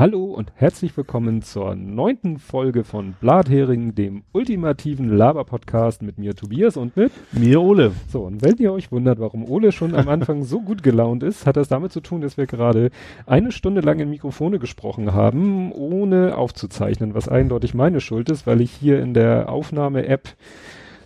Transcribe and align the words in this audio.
Hallo 0.00 0.24
und 0.24 0.50
herzlich 0.54 0.96
willkommen 0.96 1.42
zur 1.42 1.74
neunten 1.74 2.38
Folge 2.38 2.84
von 2.84 3.12
Blathering, 3.20 3.94
dem 3.94 4.22
ultimativen 4.32 5.14
Laber-Podcast 5.14 6.00
mit 6.00 6.16
mir 6.16 6.34
Tobias 6.34 6.78
und 6.78 6.96
mit 6.96 7.12
mir 7.32 7.60
Ole. 7.60 7.92
So, 8.08 8.22
und 8.22 8.40
wenn 8.40 8.56
ihr 8.56 8.72
euch 8.72 8.90
wundert, 8.90 9.20
warum 9.20 9.44
Ole 9.44 9.72
schon 9.72 9.94
am 9.94 10.08
Anfang 10.08 10.42
so 10.42 10.62
gut 10.62 10.82
gelaunt 10.82 11.22
ist, 11.22 11.44
hat 11.44 11.58
das 11.58 11.68
damit 11.68 11.92
zu 11.92 12.00
tun, 12.00 12.22
dass 12.22 12.38
wir 12.38 12.46
gerade 12.46 12.88
eine 13.26 13.52
Stunde 13.52 13.82
lang 13.82 13.98
in 13.98 14.08
Mikrofone 14.08 14.58
gesprochen 14.58 15.12
haben, 15.12 15.70
ohne 15.70 16.34
aufzuzeichnen, 16.34 17.12
was 17.12 17.28
eindeutig 17.28 17.74
meine 17.74 18.00
Schuld 18.00 18.30
ist, 18.30 18.46
weil 18.46 18.62
ich 18.62 18.70
hier 18.70 19.02
in 19.02 19.12
der 19.12 19.50
Aufnahme-App 19.50 20.30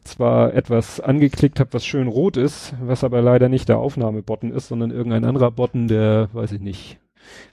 zwar 0.05 0.55
etwas 0.55 1.01
angeklickt 1.01 1.59
habe, 1.59 1.73
was 1.73 1.85
schön 1.85 2.07
rot 2.07 2.37
ist, 2.37 2.75
was 2.81 3.03
aber 3.03 3.23
leider 3.23 3.49
nicht 3.49 3.69
der 3.69 3.79
Aufnahmebutton 3.79 4.53
ist, 4.53 4.69
sondern 4.69 4.93
irgendein 4.93 5.25
anderer 5.25 5.51
Button, 5.51 5.89
der, 5.89 6.29
weiß 6.33 6.53
ich 6.53 6.61
nicht, 6.61 7.01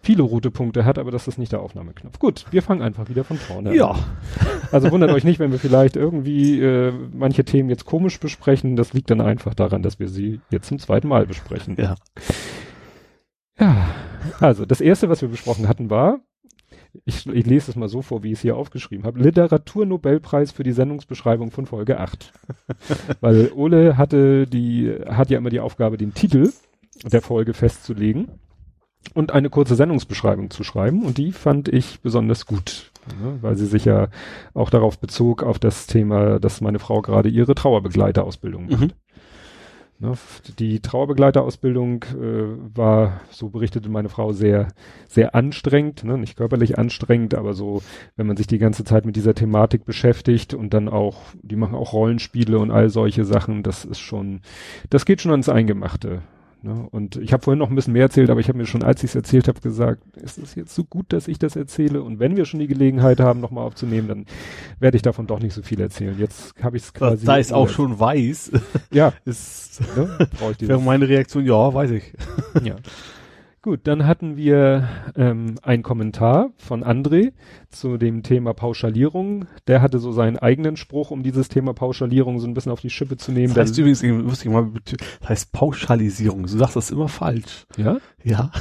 viele 0.01 0.23
rote 0.23 0.51
Punkte 0.51 0.85
hat, 0.85 0.97
aber 0.97 1.11
das 1.11 1.27
ist 1.27 1.37
nicht 1.37 1.51
der 1.51 1.61
Aufnahmeknopf. 1.61 2.19
Gut, 2.19 2.45
wir 2.51 2.61
fangen 2.61 2.81
einfach 2.81 3.09
wieder 3.09 3.23
von 3.23 3.37
vorne 3.37 3.75
ja. 3.75 3.91
an. 3.91 3.99
Also 4.71 4.91
wundert 4.91 5.11
euch 5.11 5.23
nicht, 5.23 5.39
wenn 5.39 5.51
wir 5.51 5.59
vielleicht 5.59 5.95
irgendwie 5.95 6.61
äh, 6.61 6.93
manche 7.13 7.43
Themen 7.43 7.69
jetzt 7.69 7.85
komisch 7.85 8.19
besprechen. 8.19 8.75
Das 8.75 8.93
liegt 8.93 9.09
dann 9.09 9.21
einfach 9.21 9.53
daran, 9.53 9.83
dass 9.83 9.99
wir 9.99 10.07
sie 10.07 10.41
jetzt 10.49 10.67
zum 10.67 10.79
zweiten 10.79 11.07
Mal 11.07 11.25
besprechen. 11.25 11.75
Ja. 11.77 11.95
Ja, 13.59 13.93
also 14.39 14.65
das 14.65 14.81
erste, 14.81 15.09
was 15.09 15.21
wir 15.21 15.29
besprochen 15.29 15.67
hatten, 15.67 15.89
war, 15.89 16.19
ich, 17.05 17.25
ich 17.27 17.45
lese 17.45 17.71
es 17.71 17.77
mal 17.77 17.87
so 17.87 18.01
vor, 18.01 18.23
wie 18.23 18.31
ich 18.31 18.39
es 18.39 18.41
hier 18.41 18.57
aufgeschrieben 18.57 19.05
habe, 19.05 19.19
Literaturnobelpreis 19.19 20.51
für 20.51 20.63
die 20.63 20.73
Sendungsbeschreibung 20.73 21.51
von 21.51 21.65
Folge 21.65 21.99
8. 21.99 22.33
Weil 23.21 23.51
Ole 23.53 23.97
hatte 23.97 24.45
die, 24.47 24.93
hat 25.07 25.29
ja 25.29 25.37
immer 25.37 25.49
die 25.49 25.59
Aufgabe, 25.59 25.97
den 25.97 26.13
Titel 26.13 26.51
der 27.03 27.21
Folge 27.21 27.53
festzulegen 27.53 28.27
und 29.13 29.31
eine 29.31 29.49
kurze 29.49 29.75
Sendungsbeschreibung 29.75 30.49
zu 30.49 30.63
schreiben 30.63 31.03
und 31.03 31.17
die 31.17 31.31
fand 31.31 31.67
ich 31.67 32.01
besonders 32.01 32.45
gut, 32.45 32.91
ne, 33.21 33.37
weil 33.41 33.55
sie 33.55 33.65
sich 33.65 33.85
ja 33.85 34.07
auch 34.53 34.69
darauf 34.69 34.99
bezog, 34.99 35.43
auf 35.43 35.59
das 35.59 35.87
Thema, 35.87 36.39
dass 36.39 36.61
meine 36.61 36.79
Frau 36.79 37.01
gerade 37.01 37.29
ihre 37.29 37.55
Trauerbegleiterausbildung 37.55 38.69
macht. 38.69 38.81
Mhm. 38.81 38.91
Ne, 39.99 40.13
die 40.57 40.79
Trauerbegleiterausbildung 40.79 42.05
äh, 42.05 42.75
war, 42.75 43.21
so 43.29 43.49
berichtete 43.49 43.87
meine 43.87 44.09
Frau, 44.09 44.31
sehr, 44.31 44.69
sehr 45.07 45.35
anstrengend, 45.35 46.03
ne? 46.03 46.17
nicht 46.17 46.37
körperlich 46.37 46.79
anstrengend, 46.79 47.35
aber 47.35 47.53
so, 47.53 47.83
wenn 48.15 48.25
man 48.25 48.35
sich 48.35 48.47
die 48.47 48.57
ganze 48.57 48.83
Zeit 48.83 49.05
mit 49.05 49.15
dieser 49.15 49.35
Thematik 49.35 49.85
beschäftigt 49.85 50.55
und 50.55 50.73
dann 50.73 50.89
auch, 50.89 51.21
die 51.43 51.55
machen 51.55 51.75
auch 51.75 51.93
Rollenspiele 51.93 52.57
und 52.57 52.71
all 52.71 52.89
solche 52.89 53.25
Sachen, 53.25 53.61
das 53.61 53.85
ist 53.85 53.99
schon, 53.99 54.41
das 54.89 55.05
geht 55.05 55.21
schon 55.21 55.33
ans 55.33 55.49
Eingemachte. 55.49 56.23
Ne? 56.63 56.87
Und 56.91 57.15
ich 57.15 57.33
habe 57.33 57.41
vorhin 57.41 57.57
noch 57.59 57.69
ein 57.69 57.75
bisschen 57.75 57.93
mehr 57.93 58.03
erzählt, 58.03 58.29
aber 58.29 58.39
ich 58.39 58.47
habe 58.47 58.57
mir 58.57 58.67
schon, 58.67 58.83
als 58.83 59.03
ich 59.03 59.11
es 59.11 59.15
erzählt 59.15 59.47
habe, 59.47 59.59
gesagt, 59.61 60.03
ist 60.17 60.37
es 60.37 60.53
jetzt 60.53 60.75
so 60.75 60.83
gut, 60.83 61.07
dass 61.09 61.27
ich 61.27 61.39
das 61.39 61.55
erzähle? 61.55 62.03
Und 62.03 62.19
wenn 62.19 62.37
wir 62.37 62.45
schon 62.45 62.59
die 62.59 62.67
Gelegenheit 62.67 63.19
haben, 63.19 63.39
nochmal 63.39 63.65
aufzunehmen, 63.65 64.07
dann 64.07 64.25
werde 64.79 64.95
ich 64.95 65.01
davon 65.01 65.25
doch 65.25 65.39
nicht 65.39 65.53
so 65.53 65.63
viel 65.63 65.81
erzählen. 65.81 66.15
Jetzt 66.19 66.53
habe 66.61 66.77
ich 66.77 66.83
es 66.83 66.93
quasi. 66.93 67.25
Da 67.25 67.39
ich 67.39 67.51
auch 67.51 67.69
schon 67.69 67.99
weiß. 67.99 68.51
Ja. 68.91 69.13
ist, 69.25 69.81
ne? 69.95 70.27
wäre 70.59 70.81
meine 70.81 71.07
Reaktion, 71.07 71.45
ja, 71.45 71.73
weiß 71.73 71.91
ich. 71.91 72.13
Ja. 72.63 72.75
Gut, 73.63 73.81
dann 73.83 74.07
hatten 74.07 74.37
wir 74.37 74.89
ähm, 75.15 75.53
einen 75.61 75.83
Kommentar 75.83 76.49
von 76.57 76.83
André 76.83 77.33
zu 77.69 77.97
dem 77.97 78.23
Thema 78.23 78.55
Pauschalierung. 78.55 79.45
Der 79.67 79.83
hatte 79.83 79.99
so 79.99 80.11
seinen 80.11 80.39
eigenen 80.39 80.77
Spruch, 80.77 81.11
um 81.11 81.21
dieses 81.21 81.47
Thema 81.47 81.75
Pauschalierung 81.75 82.39
so 82.39 82.47
ein 82.47 82.55
bisschen 82.55 82.71
auf 82.71 82.81
die 82.81 82.89
Schippe 82.89 83.17
zu 83.17 83.31
nehmen. 83.31 83.53
Das 83.53 83.69
heißt 83.69 83.77
übrigens, 83.77 84.01
muss 84.01 84.43
ich 84.43 84.49
mal, 84.49 84.71
das 84.83 85.29
heißt 85.29 85.51
Pauschalisierung. 85.51 86.41
Du 86.41 86.47
sagst 86.47 86.75
das 86.75 86.89
immer 86.89 87.07
falsch. 87.07 87.67
Ja? 87.77 87.97
Ja. 88.23 88.51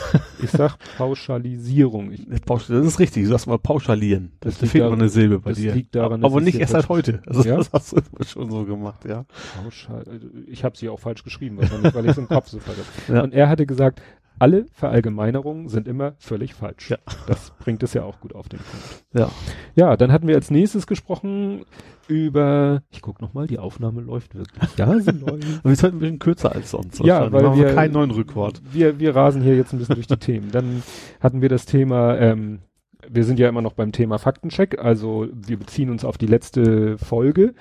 Ich 0.42 0.50
sag 0.50 0.76
Pauschalisierung. 0.98 2.12
Ich, 2.12 2.26
das 2.46 2.68
ist 2.68 2.98
richtig. 2.98 3.24
Du 3.24 3.30
sagst 3.30 3.46
mal 3.46 3.58
pauschalieren. 3.58 4.32
Das 4.40 4.58
da 4.58 4.66
fehlt 4.66 4.84
noch 4.84 4.92
eine 4.92 5.08
Silbe 5.08 5.38
bei 5.38 5.50
das 5.50 5.60
dir. 5.60 5.74
Liegt 5.74 5.94
daran, 5.94 6.22
aber 6.24 6.42
nicht 6.42 6.58
erst 6.60 6.72
seit 6.72 6.90
heute. 6.90 7.22
Also 7.30 7.48
ja? 7.48 7.56
das 7.56 7.72
hast 7.72 7.92
du 7.92 7.96
immer 7.96 8.24
schon 8.26 8.50
so 8.50 8.64
gemacht, 8.64 9.04
ja. 9.04 9.24
Pauschal, 9.62 10.04
ich 10.46 10.64
habe 10.64 10.76
sie 10.76 10.88
auch 10.88 10.98
falsch 10.98 11.22
geschrieben, 11.22 11.58
wahrscheinlich, 11.58 11.94
weil 11.94 12.04
ich 12.06 12.10
es 12.12 12.18
im 12.18 12.26
Kopf 12.28 12.48
so 12.48 12.58
verletzt. 12.58 12.90
Ja. 13.08 13.22
Und 13.22 13.32
er 13.32 13.48
hatte 13.48 13.66
gesagt, 13.66 14.02
alle 14.40 14.66
Verallgemeinerungen 14.72 15.68
sind 15.68 15.86
immer 15.86 16.14
völlig 16.18 16.54
falsch. 16.54 16.90
Ja. 16.90 16.96
Das 17.26 17.52
bringt 17.58 17.82
es 17.82 17.92
ja 17.94 18.04
auch 18.04 18.20
gut 18.20 18.34
auf 18.34 18.48
den 18.48 18.58
Punkt. 18.58 19.04
Ja. 19.12 19.30
Ja, 19.74 19.96
dann 19.96 20.10
hatten 20.10 20.26
wir 20.26 20.34
als 20.34 20.50
nächstes 20.50 20.86
gesprochen 20.86 21.66
über, 22.08 22.82
ich 22.90 23.02
guck 23.02 23.20
noch 23.20 23.34
mal, 23.34 23.46
die 23.46 23.58
Aufnahme 23.58 24.00
läuft 24.00 24.34
wirklich. 24.34 24.76
Ja, 24.76 24.98
sie 24.98 25.10
läuft. 25.10 25.44
Und 25.44 25.64
wir 25.64 25.76
sind 25.76 25.94
ein 25.94 25.98
bisschen 25.98 26.18
kürzer 26.18 26.52
als 26.52 26.70
sonst. 26.70 27.00
Ja, 27.00 27.30
weil 27.30 27.54
wir, 27.54 27.74
keinen 27.74 27.92
neuen 27.92 28.10
Rückwort. 28.10 28.62
Wir, 28.72 28.98
wir 28.98 29.14
rasen 29.14 29.42
hier 29.42 29.56
jetzt 29.56 29.72
ein 29.72 29.78
bisschen 29.78 29.96
durch 29.96 30.06
die 30.06 30.16
Themen. 30.16 30.50
Dann 30.50 30.82
hatten 31.20 31.42
wir 31.42 31.50
das 31.50 31.66
Thema, 31.66 32.16
ähm, 32.16 32.60
wir 33.08 33.24
sind 33.24 33.38
ja 33.38 33.48
immer 33.48 33.62
noch 33.62 33.74
beim 33.74 33.92
Thema 33.92 34.18
Faktencheck, 34.18 34.78
also 34.78 35.28
wir 35.32 35.58
beziehen 35.58 35.90
uns 35.90 36.04
auf 36.04 36.18
die 36.18 36.26
letzte 36.26 36.96
Folge. 36.98 37.54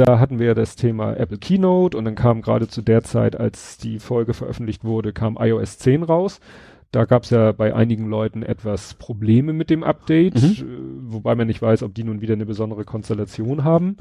Da 0.00 0.18
hatten 0.18 0.38
wir 0.38 0.46
ja 0.46 0.54
das 0.54 0.76
Thema 0.76 1.12
Apple 1.12 1.36
Keynote 1.36 1.94
und 1.94 2.06
dann 2.06 2.14
kam 2.14 2.40
gerade 2.40 2.66
zu 2.68 2.80
der 2.80 3.02
Zeit, 3.02 3.38
als 3.38 3.76
die 3.76 3.98
Folge 3.98 4.32
veröffentlicht 4.32 4.82
wurde, 4.82 5.12
kam 5.12 5.36
iOS 5.38 5.76
10 5.76 6.04
raus. 6.04 6.40
Da 6.90 7.04
gab 7.04 7.24
es 7.24 7.30
ja 7.30 7.52
bei 7.52 7.74
einigen 7.74 8.08
Leuten 8.08 8.42
etwas 8.42 8.94
Probleme 8.94 9.52
mit 9.52 9.68
dem 9.68 9.84
Update, 9.84 10.40
mhm. 10.40 10.48
Äh, 10.48 11.12
wobei 11.12 11.34
man 11.34 11.48
nicht 11.48 11.60
weiß, 11.60 11.82
ob 11.82 11.94
die 11.94 12.04
nun 12.04 12.22
wieder 12.22 12.32
eine 12.32 12.46
besondere 12.46 12.86
Konstellation 12.86 13.62
haben. 13.62 13.98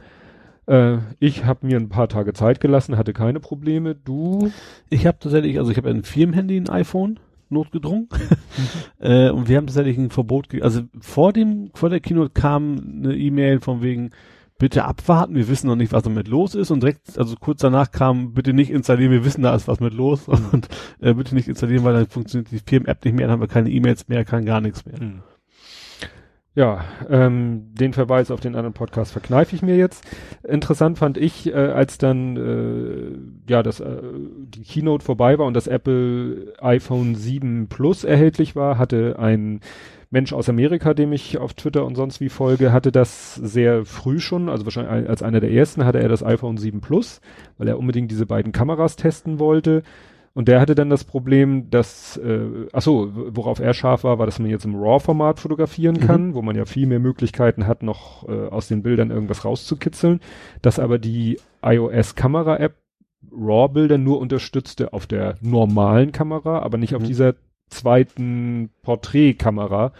Äh, 0.67 0.99
ich 1.19 1.43
habe 1.43 1.67
mir 1.67 1.75
ein 1.75 1.89
paar 1.89 2.07
Tage 2.07 2.31
Zeit 2.31 2.61
gelassen, 2.61 2.95
hatte 2.95 3.11
keine 3.11 3.41
Probleme. 3.41 3.93
Du? 3.93 4.53
Ich 4.89 5.05
habe 5.05 5.17
tatsächlich, 5.19 5.59
also 5.59 5.69
ich 5.69 5.75
habe 5.77 5.89
ein 5.89 6.03
Firmenhandy, 6.03 6.55
ein 6.55 6.69
iPhone 6.69 7.19
notgedrungen. 7.49 8.07
Mhm. 8.09 8.65
äh, 9.05 9.29
und 9.31 9.49
wir 9.49 9.57
haben 9.57 9.67
tatsächlich 9.67 9.97
ein 9.97 10.11
Verbot, 10.11 10.47
also 10.61 10.83
vor 11.01 11.33
dem, 11.33 11.71
vor 11.73 11.89
der 11.89 11.99
Keynote 11.99 12.29
kam 12.29 13.01
eine 13.03 13.17
E-Mail 13.17 13.59
von 13.59 13.81
wegen, 13.81 14.11
bitte 14.59 14.85
abwarten, 14.85 15.33
wir 15.33 15.47
wissen 15.47 15.67
noch 15.67 15.75
nicht, 15.75 15.91
was 15.91 16.03
damit 16.03 16.27
los 16.27 16.53
ist. 16.53 16.69
Und 16.69 16.83
direkt, 16.83 17.17
also 17.17 17.35
kurz 17.39 17.61
danach 17.61 17.91
kam, 17.91 18.33
bitte 18.33 18.53
nicht 18.53 18.69
installieren, 18.69 19.11
wir 19.11 19.25
wissen, 19.25 19.41
da 19.41 19.55
ist 19.55 19.67
was 19.67 19.79
mit 19.79 19.93
los. 19.93 20.27
Und 20.27 20.67
äh, 20.99 21.15
bitte 21.15 21.33
nicht 21.33 21.47
installieren, 21.47 21.83
weil 21.83 21.93
dann 21.93 22.07
funktioniert 22.07 22.51
die 22.51 22.59
Firmen-App 22.59 23.03
nicht 23.03 23.15
mehr, 23.15 23.25
dann 23.25 23.33
haben 23.33 23.41
wir 23.41 23.47
keine 23.47 23.71
E-Mails 23.71 24.07
mehr, 24.07 24.23
kann 24.25 24.45
gar 24.45 24.61
nichts 24.61 24.85
mehr. 24.85 25.01
Mhm. 25.01 25.23
Ja, 26.55 26.83
ähm, 27.09 27.73
den 27.73 27.93
Verweis 27.93 28.31
auf 28.31 28.41
den 28.41 28.55
anderen 28.55 28.73
Podcast 28.73 29.13
verkneife 29.13 29.55
ich 29.55 29.61
mir 29.61 29.77
jetzt. 29.77 30.03
Interessant 30.43 30.97
fand 30.97 31.17
ich, 31.17 31.47
äh, 31.47 31.53
als 31.53 31.99
dann 31.99 32.35
äh, 32.35 33.49
ja 33.49 33.63
das 33.63 33.79
äh, 33.79 34.01
die 34.03 34.63
Keynote 34.63 35.05
vorbei 35.05 35.37
war 35.37 35.45
und 35.45 35.53
das 35.53 35.67
Apple 35.67 36.53
iPhone 36.59 37.15
7 37.15 37.69
Plus 37.69 38.03
erhältlich 38.03 38.57
war, 38.57 38.77
hatte 38.77 39.17
ein 39.19 39.61
Mensch 40.11 40.33
aus 40.33 40.49
Amerika, 40.49 40.93
dem 40.95 41.13
ich 41.13 41.37
auf 41.37 41.53
Twitter 41.53 41.85
und 41.85 41.95
sonst 41.95 42.19
wie 42.19 42.29
folge, 42.29 42.73
hatte 42.73 42.91
das 42.91 43.35
sehr 43.35 43.85
früh 43.85 44.19
schon, 44.19 44.49
also 44.49 44.65
wahrscheinlich 44.65 45.07
als 45.07 45.21
einer 45.21 45.39
der 45.39 45.51
ersten 45.51 45.85
hatte 45.85 45.99
er 45.99 46.09
das 46.09 46.23
iPhone 46.23 46.57
7 46.57 46.81
Plus, 46.81 47.21
weil 47.57 47.67
er 47.67 47.77
unbedingt 47.77 48.09
diese 48.09 48.25
beiden 48.25 48.51
Kameras 48.51 48.95
testen 48.95 49.37
wollte. 49.37 49.83
Und 50.33 50.47
der 50.47 50.61
hatte 50.61 50.73
dann 50.73 50.89
das 50.89 51.03
Problem, 51.03 51.69
dass, 51.69 52.17
äh, 52.17 52.67
ach 52.71 52.81
so, 52.81 53.11
worauf 53.13 53.59
er 53.59 53.73
scharf 53.73 54.03
war, 54.03 54.19
war, 54.19 54.25
dass 54.25 54.39
man 54.39 54.49
jetzt 54.49 54.65
im 54.65 54.75
RAW-Format 54.75 55.39
fotografieren 55.39 55.95
mhm. 55.95 56.07
kann, 56.07 56.33
wo 56.33 56.41
man 56.41 56.55
ja 56.55 56.65
viel 56.65 56.87
mehr 56.87 56.99
Möglichkeiten 56.99 57.67
hat, 57.67 57.83
noch 57.83 58.27
äh, 58.27 58.47
aus 58.47 58.67
den 58.67 58.81
Bildern 58.81 59.11
irgendwas 59.11 59.43
rauszukitzeln, 59.43 60.21
dass 60.61 60.79
aber 60.79 60.97
die 60.97 61.39
iOS-Kamera-App 61.61 62.75
RAW-Bilder 63.31 63.97
nur 63.97 64.19
unterstützte 64.19 64.93
auf 64.93 65.07
der 65.07 65.35
normalen 65.41 66.11
Kamera, 66.11 66.59
aber 66.59 66.77
nicht 66.77 66.95
auf 66.95 67.01
mhm. 67.01 67.07
dieser 67.07 67.35
zweiten 67.69 68.69
Porträtkamera. 68.83 69.91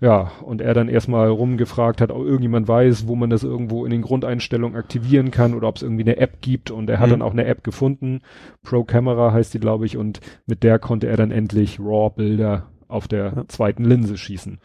Ja, 0.00 0.32
und 0.42 0.62
er 0.62 0.72
dann 0.72 0.88
erstmal 0.88 1.28
rumgefragt 1.28 2.00
hat, 2.00 2.10
ob 2.10 2.24
irgendjemand 2.24 2.66
weiß, 2.66 3.06
wo 3.06 3.16
man 3.16 3.28
das 3.28 3.42
irgendwo 3.42 3.84
in 3.84 3.90
den 3.90 4.00
Grundeinstellungen 4.00 4.78
aktivieren 4.78 5.30
kann 5.30 5.52
oder 5.52 5.68
ob 5.68 5.76
es 5.76 5.82
irgendwie 5.82 6.04
eine 6.04 6.16
App 6.16 6.40
gibt. 6.40 6.70
Und 6.70 6.88
er 6.88 7.00
hat 7.00 7.08
mhm. 7.08 7.10
dann 7.10 7.22
auch 7.22 7.32
eine 7.32 7.44
App 7.44 7.62
gefunden. 7.62 8.22
Pro 8.62 8.82
Camera 8.84 9.32
heißt 9.32 9.52
die, 9.52 9.60
glaube 9.60 9.84
ich, 9.84 9.98
und 9.98 10.20
mit 10.46 10.62
der 10.62 10.78
konnte 10.78 11.06
er 11.06 11.18
dann 11.18 11.30
endlich 11.30 11.78
RAW-Bilder 11.78 12.66
auf 12.88 13.08
der 13.08 13.32
ja. 13.36 13.44
zweiten 13.48 13.84
Linse 13.84 14.16
schießen. 14.16 14.58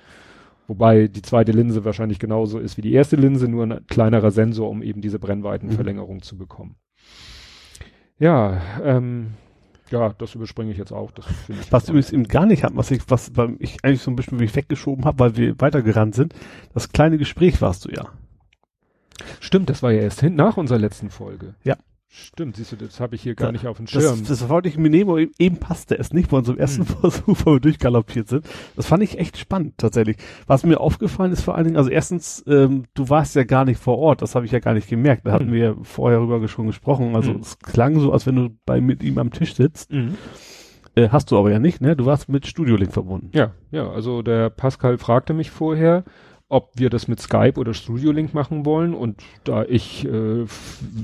Wobei 0.67 1.07
die 1.07 1.21
zweite 1.21 1.51
Linse 1.51 1.85
wahrscheinlich 1.85 2.19
genauso 2.19 2.57
ist 2.57 2.77
wie 2.77 2.81
die 2.81 2.93
erste 2.93 3.17
Linse, 3.17 3.47
nur 3.47 3.65
ein 3.65 3.85
kleinerer 3.87 4.31
Sensor, 4.31 4.69
um 4.69 4.81
eben 4.81 5.01
diese 5.01 5.19
Brennweitenverlängerung 5.19 6.17
mhm. 6.17 6.21
zu 6.21 6.37
bekommen. 6.37 6.75
Ja, 8.17 8.61
ähm, 8.83 9.33
ja, 9.91 10.09
das 10.09 10.35
überspringe 10.35 10.71
ich 10.71 10.77
jetzt 10.77 10.91
auch. 10.91 11.11
Das 11.11 11.25
ich 11.47 11.71
was 11.71 11.89
übrigens 11.89 12.11
eben 12.11 12.27
gar 12.27 12.45
nicht 12.45 12.63
hat, 12.63 12.75
was 12.75 12.91
ich, 12.91 13.03
was 13.07 13.31
ich 13.59 13.77
eigentlich 13.83 14.01
so 14.01 14.11
ein 14.11 14.15
bisschen 14.15 14.39
wie 14.39 14.53
weggeschoben 14.53 15.05
habe, 15.05 15.19
weil 15.19 15.37
wir 15.37 15.59
weitergerannt 15.59 16.15
sind. 16.15 16.33
Das 16.73 16.91
kleine 16.91 17.17
Gespräch 17.17 17.61
warst 17.61 17.85
du 17.85 17.89
ja. 17.89 18.09
Stimmt, 19.39 19.69
das 19.69 19.83
war 19.83 19.91
ja 19.91 20.01
erst 20.01 20.21
hin, 20.21 20.35
nach 20.35 20.57
unserer 20.57 20.79
letzten 20.79 21.09
Folge. 21.09 21.55
Ja. 21.63 21.77
Stimmt, 22.17 22.55
siehst 22.55 22.71
du, 22.71 22.77
das 22.77 23.01
habe 23.01 23.15
ich 23.15 23.21
hier 23.23 23.35
gar 23.35 23.51
nicht 23.51 23.67
auf 23.67 23.75
dem 23.75 23.87
Schirm. 23.87 24.19
Das, 24.19 24.39
das 24.39 24.47
wollte 24.47 24.69
ich 24.69 24.77
mir 24.77 24.89
nehmen, 24.89 25.09
aber 25.09 25.19
eben 25.37 25.57
passte 25.57 25.99
es 25.99 26.13
nicht 26.13 26.29
bei 26.29 26.37
unserem 26.37 26.57
ersten 26.57 26.87
hm. 26.87 26.95
Versuch, 26.95 27.37
wo 27.43 27.53
wir 27.53 27.59
durchgaloppiert 27.59 28.29
sind. 28.29 28.45
Das 28.77 28.87
fand 28.87 29.03
ich 29.03 29.19
echt 29.19 29.37
spannend, 29.37 29.77
tatsächlich. 29.77 30.15
Was 30.47 30.63
mir 30.63 30.79
aufgefallen 30.79 31.33
ist 31.33 31.41
vor 31.41 31.55
allen 31.55 31.65
Dingen, 31.65 31.75
also 31.75 31.89
erstens, 31.89 32.41
ähm, 32.47 32.85
du 32.93 33.09
warst 33.09 33.35
ja 33.35 33.43
gar 33.43 33.65
nicht 33.65 33.81
vor 33.81 33.97
Ort, 33.97 34.21
das 34.21 34.33
habe 34.33 34.45
ich 34.45 34.53
ja 34.53 34.59
gar 34.59 34.73
nicht 34.73 34.87
gemerkt. 34.87 35.27
Da 35.27 35.33
hatten 35.33 35.47
hm. 35.47 35.53
wir 35.53 35.77
vorher 35.83 36.21
rüber 36.21 36.47
schon 36.47 36.67
gesprochen. 36.67 37.17
Also 37.17 37.33
hm. 37.33 37.41
es 37.41 37.59
klang 37.59 37.99
so, 37.99 38.13
als 38.13 38.25
wenn 38.25 38.37
du 38.37 38.49
bei 38.65 38.79
mit 38.79 39.03
ihm 39.03 39.17
am 39.17 39.31
Tisch 39.31 39.53
sitzt. 39.53 39.91
Hm. 39.91 40.15
Äh, 40.95 41.09
hast 41.09 41.31
du 41.31 41.37
aber 41.37 41.51
ja 41.51 41.59
nicht, 41.59 41.81
ne? 41.81 41.97
Du 41.97 42.05
warst 42.05 42.29
mit 42.29 42.47
Studio 42.47 42.77
Link 42.77 42.93
verbunden. 42.93 43.29
Ja, 43.33 43.51
ja, 43.71 43.89
also 43.89 44.21
der 44.21 44.49
Pascal 44.49 44.97
fragte 44.97 45.33
mich 45.33 45.51
vorher, 45.51 46.05
ob 46.47 46.69
wir 46.75 46.91
das 46.91 47.07
mit 47.07 47.19
Skype 47.19 47.59
oder 47.59 47.73
Studio 47.73 48.11
Link 48.11 48.35
machen 48.35 48.65
wollen. 48.65 48.93
Und 48.93 49.23
da 49.45 49.63
ich, 49.63 50.05
äh, 50.05 50.45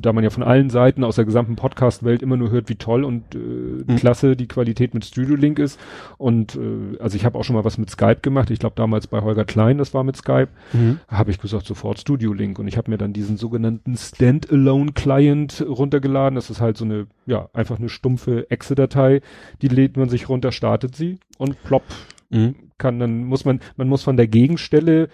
da 0.02 0.14
man 0.14 0.24
ja 0.24 0.30
von 0.30 0.44
allen 0.44 0.70
Seiten 0.70 1.04
aus 1.04 1.16
der 1.16 1.26
gesamten 1.26 1.56
Podcast-Welt 1.56 2.22
immer 2.22 2.38
nur 2.38 2.52
hört, 2.52 2.70
wie 2.70 2.76
toll 2.76 3.04
und 3.04 3.34
äh, 3.34 3.38
mhm. 3.38 3.96
klasse 3.96 4.36
die 4.36 4.48
Qualität 4.48 4.94
mit 4.94 5.04
Studio 5.04 5.36
Link 5.36 5.58
ist. 5.58 5.80
Und 6.20 6.56
äh, 6.56 7.00
also 7.00 7.16
ich 7.16 7.26
habe 7.26 7.40
auch 7.40 7.44
schon 7.44 7.56
mal 7.56 7.66
was 7.66 7.80
mit 7.80 7.90
Skype 7.90 8.20
gemacht, 8.22 8.52
ich 8.52 8.60
glaube 8.60 8.76
damals 8.76 9.08
bei 9.08 9.22
Holger 9.22 9.46
Klein, 9.46 9.80
das 9.80 9.96
war 9.96 10.04
mit 10.04 10.16
Skype, 10.16 10.50
mhm. 10.74 11.00
habe 11.08 11.32
ich 11.32 11.40
gesagt 11.40 11.66
sofort 11.66 12.00
Studio 12.00 12.34
Link. 12.34 12.60
Und 12.60 12.68
ich 12.68 12.78
habe 12.78 12.92
mir 12.92 13.00
dann 13.00 13.12
diesen 13.12 13.38
sogenannten 13.38 13.98
Standalone 13.98 14.92
Client 14.92 15.66
runtergeladen, 15.68 16.36
das 16.36 16.52
ist 16.52 16.62
halt 16.62 16.78
so 16.78 16.86
eine, 16.86 17.08
ja, 17.26 17.50
einfach 17.54 17.80
eine 17.80 17.90
stumpfe 17.90 18.52
Exe-Datei, 18.52 19.22
die 19.64 19.70
lädt 19.70 19.98
man 19.98 20.08
sich 20.08 20.30
runter, 20.30 20.52
startet 20.52 20.96
sie 20.96 21.18
und 21.40 21.64
plopp, 21.64 21.84
mhm. 22.30 22.54
kann 22.78 23.00
dann, 23.00 23.24
muss 23.24 23.44
man, 23.44 23.60
man 23.76 23.88
muss 23.88 24.04
von 24.04 24.18
der 24.18 24.28
Gegenstelle 24.28 25.10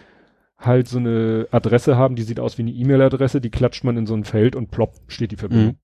halt 0.57 0.87
so 0.87 0.97
eine 0.97 1.47
Adresse 1.51 1.97
haben, 1.97 2.15
die 2.15 2.23
sieht 2.23 2.39
aus 2.39 2.57
wie 2.57 2.63
eine 2.63 2.71
E-Mail-Adresse, 2.71 3.41
die 3.41 3.51
klatscht 3.51 3.83
man 3.83 3.97
in 3.97 4.07
so 4.07 4.15
ein 4.15 4.23
Feld 4.23 4.55
und 4.55 4.71
plopp 4.71 4.95
steht 5.07 5.31
die 5.31 5.37
Verbindung. 5.37 5.67
Mhm. 5.67 5.77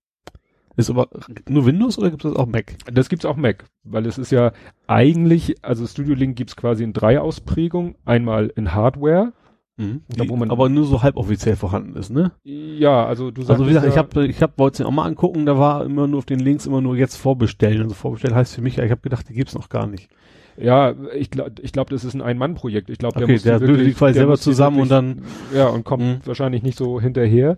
Ist 0.76 0.90
aber 0.90 1.08
nur 1.48 1.66
Windows 1.66 1.98
oder 1.98 2.10
gibt 2.10 2.24
es 2.24 2.34
auch 2.34 2.46
Mac? 2.46 2.74
Das 2.92 3.08
gibt's 3.08 3.24
auch 3.24 3.36
Mac, 3.36 3.66
weil 3.84 4.06
es 4.06 4.18
ist 4.18 4.32
ja 4.32 4.52
eigentlich, 4.88 5.64
also 5.64 5.86
Studio 5.86 6.14
Link 6.14 6.34
gibt's 6.36 6.56
quasi 6.56 6.82
in 6.82 6.92
drei 6.92 7.20
Ausprägungen. 7.20 7.94
Einmal 8.04 8.52
in 8.56 8.74
Hardware, 8.74 9.32
Mhm. 9.76 10.02
Die, 10.06 10.28
wo 10.28 10.36
man 10.36 10.50
aber 10.52 10.68
nur 10.68 10.84
so 10.84 11.02
halboffiziell 11.02 11.56
vorhanden 11.56 11.96
ist, 11.96 12.10
ne? 12.10 12.30
Ja, 12.44 13.06
also 13.06 13.32
du 13.32 13.42
sagst. 13.42 13.50
Also 13.50 13.64
wie 13.64 13.68
gesagt, 13.70 13.86
ja, 13.86 13.92
ich 13.92 13.98
habe, 13.98 14.26
ich 14.26 14.42
hab, 14.42 14.58
wollte 14.58 14.74
es 14.74 14.78
mir 14.80 14.86
auch 14.86 14.92
mal 14.92 15.06
angucken, 15.06 15.46
da 15.46 15.58
war 15.58 15.84
immer 15.84 16.06
nur 16.06 16.18
auf 16.18 16.26
den 16.26 16.38
Links 16.38 16.66
immer 16.66 16.80
nur 16.80 16.96
jetzt 16.96 17.16
vorbestellen. 17.16 17.82
Also 17.82 17.94
vorbestellen 17.94 18.36
heißt 18.36 18.54
für 18.54 18.62
mich, 18.62 18.78
ich 18.78 18.90
habe 18.90 19.00
gedacht, 19.00 19.28
die 19.28 19.34
gibt's 19.34 19.54
noch 19.54 19.68
gar 19.68 19.86
nicht. 19.88 20.08
Ja, 20.56 20.94
ich 21.14 21.30
glaube, 21.30 21.52
ich 21.62 21.72
glaube, 21.72 21.90
das 21.90 22.04
ist 22.04 22.14
ein 22.14 22.22
Ein-Mann-Projekt. 22.22 22.90
Ich 22.90 22.98
glaube, 22.98 23.14
der 23.18 23.24
okay, 23.24 23.32
muss 23.32 23.42
der 23.42 23.60
wirklich, 23.60 23.88
die 23.88 23.94
quasi 23.94 24.14
selber 24.14 24.38
zusammen 24.38 24.76
wirklich, 24.76 24.92
und 24.92 25.22
dann 25.22 25.22
ja 25.54 25.66
und 25.66 25.84
kommt 25.84 26.02
mh. 26.02 26.18
wahrscheinlich 26.24 26.62
nicht 26.62 26.78
so 26.78 27.00
hinterher. 27.00 27.56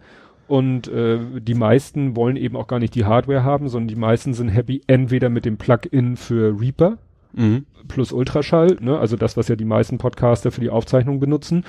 Und 0.49 0.89
äh, 0.89 1.19
die 1.41 1.55
meisten 1.55 2.15
wollen 2.15 2.37
eben 2.37 2.57
auch 2.57 2.69
gar 2.69 2.79
nicht 2.79 2.95
die 2.95 3.05
Hardware 3.05 3.43
haben, 3.43 3.69
sondern 3.69 3.89
die 3.89 3.97
meisten 3.97 4.33
sind 4.33 4.49
happy 4.49 4.81
entweder 4.87 5.29
mit 5.29 5.45
dem 5.45 5.57
Plugin 5.57 6.17
für 6.17 6.59
Reaper 6.59 6.99
mhm. 7.37 7.67
plus 7.89 8.13
Ultraschall, 8.13 8.79
ne, 8.81 8.99
also 8.99 9.17
das, 9.17 9.37
was 9.37 9.49
ja 9.49 9.57
die 9.57 9.65
meisten 9.65 9.99
Podcaster 9.99 10.51
für 10.51 10.61
die 10.61 10.71
Aufzeichnung 10.71 11.21
benutzen. 11.21 11.65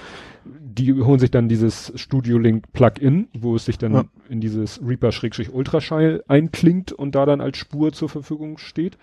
Die 0.45 0.94
holen 0.94 1.19
sich 1.19 1.31
dann 1.31 1.50
dieses 1.50 1.91
Studio 1.95 2.38
Link 2.38 2.71
Plugin, 2.74 3.27
wo 3.33 3.56
es 3.56 3.65
sich 3.65 3.77
dann 3.77 3.94
ja. 3.94 4.03
in 4.29 4.41
dieses 4.41 4.79
Reaper-Ultraschall 4.85 6.24
einklingt 6.27 6.91
und 6.91 7.15
da 7.15 7.25
dann 7.25 7.41
als 7.41 7.57
Spur 7.57 7.94
zur 7.94 8.09
Verfügung 8.09 8.57
steht. 8.57 8.97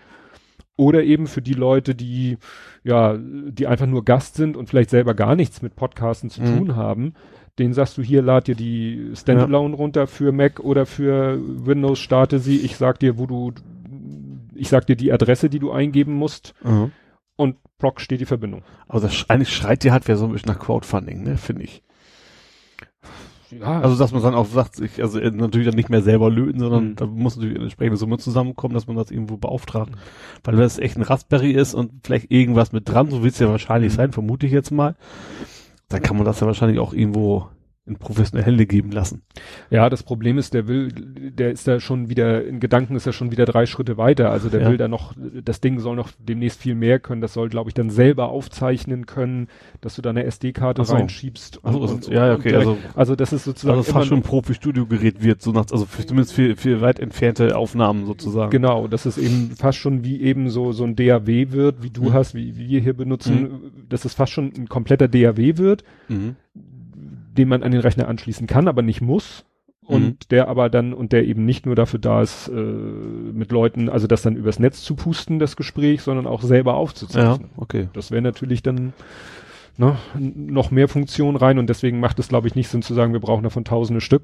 Oder 0.77 1.03
eben 1.03 1.27
für 1.27 1.41
die 1.41 1.53
Leute, 1.53 1.95
die, 1.95 2.37
ja, 2.83 3.17
die 3.17 3.67
einfach 3.67 3.85
nur 3.85 4.03
Gast 4.03 4.35
sind 4.35 4.57
und 4.57 4.67
vielleicht 4.69 4.89
selber 4.89 5.13
gar 5.13 5.35
nichts 5.35 5.61
mit 5.61 5.75
Podcasten 5.75 6.29
zu 6.29 6.41
mhm. 6.41 6.57
tun 6.57 6.75
haben, 6.75 7.13
den 7.59 7.73
sagst 7.73 7.97
du 7.97 8.01
hier, 8.01 8.21
lad 8.21 8.47
dir 8.47 8.55
die 8.55 9.11
Standalone 9.15 9.73
ja. 9.73 9.77
runter 9.77 10.07
für 10.07 10.31
Mac 10.31 10.59
oder 10.59 10.85
für 10.85 11.39
Windows, 11.65 11.99
starte 11.99 12.39
sie, 12.39 12.57
ich 12.57 12.75
sag 12.75 12.99
dir, 12.99 13.17
wo 13.17 13.25
du, 13.25 13.53
ich 14.53 14.67
sag 14.67 14.85
dir 14.87 14.97
die 14.97 15.13
Adresse, 15.13 15.49
die 15.49 15.59
du 15.59 15.71
eingeben 15.71 16.13
musst 16.13 16.53
mhm. 16.63 16.91
und 17.37 17.55
Proc 17.77 18.01
steht 18.01 18.19
die 18.19 18.25
Verbindung. 18.25 18.63
Also 18.87 19.07
das, 19.07 19.29
eigentlich 19.29 19.55
schreit 19.55 19.83
die 19.83 19.91
Hardware 19.91 20.17
so 20.17 20.25
ein 20.25 20.33
bisschen 20.33 20.51
nach 20.51 20.59
Crowdfunding, 20.59 21.23
ne, 21.23 21.37
finde 21.37 21.63
ich. 21.63 21.84
Ja. 23.51 23.81
Also 23.81 23.95
dass 23.97 24.11
man 24.11 24.21
dann 24.21 24.35
auch 24.35 24.47
sagt, 24.47 24.79
ich, 24.79 25.01
also 25.01 25.19
äh, 25.19 25.31
natürlich 25.31 25.67
dann 25.67 25.75
nicht 25.75 25.89
mehr 25.89 26.01
selber 26.01 26.29
löten, 26.29 26.59
sondern 26.59 26.89
mhm. 26.89 26.95
da 26.95 27.05
muss 27.05 27.35
natürlich 27.35 27.55
eine 27.55 27.65
entsprechende 27.65 27.97
Summe 27.97 28.17
zusammenkommen, 28.17 28.73
dass 28.73 28.87
man 28.87 28.95
das 28.95 29.11
irgendwo 29.11 29.37
beauftragt. 29.37 29.91
Mhm. 29.91 29.95
Weil 30.43 30.57
wenn 30.57 30.63
es 30.63 30.79
echt 30.79 30.97
ein 30.97 31.03
Raspberry 31.03 31.51
ist 31.51 31.73
und 31.73 31.91
vielleicht 32.03 32.31
irgendwas 32.31 32.71
mit 32.71 32.89
dran, 32.89 33.09
so 33.09 33.23
wird 33.23 33.33
es 33.33 33.39
ja 33.39 33.49
wahrscheinlich 33.49 33.93
mhm. 33.93 33.97
sein, 33.97 34.11
vermute 34.11 34.45
ich 34.45 34.51
jetzt 34.51 34.71
mal, 34.71 34.95
dann 35.89 36.01
kann 36.01 36.17
man 36.17 36.25
das 36.25 36.39
ja 36.39 36.47
wahrscheinlich 36.47 36.79
auch 36.79 36.93
irgendwo 36.93 37.47
in 37.87 37.97
professionelle 37.97 38.47
Hände 38.47 38.65
geben 38.65 38.91
lassen. 38.91 39.21
Ja, 39.69 39.89
das 39.89 40.01
Problem 40.01 40.39
ist, 40.39 40.55
der 40.55 40.67
will, 40.67 40.91
der 40.91 41.51
ist 41.51 41.67
da 41.67 41.79
schon 41.79 42.09
wieder, 42.09 42.43
in 42.43 42.59
Gedanken 42.59 42.95
ist 42.95 43.05
er 43.05 43.13
schon 43.13 43.31
wieder 43.31 43.45
drei 43.45 43.67
Schritte 43.67 43.95
weiter. 43.97 44.31
Also 44.31 44.49
der 44.49 44.61
ja. 44.61 44.69
will 44.69 44.77
da 44.77 44.87
noch, 44.87 45.13
das 45.43 45.61
Ding 45.61 45.79
soll 45.79 45.95
noch 45.95 46.09
demnächst 46.17 46.59
viel 46.59 46.73
mehr 46.73 46.99
können. 46.99 47.21
Das 47.21 47.33
soll, 47.33 47.47
glaube 47.47 47.69
ich, 47.69 47.75
dann 47.75 47.91
selber 47.91 48.29
aufzeichnen 48.29 49.05
können, 49.05 49.49
dass 49.81 49.95
du 49.95 50.01
da 50.01 50.09
eine 50.09 50.23
SD-Karte 50.23 50.83
so. 50.83 50.95
reinschiebst. 50.95 51.63
Und, 51.63 51.81
also, 51.81 51.93
und, 51.93 52.07
ja, 52.07 52.33
okay. 52.33 52.55
also, 52.55 52.77
also 52.95 53.15
das 53.15 53.33
ist 53.33 53.43
sozusagen. 53.43 53.77
Also 53.77 53.91
fast 53.91 54.07
schon 54.07 54.19
ein 54.19 54.23
Profi-Studiogerät 54.23 55.21
wird, 55.21 55.43
so 55.43 55.51
nach, 55.51 55.65
also 55.71 55.85
für, 55.85 56.07
zumindest 56.07 56.33
für, 56.33 56.55
für 56.55 56.81
weit 56.81 56.99
entfernte 56.99 57.55
Aufnahmen 57.55 58.07
sozusagen. 58.07 58.49
Genau, 58.49 58.87
dass 58.87 59.05
es 59.05 59.19
eben 59.19 59.51
fast 59.55 59.77
schon 59.77 60.03
wie 60.03 60.21
eben 60.21 60.49
so, 60.49 60.71
so 60.71 60.85
ein 60.85 60.95
DAW 60.95 61.51
wird, 61.51 61.83
wie 61.83 61.91
du 61.91 62.05
mhm. 62.05 62.13
hast, 62.13 62.33
wie, 62.33 62.57
wie 62.57 62.67
wir 62.67 62.79
hier 62.79 62.95
benutzen, 62.95 63.41
mhm. 63.41 63.71
dass 63.89 64.05
es 64.05 64.15
fast 64.15 64.31
schon 64.31 64.51
ein 64.57 64.69
kompletter 64.69 65.07
DAW 65.07 65.57
wird. 65.57 65.83
Mhm 66.07 66.35
den 67.37 67.47
man 67.47 67.63
an 67.63 67.71
den 67.71 67.81
Rechner 67.81 68.07
anschließen 68.07 68.47
kann, 68.47 68.67
aber 68.67 68.81
nicht 68.81 69.01
muss. 69.01 69.45
Und 69.87 70.03
mhm. 70.03 70.17
der 70.31 70.47
aber 70.47 70.69
dann, 70.69 70.93
und 70.93 71.11
der 71.11 71.25
eben 71.25 71.45
nicht 71.45 71.67
nur 71.67 71.75
dafür 71.75 71.99
da 71.99 72.21
ist, 72.21 72.47
äh, 72.47 72.53
mit 72.53 73.51
Leuten, 73.51 73.87
also 73.87 74.07
das 74.07 74.23
dann 74.23 74.35
übers 74.35 74.57
Netz 74.57 74.81
zu 74.81 74.95
pusten, 74.95 75.37
das 75.37 75.55
Gespräch, 75.55 76.01
sondern 76.01 76.25
auch 76.25 76.41
selber 76.41 76.73
aufzuzeichnen. 76.73 77.49
Ja, 77.51 77.61
okay. 77.61 77.89
Das 77.93 78.09
wäre 78.09 78.23
natürlich 78.23 78.63
dann 78.63 78.93
ne, 79.77 79.97
noch 80.17 80.71
mehr 80.71 80.87
Funktionen 80.87 81.37
rein 81.37 81.59
und 81.59 81.69
deswegen 81.69 81.99
macht 81.99 82.17
es, 82.17 82.29
glaube 82.29 82.47
ich, 82.47 82.55
nicht 82.55 82.69
Sinn 82.69 82.81
zu 82.81 82.95
sagen, 82.95 83.13
wir 83.13 83.19
brauchen 83.19 83.43
davon 83.43 83.63
tausende 83.63 84.01
Stück. 84.01 84.23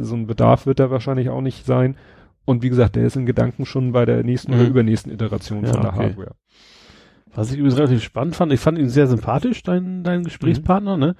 So 0.00 0.16
ein 0.16 0.26
Bedarf 0.26 0.66
wird 0.66 0.80
da 0.80 0.90
wahrscheinlich 0.90 1.30
auch 1.30 1.40
nicht 1.40 1.64
sein. 1.64 1.96
Und 2.44 2.62
wie 2.62 2.68
gesagt, 2.68 2.96
der 2.96 3.06
ist 3.06 3.16
in 3.16 3.24
Gedanken 3.24 3.64
schon 3.64 3.92
bei 3.92 4.04
der 4.04 4.22
nächsten 4.22 4.52
mhm. 4.52 4.60
oder 4.60 4.68
übernächsten 4.68 5.10
Iteration 5.10 5.64
ja, 5.64 5.72
von 5.72 5.80
der 5.80 5.94
okay. 5.94 6.02
Hardware. 6.02 6.34
Was 7.34 7.50
ich 7.50 7.58
übrigens 7.58 7.78
relativ 7.78 8.02
spannend 8.02 8.36
fand, 8.36 8.52
ich 8.52 8.60
fand 8.60 8.78
ihn 8.78 8.88
sehr 8.88 9.06
sympathisch, 9.06 9.62
dein, 9.62 10.04
dein 10.04 10.24
Gesprächspartner, 10.24 10.96
mhm. 10.96 11.00
ne? 11.00 11.16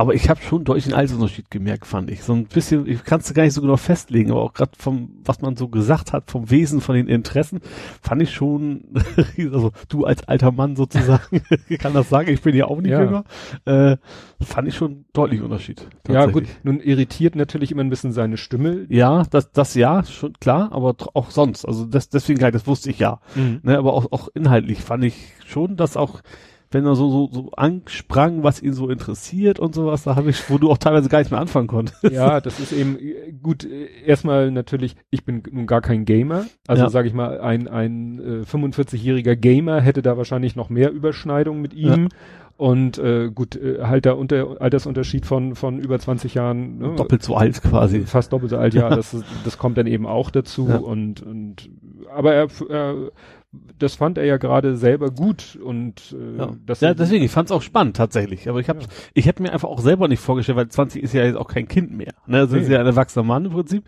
Aber 0.00 0.14
ich 0.14 0.30
habe 0.30 0.40
schon 0.40 0.64
deutlich 0.64 0.86
einen 0.86 0.94
Altersunterschied 0.94 1.50
gemerkt, 1.50 1.86
fand 1.86 2.10
ich. 2.10 2.22
So 2.22 2.32
ein 2.32 2.46
bisschen, 2.46 2.86
ich 2.86 3.04
kann 3.04 3.20
es 3.20 3.34
gar 3.34 3.42
nicht 3.42 3.52
so 3.52 3.60
genau 3.60 3.76
festlegen, 3.76 4.30
aber 4.30 4.40
auch 4.40 4.54
gerade 4.54 4.70
vom, 4.78 5.10
was 5.26 5.42
man 5.42 5.56
so 5.56 5.68
gesagt 5.68 6.14
hat, 6.14 6.30
vom 6.30 6.50
Wesen, 6.50 6.80
von 6.80 6.94
den 6.94 7.06
Interessen, 7.06 7.60
fand 8.00 8.22
ich 8.22 8.32
schon, 8.32 8.84
also 9.36 9.72
du 9.90 10.06
als 10.06 10.26
alter 10.26 10.52
Mann 10.52 10.74
sozusagen, 10.74 11.42
kann 11.78 11.92
das 11.92 12.08
sagen, 12.08 12.30
ich 12.30 12.40
bin 12.40 12.56
ja 12.56 12.64
auch 12.64 12.80
nicht 12.80 12.92
ja. 12.92 13.02
jünger, 13.02 13.24
äh, 13.66 13.98
fand 14.42 14.68
ich 14.68 14.74
schon 14.74 15.04
deutlich 15.12 15.42
Unterschied. 15.42 15.86
Ja 16.08 16.24
gut, 16.24 16.44
nun 16.62 16.80
irritiert 16.80 17.36
natürlich 17.36 17.70
immer 17.70 17.84
ein 17.84 17.90
bisschen 17.90 18.12
seine 18.12 18.38
Stimme. 18.38 18.86
Ja, 18.88 19.24
das, 19.28 19.52
das 19.52 19.74
ja, 19.74 20.02
schon 20.04 20.32
klar, 20.40 20.72
aber 20.72 20.96
auch 21.12 21.30
sonst, 21.30 21.66
also 21.66 21.84
das, 21.84 22.08
deswegen, 22.08 22.40
das 22.40 22.66
wusste 22.66 22.88
ich 22.88 23.00
ja. 23.00 23.20
Mhm. 23.34 23.60
Ne, 23.64 23.76
aber 23.76 23.92
auch, 23.92 24.10
auch 24.12 24.28
inhaltlich 24.32 24.80
fand 24.80 25.04
ich 25.04 25.34
schon, 25.44 25.76
dass 25.76 25.98
auch 25.98 26.22
wenn 26.70 26.86
er 26.86 26.94
so, 26.94 27.10
so, 27.10 27.28
so 27.32 27.50
ansprang, 27.52 28.44
was 28.44 28.62
ihn 28.62 28.72
so 28.72 28.88
interessiert 28.88 29.58
und 29.58 29.74
sowas, 29.74 30.04
da 30.04 30.14
habe 30.14 30.30
ich, 30.30 30.48
wo 30.50 30.58
du 30.58 30.70
auch 30.70 30.78
teilweise 30.78 31.08
gar 31.08 31.18
nicht 31.18 31.30
mehr 31.30 31.40
anfangen 31.40 31.66
konntest. 31.66 32.02
Ja, 32.04 32.40
das 32.40 32.60
ist 32.60 32.72
eben 32.72 32.96
gut. 33.42 33.66
Erstmal 34.06 34.50
natürlich, 34.52 34.94
ich 35.10 35.24
bin 35.24 35.42
nun 35.50 35.66
gar 35.66 35.80
kein 35.80 36.04
Gamer. 36.04 36.46
Also 36.68 36.84
ja. 36.84 36.90
sage 36.90 37.08
ich 37.08 37.14
mal, 37.14 37.40
ein, 37.40 37.66
ein 37.66 38.18
äh, 38.18 38.44
45-jähriger 38.44 39.34
Gamer 39.34 39.80
hätte 39.80 40.02
da 40.02 40.16
wahrscheinlich 40.16 40.54
noch 40.54 40.70
mehr 40.70 40.92
Überschneidung 40.92 41.60
mit 41.60 41.74
ihm. 41.74 42.04
Ja. 42.04 42.08
Und 42.56 42.98
äh, 42.98 43.30
gut, 43.34 43.56
äh, 43.56 43.82
halt 43.84 44.04
der 44.04 44.18
Unter 44.18 44.60
Altersunterschied 44.60 45.24
von 45.24 45.54
von 45.54 45.78
über 45.78 45.98
20 45.98 46.34
Jahren. 46.34 46.76
Ne? 46.76 46.94
Doppelt 46.94 47.22
so 47.22 47.34
alt 47.34 47.62
quasi. 47.62 48.00
Fast 48.00 48.34
doppelt 48.34 48.50
so 48.50 48.58
alt, 48.58 48.74
ja. 48.74 48.90
das, 48.94 49.16
das 49.44 49.56
kommt 49.56 49.78
dann 49.78 49.86
eben 49.86 50.06
auch 50.06 50.30
dazu. 50.30 50.68
Ja. 50.68 50.76
Und, 50.76 51.22
und 51.22 51.70
aber 52.14 52.34
er, 52.34 52.48
er 52.68 53.10
das 53.52 53.96
fand 53.96 54.16
er 54.18 54.24
ja 54.24 54.36
gerade 54.36 54.76
selber 54.76 55.10
gut 55.10 55.58
und 55.62 56.14
äh, 56.16 56.38
ja. 56.38 56.56
das 56.66 56.80
ja 56.80 56.94
deswegen 56.94 57.24
ich 57.24 57.32
fand 57.32 57.48
es 57.48 57.52
auch 57.52 57.62
spannend 57.62 57.96
tatsächlich 57.96 58.48
aber 58.48 58.60
ich 58.60 58.68
habe 58.68 58.80
ja. 58.80 58.86
ich 59.14 59.26
hätte 59.26 59.42
mir 59.42 59.52
einfach 59.52 59.68
auch 59.68 59.80
selber 59.80 60.06
nicht 60.06 60.20
vorgestellt 60.20 60.56
weil 60.56 60.68
20 60.68 61.02
ist 61.02 61.14
ja 61.14 61.24
jetzt 61.24 61.36
auch 61.36 61.48
kein 61.48 61.66
Kind 61.66 61.90
mehr 61.90 62.14
ne 62.26 62.38
also 62.38 62.54
nee. 62.54 62.62
ist 62.62 62.68
ja 62.68 62.78
ein 62.78 62.86
erwachsener 62.86 63.24
Mann 63.24 63.46
im 63.46 63.52
Prinzip 63.52 63.84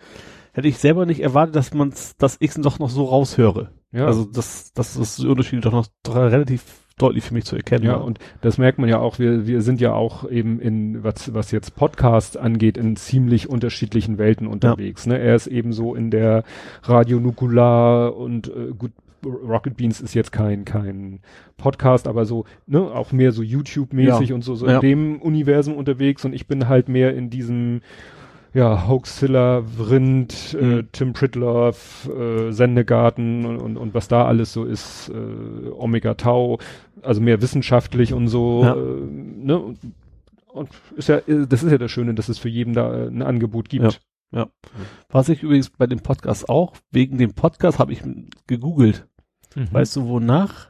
hätte 0.53 0.67
ich 0.67 0.79
selber 0.79 1.07
nicht 1.07 1.21
erwartet 1.21 1.55
dass 1.55 1.73
man's 1.75 2.17
dass 2.17 2.37
ich 2.41 2.55
doch 2.55 2.81
noch 2.81 2.91
so 2.91 3.05
raushöre 3.05 3.71
ja 3.93 4.07
also 4.07 4.25
das 4.25 4.73
das 4.73 4.97
ist 4.97 5.19
die 5.19 5.29
Unterschiede 5.29 5.63
doch 5.63 5.73
noch 5.73 5.87
relativ 6.07 6.83
deutlich 6.99 7.25
für 7.25 7.35
mich 7.35 7.45
zu 7.45 7.57
erkennen. 7.57 7.85
Ja, 7.85 7.97
und 7.97 8.19
das 8.41 8.59
merkt 8.59 8.79
man 8.79 8.89
ja 8.89 8.99
auch, 8.99 9.19
wir, 9.19 9.47
wir 9.47 9.63
sind 9.63 9.81
ja 9.81 9.93
auch 9.93 10.29
eben 10.31 10.61
in, 10.61 11.03
was, 11.03 11.35
was 11.35 11.51
jetzt 11.51 11.75
Podcast 11.75 12.37
angeht, 12.37 12.77
in 12.77 12.97
ziemlich 12.97 13.49
unterschiedlichen 13.49 14.19
Welten 14.19 14.47
unterwegs. 14.47 15.05
Ja. 15.07 15.13
Ne? 15.13 15.19
Er 15.19 15.35
ist 15.35 15.47
eben 15.47 15.73
so 15.73 15.95
in 15.95 16.11
der 16.11 16.45
Radio 16.83 17.19
Nukular 17.21 18.17
und 18.17 18.49
äh, 18.49 18.73
gut, 18.77 18.93
Rocket 19.25 19.77
Beans 19.77 20.01
ist 20.01 20.15
jetzt 20.15 20.33
kein, 20.33 20.65
kein 20.65 21.21
Podcast, 21.57 22.09
aber 22.09 22.25
so, 22.25 22.45
ne, 22.67 22.81
auch 22.81 23.13
mehr 23.13 23.33
so 23.33 23.43
YouTube-mäßig 23.43 24.31
ja. 24.31 24.35
und 24.35 24.43
so, 24.43 24.55
so 24.55 24.67
ja. 24.67 24.77
in 24.77 24.81
dem 24.81 25.23
Universum 25.23 25.77
unterwegs 25.77 26.25
und 26.25 26.33
ich 26.33 26.47
bin 26.47 26.69
halt 26.69 26.89
mehr 26.89 27.15
in 27.15 27.31
diesem, 27.31 27.81
ja, 28.55 28.87
Hoaxilla, 28.87 29.63
Vrind, 29.63 30.57
äh, 30.61 30.65
mhm. 30.65 30.79
äh, 30.79 30.85
Tim 30.93 31.13
Pritloff, 31.13 32.09
äh, 32.09 32.53
Sendegarten 32.53 33.47
und, 33.47 33.59
und, 33.59 33.77
und 33.77 33.95
was 33.95 34.09
da 34.09 34.27
alles 34.27 34.53
so 34.53 34.65
ist, 34.65 35.11
äh, 35.11 35.71
Omega 35.71 36.15
Tau, 36.15 36.59
also 37.03 37.21
mehr 37.21 37.41
wissenschaftlich 37.41 38.13
und 38.13 38.29
so, 38.29 38.63
ja. 38.63 38.75
äh, 38.75 39.01
ne, 39.01 39.59
und, 39.59 39.79
und 40.49 40.69
ist 40.97 41.09
ja, 41.09 41.21
das 41.21 41.63
ist 41.63 41.71
ja 41.71 41.79
das 41.79 41.91
Schöne, 41.91 42.15
dass 42.15 42.29
es 42.29 42.39
für 42.39 42.51
jeden 42.51 42.75
da 42.75 42.95
äh, 42.95 43.07
ein 43.07 43.23
Angebot 43.23 43.69
gibt. 43.69 44.01
Ja. 44.35 44.49
Was 45.11 45.29
ich 45.29 45.43
übrigens 45.43 45.69
bei 45.69 45.87
dem 45.87 46.01
Podcast 46.01 46.49
auch, 46.49 46.73
wegen 46.91 47.19
dem 47.19 47.35
Podcast 47.35 47.79
habe 47.79 47.93
ich 47.93 48.03
gegoogelt 48.47 49.07
Mhm. 49.55 49.69
Weißt 49.73 49.97
du, 49.97 50.07
wonach? 50.07 50.69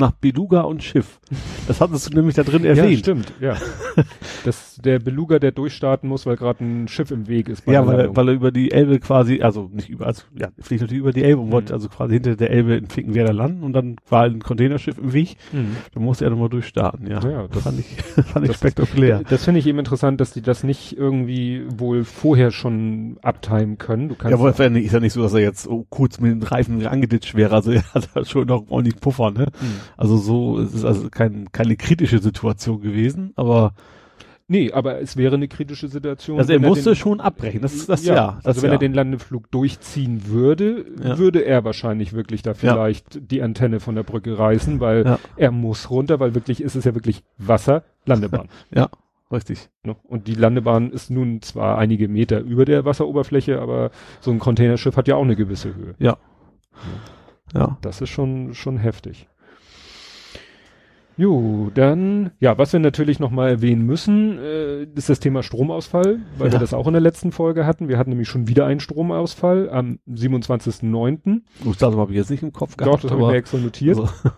Nach 0.00 0.12
Beluga 0.12 0.62
und 0.62 0.82
Schiff. 0.82 1.20
Das 1.68 1.80
hattest 1.80 2.10
du 2.10 2.16
nämlich 2.16 2.34
da 2.34 2.42
drin 2.42 2.64
Ja, 2.64 2.70
erwähnt. 2.70 2.98
stimmt, 3.00 3.32
ja. 3.40 3.54
das, 4.44 4.76
der 4.82 4.98
Beluga, 4.98 5.38
der 5.38 5.52
durchstarten 5.52 6.08
muss, 6.08 6.24
weil 6.26 6.36
gerade 6.36 6.64
ein 6.64 6.88
Schiff 6.88 7.10
im 7.10 7.28
Weg 7.28 7.48
ist. 7.48 7.64
bei 7.66 7.72
Ja, 7.74 7.86
weil, 7.86 8.00
er- 8.00 8.16
weil 8.16 8.28
er 8.28 8.34
über 8.34 8.50
die 8.50 8.70
Elbe 8.70 8.98
quasi, 8.98 9.42
also 9.42 9.70
nicht 9.72 9.88
über, 9.90 10.06
also 10.06 10.22
ja, 10.34 10.48
fliegt 10.58 10.80
natürlich 10.82 11.00
über 11.02 11.12
die 11.12 11.22
Elbe 11.22 11.40
und 11.42 11.48
Mhm. 11.48 11.52
wollte 11.52 11.74
also 11.74 11.88
quasi 11.88 12.14
hinter 12.14 12.36
der 12.36 12.50
Elbe 12.50 12.76
in 12.76 12.86
Finkenwerder 12.86 13.32
landen 13.32 13.62
und 13.62 13.72
dann 13.74 13.96
war 14.08 14.24
ein 14.24 14.40
Containerschiff 14.40 14.98
im 14.98 15.12
Weg. 15.12 15.36
Mhm. 15.52 15.76
Da 15.94 16.00
musste 16.00 16.24
er 16.24 16.30
nochmal 16.30 16.48
durchstarten, 16.48 17.06
ja. 17.06 17.20
Ja, 17.20 17.46
das- 17.48 17.62
fand 17.62 17.78
ich, 17.80 17.86
fand 18.24 18.44
ich 18.46 18.52
das- 18.52 18.56
spektakulär. 18.56 19.22
Das 19.28 19.44
finde 19.44 19.60
ich 19.60 19.66
eben 19.66 19.78
interessant, 19.78 20.20
dass 20.20 20.32
die 20.32 20.40
das 20.42 20.64
nicht 20.64 20.96
irgendwie 20.96 21.62
wohl 21.76 22.04
vorher 22.04 22.50
schon 22.50 23.18
abtimen 23.22 23.76
können. 23.78 24.08
Du 24.08 24.14
kannst 24.14 24.30
Ja, 24.30 24.38
aber 24.38 24.50
ist 24.50 24.58
ja 24.58 24.70
nicht- 24.70 24.90
ja 24.92 25.08
so, 25.10 25.22
dass 25.22 25.34
er 25.34 25.40
jetzt 25.40 25.64
so 25.64 25.86
kurz 25.90 26.20
mit 26.20 26.30
den 26.32 26.42
Reifen 26.42 26.86
angeditscht 26.86 27.34
wäre. 27.34 27.54
Also 27.54 27.70
er 27.72 27.82
hat 27.92 28.08
da 28.14 28.24
schon 28.24 28.46
noch 28.46 28.64
ordentlich 28.70 28.96
Puffer, 29.00 29.30
ne? 29.30 29.48
Mhm. 29.60 29.66
Also 29.96 30.16
so, 30.16 30.58
es 30.58 30.74
ist 30.74 30.84
also 30.84 31.08
kein, 31.10 31.52
keine 31.52 31.76
kritische 31.76 32.18
Situation 32.18 32.80
gewesen, 32.80 33.32
aber 33.36 33.74
Nee, 34.52 34.72
aber 34.72 35.00
es 35.00 35.16
wäre 35.16 35.36
eine 35.36 35.46
kritische 35.46 35.86
Situation. 35.86 36.40
also 36.40 36.52
er 36.52 36.58
musste 36.58 36.90
den, 36.90 36.96
schon 36.96 37.20
abbrechen. 37.20 37.62
Das, 37.62 37.86
das 37.86 38.04
ja, 38.04 38.32
das 38.38 38.46
also 38.46 38.62
wenn 38.62 38.70
ja. 38.70 38.74
er 38.74 38.78
den 38.80 38.94
Landeflug 38.94 39.48
durchziehen 39.52 40.26
würde, 40.26 40.86
Ja. 41.00 41.18
würde 41.18 41.44
er 41.44 41.62
wahrscheinlich 41.64 42.14
wirklich 42.14 42.42
da 42.42 42.54
vielleicht 42.54 43.30
die 43.30 43.42
Antenne 43.42 43.78
von 43.78 43.94
der 43.94 44.02
Brücke 44.02 44.36
reißen, 44.36 44.80
weil 44.80 45.06
Ja. 45.06 45.18
er 45.36 45.52
muss 45.52 45.88
runter, 45.88 46.18
weil 46.18 46.34
wirklich 46.34 46.60
ist 46.64 46.74
es 46.74 46.84
ja 46.84 46.96
wirklich 46.96 47.22
Wasser, 47.38 47.84
Landebahn. 48.06 48.48
ja, 48.74 48.88
richtig. 49.30 49.70
ne? 49.84 49.94
Und 50.02 50.26
die 50.26 50.34
Landebahn 50.34 50.90
ist 50.90 51.10
nun 51.12 51.42
zwar 51.42 51.78
einige 51.78 52.08
Meter 52.08 52.40
über 52.40 52.64
der 52.64 52.84
Wasseroberfläche, 52.84 53.60
aber 53.60 53.92
so 54.20 54.32
ein 54.32 54.40
Containerschiff 54.40 54.96
hat 54.96 55.06
ja 55.06 55.14
auch 55.14 55.22
eine 55.22 55.36
gewisse 55.36 55.76
Höhe. 55.76 55.94
Ja. 56.00 56.16
Das 57.82 58.00
ist 58.00 58.10
schon, 58.10 58.52
schon 58.54 58.78
heftig. 58.78 59.28
Jo, 61.16 61.70
dann, 61.74 62.30
ja, 62.40 62.56
was 62.56 62.72
wir 62.72 62.80
natürlich 62.80 63.18
nochmal 63.20 63.50
erwähnen 63.50 63.84
müssen, 63.84 64.38
äh, 64.38 64.84
ist 64.94 65.10
das 65.10 65.20
Thema 65.20 65.42
Stromausfall, 65.42 66.20
weil 66.38 66.46
Ja. 66.46 66.52
wir 66.54 66.58
das 66.60 66.72
auch 66.72 66.86
in 66.86 66.94
der 66.94 67.02
letzten 67.02 67.30
Folge 67.30 67.66
hatten. 67.66 67.88
Wir 67.88 67.98
hatten 67.98 68.10
nämlich 68.10 68.28
schon 68.28 68.48
wieder 68.48 68.64
einen 68.66 68.80
Stromausfall 68.80 69.68
am 69.68 69.98
27.09. 70.08 71.42
Gut, 71.62 71.80
das 71.82 71.94
habe 71.94 72.10
ich 72.12 72.16
jetzt 72.16 72.30
nicht 72.30 72.42
im 72.42 72.52
Kopf 72.52 72.76
Doch, 72.76 72.86
gehabt. 72.86 73.04
das 73.04 73.10
habe 73.10 73.20
ich 73.22 73.28
mir 73.28 73.34
extra 73.36 73.58
notiert. 73.58 73.98
also, 73.98 74.08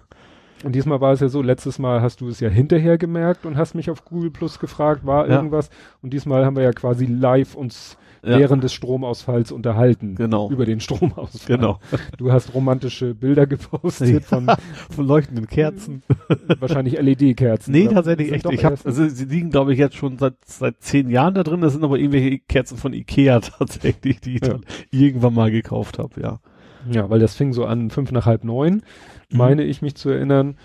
Und 0.65 0.77
diesmal 0.77 1.01
war 1.01 1.13
es 1.13 1.19
ja 1.21 1.29
so, 1.29 1.43
letztes 1.43 1.81
Mal 1.81 2.03
hast 2.03 2.21
du 2.21 2.29
es 2.29 2.39
ja 2.39 2.49
hinterher 2.49 2.97
gemerkt 2.97 3.47
und 3.47 3.57
hast 3.57 3.75
mich 3.75 3.91
auf 3.91 4.05
Google 4.05 4.31
Plus 4.31 4.61
gefragt, 4.61 5.05
war 5.05 5.29
Ja. 5.29 5.35
irgendwas? 5.37 5.71
Und 6.03 6.13
diesmal 6.13 6.45
haben 6.45 6.55
wir 6.57 6.63
ja 6.63 6.71
quasi 6.73 7.07
live 7.07 7.57
uns 7.57 7.97
ja, 8.25 8.39
während 8.39 8.63
des 8.65 8.73
Stromausfalls 8.73 9.51
unterhalten. 9.53 10.15
genau. 10.15 10.51
Über 10.51 10.65
den 10.65 10.81
Stromausfall. 10.81 11.57
Genau. 11.57 11.79
Du 12.19 12.31
hast 12.33 12.55
romantische 12.55 13.15
Bilder 13.15 13.47
gepostet 13.47 14.09
Ja. 14.09 14.21
von 14.21 14.47
Von 14.91 15.07
leuchtenden 15.07 15.47
Kerzen. 15.49 16.03
wahrscheinlich 16.61 17.01
LED-Kerzen. 17.01 17.73
Nee, 17.73 17.89
tatsächlich 17.89 18.33
echt. 18.33 18.47
Ich 18.51 18.65
hab, 18.65 18.85
also 18.87 19.09
sie 19.09 19.25
liegen, 19.25 19.51
glaube 19.51 19.73
ich, 19.73 19.79
jetzt 19.79 19.97
schon 19.97 20.19
seit 20.19 20.35
seit 20.45 20.81
zehn 20.81 21.11
Jahren 21.11 21.35
da 21.35 21.43
drin. 21.43 21.61
Das 21.61 21.73
sind 21.73 21.83
aber 21.85 21.99
irgendwelche 21.99 22.39
Kerzen 22.39 22.77
von 22.77 22.93
Ikea 22.93 23.41
tatsächlich, 23.59 24.21
die 24.21 24.37
ich 24.37 24.43
Ja. 24.43 24.49
dann 24.55 24.65
irgendwann 24.91 25.35
mal 25.35 25.51
gekauft 25.51 25.99
habe, 25.99 26.21
ja. 26.21 26.41
ja, 26.91 27.11
weil 27.11 27.19
das 27.21 27.35
fing 27.35 27.53
so 27.53 27.65
an 27.65 27.91
fünf 27.91 28.13
nach 28.13 28.27
halb 28.27 28.45
neun, 28.45 28.83
Mhm. 29.31 29.39
meine 29.39 29.65
ich 29.65 29.83
mich 29.83 29.95
zu 29.95 30.11
erinnern. 30.11 30.57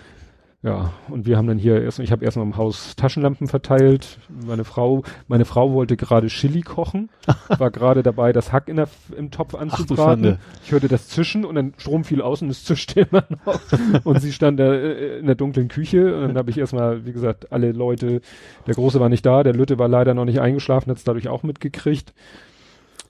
Ja, 0.60 0.92
und 1.08 1.24
wir 1.24 1.36
haben 1.36 1.46
dann 1.46 1.58
hier 1.58 1.80
erst, 1.80 2.00
ich 2.00 2.10
habe 2.10 2.24
erstmal 2.24 2.44
im 2.44 2.56
Haus 2.56 2.96
Taschenlampen 2.96 3.46
verteilt. 3.46 4.18
Meine 4.28 4.64
Frau, 4.64 5.04
meine 5.28 5.44
Frau 5.44 5.72
wollte 5.72 5.96
gerade 5.96 6.26
Chili 6.26 6.62
kochen, 6.62 7.10
war 7.58 7.70
gerade 7.70 8.02
dabei, 8.02 8.32
das 8.32 8.52
Hack 8.52 8.68
in 8.68 8.74
der, 8.74 8.88
im 9.16 9.30
Topf 9.30 9.54
anzubraten. 9.54 10.24
Schande. 10.24 10.38
Ich 10.64 10.72
hörte 10.72 10.88
das 10.88 11.06
Zischen 11.06 11.44
und 11.44 11.54
dann 11.54 11.74
Strom 11.76 12.02
fiel 12.02 12.20
aus 12.20 12.42
und 12.42 12.50
es 12.50 12.64
zischte 12.64 13.02
immer 13.02 13.24
noch. 13.46 13.60
und 14.04 14.20
sie 14.20 14.32
stand 14.32 14.58
da 14.58 14.74
äh, 14.74 15.20
in 15.20 15.26
der 15.26 15.36
dunklen 15.36 15.68
Küche 15.68 16.16
und 16.16 16.22
dann 16.22 16.36
habe 16.36 16.50
ich 16.50 16.58
erstmal, 16.58 17.06
wie 17.06 17.12
gesagt, 17.12 17.52
alle 17.52 17.70
Leute, 17.70 18.20
der 18.66 18.74
Große 18.74 18.98
war 18.98 19.08
nicht 19.08 19.24
da, 19.24 19.44
der 19.44 19.54
Lütte 19.54 19.78
war 19.78 19.86
leider 19.86 20.12
noch 20.14 20.24
nicht 20.24 20.40
eingeschlafen, 20.40 20.90
hat 20.90 20.98
es 20.98 21.04
dadurch 21.04 21.28
auch 21.28 21.44
mitgekriegt. 21.44 22.12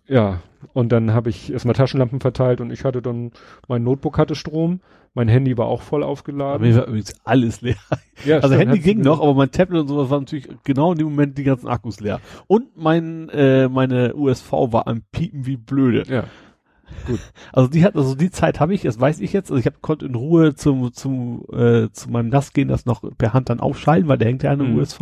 Ja, 0.07 0.41
und 0.75 0.91
dann 0.91 1.13
habe 1.13 1.31
ich 1.31 1.51
erstmal 1.53 1.75
Taschenlampen 1.75 2.21
verteilt 2.21 2.61
und 2.61 2.71
ich 2.73 2.85
hatte 2.85 3.01
dann, 3.01 3.33
mein 3.69 3.85
Notebook 3.85 4.19
hatte 4.19 4.35
Strom, 4.35 4.81
mein 5.15 5.29
Handy 5.29 5.57
war 5.59 5.67
auch 5.67 5.83
voll 5.83 6.03
Aber 6.03 6.11
aufgeladen. 6.13 6.67
mir 6.69 6.77
war 6.77 6.87
übrigens 6.87 7.15
alles 7.25 7.61
leer. 7.61 7.77
Ja, 8.25 8.37
Also 8.37 8.55
stimmt, 8.55 8.61
Handy 8.71 8.79
ging 8.81 9.01
noch, 9.01 9.21
aber 9.21 9.35
mein 9.35 9.51
Tablet 9.51 9.81
und 9.83 9.89
sowas 9.89 10.11
war 10.11 10.21
natürlich 10.21 10.49
genau 10.65 10.93
in 10.93 10.99
dem 10.99 11.09
Moment 11.09 11.37
die 11.39 11.45
ganzen 11.45 11.69
Akkus 11.69 12.01
leer. 12.01 12.21
Und 12.47 12.77
mein, 12.77 13.29
äh, 13.31 13.69
meine 13.69 14.15
USV 14.15 14.53
war 14.53 14.87
am 14.89 15.03
Piepen 15.13 15.47
wie 15.47 15.57
blöde. 15.57 16.03
Ja, 16.09 16.25
Also 17.53 17.69
die 17.69 17.85
hat, 17.85 17.97
also 17.97 18.15
die 18.15 18.31
Zeit 18.31 18.61
habe 18.61 18.75
ich, 18.75 18.83
das 18.83 18.99
weiß 19.01 19.21
ich 19.21 19.33
jetzt. 19.33 19.51
Also 19.51 19.61
ich 19.61 19.67
hab, 19.67 19.81
konnte 19.83 20.07
in 20.07 20.15
Ruhe 20.15 20.55
zum, 20.55 20.93
zum, 20.93 21.45
äh, 21.53 21.89
zu 21.93 22.11
meinem 22.11 22.29
NAS 22.31 22.53
gehen, 22.53 22.69
das 22.69 22.87
noch 22.87 23.03
per 23.19 23.33
Hand 23.35 23.51
dann 23.51 23.61
aufschalten, 23.61 24.09
weil 24.09 24.19
der 24.19 24.29
hängt 24.29 24.43
ja 24.43 24.51
an 24.53 24.59
der 24.59 24.69
Mhm. 24.69 24.79
USV. 24.79 25.01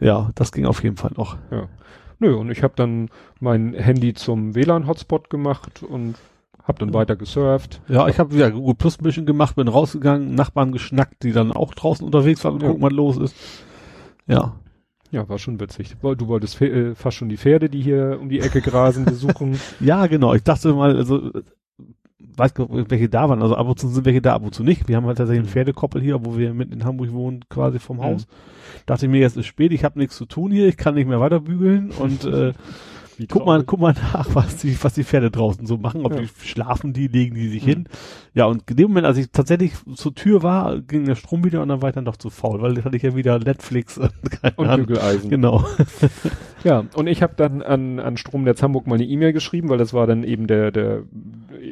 Ja, 0.00 0.30
das 0.34 0.52
ging 0.52 0.66
auf 0.66 0.82
jeden 0.82 0.96
Fall 0.96 1.12
noch. 1.16 1.36
ja. 1.50 1.68
Nö, 2.18 2.36
und 2.36 2.50
ich 2.52 2.62
habe 2.62 2.74
dann 2.76 3.08
mein 3.40 3.74
Handy 3.74 4.14
zum 4.14 4.54
WLAN-Hotspot 4.54 5.28
gemacht 5.28 5.82
und 5.82 6.14
habe 6.64 6.78
dann 6.78 6.94
weiter 6.94 7.16
gesurft. 7.16 7.80
Ja, 7.88 8.06
ich 8.08 8.18
habe 8.18 8.36
ja 8.36 8.48
Google 8.50 8.74
Plus 8.74 8.98
ein 8.98 9.02
bisschen 9.02 9.26
gemacht, 9.26 9.56
bin 9.56 9.68
rausgegangen, 9.68 10.34
Nachbarn 10.34 10.72
geschnackt, 10.72 11.22
die 11.22 11.32
dann 11.32 11.52
auch 11.52 11.74
draußen 11.74 12.04
unterwegs 12.06 12.44
waren 12.44 12.54
und 12.54 12.62
Ja. 12.62 12.68
gucken, 12.68 12.82
was 12.82 12.92
los 12.92 13.16
ist. 13.18 13.34
Ja. 14.26 14.54
Ja, 15.10 15.28
war 15.28 15.38
schon 15.38 15.60
witzig. 15.60 15.96
Du 16.00 16.26
wolltest 16.28 16.60
äh, 16.62 16.94
fast 16.94 17.18
schon 17.18 17.28
die 17.28 17.36
Pferde, 17.36 17.68
die 17.68 17.82
hier 17.82 18.18
um 18.20 18.28
die 18.30 18.40
Ecke 18.40 18.60
grasen, 18.62 19.04
besuchen. 19.04 19.58
Ja, 19.80 20.06
genau. 20.06 20.32
Ich 20.34 20.42
dachte 20.42 20.72
mal, 20.72 20.96
also, 20.96 21.30
weiß 22.36 22.54
gar 22.54 22.66
nicht, 22.72 22.90
welche 22.90 23.10
da 23.10 23.28
waren. 23.28 23.42
Also 23.42 23.56
ab 23.56 23.66
und 23.68 23.78
zu 23.78 23.88
sind 23.88 24.06
welche 24.06 24.22
da, 24.22 24.32
ab 24.34 24.42
und 24.42 24.54
zu 24.54 24.62
nicht. 24.62 24.88
Wir 24.88 24.96
haben 24.96 25.04
halt 25.06 25.18
tatsächlich 25.18 25.40
einen 25.40 25.48
Mhm. 25.48 25.52
Pferdekoppel 25.52 26.00
hier, 26.00 26.24
wo 26.24 26.38
wir 26.38 26.54
mitten 26.54 26.72
in 26.72 26.84
Hamburg 26.84 27.12
wohnen, 27.12 27.44
quasi 27.50 27.78
vom 27.78 27.98
Mhm. 27.98 28.02
Haus. 28.04 28.26
Dachte 28.86 29.04
ich 29.04 29.12
mir, 29.12 29.18
jetzt 29.20 29.36
ist 29.36 29.44
spät, 29.46 29.72
ich 29.72 29.84
habe 29.84 29.98
nichts 29.98 30.16
zu 30.16 30.24
tun 30.24 30.50
hier, 30.50 30.66
ich 30.66 30.78
kann 30.78 30.94
nicht 30.94 31.06
mehr 31.08 31.20
weiter 31.20 31.40
bügeln 31.40 31.90
und 31.90 32.24
äh, 32.24 32.52
Wie 33.22 33.26
guck 33.26 33.46
mal, 33.46 33.62
guck 33.64 33.80
mal 33.80 33.94
nach, 33.94 34.34
was 34.34 34.56
die, 34.58 34.76
was 34.82 34.94
die 34.94 35.04
Pferde 35.04 35.30
draußen 35.30 35.66
so 35.66 35.76
machen, 35.78 36.04
ob 36.04 36.14
Ja. 36.14 36.20
die 36.20 36.28
schlafen 36.44 36.92
die, 36.92 37.06
legen 37.08 37.34
die 37.34 37.48
sich 37.48 37.62
Mhm. 37.64 37.68
hin. 37.68 37.88
Ja, 38.34 38.46
und 38.46 38.62
in 38.70 38.76
dem 38.76 38.88
Moment, 38.88 39.06
als 39.06 39.18
ich 39.18 39.30
tatsächlich 39.32 39.72
zur 39.94 40.14
Tür 40.14 40.42
war, 40.42 40.80
ging 40.80 41.04
der 41.04 41.14
Strom 41.14 41.44
wieder 41.44 41.62
und 41.62 41.68
dann 41.68 41.82
war 41.82 41.88
ich 41.90 41.94
dann 41.94 42.04
doch 42.04 42.16
zu 42.16 42.30
faul, 42.30 42.60
weil 42.62 42.74
das 42.74 42.84
hatte 42.84 42.96
ich 42.96 43.02
ja 43.02 43.14
wieder 43.16 43.38
Netflix 43.38 43.96
und 43.98 44.12
keine 44.30 44.54
Und 44.56 44.66
Ahnung. 44.68 44.86
Bügeleisen. 44.86 45.30
Genau. 45.30 45.64
Ja, 46.64 46.84
und 46.94 47.08
ich 47.08 47.24
habe 47.24 47.32
dann 47.36 47.60
an, 47.60 47.98
an 47.98 48.16
Stromnetz 48.16 48.62
Hamburg 48.62 48.86
mal 48.86 48.94
eine 48.94 49.02
E-Mail 49.04 49.32
geschrieben, 49.32 49.68
weil 49.68 49.78
das 49.78 49.92
war 49.94 50.06
dann 50.06 50.22
eben 50.22 50.46
der, 50.46 50.70
der 50.70 51.02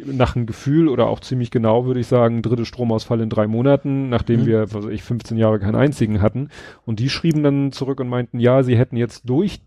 nach 0.05 0.35
einem 0.35 0.47
Gefühl 0.47 0.89
oder 0.89 1.07
auch 1.07 1.21
ziemlich 1.21 1.53
genau, 1.53 1.87
würde 1.87 2.01
ich 2.01 2.09
sagen, 2.09 2.43
dritte 2.43 2.67
Stromausfall 2.67 3.21
in 3.21 3.31
drei 3.31 3.47
Monaten, 3.47 4.09
nachdem 4.09 4.41
Mhm. 4.41 4.47
wir, 4.47 4.63
was 4.75 4.85
weiß 4.85 4.91
ich, 4.93 5.05
15 5.05 5.37
Jahre 5.39 5.61
keinen 5.61 5.77
einzigen 5.77 6.21
hatten. 6.21 6.49
Und 6.87 6.99
die 6.99 7.09
schrieben 7.09 7.45
dann 7.45 7.71
zurück 7.71 8.01
und 8.01 8.09
meinten, 8.09 8.41
ja, 8.41 8.65
sie 8.65 8.77
hätten 8.77 8.97
jetzt 8.97 9.29
durch 9.29 9.61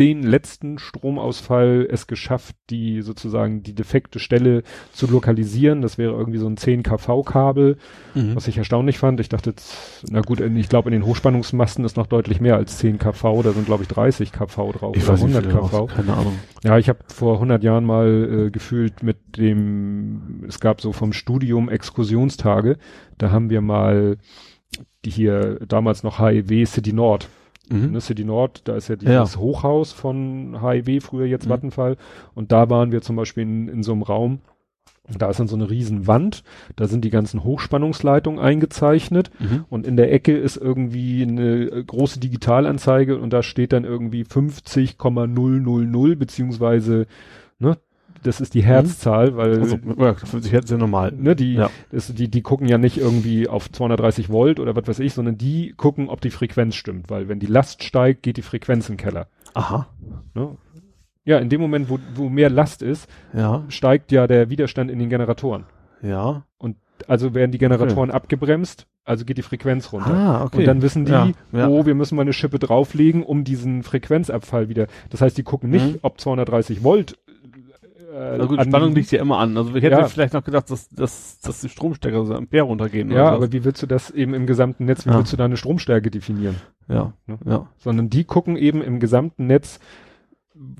den 0.00 0.22
letzten 0.22 0.78
Stromausfall 0.78 1.86
es 1.90 2.06
geschafft, 2.06 2.56
die 2.70 3.02
sozusagen 3.02 3.62
die 3.62 3.74
defekte 3.74 4.18
Stelle 4.18 4.62
zu 4.92 5.06
lokalisieren. 5.06 5.82
Das 5.82 5.98
wäre 5.98 6.12
irgendwie 6.12 6.38
so 6.38 6.46
ein 6.48 6.56
10 6.56 6.82
kV-Kabel, 6.82 7.76
Mhm. 8.14 8.34
was 8.34 8.48
ich 8.48 8.56
erstaunlich 8.56 8.98
fand. 8.98 9.20
Ich 9.20 9.28
dachte, 9.28 9.54
na 10.10 10.22
gut, 10.22 10.40
ich 10.40 10.68
glaube, 10.70 10.88
in 10.88 10.92
den 10.94 11.04
Hochspannungsmasten 11.06 11.84
ist 11.84 11.98
noch 11.98 12.06
deutlich 12.06 12.40
mehr 12.40 12.56
als 12.56 12.78
10 12.78 12.98
kV. 12.98 13.42
Da 13.42 13.52
sind, 13.52 13.66
glaube 13.66 13.82
ich, 13.82 13.88
30 13.88 14.32
kV 14.32 14.72
drauf 14.72 14.96
Ich 14.96 15.04
oder 15.04 15.12
weiß 15.12 15.22
nicht, 15.24 15.36
100 15.36 15.44
wie 15.44 15.52
der 15.52 15.60
kV. 15.60 15.86
keine 15.94 16.14
Ahnung. 16.14 16.38
Ja, 16.64 16.78
ich 16.78 16.88
habe 16.88 17.00
vor 17.08 17.34
100 17.34 17.62
Jahren 17.62 17.84
mal 17.84 18.46
äh, 18.46 18.50
gefühlt 18.50 19.02
mit 19.02 19.36
dem, 19.36 20.44
es 20.48 20.58
gab 20.58 20.80
so 20.80 20.92
vom 20.92 21.12
Studium 21.12 21.68
Exkursionstage. 21.68 22.78
Da 23.18 23.30
haben 23.30 23.50
wir 23.50 23.60
mal 23.60 24.16
die 25.04 25.10
hier 25.10 25.58
damals 25.68 26.02
noch 26.02 26.18
HIW 26.18 26.64
City 26.64 26.94
Nord 26.94 27.28
Mhm. 27.70 27.92
ne, 27.92 28.00
City 28.00 28.24
Nord, 28.24 28.62
da 28.68 28.76
ist 28.76 28.88
ja 28.88 28.96
dieses 28.96 29.36
Hochhaus 29.36 29.92
von 29.92 30.60
HIW, 30.62 31.00
früher 31.00 31.26
jetzt 31.26 31.46
Mhm. 31.46 31.50
Vattenfall. 31.50 31.96
Und 32.34 32.52
da 32.52 32.68
waren 32.70 32.92
wir 32.92 33.02
zum 33.02 33.16
Beispiel 33.16 33.42
in, 33.44 33.68
in 33.68 33.82
so 33.82 33.92
einem 33.92 34.02
Raum, 34.02 34.40
da 35.18 35.28
ist 35.28 35.40
dann 35.40 35.48
so 35.48 35.56
eine 35.56 35.68
riesen 35.68 36.06
Wand, 36.06 36.44
da 36.76 36.86
sind 36.86 37.04
die 37.04 37.10
ganzen 37.10 37.42
Hochspannungsleitungen 37.44 38.38
eingezeichnet 38.40 39.30
Mhm. 39.40 39.64
und 39.68 39.86
in 39.86 39.96
der 39.96 40.12
Ecke 40.12 40.36
ist 40.36 40.56
irgendwie 40.56 41.22
eine 41.22 41.64
äh, 41.64 41.84
große 41.84 42.20
Digitalanzeige 42.20 43.18
und 43.18 43.32
da 43.32 43.42
steht 43.42 43.72
dann 43.72 43.84
irgendwie 43.84 44.24
50,000 44.24 46.18
beziehungsweise, 46.18 47.06
das 48.22 48.40
ist 48.40 48.54
die 48.54 48.62
Herzzahl, 48.62 49.36
weil 49.36 49.58
Also, 49.60 49.76
ja, 49.98 50.14
50 50.14 50.52
Hertz 50.52 50.64
ist 50.66 50.70
ja 50.70 50.76
normal. 50.78 51.12
ne, 51.16 51.34
die, 51.36 51.54
Ja. 51.54 51.70
das, 51.90 52.12
die, 52.14 52.28
die 52.28 52.42
gucken 52.42 52.68
ja 52.68 52.78
nicht 52.78 52.98
irgendwie 52.98 53.48
auf 53.48 53.70
230 53.70 54.28
Volt 54.30 54.60
oder 54.60 54.74
was 54.76 54.86
weiß 54.88 54.98
ich, 55.00 55.12
sondern 55.14 55.36
die 55.38 55.74
gucken, 55.76 56.08
ob 56.08 56.20
die 56.20 56.30
Frequenz 56.30 56.74
stimmt, 56.74 57.10
weil 57.10 57.28
wenn 57.28 57.38
die 57.40 57.46
Last 57.46 57.82
steigt, 57.82 58.22
geht 58.22 58.36
die 58.36 58.42
Frequenz 58.42 58.88
in 58.88 58.96
den 58.96 59.04
Keller. 59.04 59.26
Aha. 59.54 59.86
Ne? 60.34 60.56
Ja, 61.24 61.38
in 61.38 61.48
dem 61.48 61.60
Moment, 61.60 61.88
wo, 61.88 61.98
wo 62.14 62.28
mehr 62.28 62.50
Last 62.50 62.82
ist, 62.82 63.08
Ja. 63.32 63.64
steigt 63.68 64.10
ja 64.12 64.26
der 64.26 64.50
Widerstand 64.50 64.90
in 64.90 64.98
den 64.98 65.08
Generatoren. 65.08 65.64
Ja. 66.02 66.44
Also 67.08 67.34
werden 67.34 67.50
die 67.50 67.58
Generatoren 67.58 68.12
abgebremst, 68.12 68.86
also 69.04 69.24
geht 69.24 69.36
die 69.36 69.42
Frequenz 69.42 69.92
runter. 69.92 70.14
Ah, 70.14 70.44
okay. 70.44 70.58
Und 70.58 70.66
dann 70.66 70.82
wissen 70.82 71.04
die, 71.04 71.10
Ja, 71.10 71.30
ja. 71.50 71.66
oh, 71.66 71.84
wir 71.84 71.96
müssen 71.96 72.14
mal 72.14 72.22
eine 72.22 72.32
Schippe 72.32 72.60
drauflegen, 72.60 73.24
um 73.24 73.42
diesen 73.42 73.82
Frequenzabfall 73.82 74.68
wieder. 74.68 74.86
Das 75.10 75.20
heißt, 75.20 75.36
die 75.36 75.42
gucken 75.42 75.70
nicht, 75.70 75.84
Mhm. 75.94 75.98
ob 76.02 76.20
230 76.20 76.84
Volt 76.84 77.18
äh, 78.12 78.38
Na 78.38 78.44
gut, 78.46 78.58
an- 78.58 78.66
Spannung 78.66 78.94
liegt 78.94 79.10
ja 79.10 79.20
immer 79.20 79.38
an. 79.38 79.56
Also 79.56 79.74
ich 79.74 79.82
hätte 79.82 79.96
Ja. 79.96 80.06
vielleicht 80.08 80.34
noch 80.34 80.44
gedacht, 80.44 80.70
dass, 80.70 80.88
dass, 80.90 81.40
dass 81.40 81.60
die 81.60 81.68
Stromstecker 81.68 82.24
so 82.26 82.34
Ampere 82.34 82.64
runtergehen. 82.64 83.10
Ja, 83.10 83.30
aber 83.30 83.52
wie 83.52 83.64
willst 83.64 83.82
du 83.82 83.86
das 83.86 84.10
eben 84.10 84.34
im 84.34 84.46
gesamten 84.46 84.84
Netz, 84.84 85.06
wie 85.06 85.10
Ja. 85.10 85.18
willst 85.18 85.32
du 85.32 85.36
da 85.36 85.44
eine 85.46 85.56
Stromstärke 85.56 86.10
definieren? 86.10 86.56
ja, 86.88 87.12
Ne? 87.26 87.38
ja. 87.46 87.66
Sondern 87.78 88.10
die 88.10 88.24
gucken 88.24 88.56
eben 88.56 88.82
im 88.82 89.00
gesamten 89.00 89.46
Netz, 89.46 89.80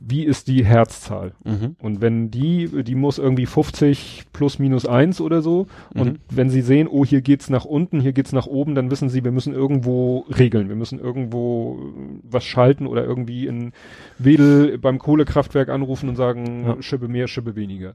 wie 0.04 0.24
ist 0.24 0.48
die 0.48 0.64
Herzzahl? 0.64 1.32
Mhm. 1.44 1.76
Und 1.80 2.00
wenn 2.00 2.30
die, 2.30 2.82
die 2.84 2.94
muss 2.94 3.18
irgendwie 3.18 3.46
50 3.46 4.24
plus 4.32 4.58
minus 4.58 4.86
eins 4.86 5.20
oder 5.20 5.42
so. 5.42 5.66
Mhm. 5.94 6.00
Und 6.00 6.20
wenn 6.30 6.50
sie 6.50 6.60
sehen, 6.62 6.88
oh, 6.88 7.04
hier 7.04 7.20
geht's 7.22 7.50
nach 7.50 7.64
unten, 7.64 8.00
hier 8.00 8.12
geht's 8.12 8.32
nach 8.32 8.46
oben, 8.46 8.74
dann 8.74 8.90
wissen 8.90 9.08
sie, 9.08 9.24
wir 9.24 9.32
müssen 9.32 9.54
irgendwo 9.54 10.24
regeln. 10.38 10.68
Wir 10.68 10.76
müssen 10.76 10.98
irgendwo 10.98 11.78
äh, 11.80 12.18
was 12.30 12.44
schalten 12.44 12.86
oder 12.86 13.04
irgendwie 13.04 13.46
in 13.46 13.72
Wedel 14.18 14.78
beim 14.78 14.98
Kohlekraftwerk 14.98 15.68
anrufen 15.68 16.08
und 16.08 16.16
sagen, 16.16 16.64
Ja. 16.66 16.76
Schippe 16.82 17.08
mehr, 17.08 17.28
Schippe 17.28 17.56
weniger. 17.56 17.94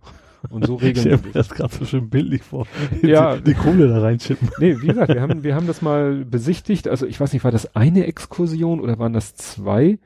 Und 0.50 0.66
so 0.66 0.76
Ich 0.78 0.84
regeln 0.84 1.02
stelle 1.02 1.20
wir 1.24 1.28
mir 1.28 1.34
das. 1.34 1.48
das 1.50 1.58
gerade 1.58 1.74
so 1.74 1.86
schön 1.86 2.10
bildlich 2.10 2.44
vor. 2.44 2.68
Ja. 3.02 3.36
Die, 3.38 3.44
die 3.44 3.54
Kohle 3.54 3.88
da 3.88 4.02
reinschippen. 4.02 4.50
Nee, 4.60 4.78
wie 4.82 4.88
gesagt, 4.88 5.14
wir 5.14 5.22
haben, 5.22 5.44
wir 5.44 5.56
haben 5.56 5.68
das 5.68 5.82
mal 5.82 6.26
besichtigt. 6.26 6.88
Also 6.88 7.06
ich 7.06 7.20
weiß 7.20 7.34
nicht, 7.34 7.44
war 7.44 7.52
das 7.52 7.76
eine 7.76 8.06
Exkursion 8.06 8.80
oder 8.80 9.00
waren 9.00 9.14
das 9.14 9.36
zwei? 9.36 9.98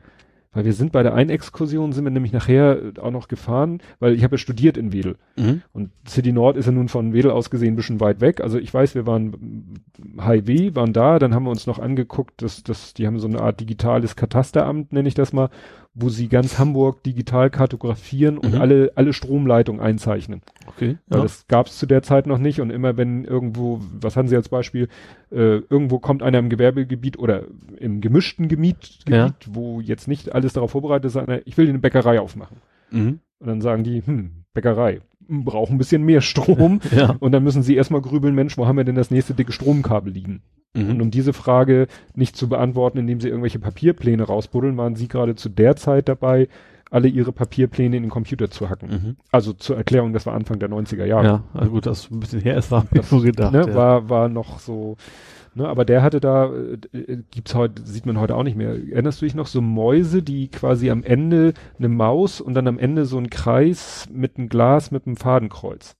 Weil 0.53 0.65
wir 0.65 0.73
sind 0.73 0.91
bei 0.91 1.01
der 1.01 1.13
einen 1.13 1.29
Exkursion, 1.29 1.93
sind 1.93 2.03
wir 2.03 2.11
nämlich 2.11 2.33
nachher 2.33 2.81
äh, 2.81 2.99
auch 2.99 3.11
noch 3.11 3.29
gefahren, 3.29 3.81
weil 3.99 4.13
ich 4.13 4.23
habe 4.23 4.35
ja 4.35 4.37
studiert 4.37 4.75
in 4.77 4.91
Wedel. 4.91 5.15
Mhm. 5.37 5.61
Und 5.71 5.91
City 6.07 6.33
Nord 6.33 6.57
ist 6.57 6.65
ja 6.65 6.73
nun 6.73 6.89
von 6.89 7.13
Wedel 7.13 7.31
aus 7.31 7.49
gesehen 7.49 7.73
ein 7.73 7.77
bisschen 7.77 8.01
weit 8.01 8.19
weg. 8.19 8.41
Also 8.41 8.57
ich 8.57 8.73
weiß, 8.73 8.93
wir 8.95 9.07
waren 9.07 9.81
Highway, 10.19 10.75
waren 10.75 10.91
da, 10.91 11.19
dann 11.19 11.33
haben 11.33 11.43
wir 11.43 11.51
uns 11.51 11.67
noch 11.67 11.79
angeguckt, 11.79 12.41
dass, 12.41 12.63
dass 12.63 12.93
die 12.93 13.07
haben 13.07 13.19
so 13.19 13.27
eine 13.27 13.39
Art 13.39 13.61
digitales 13.61 14.17
Katasteramt, 14.17 14.91
nenne 14.91 15.07
ich 15.07 15.15
das 15.15 15.31
mal, 15.31 15.49
wo 15.93 16.07
sie 16.09 16.29
ganz 16.29 16.57
Hamburg 16.57 17.03
digital 17.03 17.49
kartografieren 17.49 18.37
und 18.37 18.53
Mhm. 18.55 18.61
alle, 18.61 18.91
alle 18.95 19.11
Stromleitungen 19.11 19.81
einzeichnen. 19.81 20.41
Okay. 20.67 20.97
Weil 21.07 21.19
Ja. 21.19 21.23
das 21.23 21.47
gab 21.47 21.67
es 21.67 21.77
zu 21.77 21.85
der 21.85 22.01
Zeit 22.01 22.27
noch 22.27 22.37
nicht 22.37 22.61
und 22.61 22.69
immer 22.69 22.95
wenn 22.95 23.25
irgendwo, 23.25 23.81
was 23.99 24.15
haben 24.15 24.29
sie 24.29 24.35
als 24.37 24.47
Beispiel, 24.47 24.87
äh, 25.31 25.57
irgendwo 25.69 25.99
kommt 25.99 26.23
einer 26.23 26.39
im 26.39 26.49
Gewerbegebiet 26.49 27.19
oder 27.19 27.43
im 27.77 27.99
gemischten 27.99 28.47
Gebiet, 28.47 28.99
Ja. 29.09 29.33
Wo 29.47 29.81
jetzt 29.81 30.07
nicht 30.07 30.33
alles 30.33 30.53
darauf 30.53 30.71
vorbereitet 30.71 31.05
ist, 31.05 31.17
einer, 31.17 31.45
ich 31.45 31.57
will 31.57 31.67
eine 31.67 31.79
Bäckerei 31.79 32.19
aufmachen. 32.21 32.57
Mhm. 32.91 33.19
Und 33.39 33.47
dann 33.47 33.59
sagen 33.61 33.83
die, 33.83 34.01
hm, 34.05 34.45
Bäckerei, 34.53 35.01
hm, 35.27 35.43
braucht 35.43 35.71
ein 35.71 35.77
bisschen 35.77 36.03
mehr 36.03 36.21
Strom. 36.21 36.79
Ja. 36.95 37.17
Und 37.19 37.33
dann 37.33 37.43
müssen 37.43 37.63
sie 37.63 37.75
erstmal 37.75 38.01
grübeln, 38.01 38.33
Mensch, 38.35 38.57
wo 38.57 38.65
haben 38.65 38.77
wir 38.77 38.83
denn 38.85 38.95
das 38.95 39.11
nächste 39.11 39.33
dicke 39.33 39.51
Stromkabel 39.51 40.13
liegen? 40.13 40.41
Und 40.75 40.95
Mhm. 40.95 41.01
um 41.01 41.11
diese 41.11 41.33
Frage 41.33 41.87
nicht 42.15 42.37
zu 42.37 42.47
beantworten, 42.47 42.97
indem 42.97 43.19
sie 43.19 43.27
irgendwelche 43.27 43.59
Papierpläne 43.59 44.23
rausbuddeln, 44.23 44.77
waren 44.77 44.95
sie 44.95 45.07
gerade 45.09 45.35
zu 45.35 45.49
der 45.49 45.75
Zeit 45.75 46.07
dabei, 46.07 46.47
alle 46.89 47.07
ihre 47.07 47.31
Papierpläne 47.31 47.95
in 47.97 48.03
den 48.03 48.09
Computer 48.09 48.49
zu 48.49 48.69
hacken. 48.69 48.89
Mhm. 48.89 49.15
Also 49.31 49.53
zur 49.53 49.77
Erklärung, 49.77 50.13
das 50.13 50.25
war 50.25 50.33
Anfang 50.33 50.59
der 50.59 50.69
90er 50.69 51.05
Jahre. 51.05 51.25
Ja, 51.25 51.43
also 51.53 51.71
gut, 51.71 51.85
das 51.85 52.09
ein 52.11 52.19
bisschen 52.19 52.41
her 52.41 52.57
ist, 52.57 52.71
war 52.71 52.85
mir 52.91 53.03
so 53.03 53.19
gedacht. 53.21 53.53
ne, 53.53 53.65
ja. 53.67 53.75
war, 53.75 54.09
war 54.09 54.27
noch 54.29 54.59
so, 54.59 54.97
ne, 55.55 55.67
aber 55.67 55.85
der 55.85 56.03
hatte 56.03 56.19
da, 56.19 56.51
äh, 56.53 57.17
gibt's 57.31 57.55
heute, 57.55 57.81
sieht 57.85 58.05
man 58.05 58.19
heute 58.19 58.35
auch 58.35 58.43
nicht 58.43 58.57
mehr. 58.57 58.71
Erinnerst 58.91 59.21
du 59.21 59.25
dich 59.25 59.35
noch, 59.35 59.47
so 59.47 59.61
Mäuse, 59.61 60.21
die 60.21 60.49
quasi 60.49 60.89
am 60.89 61.03
Ende 61.03 61.53
eine 61.79 61.89
Maus 61.89 62.41
und 62.41 62.53
dann 62.53 62.67
am 62.67 62.77
Ende 62.79 63.05
so 63.05 63.17
ein 63.17 63.29
Kreis 63.29 64.07
mit 64.11 64.37
einem 64.37 64.49
Glas 64.49 64.91
mit 64.91 65.05
einem 65.07 65.15
Fadenkreuz. 65.17 65.95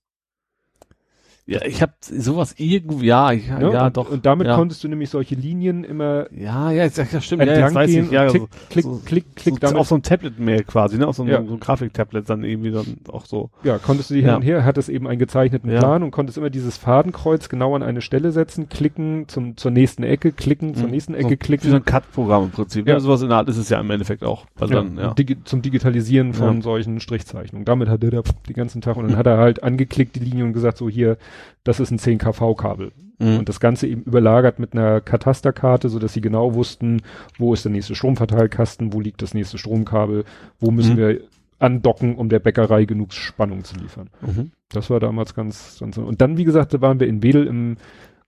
Ja, 1.44 1.60
ich 1.66 1.82
habe 1.82 1.92
sowas 2.00 2.54
irgendwo, 2.56 3.00
ja, 3.02 3.32
ich, 3.32 3.48
Ne? 3.50 3.72
ja, 3.72 3.86
und, 3.86 3.96
doch. 3.96 4.10
Und 4.10 4.24
damit 4.26 4.46
ja. 4.46 4.54
konntest 4.56 4.84
du 4.84 4.88
nämlich 4.88 5.10
solche 5.10 5.34
Linien 5.34 5.82
immer 5.82 6.26
Ja, 6.32 6.70
ja, 6.70 6.84
das, 6.88 7.10
das 7.10 7.24
stimmt. 7.24 7.44
Ja, 7.44 7.58
jetzt 7.58 7.74
weiß 7.74 7.90
ich, 7.90 8.10
ja, 8.12 8.28
klick, 8.28 8.42
klick, 8.70 8.84
so- 8.84 9.00
klick, 9.04 9.24
klick, 9.36 9.54
so, 9.54 9.58
damit, 9.60 9.76
auf 9.76 9.88
so 9.88 9.96
ein 9.96 10.02
Tablet 10.02 10.38
mehr 10.38 10.62
quasi, 10.62 10.98
ne? 10.98 11.06
Auf 11.08 11.16
so, 11.16 11.24
ein- 11.24 11.28
Ja. 11.28 11.42
so 11.44 11.54
ein 11.54 11.60
Grafiktablet 11.60 12.30
dann 12.30 12.44
irgendwie 12.44 12.70
dann 12.70 12.98
auch 13.10 13.26
so. 13.26 13.50
ja, 13.64 13.78
konntest 13.78 14.10
du 14.10 14.14
die 14.14 14.20
hin 14.20 14.28
Ja. 14.28 14.36
und 14.36 14.42
her, 14.42 14.64
hattest 14.64 14.88
eben 14.88 15.08
einen 15.08 15.18
gezeichneten 15.18 15.68
Ja. 15.70 15.80
Plan 15.80 16.02
und 16.04 16.12
konntest 16.12 16.38
immer 16.38 16.48
dieses 16.50 16.76
Fadenkreuz 16.76 17.48
genau 17.48 17.74
an 17.74 17.82
eine 17.82 18.02
Stelle 18.02 18.30
setzen, 18.30 18.68
klicken, 18.68 19.24
zum, 19.28 19.56
zur 19.56 19.72
nächsten 19.72 20.04
Ecke, 20.04 20.30
klicken, 20.32 20.74
zur 20.76 20.84
Mhm. 20.86 20.90
nächsten 20.92 21.14
Ecke, 21.14 21.30
Wie 21.30 21.36
klicken. 21.36 21.70
so 21.70 21.76
ein 21.76 21.84
Cut-Programm 21.84 22.44
im 22.44 22.50
Prinzip. 22.50 22.86
Ja. 22.86 22.94
Ja. 22.94 23.00
Sowas 23.00 23.20
in 23.20 23.28
der 23.28 23.38
Art 23.38 23.48
ist 23.48 23.56
es 23.56 23.68
ja 23.68 23.80
im 23.80 23.90
Endeffekt 23.90 24.22
auch. 24.22 24.46
Dann, 24.58 24.96
ja. 24.96 25.12
Digi 25.14 25.36
zum 25.44 25.60
Digitalisieren 25.60 26.34
von 26.34 26.56
Ja. 26.56 26.62
solchen 26.62 27.00
Strichzeichnungen. 27.00 27.64
Damit 27.64 27.88
hat 27.88 28.04
er 28.04 28.10
da 28.12 28.22
den 28.48 28.54
ganzen 28.54 28.80
Tag 28.80 28.96
und 28.96 29.08
dann 29.08 29.16
hat 29.16 29.26
er 29.26 29.38
halt 29.38 29.62
angeklickt 29.64 30.14
die 30.14 30.20
Linie 30.20 30.44
und 30.44 30.52
gesagt, 30.52 30.78
so 30.78 30.88
hier, 30.88 31.16
das 31.64 31.80
ist 31.80 31.90
ein 31.90 31.98
10 31.98 32.18
kV-Kabel. 32.18 32.92
Mhm. 33.18 33.38
Und 33.38 33.48
das 33.48 33.60
Ganze 33.60 33.86
eben 33.86 34.02
überlagert 34.02 34.58
mit 34.58 34.72
einer 34.72 35.00
Katasterkarte, 35.00 35.88
so 35.88 35.98
dass 35.98 36.12
sie 36.12 36.20
genau 36.20 36.54
wussten, 36.54 37.02
wo 37.38 37.52
ist 37.54 37.64
der 37.64 37.72
nächste 37.72 37.94
Stromverteilkasten, 37.94 38.92
wo 38.92 39.00
liegt 39.00 39.22
das 39.22 39.34
nächste 39.34 39.58
Stromkabel, 39.58 40.24
wo 40.60 40.70
müssen 40.70 40.94
Mhm. 40.94 40.98
wir 40.98 41.20
andocken, 41.58 42.16
um 42.16 42.28
der 42.28 42.40
Bäckerei 42.40 42.84
genug 42.86 43.12
Spannung 43.12 43.62
zu 43.62 43.76
liefern. 43.76 44.10
Mhm. 44.20 44.50
Das 44.70 44.90
war 44.90 44.98
damals 44.98 45.34
ganz, 45.34 45.76
ganz 45.78 45.96
und 45.98 46.20
dann, 46.20 46.36
wie 46.36 46.44
gesagt, 46.44 46.74
da 46.74 46.80
waren 46.80 46.98
wir 46.98 47.06
in 47.06 47.22
Wedel 47.22 47.46
im 47.46 47.76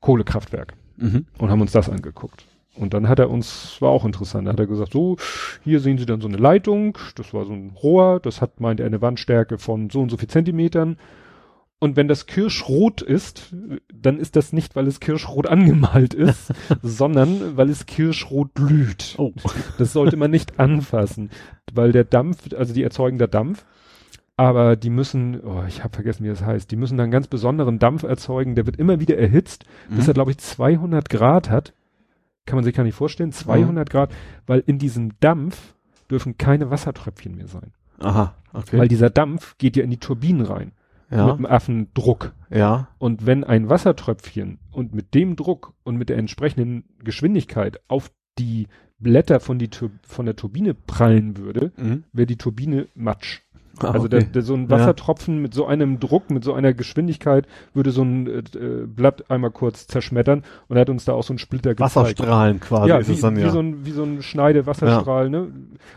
Kohlekraftwerk 0.00 0.74
Mhm. 0.96 1.26
und 1.38 1.50
haben 1.50 1.60
uns 1.60 1.72
das 1.72 1.88
angeguckt. 1.88 2.46
Und 2.76 2.92
dann 2.92 3.08
hat 3.08 3.20
er 3.20 3.30
uns, 3.30 3.76
war 3.80 3.90
auch 3.90 4.04
interessant, 4.04 4.46
da 4.48 4.52
hat 4.52 4.58
er 4.60 4.66
gesagt, 4.66 4.92
so, 4.92 5.16
hier 5.62 5.78
sehen 5.80 5.96
Sie 5.98 6.06
dann 6.06 6.20
so 6.20 6.26
eine 6.28 6.36
Leitung, 6.36 6.98
das 7.14 7.32
war 7.32 7.44
so 7.44 7.52
ein 7.52 7.70
Rohr, 7.82 8.18
das 8.20 8.40
hat, 8.40 8.60
meint 8.60 8.80
er, 8.80 8.86
eine 8.86 9.00
Wandstärke 9.00 9.58
von 9.58 9.90
so 9.90 10.02
und 10.02 10.10
so 10.10 10.16
viel 10.16 10.28
Zentimetern. 10.28 10.96
Und 11.84 11.96
wenn 11.96 12.08
das 12.08 12.24
kirschrot 12.24 13.02
ist, 13.02 13.54
dann 13.92 14.18
ist 14.18 14.36
das 14.36 14.54
nicht, 14.54 14.74
weil 14.74 14.86
es 14.86 15.00
kirschrot 15.00 15.46
angemalt 15.46 16.14
ist, 16.14 16.50
sondern 16.82 17.58
weil 17.58 17.68
es 17.68 17.84
kirschrot 17.84 18.54
glüht. 18.54 19.16
Oh. 19.18 19.34
Das 19.76 19.92
sollte 19.92 20.16
man 20.16 20.30
nicht 20.30 20.58
anfassen, 20.58 21.28
weil 21.74 21.92
der 21.92 22.04
Dampf, 22.04 22.54
also 22.56 22.72
die 22.72 22.82
erzeugen 22.82 23.18
da 23.18 23.26
Dampf, 23.26 23.66
aber 24.34 24.76
die 24.76 24.88
müssen, 24.88 25.38
oh, 25.44 25.62
ich 25.68 25.84
habe 25.84 25.94
vergessen, 25.94 26.24
wie 26.24 26.28
das 26.30 26.42
heißt, 26.42 26.70
die 26.70 26.76
müssen 26.76 26.96
dann 26.96 27.10
ganz 27.10 27.26
besonderen 27.26 27.78
Dampf 27.78 28.02
erzeugen, 28.02 28.54
der 28.54 28.64
wird 28.64 28.76
immer 28.78 28.98
wieder 28.98 29.18
erhitzt, 29.18 29.66
bis 29.90 30.04
Mhm. 30.04 30.10
er, 30.10 30.14
glaube 30.14 30.30
ich, 30.30 30.38
200 30.38 31.10
Grad 31.10 31.50
hat. 31.50 31.74
Kann 32.46 32.56
man 32.56 32.64
sich 32.64 32.72
gar 32.74 32.84
nicht 32.84 32.96
vorstellen, 32.96 33.30
200 33.30 33.90
Grad, 33.90 34.10
weil 34.46 34.62
in 34.66 34.78
diesem 34.78 35.20
Dampf 35.20 35.74
dürfen 36.10 36.38
keine 36.38 36.70
Wassertröpfchen 36.70 37.34
mehr 37.36 37.46
sein. 37.46 37.74
Aha, 37.98 38.34
okay. 38.54 38.78
Weil 38.78 38.88
dieser 38.88 39.10
Dampf 39.10 39.58
geht 39.58 39.76
ja 39.76 39.84
in 39.84 39.90
die 39.90 39.98
Turbinen 40.00 40.46
rein, 40.46 40.72
mit 41.10 41.18
ja, 41.18 41.32
dem 41.32 41.46
Affendruck. 41.46 42.32
ja. 42.50 42.88
Und 42.98 43.26
wenn 43.26 43.44
ein 43.44 43.68
Wassertröpfchen 43.68 44.58
und 44.72 44.94
mit 44.94 45.14
dem 45.14 45.36
Druck 45.36 45.74
und 45.84 45.96
mit 45.96 46.08
der 46.08 46.18
entsprechenden 46.18 46.84
Geschwindigkeit 47.02 47.80
auf 47.88 48.10
die 48.38 48.68
Blätter 48.98 49.40
von, 49.40 49.58
die 49.58 49.68
von 50.02 50.26
der 50.26 50.36
Turbine 50.36 50.74
prallen 50.74 51.36
würde, 51.36 51.72
Mhm. 51.76 52.04
wäre 52.12 52.26
die 52.26 52.36
Turbine 52.38 52.88
matsch. 52.94 53.42
Ah, 53.80 53.88
Also 53.90 54.06
okay. 54.06 54.20
der, 54.20 54.22
der, 54.22 54.42
so 54.42 54.54
ein 54.54 54.64
Ja. 54.64 54.70
Wassertropfen 54.70 55.40
mit 55.42 55.54
so 55.54 55.66
einem 55.66 56.00
Druck, 56.00 56.30
mit 56.30 56.44
so 56.44 56.52
einer 56.54 56.72
Geschwindigkeit 56.74 57.46
würde 57.72 57.90
so 57.90 58.02
ein 58.02 58.26
äh, 58.26 58.42
Blatt 58.86 59.30
einmal 59.30 59.50
kurz 59.50 59.86
zerschmettern 59.86 60.42
und 60.68 60.76
er 60.76 60.80
hat 60.82 60.90
uns 60.90 61.04
da 61.04 61.12
auch 61.12 61.22
so 61.24 61.32
einen 61.32 61.38
Splitter 61.38 61.74
gezeigt. 61.74 61.96
Wasserstrahlen 61.96 62.60
quasi 62.60 62.88
ja, 62.88 62.98
ist 62.98 63.08
wie, 63.08 63.12
es 63.14 63.20
dann 63.20 63.36
wie 63.36 63.40
ja. 63.40 63.50
so 63.50 63.60
ein, 63.60 63.84
wie 63.86 63.90
so 63.90 64.04
ein 64.04 64.22
Schneidewasserstrahl, 64.22 65.30
ne? 65.30 65.48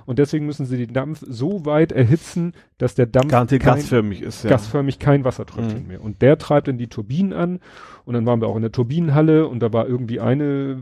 Und 0.05 0.19
deswegen 0.19 0.45
müssen 0.45 0.65
sie 0.65 0.77
den 0.85 0.93
Dampf 0.93 1.23
so 1.27 1.65
weit 1.65 1.91
erhitzen, 1.91 2.53
dass 2.77 2.95
der 2.95 3.05
Dampf 3.05 3.29
kein, 3.31 3.47
gasförmig 3.59 4.21
ist, 4.21 4.43
ja. 4.43 4.49
gasförmig 4.49 4.99
kein 4.99 5.23
Wassertröpfchen 5.23 5.83
Mhm. 5.83 5.87
mehr. 5.87 6.03
Und 6.03 6.21
der 6.21 6.37
treibt 6.37 6.67
dann 6.67 6.77
die 6.77 6.87
Turbinen 6.87 7.33
an 7.33 7.59
und 8.05 8.13
dann 8.13 8.25
waren 8.25 8.41
wir 8.41 8.47
auch 8.47 8.55
in 8.55 8.61
der 8.61 8.71
Turbinenhalle 8.71 9.47
und 9.47 9.59
da 9.59 9.73
war 9.73 9.87
irgendwie 9.87 10.19
eine, 10.19 10.77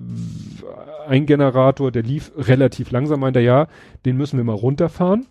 ein 1.08 1.26
Generator, 1.26 1.92
der 1.92 2.04
lief 2.04 2.32
relativ 2.38 2.92
langsam, 2.92 3.20
meint 3.20 3.36
er, 3.36 3.42
ja, 3.42 3.68
den 4.06 4.18
müssen 4.18 4.38
wir 4.38 4.44
mal 4.44 4.54
runterfahren. 4.54 5.26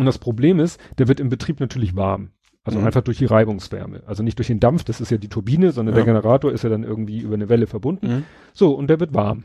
Und 0.00 0.06
das 0.06 0.18
Problem 0.18 0.58
ist, 0.60 0.80
der 0.98 1.08
wird 1.08 1.20
im 1.20 1.28
Betrieb 1.28 1.60
natürlich 1.60 1.94
warm. 1.96 2.30
Also 2.64 2.78
Mhm. 2.78 2.86
einfach 2.86 3.02
durch 3.02 3.18
die 3.18 3.24
Reibungswärme. 3.26 4.02
Also 4.06 4.22
nicht 4.22 4.38
durch 4.38 4.48
den 4.48 4.60
Dampf, 4.60 4.84
das 4.84 5.00
ist 5.00 5.10
ja 5.10 5.16
die 5.18 5.28
Turbine, 5.28 5.72
sondern 5.72 5.94
Ja. 5.94 6.04
der 6.04 6.12
Generator 6.12 6.52
ist 6.52 6.62
ja 6.64 6.70
dann 6.70 6.84
irgendwie 6.84 7.20
über 7.20 7.34
eine 7.34 7.48
Welle 7.48 7.66
verbunden. 7.66 8.06
Mhm. 8.06 8.24
So, 8.52 8.72
und 8.74 8.88
der 8.90 9.00
wird 9.00 9.14
warm. 9.14 9.44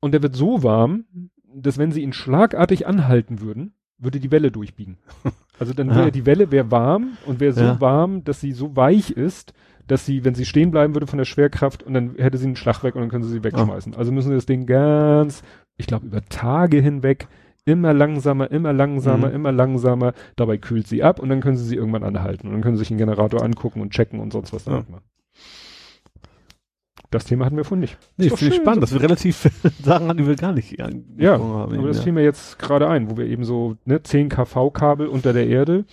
Und 0.00 0.12
der 0.12 0.22
wird 0.22 0.34
so 0.36 0.62
warm, 0.62 1.04
dass 1.54 1.78
wenn 1.78 1.92
sie 1.92 2.02
ihn 2.02 2.12
schlagartig 2.12 2.86
anhalten 2.86 3.40
würden, 3.40 3.74
würde 3.98 4.20
die 4.20 4.30
Welle 4.30 4.50
durchbiegen. 4.50 4.98
Also 5.56 5.72
dann 5.72 5.94
wäre 5.94 6.10
die 6.10 6.26
Welle 6.26 6.50
wäre 6.50 6.72
warm 6.72 7.16
und 7.26 7.38
wäre 7.38 7.52
so 7.52 7.62
Ja. 7.62 7.80
warm, 7.80 8.24
dass 8.24 8.40
sie 8.40 8.50
so 8.50 8.74
weich 8.74 9.12
ist, 9.12 9.52
dass 9.86 10.04
sie, 10.04 10.24
wenn 10.24 10.34
sie 10.34 10.46
stehen 10.46 10.72
bleiben 10.72 10.96
würde 10.96 11.06
von 11.06 11.16
der 11.18 11.24
Schwerkraft 11.26 11.84
und 11.84 11.94
dann 11.94 12.16
hätte 12.16 12.38
sie 12.38 12.46
einen 12.46 12.56
Schlag 12.56 12.82
weg 12.82 12.96
und 12.96 13.02
dann 13.02 13.08
können 13.08 13.22
sie 13.22 13.30
sie 13.30 13.44
wegschmeißen. 13.44 13.94
Also 13.94 14.10
müssen 14.10 14.30
sie 14.30 14.34
das 14.34 14.46
Ding 14.46 14.66
ganz, 14.66 15.44
ich 15.76 15.86
glaube 15.86 16.06
über 16.06 16.22
Tage 16.24 16.80
hinweg 16.80 17.28
immer 17.64 17.92
langsamer, 17.94 18.50
immer 18.50 18.72
langsamer, 18.72 19.28
Mhm. 19.28 19.34
immer 19.34 19.52
langsamer. 19.52 20.12
Dabei 20.36 20.58
kühlt 20.58 20.86
sie 20.86 21.02
ab 21.02 21.18
und 21.20 21.28
dann 21.30 21.40
können 21.40 21.56
sie 21.56 21.64
sie 21.64 21.76
irgendwann 21.76 22.02
anhalten 22.04 22.46
und 22.48 22.52
dann 22.54 22.62
können 22.62 22.76
sie 22.76 22.80
sich 22.80 22.88
den 22.88 22.98
Generator 22.98 23.42
angucken 23.42 23.80
und 23.80 23.90
checken 23.92 24.20
und 24.20 24.32
sonst 24.32 24.52
was 24.52 24.66
Ja. 24.66 24.84
Das 27.10 27.24
Thema 27.26 27.44
hatten 27.46 27.56
wir 27.56 27.64
vorhin 27.64 27.80
nicht. 27.82 27.96
Nee, 28.16 28.28
finde 28.30 28.56
ich 28.56 28.60
spannend, 28.60 28.82
dass 28.82 28.92
wir 28.92 29.00
relativ 29.00 29.48
Sachen 29.82 30.10
an, 30.10 30.16
die 30.16 30.26
wir 30.26 30.34
gar 30.34 30.52
nicht 30.52 30.76
Ja, 31.16 31.32
haben. 31.38 31.74
aber 31.76 31.86
das 31.86 31.98
ja. 31.98 32.02
fiel 32.02 32.12
mir 32.12 32.24
jetzt 32.24 32.58
gerade 32.58 32.88
ein, 32.88 33.08
wo 33.08 33.16
wir 33.16 33.26
eben 33.26 33.44
so 33.44 33.76
ne, 33.84 34.02
10 34.02 34.28
kV-Kabel 34.30 35.06
unter 35.06 35.32
der 35.32 35.46
Erde. 35.46 35.84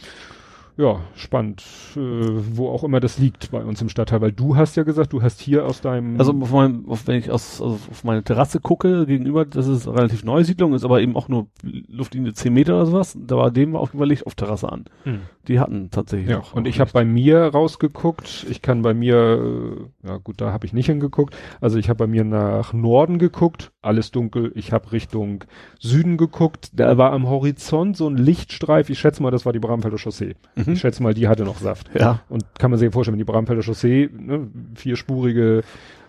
Ja, 0.78 1.02
spannend, 1.16 1.64
äh, 1.96 2.00
wo 2.00 2.70
auch 2.70 2.84
immer 2.84 3.00
das 3.00 3.18
liegt 3.20 3.52
bei 3.52 3.64
uns 3.64 3.82
im 3.82 3.90
Stadtteil, 3.90 4.22
weil 4.22 4.32
du 4.32 4.56
hast 4.56 4.76
ja 4.76 4.84
gesagt, 4.84 5.14
du 5.14 5.22
hast 5.22 5.42
hier 5.42 5.66
aus 5.66 5.82
deinem... 5.82 6.18
Also 6.20 6.34
auf 6.34 6.52
mein, 6.52 6.86
auf, 6.88 7.08
wenn 7.08 7.20
ich 7.20 7.30
aus, 7.30 7.62
also 7.62 7.80
auf 7.90 8.04
meine 8.04 8.24
Terrasse 8.24 8.60
gucke, 8.60 9.06
gegenüber, 9.06 9.46
das 9.46 9.68
ist 9.68 9.88
eine 9.88 9.98
relativ 9.98 10.24
neue 10.24 10.44
Siedlung, 10.44 10.74
ist 10.74 10.86
aber 10.86 11.02
eben 11.02 11.16
auch 11.16 11.28
nur 11.28 11.48
Luftlinie 11.62 12.34
10 12.34 12.54
Meter 12.54 12.76
oder 12.76 12.86
sowas, 12.86 13.18
da 13.20 13.38
war 13.38 13.52
dem 13.52 13.76
auch 13.76 13.94
überlegt 13.94 14.26
auf 14.26 14.36
Terrasse 14.36 14.72
an. 14.72 14.86
Hm. 15.04 15.20
Die 15.48 15.60
hatten 15.60 15.90
tatsächlich 15.92 16.30
Ja, 16.30 16.42
und 16.54 16.68
ich 16.68 16.80
habe 16.80 16.92
bei 16.92 17.06
mir 17.06 17.48
rausgeguckt, 17.48 18.46
ich 18.50 18.62
kann 18.62 18.82
bei 18.82 18.94
mir, 18.94 19.88
äh, 20.04 20.08
ja 20.08 20.18
gut, 20.18 20.40
da 20.40 20.52
habe 20.52 20.66
ich 20.66 20.74
nicht 20.74 20.88
hingeguckt, 20.88 21.36
also 21.60 21.78
ich 21.78 21.90
habe 21.90 21.98
bei 21.98 22.08
mir 22.08 22.24
nach 22.24 22.74
Norden 22.74 23.20
geguckt, 23.20 23.72
alles 23.82 24.12
dunkel, 24.12 24.52
ich 24.56 24.72
habe 24.72 24.91
Richtung 24.91 25.44
Süden 25.80 26.17
geguckt, 26.17 26.70
da 26.74 26.98
war 26.98 27.12
am 27.13 27.28
Horizont 27.28 27.98
so 27.98 28.08
ein 28.08 28.15
Lichtstreif, 28.17 28.89
ich 28.89 29.00
schätze 29.00 29.24
mal, 29.24 29.32
das 29.32 29.46
war 29.46 29.54
die 29.54 29.60
Bramfelder 29.60 29.98
Chaussee. 29.98 30.36
Mhm. 30.56 30.74
Ich 30.74 30.80
schätze 30.82 31.02
mal, 31.02 31.13
die 31.15 31.28
hatte 31.28 31.44
noch 31.44 31.58
Saft. 31.58 31.89
Ja. 31.98 32.22
Und 32.30 32.44
kann 32.60 32.70
man 32.72 32.80
sich 32.80 32.91
vorstellen, 32.91 33.13
wenn 33.13 33.26
die 33.26 33.32
Bramfelder 33.32 33.63
Chaussee, 33.63 34.10
ne, 34.15 34.48
vierspurige 34.76 35.63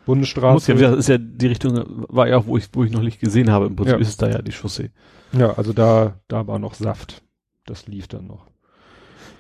Bundesstraße. 0.05 0.73
Muss 0.73 0.81
ja, 0.81 0.91
das 0.91 0.99
ist 0.99 1.09
ja 1.09 1.19
die 1.19 1.47
Richtung, 1.47 2.07
war 2.09 2.29
ja 2.29 2.37
auch, 2.37 2.47
wo 2.47 2.57
ich, 2.59 2.69
wo 2.73 2.85
ich 2.85 2.93
noch 2.93 3.03
nicht 3.03 3.21
gesehen 3.21 3.51
habe. 3.51 3.67
Im 3.67 3.77
Prinzip 3.77 3.95
Ja. 3.95 4.01
ist 4.01 4.09
es 4.09 4.17
da 4.17 4.29
ja 4.29 4.43
die 4.43 4.53
Chaussee. 4.53 4.91
ja, 5.33 5.53
also 5.55 5.73
da, 5.73 6.21
da 6.29 6.47
war 6.47 6.59
noch 6.59 6.75
Saft. 6.75 7.23
Das 7.65 7.87
lief 7.87 8.09
dann 8.09 8.27
noch. 8.27 8.47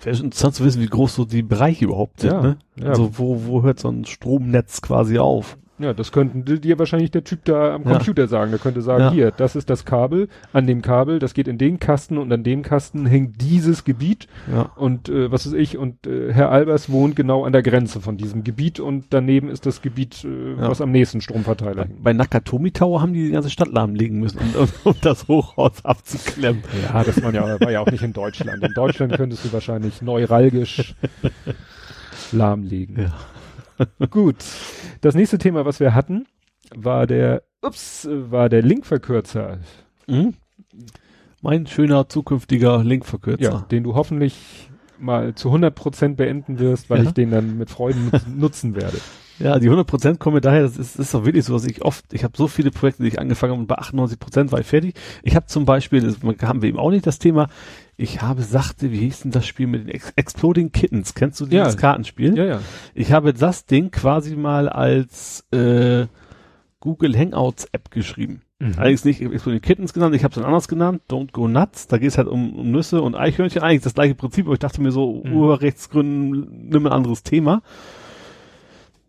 Wäre 0.04 0.16
interessant 0.16 0.54
zu 0.54 0.64
wissen, 0.64 0.80
wie 0.82 0.86
groß 0.86 1.14
so 1.14 1.24
die 1.24 1.42
Bereiche 1.42 1.84
überhaupt 1.84 2.20
sind, 2.20 2.32
Ja, 2.32 2.40
ne? 2.42 2.58
ja. 2.76 2.86
Also 2.86 3.18
wo, 3.18 3.44
wo 3.46 3.62
hört 3.62 3.78
so 3.78 3.88
ein 3.88 4.04
Stromnetz 4.04 4.80
quasi 4.82 5.18
auf? 5.18 5.58
Ja, 5.78 5.94
das 5.94 6.12
könnten 6.12 6.44
di- 6.44 6.60
dir 6.60 6.78
wahrscheinlich 6.78 7.10
der 7.10 7.24
Typ 7.24 7.44
da 7.46 7.74
am 7.74 7.82
Ja. 7.84 7.92
Computer 7.92 8.28
sagen. 8.28 8.50
Der 8.52 8.60
könnte 8.60 8.82
sagen, 8.82 9.04
Ja. 9.04 9.10
hier, 9.10 9.30
das 9.32 9.56
ist 9.56 9.68
das 9.70 9.84
Kabel, 9.84 10.28
an 10.52 10.66
dem 10.66 10.80
Kabel, 10.82 11.18
das 11.18 11.32
geht 11.34 11.48
in 11.48 11.56
den 11.58 11.80
Kasten 11.80 12.18
und 12.18 12.30
an 12.32 12.44
dem 12.44 12.62
Kasten 12.62 13.06
hängt 13.06 13.40
dieses 13.40 13.82
Gebiet 13.82 14.28
Ja. 14.52 14.70
und 14.76 15.08
äh, 15.08 15.32
was 15.32 15.46
ist 15.46 15.54
ich 15.54 15.78
und 15.78 16.06
äh, 16.06 16.32
Herr 16.32 16.50
Albers 16.50 16.90
wohnt 16.90 17.16
genau 17.16 17.44
an 17.44 17.52
der 17.52 17.62
Grenze 17.62 18.00
von 18.00 18.16
diesem 18.16 18.44
Gebiet 18.44 18.80
und 18.80 19.06
daneben 19.10 19.48
ist 19.48 19.64
das 19.66 19.82
Gebiet, 19.82 20.24
äh, 20.24 20.52
Ja. 20.60 20.68
was 20.68 20.80
am 20.82 20.92
nächsten 20.92 21.20
Stromverteiler 21.22 21.84
hängt. 21.86 22.02
Bei 22.04 22.12
Nakatomi 22.12 22.70
Tower 22.70 23.00
haben 23.00 23.14
die 23.14 23.24
die 23.24 23.32
ganze 23.32 23.50
Stadt 23.50 23.72
lahmlegen 23.72 24.20
müssen, 24.20 24.38
um, 24.56 24.68
um 24.84 24.94
das 25.00 25.26
Hochhaus 25.26 25.84
abzuklemmen. 25.84 26.62
Ja, 26.92 27.02
das 27.02 27.20
war 27.22 27.32
ja, 27.32 27.58
war 27.60 27.70
ja 27.72 27.80
auch 27.80 27.90
nicht 27.90 28.02
in 28.02 28.12
Deutschland. 28.12 28.62
In 28.62 28.74
Deutschland 28.74 29.14
könntest 29.16 29.44
du 29.46 29.52
wahrscheinlich 29.52 30.02
neuralgisch 30.02 30.94
lahmlegen. 32.32 33.00
Ja. 33.04 33.12
Gut. 34.10 34.36
Das 35.00 35.14
nächste 35.14 35.38
Thema, 35.38 35.64
was 35.64 35.80
wir 35.80 35.94
hatten, 35.94 36.26
war 36.74 37.06
der, 37.06 37.42
ups, 37.62 38.08
war 38.10 38.48
der 38.48 38.62
Linkverkürzer. 38.62 39.58
Mhm. 40.06 40.34
Mein 41.40 41.66
schöner 41.66 42.08
zukünftiger 42.08 42.82
Linkverkürzer. 42.84 43.42
Ja, 43.42 43.60
den 43.70 43.82
du 43.84 43.94
hoffentlich 43.94 44.70
mal 44.98 45.34
zu 45.34 45.48
100 45.48 45.74
Prozent 45.74 46.16
beenden 46.16 46.58
wirst, 46.60 46.88
weil 46.88 47.02
Ja. 47.02 47.08
ich 47.08 47.14
den 47.14 47.30
dann 47.30 47.58
mit 47.58 47.70
Freuden 47.70 48.10
nutz- 48.10 48.26
nutzen 48.28 48.76
werde. 48.76 48.98
Ja, 49.42 49.58
die 49.58 49.68
100% 49.70 50.18
kommen 50.18 50.34
mir 50.34 50.40
daher, 50.40 50.62
das 50.62 50.76
ist, 50.76 50.98
das 50.98 51.06
ist 51.06 51.14
doch 51.14 51.24
wirklich 51.24 51.44
so, 51.44 51.54
dass 51.54 51.66
ich 51.66 51.82
oft, 51.82 52.04
ich 52.12 52.22
habe 52.22 52.36
so 52.36 52.46
viele 52.46 52.70
Projekte, 52.70 53.02
die 53.02 53.08
ich 53.08 53.18
angefangen 53.18 53.52
habe 53.52 53.60
und 53.62 53.66
bei 53.66 53.78
98% 53.78 54.52
war 54.52 54.60
ich 54.60 54.66
fertig. 54.66 54.94
Ich 55.22 55.34
habe 55.34 55.46
zum 55.46 55.64
Beispiel, 55.64 56.00
das 56.00 56.18
haben 56.42 56.62
wir 56.62 56.68
eben 56.68 56.78
auch 56.78 56.90
nicht 56.90 57.06
das 57.06 57.18
Thema, 57.18 57.48
ich 57.96 58.22
habe 58.22 58.42
sagte, 58.42 58.92
wie 58.92 58.98
hieß 58.98 59.22
denn 59.22 59.30
das 59.32 59.46
Spiel 59.46 59.66
mit 59.66 59.82
den 59.82 59.88
Ex 59.88 60.12
Exploding 60.16 60.70
Kittens? 60.72 61.14
Kennst 61.14 61.40
du 61.40 61.46
dieses 61.46 61.74
Ja. 61.74 61.80
Kartenspiel? 61.80 62.36
Ja, 62.38 62.44
ja. 62.44 62.60
Ich 62.94 63.12
habe 63.12 63.34
das 63.34 63.66
Ding 63.66 63.90
quasi 63.90 64.36
mal 64.36 64.68
als 64.68 65.44
äh, 65.52 66.06
Google 66.80 67.16
Hangouts 67.18 67.66
App 67.72 67.90
geschrieben. 67.90 68.42
Mhm. 68.60 68.74
Allerdings 68.76 69.04
nicht 69.04 69.20
Exploding 69.20 69.60
Kittens 69.60 69.92
genannt, 69.92 70.14
ich 70.14 70.22
habe 70.24 70.32
es 70.32 70.36
dann 70.36 70.44
anders 70.44 70.68
genannt, 70.68 71.02
Don't 71.10 71.32
Go 71.32 71.48
Nuts. 71.48 71.88
Da 71.88 71.98
geht 71.98 72.08
es 72.10 72.18
halt 72.18 72.28
um, 72.28 72.54
um 72.54 72.70
Nüsse 72.70 73.02
und 73.02 73.14
Eichhörnchen, 73.16 73.62
eigentlich 73.62 73.82
das 73.82 73.94
gleiche 73.94 74.14
Prinzip, 74.14 74.46
aber 74.46 74.54
ich 74.54 74.60
dachte 74.60 74.80
mir 74.80 74.92
so, 74.92 75.22
Mhm. 75.24 75.32
Urheberrechtsgründen, 75.34 76.68
nimm 76.70 76.86
ein 76.86 76.92
anderes 76.92 77.22
Thema. 77.24 77.62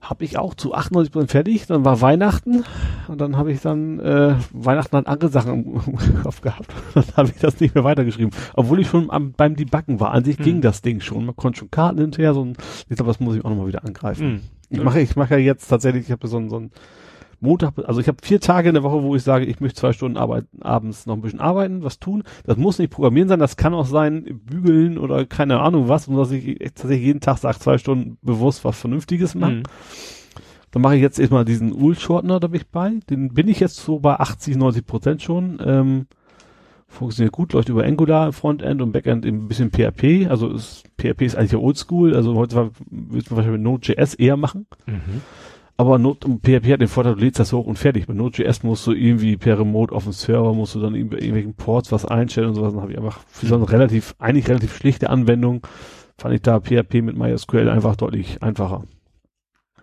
Habe 0.04 0.26
ich 0.26 0.38
auch 0.38 0.54
zu 0.54 0.76
98% 0.76 1.28
fertig, 1.30 1.66
dann 1.66 1.86
war 1.86 2.02
Weihnachten 2.02 2.66
und 3.08 3.22
dann 3.22 3.38
habe 3.38 3.54
ich 3.54 3.62
dann, 3.62 4.00
äh, 4.02 4.36
Weihnachten 4.52 4.98
hat 4.98 5.08
andere 5.08 5.30
Sachen 5.32 5.54
im, 5.54 5.82
im 5.88 6.22
Kopf 6.22 6.42
gehabt. 6.42 6.68
Dann 6.94 7.06
habe 7.16 7.30
ich 7.30 7.40
das 7.40 7.60
nicht 7.62 7.74
mehr 7.74 7.86
weitergeschrieben. 7.86 8.32
Obwohl 8.54 8.82
ich 8.82 8.88
schon 8.90 9.10
am, 9.10 9.32
beim 9.32 9.56
Debuggen 9.56 10.00
war. 10.02 10.12
An 10.12 10.26
sich 10.26 10.38
Mhm. 10.40 10.44
ging 10.44 10.62
das 10.62 10.82
Ding 10.82 11.00
schon. 11.00 11.26
Man 11.26 11.36
konnte 11.38 11.60
schon 11.60 11.72
Karten 11.72 12.00
hinterher, 12.00 12.34
so 12.34 12.44
ein, 12.44 12.58
ich 12.90 12.96
glaube, 12.98 13.10
das 13.12 13.20
muss 13.22 13.36
ich 13.38 13.46
auch 13.46 13.50
nochmal 13.50 13.68
wieder 13.68 13.86
angreifen. 13.86 14.28
Mhm. 14.28 14.42
Ich 14.70 14.84
mache, 14.84 15.00
ich 15.00 15.16
mache 15.16 15.36
ja 15.36 15.40
jetzt 15.40 15.68
tatsächlich, 15.68 16.06
ich 16.06 16.12
habe 16.12 16.28
so 16.28 16.38
ein, 16.38 16.50
so 16.50 16.60
ein 16.60 16.72
Montag, 17.44 17.74
also 17.86 18.00
ich 18.00 18.08
habe 18.08 18.18
vier 18.22 18.40
Tage 18.40 18.70
in 18.70 18.74
der 18.74 18.84
Woche, 18.84 19.04
wo 19.04 19.16
ich 19.16 19.24
sage, 19.24 19.46
ich 19.46 19.60
möchte 19.60 19.80
zwei 19.80 19.94
Stunden 19.94 20.18
arbeiten, 20.18 20.62
abends 20.62 21.06
noch 21.06 21.16
ein 21.16 21.22
bisschen 21.22 21.42
arbeiten, 21.42 21.84
was 21.84 22.00
tun. 22.00 22.24
Das 22.46 22.58
muss 22.58 22.80
nicht 22.80 22.90
programmieren 22.92 23.28
sein, 23.28 23.40
das 23.40 23.58
kann 23.58 23.74
auch 23.74 23.86
sein, 23.86 24.42
bügeln 24.46 24.98
oder 24.98 25.26
keine 25.26 25.60
Ahnung 25.60 25.90
was, 25.90 26.08
und 26.08 26.16
dass 26.16 26.32
ich 26.32 26.58
tatsächlich 26.60 27.06
jeden 27.06 27.20
Tag 27.20 27.38
sage, 27.38 27.60
zwei 27.60 27.78
Stunden 27.78 28.18
bewusst 28.22 28.64
was 28.64 28.80
Vernünftiges 28.80 29.36
machen. 29.36 29.58
Mhm. 29.58 29.64
Dann 30.72 30.82
mache 30.82 30.96
ich 30.96 31.02
jetzt 31.02 31.20
erstmal 31.20 31.46
diesen 31.46 31.74
Ul-Shortener, 31.74 32.40
da 32.40 32.48
bin 32.48 32.62
ich 32.62 32.68
bei. 32.68 33.00
Den 33.10 33.34
bin 33.34 33.48
ich 33.48 33.60
jetzt 33.60 33.76
so 33.76 34.00
bei 34.00 34.16
80, 34.16 34.56
90 34.56 34.86
Prozent 34.86 35.22
schon. 35.22 35.62
Ähm, 35.64 36.08
funktioniert 36.88 37.34
gut, 37.34 37.54
läuft 37.54 37.70
über 37.70 37.84
Angular 37.84 38.34
Frontend 38.34 38.82
und 38.82 38.92
Backend 38.92 39.26
ein 39.26 39.48
bisschen 39.48 39.70
PHP. 39.70 40.30
Also 40.30 40.50
ist, 40.50 40.84
PHP 40.98 41.22
ist 41.24 41.36
eigentlich 41.36 41.52
ja 41.52 41.60
oldschool. 41.60 42.16
Also 42.16 42.36
heute 42.36 42.56
würde 42.56 42.72
man 42.90 43.22
wahrscheinlich 43.30 43.52
mit 43.52 43.62
Node.js 43.62 44.16
eher 44.16 44.38
machen. 44.38 44.66
Mhm. 44.88 45.22
Aber 45.76 45.98
Not 45.98 46.24
PHP 46.24 46.74
hat 46.74 46.82
den 46.82 46.88
Vorteil, 46.88 47.16
du 47.16 47.22
lädst 47.22 47.40
das 47.40 47.52
hoch 47.52 47.66
und 47.66 47.80
fertig. 47.80 48.06
Bei 48.06 48.14
Node.js 48.14 48.64
musst 48.64 48.86
du 48.86 48.92
irgendwie 48.92 49.38
per 49.38 49.58
Remote 49.60 49.94
auf 49.94 50.04
dem 50.04 50.14
Server, 50.14 50.54
musst 50.54 50.76
du 50.76 50.80
dann 50.80 50.94
irgendwie 50.94 51.18
irgendwelchen 51.18 51.56
Ports 51.56 51.92
was 51.92 52.06
einstellen 52.06 52.50
und 52.50 52.56
sowas. 52.56 52.74
Dann 52.74 52.82
habe 52.82 52.92
ich 52.92 52.98
einfach 52.98 53.22
für 53.28 53.48
so 53.48 53.56
eine 53.56 53.70
relativ, 53.70 54.16
eigentlich 54.20 54.48
relativ 54.48 54.76
schlichte 54.76 55.10
Anwendung, 55.10 55.66
fand 56.18 56.36
ich 56.36 56.42
da 56.44 56.60
PHP 56.60 57.02
mit 57.02 57.18
MySQL 57.18 57.70
einfach 57.70 57.96
deutlich 57.96 58.44
einfacher. 58.44 58.84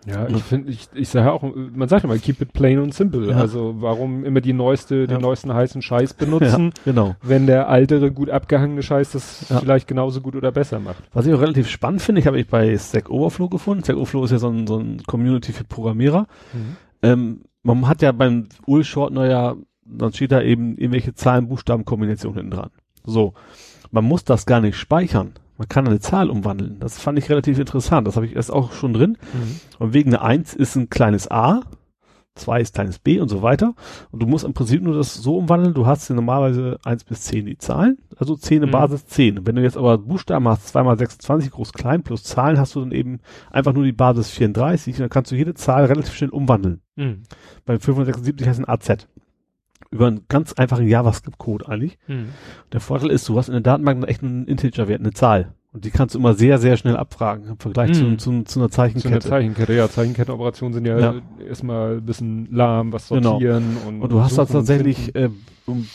Ja, 0.07 0.27
ich 0.27 0.41
finde, 0.43 0.71
ich, 0.71 0.87
ich 0.95 1.09
sage 1.09 1.31
auch, 1.31 1.43
man 1.43 1.87
sagt 1.87 2.03
immer, 2.03 2.17
keep 2.17 2.41
it 2.41 2.53
plain 2.53 2.79
und 2.79 2.91
simple. 2.93 3.29
Ja. 3.29 3.37
Also 3.37 3.75
warum 3.79 4.25
immer 4.25 4.41
die 4.41 4.53
neueste, 4.53 5.05
den 5.05 5.17
Ja. 5.17 5.21
neuesten 5.21 5.53
heißen 5.53 5.81
Scheiß 5.83 6.15
benutzen, 6.15 6.71
Genau. 6.85 7.15
wenn 7.21 7.45
der 7.45 7.69
altere, 7.69 8.11
gut 8.11 8.29
abgehangene 8.31 8.81
Scheiß 8.81 9.11
das 9.11 9.47
Ja. 9.49 9.59
vielleicht 9.59 9.87
genauso 9.87 10.21
gut 10.21 10.35
oder 10.35 10.51
besser 10.51 10.79
macht. 10.79 11.03
Was 11.13 11.27
ich 11.27 11.33
auch 11.35 11.41
relativ 11.41 11.69
spannend 11.69 12.01
finde, 12.01 12.19
ich 12.21 12.25
habe 12.27 12.39
ich 12.39 12.47
bei 12.47 12.75
Stack 12.77 13.09
Overflow 13.11 13.47
gefunden. 13.49 13.83
Stack 13.83 13.97
Overflow 13.97 14.23
ist 14.25 14.31
ja 14.31 14.39
so 14.39 14.49
ein, 14.49 14.65
so 14.65 14.79
ein 14.79 15.03
Community 15.05 15.51
für 15.53 15.65
Programmierer. 15.65 16.25
Ähm, 17.03 17.41
man 17.61 17.87
hat 17.87 18.01
ja 18.01 18.11
beim 18.11 18.47
Ul-Shortener 18.65 19.29
ja, 19.29 19.55
dann 19.85 20.13
steht 20.13 20.31
da 20.31 20.41
eben 20.41 20.77
irgendwelche 20.77 21.13
Zahlen-Buchstaben-Kombinationen 21.13 22.37
hinten 22.39 22.51
dran. 22.57 22.69
So. 23.05 23.33
Man 23.91 24.05
muss 24.05 24.23
das 24.23 24.45
gar 24.45 24.61
nicht 24.61 24.77
speichern. 24.77 25.33
Man 25.61 25.69
kann 25.69 25.87
eine 25.87 25.99
Zahl 25.99 26.31
umwandeln. 26.31 26.79
Das 26.79 26.97
fand 26.97 27.19
ich 27.19 27.29
relativ 27.29 27.59
interessant. 27.59 28.07
Das 28.07 28.15
habe 28.15 28.25
ich 28.25 28.35
erst 28.35 28.51
auch 28.51 28.71
schon 28.71 28.93
drin. 28.93 29.19
Mhm. 29.31 29.59
Und 29.77 29.93
wegen 29.93 30.09
eine 30.09 30.23
1 30.23 30.55
ist 30.55 30.75
ein 30.75 30.89
kleines 30.89 31.29
a, 31.29 31.61
2 32.33 32.61
ist 32.61 32.73
kleines 32.73 32.97
b 32.97 33.19
und 33.19 33.29
so 33.29 33.43
weiter. 33.43 33.75
Und 34.09 34.23
du 34.23 34.25
musst 34.25 34.43
im 34.43 34.53
Prinzip 34.53 34.81
nur 34.81 34.95
das 34.95 35.13
so 35.13 35.37
umwandeln. 35.37 35.75
Du 35.75 35.85
hast 35.85 36.09
ja 36.09 36.15
normalerweise 36.15 36.79
1 36.83 37.03
bis 37.03 37.21
10 37.25 37.45
die 37.45 37.59
Zahlen. 37.59 37.99
Also 38.17 38.35
10 38.35 38.63
in 38.63 38.69
Mhm. 38.69 38.71
Basis 38.71 39.05
10. 39.05 39.37
Und 39.37 39.45
wenn 39.45 39.55
du 39.55 39.61
jetzt 39.61 39.77
aber 39.77 39.99
Buchstaben 39.99 40.47
hast, 40.47 40.67
2 40.69 40.81
mal 40.81 40.97
26 40.97 41.51
groß 41.51 41.73
klein 41.73 42.01
plus 42.01 42.23
Zahlen, 42.23 42.57
hast 42.57 42.73
du 42.73 42.79
dann 42.79 42.91
eben 42.91 43.19
einfach 43.51 43.73
nur 43.73 43.83
die 43.83 43.91
Basis 43.91 44.31
34. 44.31 44.95
Und 44.95 45.01
dann 45.01 45.09
kannst 45.09 45.31
du 45.31 45.35
jede 45.35 45.53
Zahl 45.53 45.85
relativ 45.85 46.15
schnell 46.15 46.31
umwandeln. 46.31 46.81
Mhm. 46.95 47.21
Beim 47.67 47.79
576 47.79 48.47
heißt 48.47 48.59
ein 48.61 48.67
AZ. 48.67 49.07
Über 49.91 50.07
einen 50.07 50.21
ganz 50.29 50.53
einfachen 50.53 50.87
JavaScript-Code 50.87 51.67
eigentlich. 51.67 51.97
Mhm. 52.07 52.29
Der 52.71 52.79
Vorteil 52.79 53.09
ist, 53.11 53.27
du 53.27 53.37
hast 53.37 53.49
in 53.49 53.53
der 53.53 53.61
Datenbank 53.61 54.07
echt 54.07 54.23
einen 54.23 54.45
Integer-Wert, 54.45 55.01
eine 55.01 55.11
Zahl. 55.11 55.53
Und 55.73 55.85
die 55.85 55.91
kannst 55.91 56.15
du 56.15 56.19
immer 56.19 56.33
sehr, 56.33 56.57
sehr 56.59 56.75
schnell 56.75 56.97
abfragen 56.97 57.47
im 57.47 57.57
Vergleich 57.57 57.89
Mhm. 57.91 58.17
zu, 58.19 58.41
zu, 58.41 58.43
zu 58.43 58.59
einer 58.59 58.69
Zeichenkette. 58.69 59.07
eine 59.09 59.19
Zeichenkette, 59.19 59.73
ja, 59.73 59.89
Zeichenkettenoperationen 59.89 60.73
sind 60.73 60.85
ja, 60.85 60.97
Ja. 60.99 61.15
erstmal 61.47 61.97
ein 61.97 62.05
bisschen 62.05 62.47
lahm, 62.51 62.91
was 62.91 63.07
Genau. 63.09 63.31
sortieren 63.31 63.77
und 63.87 64.01
Und 64.01 64.11
du 64.11 64.19
hast 64.21 64.37
da 64.37 64.45
tatsächlich, 64.45 65.15
äh, 65.15 65.29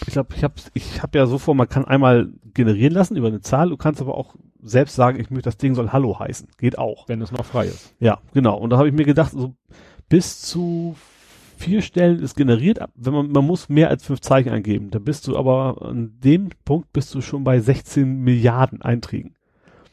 ich 0.07 0.13
glaube, 0.13 0.35
ich 0.35 0.45
habe 0.45 0.55
ich 0.73 1.03
hab 1.03 1.15
ja 1.15 1.27
so 1.27 1.37
vor, 1.39 1.55
man 1.55 1.69
kann 1.69 1.85
einmal 1.85 2.29
generieren 2.55 2.95
lassen 2.95 3.17
über 3.17 3.29
eine 3.29 3.41
Zahl, 3.43 3.69
du 3.71 3.77
kannst 3.77 4.01
aber 4.01 4.15
auch 4.17 4.35
selbst 4.63 4.95
sagen, 4.97 5.21
ich 5.21 5.31
möchte, 5.31 5.45
das 5.49 5.59
Ding 5.59 5.75
soll 5.75 5.91
Hallo 5.93 6.19
heißen. 6.19 6.49
Geht 6.59 6.79
auch. 6.79 7.07
wenn 7.09 7.21
es 7.21 7.31
noch 7.33 7.45
frei 7.45 7.67
ist. 7.67 7.95
Ja, 8.01 8.19
genau. 8.33 8.57
Und 8.59 8.71
da 8.71 8.79
habe 8.79 8.89
ich 8.89 8.95
mir 8.95 9.05
gedacht, 9.05 9.33
so 9.33 9.55
bis 10.09 10.41
zu 10.41 10.97
vier 11.57 11.83
Stellen 11.83 12.21
ist 12.21 12.37
generiert, 12.37 12.79
wenn 12.95 13.13
man, 13.13 13.31
man 13.33 13.45
muss 13.47 13.69
mehr 13.69 13.91
als 13.91 14.05
fünf 14.05 14.21
Zeichen 14.21 14.51
eingeben. 14.51 14.91
Da 14.91 14.99
bist 14.99 15.27
du 15.27 15.37
aber 15.37 15.83
an 15.83 16.13
dem 16.23 16.51
Punkt 16.65 16.93
bist 16.93 17.15
du 17.15 17.21
schon 17.21 17.45
bei 17.45 17.59
16 17.61 18.21
Milliarden 18.21 18.83
Einträgen. 18.83 19.35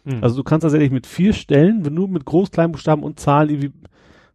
Mhm. 0.04 0.20
Also 0.22 0.38
du 0.38 0.44
kannst 0.44 0.64
tatsächlich 0.64 0.92
mit 0.92 1.08
vier 1.08 1.34
Stellen, 1.34 1.86
wenn 1.86 1.96
du 1.96 2.08
mit 2.08 2.24
Groß-, 2.26 2.52
Kleinbuchstaben 2.52 3.04
und 3.04 3.20
Zahlen 3.20 3.50
irgendwie 3.50 3.72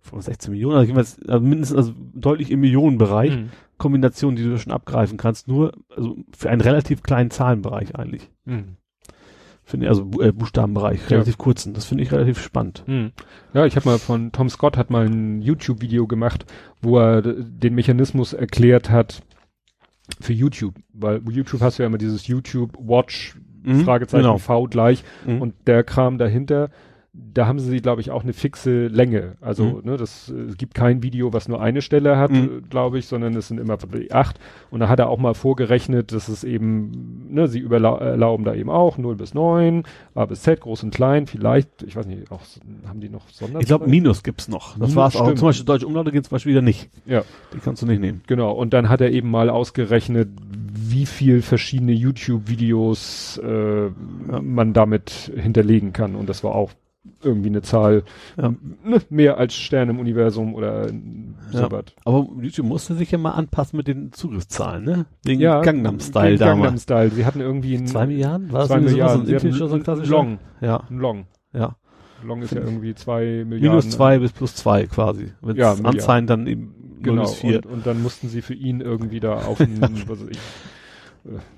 von 0.00 0.20
16 0.20 0.52
Millionen, 0.52 0.76
also 0.76 0.90
jeweils, 0.90 1.18
also 1.28 1.44
mindestens 1.44 1.76
also 1.76 1.92
deutlich 2.14 2.50
im 2.50 2.60
Millionenbereich, 2.60 3.36
Mhm. 3.36 3.50
Kombinationen, 3.76 4.34
die 4.36 4.42
du 4.42 4.58
schon 4.58 4.72
abgreifen 4.72 5.18
kannst, 5.18 5.46
nur 5.46 5.72
also 5.94 6.16
für 6.36 6.50
einen 6.50 6.62
relativ 6.62 7.02
kleinen 7.04 7.30
Zahlenbereich 7.30 7.94
eigentlich. 7.94 8.28
Mhm. 8.44 8.76
Finde 9.68 9.86
also 9.90 10.10
äh, 10.22 10.32
Buchstabenbereich, 10.32 11.00
Ja. 11.02 11.08
relativ 11.18 11.36
kurzen. 11.36 11.74
Das 11.74 11.84
finde 11.84 12.02
ich 12.02 12.10
relativ 12.10 12.40
spannend. 12.42 12.84
Hm. 12.86 13.12
Ja, 13.52 13.66
ich 13.66 13.76
habe 13.76 13.86
mal 13.86 13.98
von 13.98 14.32
Tom 14.32 14.48
Scott 14.48 14.78
hat 14.78 14.88
mal 14.88 15.04
ein 15.06 15.42
YouTube-Video 15.42 16.06
gemacht, 16.06 16.46
wo 16.80 16.98
er 16.98 17.20
den 17.20 17.74
Mechanismus 17.74 18.32
erklärt 18.32 18.88
hat 18.88 19.20
für 20.20 20.32
YouTube, 20.32 20.74
weil 20.94 21.20
YouTube 21.30 21.60
hast 21.60 21.78
du 21.78 21.82
ja 21.82 21.86
immer 21.86 21.98
dieses 21.98 22.26
YouTube 22.26 22.72
Watch, 22.78 23.36
Mhm, 23.62 23.84
Fragezeichen 23.84 24.22
genau. 24.22 24.38
V 24.38 24.64
gleich 24.68 25.04
Mhm. 25.26 25.42
und 25.42 25.54
der 25.66 25.82
Kram 25.84 26.16
dahinter, 26.16 26.70
da 27.34 27.46
haben 27.46 27.58
sie, 27.58 27.80
glaube 27.80 28.00
ich, 28.00 28.10
auch 28.10 28.22
eine 28.22 28.32
fixe 28.32 28.86
Länge. 28.88 29.36
Also, 29.40 29.64
Mhm. 29.64 29.80
ne, 29.90 29.96
das, 29.96 30.28
äh, 30.30 30.40
es 30.42 30.56
gibt 30.56 30.74
kein 30.74 31.02
Video, 31.02 31.32
was 31.32 31.48
nur 31.48 31.60
eine 31.60 31.82
Stelle 31.82 32.16
hat, 32.16 32.30
Mhm. 32.30 32.64
glaube 32.70 32.98
ich, 32.98 33.06
sondern 33.06 33.34
es 33.36 33.48
sind 33.48 33.58
immer 33.58 33.76
acht. 34.10 34.38
Und 34.70 34.80
da 34.80 34.88
hat 34.88 34.98
er 34.98 35.08
auch 35.08 35.18
mal 35.18 35.34
vorgerechnet, 35.34 36.12
dass 36.12 36.28
es 36.28 36.44
eben, 36.44 37.26
ne, 37.30 37.48
sie 37.48 37.64
erlauben 37.64 38.44
da 38.44 38.54
eben 38.54 38.70
auch 38.70 38.98
0 38.98 39.16
bis 39.16 39.34
9, 39.34 39.82
A 40.14 40.24
bis 40.26 40.42
Z, 40.42 40.60
groß 40.60 40.84
und 40.84 40.94
klein, 40.94 41.26
vielleicht, 41.26 41.82
ich 41.82 41.96
weiß 41.96 42.06
nicht, 42.06 42.30
auch, 42.30 42.40
haben 42.86 43.00
die 43.00 43.08
noch 43.08 43.28
Sonderzeichen? 43.28 43.60
Ich 43.60 43.66
glaube, 43.68 43.88
Minus 43.88 44.22
gibt's 44.22 44.48
noch. 44.48 44.70
Das 44.72 44.78
Minus 44.90 44.96
war's 44.96 45.16
auch. 45.16 45.34
Zum 45.34 45.48
Beispiel 45.48 45.64
deutsche 45.66 45.86
Umlaute 45.86 46.12
geht 46.12 46.24
zum 46.24 46.32
Beispiel 46.32 46.50
wieder 46.52 46.62
nicht. 46.62 46.88
Ja. 47.06 47.22
Die 47.54 47.58
kannst 47.58 47.82
du 47.82 47.86
nicht 47.86 48.00
nehmen. 48.00 48.22
Genau, 48.26 48.52
und 48.52 48.72
dann 48.72 48.88
hat 48.88 49.00
er 49.00 49.10
eben 49.10 49.30
mal 49.30 49.50
ausgerechnet, 49.50 50.28
wie 50.90 51.06
viel 51.06 51.42
verschiedene 51.42 51.92
YouTube-Videos 51.92 53.38
äh, 53.38 53.90
man 54.42 54.72
damit 54.72 55.32
hinterlegen 55.36 55.92
kann. 55.92 56.14
Und 56.14 56.28
das 56.28 56.42
war 56.44 56.54
auch 56.54 56.72
irgendwie 57.22 57.48
eine 57.48 57.62
Zahl 57.62 58.02
Ja. 58.36 58.54
ne, 58.84 59.00
mehr 59.10 59.36
als 59.38 59.54
Sterne 59.54 59.90
im 59.92 59.98
Universum 59.98 60.54
oder 60.54 60.86
Ja. 60.86 60.92
so 61.50 61.70
was. 61.70 61.84
Aber 62.04 62.26
YouTube 62.40 62.66
musste 62.66 62.94
sich 62.94 63.10
ja 63.10 63.18
mal 63.18 63.32
anpassen 63.32 63.76
mit 63.76 63.86
den 63.88 64.12
Zugriffszahlen, 64.12 64.84
ne? 64.84 65.06
Wegen 65.24 65.40
Ja, 65.40 65.60
Gangnam-Style 65.62 66.30
wegen 66.32 66.38
damals. 66.38 66.60
Gangnam 66.62 66.78
Style. 66.78 67.10
Sie 67.10 67.24
hatten 67.26 67.40
irgendwie 67.40 67.76
einen, 67.76 67.86
Zwei 67.86 68.06
Milliarden? 68.06 68.52
War 68.52 68.60
das 68.60 68.68
zwei 68.68 68.80
Milliarden. 68.80 69.26
sowas? 69.26 69.34
Hatten 69.34 69.46
Infinity 69.46 69.68
so 69.68 69.74
ein 69.76 69.82
klassischer? 69.82 70.10
Long, 70.10 70.38
Ja, 70.60 70.84
ein 70.90 70.98
Long. 70.98 71.26
ja. 71.52 71.76
Long 72.24 72.42
ist 72.42 72.52
ja 72.52 72.60
irgendwie 72.60 72.94
zwei 72.94 73.44
Milliarden. 73.46 73.60
Minus 73.60 73.90
zwei 73.90 74.18
bis 74.18 74.32
plus 74.32 74.54
zwei 74.56 74.86
quasi. 74.86 75.32
Wenn 75.40 75.56
Ja, 75.56 75.72
anzeigen, 75.84 76.26
dann 76.26 76.46
eben 76.46 76.74
Genau, 77.00 77.22
bis 77.22 77.34
vier. 77.34 77.58
und, 77.58 77.66
und 77.66 77.86
dann 77.86 78.02
mussten 78.02 78.28
sie 78.28 78.42
für 78.42 78.54
ihn 78.54 78.80
irgendwie 78.80 79.20
da 79.20 79.34
auf 79.34 79.60
einen, 79.60 80.02
was 80.08 80.20
weiß 80.20 80.28
ich, 80.30 80.38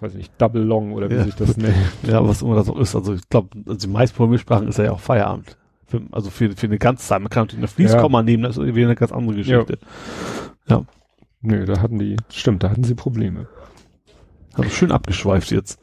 weiß 0.00 0.14
nicht, 0.14 0.32
Double 0.38 0.62
Long 0.62 0.92
oder 0.92 1.08
wie 1.10 1.14
Ja. 1.14 1.24
sich 1.24 1.34
das 1.34 1.56
nennt. 1.56 1.74
Ja, 2.06 2.26
was 2.26 2.42
immer 2.42 2.54
das 2.56 2.68
auch 2.68 2.78
ist. 2.78 2.94
Also 2.94 3.14
ich 3.14 3.28
glaube, 3.28 3.48
also 3.66 3.86
die 3.86 3.92
meisten 3.92 4.16
Programmiersprachen 4.16 4.68
ist 4.68 4.78
ja 4.78 4.92
auch 4.92 5.00
Feierabend. 5.00 5.56
Für, 5.86 6.02
also 6.12 6.30
für, 6.30 6.50
für 6.52 6.66
eine 6.66 6.78
ganze 6.78 7.06
Zeit. 7.06 7.20
Man 7.20 7.30
kann 7.30 7.42
natürlich 7.44 7.58
eine 7.60 7.68
Fließkomma 7.68 8.22
nehmen, 8.22 8.44
das 8.44 8.56
ist 8.56 8.62
irgendwie 8.62 8.84
eine 8.84 8.94
ganz 8.94 9.12
andere 9.12 9.36
Geschichte. 9.36 9.78
Nö, 11.42 11.64
da 11.64 11.80
hatten 11.80 11.98
die, 11.98 12.16
stimmt, 12.30 12.62
da 12.62 12.70
hatten 12.70 12.84
sie 12.84 12.94
Probleme. 12.94 13.46
Also 14.54 14.68
schön 14.70 14.92
abgeschweift 14.92 15.50
jetzt. 15.50 15.78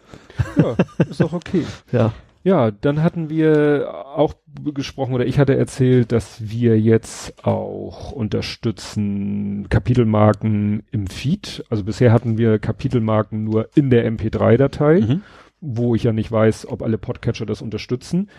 Ja, 0.56 0.76
ist 1.10 1.20
doch 1.20 1.34
okay. 1.34 1.66
Ja. 1.92 2.14
Ja, 2.48 2.72
dann 2.72 3.04
hatten 3.04 3.30
wir 3.30 3.94
auch 4.16 4.34
gesprochen 4.74 5.14
oder 5.14 5.26
ich 5.26 5.38
hatte 5.38 5.58
erzählt, 5.58 6.14
dass 6.14 6.50
wir 6.50 6.80
jetzt 6.80 7.46
auch 7.46 8.14
unterstützen 8.14 9.68
Kapitelmarken 9.70 10.84
im 10.92 11.08
Feed. 11.08 11.66
Also 11.70 11.84
bisher 11.84 12.14
hatten 12.14 12.38
wir 12.38 12.58
Kapitelmarken 12.58 13.44
nur 13.44 13.68
in 13.76 13.90
der 13.90 14.10
MP3-Datei, 14.10 15.02
Mhm. 15.02 15.22
wo 15.60 15.94
ich 15.94 16.04
ja 16.04 16.14
nicht 16.14 16.32
weiß, 16.32 16.70
ob 16.70 16.84
alle 16.84 16.98
Podcatcher 16.98 17.46
das 17.46 17.62
unterstützen. 17.62 18.30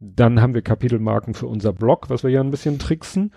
Dann 0.00 0.40
haben 0.40 0.54
wir 0.54 0.62
Kapitelmarken 0.62 1.34
für 1.34 1.46
unser 1.46 1.74
Blog, 1.74 2.08
was 2.08 2.22
wir 2.22 2.30
ja 2.30 2.40
ein 2.40 2.50
bisschen 2.50 2.78
tricksen. 2.78 3.32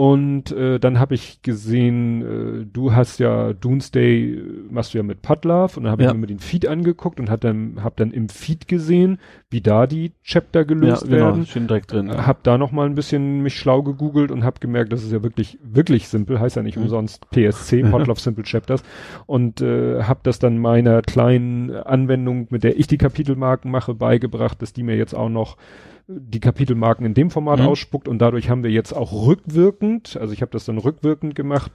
Und 0.00 0.50
äh, 0.52 0.80
dann 0.80 0.98
habe 0.98 1.14
ich 1.14 1.42
gesehen, 1.42 2.62
äh, 2.62 2.64
du 2.72 2.94
hast 2.94 3.20
ja 3.20 3.52
Doomsday, 3.52 4.32
äh, 4.32 4.42
machst 4.70 4.94
du 4.94 4.98
ja 4.98 5.04
mit 5.04 5.20
Padlove 5.20 5.76
und 5.76 5.82
dann 5.82 5.92
habe 5.92 6.04
Ja. 6.04 6.12
ich 6.12 6.16
mir 6.16 6.26
den 6.26 6.38
Feed 6.38 6.66
angeguckt 6.66 7.20
und 7.20 7.28
hat 7.28 7.44
dann, 7.44 7.84
hab 7.84 7.98
dann 7.98 8.10
im 8.10 8.30
Feed 8.30 8.66
gesehen, 8.66 9.18
wie 9.50 9.60
da 9.60 9.86
die 9.86 10.12
Chapter 10.24 10.60
Ja, 10.60 10.64
gelöst 10.64 11.02
genau. 11.04 11.16
werden. 11.16 11.44
Schön 11.44 11.66
direkt 11.66 11.92
drin. 11.92 12.06
Ja. 12.08 12.26
Hab 12.26 12.42
da 12.44 12.56
noch 12.56 12.72
mal 12.72 12.86
ein 12.86 12.94
bisschen 12.94 13.42
mich 13.42 13.56
schlau 13.56 13.82
gegoogelt 13.82 14.30
und 14.30 14.42
hab 14.42 14.62
gemerkt, 14.62 14.90
das 14.90 15.02
ist 15.04 15.12
ja 15.12 15.22
wirklich 15.22 15.58
wirklich 15.62 16.08
simpel, 16.08 16.40
heißt 16.40 16.56
ja 16.56 16.62
nicht 16.62 16.78
Mhm. 16.78 16.84
umsonst 16.84 17.28
PSC, 17.30 17.82
Podlove 17.90 18.20
Simple 18.20 18.44
Chapters 18.44 18.82
und 19.26 19.60
äh, 19.60 20.02
hab 20.04 20.22
das 20.24 20.38
dann 20.38 20.56
meiner 20.56 21.02
kleinen 21.02 21.72
Anwendung, 21.76 22.46
mit 22.48 22.64
der 22.64 22.78
ich 22.78 22.86
die 22.86 22.96
Kapitelmarken 22.96 23.70
mache, 23.70 23.92
beigebracht, 23.92 24.62
dass 24.62 24.72
die 24.72 24.82
mir 24.82 24.96
jetzt 24.96 25.12
auch 25.14 25.28
noch 25.28 25.58
die 26.06 26.40
Kapitelmarken 26.40 27.04
in 27.06 27.14
dem 27.14 27.30
Format 27.30 27.60
Mhm. 27.60 27.66
ausspuckt 27.66 28.08
und 28.08 28.18
dadurch 28.18 28.48
haben 28.50 28.62
wir 28.62 28.70
jetzt 28.70 28.92
auch 28.92 29.26
rückwirkend, 29.26 30.16
also 30.16 30.32
ich 30.32 30.42
habe 30.42 30.50
das 30.52 30.64
dann 30.64 30.78
rückwirkend 30.78 31.34
gemacht 31.34 31.72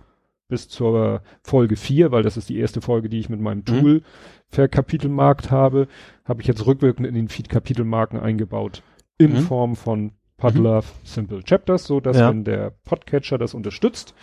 bis 0.47 0.67
zur 0.69 1.21
Folge 1.41 1.75
4, 1.75 2.11
weil 2.11 2.21
das 2.23 2.37
ist 2.37 2.49
die 2.49 2.57
erste 2.59 2.79
Folge, 2.81 3.09
die 3.09 3.19
ich 3.19 3.29
mit 3.29 3.39
meinem 3.39 3.65
Tool 3.65 4.03
verkapitelmarkt 4.49 5.51
habe, 5.51 5.87
habe 6.23 6.41
ich 6.41 6.47
jetzt 6.47 6.65
rückwirkend 6.65 7.05
in 7.07 7.13
den 7.13 7.27
Feed 7.29 7.49
Kapitelmarken 7.49 8.19
eingebaut 8.19 8.81
in 9.17 9.33
Mhm. 9.33 9.37
Form 9.37 9.75
von 9.75 10.11
Podlove 10.37 10.85
Simple 11.03 11.43
Chapters, 11.43 11.85
so 11.85 11.99
dass 11.99 12.17
Ja. 12.17 12.29
wenn 12.29 12.43
der 12.43 12.71
Podcatcher 12.83 13.37
das 13.37 13.53
unterstützt 13.53 14.13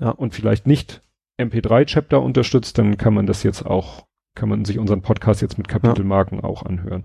Ja. 0.00 0.10
und 0.10 0.34
vielleicht 0.34 0.66
nicht 0.66 1.02
MP3 1.38 1.84
Chapter 1.84 2.22
unterstützt, 2.22 2.78
dann 2.78 2.96
kann 2.96 3.14
man 3.14 3.26
das 3.26 3.42
jetzt 3.42 3.64
auch, 3.64 4.06
kann 4.34 4.48
man 4.48 4.64
sich 4.64 4.78
unseren 4.78 5.02
Podcast 5.02 5.42
jetzt 5.42 5.58
mit 5.58 5.68
Kapitelmarken 5.68 6.40
auch 6.40 6.62
anhören. 6.64 7.04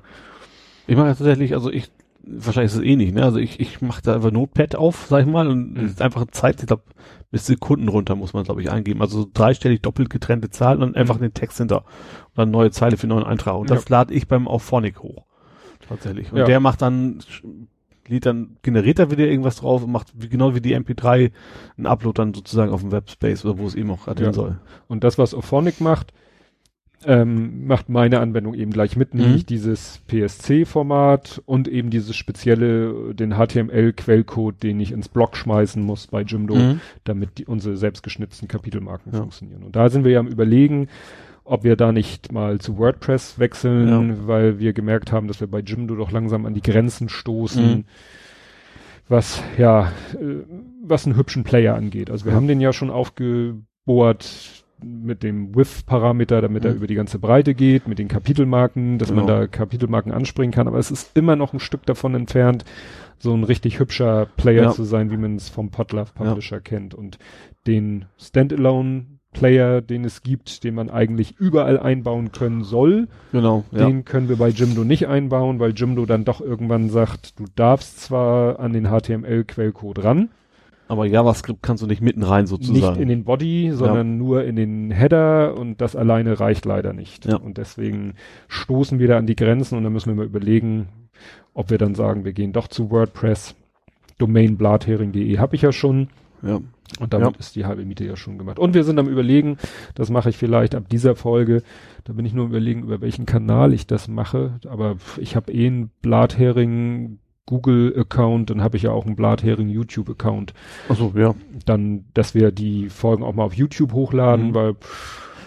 Ich 0.88 0.96
mache 0.96 1.08
tatsächlich, 1.10 1.54
also 1.54 1.72
ich, 1.72 1.92
wahrscheinlich 2.30 2.72
ist 2.74 2.80
es 2.80 2.84
eh 2.84 2.96
nicht, 2.96 3.14
ne? 3.16 3.24
Also 3.24 3.38
ich, 3.40 3.60
ich 3.60 3.82
mache 3.82 4.02
da 4.02 4.16
einfach 4.16 4.32
Notepad 4.32 4.76
auf, 4.76 5.08
sag 5.10 5.22
ich 5.22 5.32
mal, 5.32 5.48
und 5.48 5.74
Mhm. 5.74 5.96
einfach 6.00 6.26
Zeit, 6.32 6.60
ich 6.62 6.68
glaube, 6.68 6.84
bis 7.32 7.46
Sekunden 7.46 7.88
runter 7.90 8.16
muss 8.16 8.34
man, 8.34 8.44
glaube 8.44 8.62
ich, 8.62 8.72
eingeben. 8.72 9.02
Also 9.02 9.22
so 9.22 9.30
dreistellig 9.34 9.82
doppelt 9.82 10.10
getrennte 10.10 10.50
Zahlen 10.50 10.82
und 10.82 10.96
einfach 10.96 11.16
Mhm. 11.18 11.22
den 11.24 11.34
Text 11.34 11.58
hinter. 11.58 11.80
Und 11.80 12.38
dann 12.38 12.52
neue 12.52 12.72
Zeile 12.72 12.98
für 12.98 13.04
einen 13.04 13.18
neuen 13.20 13.26
Eintrag. 13.26 13.56
Und 13.56 13.70
das 13.70 13.90
lade 13.90 14.14
ich 14.14 14.28
beim 14.28 14.48
Auphonic 14.48 15.00
hoch. 15.00 15.26
Tatsächlich. 15.88 16.32
Und 16.32 16.40
Ja. 16.40 16.46
der 16.46 16.60
macht 16.60 16.82
dann, 16.82 17.20
lädt 18.08 18.26
dann, 18.26 18.58
generiert 18.62 19.00
da 19.00 19.12
wieder 19.12 19.26
irgendwas 19.28 19.58
drauf 19.58 19.84
und 19.84 19.92
macht 19.92 20.12
wie, 20.16 20.30
genau 20.30 20.56
wie 20.56 20.62
die 20.62 20.74
MP3 20.74 21.32
einen 21.78 21.86
Upload 21.86 22.18
dann 22.22 22.34
sozusagen 22.34 22.72
auf 22.72 22.82
dem 22.82 22.92
Webspace 22.92 23.44
oder 23.46 23.58
wo 23.58 23.68
es 23.68 23.76
eben 23.76 23.92
auch 23.92 24.06
gerade 24.06 24.22
Ja. 24.22 24.28
hin 24.28 24.34
soll. 24.34 24.60
Und 24.88 25.04
das, 25.04 25.18
was 25.18 25.34
Ophonic 25.34 25.82
macht, 25.82 26.14
ähm, 27.06 27.68
macht 27.68 27.90
meine 27.90 28.20
Anwendung 28.20 28.54
eben 28.56 28.72
gleich 28.72 28.96
mit, 28.98 29.14
Mhm. 29.14 29.22
nämlich 29.22 29.46
dieses 29.46 30.00
PSC-Format 30.08 31.42
und 31.46 31.68
eben 31.68 31.90
dieses 31.90 32.16
spezielle, 32.16 33.14
den 33.14 33.34
HTML-Quellcode, 33.36 34.62
den 34.64 34.80
ich 34.80 34.92
ins 34.92 35.08
Blog 35.08 35.38
schmeißen 35.38 35.82
muss 35.84 36.08
bei 36.08 36.22
Jimdo, 36.22 36.56
Mhm. 36.56 36.82
damit 37.04 37.38
die, 37.38 37.46
unsere 37.46 37.78
selbstgeschnitzten 37.78 38.48
Kapitelmarken 38.48 39.12
Ja. 39.14 39.20
funktionieren. 39.20 39.64
Und 39.64 39.76
da 39.76 39.90
sind 39.90 40.04
wir 40.06 40.12
ja 40.12 40.20
am 40.20 40.28
überlegen, 40.28 40.88
ob 41.44 41.64
wir 41.64 41.76
da 41.78 41.92
nicht 41.92 42.32
mal 42.34 42.60
zu 42.60 42.78
WordPress 42.78 43.40
wechseln, 43.40 44.28
weil 44.28 44.60
wir 44.60 44.74
gemerkt 44.74 45.12
haben, 45.14 45.28
dass 45.28 45.40
wir 45.40 45.48
bei 45.48 45.60
Jimdo 45.60 45.96
doch 45.96 46.12
langsam 46.12 46.46
an 46.46 46.54
die 46.54 46.62
Grenzen 46.62 47.08
stoßen, 47.10 47.70
Mhm. 47.78 47.84
was 49.08 49.42
ja, 49.58 49.92
äh, 50.20 50.44
was 50.84 51.06
einen 51.06 51.16
hübschen 51.16 51.44
Player 51.46 51.76
angeht. 51.76 52.10
Also 52.10 52.26
wir 52.26 52.32
Ja. 52.32 52.36
haben 52.36 52.48
den 52.48 52.60
ja 52.60 52.74
schon 52.74 52.90
aufgebohrt 52.90 54.64
mit 54.84 55.24
dem 55.24 55.56
Width-Parameter, 55.56 56.42
damit 56.42 56.64
er 56.66 56.72
Mhm. 56.72 56.78
über 56.78 56.88
die 56.88 56.96
ganze 56.96 57.18
Breite 57.20 57.54
geht, 57.56 57.88
mit 57.88 57.98
den 58.00 58.08
Kapitelmarken, 58.08 58.98
dass 59.00 59.12
man 59.12 59.26
Genau. 59.26 59.40
da 59.40 59.48
Kapitelmarken 59.48 60.12
anspringen 60.12 60.52
kann, 60.54 60.68
aber 60.68 60.78
es 60.78 60.92
ist 60.92 61.18
immer 61.18 61.36
noch 61.36 61.54
ein 61.54 61.60
Stück 61.60 61.86
davon 61.86 62.14
entfernt, 62.16 62.64
so 63.18 63.34
ein 63.34 63.44
richtig 63.44 63.80
hübscher 63.80 64.28
Player 64.38 64.66
Ja. 64.66 64.72
zu 64.72 64.84
sein, 64.84 65.10
wie 65.12 65.18
man 65.18 65.36
es 65.36 65.50
vom 65.50 65.72
Podlove 65.72 66.12
Publisher 66.14 66.60
kennt. 66.62 66.94
Und 66.94 67.18
den 67.66 68.06
Standalone 68.18 69.06
Player, 69.34 69.82
den 69.82 70.04
es 70.06 70.24
gibt, 70.24 70.64
den 70.64 70.74
man 70.76 70.90
eigentlich 70.90 71.36
überall 71.38 71.80
einbauen 71.80 72.32
können 72.32 72.64
soll, 72.64 73.08
Genau. 73.32 73.66
Ja. 73.72 73.86
den 73.86 74.06
können 74.06 74.30
wir 74.30 74.36
bei 74.38 74.50
Jimdo 74.50 74.84
nicht 74.84 75.08
einbauen, 75.08 75.60
weil 75.60 75.74
Jimdo 75.76 76.06
dann 76.06 76.24
doch 76.26 76.40
irgendwann 76.42 76.90
sagt, 76.90 77.38
du 77.40 77.46
darfst 77.56 78.00
zwar 78.00 78.60
an 78.60 78.74
den 78.74 78.86
HTML-Quellcode 78.90 80.04
ran, 80.04 80.30
Aber 80.88 81.06
JavaScript 81.06 81.62
kannst 81.62 81.84
du 81.84 81.88
nicht 81.88 82.02
mitten 82.02 82.24
rein 82.24 82.48
sozusagen. 82.48 82.94
nicht 82.94 83.02
in 83.02 83.10
den 83.10 83.24
Body, 83.26 83.72
sondern 83.74 84.18
nur 84.18 84.44
in 84.46 84.56
den 84.56 84.92
Header 84.92 85.58
und 85.58 85.82
das 85.82 85.96
alleine 85.96 86.40
reicht 86.40 86.66
leider 86.66 86.94
nicht. 86.94 87.26
Ja. 87.26 87.36
Und 87.38 87.58
deswegen 87.58 88.14
stoßen 88.48 88.98
wir 89.00 89.08
da 89.08 89.18
an 89.18 89.28
die 89.28 89.36
Grenzen 89.36 89.78
und 89.78 89.84
dann 89.84 89.94
müssen 89.94 90.10
wir 90.10 90.16
mal 90.16 90.26
überlegen, 90.26 90.88
ob 91.54 91.70
wir 91.70 91.78
dann 91.78 91.96
sagen, 91.96 92.24
wir 92.26 92.34
gehen 92.34 92.54
doch 92.54 92.68
zu 92.68 92.90
WordPress. 92.92 93.56
Domain 94.18 94.58
blathering.de 94.58 95.38
habe 95.38 95.56
ich 95.56 95.62
ja 95.62 95.72
schon 95.72 96.08
ja. 96.42 96.60
und 97.00 97.14
damit 97.14 97.34
Ja. 97.34 97.40
ist 97.40 97.56
die 97.56 97.66
halbe 97.66 97.86
Miete 97.86 98.06
ja 98.06 98.16
schon 98.16 98.38
gemacht. 98.38 98.58
Und 98.58 98.74
wir 98.74 98.84
sind 98.84 98.98
am 98.98 99.08
überlegen, 99.08 99.58
das 99.94 100.10
mache 100.10 100.30
ich 100.30 100.38
vielleicht 100.38 100.74
ab 100.74 100.90
dieser 100.90 101.16
Folge, 101.16 101.64
da 102.06 102.14
bin 102.14 102.26
ich 102.26 102.34
nur 102.34 102.46
am 102.46 102.52
überlegen, 102.52 102.84
über 102.84 103.02
welchen 103.02 103.26
Kanal 103.26 103.74
ich 103.74 103.86
das 103.88 104.08
mache, 104.08 104.60
aber 104.68 104.96
ich 105.18 105.36
habe 105.36 105.52
eh 105.52 105.68
einen 105.68 105.92
Blathering 106.02 107.20
Google-Account, 107.48 108.52
dann 108.52 108.62
habe 108.62 108.78
ich 108.78 108.84
ja 108.84 108.92
auch 108.92 109.06
einen 109.08 109.16
Blathering 109.16 109.70
YouTube-Account 109.70 110.54
Achso, 110.90 111.12
ja. 111.16 111.34
dann, 111.66 112.06
dass 112.14 112.36
wir 112.36 112.52
die 112.52 112.90
Folgen 112.90 113.24
auch 113.24 113.34
mal 113.34 113.44
auf 113.44 113.54
YouTube 113.56 113.94
hochladen, 113.94 114.50
Mhm. 114.50 114.54
weil 114.56 114.76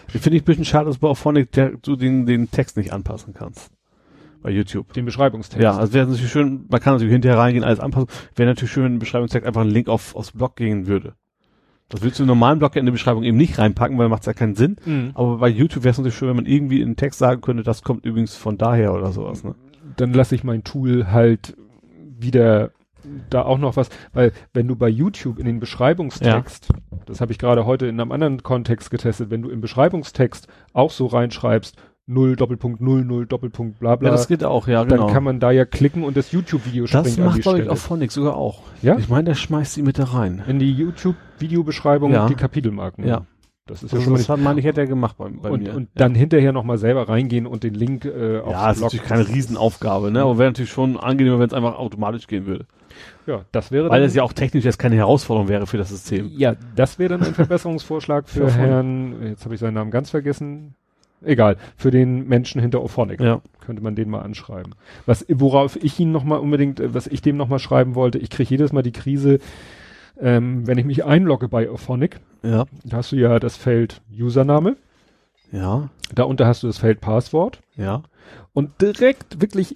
Finde 0.09 0.37
ich 0.39 0.43
ein 0.43 0.47
bisschen 0.47 0.65
schade, 0.65 0.87
dass 0.87 0.99
du 0.99 1.07
Auphonic 1.07 1.53
der, 1.53 1.71
du 1.81 1.95
den, 1.95 2.27
den 2.27 2.51
Text 2.51 2.77
nicht 2.77 2.93
anpassen 2.93 3.33
kannst. 3.33 3.71
Bei 4.43 4.51
YouTube. 4.51 4.93
den 4.95 5.05
Beschreibungstext. 5.05 5.63
Ja, 5.63 5.77
also 5.77 5.93
wäre 5.93 6.07
natürlich 6.09 6.31
schön, 6.33 6.65
man 6.69 6.81
kann 6.81 6.95
natürlich 6.95 7.13
hinterher 7.13 7.39
reingehen, 7.39 7.63
alles 7.63 7.79
anpassen. 7.79 8.09
Wäre 8.35 8.49
natürlich 8.49 8.73
schön, 8.73 8.85
wenn 8.85 8.95
ein 8.95 8.99
Beschreibungstext 8.99 9.47
einfach 9.47 9.61
ein 9.61 9.69
Link 9.71 9.89
auf, 9.89 10.17
aufs 10.17 10.33
Blog 10.33 10.57
gehen 10.57 10.87
würde. 10.89 11.13
Das 11.91 12.03
willst 12.03 12.19
du 12.19 12.23
im 12.25 12.27
normalen 12.29 12.59
Blog 12.59 12.75
ja 12.75 12.81
in 12.81 12.87
die 12.87 12.93
Beschreibung 12.93 13.23
eben 13.23 13.37
nicht 13.37 13.59
reinpacken, 13.59 13.99
weil 13.99 14.09
macht 14.09 14.27
ja 14.27 14.33
keinen 14.33 14.57
Sinn. 14.57 14.77
Mhm. 14.85 15.11
Aber 15.15 15.37
bei 15.39 15.49
YouTube 15.49 15.85
wäre 15.85 15.91
es 15.93 15.99
natürlich 15.99 16.17
schön, 16.17 16.29
wenn 16.31 16.37
man 16.37 16.47
irgendwie 16.47 16.81
in 16.81 16.89
den 16.91 16.97
Text 16.97 17.19
sagen 17.21 17.41
könnte, 17.41 17.63
das 17.63 17.83
kommt 17.83 18.05
übrigens 18.05 18.35
von 18.35 18.57
daher 18.59 18.95
oder 18.95 19.13
sowas, 19.13 19.45
ne? 19.45 19.55
Dann 19.97 20.13
lasse 20.13 20.35
ich 20.35 20.43
mein 20.43 20.65
Tool 20.65 21.09
halt 21.13 21.57
wieder 22.21 22.71
da 23.31 23.43
auch 23.43 23.59
noch 23.59 23.77
was, 23.77 23.89
weil 24.13 24.33
wenn 24.53 24.69
du 24.69 24.77
bei 24.77 24.89
YouTube 24.89 25.39
in 25.39 25.47
den 25.47 25.59
Beschreibungstext, 25.59 26.69
das 27.07 27.21
habe 27.21 27.33
ich 27.33 27.39
gerade 27.39 27.65
heute 27.65 27.87
in 27.87 27.99
einem 27.99 28.13
anderen 28.13 28.43
Kontext 28.43 28.91
getestet, 28.91 29.31
wenn 29.31 29.43
du 29.43 29.49
im 29.49 29.61
Beschreibungstext 29.63 30.49
auch 30.75 30.91
so 30.91 31.07
reinschreibst, 31.07 31.77
0 32.07 32.37
Doppelpunkt 32.37 32.81
0 32.81 33.05
0 33.05 33.27
Doppelpunkt 33.27 33.79
bla 33.79 33.97
bla. 33.97 34.09
Ja, 34.09 34.13
das 34.15 34.29
geht 34.29 34.45
auch, 34.45 34.67
ja, 34.67 34.83
genau. 34.85 35.05
Dann 35.07 35.15
kann 35.15 35.25
man 35.25 35.41
da 35.41 35.51
ja 35.51 35.65
klicken 35.65 36.03
und 36.03 36.17
das 36.17 36.33
YouTube-Video 36.33 36.87
springt 36.87 37.07
das 37.07 37.17
macht, 37.19 37.43
glaube 37.43 37.61
ich, 37.63 37.69
auch 37.69 37.77
Phonic 37.77 38.11
sogar 38.11 38.37
auch. 38.37 38.63
Ja? 38.83 38.99
Ich 38.99 39.09
meine, 39.09 39.25
der 39.25 39.35
schmeißt 39.35 39.75
sie 39.75 39.83
mit 39.83 39.99
da 39.99 40.05
rein. 40.05 40.43
In 40.47 40.59
die 40.59 40.73
YouTube-Videobeschreibung 40.73 42.13
Ja. 42.13 42.27
die 42.27 42.35
Kapitelmarken. 42.35 43.07
Ja. 43.07 43.27
Das 43.71 43.83
ist 43.83 43.93
ja 43.93 43.97
Also 43.99 44.05
schon 44.05 44.13
mal 44.13 44.19
das 44.19 44.29
hat, 44.29 44.41
meine 44.41 44.61
ich, 44.61 44.67
hätte 44.67 44.81
er 44.81 44.87
gemacht 44.87 45.17
bei, 45.17 45.29
bei 45.29 45.51
und, 45.51 45.63
mir. 45.63 45.75
und 45.75 45.89
dann 45.95 46.15
hinterher 46.15 46.53
nochmal 46.53 46.79
selber 46.79 47.09
reingehen 47.09 47.47
und 47.47 47.63
den 47.63 47.75
Link 47.75 48.05
äh, 48.05 48.41
aufs 48.41 48.51
ja, 48.53 48.71
ist 48.71 48.79
Blog. 48.79 48.87
natürlich 48.93 49.07
keine 49.09 49.29
Riesenaufgabe, 49.29 50.11
ne? 50.11 50.23
Aber 50.23 50.39
wäre 50.39 50.51
natürlich 50.51 50.71
schon 50.71 50.99
angenehmer, 50.99 51.39
wenn 51.39 51.47
es 51.49 51.55
einfach 51.55 51.79
automatisch 51.79 52.27
gehen 52.27 52.47
würde. 52.47 52.67
Ja, 53.27 53.45
das 53.53 53.71
wäre 53.71 53.89
Weil 53.89 54.03
es 54.03 54.15
ja 54.15 54.23
auch 54.25 54.33
technisch 54.33 54.65
jetzt 54.65 54.79
keine 54.79 54.97
Herausforderung 54.97 55.49
wäre 55.49 55.67
für 55.67 55.79
das 55.79 55.89
System. 55.91 56.31
ja, 56.37 56.55
das 56.75 56.99
wäre 56.99 57.11
dann 57.11 57.23
ein 57.23 57.35
Verbesserungsvorschlag 57.35 58.29
für 58.29 58.49
Für. 58.49 58.59
Herrn, 58.59 59.15
jetzt 59.23 59.45
habe 59.45 59.55
ich 59.55 59.61
seinen 59.61 59.75
Namen 59.75 59.91
ganz 59.91 60.11
vergessen. 60.11 60.75
Egal, 61.23 61.57
für 61.77 61.91
den 61.91 62.27
Menschen 62.29 62.61
hinter 62.63 62.83
Ophonic. 62.83 63.21
Ja. 63.21 63.43
Könnte 63.61 63.83
man 63.83 63.95
den 63.95 64.09
mal 64.09 64.23
anschreiben. 64.23 64.75
Was, 65.07 65.25
worauf 65.29 65.77
ich 65.77 66.01
ihn 66.01 66.13
nochmal 66.13 66.41
unbedingt, 66.41 66.81
äh, 66.81 66.95
was 66.95 67.07
ich 67.07 67.21
dem 67.23 67.37
nochmal 67.37 67.59
schreiben 67.59 67.95
wollte, 67.95 68.19
ich 68.19 68.31
kriege 68.31 68.49
jedes 68.51 68.73
Mal 68.73 68.83
die 68.83 68.93
Krise, 68.93 69.39
ähm, 70.21 70.67
wenn 70.67 70.79
ich 70.79 70.85
mich 70.85 71.05
einlogge 71.05 71.49
bei 71.49 71.71
Ophonic, 71.71 72.21
Ja. 72.43 72.67
da 72.85 72.99
hast 72.99 73.13
du 73.13 73.17
ja 73.17 73.39
das 73.39 73.57
Feld 73.57 74.01
Username, 74.13 74.77
Ja. 75.53 75.89
darunter 76.15 76.47
hast 76.47 76.63
du 76.63 76.67
das 76.67 76.79
Feld 76.79 77.01
Passwort 77.01 77.61
Ja. 77.77 78.03
und 78.53 78.81
direkt 78.81 79.41
wirklich 79.41 79.75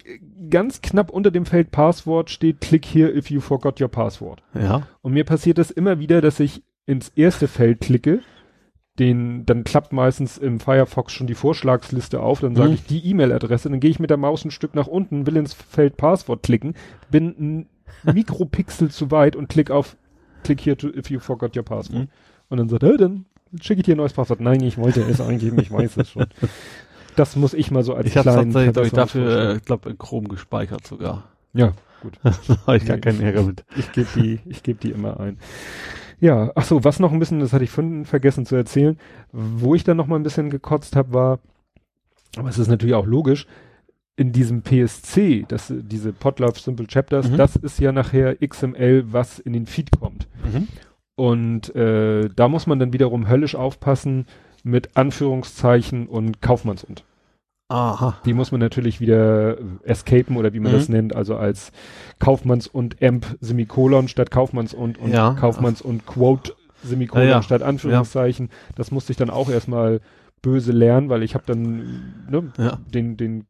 ganz 0.49 0.81
knapp 0.81 1.09
unter 1.09 1.31
dem 1.31 1.45
Feld 1.45 1.71
Passwort 1.71 2.29
steht 2.29 2.61
Click 2.61 2.85
here 2.85 3.09
if 3.11 3.29
you 3.29 3.41
forgot 3.41 3.81
your 3.81 3.87
password. 3.89 4.41
Ja. 4.53 4.83
Und 5.01 5.13
mir 5.13 5.23
passiert 5.25 5.57
es 5.59 5.71
immer 5.71 5.99
wieder, 5.99 6.21
dass 6.21 6.39
ich 6.39 6.61
ins 6.85 7.09
erste 7.15 7.47
Feld 7.47 7.81
klicke, 7.81 8.19
den, 8.99 9.45
dann 9.45 9.65
klappt 9.65 9.91
meistens 9.91 10.37
im 10.37 10.59
Firefox 10.61 11.11
schon 11.11 11.27
die 11.27 11.33
Vorschlagsliste 11.33 12.21
auf, 12.21 12.39
dann 12.39 12.55
sage 12.55 12.69
Mhm. 12.69 12.75
ich 12.75 12.85
die 12.85 13.05
E-Mail-Adresse, 13.09 13.69
dann 13.69 13.79
gehe 13.81 13.89
ich 13.89 13.99
mit 13.99 14.09
der 14.09 14.17
Maus 14.17 14.45
ein 14.45 14.51
Stück 14.51 14.73
nach 14.73 14.87
unten, 14.87 15.27
will 15.27 15.35
ins 15.35 15.53
Feld 15.53 15.97
Passwort 15.97 16.43
klicken, 16.43 16.75
bin 17.11 17.35
ein 18.05 18.13
Mikropixel 18.13 18.89
zu 18.91 19.11
weit 19.11 19.35
und 19.35 19.49
klick 19.49 19.69
auf 19.71 19.97
Click 20.45 20.61
here 20.65 20.77
to, 20.77 20.89
if 20.89 21.09
you 21.09 21.19
forgot 21.19 21.55
your 21.55 21.63
password. 21.63 22.03
Mhm. 22.03 22.07
Und 22.49 22.57
dann 22.57 22.69
sagt 22.69 22.83
er, 22.83 22.97
dann 22.97 23.25
schicke 23.61 23.81
ich 23.81 23.85
dir 23.85 23.95
ein 23.95 23.97
neues 23.97 24.13
Passwort. 24.13 24.39
Nein, 24.39 24.61
ich 24.61 24.77
wollte 24.77 25.01
es 25.01 25.19
eingeben, 25.21 25.59
ich 25.59 25.71
weiß 25.71 25.97
es 25.97 26.11
schon. 26.11 26.25
Das 27.15 27.37
muss 27.37 27.53
ich 27.53 27.71
mal 27.71 27.81
so 27.81 27.93
als 27.93 28.07
Ich 28.07 28.17
habe 28.17 28.29
kleinen 28.29 28.51
tatsächlich, 28.51 28.73
glaub 28.73 28.85
ich, 28.85 28.91
dafür, 28.91 29.49
äh, 29.51 29.55
ich 29.55 29.63
glaube, 29.63 29.89
in 29.89 29.97
Chrome 29.97 30.27
gespeichert 30.27 30.85
sogar. 30.85 31.23
Ja, 31.53 31.71
gut. 32.01 32.19
da 32.23 32.33
habe 32.67 32.75
ich 32.75 32.85
gar 32.85 32.95
Nee. 32.97 33.01
keinen 33.01 33.21
Ärger 33.21 33.43
mit. 33.43 33.63
Ich 33.77 33.89
gebe 33.93 34.09
die, 34.15 34.39
ich 34.45 34.63
gebe 34.63 34.79
die 34.81 34.91
immer 34.91 35.17
ein. 35.19 35.37
Ja, 36.19 36.51
ach 36.55 36.65
so, 36.65 36.83
was 36.83 36.99
noch 36.99 37.13
ein 37.13 37.19
bisschen, 37.19 37.39
das 37.39 37.53
hatte 37.53 37.63
ich 37.63 37.69
vorhin 37.69 38.03
vergessen 38.03 38.45
zu 38.45 38.55
erzählen, 38.57 38.97
wo 39.31 39.75
ich 39.75 39.85
dann 39.85 39.95
noch 39.95 40.07
mal 40.07 40.17
ein 40.17 40.23
bisschen 40.23 40.49
gekotzt 40.49 40.97
habe, 40.97 41.13
war, 41.13 41.39
aber 42.35 42.49
es 42.49 42.57
ist 42.57 42.67
natürlich 42.67 42.95
auch 42.95 43.05
logisch, 43.05 43.47
in 44.17 44.31
diesem 44.31 44.61
PSC, 44.61 45.45
das, 45.47 45.73
diese 45.75 46.13
Podlove 46.13 46.57
Simple 46.59 46.87
Chapters, 46.87 47.29
Mhm. 47.29 47.37
das 47.37 47.55
ist 47.57 47.79
ja 47.79 47.91
nachher 47.91 48.37
XML, 48.45 49.05
was 49.11 49.39
in 49.39 49.53
den 49.53 49.65
Feed 49.65 49.89
kommt. 49.99 50.27
Mhm. 50.43 50.67
Und 51.17 51.75
äh, 51.75 52.29
da 52.35 52.47
muss 52.47 52.67
man 52.67 52.79
dann 52.79 52.93
wiederum 52.93 53.27
höllisch 53.29 53.55
aufpassen 53.55 54.25
mit 54.63 54.95
Anführungszeichen 54.97 56.07
und 56.07 56.41
Kaufmanns 56.41 56.83
und. 56.83 57.03
Aha. 57.67 58.17
Die 58.25 58.33
muss 58.33 58.51
man 58.51 58.59
natürlich 58.61 58.99
wieder 59.01 59.57
escapen 59.83 60.37
oder 60.37 60.53
wie 60.53 60.59
man 60.59 60.71
Mhm. 60.71 60.75
das 60.77 60.89
nennt, 60.89 61.15
also 61.15 61.35
als 61.35 61.71
Kaufmanns 62.19 62.67
und 62.67 63.01
Amp 63.01 63.25
Semikolon 63.41 64.07
statt 64.07 64.29
Kaufmanns 64.29 64.73
und 64.73 64.97
und 64.99 65.11
Ja. 65.11 65.33
Kaufmanns 65.33 65.81
und 65.81 66.05
Quote 66.05 66.53
Semikolon 66.83 67.25
Ja, 67.25 67.31
ja. 67.35 67.41
statt 67.41 67.63
Anführungszeichen. 67.63 68.49
Das 68.75 68.91
musste 68.91 69.11
ich 69.11 69.17
dann 69.17 69.29
auch 69.31 69.49
erstmal 69.49 69.99
böse 70.43 70.71
lernen, 70.73 71.09
weil 71.09 71.23
ich 71.23 71.33
habe 71.33 71.45
dann 71.47 72.13
ne, 72.29 72.43
den 72.93 73.17
den 73.17 73.45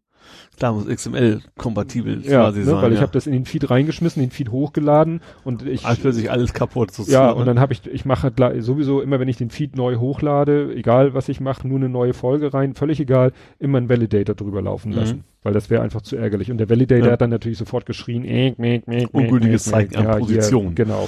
Da 0.59 0.71
muss 0.71 0.88
XML 0.88 1.41
kompatibel 1.57 2.21
ja, 2.23 2.43
quasi 2.43 2.59
ne, 2.59 2.65
sein. 2.65 2.81
weil 2.81 2.91
ich 2.93 2.97
ja. 2.97 3.01
habe 3.01 3.11
das 3.11 3.27
in 3.27 3.33
den 3.33 3.45
Feed 3.45 3.69
reingeschmissen, 3.69 4.21
den 4.21 4.31
Feed 4.31 4.51
hochgeladen 4.51 5.21
und 5.43 5.65
ich 5.67 5.85
Als 5.85 5.99
plötzlich 5.99 6.31
alles 6.31 6.53
kaputt 6.53 6.91
ja, 6.91 6.95
sozusagen. 6.95 7.39
und 7.39 7.45
dann 7.45 7.59
habe 7.59 7.73
ich, 7.73 7.85
ich 7.88 8.05
mache 8.05 8.31
sowieso 8.59 9.01
immer, 9.01 9.19
wenn 9.19 9.27
ich 9.27 9.38
den 9.38 9.49
Feed 9.49 9.75
neu 9.75 9.97
hochlade, 9.97 10.73
egal 10.73 11.13
was 11.13 11.27
ich 11.29 11.39
mache, 11.41 11.67
nur 11.67 11.77
eine 11.77 11.89
neue 11.89 12.13
Folge 12.13 12.53
rein, 12.53 12.73
völlig 12.73 12.99
egal, 12.99 13.33
immer 13.59 13.77
einen 13.79 13.89
Validator 13.89 14.35
drüber 14.35 14.61
laufen 14.61 14.91
Mhm. 14.91 14.97
lassen. 14.97 15.23
Weil 15.43 15.53
das 15.53 15.69
wäre 15.69 15.83
einfach 15.83 16.01
zu 16.01 16.15
ärgerlich. 16.15 16.49
Und 16.49 16.57
der 16.57 16.69
Validator 16.71 17.05
Ja. 17.05 17.11
hat 17.13 17.21
dann 17.21 17.29
natürlich 17.29 17.59
sofort 17.59 17.85
geschrien, 17.85 18.25
äh, 18.25 18.47
äh, 18.49 18.81
äh, 18.88 19.03
äh, 19.03 19.07
Ungültiges 19.11 19.65
Zeichen 19.65 19.95
an 19.95 20.05
ja, 20.05 20.17
Position. 20.17 20.67
Hier, 20.67 20.85
genau. 20.85 21.07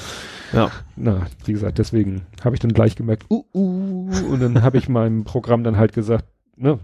ja. 0.54 0.70
Na, 0.96 1.26
wie 1.46 1.54
gesagt, 1.54 1.80
deswegen 1.80 2.22
habe 2.44 2.56
ich 2.56 2.60
dann 2.60 2.72
gleich 2.74 2.96
gemerkt, 2.96 3.26
uh, 3.32 3.44
uh, 3.56 4.10
und 4.30 4.40
dann 4.42 4.62
habe 4.62 4.78
ich 4.78 4.90
meinem 4.90 5.24
Programm 5.24 5.64
dann 5.64 5.78
halt 5.78 5.94
gesagt, 5.94 6.26
ne, 6.56 6.78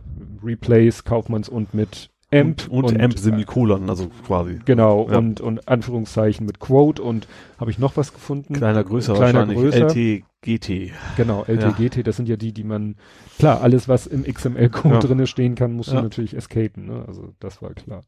Replace 0.43 1.03
Kaufmanns 1.03 1.47
und 1.47 1.73
mit 1.75 2.09
Amp 2.33 2.67
und, 2.69 2.83
und, 2.85 2.99
Amp 3.01 3.17
Semikolon, 3.17 3.89
also 3.89 4.09
quasi. 4.25 4.59
Genau, 4.65 5.09
Ja. 5.09 5.17
und, 5.17 5.39
und 5.41 5.67
Anführungszeichen 5.67 6.45
mit 6.45 6.59
Quote 6.59 7.01
und 7.01 7.27
habe 7.59 7.71
ich 7.71 7.79
noch 7.79 7.95
was 7.97 8.13
gefunden? 8.13 8.53
Kleiner, 8.55 8.83
größer 8.83 9.13
Kleiner, 9.13 9.47
wahrscheinlich. 9.47 9.57
größer. 9.59 9.87
LT, 9.87 10.23
GT. 10.41 10.91
Genau, 11.15 11.43
LTGT, 11.45 12.05
das 12.05 12.17
sind 12.17 12.27
ja 12.27 12.35
die, 12.35 12.51
die 12.53 12.63
man, 12.63 12.95
klar, 13.39 13.61
alles, 13.61 13.87
was 13.87 14.07
im 14.07 14.23
XML-Code 14.23 14.95
Ja. 14.95 14.99
drinne 14.99 15.27
stehen 15.27 15.55
kann, 15.55 15.73
musst 15.73 15.91
du 15.91 15.95
Ja. 15.95 16.01
natürlich 16.01 16.35
escapen, 16.35 16.85
ne? 16.87 17.03
Also 17.07 17.33
das 17.39 17.61
war 17.61 17.73
klar. 17.73 18.01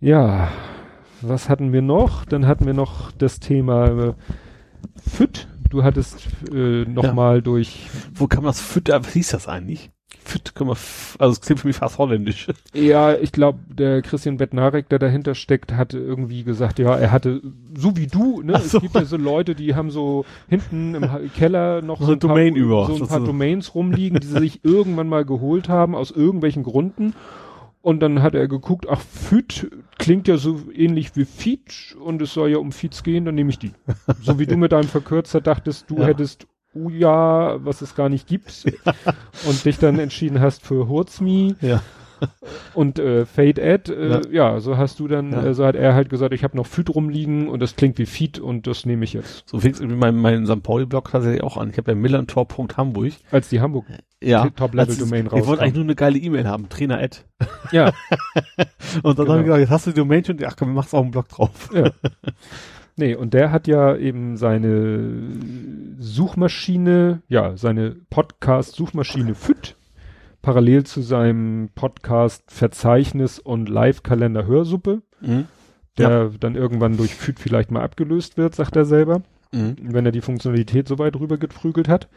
Ja, 0.00 0.48
was 1.20 1.48
hatten 1.48 1.72
wir 1.72 1.82
noch? 1.82 2.24
Dann 2.24 2.46
hatten 2.46 2.64
wir 2.66 2.72
noch 2.74 3.12
das 3.12 3.40
Thema 3.40 3.88
äh, 4.08 4.14
FIT. 5.06 5.46
Du 5.68 5.84
hattest 5.84 6.26
äh, 6.52 6.84
noch 6.86 7.04
Ja. 7.04 7.12
mal 7.12 7.42
durch, 7.42 7.88
Wo 8.14 8.26
kann 8.26 8.42
man 8.42 8.48
das 8.48 8.60
Fütter, 8.60 9.04
was 9.04 9.12
hieß 9.12 9.30
das 9.30 9.46
eigentlich? 9.46 9.90
Füt, 10.22 10.52
also 11.18 11.32
es 11.32 11.40
klingt 11.40 11.60
für 11.60 11.66
mich 11.66 11.76
fast 11.76 11.98
holländisch. 11.98 12.46
ja, 12.74 13.14
ich 13.14 13.32
glaube, 13.32 13.58
der 13.68 14.02
Christian 14.02 14.36
Bettnarek, 14.36 14.88
der 14.88 14.98
dahinter 14.98 15.34
steckt, 15.34 15.72
hatte 15.72 15.98
irgendwie 15.98 16.44
gesagt, 16.44 16.78
ja, 16.78 16.94
er 16.94 17.10
hatte, 17.10 17.40
so 17.76 17.96
wie 17.96 18.06
du, 18.06 18.42
ne? 18.42 18.58
So. 18.58 18.78
Es 18.78 18.82
gibt 18.82 18.94
ja 18.94 19.04
so 19.04 19.16
Leute, 19.16 19.54
die 19.54 19.74
haben 19.74 19.90
so 19.90 20.24
hinten 20.48 20.94
im 20.94 21.08
Keller 21.34 21.82
noch 21.82 21.98
So 22.00 22.06
so 22.06 22.12
ein 22.12 22.18
paar, 22.18 22.28
Domain 22.28 22.54
über, 22.54 22.86
so 22.86 22.94
ein 23.02 23.08
paar. 23.08 23.20
Domains 23.20 23.74
rumliegen, 23.74 24.20
die 24.20 24.26
sie 24.26 24.38
sich 24.38 24.60
irgendwann 24.64 25.08
mal 25.08 25.24
geholt 25.24 25.68
haben, 25.68 25.94
aus 25.94 26.10
irgendwelchen 26.10 26.62
Gründen. 26.62 27.14
Und 27.82 28.00
dann 28.00 28.20
hat 28.20 28.34
er 28.34 28.46
geguckt, 28.46 28.86
ach, 28.90 29.00
Feed 29.00 29.70
klingt 29.98 30.28
ja 30.28 30.36
so 30.36 30.60
ähnlich 30.74 31.16
wie 31.16 31.24
Feed 31.24 31.96
und 31.98 32.20
es 32.20 32.34
soll 32.34 32.50
ja 32.50 32.58
um 32.58 32.72
Feeds 32.72 33.02
gehen, 33.02 33.24
dann 33.24 33.34
nehme 33.34 33.48
ich 33.50 33.58
die. 33.58 33.72
So 34.20 34.38
wie 34.38 34.46
du 34.46 34.56
mit 34.58 34.72
deinem 34.72 34.88
Verkürzer 34.88 35.40
dachtest, 35.40 35.88
du 35.90 35.96
Ja. 35.98 36.04
hättest 36.06 36.46
Uja, 36.74 37.58
was 37.64 37.82
es 37.82 37.94
gar 37.94 38.08
nicht 38.08 38.26
gibt, 38.26 38.64
und 39.48 39.64
dich 39.64 39.78
dann 39.78 39.98
entschieden 39.98 40.40
hast 40.40 40.64
für 40.64 40.88
Hurzmi 40.88 41.54
Ja. 41.60 41.82
und 42.74 42.98
äh, 42.98 43.24
Fade 43.24 43.62
Ad, 43.62 43.90
äh, 43.92 44.20
ja. 44.30 44.60
so 44.60 44.76
hast 44.76 45.00
du 45.00 45.08
dann, 45.08 45.32
Ja. 45.32 45.42
äh, 45.46 45.54
so 45.54 45.64
hat 45.64 45.74
er 45.74 45.94
halt 45.94 46.10
gesagt, 46.10 46.34
ich 46.34 46.44
habe 46.44 46.56
noch 46.56 46.66
Feed 46.66 46.94
rumliegen 46.94 47.48
und 47.48 47.60
das 47.60 47.76
klingt 47.76 47.98
wie 47.98 48.04
Feed 48.06 48.38
und 48.38 48.66
das 48.66 48.84
nehme 48.84 49.04
ich 49.04 49.14
jetzt. 49.14 49.48
So 49.48 49.58
fing 49.58 49.72
es 49.72 49.80
mit 49.80 49.96
meinem, 49.96 50.20
meinem 50.20 50.46
St. 50.46 50.62
Pauli-Blog 50.62 51.10
tatsächlich 51.10 51.42
auch 51.42 51.56
an. 51.56 51.70
Ich 51.70 51.78
habe 51.78 51.92
ja 51.92 51.94
millantor.hamburg. 51.96 53.12
Als 53.30 53.48
die 53.48 53.60
Hamburg, 53.62 53.86
Ja. 54.22 54.48
Top-Level-Domain 54.50 55.26
Ich 55.34 55.46
wollte 55.46 55.62
eigentlich 55.62 55.74
nur 55.74 55.84
eine 55.84 55.94
geile 55.94 56.18
E-Mail 56.18 56.46
haben. 56.46 56.68
Trainer 56.68 56.98
Ad. 56.98 57.16
ja, 57.72 57.90
Und 59.02 59.18
dann 59.18 59.26
Genau. 59.26 59.30
habe 59.32 59.40
ich 59.40 59.44
gesagt, 59.46 59.60
jetzt 59.60 59.70
hast 59.70 59.86
du 59.86 59.90
die 59.92 59.96
Domain 59.96 60.22
schon. 60.24 60.36
Ach 60.44 60.56
komm, 60.56 60.74
machst 60.74 60.94
auch 60.94 61.00
einen 61.02 61.10
Blog 61.10 61.28
drauf. 61.28 61.70
ja. 61.74 61.90
Nee, 62.96 63.14
und 63.14 63.32
der 63.34 63.50
hat 63.52 63.66
ja 63.66 63.96
eben 63.96 64.36
seine 64.36 65.22
Suchmaschine, 65.98 67.22
ja, 67.28 67.56
seine 67.56 67.96
Podcast-Suchmaschine 68.10 69.34
FIT, 69.34 69.76
parallel 70.42 70.84
zu 70.84 71.00
seinem 71.02 71.70
Podcast-Verzeichnis 71.74 73.38
und 73.38 73.68
Live-Kalender 73.68 74.46
Hörsuppe, 74.46 75.02
Mhm. 75.20 75.46
der 75.98 76.30
dann 76.40 76.54
irgendwann 76.54 76.96
durch 76.96 77.14
FIT 77.14 77.38
vielleicht 77.38 77.70
mal 77.70 77.82
abgelöst 77.82 78.36
wird, 78.36 78.54
sagt 78.54 78.76
er 78.76 78.84
selber. 78.84 79.22
Mhm. 79.52 79.76
wenn 79.80 80.06
er 80.06 80.12
die 80.12 80.20
Funktionalität 80.20 80.86
so 80.86 80.98
weit 80.98 81.16
rüber 81.16 81.36
geprügelt 81.36 81.88
hat. 81.88 82.08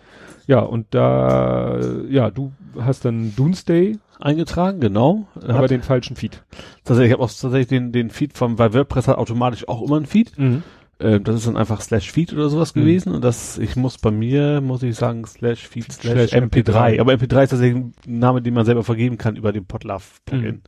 Ja, 0.45 0.59
und 0.59 0.87
da, 0.91 1.79
ja, 2.09 2.29
du 2.29 2.51
hast 2.79 3.05
dann 3.05 3.35
Doomsday, 3.35 3.97
Eingetragen, 4.19 4.79
genau. 4.79 5.25
aber 5.41 5.59
Hat, 5.59 5.71
den 5.71 5.81
falschen 5.81 6.15
Feed. 6.15 6.43
tatsächlich, 6.83 7.07
ich 7.09 7.13
habe 7.13 7.23
auch 7.23 7.29
tatsächlich 7.31 7.67
den, 7.67 7.91
den 7.91 8.09
Feed 8.09 8.33
vom, 8.37 8.59
weil 8.59 8.73
WordPress 8.73 9.07
hat 9.07 9.17
automatisch 9.17 9.67
auch 9.67 9.81
immer 9.81 9.97
einen 9.97 10.05
Feed. 10.05 10.37
Mhm. 10.37 10.63
Äh, 10.99 11.19
das 11.19 11.35
ist 11.37 11.47
dann 11.47 11.57
einfach 11.57 11.81
slash 11.81 12.11
Feed 12.11 12.33
oder 12.33 12.49
sowas 12.49 12.75
Mhm. 12.75 12.81
gewesen. 12.81 13.13
Und 13.13 13.23
das, 13.23 13.57
ich 13.57 13.75
muss 13.75 13.97
bei 13.97 14.11
mir, 14.11 14.61
muss 14.61 14.83
ich 14.83 14.95
sagen, 14.95 15.25
slash 15.25 15.67
Feed 15.67 15.91
slash, 15.91 16.29
Slash 16.29 16.33
MP3. 16.43 16.69
MP3. 16.69 16.99
Aber 17.01 17.13
MP3 17.13 17.43
ist 17.43 17.49
tatsächlich 17.49 17.75
ein 17.83 17.93
Name, 18.05 18.41
den 18.41 18.53
man 18.53 18.65
selber 18.65 18.83
vergeben 18.83 19.17
kann 19.17 19.35
über 19.35 19.51
den 19.51 19.65
Podlove-Plugin. 19.65 20.55
Mhm. 20.55 20.61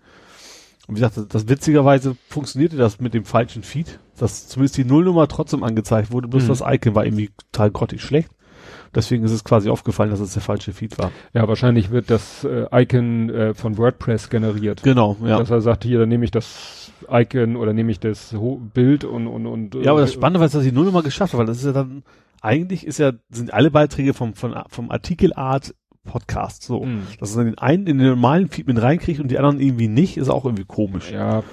Und 0.87 0.95
wie 0.95 0.99
gesagt, 0.99 1.17
das, 1.17 1.27
das 1.27 1.49
witzigerweise 1.49 2.15
funktionierte 2.29 2.77
das 2.77 2.99
mit 2.99 3.13
dem 3.13 3.25
falschen 3.25 3.63
Feed, 3.63 3.99
dass 4.17 4.47
zumindest 4.47 4.77
die 4.77 4.85
Nullnummer 4.85 5.27
trotzdem 5.27 5.63
angezeigt 5.63 6.11
wurde, 6.11 6.27
bloß 6.27 6.43
Mhm. 6.43 6.47
das 6.47 6.63
Icon 6.65 6.95
war 6.95 7.05
irgendwie 7.05 7.31
total 7.51 7.71
grottig 7.71 8.01
schlecht. 8.01 8.29
Deswegen 8.93 9.25
ist 9.25 9.31
es 9.31 9.43
quasi 9.43 9.69
aufgefallen, 9.69 10.09
dass 10.09 10.21
es 10.21 10.33
der 10.33 10.41
falsche 10.41 10.71
Feed 10.71 10.97
war. 10.97 11.11
Ja, 11.33 11.47
wahrscheinlich 11.47 11.91
wird 11.91 12.09
das 12.09 12.45
äh, 12.45 12.65
Icon 12.71 13.29
äh, 13.29 13.53
von 13.53 13.77
WordPress 13.77 14.29
generiert. 14.29 14.83
Genau, 14.83 15.17
ja. 15.23 15.37
Dass 15.37 15.49
er 15.49 15.59
sagt, 15.61 15.83
hier, 15.83 15.99
dann 15.99 16.09
nehme 16.09 16.23
ich 16.23 16.31
das 16.31 16.91
Icon 17.11 17.57
oder 17.57 17.73
nehme 17.73 17.91
ich 17.91 17.99
das 17.99 18.31
Ho 18.33 18.61
Bild 18.73 19.03
und, 19.03 19.27
und, 19.27 19.47
und. 19.47 19.75
Ja, 19.75 19.91
aber 19.91 20.01
das 20.01 20.11
äh, 20.11 20.13
Spannende 20.13 20.39
war, 20.39 20.47
dass 20.47 20.63
die 20.63 20.71
Nullnummer 20.71 21.03
geschafft 21.03 21.33
hat, 21.33 21.39
weil 21.39 21.45
das 21.45 21.57
ist 21.57 21.65
ja 21.65 21.73
dann, 21.73 22.03
eigentlich 22.41 22.87
ist 22.87 22.99
ja, 22.99 23.11
sind 23.29 23.53
alle 23.53 23.69
Beiträge 23.69 24.13
vom, 24.13 24.33
von, 24.33 24.55
vom 24.69 24.89
Artikelart 24.91 25.75
Podcast. 26.05 26.63
So. 26.63 26.85
Mhm. 26.85 27.03
Dass 27.19 27.31
es 27.31 27.35
in 27.35 27.45
den 27.45 27.57
einen 27.57 27.87
in 27.87 27.97
den 27.97 28.07
normalen 28.07 28.47
Feed 28.49 28.67
mit 28.67 28.81
reinkriegt 28.81 29.19
und 29.19 29.29
die 29.29 29.37
anderen 29.37 29.59
irgendwie 29.59 29.87
nicht, 29.87 30.17
ist 30.17 30.29
auch 30.29 30.45
irgendwie 30.45 30.65
komisch. 30.65 31.11
Ja. 31.11 31.43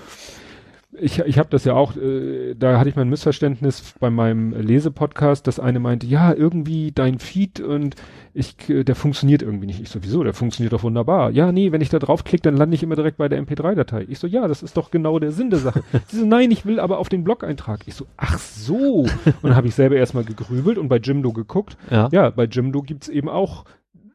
Ich, 0.95 1.19
ich 1.21 1.39
habe 1.39 1.49
das 1.49 1.65
ja 1.65 1.73
auch, 1.73 1.97
äh, 1.97 2.55
da 2.55 2.79
hatte 2.79 2.91
ich 2.91 2.97
mal 2.97 3.03
ein 3.03 3.09
Missverständnis 3.09 3.95
bei 3.99 4.11
meinem 4.11 4.53
Lesepodcast, 4.53 5.47
dass 5.47 5.59
eine 5.59 5.81
meinte, 5.81 6.07
ja, 6.07 6.35
irgendwie 6.35 6.93
dein 6.93 7.19
Feed 7.19 7.61
und 7.61 7.97
ich, 8.35 8.69
äh, 8.69 8.85
der 8.85 8.95
funktioniert 8.95 9.41
irgendwie 9.41 9.67
nicht. 9.67 9.81
Ich 9.81 9.89
sowieso, 9.89 10.23
der 10.23 10.35
funktioniert 10.35 10.75
doch 10.75 10.83
wunderbar. 10.83 11.31
Ja, 11.31 11.51
nee, 11.51 11.73
wenn 11.73 11.81
ich 11.81 11.89
da 11.89 11.99
draufklicke, 11.99 12.43
dann 12.43 12.59
lande 12.59 12.75
ich 12.75 12.83
immer 12.83 12.95
direkt 12.95 13.17
bei 13.17 13.29
der 13.29 13.43
MP3-Datei. 13.43 14.05
Ich 14.09 14.19
so, 14.19 14.27
ja, 14.27 14.47
das 14.49 14.63
ist 14.63 14.77
doch 14.77 14.91
genau 14.91 15.19
der 15.19 15.33
Sinn 15.33 15.49
der 15.49 15.61
Sache. 15.61 15.83
Sie 16.09 16.19
so, 16.19 16.27
nein, 16.27 16.51
ich 16.51 16.67
will 16.67 16.79
aber 16.79 16.99
auf 16.99 17.09
den 17.09 17.25
Blog-Eintrag. 17.25 17.81
Ich 17.87 17.95
so, 17.95 18.07
ach 18.19 18.39
so. 18.39 19.05
Und 19.05 19.43
dann 19.43 19.57
habe 19.57 19.69
ich 19.69 19.75
selber 19.75 19.97
erstmal 19.97 20.25
gegrübelt 20.25 20.77
und 20.77 20.89
bei 20.89 20.99
Jimdo 20.99 21.33
geguckt. 21.33 21.79
Ja, 21.91 22.11
ja 22.13 22.29
bei 22.29 22.45
Jimdo 22.45 22.83
gibt's 22.83 23.09
eben 23.09 23.31
auch 23.31 23.65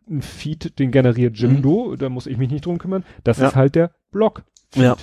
ein 0.10 0.22
Feed, 0.22 0.80
den 0.80 0.91
generiert 0.91 1.38
Jimdo, 1.38 1.89
mhm. 1.91 1.97
da 1.97 2.10
muss 2.10 2.28
ich 2.28 2.38
mich 2.38 2.49
nicht 2.49 2.66
drum 2.66 2.78
kümmern. 2.78 3.03
Das 3.24 3.39
ja. 3.39 3.47
ist 3.47 3.55
halt 3.55 3.76
der 3.76 3.91
Blog-Feed. 4.12 4.84
Ja. 4.84 4.95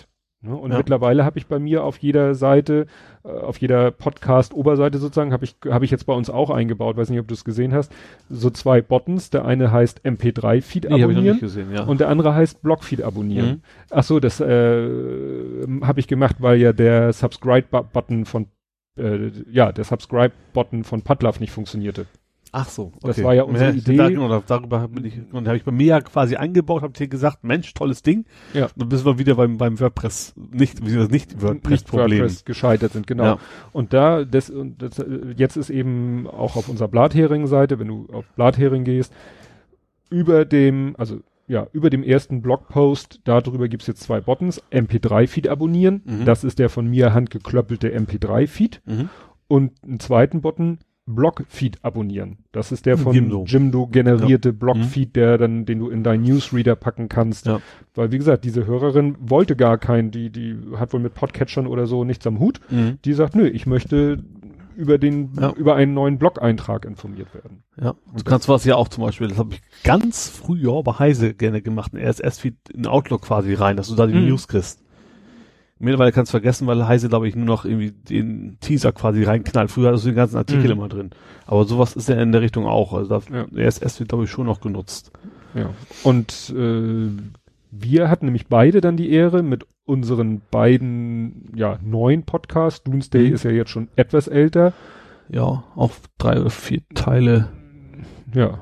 Ne? 0.45 0.55
Und 0.55 0.73
ja. 0.73 0.79
mittlerweile 0.79 1.25
habe 1.25 1.39
ich 1.39 1.47
bei 1.47 1.59
mir 1.59 1.85
auf 1.85 1.97
jeder 1.99 2.35
Seite, 2.35 2.87
äh, 3.25 3.29
auf 3.29 3.59
jeder 3.59 3.91
Podcast-Oberseite 3.91 4.99
sozusagen, 4.99 5.33
habe 5.33 5.45
ich, 5.45 5.57
habe 5.69 5.85
ich 5.85 5.91
jetzt 5.91 6.05
bei 6.05 6.13
uns 6.13 6.29
auch 6.29 6.51
eingebaut, 6.51 6.97
weiß 6.97 7.09
nicht, 7.09 7.21
ob 7.21 7.29
du 7.29 7.35
es 7.35 7.45
gesehen 7.45 7.73
hast, 7.73 7.93
so 8.29 8.51
zwei 8.51 8.83
Buttons. 8.83 9.31
Der 9.31 9.47
eine 9.47 9.73
heißt 9.73 10.05
MP3-Feed 10.05 10.91
nee, 10.91 11.03
abonnieren 11.03 11.41
gesehen, 11.41 11.73
ja. 11.73 11.85
und 11.85 12.01
der 12.01 12.09
andere 12.09 12.35
heißt 12.35 12.63
Blog-Feed 12.63 13.03
abonnieren. 13.03 13.49
Mhm. 13.49 13.63
Ach 13.91 14.05
so, 14.05 14.21
das 14.21 14.41
äh, 14.41 15.67
habe 15.83 16.01
ich 16.01 16.09
gemacht, 16.09 16.37
weil 16.41 16.61
ja 16.61 16.73
der 16.73 17.13
Subscribe-Button 17.13 18.27
von 18.27 18.47
äh, 18.99 19.31
ja, 19.51 19.73
der 19.73 19.85
Subscribe-Button 19.85 20.85
von 20.85 21.03
Padlove 21.03 21.41
nicht 21.41 21.53
funktionierte. 21.53 22.07
Ach 22.57 22.69
so, 22.69 22.93
okay. 22.99 23.07
Das 23.09 23.23
war 23.25 23.35
ja 23.35 23.43
unsere 23.43 23.71
ja, 23.71 23.77
Idee. 23.77 23.97
Da, 23.97 24.09
genau, 24.09 24.41
darüber 24.47 24.87
bin 24.87 25.05
ich, 25.05 25.15
und 25.33 25.49
habe 25.49 25.57
ich 25.57 25.65
bei 25.65 25.73
mir 25.73 25.87
ja 25.87 26.01
quasi 26.01 26.37
eingebaut, 26.37 26.83
habe 26.83 26.93
dir 26.93 27.09
gesagt, 27.09 27.43
Mensch, 27.43 27.75
tolles 27.75 28.03
Ding. 28.03 28.27
Ja. 28.53 28.67
Und 28.67 28.73
dann 28.77 28.89
bist 28.91 29.05
wir 29.05 29.19
wieder 29.19 29.35
beim, 29.35 29.59
beim 29.59 29.81
WordPress, 29.81 30.35
nicht, 30.53 30.87
wie 30.87 30.95
das 30.95 31.11
nicht 31.11 31.43
WordPress-Problem. 31.43 32.21
WordPress 32.21 32.45
gescheitert 32.45 32.93
sind, 32.93 33.09
genau. 33.09 33.25
Ja. 33.25 33.39
Und 33.73 33.93
da, 33.93 34.25
das, 34.25 34.51
und 34.51 34.81
das, 34.81 35.05
jetzt 35.37 35.57
ist 35.57 35.69
eben 35.69 36.29
auch 36.29 36.55
auf 36.55 36.69
unserer 36.69 36.87
Blathering-Seite, 36.87 37.81
wenn 37.81 37.89
du 37.89 38.07
auf 38.13 38.25
Blathering 38.37 38.85
gehst, 38.85 39.13
über 40.09 40.45
dem, 40.45 40.95
also 40.97 41.23
ja, 41.49 41.67
über 41.73 41.91
dem 41.91 42.05
ersten 42.05 42.41
Blogpost, 42.41 43.21
darüber 43.25 43.67
gibt's 43.67 43.89
jetzt 43.89 44.05
zwei 44.05 44.21
Buttons. 44.21 44.63
MP3-Feed 44.71 45.49
abonnieren. 45.49 46.03
Mhm. 46.05 46.25
Das 46.25 46.45
ist 46.45 46.61
der 46.61 46.71
von 46.71 46.87
mir 46.87 47.13
handgeklöppelte 47.13 47.93
MP3-Feed. 47.93 48.81
Mhm. 48.87 49.09
Und 49.49 49.73
einen 49.83 49.99
zweiten 49.99 50.41
Button, 50.41 50.79
Blogfeed 51.07 51.79
abonnieren. 51.83 52.39
Das 52.53 52.73
ist 52.73 52.87
der 52.87 52.97
von 52.97 53.15
Jimdo, 53.15 53.45
Jimdo 53.47 53.87
generierte 53.87 54.51
ja. 54.51 54.55
Blogfeed, 54.59 55.09
mhm. 55.09 55.13
der 55.13 55.39
dann, 55.39 55.67
den 55.67 55.79
du 55.81 55.91
in 55.91 56.03
deinen 56.03 56.23
Newsreader 56.23 56.77
packen 56.77 57.09
kannst. 57.09 57.47
Ja. 57.47 57.61
Weil, 57.95 58.11
wie 58.11 58.19
gesagt, 58.19 58.45
diese 58.45 58.67
Hörerin 58.67 59.17
wollte 59.21 59.55
gar 59.55 59.77
keinen, 59.77 60.11
die, 60.11 60.31
die 60.31 60.57
hat 60.77 60.93
wohl 60.93 61.01
mit 61.01 61.15
Podcatchern 61.15 61.67
oder 61.67 61.87
so 61.87 62.05
nichts 62.05 62.27
am 62.27 62.39
Hut. 62.39 62.61
Mhm. 62.71 62.99
Die 63.05 63.13
sagt, 63.13 63.35
nö, 63.35 63.47
ich 63.47 63.67
möchte 63.67 64.25
über 64.77 64.99
den, 64.99 65.31
ja. 65.39 65.53
über 65.53 65.77
einen 65.77 65.95
neuen 65.95 66.19
Blog-Eintrag 66.19 66.85
informiert 66.85 67.33
werden. 67.35 67.63
Ja. 67.81 67.91
Und 67.91 68.21
du 68.21 68.25
kannst 68.25 68.49
was 68.49 68.65
ja 68.65 68.77
auch 68.77 68.89
zum 68.89 69.05
Beispiel, 69.05 69.29
das 69.29 69.39
habe 69.39 69.55
ich 69.55 69.63
ganz 69.83 70.29
früher 70.29 70.83
bei 70.83 70.93
Heise 70.99 71.35
gerne 71.35 71.63
gemacht, 71.63 71.93
ein 71.95 72.05
RSS-Feed 72.05 72.71
in 72.71 72.87
Outlook 72.87 73.23
quasi 73.23 73.55
rein, 73.55 73.77
dass 73.77 73.89
du 73.89 73.95
da 73.95 74.07
die 74.07 74.15
mhm. 74.15 74.29
News 74.29 74.49
kriegst. 74.49 74.84
Mittlerweile 75.85 76.13
kannst 76.13 76.31
du 76.31 76.39
vergessen, 76.39 76.67
weil 76.67 76.87
Heise, 76.87 77.09
glaube 77.09 77.29
ich, 77.29 77.37
nur 77.37 77.47
noch 77.47 77.65
irgendwie 77.65 77.91
den 77.91 78.57
Teaser 78.61 78.93
quasi 78.93 79.23
reinknallt. 79.23 79.71
Früher 79.71 79.89
hattest 79.89 80.05
du 80.05 80.11
den 80.11 80.17
ganzen 80.17 80.37
Artikel 80.37 80.65
mhm. 80.65 80.71
immer 80.71 80.89
drin. 80.89 81.11
Aber 81.47 81.65
sowas 81.65 81.95
ist 81.95 82.09
ja 82.09 82.21
in 82.21 82.33
der 82.33 82.41
Richtung 82.41 82.67
auch. 82.67 82.95
Also 82.95 83.21
da, 83.21 83.37
ja. 83.37 83.69
RSS 83.69 84.01
wird, 84.01 84.09
glaube 84.09 84.25
ich, 84.25 84.31
schon 84.31 84.47
noch 84.47 84.61
genutzt. 84.61 85.13
Ja. 85.55 85.71
Und 86.03 86.53
äh, 86.57 87.09
wir 87.71 88.11
hatten 88.11 88.27
nämlich 88.27 88.47
beide 88.49 88.81
dann 88.81 88.97
die 88.97 89.11
Ehre 89.11 89.43
mit 89.43 89.67
unseren 89.85 90.41
beiden 90.51 91.53
ja, 91.55 91.79
neuen 91.83 92.23
Podcasts. 92.23 92.83
Doomsday 92.83 93.29
mhm. 93.29 93.35
ist 93.35 93.45
ja 93.45 93.51
jetzt 93.51 93.71
schon 93.71 93.89
etwas 93.97 94.29
älter. 94.29 94.73
Ja, 95.29 95.65
auch 95.77 95.93
drei 96.19 96.41
oder 96.41 96.51
vier 96.51 96.83
Teile. 96.95 97.49
Ja. 98.35 98.61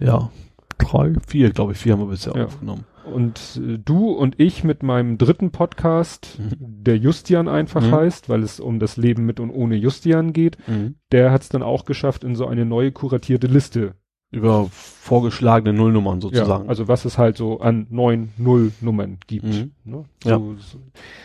Ja. 0.00 0.30
Drei, 0.78 1.14
vier, 1.26 1.50
glaube 1.50 1.72
ich, 1.72 1.78
vier 1.78 1.92
haben 1.92 2.00
wir 2.00 2.08
bisher 2.08 2.34
ja. 2.36 2.46
aufgenommen. 2.46 2.84
Und 3.04 3.60
äh, 3.62 3.78
du 3.78 4.10
und 4.10 4.40
ich 4.40 4.64
mit 4.64 4.82
meinem 4.82 5.18
dritten 5.18 5.50
Podcast, 5.50 6.38
mhm. 6.38 6.56
der 6.60 6.96
Justian 6.96 7.48
einfach 7.48 7.82
mhm. 7.82 7.92
heißt, 7.92 8.28
weil 8.28 8.42
es 8.42 8.60
um 8.60 8.78
das 8.78 8.96
Leben 8.96 9.26
mit 9.26 9.40
und 9.40 9.50
ohne 9.50 9.76
Justian 9.76 10.32
geht, 10.32 10.56
mhm. 10.66 10.96
der 11.12 11.30
hat 11.30 11.42
es 11.42 11.48
dann 11.48 11.62
auch 11.62 11.84
geschafft 11.84 12.24
in 12.24 12.34
so 12.34 12.46
eine 12.46 12.64
neue 12.64 12.92
kuratierte 12.92 13.46
Liste. 13.46 13.94
Über 14.30 14.66
vorgeschlagene 14.68 15.72
Nullnummern 15.72 16.20
sozusagen. 16.20 16.64
Ja, 16.64 16.68
also 16.68 16.88
was 16.88 17.04
es 17.04 17.18
halt 17.18 17.36
so 17.36 17.60
an 17.60 17.86
neun 17.90 18.30
Nullnummern 18.36 19.18
gibt. 19.28 19.44
Mhm. 19.44 19.72
Ne? 19.84 20.04
So, 20.24 20.28
ja. 20.28 20.38
so 20.38 20.56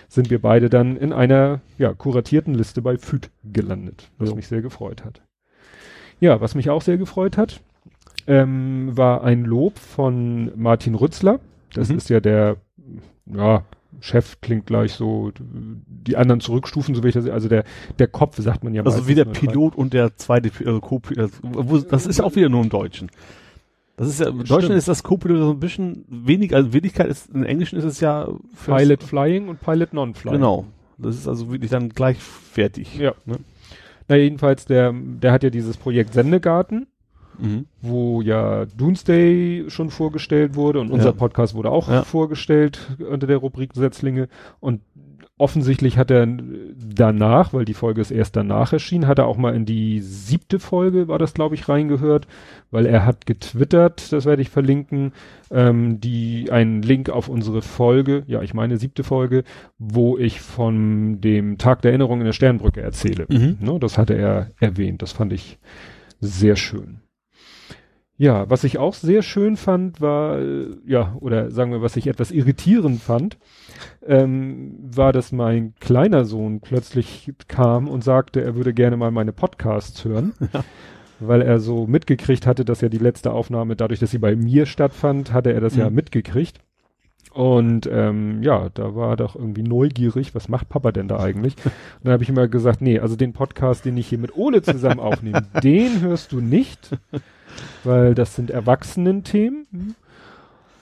sind 0.07 0.29
wir 0.29 0.39
beide 0.39 0.69
dann 0.69 0.95
in 0.95 1.11
einer 1.11 1.61
ja, 1.79 1.91
kuratierten 1.93 2.53
Liste 2.53 2.83
bei 2.83 2.99
FÜD 2.99 3.31
gelandet, 3.43 4.11
was 4.19 4.29
jo. 4.29 4.35
mich 4.35 4.47
sehr 4.47 4.61
gefreut 4.61 5.03
hat. 5.03 5.23
Ja, 6.19 6.39
was 6.39 6.53
mich 6.53 6.69
auch 6.69 6.83
sehr 6.83 6.97
gefreut 6.97 7.35
hat, 7.35 7.61
ähm, 8.27 8.95
war 8.95 9.23
ein 9.23 9.43
Lob 9.43 9.79
von 9.79 10.51
Martin 10.55 10.93
Rützler 10.93 11.39
das 11.73 11.89
mhm. 11.89 11.97
ist 11.97 12.09
ja 12.09 12.19
der, 12.19 12.57
ja, 13.25 13.63
Chef 14.01 14.39
klingt 14.41 14.65
gleich 14.65 14.93
so, 14.93 15.31
die 15.39 16.15
anderen 16.15 16.39
zurückstufen, 16.39 16.95
so 16.95 17.03
wie 17.03 17.09
ich 17.09 17.13
das, 17.13 17.27
also 17.27 17.49
der, 17.49 17.63
der 17.97 18.07
Kopf 18.07 18.37
sagt 18.37 18.63
man 18.63 18.73
ja 18.73 18.83
Also 18.83 19.07
wie 19.07 19.15
der 19.15 19.25
Pilot 19.25 19.75
und 19.75 19.93
der 19.93 20.15
zweite, 20.15 20.51
also 20.65 20.79
Co-Pilot, 20.79 21.31
das 21.89 22.05
ist 22.05 22.19
ja 22.19 22.25
auch 22.25 22.35
wieder 22.35 22.49
nur 22.49 22.63
im 22.63 22.69
Deutschen. 22.69 23.09
Das 23.97 24.07
ist 24.07 24.21
ja, 24.21 24.29
im 24.29 24.45
Deutschen 24.45 24.71
ist 24.71 24.87
das 24.87 25.03
Co-Pilot 25.03 25.39
so 25.39 25.51
ein 25.51 25.59
bisschen 25.59 26.05
wenig, 26.07 26.55
also 26.55 26.71
Wenigkeit 26.71 27.07
ist, 27.07 27.29
im 27.33 27.43
Englischen 27.43 27.77
ist 27.77 27.83
es 27.83 27.99
ja 27.99 28.29
Pilot 28.65 29.03
Flying 29.03 29.49
und 29.49 29.59
Pilot 29.59 29.93
Non-Flying. 29.93 30.37
Genau. 30.37 30.65
Das 30.97 31.15
ist 31.15 31.27
also 31.27 31.51
wirklich 31.51 31.71
dann 31.71 31.89
gleichwertig. 31.89 32.97
Ja. 32.97 33.13
Ne? 33.25 33.37
Na 34.07 34.15
jedenfalls, 34.15 34.65
der, 34.65 34.93
der 34.93 35.31
hat 35.31 35.43
ja 35.43 35.49
dieses 35.49 35.77
Projekt 35.77 36.13
Sendegarten 36.13 36.87
mhm. 37.41 37.65
wo 37.81 38.21
ja 38.21 38.65
Doomsday 38.65 39.65
schon 39.67 39.89
vorgestellt 39.89 40.55
wurde 40.55 40.79
und 40.79 40.91
unser 40.91 41.09
ja. 41.09 41.11
Podcast 41.13 41.55
wurde 41.55 41.71
auch 41.71 41.89
ja. 41.89 42.03
vorgestellt 42.03 42.97
unter 43.09 43.27
der 43.27 43.37
Rubrik 43.37 43.73
Setzlinge 43.73 44.27
und 44.59 44.81
offensichtlich 45.39 45.97
hat 45.97 46.11
er 46.11 46.27
danach, 46.27 47.53
weil 47.53 47.63
die 47.63 47.73
Folge 47.73 48.01
ist 48.01 48.11
erst 48.11 48.35
danach 48.35 48.73
erschienen, 48.73 49.07
hat 49.07 49.19
er 49.19 49.25
auch 49.25 49.37
mal 49.37 49.55
in 49.55 49.65
die 49.65 50.01
siebte 50.01 50.59
Folge, 50.59 51.07
war 51.07 51.17
das 51.17 51.33
glaube 51.33 51.55
ich, 51.55 51.69
reingehört, 51.69 52.27
weil 52.71 52.85
er 52.85 53.05
hat 53.05 53.25
getwittert, 53.25 54.11
das 54.11 54.25
werde 54.25 54.41
ich 54.41 54.49
verlinken, 54.49 55.13
ähm, 55.49 56.01
die 56.01 56.51
einen 56.51 56.81
Link 56.81 57.09
auf 57.09 57.29
unsere 57.29 57.61
Folge, 57.61 58.23
ja 58.27 58.41
ich 58.41 58.53
meine 58.53 58.77
siebte 58.77 59.03
Folge, 59.03 59.45
wo 59.77 60.17
ich 60.17 60.41
von 60.41 61.21
dem 61.21 61.57
Tag 61.57 61.81
der 61.81 61.91
Erinnerung 61.91 62.19
in 62.19 62.25
der 62.25 62.33
Sternbrücke 62.33 62.81
erzähle. 62.81 63.25
Mhm. 63.29 63.57
Ne, 63.61 63.79
das 63.79 63.97
hatte 63.97 64.15
er 64.15 64.49
erwähnt, 64.59 65.01
das 65.01 65.13
fand 65.13 65.31
ich 65.31 65.57
sehr 66.19 66.57
schön. 66.57 66.99
Ja, 68.19 68.49
was 68.49 68.65
ich 68.65 68.77
auch 68.77 68.95
sehr 68.95 69.21
schön 69.21 69.55
fand, 69.55 70.01
war, 70.01 70.39
äh, 70.39 70.75
ja, 70.85 71.15
oder 71.21 71.51
sagen 71.51 71.71
wir, 71.71 71.81
was 71.81 71.95
ich 71.95 72.05
etwas 72.05 72.31
irritierend 72.31 73.01
fand, 73.01 73.37
ähm, 74.05 74.75
war, 74.81 75.13
dass 75.13 75.31
mein 75.31 75.73
kleiner 75.79 76.25
Sohn 76.25 76.59
plötzlich 76.59 77.31
kam 77.47 77.87
und 77.87 78.03
sagte, 78.03 78.41
er 78.41 78.55
würde 78.55 78.73
gerne 78.73 78.97
mal 78.97 79.11
meine 79.11 79.31
Podcasts 79.31 80.03
hören. 80.03 80.33
Ja. 80.53 80.65
Weil 81.21 81.41
er 81.41 81.59
so 81.59 81.87
mitgekriegt 81.87 82.45
hatte, 82.45 82.65
dass 82.65 82.81
ja 82.81 82.89
die 82.89 82.97
letzte 82.97 83.31
Aufnahme, 83.31 83.77
dadurch, 83.77 84.01
dass 84.01 84.11
sie 84.11 84.17
bei 84.17 84.35
mir 84.35 84.65
stattfand, 84.65 85.31
hatte 85.31 85.53
er 85.53 85.61
das 85.61 85.75
mhm. 85.75 85.79
ja 85.79 85.89
mitgekriegt. 85.89 86.59
Und 87.31 87.87
ähm, 87.89 88.43
ja, 88.43 88.69
da 88.73 88.95
war 88.95 89.11
er 89.11 89.17
doch 89.17 89.35
irgendwie 89.35 89.63
neugierig, 89.63 90.35
was 90.35 90.49
macht 90.49 90.67
Papa 90.67 90.91
denn 90.91 91.07
da 91.07 91.19
eigentlich? 91.19 91.55
Und 91.63 91.71
dann 92.03 92.13
habe 92.13 92.23
ich 92.23 92.29
immer 92.29 92.49
gesagt, 92.49 92.81
nee, 92.81 92.99
also 92.99 93.15
den 93.15 93.31
Podcast, 93.31 93.85
den 93.85 93.95
ich 93.95 94.07
hier 94.07 94.17
mit 94.17 94.35
Ole 94.35 94.61
zusammen 94.61 94.99
aufnehme, 94.99 95.43
den 95.63 96.01
hörst 96.01 96.33
du 96.33 96.41
nicht 96.41 96.89
weil 97.83 98.15
das 98.15 98.35
sind 98.35 98.49
Erwachsenen-Themen. 98.49 99.95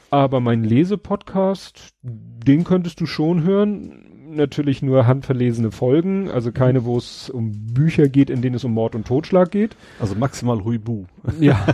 Aber 0.10 0.40
mein 0.40 0.64
Lesepodcast, 0.64 1.94
den 2.02 2.64
könntest 2.64 3.02
du 3.02 3.06
schon 3.06 3.44
hören. 3.44 4.04
Natürlich 4.30 4.82
nur 4.82 5.08
handverlesene 5.08 5.72
Folgen, 5.72 6.30
also 6.30 6.52
keine, 6.52 6.84
wo 6.84 6.98
es 6.98 7.30
um 7.30 7.74
Bücher 7.74 8.10
geht, 8.10 8.30
in 8.30 8.42
denen 8.42 8.58
es 8.58 8.64
um 8.66 8.74
Mord 8.74 8.94
und 8.94 9.08
Totschlag 9.08 9.52
geht. 9.52 9.76
Also 10.02 10.16
maximal 10.16 10.64
Huibu. 10.66 11.06
Ja. 11.40 11.66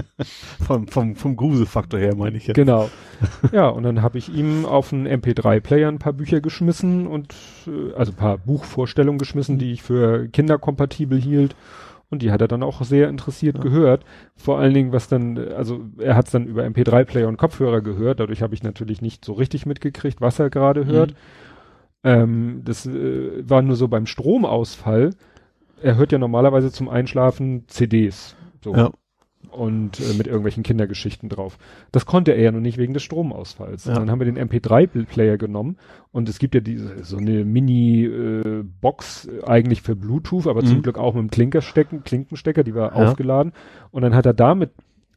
vom, 0.66 0.86
vom, 0.88 1.16
vom 1.16 1.36
Gruselfaktor 1.36 1.98
her 1.98 2.14
meine 2.14 2.36
ich 2.36 2.46
jetzt. 2.46 2.54
Genau. 2.54 2.90
Ja, 3.50 3.68
und 3.68 3.82
dann 3.82 4.02
habe 4.02 4.18
ich 4.18 4.32
ihm 4.32 4.66
auf 4.66 4.92
einen 4.92 5.08
MP3-Player 5.08 5.88
ein 5.88 5.98
paar 5.98 6.12
Bücher 6.12 6.40
geschmissen 6.40 7.06
und 7.06 7.34
äh, 7.66 7.94
also 7.94 8.12
ein 8.12 8.16
paar 8.16 8.38
Buchvorstellungen 8.38 9.18
geschmissen, 9.18 9.58
die 9.58 9.72
ich 9.72 9.82
für 9.82 10.28
kinderkompatibel 10.28 11.18
hielt. 11.20 11.56
Und 12.08 12.22
die 12.22 12.30
hat 12.30 12.40
er 12.40 12.48
dann 12.48 12.62
auch 12.62 12.82
sehr 12.82 13.08
interessiert 13.08 13.56
ja. 13.56 13.62
gehört. 13.62 14.04
Vor 14.36 14.58
allen 14.58 14.74
Dingen, 14.74 14.92
was 14.92 15.08
dann, 15.08 15.38
also 15.38 15.80
er 15.98 16.14
hat 16.14 16.26
es 16.26 16.32
dann 16.32 16.46
über 16.46 16.64
MP3-Player 16.64 17.26
und 17.26 17.36
Kopfhörer 17.36 17.80
gehört. 17.80 18.20
Dadurch 18.20 18.42
habe 18.42 18.54
ich 18.54 18.62
natürlich 18.62 19.02
nicht 19.02 19.24
so 19.24 19.32
richtig 19.32 19.66
mitgekriegt, 19.66 20.20
was 20.20 20.38
er 20.38 20.50
gerade 20.50 20.84
mhm. 20.84 20.88
hört. 20.88 21.14
Ähm, 22.04 22.62
das 22.64 22.86
äh, 22.86 23.48
war 23.48 23.62
nur 23.62 23.74
so 23.74 23.88
beim 23.88 24.06
Stromausfall. 24.06 25.10
Er 25.82 25.96
hört 25.96 26.12
ja 26.12 26.18
normalerweise 26.18 26.70
zum 26.70 26.88
Einschlafen 26.88 27.64
CDs. 27.66 28.36
So. 28.62 28.74
Ja. 28.74 28.90
Und 29.56 29.98
äh, 30.00 30.12
mit 30.18 30.26
irgendwelchen 30.26 30.62
Kindergeschichten 30.62 31.28
drauf. 31.28 31.58
Das 31.92 32.04
konnte 32.06 32.32
er 32.32 32.42
ja 32.42 32.52
noch 32.52 32.60
nicht 32.60 32.78
wegen 32.78 32.94
des 32.94 33.02
Stromausfalls. 33.02 33.86
Ja. 33.86 33.94
Dann 33.94 34.10
haben 34.10 34.20
wir 34.20 34.26
den 34.30 34.38
MP3-Player 34.38 35.38
genommen 35.38 35.76
und 36.12 36.28
es 36.28 36.38
gibt 36.38 36.54
ja 36.54 36.60
diese 36.60 37.02
so 37.04 37.16
eine 37.16 37.44
Mini-Box 37.44 39.26
äh, 39.28 39.44
eigentlich 39.46 39.82
für 39.82 39.96
Bluetooth, 39.96 40.46
aber 40.46 40.62
Mhm. 40.62 40.66
zum 40.66 40.82
Glück 40.82 40.98
auch 40.98 41.14
mit 41.14 41.20
einem 41.20 41.30
Klinkerstecken, 41.30 42.04
Klinkenstecker, 42.04 42.64
die 42.64 42.74
war 42.74 42.96
Ja. 42.96 43.08
aufgeladen. 43.08 43.52
Und 43.90 44.02
dann 44.02 44.14
hat 44.14 44.26
er 44.26 44.34
damit 44.34 44.70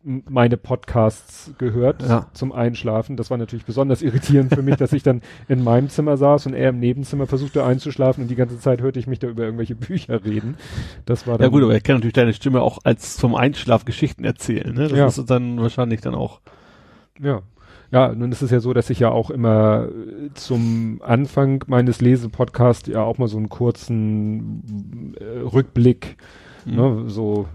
meine 0.04 0.56
Podcasts 0.56 1.52
gehört 1.58 2.04
Ja. 2.08 2.28
zum 2.34 2.54
Einschlafen. 2.54 3.18
Das 3.18 3.30
war 3.30 3.38
natürlich 3.38 3.66
besonders 3.66 4.02
irritierend 4.02 4.54
für 4.56 4.62
mich, 4.62 4.78
dass 4.78 4.94
ich 4.94 5.04
dann 5.04 5.22
in 5.50 5.64
meinem 5.64 5.90
Zimmer 5.90 6.16
saß 6.16 6.46
und 6.48 6.54
er 6.54 6.70
im 6.70 6.80
Nebenzimmer 6.80 7.28
versuchte 7.28 7.66
einzuschlafen 7.66 8.24
und 8.24 8.30
die 8.32 8.36
ganze 8.36 8.60
Zeit 8.60 8.82
hörte 8.82 8.98
ich 9.00 9.08
mich 9.08 9.20
da 9.20 9.28
über 9.28 9.44
irgendwelche 9.44 9.76
Bücher 9.76 10.24
reden. 10.24 10.56
Das 11.06 11.28
war 11.28 11.38
dann 11.38 11.46
Ja 11.46 11.50
gut, 11.52 11.64
aber 11.64 11.74
er 11.74 11.82
kann 11.82 11.96
natürlich 11.96 12.14
deine 12.14 12.34
Stimme 12.34 12.62
auch 12.62 12.80
als 12.86 13.18
zum 13.18 13.36
Einschlaf 13.36 13.84
Geschichten 13.84 14.24
erzählen, 14.24 14.74
ne? 14.74 14.88
Das 14.88 14.98
Ja. 14.98 15.08
ist 15.08 15.26
dann 15.30 15.60
wahrscheinlich 15.60 16.00
dann 16.02 16.16
auch. 16.16 16.40
Ja. 17.22 17.42
Ja, 17.92 18.14
nun 18.14 18.32
ist 18.32 18.44
es 18.44 18.52
ja 18.52 18.60
so, 18.60 18.72
dass 18.74 18.90
ich 18.92 19.00
ja 19.00 19.10
auch 19.10 19.32
immer 19.32 19.88
äh, 19.88 20.30
zum 20.36 21.02
Anfang 21.04 21.64
meines 21.68 22.02
Lesepodcasts 22.02 22.88
ja 22.88 23.02
auch 23.02 23.18
mal 23.18 23.28
so 23.28 23.38
einen 23.38 23.50
kurzen 23.50 25.14
äh, 25.20 25.40
Rückblick, 25.40 26.16
Mhm. 26.66 26.76
ne, 26.76 27.04
so, 27.08 27.48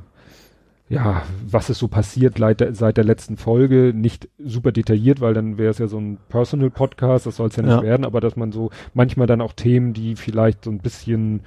ja, 0.95 1.23
was 1.47 1.71
ist 1.71 1.79
so 1.79 1.89
passiert 1.89 2.39
seit 2.39 2.61
der, 2.61 2.75
seit 2.75 2.97
der 2.97 3.05
letzten 3.05 3.37
Folge, 3.37 3.93
nicht 3.95 4.29
super 4.39 4.73
detailliert, 4.73 5.21
weil 5.21 5.35
dann 5.35 5.59
wäre 5.59 5.71
es 5.71 5.79
ja 5.79 5.87
so 5.89 5.99
ein 5.99 6.19
Personal 6.29 6.71
Podcast, 6.71 7.27
das 7.27 7.37
soll 7.37 7.49
es 7.49 7.57
ja 7.57 7.63
nicht 7.63 7.73
Ja. 7.73 7.83
werden, 7.83 8.05
aber 8.05 8.21
dass 8.21 8.37
man 8.37 8.53
so 8.53 8.71
manchmal 8.95 9.27
dann 9.27 9.41
auch 9.41 9.53
Themen, 9.53 9.93
die 9.93 10.17
vielleicht 10.17 10.65
so 10.65 10.71
ein 10.71 10.79
bisschen 10.79 11.41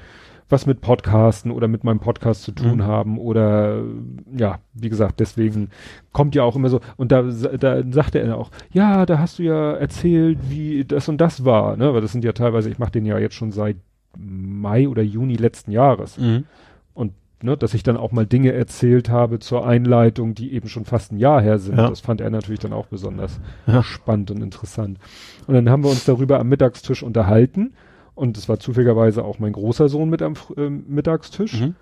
was 0.49 0.65
mit 0.65 0.79
Podcasten 0.79 1.51
oder 1.51 1.67
mit 1.67 1.83
meinem 1.83 1.99
Podcast 1.99 2.43
zu 2.43 2.53
tun 2.53 2.77
Mhm. 2.77 2.83
haben 2.83 3.17
oder 3.17 3.83
ja, 4.33 4.59
wie 4.73 4.87
gesagt, 4.87 5.19
deswegen 5.19 5.69
kommt 6.13 6.35
ja 6.35 6.43
auch 6.43 6.55
immer 6.55 6.69
so 6.69 6.79
und 6.95 7.11
da, 7.11 7.23
da 7.23 7.83
sagte 7.91 8.19
er 8.19 8.37
auch, 8.37 8.49
ja, 8.71 9.05
da 9.05 9.19
hast 9.19 9.39
du 9.39 9.43
ja 9.43 9.73
erzählt, 9.73 10.37
wie 10.49 10.85
das 10.85 11.09
und 11.09 11.19
das 11.19 11.43
war, 11.43 11.75
ne, 11.75 11.93
weil 11.93 11.99
das 11.99 12.13
sind 12.13 12.23
ja 12.23 12.31
teilweise, 12.31 12.69
ich 12.69 12.79
mache 12.79 12.91
den 12.91 13.05
ja 13.05 13.17
jetzt 13.19 13.35
schon 13.35 13.51
seit 13.51 13.75
Mai 14.17 14.87
oder 14.87 15.01
Juni 15.03 15.35
letzten 15.35 15.71
Jahres 15.71 16.17
Mhm. 16.17 16.45
und 16.93 17.11
ne, 17.41 17.55
dass 17.57 17.73
ich 17.73 17.83
dann 17.83 17.97
auch 17.97 18.11
mal 18.11 18.25
Dinge 18.25 18.51
erzählt 18.53 19.09
habe 19.09 19.39
zur 19.39 19.65
Einleitung, 19.67 20.33
die 20.33 20.53
eben 20.53 20.67
schon 20.69 20.85
fast 20.85 21.11
ein 21.11 21.17
Jahr 21.17 21.41
her 21.41 21.59
sind. 21.59 21.77
Ja. 21.77 21.89
Das 21.89 21.99
fand 22.01 22.21
er 22.21 22.29
natürlich 22.29 22.59
dann 22.59 22.73
auch 22.73 22.87
besonders 22.87 23.39
Ja. 23.67 23.83
spannend 23.83 24.31
und 24.31 24.41
interessant. 24.41 24.97
Und 25.45 25.53
dann 25.53 25.69
haben 25.69 25.83
wir 25.83 25.89
uns 25.91 26.05
darüber 26.05 26.39
am 26.39 26.49
Mittagstisch 26.49 27.03
unterhalten 27.03 27.73
und 28.15 28.37
es 28.37 28.49
war 28.49 28.59
zufälligerweise 28.59 29.23
auch 29.23 29.39
mein 29.39 29.53
großer 29.53 29.89
Sohn 29.89 30.09
mit 30.09 30.21
am 30.21 30.33
ähm, 30.57 30.85
Mittagstisch 30.87 31.61
Mhm. 31.61 31.75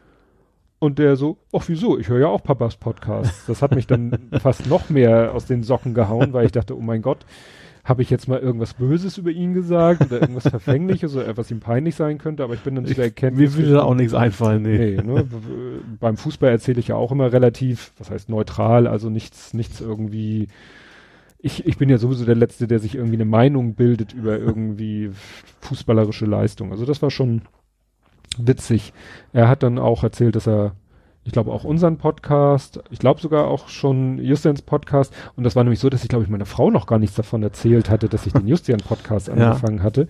und 0.80 1.00
der 1.00 1.16
so, 1.16 1.38
ach 1.54 1.64
wieso, 1.68 1.98
ich 1.98 2.10
höre 2.10 2.20
ja 2.20 2.28
auch 2.28 2.44
Papas 2.44 2.76
Podcast. 2.76 3.48
Das 3.48 3.62
hat 3.62 3.74
mich 3.74 3.88
dann 3.88 4.30
fast 4.42 4.68
noch 4.68 4.90
mehr 4.90 5.34
aus 5.34 5.46
den 5.46 5.64
Socken 5.64 5.94
gehauen, 5.94 6.34
weil 6.34 6.46
ich 6.46 6.52
dachte, 6.52 6.78
oh 6.78 6.82
mein 6.82 7.02
Gott, 7.02 7.26
habe 7.86 8.02
ich 8.02 8.10
jetzt 8.10 8.28
mal 8.28 8.40
irgendwas 8.40 8.74
Böses 8.74 9.20
über 9.20 9.30
ihn 9.30 9.54
gesagt 9.54 10.04
oder 10.06 10.20
irgendwas 10.20 10.48
Verfängliches 10.50 11.16
oder 11.16 11.38
was 11.38 11.52
ihm 11.52 11.60
peinlich 11.60 11.96
sein 11.96 12.18
könnte, 12.18 12.44
aber 12.44 12.56
ich 12.56 12.62
bin 12.62 12.74
dann 12.76 12.86
zu 12.88 12.96
der 12.96 13.06
Erkenntnis 13.06 13.56
Mir 13.56 13.58
würde 13.58 13.74
da 13.76 13.84
auch 13.84 13.94
nichts 13.94 14.16
einfallen, 14.16 14.64
nee. 14.64 14.96
Nee, 14.96 15.04
ne? 15.04 15.28
Beim 16.00 16.18
Fußball 16.18 16.50
erzähle 16.50 16.80
ich 16.80 16.88
ja 16.90 16.96
auch 16.96 17.12
immer 17.12 17.32
relativ, 17.32 17.94
was 18.00 18.10
heißt 18.10 18.28
neutral, 18.28 18.88
also 18.88 19.12
nichts, 19.12 19.54
nichts 19.54 19.82
irgendwie. 19.82 20.48
Ich, 21.38 21.68
ich 21.68 21.78
bin 21.78 21.90
ja 21.90 22.00
sowieso 22.00 22.26
der 22.26 22.34
Letzte, 22.34 22.68
der 22.68 22.80
sich 22.80 22.96
irgendwie 22.96 23.18
eine 23.18 23.26
Meinung 23.26 23.76
bildet 23.76 24.14
über 24.14 24.40
irgendwie 24.40 25.12
fußballerische 25.62 26.26
Leistung. 26.26 26.72
Also 26.72 26.86
das 26.86 27.04
war 27.04 27.12
schon 27.12 27.44
witzig. 28.40 28.94
Er 29.32 29.48
hat 29.48 29.62
dann 29.62 29.78
auch 29.78 30.04
erzählt, 30.04 30.36
dass 30.36 30.48
er, 30.48 30.76
ich 31.26 31.32
glaube 31.32 31.52
auch 31.52 31.64
unseren 31.64 31.98
Podcast, 31.98 32.82
ich 32.92 33.00
glaube 33.00 33.20
sogar 33.20 33.48
auch 33.48 33.68
schon 33.68 34.20
Justians 34.20 34.62
Podcast. 34.62 35.12
Und 35.36 35.44
das 35.44 35.56
war 35.56 35.64
nämlich 35.64 35.80
so, 35.80 35.90
dass 35.90 36.04
ich 36.04 36.10
glaube 36.10 36.24
ich 36.24 36.30
meiner 36.30 36.46
Frau 36.46 36.70
noch 36.70 36.86
gar 36.86 37.00
nichts 37.00 37.16
davon 37.16 37.42
erzählt 37.44 37.90
hatte, 37.90 38.08
dass 38.08 38.26
ich 38.28 38.34
den 38.34 38.48
Justian 38.48 38.80
Podcast 38.80 39.28
Ja. 39.28 39.34
angefangen 39.34 39.82
hatte. 39.84 40.08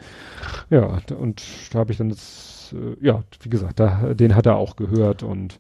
Ja, 0.69 0.99
und 1.17 1.41
da 1.73 1.79
habe 1.79 1.91
ich 1.93 1.97
dann 1.97 2.09
das, 2.09 2.75
äh, 2.75 3.05
ja, 3.05 3.23
wie 3.41 3.49
gesagt, 3.49 3.79
da, 3.79 4.13
den 4.13 4.35
hat 4.35 4.45
er 4.45 4.57
auch 4.57 4.75
gehört 4.75 5.23
und 5.23 5.59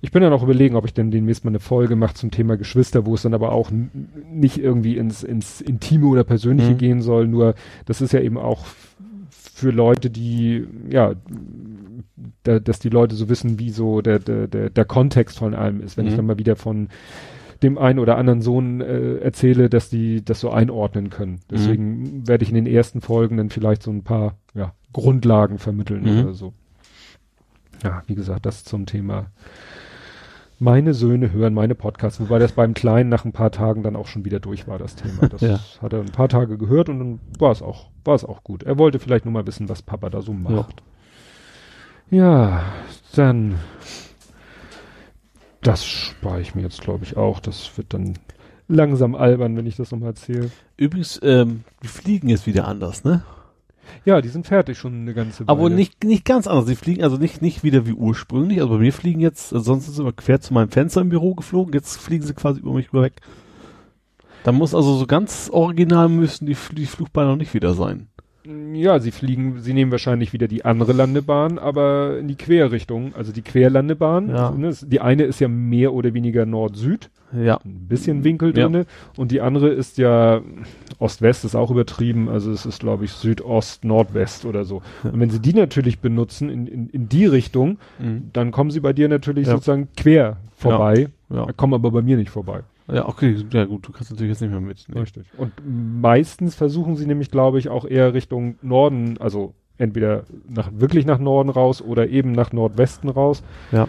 ich 0.00 0.12
bin 0.12 0.22
dann 0.22 0.32
auch 0.32 0.44
überlegen, 0.44 0.76
ob 0.76 0.84
ich 0.84 0.94
denn 0.94 1.10
demnächst 1.10 1.44
mal 1.44 1.50
eine 1.50 1.58
Folge 1.58 1.96
mache 1.96 2.14
zum 2.14 2.30
Thema 2.30 2.56
Geschwister, 2.56 3.04
wo 3.04 3.14
es 3.16 3.22
dann 3.22 3.34
aber 3.34 3.50
auch 3.50 3.70
nicht 4.30 4.58
irgendwie 4.58 4.96
ins, 4.96 5.24
ins 5.24 5.60
Intime 5.60 6.06
oder 6.06 6.22
Persönliche 6.22 6.70
Mhm. 6.74 6.78
gehen 6.78 7.02
soll, 7.02 7.26
nur 7.26 7.54
das 7.86 8.00
ist 8.00 8.12
ja 8.12 8.20
eben 8.20 8.38
auch 8.38 8.64
für 9.58 9.70
Leute, 9.72 10.08
die, 10.08 10.66
ja, 10.88 11.14
da, 12.44 12.60
dass 12.60 12.78
die 12.78 12.88
Leute 12.90 13.16
so 13.16 13.28
wissen, 13.28 13.58
wie 13.58 13.70
so 13.70 14.00
der, 14.02 14.20
der, 14.20 14.46
der, 14.46 14.70
der 14.70 14.84
Kontext 14.84 15.38
von 15.38 15.54
allem 15.54 15.80
ist. 15.80 15.96
Wenn 15.96 16.06
ich 16.06 16.12
Mhm. 16.12 16.16
dann 16.18 16.26
mal 16.26 16.38
wieder 16.38 16.54
von 16.56 16.88
dem 17.62 17.76
einen 17.76 17.98
oder 17.98 18.16
anderen 18.16 18.40
Sohn 18.40 18.80
äh, 18.80 19.16
erzähle, 19.16 19.68
dass 19.68 19.90
die 19.90 20.24
das 20.24 20.38
so 20.38 20.50
einordnen 20.50 21.10
können. 21.10 21.40
Deswegen 21.50 22.26
werde 22.28 22.44
ich 22.44 22.50
in 22.50 22.54
den 22.54 22.66
ersten 22.72 23.00
Folgen 23.00 23.36
dann 23.36 23.50
vielleicht 23.50 23.82
so 23.82 23.90
ein 23.90 24.04
paar 24.04 24.36
ja, 24.54 24.74
Grundlagen 24.92 25.58
vermitteln 25.58 26.04
Mhm. 26.04 26.20
oder 26.24 26.34
so. 26.34 26.52
Ja, 27.82 28.02
wie 28.06 28.14
gesagt, 28.14 28.46
das 28.46 28.62
zum 28.62 28.86
Thema. 28.86 29.26
Meine 30.60 30.92
Söhne 30.92 31.30
hören 31.32 31.54
meine 31.54 31.76
Podcasts, 31.76 32.18
wobei 32.18 32.40
das 32.40 32.52
beim 32.52 32.74
Kleinen 32.74 33.08
nach 33.08 33.24
ein 33.24 33.30
paar 33.32 33.52
Tagen 33.52 33.84
dann 33.84 33.94
auch 33.94 34.08
schon 34.08 34.24
wieder 34.24 34.40
durch 34.40 34.66
war, 34.66 34.76
das 34.78 34.96
Thema. 34.96 35.28
Das 35.28 35.40
Ja. 35.40 35.60
hat 35.80 35.92
er 35.92 36.00
ein 36.00 36.10
paar 36.10 36.28
Tage 36.28 36.58
gehört 36.58 36.88
und 36.88 36.98
dann 36.98 37.20
war 37.38 37.52
es 37.52 37.62
auch, 37.62 37.90
war 38.04 38.16
es 38.16 38.24
auch 38.24 38.42
gut. 38.42 38.64
Er 38.64 38.76
wollte 38.76 38.98
vielleicht 38.98 39.24
nur 39.24 39.32
mal 39.32 39.46
wissen, 39.46 39.68
was 39.68 39.82
Papa 39.82 40.10
da 40.10 40.20
so 40.20 40.32
macht. 40.32 40.82
Ja, 42.10 42.64
dann 43.14 43.54
das 45.60 45.84
spare 45.84 46.40
ich 46.40 46.54
mir 46.54 46.62
jetzt, 46.62 46.80
glaube 46.80 47.04
ich, 47.04 47.16
auch. 47.16 47.38
Das 47.40 47.76
wird 47.76 47.92
dann 47.94 48.14
langsam 48.68 49.14
albern, 49.14 49.56
wenn 49.56 49.66
ich 49.66 49.76
das 49.76 49.90
nochmal 49.92 50.10
erzähle. 50.10 50.50
Übrigens, 50.76 51.20
ähm, 51.22 51.64
die 51.82 51.88
fliegen 51.88 52.28
jetzt 52.28 52.46
wieder 52.46 52.66
anders, 52.66 53.04
ne? 53.04 53.22
Ja, 54.04 54.20
die 54.20 54.28
sind 54.28 54.46
fertig 54.46 54.78
schon 54.78 55.02
eine 55.02 55.14
ganze 55.14 55.46
Weile. 55.46 55.48
Aber 55.48 55.70
nicht, 55.70 56.04
nicht 56.04 56.24
ganz 56.24 56.46
anders. 56.46 56.66
Die 56.66 56.76
fliegen 56.76 57.02
also 57.02 57.16
nicht, 57.16 57.42
nicht 57.42 57.62
wieder 57.62 57.86
wie 57.86 57.92
ursprünglich. 57.92 58.60
Also 58.60 58.74
bei 58.74 58.78
mir 58.78 58.92
fliegen 58.92 59.20
jetzt, 59.20 59.52
also 59.52 59.64
sonst 59.64 59.84
sind 59.84 59.94
sie 59.94 60.02
immer 60.02 60.12
quer 60.12 60.40
zu 60.40 60.54
meinem 60.54 60.70
Fenster 60.70 61.00
im 61.00 61.08
Büro 61.08 61.34
geflogen. 61.34 61.72
Jetzt 61.72 61.96
fliegen 61.96 62.24
sie 62.24 62.34
quasi 62.34 62.60
über 62.60 62.72
mich 62.72 62.92
rüber 62.92 63.02
weg. 63.02 63.14
Da 64.44 64.52
muss 64.52 64.74
also 64.74 64.94
so 64.94 65.06
ganz 65.06 65.50
original 65.52 66.08
müssen 66.08 66.46
die, 66.46 66.56
die 66.72 66.86
Flugbahnen 66.86 67.32
noch 67.32 67.38
nicht 67.38 67.54
wieder 67.54 67.74
sein. 67.74 68.08
Ja, 68.72 68.98
sie 68.98 69.10
fliegen, 69.10 69.60
sie 69.60 69.74
nehmen 69.74 69.90
wahrscheinlich 69.90 70.32
wieder 70.32 70.48
die 70.48 70.64
andere 70.64 70.94
Landebahn, 70.94 71.58
aber 71.58 72.18
in 72.18 72.28
die 72.28 72.36
Querrichtung, 72.36 73.14
also 73.14 73.30
die 73.30 73.42
Querlandebahn. 73.42 74.30
Ja. 74.30 74.50
Ne, 74.52 74.74
die 74.86 75.00
eine 75.00 75.24
ist 75.24 75.40
ja 75.40 75.48
mehr 75.48 75.92
oder 75.92 76.14
weniger 76.14 76.46
Nord-Süd, 76.46 77.10
Ja. 77.32 77.58
ein 77.64 77.86
bisschen 77.88 78.24
Winkel 78.24 78.56
Ja. 78.56 78.64
drinne, 78.64 78.86
und 79.16 79.30
die 79.32 79.40
andere 79.40 79.68
ist 79.68 79.98
ja 79.98 80.40
Ost-West, 80.98 81.44
ist 81.44 81.54
auch 81.54 81.70
übertrieben, 81.70 82.28
also 82.28 82.50
es 82.50 82.64
ist, 82.66 82.80
glaube 82.80 83.04
ich, 83.04 83.12
Südost-Nordwest 83.12 84.44
oder 84.44 84.64
so. 84.64 84.82
Ja. 85.04 85.10
Und 85.10 85.20
wenn 85.20 85.30
sie 85.30 85.40
die 85.40 85.52
natürlich 85.54 86.00
benutzen 86.00 86.48
in, 86.50 86.66
in, 86.66 86.88
in 86.88 87.08
die 87.08 87.26
Richtung, 87.26 87.78
Mhm. 87.98 88.30
dann 88.32 88.50
kommen 88.50 88.70
sie 88.70 88.80
bei 88.80 88.92
dir 88.92 89.08
natürlich 89.08 89.46
Ja. 89.46 89.52
sozusagen 89.54 89.88
quer 89.96 90.38
vorbei, 90.56 91.08
Ja. 91.30 91.46
kommen 91.56 91.74
aber 91.74 91.90
bei 91.90 92.02
mir 92.02 92.16
nicht 92.16 92.30
vorbei. 92.30 92.60
Ja, 92.90 93.06
okay. 93.06 93.36
Ja 93.52 93.66
gut, 93.66 93.86
du 93.86 93.92
kannst 93.92 94.10
natürlich 94.10 94.30
jetzt 94.30 94.40
nicht 94.40 94.50
mehr 94.50 94.60
mit. 94.60 94.86
Nee. 94.88 95.00
Richtig. 95.00 95.26
Und 95.36 95.52
meistens 96.00 96.54
versuchen 96.54 96.96
sie 96.96 97.06
nämlich, 97.06 97.30
glaube 97.30 97.58
ich, 97.58 97.68
auch 97.68 97.84
eher 97.84 98.14
Richtung 98.14 98.54
Norden, 98.62 99.16
also 99.20 99.52
entweder 99.76 100.24
nach, 100.48 100.70
wirklich 100.74 101.04
nach 101.04 101.18
Norden 101.18 101.50
raus 101.50 101.82
oder 101.82 102.08
eben 102.08 102.32
nach 102.32 102.52
Nordwesten 102.52 103.10
raus. 103.10 103.42
Ja, 103.72 103.88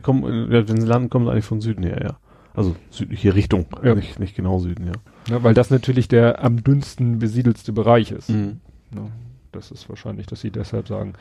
kommen, 0.00 0.50
ja, 0.52 0.68
wenn 0.68 0.80
sie 0.80 0.86
landen, 0.86 1.10
kommen 1.10 1.26
sie 1.26 1.32
eigentlich 1.32 1.44
von 1.44 1.60
Süden 1.60 1.82
her, 1.82 1.98
ja. 2.02 2.16
Also 2.56 2.74
südliche 2.90 3.34
Richtung, 3.34 3.66
Ja. 3.84 3.94
nicht, 3.94 4.18
nicht 4.18 4.34
genau 4.34 4.58
Süden, 4.58 4.86
ja. 4.86 4.92
Ja, 5.28 5.42
weil 5.42 5.54
das 5.54 5.70
natürlich 5.70 6.08
der 6.08 6.42
am 6.42 6.64
dünnsten 6.64 7.18
besiedelste 7.18 7.72
Bereich 7.72 8.10
ist. 8.12 8.30
Mhm. 8.30 8.60
Ja, 8.94 9.06
das 9.52 9.70
ist 9.70 9.88
wahrscheinlich, 9.88 10.26
dass 10.26 10.40
sie 10.40 10.50
deshalb 10.50 10.88
sagen, 10.88 11.12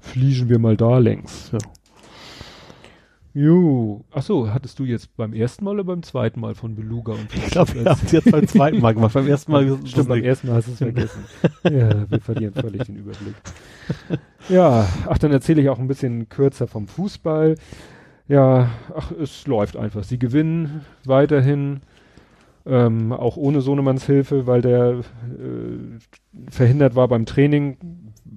fliegen 0.00 0.48
wir 0.48 0.58
mal 0.58 0.76
da 0.76 0.98
längs. 0.98 1.50
Ja. 1.52 1.58
Jo. 3.36 4.04
Ach 4.12 4.22
so, 4.22 4.52
hattest 4.52 4.78
du 4.78 4.84
jetzt 4.84 5.16
beim 5.16 5.32
ersten 5.32 5.64
Mal 5.64 5.72
oder 5.74 5.84
beim 5.84 6.04
zweiten 6.04 6.38
Mal 6.38 6.54
von 6.54 6.76
Beluga 6.76 7.14
und 7.14 7.34
Ich 7.34 7.46
glaube, 7.46 7.74
wir 7.74 7.84
haben 7.86 8.00
es 8.04 8.12
jetzt 8.12 8.30
beim 8.30 8.46
zweiten 8.46 8.80
Mal 8.80 8.94
gemacht. 8.94 9.12
Beim 9.14 9.26
ersten 9.26 9.50
Mal 9.50 9.76
Stimmt, 9.84 10.08
beim 10.08 10.22
ersten 10.22 10.46
Mal 10.48 10.56
hast 10.56 10.68
du 10.68 10.72
es 10.72 10.78
vergessen. 10.78 11.24
ja, 11.64 12.08
wir 12.08 12.20
verlieren 12.20 12.54
völlig 12.54 12.84
den 12.84 12.96
Überblick. 12.96 13.34
Ja, 14.48 14.86
ach, 15.08 15.18
dann 15.18 15.32
erzähle 15.32 15.62
ich 15.62 15.68
auch 15.68 15.80
ein 15.80 15.88
bisschen 15.88 16.28
kürzer 16.28 16.68
vom 16.68 16.86
Fußball. 16.86 17.56
Ja, 18.28 18.70
ach, 18.94 19.10
es 19.12 19.46
läuft 19.46 19.76
einfach. 19.76 20.02
Sie 20.04 20.18
gewinnen 20.18 20.80
weiterhin, 21.04 21.80
ähm, 22.66 23.12
auch 23.12 23.36
ohne 23.36 23.60
Sohnemanns 23.60 24.06
Hilfe, 24.06 24.46
weil 24.46 24.62
der 24.62 25.00
äh, 25.00 26.50
verhindert 26.50 26.94
war 26.94 27.08
beim 27.08 27.26
Training. 27.26 27.76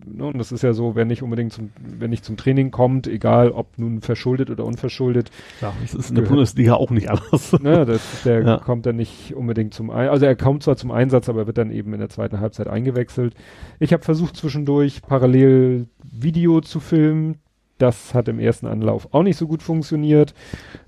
Ne, 0.05 0.25
Und 0.25 0.38
das 0.38 0.51
ist 0.51 0.63
ja 0.63 0.73
so, 0.73 0.95
wer 0.95 1.05
nicht 1.05 1.23
unbedingt 1.23 1.53
zum, 1.53 1.69
wenn 1.81 2.09
nicht 2.09 2.25
zum 2.25 2.35
Training 2.35 2.71
kommt, 2.71 3.07
egal 3.07 3.51
ob 3.51 3.77
nun 3.77 4.01
verschuldet 4.01 4.49
oder 4.49 4.65
unverschuldet, 4.65 5.31
Ja, 5.61 5.73
das 5.81 5.93
ist 5.93 6.09
in 6.09 6.15
der. 6.17 6.23
Bundesliga 6.23 6.73
auch 6.73 6.91
nicht 6.91 7.09
anders. 7.09 7.53
ne, 7.61 7.85
das, 7.85 8.23
der 8.23 8.41
Ja. 8.41 8.57
kommt 8.57 8.85
dann 8.85 8.97
nicht 8.97 9.33
unbedingt 9.35 9.73
zum 9.73 9.89
Ein 9.89 10.09
also 10.09 10.25
er 10.25 10.35
kommt 10.35 10.63
zwar 10.63 10.75
zum 10.75 10.91
Einsatz, 10.91 11.29
aber 11.29 11.47
wird 11.47 11.57
dann 11.57 11.71
eben 11.71 11.93
in 11.93 11.99
der 11.99 12.09
zweiten 12.09 12.39
Halbzeit 12.41 12.67
eingewechselt. 12.67 13.33
Ich 13.79 13.93
habe 13.93 14.03
versucht 14.03 14.35
zwischendurch 14.35 15.01
parallel 15.01 15.88
Video 16.03 16.59
zu 16.61 16.79
filmen, 16.81 17.35
Das 17.78 18.13
hat 18.13 18.28
im 18.28 18.39
ersten 18.39 18.67
Anlauf 18.67 19.13
auch 19.13 19.23
nicht 19.23 19.38
so 19.38 19.47
gut 19.47 19.61
funktioniert. 19.61 20.34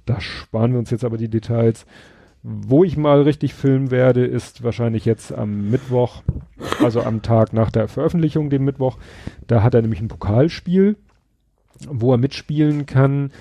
Da 0.06 0.20
sparen 0.22 0.72
wir 0.72 0.80
uns 0.80 0.90
jetzt 0.90 1.04
aber 1.04 1.18
die 1.18 1.30
Details. 1.30 1.86
Wo 2.42 2.86
ich 2.86 2.96
mal 2.96 3.24
richtig 3.24 3.54
filmen 3.54 3.92
werde, 3.92 4.26
ist 4.26 4.64
wahrscheinlich 4.64 5.04
jetzt 5.04 5.34
am 5.34 5.70
Mittwoch, 5.70 6.24
also 6.82 7.02
am 7.02 7.22
Tag 7.22 7.52
nach 7.52 7.70
der 7.70 7.90
Veröffentlichung, 7.90 8.50
dem 8.50 8.64
Mittwoch. 8.64 8.98
Da 9.46 9.62
hat 9.62 9.74
er 9.74 9.82
nämlich 9.82 10.00
ein 10.00 10.08
Pokalspiel, 10.08 10.96
wo 11.90 12.14
er 12.14 12.18
mitspielen 12.18 12.86
kann, 12.86 13.32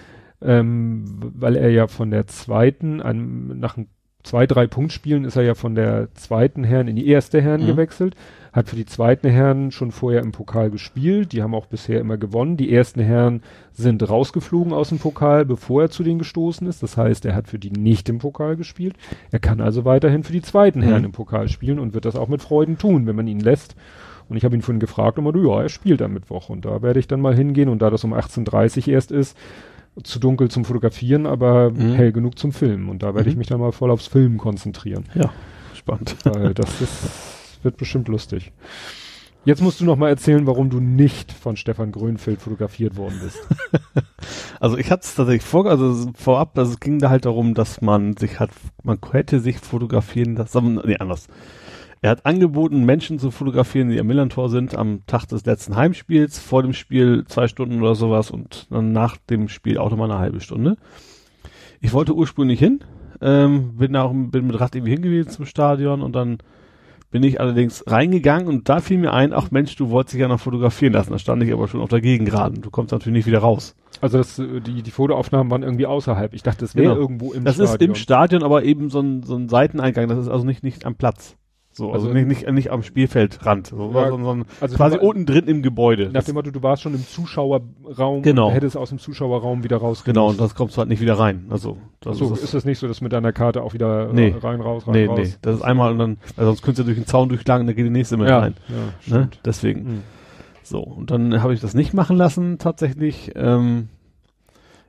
ähm, 0.43 1.05
weil 1.21 1.55
er 1.55 1.71
ja 1.71 1.87
von 1.87 2.11
der 2.11 2.27
zweiten, 2.27 3.01
an, 3.01 3.61
nach 3.61 3.79
zwei, 4.25 4.49
drei 4.49 4.67
Punktspielen 4.67 5.25
ist 5.25 5.37
er 5.37 5.43
ja 5.43 5.55
von 5.55 5.77
der 5.77 6.13
zweiten 6.15 6.65
Herren 6.65 6.89
in 6.89 6.97
die 6.97 7.07
erste 7.07 7.41
Herren 7.41 7.63
mhm. 7.63 7.67
gewechselt 7.67 8.17
hat 8.53 8.69
für 8.69 8.77
die 8.77 8.87
zweiten 8.87 9.29
Herren 9.29 9.71
schon 9.71 9.91
vorher 9.91 10.23
im 10.23 10.33
Pokal 10.33 10.71
gespielt. 10.71 11.33
Die 11.33 11.43
haben 11.43 11.55
auch 11.55 11.67
bisher 11.67 12.01
immer 12.01 12.17
gewonnen. 12.17 12.57
Die 12.57 12.73
ersten 12.73 13.01
Herren 13.01 13.43
sind 13.73 14.09
rausgeflogen 14.09 14.73
aus 14.73 14.89
dem 14.89 14.99
Pokal, 14.99 15.45
bevor 15.45 15.83
er 15.83 15.91
zu 15.91 16.03
denen 16.03 16.19
gestoßen 16.19 16.67
ist. 16.67 16.83
Das 16.83 16.97
heißt, 16.97 17.25
er 17.27 17.35
hat 17.35 17.49
für 17.49 17.59
die 17.59 17.71
nicht 17.71 18.09
im 18.09 18.19
Pokal 18.19 18.57
gespielt. 18.57 18.97
Er 19.31 19.39
kann 19.39 19.61
also 19.61 19.85
weiterhin 19.85 20.25
für 20.25 20.33
die 20.33 20.43
zweiten 20.43 20.83
Herren 20.83 21.01
mhm. 21.01 21.07
im 21.07 21.13
Pokal 21.13 21.49
spielen 21.49 21.79
und 21.79 21.95
wird 21.95 22.05
das 22.05 22.17
auch 22.17 22.29
mit 22.29 22.43
Freuden 22.43 22.79
tun, 22.79 23.07
wenn 23.07 23.17
man 23.17 23.27
ihn 23.27 23.41
lässt. 23.41 23.77
Und 24.29 24.37
ich 24.37 24.45
habe 24.45 24.55
ihn 24.55 24.63
vorhin 24.63 24.81
gefragt 24.81 25.19
und 25.19 25.47
ja, 25.47 25.63
er 25.63 25.69
spielt 25.69 26.03
am 26.03 26.13
Mittwoch. 26.13 26.51
Und 26.51 26.65
da 26.65 26.83
werde 26.83 27.01
ich 27.01 27.09
dann 27.09 27.21
mal 27.21 27.35
hingehen. 27.35 27.69
Und 27.69 27.81
da 27.81 27.91
das 27.91 28.05
um 28.05 28.13
18.30 28.13 28.89
Uhr 28.89 28.95
erst 28.95 29.11
ist, 29.11 29.37
zu 30.03 30.19
dunkel 30.19 30.51
zum 30.51 30.65
Fotografieren, 30.65 31.27
aber 31.27 31.71
mhm. 31.71 31.95
hell 31.95 32.13
genug 32.13 32.39
zum 32.39 32.53
Filmen. 32.53 32.89
Und 32.89 33.03
da 33.03 33.15
werde 33.15 33.29
mhm. 33.29 33.33
ich 33.33 33.37
mich 33.37 33.47
dann 33.49 33.61
mal 33.61 33.73
voll 33.73 33.91
aufs 33.91 34.07
Filmen 34.07 34.39
konzentrieren. 34.39 35.05
Ja, 35.15 35.31
spannend. 35.75 36.17
Weil 36.25 36.55
das 36.55 36.81
ist 36.81 37.38
wird 37.63 37.77
bestimmt 37.77 38.09
lustig. 38.09 38.53
Jetzt 39.45 39.63
musst 39.63 39.81
du 39.81 39.85
noch 39.85 39.97
mal 39.97 40.11
erzählen, 40.11 40.47
warum 40.47 40.69
du 40.69 40.79
nicht 40.79 41.33
von 41.33 41.57
Stefan 41.57 41.93
Grönfeld 41.93 42.43
fotografiert 42.43 42.97
worden 42.97 43.21
bist. 43.23 43.39
also 44.61 44.77
ich 44.77 44.91
hatte 44.91 45.05
es 45.05 45.15
tatsächlich 45.15 45.43
vor, 45.43 45.65
also 45.67 46.11
vorab, 46.15 46.59
also 46.59 46.73
es 46.73 46.81
ging 46.81 46.99
da 46.99 47.09
halt 47.09 47.25
darum, 47.25 47.55
dass 47.55 47.81
man 47.81 48.17
sich 48.17 48.41
hat, 48.41 48.51
man 48.83 48.99
hätte 49.13 49.41
sich 49.41 49.59
fotografieren 49.59 50.37
lassen, 50.37 50.81
nee, 50.85 50.97
anders. 50.99 51.29
Er 52.01 52.11
hat 52.11 52.27
angeboten, 52.27 52.85
Menschen 52.85 53.19
zu 53.19 53.31
fotografieren, 53.31 53.89
die 53.89 53.99
am 53.99 54.07
Millantor 54.07 54.51
sind, 54.51 54.77
am 54.77 55.05
Tag 55.07 55.27
des 55.27 55.45
letzten 55.47 55.77
Heimspiels, 55.77 56.39
vor 56.39 56.63
dem 56.63 56.73
Spiel 56.73 57.25
zwei 57.27 57.49
Stunden 57.49 57.81
oder 57.81 57.95
sowas 57.95 58.31
und 58.31 58.67
dann 58.71 58.93
nach 58.93 59.17
dem 59.17 59.49
Spiel 59.49 59.79
auch 59.79 59.91
nochmal 59.91 60.11
eine 60.11 60.21
halbe 60.21 60.41
Stunde. 60.41 60.77
Ich 61.81 61.93
wollte 61.93 62.15
ursprünglich 62.15 62.59
hin, 62.59 62.81
ähm, 63.21 63.79
bin 63.79 63.97
auch 63.97 64.13
bin 64.13 64.47
mit 64.47 64.61
Rad 64.61 64.75
irgendwie 64.75 64.93
hingewiesen 64.93 65.31
zum 65.31 65.47
Stadion 65.47 66.03
und 66.03 66.13
dann 66.13 66.39
bin 67.11 67.23
ich 67.23 67.41
allerdings 67.41 67.85
reingegangen 67.87 68.49
und 68.49 68.69
da 68.69 68.81
fiel 68.81 68.99
mir 68.99 69.13
ein, 69.13 69.33
ach 69.33 69.51
Mensch, 69.51 69.75
du 69.77 69.91
wolltest 69.91 70.15
dich 70.15 70.21
ja 70.21 70.29
noch 70.29 70.41
fotografieren 70.41 70.93
lassen. 70.93 71.13
Da 71.13 71.19
stand 71.19 71.43
ich 71.43 71.53
aber 71.53 71.67
schon 71.67 71.81
auf 71.81 71.89
der 71.89 72.01
Gegengraden. 72.01 72.61
Du 72.61 72.71
kommst 72.71 72.93
natürlich 72.93 73.17
nicht 73.17 73.27
wieder 73.27 73.39
raus. 73.39 73.75
Also 74.01 74.19
das, 74.19 74.39
äh, 74.39 74.61
die, 74.61 74.83
die 74.83 74.91
Fotoaufnahmen 74.91 75.51
waren 75.51 75.63
irgendwie 75.63 75.87
außerhalb. 75.87 76.35
Ich 76.35 76.43
dachte, 76.43 76.61
das 76.61 76.75
wäre 76.75 76.89
genau. 76.89 77.01
irgendwo 77.01 77.33
im 77.33 77.45
das 77.45 77.55
Stadion. 77.55 77.73
Das 77.73 77.81
ist 77.81 77.89
im 77.89 77.95
Stadion, 77.95 78.43
aber 78.43 78.63
eben 78.65 78.91
so 78.91 79.01
ein, 79.01 79.23
so 79.23 79.37
ein 79.37 79.49
Seiteneingang. 79.49 80.09
Das 80.09 80.19
ist 80.19 80.29
also 80.29 80.45
nicht, 80.45 80.63
nicht 80.63 80.85
am 80.85 80.97
Platz. 80.97 81.37
So, 81.79 81.93
also, 81.93 82.09
also 82.09 82.19
nicht, 82.19 82.27
nicht, 82.27 82.51
nicht 82.51 82.73
am 82.73 82.83
Spielfeldrand, 82.83 83.69
so, 83.69 83.93
ja, 83.95 84.09
sondern 84.09 84.47
also 84.61 84.75
quasi 84.75 84.99
unten 84.99 85.27
drin 85.27 85.47
im 85.47 85.63
Gebäude. 85.63 86.11
Nach 86.13 86.25
dem 86.25 86.35
Motto, 86.35 86.51
du 86.51 86.61
warst 86.61 86.83
schon 86.83 86.93
im 86.93 87.07
Zuschauerraum 87.07 88.23
genau. 88.23 88.51
hättest 88.51 88.77
aus 88.77 88.89
dem 88.89 88.99
Zuschauerraum 88.99 89.63
wieder 89.63 89.77
raus. 89.77 90.03
Genau, 90.03 90.31
und 90.31 90.41
das 90.41 90.57
kommst 90.57 90.75
du 90.75 90.81
halt 90.81 90.89
nicht 90.89 91.01
wieder 91.01 91.21
rein. 91.21 91.47
Also, 91.51 91.77
das 92.01 92.19
so, 92.19 92.35
ist, 92.35 92.43
ist 92.43 92.53
das 92.53 92.65
nicht 92.65 92.81
so, 92.81 92.89
dass 92.89 93.01
mit 93.01 93.13
deiner 93.13 93.33
Karte 93.33 93.63
auch 93.63 93.75
wieder 93.75 94.13
nee. 94.13 94.35
rein, 94.43 94.61
raus, 94.61 94.89
rein, 94.89 94.95
nee, 94.95 95.07
raus? 95.07 95.19
Nee, 95.23 95.35
das 95.41 95.55
ist 95.55 95.63
einmal 95.63 95.93
und 95.93 96.01
dann, 96.01 96.17
also 96.37 96.47
sonst 96.47 96.63
könntest 96.63 96.81
du 96.81 96.85
durch 96.93 96.99
den 96.99 97.07
Zaun 97.07 97.29
durchschlagen, 97.29 97.69
dann 97.69 97.77
geht 97.77 97.87
die 97.87 97.91
nächste 97.91 98.17
mit 98.17 98.29
ja, 98.29 98.41
rein. 98.41 98.55
Ja, 99.07 99.17
ne? 99.17 99.29
Deswegen. 99.45 99.85
Mhm. 99.85 100.03
So, 100.65 100.81
und 100.81 101.13
dann 101.13 101.45
habe 101.45 101.55
ich 101.55 101.61
das 101.61 101.75
nicht 101.75 101.95
machen 101.95 102.17
lassen, 102.17 102.59
tatsächlich. 102.59 103.31
Ähm, 103.37 103.89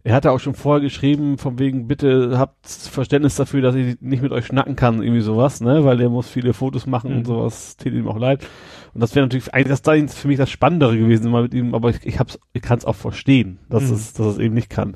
er 0.04 0.16
hatte 0.16 0.32
auch 0.32 0.40
schon 0.40 0.56
vorher 0.56 0.82
geschrieben, 0.82 1.38
von 1.38 1.60
wegen, 1.60 1.88
bitte 1.88 2.38
habt 2.38 2.68
Verständnis 2.68 3.36
dafür, 3.36 3.62
dass 3.62 3.76
ich 3.76 4.00
nicht 4.02 4.24
mit 4.24 4.32
euch 4.32 4.46
schnacken 4.46 4.76
kann, 4.76 5.02
irgendwie 5.04 5.22
sowas, 5.22 5.62
ne, 5.62 5.84
weil 5.84 5.98
der 5.98 6.10
muss 6.10 6.30
viele 6.30 6.54
Fotos 6.54 6.86
machen 6.86 7.12
mhm. 7.12 7.18
und 7.18 7.28
sowas, 7.28 7.76
tut 7.78 7.94
ihm 7.94 8.08
auch 8.08 8.18
leid. 8.18 8.48
Und 8.94 9.02
das 9.02 9.14
wäre 9.16 9.26
natürlich 9.26 9.54
eigentlich 9.54 9.68
das 9.68 9.82
da 9.82 9.94
für 10.08 10.28
mich 10.28 10.38
das 10.38 10.50
Spannendere 10.50 10.98
gewesen, 10.98 11.32
mal 11.32 11.44
mit 11.44 11.54
ihm, 11.54 11.76
aber 11.76 11.90
ich, 11.90 12.06
ich 12.06 12.20
hab's, 12.20 12.40
ich 12.54 12.62
kann 12.62 12.78
es 12.78 12.86
auch 12.86 12.96
verstehen, 12.96 13.60
dass 13.70 13.84
mhm. 13.84 13.94
es, 13.94 14.14
dass 14.14 14.28
es 14.28 14.38
eben 14.40 14.56
nicht 14.56 14.70
kann. 14.70 14.96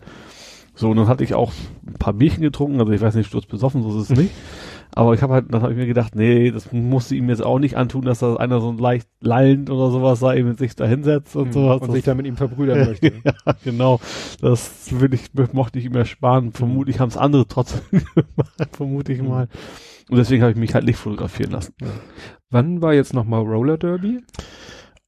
So, 0.76 0.90
und 0.90 0.98
dann 0.98 1.08
hatte 1.08 1.24
ich 1.24 1.34
auch 1.34 1.52
ein 1.86 1.94
paar 1.94 2.14
Bierchen 2.14 2.42
getrunken, 2.42 2.80
also 2.80 2.92
ich 2.92 3.02
weiß 3.02 3.16
nicht, 3.16 3.28
Sturz 3.28 3.46
besoffen, 3.46 3.84
so 3.84 4.00
ist 4.00 4.10
es 4.10 4.18
nicht. 4.18 4.32
Aber 4.96 5.14
ich 5.14 5.22
habe 5.24 5.34
halt, 5.34 5.52
dann 5.52 5.62
habe 5.64 5.74
ich 5.74 5.78
mir 5.78 5.88
gedacht, 5.88 6.16
nee, 6.16 6.52
das 6.52 6.72
musste 6.72 7.16
ihm 7.16 7.30
jetzt 7.30 7.44
auch 7.44 7.58
nicht 7.58 7.76
antun, 7.76 8.04
dass 8.04 8.20
da 8.20 8.36
einer 8.36 8.62
so 8.62 8.72
leicht 8.74 9.08
lallend 9.22 9.70
oder 9.72 9.90
sowas 9.90 10.20
sei, 10.20 10.38
eben 10.38 10.56
sich 10.56 10.76
da 10.76 10.86
hinsetzt 10.86 11.36
und 11.36 11.48
mhm. 11.48 11.54
sowas. 11.54 11.82
Und 11.82 11.92
sich 11.92 12.04
da 12.04 12.14
mit 12.14 12.28
ihm 12.28 12.38
verbrüdern 12.38 12.80
möchte. 12.88 13.12
ja, 13.24 13.34
genau. 13.64 14.00
Das 14.40 15.00
will 15.00 15.14
ich, 15.14 15.34
mochte 15.54 15.80
ich 15.80 15.86
ihm 15.86 15.96
ersparen. 15.96 16.46
Mhm. 16.46 16.54
Vermutlich 16.54 17.00
haben 17.00 17.10
es 17.10 17.18
andere 17.18 17.48
trotzdem 17.48 17.82
gemacht, 18.16 18.76
vermute 18.76 19.14
ich 19.14 19.22
mhm. 19.22 19.30
mal. 19.30 19.48
Und 20.10 20.18
deswegen 20.18 20.44
habe 20.44 20.52
ich 20.52 20.58
mich 20.58 20.76
halt 20.76 20.86
nicht 20.86 20.98
fotografieren 20.98 21.52
lassen. 21.52 21.74
Ja. 21.82 21.88
Wann 22.52 22.82
war 22.82 22.94
jetzt 22.94 23.14
nochmal 23.14 23.42
Roller 23.42 23.78
Derby? 23.78 24.22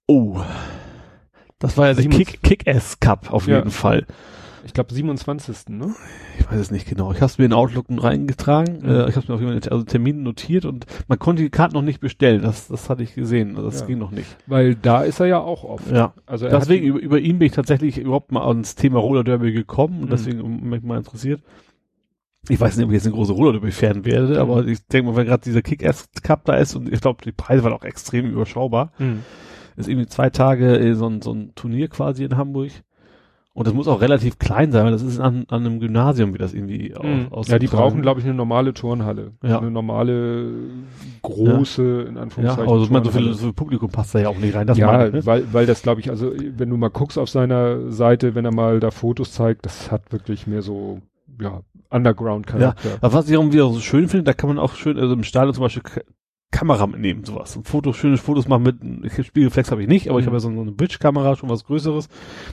Oh. 0.07 0.41
Das 1.59 1.77
war 1.77 1.87
ja 1.87 1.93
der 1.93 2.07
Kick, 2.07 2.41
Kick-Ass 2.41 2.99
Cup 2.99 3.31
auf 3.31 3.47
ja. 3.47 3.57
jeden 3.57 3.71
Fall 3.71 4.05
ich 4.65 4.73
glaube 4.73 4.93
27. 4.93 5.69
Ne? 5.69 5.95
Ich 6.39 6.51
weiß 6.51 6.59
es 6.59 6.71
nicht 6.71 6.87
genau. 6.87 7.11
Ich 7.11 7.17
habe 7.17 7.27
es 7.27 7.37
mir 7.37 7.45
in 7.45 7.53
Outlook 7.53 7.85
reingetragen. 7.89 8.79
Mhm. 8.81 8.89
Äh, 8.89 9.09
ich 9.09 9.15
habe 9.15 9.19
es 9.19 9.27
mir 9.27 9.35
auf 9.35 9.41
jeden 9.41 9.61
Fall 9.61 9.71
also 9.71 9.85
Termin 9.85 10.23
notiert 10.23 10.65
und 10.65 10.85
man 11.07 11.19
konnte 11.19 11.43
die 11.43 11.49
Karte 11.49 11.75
noch 11.75 11.83
nicht 11.83 11.99
bestellen. 11.99 12.41
Das, 12.41 12.67
das 12.67 12.89
hatte 12.89 13.03
ich 13.03 13.13
gesehen. 13.13 13.55
Also 13.55 13.69
das 13.69 13.81
ja. 13.81 13.85
ging 13.85 13.99
noch 13.99 14.11
nicht. 14.11 14.35
Weil 14.47 14.75
da 14.75 15.03
ist 15.03 15.19
er 15.19 15.27
ja 15.27 15.39
auch 15.39 15.63
oft. 15.63 15.89
Ja. 15.91 16.13
Also 16.25 16.49
deswegen 16.49 16.87
über, 16.87 16.99
über 16.99 17.19
ihn 17.19 17.37
bin 17.39 17.45
ich 17.45 17.53
tatsächlich 17.53 17.99
überhaupt 17.99 18.31
mal 18.31 18.45
ans 18.45 18.75
Thema 18.75 18.99
Roller 18.99 19.23
Derby 19.23 19.51
gekommen 19.51 19.99
und 19.99 20.05
mhm. 20.07 20.11
deswegen 20.11 20.69
mich 20.69 20.81
mal 20.81 20.97
interessiert. 20.97 21.41
Ich 22.49 22.59
weiß 22.59 22.75
nicht, 22.77 22.85
ob 22.85 22.91
ich 22.91 22.95
jetzt 22.95 23.05
eine 23.05 23.15
große 23.15 23.33
Roller 23.33 23.53
Derby 23.53 23.71
fern 23.71 24.03
werde, 24.03 24.33
mhm. 24.33 24.39
aber 24.39 24.65
ich 24.65 24.85
denke 24.87 25.11
mal, 25.11 25.17
wenn 25.17 25.27
gerade 25.27 25.43
dieser 25.43 25.61
Kick-Ass 25.61 26.09
Cup 26.23 26.45
da 26.45 26.55
ist 26.55 26.75
und 26.75 26.91
ich 26.91 27.01
glaube, 27.01 27.23
die 27.23 27.31
Preise 27.31 27.63
waren 27.63 27.73
auch 27.73 27.83
extrem 27.83 28.29
überschaubar. 28.29 28.91
Mhm. 28.97 29.21
Ist 29.77 29.89
irgendwie 29.89 30.07
zwei 30.07 30.29
Tage 30.29 30.77
äh, 30.77 30.95
so, 30.95 31.07
ein, 31.07 31.21
so 31.21 31.33
ein 31.33 31.53
Turnier 31.53 31.87
quasi 31.89 32.23
in 32.23 32.37
Hamburg. 32.37 32.71
Und 33.55 33.67
das 33.67 33.73
muss 33.73 33.87
auch 33.87 34.01
relativ 34.01 34.37
klein 34.37 34.73
sein, 34.73 34.83
weil 34.83 34.91
das 34.91 35.01
ist 35.01 35.17
an, 35.17 35.45
an 35.47 35.65
einem 35.65 35.79
Gymnasium, 35.79 36.33
wie 36.33 36.37
das 36.37 36.53
irgendwie 36.53 36.93
mhm. 37.01 37.27
aus. 37.31 37.47
Ja, 37.47 37.57
die 37.57 37.67
brauchen, 37.67 38.01
glaube 38.01 38.19
ich, 38.19 38.25
eine 38.25 38.35
normale 38.35 38.73
Turnhalle. 38.73 39.31
Ja. 39.41 39.59
Eine 39.59 39.71
normale, 39.71 40.51
große, 41.21 42.01
ja. 42.03 42.09
in 42.09 42.17
Anführungszeichen. 42.17 42.67
Ja, 42.67 42.73
also 42.73 42.91
man, 42.91 43.05
so 43.05 43.11
viel, 43.11 43.33
so 43.33 43.45
viel 43.45 43.53
Publikum 43.53 43.89
passt 43.89 44.13
da 44.13 44.19
ja 44.19 44.27
auch 44.27 44.37
nicht 44.37 44.55
rein. 44.55 44.67
Das 44.67 44.77
ja, 44.77 45.07
ich, 45.07 45.13
ne? 45.13 45.25
weil, 45.25 45.53
weil 45.53 45.65
das, 45.65 45.83
glaube 45.83 46.01
ich, 46.01 46.09
also 46.09 46.33
wenn 46.35 46.69
du 46.69 46.75
mal 46.75 46.89
guckst 46.89 47.17
auf 47.17 47.29
seiner 47.29 47.93
Seite, 47.93 48.35
wenn 48.35 48.43
er 48.43 48.53
mal 48.53 48.81
da 48.81 48.91
Fotos 48.91 49.31
zeigt, 49.31 49.65
das 49.65 49.89
hat 49.89 50.11
wirklich 50.11 50.47
mehr 50.47 50.61
so, 50.61 50.99
ja, 51.39 51.61
Underground-Charakter. 51.91 52.89
Ja, 52.89 52.95
aber 52.99 53.13
was 53.13 53.29
ich 53.29 53.37
auch 53.37 53.51
wieder 53.53 53.69
so 53.69 53.79
schön 53.79 54.09
finde, 54.09 54.25
da 54.25 54.33
kann 54.33 54.49
man 54.49 54.59
auch 54.59 54.73
schön, 54.73 54.99
also 54.99 55.13
im 55.13 55.23
Stadion 55.23 55.53
zum 55.53 55.63
Beispiel 55.63 55.83
Kamera 56.55 56.87
mitnehmen, 56.87 57.25
sowas. 57.25 57.57
Und 57.57 57.67
Fotos, 57.67 57.97
schöne 57.97 58.15
Fotos 58.15 58.47
machen 58.47 58.63
mit, 58.63 59.11
Spiegelflex 59.25 59.71
habe 59.71 59.81
ich 59.81 59.89
nicht, 59.89 60.07
aber 60.07 60.15
mhm. 60.15 60.19
ich 60.21 60.25
habe 60.27 60.37
ja 60.37 60.39
so 60.39 60.47
eine 60.47 60.71
Bridge-Kamera, 60.71 61.35
schon 61.35 61.49
was 61.49 61.65
Größeres. 61.65 62.07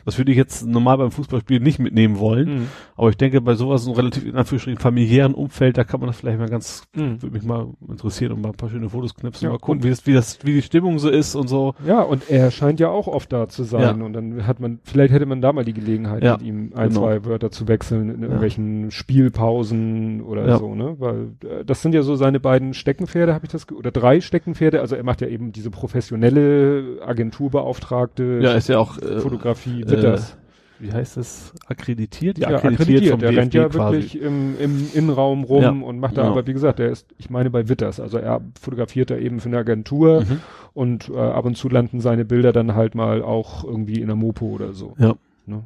Das 0.04 0.18
würde 0.18 0.32
ich 0.32 0.36
jetzt 0.36 0.66
normal 0.66 0.98
beim 0.98 1.12
Fußballspiel 1.12 1.60
nicht 1.60 1.78
mitnehmen 1.78 2.18
wollen. 2.18 2.48
Mhm. 2.48 2.68
Aber 2.96 3.10
ich 3.10 3.16
denke, 3.16 3.40
bei 3.40 3.54
sowas, 3.54 3.84
so 3.84 3.92
relativ 3.92 4.24
in 4.24 4.34
Anführungsstrichen 4.34 4.80
familiären 4.80 5.34
Umfeld, 5.34 5.78
da 5.78 5.84
kann 5.84 6.00
man 6.00 6.08
das 6.08 6.16
vielleicht 6.16 6.40
mal 6.40 6.48
ganz, 6.48 6.82
mhm. 6.96 7.22
würde 7.22 7.36
mich 7.36 7.44
mal 7.44 7.68
interessieren 7.88 8.32
und 8.32 8.42
mal 8.42 8.48
ein 8.48 8.56
paar 8.56 8.70
schöne 8.70 8.90
Fotos 8.90 9.14
knipsen, 9.14 9.46
ja, 9.46 9.52
mal 9.52 9.60
gucken, 9.60 9.84
wie 9.84 9.90
das, 9.90 10.04
wie 10.04 10.14
das, 10.14 10.44
wie 10.44 10.54
die 10.54 10.62
Stimmung 10.62 10.98
so 10.98 11.08
ist 11.08 11.36
und 11.36 11.46
so. 11.46 11.74
Ja, 11.86 12.02
und 12.02 12.28
er 12.28 12.50
scheint 12.50 12.80
ja 12.80 12.88
auch 12.88 13.06
oft 13.06 13.32
da 13.32 13.48
zu 13.48 13.62
sein. 13.62 14.00
Ja. 14.00 14.04
Und 14.04 14.12
dann 14.14 14.48
hat 14.48 14.58
man, 14.58 14.80
vielleicht 14.82 15.12
hätte 15.12 15.26
man 15.26 15.40
da 15.40 15.52
mal 15.52 15.64
die 15.64 15.74
Gelegenheit, 15.74 16.24
ja, 16.24 16.32
mit 16.32 16.42
ihm 16.42 16.72
ein, 16.74 16.88
genau. 16.88 17.02
zwei 17.02 17.24
Wörter 17.24 17.52
zu 17.52 17.68
wechseln 17.68 18.10
in 18.10 18.22
irgendwelchen 18.22 18.90
Spielpausen 18.90 20.22
oder 20.22 20.58
so, 20.58 20.74
ne? 20.74 20.96
Weil 20.98 21.28
äh, 21.44 21.64
das 21.64 21.82
sind 21.82 21.94
ja 21.94 22.02
so 22.02 22.16
seine 22.16 22.40
beiden 22.40 22.74
Steckenpferde, 22.74 23.32
habe 23.32 23.46
ich 23.46 23.52
das, 23.52 23.70
oder 23.70 23.91
drei 23.92 24.20
Steckenpferde 24.20 24.62
Pferde, 24.72 24.80
also 24.80 24.96
er 24.96 25.04
macht 25.04 25.20
ja 25.20 25.28
eben 25.28 25.52
diese 25.52 25.70
professionelle 25.70 26.98
Agenturbeauftragte 27.04 28.40
ja, 28.42 28.52
ist 28.52 28.68
ja 28.68 28.78
auch 28.78 28.98
äh, 28.98 29.20
Fotografie, 29.20 29.84
Witters. 29.86 30.32
Äh, 30.32 30.36
wie 30.82 30.92
heißt 30.92 31.16
das? 31.16 31.52
Akkreditiert? 31.66 32.38
Ja, 32.38 32.48
akkreditiert. 32.48 33.14
akkreditiert. 33.14 33.22
Der 33.22 33.36
rennt 33.36 33.54
ja 33.54 33.68
quasi. 33.68 33.96
wirklich 33.96 34.20
im, 34.20 34.58
im 34.58 34.88
Innenraum 34.94 35.44
rum 35.44 35.62
ja, 35.62 35.70
und 35.70 36.00
macht 36.00 36.16
da, 36.16 36.22
genau. 36.22 36.32
aber 36.32 36.46
wie 36.48 36.52
gesagt, 36.52 36.80
der 36.80 36.90
ist, 36.90 37.06
ich 37.18 37.30
meine 37.30 37.50
bei 37.50 37.68
Witters, 37.68 38.00
also 38.00 38.18
er 38.18 38.40
fotografiert 38.60 39.10
da 39.10 39.16
eben 39.16 39.38
für 39.38 39.48
eine 39.48 39.58
Agentur 39.58 40.22
mhm. 40.22 40.40
und 40.74 41.08
äh, 41.08 41.18
ab 41.18 41.44
und 41.44 41.56
zu 41.56 41.68
landen 41.68 42.00
seine 42.00 42.24
Bilder 42.24 42.52
dann 42.52 42.74
halt 42.74 42.96
mal 42.96 43.22
auch 43.22 43.62
irgendwie 43.62 44.00
in 44.00 44.08
der 44.08 44.16
Mopo 44.16 44.46
oder 44.46 44.72
so. 44.72 44.94
Ja. 44.98 45.14
Ne? 45.46 45.62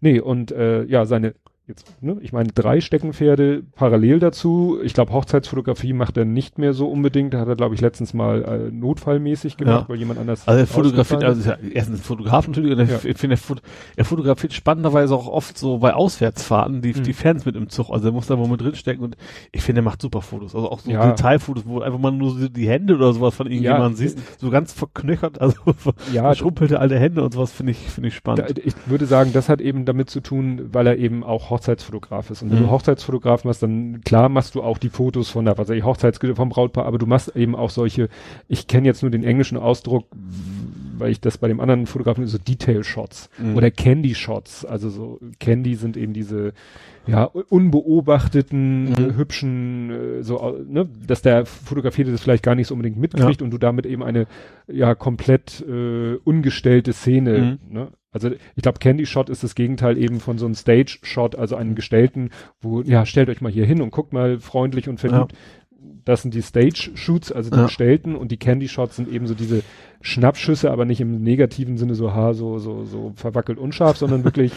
Nee, 0.00 0.20
und 0.20 0.52
äh, 0.52 0.84
ja, 0.84 1.06
seine 1.06 1.34
jetzt, 1.66 2.02
ne, 2.02 2.16
ich 2.20 2.32
meine, 2.32 2.50
drei 2.54 2.80
Steckenpferde 2.80 3.62
parallel 3.74 4.18
dazu. 4.18 4.78
Ich 4.82 4.92
glaube, 4.92 5.12
Hochzeitsfotografie 5.12 5.92
macht 5.94 6.16
er 6.16 6.24
nicht 6.26 6.58
mehr 6.58 6.74
so 6.74 6.88
unbedingt. 6.88 7.32
Da 7.32 7.40
hat 7.40 7.48
er, 7.48 7.56
glaube 7.56 7.74
ich, 7.74 7.80
letztens 7.80 8.12
mal 8.12 8.42
äh, 8.44 8.70
notfallmäßig 8.70 9.56
gemacht, 9.56 9.82
Ja. 9.84 9.88
weil 9.88 9.96
jemand 9.98 10.18
anders. 10.20 10.46
Also 10.46 10.60
er 10.60 10.66
fotografiert, 10.66 11.24
also 11.24 11.40
ist 11.40 11.46
ja 11.46 11.56
erstens 11.72 12.00
ein 12.00 12.02
Fotograf 12.04 12.46
natürlich, 12.46 12.72
und 12.72 12.78
er, 12.80 12.86
Ja. 12.86 12.98
ich 13.02 13.16
finde, 13.16 13.36
er, 13.36 13.56
er 13.96 14.04
fotografiert 14.04 14.52
spannenderweise 14.52 15.14
auch 15.14 15.26
oft 15.26 15.56
so 15.56 15.78
bei 15.78 15.94
Auswärtsfahrten 15.94 16.82
die, 16.82 16.92
Mhm. 16.92 17.02
die 17.02 17.12
Fans 17.14 17.46
mit 17.46 17.56
im 17.56 17.68
Zug. 17.70 17.90
Also 17.90 18.08
er 18.08 18.12
muss 18.12 18.26
da 18.26 18.38
wohl 18.38 18.48
mit 18.48 18.60
drinstecken 18.60 19.02
und 19.02 19.16
ich 19.52 19.62
finde, 19.62 19.80
er 19.80 19.84
macht 19.84 20.02
super 20.02 20.20
Fotos. 20.20 20.54
Also 20.54 20.70
auch 20.70 20.80
so 20.80 20.90
Ja. 20.90 21.06
Detailfotos, 21.12 21.64
wo 21.66 21.80
einfach 21.80 21.98
mal 21.98 22.12
nur 22.12 22.30
so 22.38 22.48
die 22.48 22.68
Hände 22.68 22.94
oder 22.94 23.12
sowas 23.14 23.34
von 23.34 23.46
irgendjemandem 23.46 23.94
siehst, 23.94 24.18
so 24.40 24.50
ganz 24.50 24.72
verknöchert, 24.74 25.40
also 25.40 25.56
Ja, 26.12 26.22
verschrumpelte 26.24 26.78
alte 26.78 26.98
Hände 26.98 27.22
und 27.24 27.32
sowas 27.32 27.52
finde 27.52 27.72
ich, 27.72 27.78
finde 27.78 28.08
ich 28.08 28.14
Da, 28.14 28.18
spannend. 28.18 28.58
ich 28.62 28.74
würde 28.86 29.06
sagen, 29.06 29.30
das 29.32 29.48
hat 29.48 29.62
eben 29.62 29.86
damit 29.86 30.10
zu 30.10 30.20
tun, 30.20 30.68
weil 30.72 30.86
er 30.86 30.98
eben 30.98 31.24
auch 31.24 31.53
Hochzeitsfotograf 31.54 32.30
ist. 32.30 32.42
Und 32.42 32.50
wenn 32.50 32.58
Mhm. 32.58 32.64
du 32.64 32.70
Hochzeitsfotograf 32.70 33.44
machst, 33.44 33.62
dann 33.62 34.00
klar 34.04 34.28
machst 34.28 34.54
du 34.54 34.62
auch 34.62 34.78
die 34.78 34.88
Fotos 34.90 35.30
von 35.30 35.44
der, 35.44 35.56
was 35.56 35.68
weiß 35.68 35.76
ich, 35.76 35.84
Hochzeitsgilde 35.84 36.36
vom 36.36 36.48
Brautpaar, 36.50 36.86
aber 36.86 36.98
du 36.98 37.06
machst 37.06 37.34
eben 37.36 37.54
auch 37.56 37.70
solche, 37.70 38.08
ich 38.48 38.66
kenne 38.66 38.86
jetzt 38.86 39.02
nur 39.02 39.10
den 39.10 39.24
englischen 39.24 39.56
Ausdruck, 39.58 40.06
weil 40.98 41.10
ich 41.10 41.20
das 41.20 41.38
bei 41.38 41.48
dem 41.48 41.60
anderen 41.60 41.86
Fotografen 41.86 42.26
so 42.26 42.38
Detail 42.38 42.82
Shots 42.84 43.30
Mhm. 43.38 43.56
oder 43.56 43.70
Candy 43.70 44.14
Shots. 44.14 44.64
Also 44.64 44.90
so 44.90 45.18
Candy 45.40 45.74
sind 45.74 45.96
eben 45.96 46.12
diese 46.12 46.52
ja 47.06 47.24
unbeobachteten, 48.04 48.90
Mhm. 48.90 49.16
hübschen, 49.16 49.90
äh, 49.90 50.22
so, 50.22 50.56
ne, 50.68 50.88
dass 51.06 51.22
der 51.22 51.46
Fotografierte 51.46 52.12
das 52.12 52.20
vielleicht 52.22 52.42
gar 52.42 52.54
nicht 52.54 52.66
so 52.68 52.74
unbedingt 52.74 52.98
mitkriegt 52.98 53.42
und 53.42 53.50
du 53.50 53.58
damit 53.58 53.86
eben 53.86 54.02
eine 54.02 54.26
ja 54.66 54.94
komplett 54.94 55.64
äh, 55.68 56.14
ungestellte 56.24 56.92
Szene, 56.92 57.58
ne? 57.68 57.88
Also 58.14 58.30
ich 58.30 58.62
glaube, 58.62 58.78
Candy 58.78 59.04
Shot 59.04 59.28
ist 59.28 59.42
das 59.44 59.54
Gegenteil 59.54 59.98
eben 59.98 60.20
von 60.20 60.38
so 60.38 60.46
einem 60.46 60.54
Stage 60.54 60.98
Shot, 61.02 61.36
also 61.36 61.56
einen 61.56 61.74
gestellten, 61.74 62.30
wo, 62.62 62.80
ja, 62.80 63.04
stellt 63.04 63.28
euch 63.28 63.40
mal 63.42 63.52
hier 63.52 63.66
hin 63.66 63.82
und 63.82 63.90
guckt 63.90 64.12
mal 64.14 64.38
freundlich 64.40 64.88
und 64.88 64.98
verliebt. 65.00 65.34
Das 66.06 66.22
sind 66.22 66.32
die 66.34 66.42
Stage 66.42 66.90
Shoots, 66.94 67.32
also 67.32 67.50
die 67.50 67.56
Ja. 67.58 67.64
gestellten 67.64 68.14
und 68.14 68.30
die 68.30 68.36
Candy 68.36 68.68
Shots 68.68 68.96
sind 68.96 69.08
eben 69.08 69.26
so 69.26 69.34
diese 69.34 69.62
Schnappschüsse, 70.00 70.70
aber 70.70 70.84
nicht 70.84 71.00
im 71.00 71.22
negativen 71.22 71.76
Sinne 71.76 71.94
so 71.94 72.12
ha, 72.14 72.34
so, 72.34 72.58
so, 72.58 72.84
so 72.84 73.12
verwackelt 73.16 73.58
unscharf, 73.58 73.96
sondern 73.96 74.22
wirklich 74.24 74.52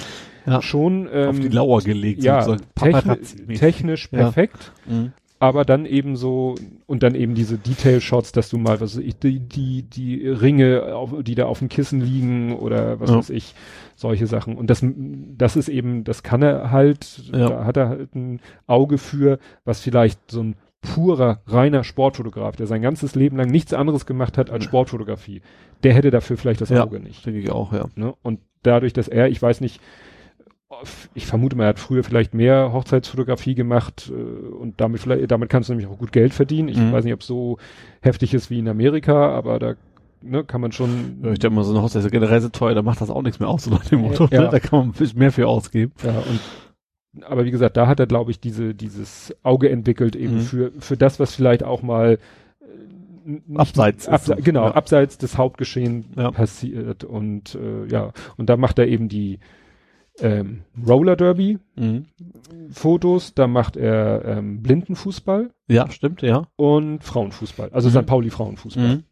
Ja. 0.46 0.62
schon 0.62 1.10
ähm, 1.12 1.30
Auf 1.30 1.40
die 1.40 1.48
Lauer 1.50 1.82
gelegt, 1.82 2.24
ja, 2.24 2.58
techni 2.76 3.56
technisch 3.56 4.10
Ja. 4.12 4.20
perfekt, 4.20 4.72
Mhm. 4.86 5.14
Aber 5.40 5.66
dann 5.66 5.86
eben 5.86 6.16
so 6.16 6.56
und 6.88 7.04
dann 7.04 7.14
eben 7.16 7.36
diese 7.36 7.58
Detail-Shots, 7.58 8.32
dass 8.32 8.50
du 8.50 8.58
mal, 8.58 8.82
was 8.82 8.98
weiß 8.98 9.04
ich, 9.04 9.18
die, 9.20 9.40
die, 9.40 9.84
die 9.84 10.28
Ringe, 10.28 10.96
auf, 10.96 11.14
die 11.22 11.36
da 11.36 11.46
auf 11.46 11.60
dem 11.60 11.70
Kissen 11.70 12.02
liegen 12.02 12.56
oder 12.56 13.00
was 13.00 13.10
Ja. 13.12 13.18
weiß 13.18 13.30
ich, 13.30 13.54
solche 13.96 14.26
Sachen. 14.28 14.56
Und 14.56 14.70
das, 14.70 14.84
das 15.38 15.56
ist 15.56 15.70
eben, 15.70 16.04
das 16.04 16.24
kann 16.24 16.42
er 16.42 16.72
halt, 16.72 17.22
Ja. 17.32 17.50
da 17.50 17.66
hat 17.66 17.78
er 17.78 17.90
halt 17.90 18.16
ein 18.16 18.40
Auge 18.66 18.98
für, 18.98 19.38
was 19.64 19.80
vielleicht 19.82 20.20
so 20.32 20.42
ein 20.42 20.56
purer, 20.82 21.42
reiner 21.48 21.84
Sportfotograf, 21.84 22.56
der 22.56 22.66
sein 22.68 22.82
ganzes 22.82 23.14
Leben 23.16 23.38
lang 23.38 23.50
nichts 23.50 23.74
anderes 23.74 24.06
gemacht 24.06 24.38
hat 24.38 24.50
als 24.50 24.64
Sportfotografie, 24.64 25.42
der 25.84 25.94
hätte 25.94 26.12
dafür 26.12 26.38
vielleicht 26.38 26.62
das 26.62 26.70
Ja. 26.70 26.84
Auge 26.84 27.00
nicht. 27.00 27.26
Denke 27.26 27.40
ich 27.40 27.52
auch, 27.52 27.74
ja. 27.74 27.86
Ne? 27.96 28.14
Und 28.24 28.40
dadurch, 28.64 28.94
dass 28.94 29.08
er, 29.08 29.28
ich 29.30 29.42
weiß 29.42 29.62
nicht, 29.62 29.82
ich 31.14 31.26
vermute 31.26 31.56
mal, 31.56 31.64
er 31.64 31.70
hat 31.70 31.80
früher 31.80 32.04
vielleicht 32.04 32.34
mehr 32.34 32.74
Hochzeitsfotografie 32.74 33.56
gemacht 33.56 34.12
äh, 34.12 34.14
und 34.14 34.80
damit 34.82 35.02
vielleicht, 35.02 35.32
damit 35.32 35.50
kannst 35.50 35.70
du 35.70 35.74
nämlich 35.74 35.88
auch 35.90 35.98
gut 35.98 36.12
Geld 36.12 36.34
verdienen. 36.34 36.68
Ich 36.68 36.78
Mhm. 36.78 36.92
weiß 36.92 37.06
nicht, 37.06 37.14
ob 37.14 37.22
es 37.22 37.28
so 37.28 37.58
heftig 38.02 38.34
ist 38.34 38.50
wie 38.50 38.60
in 38.60 38.68
Amerika, 38.68 39.30
aber 39.32 39.60
da 39.60 39.76
ne, 40.22 40.44
kann 40.44 40.60
man 40.62 40.72
schon. 40.74 41.20
Ja, 41.24 41.32
ich 41.32 41.40
denke 41.40 41.56
mal, 41.56 41.64
so 41.64 41.72
eine 41.72 41.82
Hochzeit 41.82 42.04
ist 42.04 42.12
generell 42.12 42.42
so 42.42 42.50
teuer, 42.50 42.76
da 42.76 42.82
macht 42.82 43.00
das 43.02 43.10
auch 43.10 43.22
nichts 43.22 43.40
mehr 43.40 43.48
aus, 43.50 43.64
so 43.64 43.72
nach 43.72 43.86
dem 43.86 44.02
Motto. 44.02 44.28
Ja. 44.32 44.42
Ne? 44.44 44.50
Da 44.52 44.60
kann 44.60 44.80
man 44.80 44.90
ein 44.90 44.94
bisschen 44.94 45.20
mehr 45.20 45.32
für 45.32 45.48
ausgeben. 45.48 45.94
Ja, 46.04 46.18
und 46.20 46.40
aber 47.24 47.46
wie 47.46 47.52
gesagt, 47.52 47.78
da 47.78 47.88
hat 47.88 48.00
er, 48.00 48.06
glaube 48.06 48.30
ich, 48.32 48.40
diese, 48.40 48.76
dieses 48.76 49.34
Auge 49.42 49.70
entwickelt 49.70 50.16
eben 50.16 50.36
Mhm. 50.36 50.42
für, 50.42 50.72
für 50.80 50.98
das, 50.98 51.20
was 51.20 51.34
vielleicht 51.34 51.64
auch 51.64 51.82
mal 51.82 52.20
äh, 52.62 52.66
nicht- 53.26 53.58
Abseits 53.60 54.08
abse 54.08 54.36
genau, 54.36 54.66
ja. 54.66 54.72
abseits 54.76 55.18
des 55.18 55.38
Hauptgeschehen 55.38 56.06
Ja. 56.18 56.30
passiert. 56.32 57.06
Und 57.06 57.56
äh, 57.56 57.88
ja, 57.90 58.12
und 58.36 58.50
da 58.50 58.58
macht 58.58 58.78
er 58.80 58.88
eben 58.88 59.08
die 59.10 59.40
ähm, 60.22 60.62
Roller 60.88 61.16
Derby 61.16 61.60
Mhm. 61.76 62.06
Fotos, 62.72 63.34
da 63.34 63.48
macht 63.48 63.78
er 63.78 64.24
ähm, 64.26 64.62
Blindenfußball 64.64 65.52
Ja, 65.68 65.90
stimmt, 65.92 66.22
ja. 66.22 66.48
und 66.56 67.04
Frauenfußball, 67.04 67.70
also 67.72 67.90
Mhm. 67.90 67.94
St. 68.02 68.06
Pauli 68.08 68.30
Frauenfußball. 68.30 69.04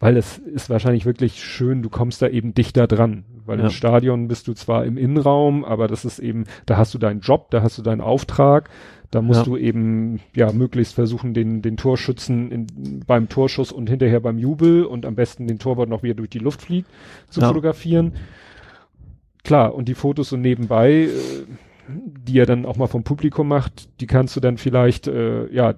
Weil 0.00 0.16
es 0.16 0.38
ist 0.38 0.70
wahrscheinlich 0.70 1.04
wirklich 1.04 1.44
schön, 1.44 1.82
du 1.82 1.90
kommst 1.90 2.22
da 2.22 2.28
eben 2.28 2.54
dichter 2.54 2.86
dran. 2.86 3.24
Weil 3.44 3.58
Ja. 3.58 3.64
im 3.66 3.70
Stadion 3.70 4.26
bist 4.28 4.48
du 4.48 4.54
zwar 4.54 4.86
im 4.86 4.96
Innenraum, 4.96 5.62
aber 5.64 5.88
das 5.88 6.06
ist 6.06 6.20
eben, 6.20 6.44
da 6.64 6.78
hast 6.78 6.94
du 6.94 6.98
deinen 6.98 7.20
Job, 7.20 7.50
da 7.50 7.60
hast 7.62 7.76
du 7.76 7.82
deinen 7.82 8.00
Auftrag, 8.00 8.70
da 9.10 9.20
musst 9.20 9.40
Ja. 9.40 9.44
du 9.44 9.56
eben 9.58 10.20
ja 10.34 10.52
möglichst 10.52 10.94
versuchen, 10.94 11.34
den, 11.34 11.60
den 11.60 11.76
Torschützen 11.76 12.50
in, 12.50 12.66
beim 13.06 13.28
Torschuss 13.28 13.72
und 13.72 13.90
hinterher 13.90 14.20
beim 14.20 14.38
Jubel 14.38 14.84
und 14.86 15.04
am 15.04 15.16
besten 15.16 15.46
den 15.46 15.58
Torwart 15.58 15.90
noch 15.90 16.02
wieder 16.02 16.14
durch 16.14 16.30
die 16.30 16.38
Luft 16.38 16.62
fliegt 16.62 16.88
zu 17.28 17.42
Ja. 17.42 17.48
fotografieren. 17.48 18.12
Klar, 19.44 19.74
und 19.74 19.88
die 19.88 19.94
Fotos 19.94 20.28
so 20.28 20.36
nebenbei, 20.36 20.92
äh, 20.92 21.08
die 21.88 22.38
er 22.38 22.46
dann 22.46 22.64
auch 22.64 22.76
mal 22.76 22.86
vom 22.86 23.02
Publikum 23.02 23.48
macht, 23.48 23.88
die 24.00 24.06
kannst 24.06 24.36
du 24.36 24.40
dann 24.40 24.56
vielleicht, 24.56 25.08
äh, 25.08 25.52
ja, 25.52 25.74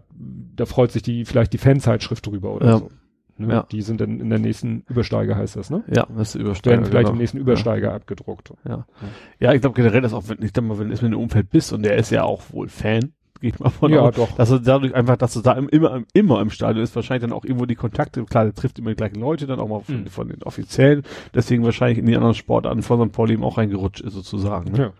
da 0.56 0.66
freut 0.66 0.92
sich 0.92 1.02
die 1.02 1.24
vielleicht 1.24 1.52
die 1.52 1.58
Fanzeitschrift 1.58 2.26
drüber 2.26 2.54
oder 2.54 2.66
Ja. 2.66 2.78
so. 2.78 2.90
Ne? 3.36 3.52
Ja. 3.52 3.66
Die 3.70 3.82
sind 3.82 4.00
dann 4.00 4.20
in 4.20 4.30
der 4.30 4.38
nächsten 4.38 4.84
Übersteiger 4.88 5.36
heißt 5.36 5.56
das, 5.56 5.68
ne? 5.68 5.82
Ja, 5.88 6.06
das 6.16 6.28
ist 6.28 6.34
der 6.34 6.42
Übersteiger. 6.42 6.76
Werden 6.76 6.84
vielleicht 6.84 7.04
genau. 7.06 7.12
im 7.14 7.18
nächsten 7.18 7.38
Übersteiger 7.38 7.92
abgedruckt. 7.92 8.52
Ja, 8.68 8.86
ja 9.40 9.52
ich 9.52 9.60
glaube 9.60 9.74
generell, 9.74 10.02
dass 10.02 10.14
auch, 10.14 10.28
wenn 10.28 10.40
ich 10.42 10.52
dann 10.52 10.66
mal, 10.68 10.78
wenn 10.78 10.90
du 10.90 10.94
in 10.94 11.10
dem 11.10 11.20
Umfeld 11.20 11.50
bist 11.50 11.72
und 11.72 11.82
der 11.82 11.96
ist 11.96 12.10
ja 12.10 12.22
auch 12.22 12.42
wohl 12.52 12.68
Fan, 12.68 13.12
gehe 13.45 13.53
ich 13.53 13.61
mal 13.61 13.68
von 13.70 13.92
Ja, 13.92 14.01
aus, 14.01 14.14
doch. 14.14 14.32
dass 14.36 14.49
du 14.49 14.59
dadurch 14.59 14.95
einfach, 14.95 15.16
dass 15.16 15.34
du 15.34 15.40
da 15.42 15.53
im, 15.53 15.68
immer, 15.68 16.03
immer 16.14 16.40
im 16.40 16.51
Stadion 16.51 16.82
ist, 16.82 16.97
wahrscheinlich 16.97 17.22
dann 17.28 17.32
auch 17.36 17.45
irgendwo 17.45 17.66
die 17.66 17.74
Kontakte, 17.74 18.24
klar, 18.24 18.45
der 18.45 18.55
trifft 18.55 18.78
immer 18.78 18.90
die 18.90 18.97
gleichen 18.97 19.20
Leute, 19.20 19.47
dann 19.47 19.61
auch 19.61 19.68
mal 19.68 19.80
von, 19.80 20.01
Mhm. 20.03 20.07
von 20.07 20.28
den 20.28 20.42
Offiziellen, 20.42 21.03
deswegen 21.34 21.62
wahrscheinlich 21.64 21.99
in 21.99 22.07
die 22.07 22.16
anderen 22.16 22.34
Sportarten 22.34 22.82
von 22.82 23.07
St. 23.09 23.12
Pauli 23.14 23.34
eben 23.34 23.45
auch 23.45 23.59
reingerutscht 23.59 24.01
ist 24.01 24.14
sozusagen. 24.14 24.72
Ne? 24.72 24.78
Ja. 24.78 24.92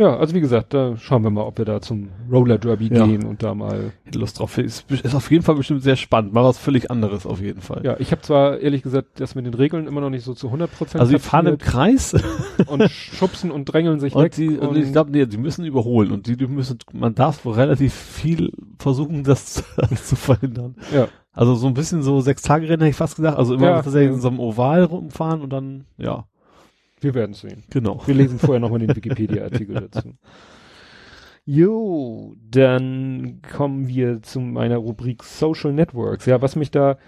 Ja, 0.00 0.16
also 0.16 0.34
wie 0.34 0.40
gesagt, 0.40 0.72
da 0.72 0.96
schauen 0.96 1.22
wir 1.24 1.30
mal, 1.30 1.42
ob 1.42 1.58
wir 1.58 1.66
da 1.66 1.80
zum 1.82 2.08
Roller 2.32 2.56
Derby 2.56 2.88
Ja. 2.92 3.06
gehen 3.06 3.24
und 3.26 3.42
da 3.42 3.54
mal. 3.54 3.92
Hätte 4.04 4.18
Lust 4.18 4.38
drauf. 4.38 4.56
Ist, 4.56 4.90
ist 4.90 5.14
auf 5.14 5.30
jeden 5.30 5.42
Fall 5.44 5.56
bestimmt 5.56 5.82
sehr 5.82 5.96
spannend. 5.96 6.32
Mal 6.32 6.42
was 6.42 6.56
völlig 6.56 6.90
anderes 6.90 7.26
auf 7.26 7.40
jeden 7.42 7.60
Fall. 7.60 7.82
Ja, 7.84 7.96
ich 7.98 8.10
habe 8.10 8.22
zwar 8.22 8.58
ehrlich 8.60 8.82
gesagt, 8.82 9.20
das 9.20 9.34
mit 9.34 9.44
den 9.44 9.52
Regeln 9.52 9.86
immer 9.86 10.00
noch 10.00 10.08
nicht 10.08 10.24
so 10.24 10.32
zu 10.32 10.46
100 10.46 10.72
Prozent. 10.72 11.00
Also 11.00 11.12
die 11.12 11.18
fahren 11.18 11.46
im 11.46 11.58
Kreis 11.58 12.14
und 12.66 12.90
schubsen 12.90 13.50
und 13.50 13.66
drängeln 13.66 14.00
sich 14.00 14.14
weg. 14.14 14.22
und 14.24 14.36
die, 14.38 14.56
und 14.56 14.76
ich 14.78 14.90
glaube, 14.90 15.10
nee, 15.10 15.26
die 15.26 15.36
müssen 15.36 15.66
überholen 15.66 16.12
und 16.12 16.26
die, 16.26 16.36
die 16.38 16.46
müssen, 16.46 16.78
man 16.92 17.14
darf 17.14 17.44
wohl 17.44 17.52
relativ 17.54 17.92
viel 17.92 18.52
versuchen, 18.78 19.22
das, 19.22 19.62
das 19.76 20.06
zu 20.06 20.16
verhindern. 20.16 20.76
ja, 20.94 21.08
Also 21.32 21.54
so 21.56 21.66
ein 21.66 21.74
bisschen 21.74 22.02
so 22.02 22.20
sechs 22.22 22.40
Tage 22.40 22.64
Rennen 22.70 22.80
hätte 22.80 22.90
ich 22.90 22.96
fast 22.96 23.16
gesagt. 23.16 23.36
Also 23.36 23.54
immer 23.54 23.66
Ja, 23.66 23.82
tatsächlich 23.82 24.08
ja. 24.08 24.14
in 24.14 24.20
so 24.22 24.28
einem 24.28 24.40
Oval 24.40 24.84
rumfahren 24.84 25.42
und 25.42 25.50
dann, 25.50 25.84
ja, 25.98 26.24
wir 27.00 27.14
werden 27.14 27.34
sehen. 27.34 27.64
genau. 27.70 28.02
Wir 28.06 28.14
lesen 28.14 28.38
vorher 28.38 28.60
nochmal 28.60 28.80
den 28.80 28.94
Wikipedia-Artikel 28.94 29.74
dazu. 29.90 30.14
Jo, 31.44 32.34
dann 32.48 33.40
kommen 33.52 33.88
wir 33.88 34.22
zu 34.22 34.40
meiner 34.40 34.76
Rubrik 34.76 35.24
Social 35.24 35.72
Networks. 35.72 36.26
Ja, 36.26 36.42
was 36.42 36.54
mich 36.54 36.70
da, 36.70 36.98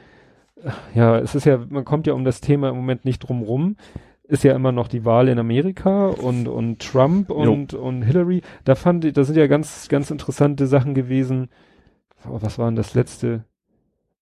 ja, 0.94 1.18
es 1.18 1.34
ist 1.34 1.44
ja, 1.44 1.64
man 1.68 1.84
kommt 1.84 2.06
ja 2.06 2.14
um 2.14 2.24
das 2.24 2.40
Thema 2.40 2.70
im 2.70 2.76
Moment 2.76 3.04
nicht 3.04 3.20
drum 3.20 3.42
rum. 3.42 3.76
Ist 4.24 4.44
ja 4.44 4.54
immer 4.54 4.72
noch 4.72 4.88
die 4.88 5.04
Wahl 5.04 5.28
in 5.28 5.38
Amerika 5.38 6.08
und, 6.08 6.48
und 6.48 6.80
Trump 6.80 7.30
und, 7.30 7.74
und 7.74 8.02
Hillary. 8.02 8.40
Da 8.64 8.74
fand 8.74 9.04
ich, 9.04 9.12
da 9.12 9.24
sind 9.24 9.36
ja 9.36 9.46
ganz, 9.46 9.88
ganz 9.88 10.10
interessante 10.10 10.66
Sachen 10.66 10.94
gewesen. 10.94 11.48
Was 12.24 12.58
war 12.58 12.66
denn 12.66 12.76
das 12.76 12.94
letzte? 12.94 13.44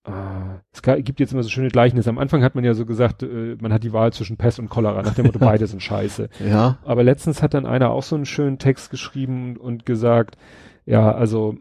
Ah, 0.04 0.60
es 0.72 0.80
gibt 0.82 1.20
jetzt 1.20 1.32
immer 1.32 1.42
so 1.42 1.50
schöne 1.50 1.68
Gleichnisse. 1.68 2.08
Am 2.08 2.18
Anfang 2.18 2.42
hat 2.42 2.54
man 2.54 2.64
ja 2.64 2.72
so 2.72 2.86
gesagt, 2.86 3.22
äh, 3.22 3.56
man 3.60 3.72
hat 3.72 3.84
die 3.84 3.92
Wahl 3.92 4.12
zwischen 4.12 4.38
Pest 4.38 4.58
und 4.58 4.70
Cholera, 4.70 5.02
nach 5.02 5.14
dem 5.14 5.26
Motto, 5.26 5.38
beide 5.40 5.66
sind 5.66 5.82
scheiße. 5.82 6.30
Ja, 6.48 6.78
Aber 6.84 7.02
letztens 7.02 7.42
hat 7.42 7.52
dann 7.54 7.66
einer 7.66 7.90
auch 7.90 8.02
so 8.02 8.16
einen 8.16 8.24
schönen 8.24 8.58
Text 8.58 8.90
geschrieben 8.90 9.56
und 9.58 9.84
gesagt, 9.84 10.38
ja, 10.86 11.12
also 11.12 11.54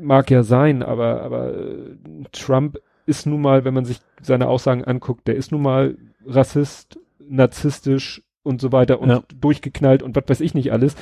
mag 0.00 0.30
ja 0.30 0.44
sein, 0.44 0.82
aber, 0.84 1.22
aber 1.22 1.54
äh, 1.56 1.96
Trump 2.30 2.78
ist 3.06 3.26
nun 3.26 3.40
mal, 3.40 3.64
wenn 3.64 3.74
man 3.74 3.84
sich 3.84 4.00
seine 4.22 4.46
Aussagen 4.48 4.84
anguckt, 4.84 5.26
der 5.26 5.34
ist 5.34 5.50
nun 5.50 5.62
mal 5.62 5.96
Rassist, 6.26 6.98
narzisstisch 7.18 8.22
und 8.44 8.60
so 8.60 8.70
weiter 8.70 9.00
und 9.00 9.08
Ja. 9.08 9.22
durchgeknallt 9.40 10.02
und 10.02 10.14
was 10.16 10.24
weiß 10.28 10.40
ich 10.40 10.54
nicht 10.54 10.72
alles. 10.72 10.94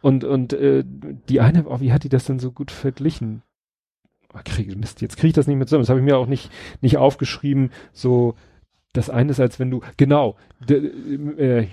Und, 0.00 0.24
und 0.24 0.52
äh, 0.52 0.84
die 1.28 1.40
eine, 1.40 1.66
oh, 1.66 1.80
wie 1.80 1.92
hat 1.92 2.04
die 2.04 2.08
das 2.08 2.24
denn 2.24 2.38
so 2.38 2.52
gut 2.52 2.70
verglichen? 2.70 3.42
Oh, 4.38 4.42
krieg, 4.44 4.76
Mist, 4.76 5.00
jetzt 5.00 5.16
kriege 5.16 5.28
ich 5.28 5.34
das 5.34 5.46
nicht 5.46 5.56
mehr 5.56 5.66
zusammen. 5.66 5.82
Das 5.82 5.88
habe 5.88 6.00
ich 6.00 6.04
mir 6.04 6.16
auch 6.16 6.26
nicht, 6.26 6.50
nicht 6.80 6.96
aufgeschrieben. 6.96 7.70
So, 7.92 8.34
das 8.92 9.10
eine 9.10 9.30
ist, 9.30 9.40
als 9.40 9.58
wenn 9.58 9.70
du, 9.70 9.80
genau, 9.96 10.36
de, 10.66 10.90
äh, 11.38 11.66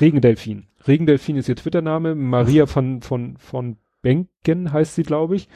Regendelfin. 0.00 0.66
Regendelfin 0.86 1.36
ist 1.36 1.48
ihr 1.48 1.56
Twitter-Name. 1.56 2.14
Maria 2.14 2.66
von, 2.66 3.00
von, 3.00 3.36
von 3.38 3.76
Benken 4.04 4.72
heißt 4.72 4.94
sie, 4.94 5.02
glaube 5.02 5.34
ich. 5.34 5.48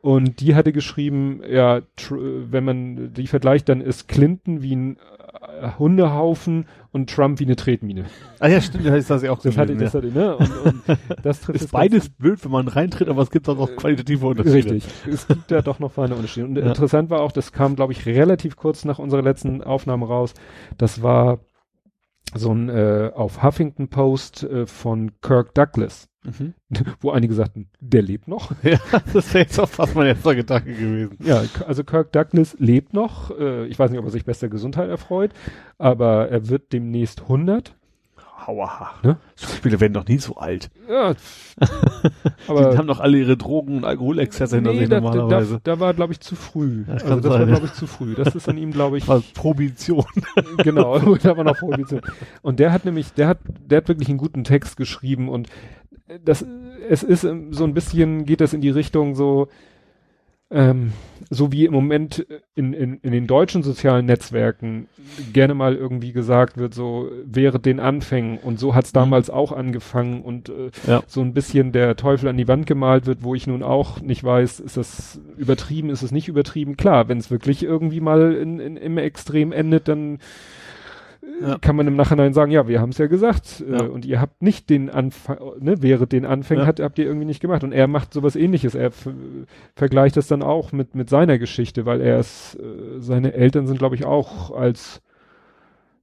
Und 0.00 0.40
die 0.40 0.54
hatte 0.54 0.72
geschrieben, 0.72 1.42
ja, 1.50 1.80
wenn 2.08 2.64
man 2.64 3.12
die 3.12 3.26
vergleicht, 3.26 3.68
dann 3.68 3.80
ist 3.80 4.06
Clinton 4.06 4.62
wie 4.62 4.76
ein 4.76 4.96
äh, 4.96 5.70
Hundehaufen 5.80 6.66
und 6.92 7.10
Trump 7.10 7.40
wie 7.40 7.44
eine 7.44 7.56
Tretmine. 7.56 8.04
Ah 8.38 8.46
ja, 8.46 8.60
stimmt, 8.60 8.86
das 8.86 8.92
heißt 8.92 9.10
das 9.10 9.22
ja 9.24 9.32
auch 9.32 9.40
das 9.40 9.58
hatte, 9.58 9.72
ja. 9.72 9.78
das 9.80 9.94
hatte, 9.94 10.12
ne? 10.12 10.36
Und, 10.36 10.50
und 10.64 10.98
das 11.24 11.40
trifft 11.40 11.60
ist 11.60 11.72
beides 11.72 12.08
blöd, 12.08 12.44
wenn 12.44 12.52
man 12.52 12.68
reintritt, 12.68 13.08
aber 13.08 13.20
es 13.22 13.32
gibt 13.32 13.48
auch 13.48 13.58
noch 13.58 13.74
qualitative 13.74 14.28
Unterschiede. 14.28 14.74
Richtig. 14.74 14.92
Es 15.12 15.26
gibt 15.26 15.50
ja 15.50 15.60
doch 15.60 15.80
noch 15.80 15.90
feine 15.90 16.14
Unterschiede. 16.14 16.46
Und 16.46 16.56
ja. 16.56 16.66
interessant 16.66 17.10
war 17.10 17.20
auch, 17.20 17.32
das 17.32 17.50
kam, 17.50 17.74
glaube 17.74 17.92
ich, 17.92 18.06
relativ 18.06 18.54
kurz 18.54 18.84
nach 18.84 19.00
unserer 19.00 19.22
letzten 19.22 19.60
Aufnahme 19.64 20.06
raus. 20.06 20.34
Das 20.78 21.02
war 21.02 21.40
so 22.34 22.52
ein 22.52 22.68
äh, 22.68 23.10
auf 23.14 23.42
Huffington 23.42 23.88
Post 23.88 24.44
äh, 24.44 24.66
von 24.66 25.12
Kirk 25.20 25.54
Douglas, 25.54 26.08
mhm. 26.26 26.54
wo 27.00 27.10
einige 27.10 27.34
sagten, 27.34 27.68
der 27.80 28.02
lebt 28.02 28.28
noch. 28.28 28.52
Ja, 28.62 28.78
das 29.12 29.32
wäre 29.32 29.44
jetzt 29.44 29.58
auch 29.60 29.68
fast 29.68 29.94
mein 29.94 30.08
erster 30.08 30.34
Gedanke 30.34 30.74
gewesen. 30.74 31.18
Ja, 31.22 31.44
also 31.66 31.84
Kirk 31.84 32.12
Douglas 32.12 32.56
lebt 32.58 32.92
noch. 32.94 33.30
Äh, 33.38 33.66
ich 33.66 33.78
weiß 33.78 33.90
nicht, 33.90 34.00
ob 34.00 34.06
er 34.06 34.10
sich 34.10 34.24
bester 34.24 34.48
Gesundheit 34.48 34.88
erfreut, 34.88 35.32
aber 35.78 36.28
er 36.28 36.48
wird 36.48 36.72
demnächst 36.72 37.22
100 37.22 37.74
Hauaha. 38.46 38.94
Ne? 39.02 39.16
Schauspieler 39.36 39.80
werden 39.80 39.94
doch 39.94 40.06
nie 40.06 40.18
so 40.18 40.36
alt. 40.36 40.70
Ja. 40.88 41.14
aber 42.48 42.70
die 42.70 42.78
haben 42.78 42.86
doch 42.86 43.00
alle 43.00 43.18
ihre 43.18 43.36
Drogen- 43.36 43.78
und 43.78 43.84
Alkoholexzesse 43.84 44.60
nee, 44.60 44.78
hinter 44.78 44.80
sich 44.80 44.88
normalerweise. 44.88 45.60
Da, 45.64 45.74
da 45.74 45.80
war, 45.80 45.94
glaube 45.94 46.12
ich, 46.12 46.20
zu 46.20 46.36
früh. 46.36 46.84
Das 46.86 47.02
also 47.04 47.20
das 47.20 47.32
sein, 47.32 47.40
war, 47.40 47.46
glaube 47.46 47.66
ich, 47.66 47.72
zu 47.72 47.86
früh. 47.86 48.14
Das 48.14 48.34
ist 48.34 48.48
an 48.48 48.58
ihm, 48.58 48.72
glaube 48.72 48.98
ich. 48.98 49.08
War 49.08 49.22
Prohibition. 49.34 50.04
genau, 50.58 50.98
da 51.16 51.36
war 51.36 51.44
noch 51.44 51.56
Prohibition. 51.56 52.00
Und 52.42 52.58
der 52.60 52.72
hat 52.72 52.84
nämlich, 52.84 53.12
der 53.12 53.28
hat, 53.28 53.38
der 53.64 53.78
hat 53.78 53.88
wirklich 53.88 54.08
einen 54.08 54.18
guten 54.18 54.44
Text 54.44 54.76
geschrieben 54.76 55.28
und 55.28 55.48
das, 56.24 56.44
es 56.88 57.02
ist 57.02 57.22
so 57.22 57.64
ein 57.64 57.74
bisschen, 57.74 58.24
geht 58.24 58.40
das 58.40 58.52
in 58.52 58.60
die 58.60 58.70
Richtung 58.70 59.14
so, 59.14 59.48
ähm, 60.50 60.92
so 61.28 61.50
wie 61.50 61.64
im 61.64 61.72
Moment 61.72 62.24
in, 62.54 62.72
in, 62.72 63.00
in 63.00 63.10
den 63.10 63.26
deutschen 63.26 63.64
sozialen 63.64 64.06
Netzwerken 64.06 64.86
gerne 65.32 65.54
mal 65.54 65.74
irgendwie 65.74 66.12
gesagt 66.12 66.56
wird, 66.56 66.72
so 66.72 67.10
wäre 67.24 67.58
den 67.58 67.80
Anfängen 67.80 68.38
und 68.38 68.60
so 68.60 68.74
hat's 68.74 68.92
mhm. 68.92 68.98
damals 68.98 69.30
auch 69.30 69.50
angefangen 69.50 70.22
und 70.22 70.48
äh, 70.48 70.70
ja. 70.86 71.02
so 71.08 71.20
ein 71.20 71.34
bisschen 71.34 71.72
der 71.72 71.96
Teufel 71.96 72.28
an 72.28 72.36
die 72.36 72.46
Wand 72.46 72.66
gemalt 72.66 73.06
wird, 73.06 73.24
wo 73.24 73.34
ich 73.34 73.46
nun 73.48 73.64
auch 73.64 74.00
nicht 74.00 74.22
weiß, 74.22 74.60
ist 74.60 74.76
das 74.76 75.20
übertrieben, 75.36 75.90
ist 75.90 76.02
es 76.02 76.12
nicht 76.12 76.28
übertrieben? 76.28 76.76
Klar, 76.76 77.08
wenn 77.08 77.18
es 77.18 77.30
wirklich 77.30 77.64
irgendwie 77.64 78.00
mal 78.00 78.34
in, 78.34 78.60
in, 78.60 78.76
im 78.76 78.98
Extrem 78.98 79.50
endet, 79.50 79.88
dann 79.88 80.18
ja. 81.40 81.58
kann 81.58 81.76
man 81.76 81.86
im 81.86 81.96
Nachhinein 81.96 82.32
sagen, 82.32 82.50
ja, 82.50 82.68
wir 82.68 82.80
haben 82.80 82.90
es 82.90 82.98
ja 82.98 83.06
gesagt 83.06 83.64
äh, 83.66 83.72
ja. 83.72 83.82
und 83.84 84.04
ihr 84.04 84.20
habt 84.20 84.42
nicht 84.42 84.70
den 84.70 84.90
Anfang, 84.90 85.38
ne, 85.60 85.82
während 85.82 86.12
den 86.12 86.24
Anfängen 86.24 86.62
ja. 86.62 86.66
hat, 86.66 86.80
habt 86.80 86.98
ihr 86.98 87.06
irgendwie 87.06 87.26
nicht 87.26 87.40
gemacht 87.40 87.64
und 87.64 87.72
er 87.72 87.86
macht 87.88 88.12
sowas 88.12 88.36
ähnliches, 88.36 88.74
er 88.74 88.90
vergleicht 89.74 90.16
das 90.16 90.28
dann 90.28 90.42
auch 90.42 90.72
mit, 90.72 90.94
mit 90.94 91.10
seiner 91.10 91.38
Geschichte, 91.38 91.86
weil 91.86 92.00
er 92.00 92.18
ist, 92.18 92.56
äh, 92.56 93.00
seine 93.00 93.34
Eltern 93.34 93.66
sind 93.66 93.78
glaube 93.78 93.94
ich 93.94 94.04
auch 94.04 94.50
als 94.50 95.02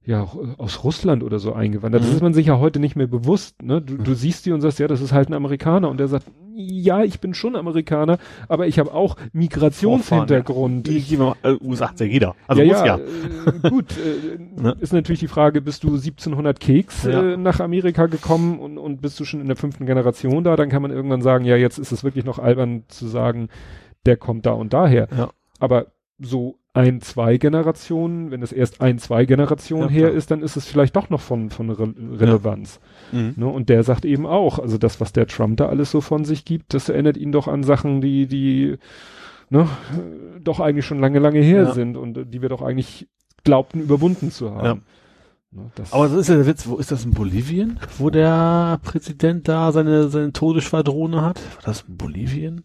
ja, 0.06 0.28
aus 0.58 0.84
Russland 0.84 1.22
oder 1.22 1.38
so 1.38 1.54
eingewandert. 1.54 2.02
Mhm. 2.02 2.06
Das 2.06 2.14
ist 2.14 2.22
man 2.22 2.34
sich 2.34 2.46
ja 2.46 2.58
heute 2.58 2.78
nicht 2.78 2.94
mehr 2.94 3.06
bewusst. 3.06 3.62
Ne? 3.62 3.80
Du, 3.80 3.96
du 3.96 4.14
siehst 4.14 4.44
die 4.44 4.52
und 4.52 4.60
sagst, 4.60 4.78
ja, 4.78 4.86
das 4.86 5.00
ist 5.00 5.12
halt 5.12 5.30
ein 5.30 5.34
Amerikaner. 5.34 5.88
Und 5.88 5.98
der 5.98 6.08
sagt, 6.08 6.26
ja, 6.56 7.02
ich 7.02 7.20
bin 7.20 7.34
schon 7.34 7.56
Amerikaner, 7.56 8.18
aber 8.48 8.66
ich 8.66 8.78
habe 8.78 8.92
auch 8.92 9.16
Migrationshintergrund. 9.32 10.88
Ich, 10.88 11.12
ich, 11.12 11.18
äh, 11.18 11.56
USA 11.60 11.88
hat 11.88 12.00
ja 12.00 12.06
jeder. 12.06 12.36
Also 12.46 12.62
ja, 12.62 12.84
ja. 12.84 12.86
ja. 12.86 13.00
Äh, 13.62 13.70
gut, 13.70 13.96
äh, 13.96 14.38
ne? 14.60 14.76
ist 14.78 14.92
natürlich 14.92 15.20
die 15.20 15.28
Frage, 15.28 15.62
bist 15.62 15.82
du 15.84 15.88
1700 15.88 16.60
Keks 16.60 17.04
ja. 17.04 17.32
äh, 17.32 17.36
nach 17.36 17.60
Amerika 17.60 18.06
gekommen 18.06 18.58
und, 18.58 18.78
und 18.78 19.00
bist 19.00 19.18
du 19.18 19.24
schon 19.24 19.40
in 19.40 19.48
der 19.48 19.56
fünften 19.56 19.86
Generation 19.86 20.44
da? 20.44 20.54
Dann 20.54 20.68
kann 20.68 20.82
man 20.82 20.90
irgendwann 20.90 21.22
sagen, 21.22 21.44
ja, 21.44 21.56
jetzt 21.56 21.78
ist 21.78 21.92
es 21.92 22.04
wirklich 22.04 22.24
noch 22.24 22.38
albern 22.38 22.84
zu 22.88 23.08
sagen, 23.08 23.48
der 24.06 24.16
kommt 24.16 24.46
da 24.46 24.52
und 24.52 24.72
daher. 24.74 25.08
Ja. 25.16 25.30
Aber 25.58 25.86
so 26.20 26.58
ein, 26.74 27.00
zwei 27.00 27.38
Generationen, 27.38 28.32
wenn 28.32 28.42
es 28.42 28.50
erst 28.52 28.80
ein, 28.80 28.98
zwei 28.98 29.24
Generationen 29.26 29.90
ja, 29.90 30.00
her 30.00 30.10
ist, 30.10 30.32
dann 30.32 30.42
ist 30.42 30.56
es 30.56 30.66
vielleicht 30.66 30.96
doch 30.96 31.08
noch 31.08 31.20
von, 31.20 31.50
von 31.50 31.70
Re 31.70 31.94
Relevanz. 32.18 32.80
Ja. 33.12 33.20
Mhm. 33.20 33.34
Ne? 33.36 33.46
Und 33.46 33.68
der 33.68 33.84
sagt 33.84 34.04
eben 34.04 34.26
auch, 34.26 34.58
also 34.58 34.76
das, 34.76 35.00
was 35.00 35.12
der 35.12 35.28
Trump 35.28 35.56
da 35.56 35.68
alles 35.68 35.92
so 35.92 36.00
von 36.00 36.24
sich 36.24 36.44
gibt, 36.44 36.74
das 36.74 36.88
erinnert 36.88 37.16
ihn 37.16 37.30
doch 37.30 37.46
an 37.46 37.62
Sachen, 37.62 38.00
die, 38.00 38.26
die, 38.26 38.76
ne, 39.50 39.68
doch 40.42 40.58
eigentlich 40.58 40.84
schon 40.84 40.98
lange, 40.98 41.20
lange 41.20 41.40
her 41.40 41.62
ja. 41.62 41.72
sind 41.72 41.96
und 41.96 42.34
die 42.34 42.42
wir 42.42 42.48
doch 42.48 42.60
eigentlich 42.60 43.06
glaubten, 43.44 43.80
überwunden 43.80 44.32
zu 44.32 44.52
haben. 44.52 44.82
Ne, 45.52 45.70
Aber 45.92 46.08
das 46.08 46.18
ist 46.18 46.28
ja 46.28 46.34
der 46.34 46.46
Witz, 46.46 46.66
wo 46.66 46.76
ist 46.78 46.90
das 46.90 47.04
in 47.04 47.12
Bolivien? 47.12 47.78
Wo 47.98 48.10
der 48.10 48.80
Präsident 48.82 49.46
da 49.46 49.70
seine, 49.70 50.08
seine 50.08 50.32
Todesschwadrone 50.32 51.22
hat? 51.22 51.40
War 51.54 51.62
das 51.66 51.84
in 51.86 51.96
Bolivien? 51.96 52.64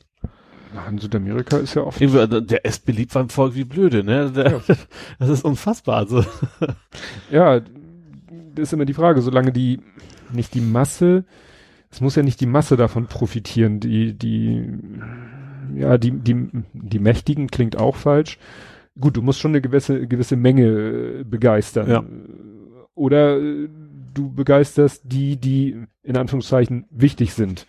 In 0.90 0.98
Südamerika 1.00 1.58
ist 1.58 1.74
ja 1.74 1.84
oft. 1.84 2.02
Also, 2.02 2.42
der 2.42 2.66
ist 2.66 2.86
beliebt 2.86 3.14
beim 3.14 3.30
Volk 3.30 3.56
wie 3.56 3.64
blöde, 3.64 4.04
ne? 4.04 4.32
Der, 4.32 4.52
ja. 4.52 4.62
Das 5.20 5.30
ist 5.30 5.46
unfassbar. 5.46 5.98
Also. 5.98 6.24
Ja, 7.32 7.60
das 7.60 8.64
ist 8.64 8.74
immer 8.74 8.86
die 8.86 8.94
Frage, 8.94 9.22
solange 9.22 9.52
die 9.52 9.80
nicht 10.32 10.54
die 10.54 10.62
Masse, 10.62 11.26
es 11.92 12.02
muss 12.02 12.16
ja 12.16 12.24
nicht 12.24 12.42
die 12.42 12.46
Masse 12.46 12.78
davon 12.78 13.08
profitieren, 13.08 13.80
die, 13.80 14.14
die, 14.14 14.68
ja, 15.76 15.98
die, 15.98 16.12
die, 16.12 16.50
die 16.74 17.00
Mächtigen 17.00 17.48
klingt 17.48 17.78
auch 17.78 17.96
falsch. 17.96 18.38
Gut, 19.00 19.18
du 19.18 19.22
musst 19.22 19.40
schon 19.40 19.52
eine 19.52 19.62
gewisse, 19.62 20.08
gewisse 20.08 20.36
Menge 20.36 21.24
begeistern. 21.26 21.90
Ja. 21.90 22.04
Oder 22.96 23.40
du 23.40 24.30
begeisterst 24.34 25.04
die, 25.06 25.38
die 25.38 25.84
in 26.04 26.18
Anführungszeichen 26.18 26.86
wichtig 26.90 27.34
sind. 27.34 27.66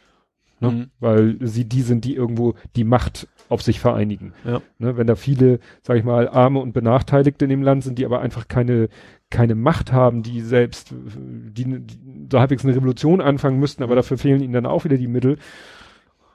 Ne? 0.61 0.71
Mhm. 0.71 0.91
Weil 1.01 1.39
sie 1.41 1.69
die 1.69 1.83
sind, 1.83 2.05
die 2.05 2.15
irgendwo 2.15 2.55
die 2.77 2.85
Macht 2.85 3.29
auf 3.49 3.63
sich 3.63 3.81
vereinigen. 3.81 4.33
Ja. 4.45 4.61
Ne? 4.79 4.97
Wenn 4.97 5.07
da 5.07 5.17
viele, 5.17 5.59
sag 5.83 5.97
ich 5.97 6.05
mal, 6.05 6.29
Arme 6.29 6.61
und 6.61 6.73
Benachteiligte 6.73 7.45
in 7.47 7.51
dem 7.51 7.63
Land 7.63 7.85
sind, 7.85 7.99
die 7.99 8.05
aber 8.05 8.21
einfach 8.21 8.47
keine, 8.47 8.89
keine 9.31 9.55
Macht 9.55 9.93
haben, 9.93 10.23
die 10.23 10.41
selbst, 10.41 10.93
die, 10.93 11.65
die 11.65 12.29
so 12.31 12.39
halbwegs 12.39 12.65
eine 12.65 12.77
Revolution 12.77 13.21
anfangen 13.21 13.59
müssten, 13.59 13.83
aber 13.83 13.97
dafür 13.97 14.19
fehlen 14.19 14.43
ihnen 14.43 14.53
dann 14.53 14.67
auch 14.67 14.85
wieder 14.85 14.99
die 14.99 15.09
Mittel, 15.09 15.39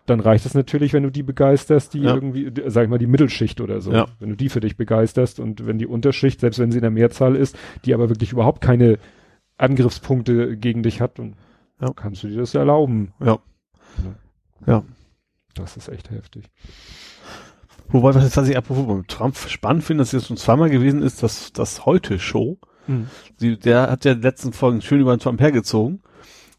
dann 0.06 0.20
reicht 0.20 0.46
es 0.46 0.54
natürlich, 0.54 0.94
wenn 0.94 1.04
du 1.04 1.10
die 1.10 1.24
begeisterst, 1.24 1.94
die 1.94 2.02
ja. 2.02 2.14
irgendwie, 2.14 2.52
sag 2.68 2.84
ich 2.84 2.90
mal, 2.90 3.00
die 3.00 3.08
Mittelschicht 3.08 3.60
oder 3.60 3.82
so. 3.82 3.92
Ja. 3.92 4.08
Wenn 4.20 4.30
du 4.30 4.36
die 4.36 4.50
für 4.50 4.60
dich 4.60 4.78
begeisterst 4.78 5.40
und 5.40 5.66
wenn 5.66 5.80
die 5.80 5.88
Unterschicht, 5.88 6.42
selbst 6.42 6.60
wenn 6.60 6.72
sie 6.72 6.78
in 6.78 6.84
der 6.84 6.92
Mehrzahl 6.92 7.36
ist, 7.36 7.58
die 7.86 7.94
aber 7.94 8.10
wirklich 8.10 8.32
überhaupt 8.32 8.62
keine 8.62 9.00
Angriffspunkte 9.58 10.58
gegen 10.58 10.84
dich 10.84 11.02
hat, 11.02 11.18
dann 11.18 11.36
ja. 11.82 11.92
kannst 11.94 12.24
du 12.24 12.28
dir 12.28 12.38
das 12.38 12.54
erlauben. 12.54 13.14
Ja. 13.24 13.40
Ja. 14.66 14.84
Das 15.54 15.78
ist 15.78 15.88
echt 15.88 16.10
heftig. 16.12 16.46
Wobei, 17.88 18.14
was 18.16 18.24
jetzt, 18.24 18.38
was 18.38 18.50
ich 18.50 18.58
apropos 18.58 18.88
beim 18.88 19.08
Trump 19.08 19.38
spannend 19.38 19.84
finde, 19.84 20.02
dass 20.02 20.12
jetzt 20.12 20.28
schon 20.28 20.38
zweimal 20.38 20.70
gewesen 20.70 21.02
ist, 21.02 21.24
dass 21.24 21.54
das 21.54 21.86
Heute-Show, 21.86 22.58
mhm. 22.88 23.08
der 23.40 23.90
hat 23.92 24.06
ja 24.06 24.12
in 24.12 24.18
den 24.18 24.24
letzten 24.24 24.54
Folgen 24.54 24.82
schön 24.82 25.00
über 25.00 25.16
den 25.16 25.20
Trump 25.20 25.40
hergezogen 25.40 26.02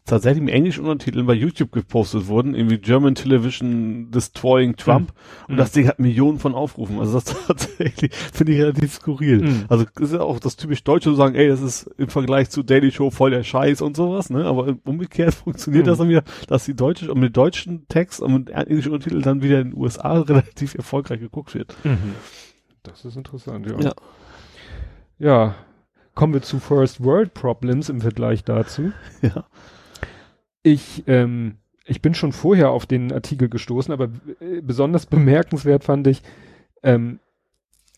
tatsächlich 0.07 0.41
im 0.41 0.47
englischen 0.47 0.85
Untertitel 0.85 1.23
bei 1.23 1.33
YouTube 1.33 1.71
gepostet 1.71 2.27
wurden, 2.27 2.55
irgendwie 2.55 2.77
German 2.77 3.13
Television 3.13 4.09
Destroying 4.09 4.75
Trump. 4.75 5.11
Mhm. 5.11 5.51
Und 5.51 5.57
das 5.57 5.71
Ding 5.71 5.87
hat 5.87 5.99
Millionen 5.99 6.39
von 6.39 6.55
Aufrufen. 6.55 6.99
Also 6.99 7.13
das 7.13 7.25
tatsächlich 7.47 8.13
finde 8.15 8.53
ich 8.53 8.61
relativ 8.61 8.93
skurril. 8.93 9.41
Mhm. 9.43 9.65
Also 9.69 9.85
das 9.85 10.09
ist 10.09 10.13
ja 10.13 10.21
auch 10.21 10.39
das 10.39 10.55
typisch 10.55 10.83
Deutsche 10.83 11.09
zu 11.09 11.15
sagen, 11.15 11.35
ey, 11.35 11.47
das 11.47 11.61
ist 11.61 11.89
im 11.97 12.09
Vergleich 12.09 12.49
zu 12.49 12.63
Daily 12.63 12.91
Show 12.91 13.11
voll 13.11 13.31
der 13.31 13.43
Scheiß 13.43 13.81
und 13.81 13.95
sowas, 13.95 14.29
ne? 14.29 14.45
Aber 14.45 14.75
umgekehrt 14.85 15.33
funktioniert 15.35 15.85
mhm. 15.85 15.89
das 15.89 15.97
dann 15.99 16.09
wieder, 16.09 16.23
dass 16.47 16.65
die 16.65 16.75
deutsche 16.75 17.11
und 17.11 17.19
mit 17.19 17.35
deutschen 17.37 17.87
Text 17.87 18.21
und 18.21 18.33
mit 18.33 18.49
englischen 18.49 18.93
Untertitel 18.93 19.21
dann 19.21 19.41
wieder 19.41 19.59
in 19.61 19.71
den 19.71 19.79
USA 19.79 20.19
relativ 20.21 20.75
erfolgreich 20.75 21.19
geguckt 21.19 21.53
wird. 21.53 21.75
Mhm. 21.83 22.15
Das 22.83 23.03
ist 23.05 23.17
interessant, 23.17 23.67
ja. 23.67 23.79
Ja. 23.79 23.93
Ja, 25.19 25.55
kommen 26.13 26.33
wir 26.33 26.43
zu 26.43 26.59
First 26.59 27.03
World 27.03 27.33
Problems 27.33 27.89
im 27.89 28.01
Vergleich 28.01 28.43
dazu. 28.43 28.91
Ja 29.21 29.45
ich, 30.67 31.03
ähm, 31.07 31.55
ich 31.85 32.01
bin 32.01 32.13
schon 32.13 32.33
vorher 32.33 32.71
auf 32.71 32.85
den 32.85 33.11
Artikel 33.11 33.49
gestoßen, 33.49 33.93
aber 33.93 34.09
äh, 34.39 34.61
besonders 34.61 35.05
bemerkenswert 35.05 35.83
fand 35.83 36.07
ich, 36.07 36.21
ähm, 36.83 37.19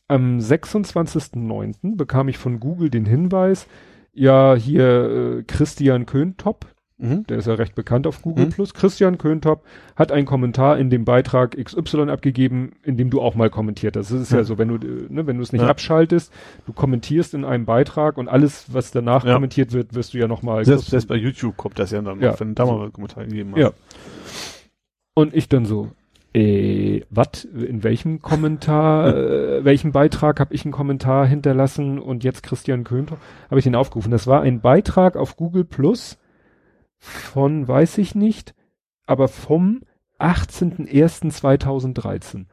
am 0.08 0.40
26.09. 0.40 1.96
bekam 1.96 2.30
ich 2.30 2.38
von 2.38 2.60
Google 2.60 2.90
den 2.90 3.06
Hinweis, 3.06 3.68
ja, 4.14 4.56
hier 4.56 5.40
äh, 5.40 5.44
Christian 5.44 6.06
Köntop, 6.06 6.66
Mhm. 7.00 7.26
Der 7.28 7.38
ist 7.38 7.48
ja 7.48 7.54
recht 7.54 7.76
bekannt 7.76 8.06
auf 8.08 8.22
Google 8.22 8.46
mhm. 8.46 8.50
Plus. 8.50 8.74
Christian 8.74 9.18
Köntop 9.18 9.64
hat 9.96 10.12
einen 10.12 10.26
Kommentar 10.26 10.78
in 10.78 10.90
dem 10.90 11.06
Beitrag 11.06 11.58
XY 11.58 12.10
abgegeben, 12.10 12.74
in 12.84 12.98
dem 12.98 13.10
du 13.10 13.22
auch 13.22 13.36
mal 13.36 13.50
kommentiert 13.50 13.96
hast. 13.96 14.12
Das 14.12 14.20
ist 14.20 14.32
ja, 14.32 14.40
ja 14.40 14.44
so, 14.44 14.58
wenn 14.58 14.68
du, 14.68 14.78
ne, 14.78 15.26
wenn 15.26 15.38
du 15.38 15.44
es 15.44 15.54
nicht 15.54 15.62
ja. 15.62 15.70
abschaltest, 15.70 16.32
du 16.66 16.74
kommentierst 16.74 17.34
in 17.34 17.46
einem 17.46 17.66
Beitrag 17.66 18.18
und 18.18 18.28
alles, 18.28 18.74
was 18.74 18.92
danach 18.92 19.24
ja. 19.24 19.34
kommentiert 19.34 19.72
wird, 19.72 19.96
wirst 19.96 20.14
du 20.14 20.18
ja 20.18 20.28
nochmal. 20.28 20.66
Selbst, 20.66 20.90
selbst 20.90 21.08
bei 21.08 21.16
YouTube 21.16 21.56
kommt 21.56 21.80
das 21.80 21.92
ja 21.92 22.02
dann 22.02 22.20
noch, 22.20 22.40
wenn 22.40 22.50
du 22.50 22.54
da 22.56 22.66
mal 22.66 22.82
einen 22.82 22.94
Kommentar 22.94 23.24
gegeben 23.24 23.54
hast. 23.54 23.62
Ja. 23.62 23.72
Und 25.14 25.34
ich 25.34 25.48
dann 25.48 25.66
so, 25.66 25.92
äh, 26.34 27.02
was? 27.10 27.46
In 27.46 27.84
welchem 27.84 28.22
Kommentar, 28.22 29.16
äh, 29.16 29.64
welchem 29.64 29.94
Beitrag 29.94 30.42
habe 30.42 30.54
ich 30.54 30.66
einen 30.66 30.74
Kommentar 30.74 31.26
hinterlassen 31.26 31.98
und 31.98 32.26
jetzt 32.26 32.44
Christian 32.44 32.84
Köntop? 32.84 33.20
Habe 33.50 33.60
ich 33.60 33.64
den 33.64 33.76
aufgerufen. 33.76 34.12
Das 34.12 34.28
war 34.28 34.42
ein 34.42 34.60
Beitrag 34.60 35.16
auf 35.16 35.38
Google 35.38 35.64
Plus 35.64 36.18
von, 37.00 37.68
weiß 37.68 37.98
ich 37.98 38.16
nicht, 38.16 38.54
aber 39.06 39.28
vom 39.28 39.82
18.01.2013. 40.20 42.46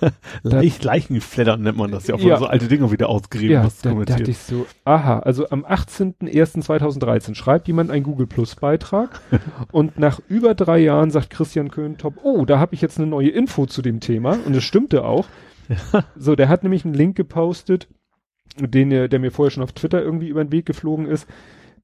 Leicht, 0.44 0.84
Leichenfleddern 0.84 1.60
nennt 1.60 1.76
man 1.76 1.90
das 1.90 2.06
ja, 2.06 2.14
auch 2.14 2.20
Ja. 2.20 2.36
so 2.38 2.46
alte 2.46 2.68
Dinge 2.68 2.92
wieder 2.92 3.08
ausgerieben, 3.08 3.54
Ja, 3.54 3.64
was 3.64 3.80
da 3.80 3.90
kommentiert. 3.90 4.20
dachte 4.20 4.30
ich 4.30 4.38
so, 4.38 4.64
aha, 4.84 5.18
also 5.20 5.48
am 5.50 5.64
18.01.2013 5.64 7.34
schreibt 7.34 7.66
jemand 7.66 7.90
einen 7.90 8.04
Google 8.04 8.28
Plus 8.28 8.54
Beitrag 8.54 9.20
und 9.72 9.98
nach 9.98 10.20
über 10.28 10.54
drei 10.54 10.78
Jahren 10.78 11.10
sagt 11.10 11.30
Christian 11.30 11.72
Köhntop, 11.72 12.14
oh, 12.22 12.44
da 12.44 12.60
habe 12.60 12.76
ich 12.76 12.80
jetzt 12.80 12.98
eine 12.98 13.08
neue 13.08 13.30
Info 13.30 13.66
zu 13.66 13.82
dem 13.82 13.98
Thema 13.98 14.38
und 14.46 14.54
es 14.54 14.62
stimmte 14.64 15.04
auch. 15.04 15.26
So, 16.16 16.34
der 16.34 16.48
hat 16.48 16.62
nämlich 16.62 16.86
einen 16.86 16.94
Link 16.94 17.14
gepostet, 17.16 17.88
den 18.58 18.90
er, 18.90 19.08
der 19.08 19.18
mir 19.18 19.30
vorher 19.30 19.50
schon 19.50 19.62
auf 19.62 19.72
Twitter 19.72 20.02
irgendwie 20.02 20.28
über 20.28 20.42
den 20.42 20.52
Weg 20.52 20.64
geflogen 20.64 21.04
ist. 21.06 21.26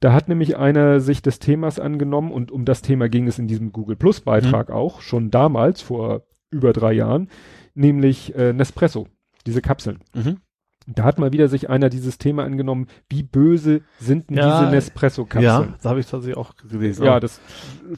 Da 0.00 0.12
hat 0.12 0.28
nämlich 0.28 0.56
einer 0.56 1.00
sich 1.00 1.22
des 1.22 1.38
Themas 1.38 1.78
angenommen 1.78 2.30
und 2.32 2.50
um 2.50 2.64
das 2.64 2.82
Thema 2.82 3.08
ging 3.08 3.26
es 3.26 3.38
in 3.38 3.48
diesem 3.48 3.72
Google 3.72 3.96
Plus 3.96 4.20
Beitrag 4.20 4.70
auch, 4.70 5.00
schon 5.00 5.30
damals, 5.30 5.80
vor 5.80 6.22
über 6.50 6.72
drei 6.72 6.92
Jahren, 6.92 7.28
nämlich 7.74 8.34
äh, 8.34 8.52
Nespresso, 8.52 9.08
diese 9.46 9.62
Kapseln. 9.62 10.00
Mhm. 10.14 10.38
Da 10.86 11.04
hat 11.04 11.18
mal 11.18 11.32
wieder 11.32 11.48
sich 11.48 11.70
einer 11.70 11.88
dieses 11.88 12.18
Thema 12.18 12.44
angenommen, 12.44 12.88
wie 13.08 13.22
böse 13.22 13.80
sind 13.98 14.28
denn 14.28 14.36
Ja, 14.36 14.60
diese 14.60 14.70
Nespresso-Kapseln? 14.70 15.42
Ja, 15.70 15.74
da 15.82 15.88
habe 15.90 16.00
ich 16.00 16.06
tatsächlich 16.06 16.36
auch 16.36 16.54
gelesen. 16.56 17.04
Ja, 17.06 17.20
das 17.20 17.40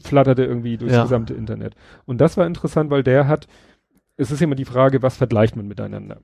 flatterte 0.01 0.45
irgendwie 0.45 0.77
durchs 0.77 0.95
Ja. 0.95 1.03
gesamte 1.03 1.33
Internet. 1.33 1.75
Und 2.05 2.19
das 2.21 2.37
war 2.37 2.47
interessant, 2.47 2.89
weil 2.89 3.03
der 3.03 3.27
hat, 3.27 3.47
es 4.15 4.31
ist 4.31 4.41
immer 4.41 4.55
die 4.55 4.63
Frage, 4.65 5.01
was 5.01 5.17
vergleicht 5.17 5.57
man 5.57 5.67
miteinander? 5.67 6.21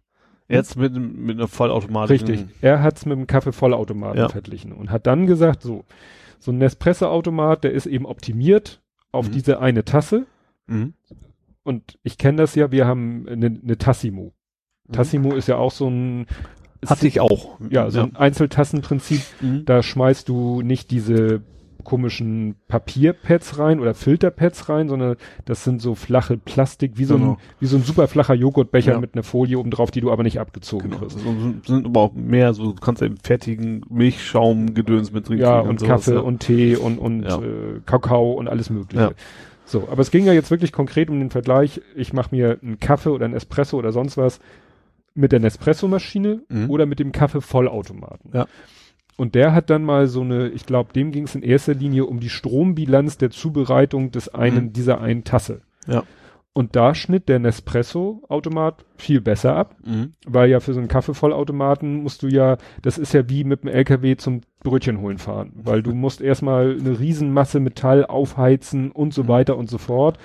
Jetzt 0.49 0.75
mit, 0.75 0.93
mit 0.95 1.37
einer 1.37 1.47
Vollautomatik. 1.47 2.21
Richtig. 2.27 2.45
Er 2.61 2.81
hat 2.83 2.97
es 2.97 3.05
mit 3.05 3.17
dem 3.17 3.27
Kaffee-Vollautomaten 3.27 4.17
Ja. 4.19 4.29
verglichen 4.29 4.71
und 4.73 4.91
hat 4.91 5.07
dann 5.07 5.25
gesagt, 5.25 5.61
so, 5.63 5.85
so 6.39 6.51
ein 6.51 6.57
Nespresso-Automat, 6.57 7.63
der 7.63 7.71
ist 7.71 7.85
eben 7.85 8.05
optimiert 8.05 8.81
auf 9.11 9.27
Mhm. 9.27 9.31
diese 9.31 9.59
eine 9.59 9.85
Tasse. 9.85 10.25
Mhm. 10.67 10.93
Und 11.63 11.97
ich 12.03 12.17
kenne 12.17 12.37
das 12.39 12.55
ja, 12.55 12.71
wir 12.71 12.85
haben 12.85 13.25
eine, 13.27 13.45
eine 13.63 13.77
Tassimo. 13.77 14.33
Tassimo 14.91 15.33
ist 15.33 15.47
ja 15.47 15.55
auch 15.55 15.71
so 15.71 15.87
ein, 15.89 16.27
Hatte 16.85 17.07
ich 17.07 17.21
auch. 17.21 17.57
ja, 17.69 17.89
so 17.89 18.01
ein 18.01 18.15
Einzeltassenprinzip. 18.17 19.21
Mhm. 19.39 19.63
Da 19.65 19.81
schmeißt 19.81 20.27
du 20.27 20.61
nicht 20.61 20.91
diese 20.91 21.41
komischen 21.83 22.55
Papierpads 22.67 23.59
rein 23.59 23.79
oder 23.79 23.93
Filterpads 23.93 24.69
rein, 24.69 24.89
sondern 24.89 25.15
das 25.45 25.63
sind 25.63 25.81
so 25.81 25.95
flache 25.95 26.37
Plastik, 26.37 26.93
wie 26.97 27.05
so, 27.05 27.17
Genau. 27.17 27.31
ein, 27.33 27.37
wie 27.59 27.65
so 27.65 27.77
ein 27.77 27.83
super 27.83 28.07
flacher 28.07 28.33
Joghurtbecher 28.33 28.93
Ja. 28.93 28.99
mit 28.99 29.13
einer 29.15 29.23
Folie 29.23 29.57
oben 29.59 29.71
drauf, 29.71 29.91
die 29.91 30.01
du 30.01 30.11
aber 30.11 30.23
nicht 30.23 30.39
abgezogen 30.39 30.89
Genau. 30.89 31.01
kriegst. 31.01 31.19
Sind, 31.19 31.65
sind 31.67 31.85
aber 31.85 31.99
auch 32.01 32.13
mehr 32.13 32.53
so, 32.53 32.71
du 32.73 32.81
kannst 32.81 33.01
im 33.01 33.17
fertigen 33.17 33.83
Milchschaumgedöns 33.89 35.11
mit 35.11 35.29
drin 35.29 35.37
Ja, 35.39 35.57
kriegen 35.59 35.69
und 35.69 35.79
sowas, 35.79 36.05
Kaffee 36.05 36.15
ja. 36.15 36.21
und 36.21 36.39
Tee 36.39 36.75
und, 36.75 36.97
und 36.97 37.23
Ja. 37.23 37.37
äh, 37.39 37.79
Kakao 37.85 38.33
und 38.33 38.47
alles 38.47 38.69
mögliche. 38.69 39.13
So, 39.65 39.87
aber 39.89 40.01
es 40.01 40.11
ging 40.11 40.25
ja 40.25 40.33
jetzt 40.33 40.51
wirklich 40.51 40.71
konkret 40.71 41.09
um 41.09 41.19
den 41.19 41.29
Vergleich, 41.29 41.81
ich 41.95 42.11
mache 42.13 42.35
mir 42.35 42.59
einen 42.61 42.79
Kaffee 42.79 43.09
oder 43.09 43.25
einen 43.25 43.33
Espresso 43.33 43.77
oder 43.77 43.91
sonst 43.93 44.17
was 44.17 44.39
mit 45.15 45.31
der 45.31 45.39
Nespresso-Maschine 45.39 46.41
Mhm. 46.49 46.69
oder 46.69 46.85
mit 46.85 46.99
dem 46.99 47.11
Kaffee-Vollautomaten. 47.11 48.31
Ja. 48.33 48.47
Und 49.17 49.35
der 49.35 49.53
hat 49.53 49.69
dann 49.69 49.83
mal 49.83 50.07
so 50.07 50.21
eine, 50.21 50.49
ich 50.49 50.65
glaube, 50.65 50.91
dem 50.93 51.11
ging 51.11 51.23
es 51.25 51.35
in 51.35 51.43
erster 51.43 51.73
Linie 51.73 52.05
um 52.05 52.19
die 52.19 52.29
Strombilanz 52.29 53.17
der 53.17 53.29
Zubereitung 53.29 54.11
des 54.11 54.29
einen, 54.33 54.65
Mhm. 54.65 54.73
dieser 54.73 55.01
einen 55.01 55.23
Tasse. 55.23 55.61
Ja. 55.87 56.03
Und 56.55 56.75
da 56.75 56.93
schnitt 56.93 57.29
der 57.29 57.39
Nespresso-Automat 57.39 58.85
viel 58.97 59.21
besser 59.21 59.55
ab, 59.55 59.75
Mhm. 59.85 60.13
weil 60.25 60.49
ja 60.49 60.59
für 60.59 60.73
so 60.73 60.79
einen 60.79 60.87
Kaffeevollautomaten 60.87 62.03
musst 62.03 62.21
du 62.23 62.27
ja, 62.27 62.57
das 62.81 62.97
ist 62.97 63.13
ja 63.13 63.27
wie 63.29 63.43
mit 63.43 63.63
dem 63.63 63.69
LKW 63.69 64.15
zum 64.17 64.41
Brötchen 64.63 64.99
holen 65.01 65.17
fahren, 65.17 65.51
weil 65.55 65.81
du 65.83 65.93
musst 65.93 66.21
erstmal 66.21 66.77
eine 66.79 66.99
Riesenmasse 66.99 67.59
Metall 67.59 68.05
aufheizen 68.05 68.91
und 68.91 69.13
so 69.13 69.23
Mhm. 69.23 69.27
weiter 69.29 69.57
und 69.57 69.69
so 69.69 69.77
fort, 69.77 70.17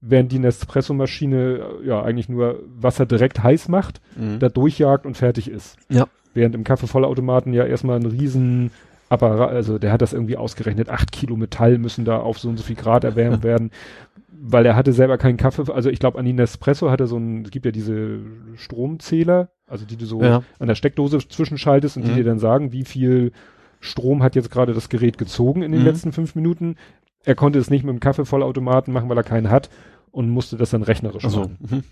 während 0.00 0.32
die 0.32 0.38
Nespresso-Maschine 0.38 1.60
äh, 1.82 1.86
ja 1.86 2.02
eigentlich 2.02 2.28
nur 2.28 2.60
Wasser 2.66 3.06
direkt 3.06 3.42
heiß 3.42 3.68
macht, 3.68 4.00
Mhm. 4.16 4.38
da 4.38 4.48
durchjagt 4.48 5.06
und 5.06 5.16
fertig 5.16 5.50
ist. 5.50 5.76
Ja. 5.90 6.06
Während 6.34 6.54
im 6.54 6.64
Kaffeevollautomaten 6.64 7.52
ja 7.54 7.64
erstmal 7.64 7.98
ein 7.98 8.06
riesen 8.06 8.70
Apparat, 9.08 9.50
also 9.50 9.78
der 9.78 9.92
hat 9.92 10.02
das 10.02 10.12
irgendwie 10.12 10.36
ausgerechnet, 10.36 10.88
acht 10.88 11.12
Kilo 11.12 11.36
Metall 11.36 11.78
müssen 11.78 12.04
da 12.04 12.18
auf 12.18 12.38
so 12.38 12.48
und 12.48 12.56
so 12.56 12.64
viel 12.64 12.76
Grad 12.76 13.04
erwärmt 13.04 13.42
werden, 13.44 13.70
weil 14.28 14.66
er 14.66 14.74
hatte 14.76 14.92
selber 14.92 15.16
keinen 15.18 15.36
Kaffee, 15.36 15.72
also 15.72 15.90
ich 15.90 15.98
glaube 16.00 16.18
an 16.18 16.24
die 16.24 16.32
Nespresso 16.32 16.90
hat 16.90 17.00
er 17.00 17.06
so 17.06 17.16
ein, 17.16 17.44
es 17.44 17.50
gibt 17.50 17.64
ja 17.66 17.72
diese 17.72 18.18
Stromzähler, 18.56 19.50
also 19.66 19.84
die 19.86 19.96
du 19.96 20.06
so 20.06 20.22
Ja. 20.22 20.42
an 20.58 20.68
der 20.68 20.74
Steckdose 20.74 21.18
zwischenschaltest 21.28 21.96
und 21.96 22.04
die 22.04 22.10
Mhm. 22.12 22.16
dir 22.16 22.24
dann 22.24 22.38
sagen, 22.38 22.72
wie 22.72 22.84
viel 22.84 23.32
Strom 23.80 24.22
hat 24.22 24.34
jetzt 24.34 24.50
gerade 24.50 24.72
das 24.72 24.88
Gerät 24.88 25.18
gezogen 25.18 25.62
in 25.62 25.70
den 25.72 25.82
Mhm. 25.82 25.86
letzten 25.86 26.12
fünf 26.12 26.34
Minuten. 26.34 26.76
Er 27.24 27.34
konnte 27.34 27.58
es 27.58 27.70
nicht 27.70 27.84
mit 27.84 27.92
dem 27.94 28.00
Kaffeevollautomaten 28.00 28.92
machen, 28.92 29.08
weil 29.08 29.16
er 29.18 29.22
keinen 29.22 29.50
hat 29.50 29.68
und 30.10 30.30
musste 30.30 30.56
das 30.56 30.70
dann 30.70 30.82
rechnerisch 30.82 31.24
Also, 31.24 31.40
machen. 31.42 31.58
mhm. 31.60 31.82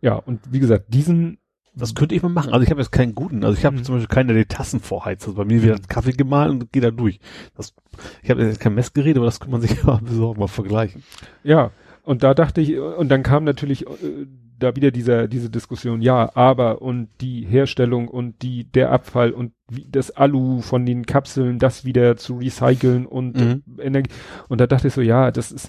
Ja, 0.00 0.14
und 0.16 0.40
wie 0.52 0.58
gesagt, 0.60 0.86
diesen 0.92 1.38
das 1.76 1.94
könnte 1.94 2.14
ich 2.14 2.22
mal 2.22 2.28
machen. 2.30 2.52
Also 2.52 2.64
ich 2.64 2.70
habe 2.70 2.80
jetzt 2.80 2.90
keinen 2.90 3.14
guten. 3.14 3.44
Also 3.44 3.56
ich 3.58 3.64
habe 3.64 3.76
Mhm. 3.76 3.84
zum 3.84 3.94
Beispiel 3.96 4.14
keinen, 4.14 4.28
der 4.28 4.36
die 4.38 4.46
Tassen 4.46 4.80
vorheizt. 4.80 5.24
Also 5.26 5.36
bei 5.36 5.44
mir 5.44 5.62
wird 5.62 5.88
Kaffee 5.88 6.12
gemahlen 6.12 6.52
und 6.62 6.72
geht 6.72 6.84
da 6.84 6.90
durch. 6.90 7.20
Das, 7.56 7.74
ich 8.22 8.30
habe 8.30 8.42
jetzt 8.44 8.60
kein 8.60 8.74
Messgerät, 8.74 9.16
aber 9.16 9.26
das 9.26 9.40
kann 9.40 9.50
man 9.50 9.60
sich 9.60 9.70
ja 9.86 9.96
besorgen, 10.02 10.40
mal 10.40 10.48
vergleichen. 10.48 11.02
Ja, 11.44 11.70
und 12.02 12.22
da 12.22 12.34
dachte 12.34 12.60
ich, 12.60 12.78
und 12.78 13.08
dann 13.08 13.22
kam 13.22 13.44
natürlich 13.44 13.86
äh, 13.86 14.26
da 14.58 14.74
wieder 14.74 14.90
dieser, 14.90 15.28
diese 15.28 15.50
Diskussion, 15.50 16.00
ja, 16.00 16.30
aber 16.34 16.80
und 16.80 17.08
die 17.20 17.44
Herstellung 17.44 18.08
und 18.08 18.40
die, 18.42 18.64
der 18.64 18.90
Abfall 18.90 19.32
und 19.32 19.52
wie, 19.70 19.86
das 19.90 20.10
Alu 20.12 20.62
von 20.62 20.86
den 20.86 21.04
Kapseln, 21.04 21.58
das 21.58 21.84
wieder 21.84 22.16
zu 22.16 22.38
recyceln 22.38 23.04
und 23.04 23.36
Mhm. 23.38 23.62
Energie. 23.80 24.10
Und 24.48 24.60
da 24.62 24.66
dachte 24.66 24.88
ich 24.88 24.94
so, 24.94 25.02
ja, 25.02 25.30
das 25.30 25.52
ist, 25.52 25.68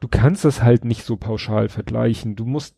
du 0.00 0.08
kannst 0.08 0.44
das 0.46 0.62
halt 0.62 0.86
nicht 0.86 1.04
so 1.04 1.16
pauschal 1.18 1.68
vergleichen. 1.68 2.34
Du 2.34 2.46
musst, 2.46 2.76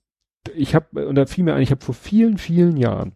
ich 0.55 0.75
habe, 0.75 1.07
und 1.07 1.15
da 1.15 1.27
fiel 1.27 1.45
mir 1.45 1.55
ein, 1.55 1.63
ich 1.63 1.71
habe 1.71 1.85
vor 1.85 1.95
vielen, 1.95 2.39
vielen 2.39 2.77
Jahren, 2.77 3.13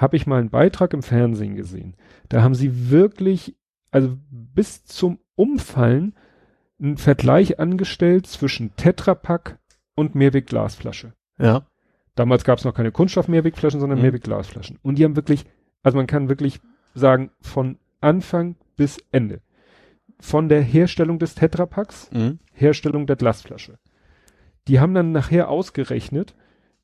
habe 0.00 0.16
ich 0.16 0.26
mal 0.26 0.40
einen 0.40 0.50
Beitrag 0.50 0.92
im 0.94 1.02
Fernsehen 1.02 1.56
gesehen. 1.56 1.94
Da 2.28 2.42
haben 2.42 2.54
sie 2.54 2.90
wirklich, 2.90 3.56
also 3.90 4.16
bis 4.30 4.84
zum 4.84 5.18
Umfallen, 5.34 6.14
einen 6.80 6.96
Vergleich 6.96 7.58
angestellt 7.58 8.26
zwischen 8.26 8.74
Tetrapack 8.76 9.58
und 9.94 10.14
Mehrwegglasflasche. 10.14 11.12
Ja. 11.38 11.66
Damals 12.14 12.44
gab 12.44 12.58
es 12.58 12.64
noch 12.64 12.74
keine 12.74 12.92
Kunststoff-Mehrwegflaschen, 12.92 13.80
sondern 13.80 13.98
Mhm. 13.98 14.04
Mehrwegglasflaschen. 14.04 14.78
Und 14.82 14.98
die 14.98 15.04
haben 15.04 15.16
wirklich, 15.16 15.44
also 15.82 15.96
man 15.96 16.06
kann 16.06 16.28
wirklich 16.28 16.60
sagen, 16.94 17.30
von 17.40 17.78
Anfang 18.00 18.56
bis 18.76 18.98
Ende. 19.12 19.40
Von 20.18 20.48
der 20.48 20.62
Herstellung 20.62 21.18
des 21.18 21.34
Tetrapacks, 21.34 22.10
Mhm. 22.12 22.38
Herstellung 22.52 23.06
der 23.06 23.16
Glasflasche. 23.16 23.78
Die 24.68 24.80
haben 24.80 24.94
dann 24.94 25.12
nachher 25.12 25.48
ausgerechnet, 25.48 26.34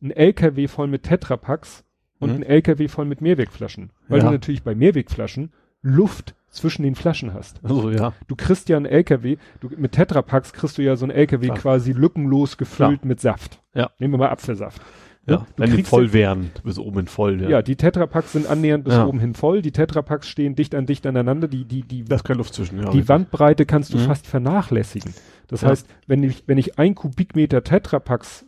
ein 0.03 0.11
LKW 0.11 0.69
voll 0.69 0.87
mit 0.89 1.03
Tetrapacks 1.05 1.85
und 2.19 2.31
Mhm. 2.31 2.37
ein 2.37 2.43
LKW 2.43 2.89
voll 2.89 3.05
mit 3.05 3.21
Mehrwegflaschen. 3.21 3.91
Weil 4.09 4.19
Ja. 4.21 4.27
du 4.27 4.31
natürlich 4.33 4.63
bei 4.63 4.75
Mehrwegflaschen 4.75 5.53
Luft 5.83 6.35
zwischen 6.51 6.83
den 6.83 6.95
Flaschen 6.95 7.35
hast. 7.35 7.61
Also 7.63 7.91
ja. 7.91 8.13
Du 8.29 8.35
kriegst 8.35 8.69
ja 8.69 8.77
einen 8.77 8.87
LKW, 8.87 9.37
du, 9.61 9.69
mit 9.77 9.93
Tetrapacks 9.93 10.53
kriegst 10.53 10.79
du 10.79 10.83
ja 10.83 10.97
so 10.97 11.05
einen 11.05 11.13
LKW 11.13 11.47
Klar. 11.47 11.59
quasi 11.59 11.93
lückenlos 11.93 12.57
gefüllt 12.57 13.05
mit 13.05 13.21
Saft. 13.21 13.61
Ja. 13.75 13.91
Nehmen 13.99 14.15
wir 14.15 14.19
mal 14.19 14.31
Apfelsaft. 14.31 14.81
Ja, 15.29 15.39
Du 15.39 15.45
wenn 15.57 15.75
die 15.77 15.83
voll 15.83 16.13
wären, 16.13 16.53
bis 16.63 16.79
oben 16.79 17.01
in 17.01 17.07
voll. 17.09 17.43
Ja, 17.51 17.61
die 17.61 17.75
Tetrapacks 17.75 18.33
sind 18.33 18.47
annähernd 18.47 18.85
bis 18.85 18.95
Ja. 18.95 19.07
oben 19.07 19.19
hin 19.19 19.35
voll. 19.35 19.61
Die 19.61 19.73
Tetrapacks 19.73 20.29
stehen 20.29 20.55
dicht 20.55 20.73
an 20.75 20.87
dicht 20.87 21.05
aneinander. 21.05 21.49
Die, 21.49 21.65
die, 21.65 21.83
die, 21.83 22.05
Da 22.05 22.15
ist 22.15 22.25
keine 22.25 22.39
Luft 22.39 22.55
zwischen. 22.55 22.81
Ja, 22.81 22.91
die 22.91 23.09
Wandbreite 23.09 23.67
kannst 23.67 23.93
du 23.93 23.99
Mhm. 23.99 24.03
fast 24.03 24.27
vernachlässigen. 24.29 25.13
Das 25.49 25.63
Ja. 25.63 25.69
heißt, 25.71 25.89
wenn 26.07 26.23
ich, 26.23 26.45
wenn 26.47 26.59
ich 26.59 26.79
ein 26.79 26.95
Kubikmeter 26.95 27.65
Tetrapacks 27.65 28.47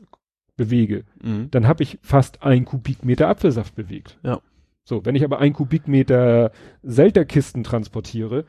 bewege, 0.58 1.04
Mhm. 1.22 1.50
dann 1.50 1.66
habe 1.66 1.82
ich 1.82 1.98
fast 2.02 2.42
ein 2.42 2.66
Kubikmeter 2.66 3.28
Apfelsaft 3.28 3.74
bewegt. 3.74 4.18
Ja. 4.22 4.40
So, 4.84 5.04
wenn 5.06 5.14
ich 5.16 5.24
aber 5.24 5.38
ein 5.38 5.54
Kubikmeter 5.54 6.52
Selterkisten 6.82 7.64
transportiere, 7.64 8.44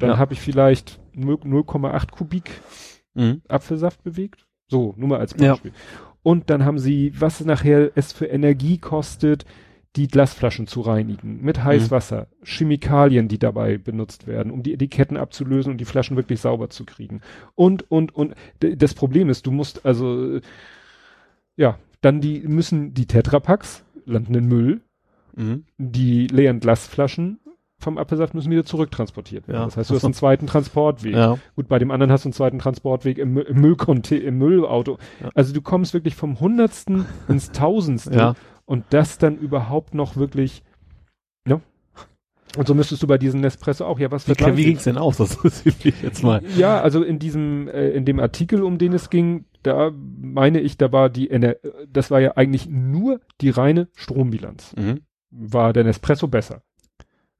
dann 0.00 0.10
Ja. 0.10 0.18
habe 0.18 0.32
ich 0.34 0.40
vielleicht 0.40 0.98
0 1.14 1.38
0,8 1.44 2.10
Kubik 2.10 2.50
Mhm. 3.14 3.42
Apfelsaft 3.48 4.02
bewegt. 4.02 4.46
So, 4.68 4.92
nur 4.96 5.08
mal 5.08 5.20
als 5.20 5.34
Ja. 5.38 5.52
Beispiel. 5.52 5.72
Und 6.22 6.50
dann 6.50 6.64
haben 6.64 6.78
sie, 6.78 7.12
was 7.18 7.44
nachher 7.44 7.92
es 7.94 8.12
für 8.12 8.26
Energie 8.26 8.78
kostet, 8.78 9.44
die 9.94 10.08
Glasflaschen 10.08 10.66
zu 10.66 10.82
reinigen 10.82 11.40
mit 11.42 11.64
Heißwasser, 11.64 12.26
Chemikalien, 12.42 13.28
die 13.28 13.38
dabei 13.38 13.78
benutzt 13.78 14.26
werden, 14.26 14.52
um 14.52 14.62
die 14.62 14.74
Etiketten 14.74 15.16
abzulösen 15.16 15.72
und 15.72 15.78
die 15.78 15.86
Flaschen 15.86 16.16
wirklich 16.18 16.40
sauber 16.40 16.68
zu 16.68 16.84
kriegen. 16.84 17.22
Und, 17.54 17.90
und, 17.90 18.14
und 18.14 18.34
das 18.60 18.92
Problem 18.92 19.30
ist, 19.30 19.46
du 19.46 19.50
musst 19.52 19.86
also, 19.86 20.40
ja, 21.56 21.78
dann 22.00 22.20
die 22.20 22.40
müssen 22.40 22.94
die 22.94 23.06
Tetrapacks 23.06 23.84
landen 24.04 24.34
in 24.34 24.46
Müll, 24.46 24.80
Mhm. 25.34 25.64
die 25.76 26.26
leeren 26.28 26.60
Glasflaschen 26.60 27.40
vom 27.78 27.98
Apfelsaft 27.98 28.32
müssen 28.32 28.50
wieder 28.50 28.64
zurücktransportiert 28.64 29.48
werden. 29.48 29.58
Ja. 29.58 29.64
Das 29.66 29.76
heißt, 29.76 29.90
du 29.90 29.94
hast 29.96 30.04
einen 30.06 30.14
zweiten 30.14 30.46
Transportweg. 30.46 31.14
Ja. 31.14 31.36
Gut, 31.56 31.68
bei 31.68 31.78
dem 31.78 31.90
anderen 31.90 32.10
hast 32.10 32.24
du 32.24 32.28
einen 32.28 32.32
zweiten 32.32 32.58
Transportweg 32.58 33.18
im, 33.18 33.36
im 33.36 33.60
Müllconte 33.60 34.16
im 34.16 34.38
Müllauto. 34.38 34.96
Ja. 35.22 35.28
Also 35.34 35.52
du 35.52 35.60
kommst 35.60 35.92
wirklich 35.92 36.14
vom 36.14 36.40
Hundertsten 36.40 37.04
ins 37.28 37.52
Tausendste 37.52 38.14
Ja. 38.16 38.34
und 38.64 38.84
das 38.90 39.18
dann 39.18 39.36
überhaupt 39.36 39.94
noch 39.94 40.16
wirklich, 40.16 40.62
Und 42.56 42.66
so 42.66 42.74
müsstest 42.74 43.02
du 43.02 43.06
bei 43.06 43.18
diesem 43.18 43.40
Nespresso 43.40 43.84
auch, 43.84 43.98
ja, 43.98 44.10
was 44.10 44.26
Wie, 44.28 44.56
wie 44.56 44.64
ging's 44.64 44.84
denn 44.84 44.96
aus? 44.96 45.18
Das 45.18 45.36
mich 45.64 45.84
jetzt 46.02 46.22
mal. 46.22 46.42
Ja, 46.56 46.80
also 46.80 47.02
in 47.02 47.18
diesem, 47.18 47.68
äh, 47.68 47.90
in 47.90 48.06
dem 48.06 48.18
Artikel, 48.20 48.62
um 48.62 48.78
den 48.78 48.94
es 48.94 49.10
ging, 49.10 49.44
da 49.66 49.92
meine 49.92 50.60
ich, 50.60 50.76
da 50.76 50.92
war 50.92 51.10
die, 51.10 51.30
Ener 51.30 51.56
das 51.88 52.10
war 52.10 52.20
ja 52.20 52.36
eigentlich 52.36 52.68
nur 52.68 53.20
die 53.40 53.50
reine 53.50 53.88
Strombilanz. 53.94 54.74
Mhm. 54.76 55.00
War 55.30 55.72
der 55.72 55.84
Nespresso 55.84 56.28
besser. 56.28 56.62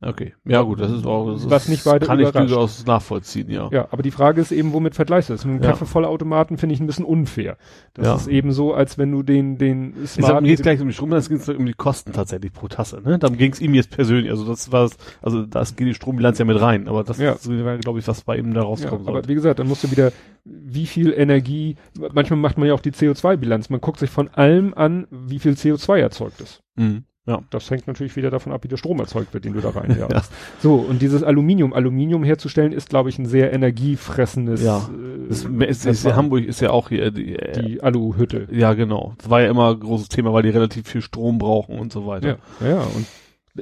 Okay. 0.03 0.35
Ja 0.45 0.61
gut, 0.61 0.79
das 0.79 0.93
ist 0.93 1.07
auch, 1.07 1.33
das 1.33 1.49
Was 1.49 1.69
nicht 1.69 1.87
weiter 1.87 2.05
kann 2.07 2.21
ich 2.21 2.29
überrascht. 2.29 2.51
durchaus 2.51 2.85
nachvollziehen, 2.85 3.49
ja. 3.51 3.71
Ja, 3.73 3.89
aber 3.91 4.03
die 4.03 4.11
Frage 4.11 4.43
ist 4.43 4.53
eben, 4.53 4.75
womit 4.75 4.95
vergleichst 4.95 5.31
du 5.31 5.35
das? 5.35 5.47
Mit 5.47 5.55
einem 5.55 5.63
Ja. 5.63 5.71
Kaffeevollautomaten 5.71 6.59
finde 6.59 6.75
ich 6.75 6.81
ein 6.81 6.87
bisschen 6.87 7.07
unfair. 7.07 7.57
Das 7.95 8.07
Ja. 8.07 8.15
ist 8.17 8.27
eben 8.29 8.53
so, 8.53 8.75
als 8.75 8.99
wenn 8.99 9.11
du 9.11 9.23
den, 9.23 9.57
den 9.57 9.95
Ich 10.05 10.11
sag, 10.11 10.25
Smart 10.27 10.43
mir 10.43 10.49
geht's 10.49 10.61
gleich 10.61 10.83
um 10.83 10.89
die 10.89 10.93
Strom, 10.93 11.09
das 11.11 11.31
ging 11.31 11.41
um 11.57 11.65
die 11.65 11.73
Kosten 11.73 12.13
tatsächlich 12.13 12.53
pro 12.53 12.69
Tasse, 12.69 13.01
ne? 13.03 13.19
Darum 13.19 13.39
ging's 13.39 13.59
ihm 13.59 13.73
jetzt 13.73 13.91
persönlich, 13.91 14.31
also 14.31 14.45
das 14.47 14.71
war, 14.71 14.91
also 15.23 15.47
das 15.47 15.77
geht 15.77 15.87
die 15.89 15.95
Strombilanz 15.95 16.39
ja 16.39 16.45
mit 16.45 16.61
rein, 16.61 16.89
aber 16.89 17.03
das 17.03 17.17
Ja. 17.17 17.33
ist, 17.33 17.45
glaube 17.81 17.99
ich, 17.99 18.07
was 18.07 18.21
bei 18.21 18.37
ihm 18.37 18.53
da 18.53 18.61
Ja, 18.61 18.67
rauskommen 18.67 19.09
aber 19.09 19.23
soll. 19.23 19.29
wie 19.29 19.35
gesagt, 19.35 19.59
dann 19.61 19.67
musst 19.67 19.83
du 19.83 19.91
wieder, 19.91 20.13
wie 20.45 20.85
viel 20.85 21.11
Energie, 21.11 21.77
manchmal 22.13 22.39
macht 22.39 22.59
man 22.59 22.69
ja 22.69 22.75
auch 22.75 22.81
die 22.81 22.93
CO2-Bilanz. 22.93 23.71
Man 23.71 23.81
guckt 23.81 23.99
sich 23.99 24.11
von 24.11 24.29
allem 24.29 24.75
an, 24.75 25.07
wie 25.11 25.39
viel 25.39 25.53
CO2 25.53 26.01
erzeugt 26.01 26.43
ist. 26.43 26.61
Mhm. 26.77 27.05
Ja. 27.27 27.43
Das 27.51 27.69
hängt 27.71 27.87
natürlich 27.89 28.15
wieder 28.17 28.31
davon 28.31 28.53
ab, 28.53 28.63
wie 28.65 28.69
der 28.69 28.77
Strom 28.77 29.01
erzeugt 29.01 29.35
wird, 29.35 29.45
den 29.45 29.53
du 29.53 29.61
da 29.61 29.71
reinjagst. 29.71 30.33
So, 30.61 30.77
und 30.77 31.03
dieses 31.03 31.23
Aluminium, 31.25 31.73
Aluminium 31.73 32.23
herzustellen, 32.25 32.73
ist, 32.73 32.89
glaube 32.89 33.09
ich, 33.09 33.19
ein 33.19 33.27
sehr 33.27 33.53
energiefressendes 33.53 34.63
Ja. 34.63 34.89
äh, 35.29 35.65
ist, 35.65 35.85
ist. 35.87 36.07
Hamburg 36.07 36.45
ist 36.45 36.61
ja 36.61 36.71
auch 36.71 36.89
hier, 36.89 37.11
die, 37.11 37.35
äh, 37.37 37.61
die 37.63 37.83
Aluhütte. 37.83 38.47
ja 38.53 38.75
genau. 38.75 39.15
Das 39.19 39.29
war 39.29 39.41
ja 39.43 39.51
immer 39.51 39.71
ein 39.73 39.81
großes 39.81 40.09
Thema, 40.09 40.33
weil 40.33 40.45
die 40.45 40.51
relativ 40.51 40.87
viel 40.89 41.01
Strom 41.03 41.39
brauchen 41.39 41.79
und 41.79 41.93
so 41.93 42.07
weiter. 42.07 42.39
Ja, 42.61 42.69
ja, 42.69 42.81
und 42.81 43.07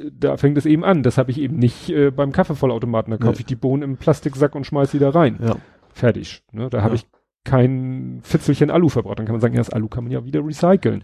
äh, 0.02 0.10
da 0.12 0.36
fängt 0.36 0.58
es 0.58 0.66
eben 0.66 0.84
an. 0.84 1.02
Das 1.02 1.16
habe 1.16 1.30
ich 1.30 1.40
eben 1.40 1.56
nicht 1.56 1.88
äh, 1.88 2.10
beim 2.10 2.32
Kaffeevollautomaten. 2.32 3.10
Da 3.12 3.16
kaufe 3.16 3.32
Nee. 3.32 3.40
ich 3.40 3.46
die 3.46 3.56
Bohnen 3.56 3.82
im 3.82 3.96
Plastiksack 3.96 4.54
und 4.54 4.66
schmeiß 4.66 4.90
sie 4.90 4.98
da 4.98 5.10
rein. 5.10 5.38
Ja. 5.42 5.56
Fertig. 5.92 6.42
Ne? 6.52 6.68
Da 6.70 6.82
habe 6.82 6.96
Ja. 6.96 7.00
ich 7.00 7.06
kein 7.44 8.20
Fitzelchen 8.22 8.70
Alu 8.70 8.88
verbraucht. 8.88 9.18
Dann 9.18 9.26
kann 9.26 9.34
man 9.34 9.40
sagen, 9.40 9.54
ja, 9.54 9.60
das 9.60 9.70
Alu 9.70 9.88
kann 9.88 10.04
man 10.04 10.12
ja 10.12 10.24
wieder 10.24 10.44
recyceln. 10.44 11.02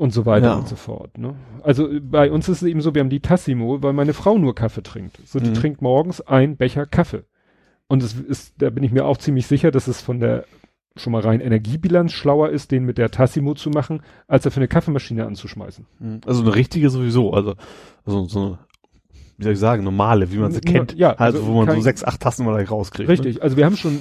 Und 0.00 0.14
so 0.14 0.24
weiter 0.24 0.46
Ja. 0.46 0.54
und 0.54 0.66
so 0.66 0.76
fort. 0.76 1.18
Ne? 1.18 1.34
Also 1.62 1.86
bei 2.00 2.32
uns 2.32 2.48
ist 2.48 2.62
es 2.62 2.68
eben 2.68 2.80
so, 2.80 2.94
wir 2.94 3.00
haben 3.00 3.10
die 3.10 3.20
Tassimo, 3.20 3.82
weil 3.82 3.92
meine 3.92 4.14
Frau 4.14 4.38
nur 4.38 4.54
Kaffee 4.54 4.82
trinkt. 4.82 5.18
So, 5.26 5.40
die 5.40 5.50
Mhm. 5.50 5.54
trinkt 5.54 5.82
morgens 5.82 6.22
ein 6.22 6.56
Becher 6.56 6.86
Kaffee. 6.86 7.24
Und 7.86 8.02
es 8.02 8.14
ist, 8.14 8.54
da 8.62 8.70
bin 8.70 8.82
ich 8.82 8.92
mir 8.92 9.04
auch 9.04 9.18
ziemlich 9.18 9.46
sicher, 9.46 9.70
dass 9.70 9.88
es 9.88 10.00
von 10.00 10.18
der 10.18 10.44
schon 10.96 11.12
mal 11.12 11.20
rein 11.20 11.40
Energiebilanz 11.42 12.12
schlauer 12.12 12.48
ist, 12.48 12.70
den 12.70 12.86
mit 12.86 12.96
der 12.96 13.10
Tassimo 13.10 13.52
zu 13.52 13.68
machen, 13.68 14.00
als 14.26 14.46
er 14.46 14.50
für 14.52 14.56
eine 14.60 14.68
Kaffeemaschine 14.68 15.26
anzuschmeißen. 15.26 15.84
Mhm. 15.98 16.20
Also 16.24 16.40
eine 16.44 16.54
richtige 16.54 16.88
sowieso, 16.88 17.34
also, 17.34 17.54
also 18.06 18.24
so 18.26 18.40
eine, 18.40 18.58
wie 19.36 19.44
soll 19.44 19.52
ich 19.52 19.58
sagen, 19.58 19.84
normale, 19.84 20.32
wie 20.32 20.38
man 20.38 20.50
sie 20.50 20.60
kennt. 20.62 20.94
ja, 20.96 21.10
also, 21.12 21.40
also 21.40 21.46
wo 21.52 21.62
man 21.62 21.74
so 21.74 21.80
sechs, 21.82 22.02
acht 22.04 22.22
Tassen 22.22 22.46
mal 22.46 22.58
rauskriegt. 22.64 23.06
Ne? 23.06 23.12
Richtig, 23.12 23.42
also 23.42 23.58
wir 23.58 23.66
haben 23.66 23.76
schon, 23.76 23.96
äh, 23.96 24.00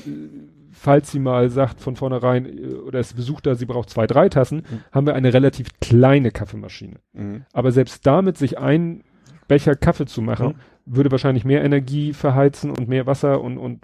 falls 0.81 1.11
sie 1.11 1.19
mal 1.19 1.49
sagt 1.49 1.81
von 1.81 1.95
vornherein, 1.95 2.45
äh, 2.45 2.73
oder 2.75 2.99
es 2.99 3.13
besucht 3.13 3.45
da, 3.45 3.55
sie 3.55 3.65
braucht 3.65 3.89
zwei, 3.89 4.07
drei 4.07 4.29
Tassen, 4.29 4.57
Mhm. 4.69 4.79
haben 4.91 5.05
wir 5.07 5.13
eine 5.15 5.33
relativ 5.33 5.67
kleine 5.81 6.31
Kaffeemaschine. 6.31 6.95
Mhm. 7.13 7.43
Aber 7.53 7.71
selbst 7.71 8.05
damit 8.07 8.37
sich 8.37 8.57
ein 8.57 9.03
Becher 9.47 9.75
Kaffee 9.75 10.05
zu 10.05 10.21
machen, 10.21 10.47
Ja. 10.47 10.53
würde 10.85 11.11
wahrscheinlich 11.11 11.43
mehr 11.45 11.63
Energie 11.63 12.13
verheizen 12.13 12.71
und 12.71 12.87
mehr 12.87 13.05
Wasser 13.07 13.41
und, 13.41 13.57
und 13.57 13.81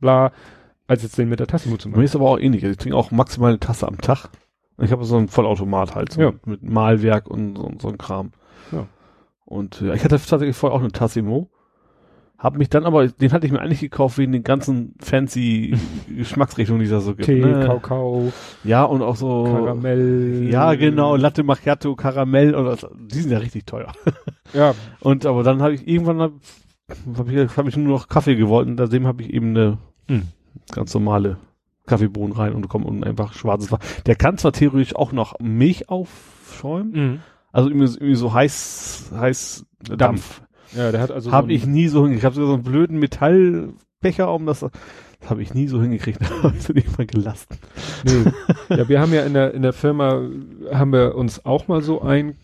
bla, 0.00 0.32
als 0.86 1.02
jetzt 1.02 1.16
den 1.16 1.28
mit 1.28 1.40
der 1.40 1.46
Tassimo 1.46 1.76
zu 1.76 1.88
Mir 1.88 1.92
machen. 1.96 2.04
ist 2.04 2.16
aber 2.16 2.28
auch 2.28 2.38
ähnlich. 2.38 2.64
Ich 2.64 2.76
trinke 2.76 2.96
auch 2.96 3.10
maximal 3.12 3.50
eine 3.50 3.60
Tasse 3.60 3.86
am 3.88 3.98
Tag. 3.98 4.28
Ich 4.82 4.92
habe 4.92 5.04
so 5.04 5.16
einen 5.16 5.28
Vollautomat 5.28 5.94
halt, 5.94 6.12
so 6.12 6.20
Ja. 6.20 6.32
mit 6.44 6.62
Mahlwerk 6.62 7.28
und 7.28 7.56
so, 7.56 7.70
so 7.80 7.88
ein 7.88 7.98
Kram. 7.98 8.32
Ja. 8.72 8.86
Und 9.44 9.80
äh, 9.82 9.94
ich 9.94 10.02
hatte 10.04 10.18
tatsächlich 10.18 10.56
vorher 10.56 10.76
auch 10.76 10.80
eine 10.82 10.90
Tassimo. 10.92 11.48
Hab 12.42 12.56
mich 12.56 12.70
dann 12.70 12.86
aber, 12.86 13.06
den 13.06 13.32
hatte 13.32 13.44
ich 13.46 13.52
mir 13.52 13.60
eigentlich 13.60 13.80
gekauft 13.80 14.16
wegen 14.16 14.32
den 14.32 14.42
ganzen 14.42 14.94
fancy 14.98 15.76
Geschmacksrichtungen, 16.08 16.80
die 16.80 16.86
es 16.86 16.90
da 16.90 17.00
so 17.00 17.14
gibt. 17.14 17.26
Tee, 17.26 17.40
ne? 17.44 17.66
Kakao, 17.66 18.32
Ja, 18.64 18.82
und 18.84 19.02
auch 19.02 19.14
so. 19.16 19.44
Karamell. 19.44 20.48
Ja, 20.50 20.72
genau, 20.74 21.16
Latte 21.16 21.42
Macchiato, 21.42 21.94
Karamell 21.96 22.54
oder 22.54 22.78
die 22.98 23.18
sind 23.20 23.30
ja 23.30 23.38
richtig 23.38 23.66
teuer. 23.66 23.92
Ja, 24.52 24.74
Und 24.98 25.26
aber 25.26 25.44
dann 25.44 25.62
habe 25.62 25.74
ich 25.74 25.86
irgendwann 25.86 26.20
hab, 26.20 26.32
hab 27.16 27.28
ich, 27.28 27.56
hab 27.56 27.68
ich 27.68 27.76
nur 27.76 27.86
noch 27.98 28.08
Kaffee 28.08 28.34
gewollt 28.34 28.66
und 28.66 28.78
seitdem 28.78 29.06
habe 29.06 29.22
ich 29.22 29.30
eben 29.32 29.50
eine 29.50 29.78
Hm. 30.08 30.22
ganz 30.72 30.92
normale 30.94 31.36
Kaffeebohnen 31.86 32.32
rein 32.36 32.54
und 32.54 32.68
kommt 32.68 32.84
unten 32.86 33.04
einfach 33.04 33.32
schwarzes 33.32 33.70
Wasser. 33.70 33.84
Der 34.06 34.16
kann 34.16 34.38
zwar 34.38 34.50
theoretisch 34.52 34.96
auch 34.96 35.12
noch 35.12 35.38
Milch 35.40 35.88
aufschäumen, 35.88 36.92
mhm. 36.92 37.20
also 37.52 37.68
irgendwie, 37.68 37.86
so- 37.86 37.98
irgendwie 37.98 38.14
so 38.16 38.32
heiß, 38.34 39.12
heiß 39.14 39.66
Dampf. 39.84 39.98
Dampf. 39.98 40.42
Ja, 40.76 40.92
der 40.92 41.00
hat 41.00 41.10
also 41.10 41.32
Habe 41.32 41.48
so 41.48 41.52
ich 41.54 41.66
nie 41.66 41.88
so 41.88 42.00
hingekriegt. 42.02 42.20
Ich 42.20 42.24
habe 42.24 42.34
sogar 42.34 42.48
so 42.48 42.54
einen 42.54 42.62
blöden 42.62 42.98
Metallbecher, 42.98 44.32
um 44.32 44.46
das, 44.46 44.60
das 44.60 44.70
habe 45.30 45.42
ich 45.42 45.54
nie 45.54 45.68
so 45.68 45.80
hingekriegt. 45.80 46.20
Da 46.20 46.42
habe 46.44 46.56
ich 46.56 46.68
nicht 46.68 46.96
mal 46.98 47.06
gelassen. 47.06 47.58
Nee. 48.04 48.32
ja, 48.76 48.88
wir 48.88 49.00
haben 49.00 49.12
ja 49.12 49.22
in 49.24 49.34
der, 49.34 49.54
in 49.54 49.62
der 49.62 49.72
Firma, 49.72 50.22
haben 50.72 50.92
wir 50.92 51.14
uns 51.14 51.44
auch 51.44 51.68
mal 51.68 51.82
so 51.82 52.00
ein, 52.02 52.36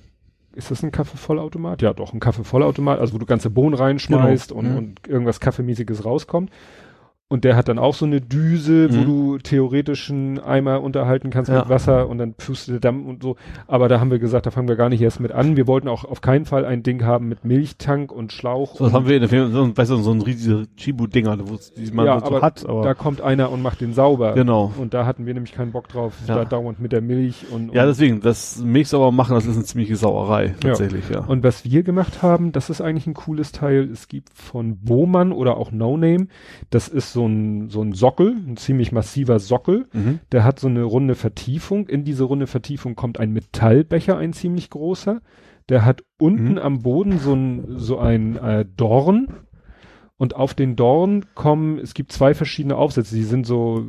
ist 0.55 0.71
das 0.71 0.83
ein 0.83 0.91
Kaffeevollautomat? 0.91 1.83
Ja, 1.83 1.93
doch, 1.93 2.13
ein 2.15 2.21
Kaffeevollautomat, 2.21 2.99
also 2.99 3.15
wo 3.15 3.19
du 3.19 3.27
ganze 3.27 3.51
Bohnen 3.51 3.75
reinschmeißt 3.75 4.49
Genau. 4.51 4.61
und, 4.61 4.71
Mhm. 4.71 4.77
und 4.79 5.09
irgendwas 5.09 5.41
Kaffeemäßiges 5.41 6.05
rauskommt. 6.05 6.51
Und 7.29 7.43
der 7.43 7.57
hat 7.57 7.67
dann 7.67 7.81
auch 7.81 7.95
so 7.95 8.07
eine 8.07 8.21
Düse, 8.21 8.89
wo 8.95 8.99
Mhm. 9.01 9.05
du 9.05 9.39
theoretisch 9.39 10.11
einen 10.13 10.39
Eimer 10.39 10.81
unterhalten 10.81 11.31
kannst 11.31 11.51
Ja. 11.51 11.59
mit 11.59 11.69
Wasser 11.69 12.09
und 12.09 12.19
dann 12.19 12.35
pustest 12.35 12.69
der 12.69 12.79
Dampf 12.79 13.05
und 13.05 13.21
so. 13.21 13.35
Aber 13.67 13.89
da 13.89 13.99
haben 13.99 14.13
wir 14.13 14.21
gesagt, 14.21 14.47
da 14.47 14.53
fangen 14.53 14.69
wir 14.69 14.77
gar 14.77 14.89
nicht 14.89 15.03
erst 15.03 15.19
mit 15.19 15.33
an. 15.33 15.57
Wir 15.57 15.67
wollten 15.67 15.89
auch 15.89 16.05
auf 16.05 16.21
keinen 16.21 16.45
Fall 16.45 16.65
ein 16.65 16.85
Ding 16.85 17.05
haben 17.05 17.27
mit 17.27 17.45
Milchtank 17.45 18.13
und 18.13 18.31
Schlauch. 18.33 18.77
So, 18.77 18.85
das 18.85 18.93
haben 18.93 19.09
wir 19.09 19.17
in 19.17 19.23
der 19.23 19.29
Firma, 19.29 19.51
so, 19.51 19.77
weißt 19.77 19.91
du, 19.91 19.97
so 19.97 20.13
ein 20.13 20.23
riesiger 20.23 20.63
Chibu-Dinger, 20.77 21.37
wo 21.49 21.55
es- 21.55 21.73
die 21.73 21.91
man 21.91 22.07
Ja, 22.07 22.21
so 22.21 22.27
aber 22.27 22.43
hat. 22.43 22.65
Aber 22.65 22.83
da 22.85 22.95
kommt 22.95 23.21
einer 23.21 23.51
und 23.51 23.61
macht 23.61 23.81
den 23.81 23.93
sauber. 23.93 24.35
genau. 24.35 24.73
Und 24.79 24.95
da 24.95 25.05
hatten 25.05 25.27
wir 25.27 25.35
nämlich 25.35 25.53
keinen 25.53 25.73
Bock 25.73 25.89
drauf, 25.89 26.15
Ja. 26.29 26.37
da 26.37 26.45
dauernd 26.45 26.79
mit 26.79 26.93
der 26.93 27.01
Milch 27.01 27.47
und, 27.51 27.75
Ja, 27.75 27.83
und 27.83 27.89
deswegen, 27.89 28.21
das 28.21 28.63
Milch 28.63 28.87
sauber 28.87 29.11
machen, 29.11 29.35
das 29.35 29.47
ist 29.47 29.57
eine 29.57 29.65
ziemliche 29.65 29.97
Sauerei, 29.97 30.55
tatsächlich, 30.61 31.11
ja. 31.11 31.25
Und 31.25 31.43
was 31.43 31.65
wir 31.65 31.83
gemacht 31.83 32.23
haben, 32.23 32.53
das 32.53 32.71
ist 32.71 32.81
eigentlich 32.81 33.09
ein 33.09 33.15
cooles 33.15 33.51
Teil. 33.51 33.89
Es 33.93 34.07
gibt 34.07 34.29
von 34.33 34.77
Bohmann 34.77 35.33
oder 35.33 35.57
auch 35.57 35.73
No 35.73 35.97
Name, 35.97 36.29
das 36.71 36.87
ist 36.87 37.16
so 37.17 37.27
ein, 37.27 37.69
so 37.71 37.81
ein 37.83 37.93
Sockel, 37.93 38.37
ein 38.47 38.57
ziemlich 38.57 38.93
massiver 38.93 39.39
Sockel. 39.41 39.87
mhm. 39.93 40.21
Der 40.33 40.45
hat 40.45 40.61
so 40.61 40.69
eine 40.69 40.83
runde 40.85 41.15
Vertiefung. 41.15 41.89
In 41.89 42.05
diese 42.05 42.25
runde 42.25 42.47
Vertiefung 42.47 42.95
kommt 42.95 43.19
ein 43.19 43.33
Metallbecher, 43.33 44.17
ein 44.19 44.33
ziemlich 44.33 44.71
großer. 44.71 45.21
Der 45.69 45.85
hat 45.85 46.05
unten 46.19 46.53
Mhm. 46.53 46.59
am 46.59 46.83
Boden 46.83 47.19
so 47.19 47.33
ein, 47.35 47.65
so 47.79 47.99
ein 47.99 48.37
äh, 48.37 48.65
Dorn. 48.77 49.29
Und 50.19 50.37
auf 50.37 50.55
den 50.55 50.77
Dorn 50.77 51.25
kommen, 51.35 51.79
es 51.79 51.93
gibt 51.95 52.13
zwei 52.13 52.35
verschiedene 52.35 52.77
Aufsätze, 52.77 53.15
die 53.17 53.25
sind 53.25 53.47
so 53.47 53.85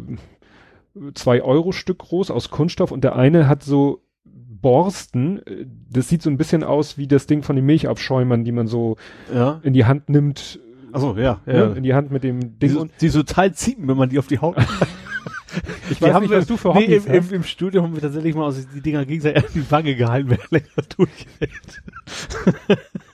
zwei 1.14 1.42
Euro 1.44 1.72
Stück 1.72 2.00
groß 2.00 2.32
aus 2.32 2.50
Kunststoff 2.50 2.92
und 2.92 3.04
der 3.04 3.16
eine 3.16 3.48
hat 3.48 3.64
so 3.64 4.02
Borsten, 4.26 5.42
das 5.90 6.10
sieht 6.10 6.22
so 6.24 6.30
ein 6.30 6.38
bisschen 6.38 6.64
aus 6.64 6.98
wie 6.98 7.08
das 7.08 7.28
Ding 7.28 7.44
von 7.44 7.56
den 7.56 7.66
Milchaufschäumern, 7.66 8.44
die 8.44 8.52
man 8.52 8.68
so 8.68 8.98
Ja. 9.34 9.60
in 9.64 9.74
die 9.74 9.86
Hand 9.86 10.10
nimmt, 10.10 10.60
Achso, 10.92 11.18
ja, 11.18 11.42
ne? 11.46 11.58
ja. 11.58 11.74
in 11.74 11.84
die 11.84 11.94
Hand 11.94 12.12
mit 12.12 12.24
dem 12.24 12.40
Die, 12.40 12.68
Ding 12.68 12.70
so, 12.72 12.82
und 12.82 12.92
die 13.02 13.10
so 13.10 13.24
total 13.24 13.54
ziepen, 13.54 13.88
wenn 13.88 13.98
man 13.98 14.10
die 14.10 14.20
auf 14.20 14.28
die 14.28 14.40
Haut. 14.40 14.58
ich 15.90 16.02
weiß 16.02 16.20
nicht, 16.22 16.32
was 16.32 16.48
du 16.48 16.58
für 16.58 16.74
nee, 16.74 16.86
Hobbys 16.86 17.06
im, 17.06 17.14
im, 17.14 17.24
hast. 17.24 17.32
im 17.32 17.44
Studium 17.44 17.84
haben 17.86 17.94
wir 17.96 18.02
tatsächlich 18.02 18.36
mal 18.36 18.46
aus 18.46 18.66
die 18.74 18.82
Dinger 18.82 19.06
gegenseitig 19.06 19.44
an 19.44 19.50
die 19.54 19.72
Wange 19.72 19.96
gehalten, 19.96 20.30
wer 20.30 20.40
länger 20.50 20.88
durchhält. 20.96 21.82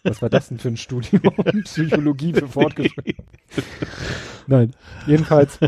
Was 0.04 0.22
war 0.22 0.30
das 0.30 0.50
denn 0.50 0.60
für 0.60 0.70
ein 0.70 0.78
Studium? 0.78 1.22
Psychologie 1.64 2.34
für 2.34 2.48
Fortgeschrittene. 2.48 3.16
Nein, 4.48 4.72
jedenfalls 5.08 5.60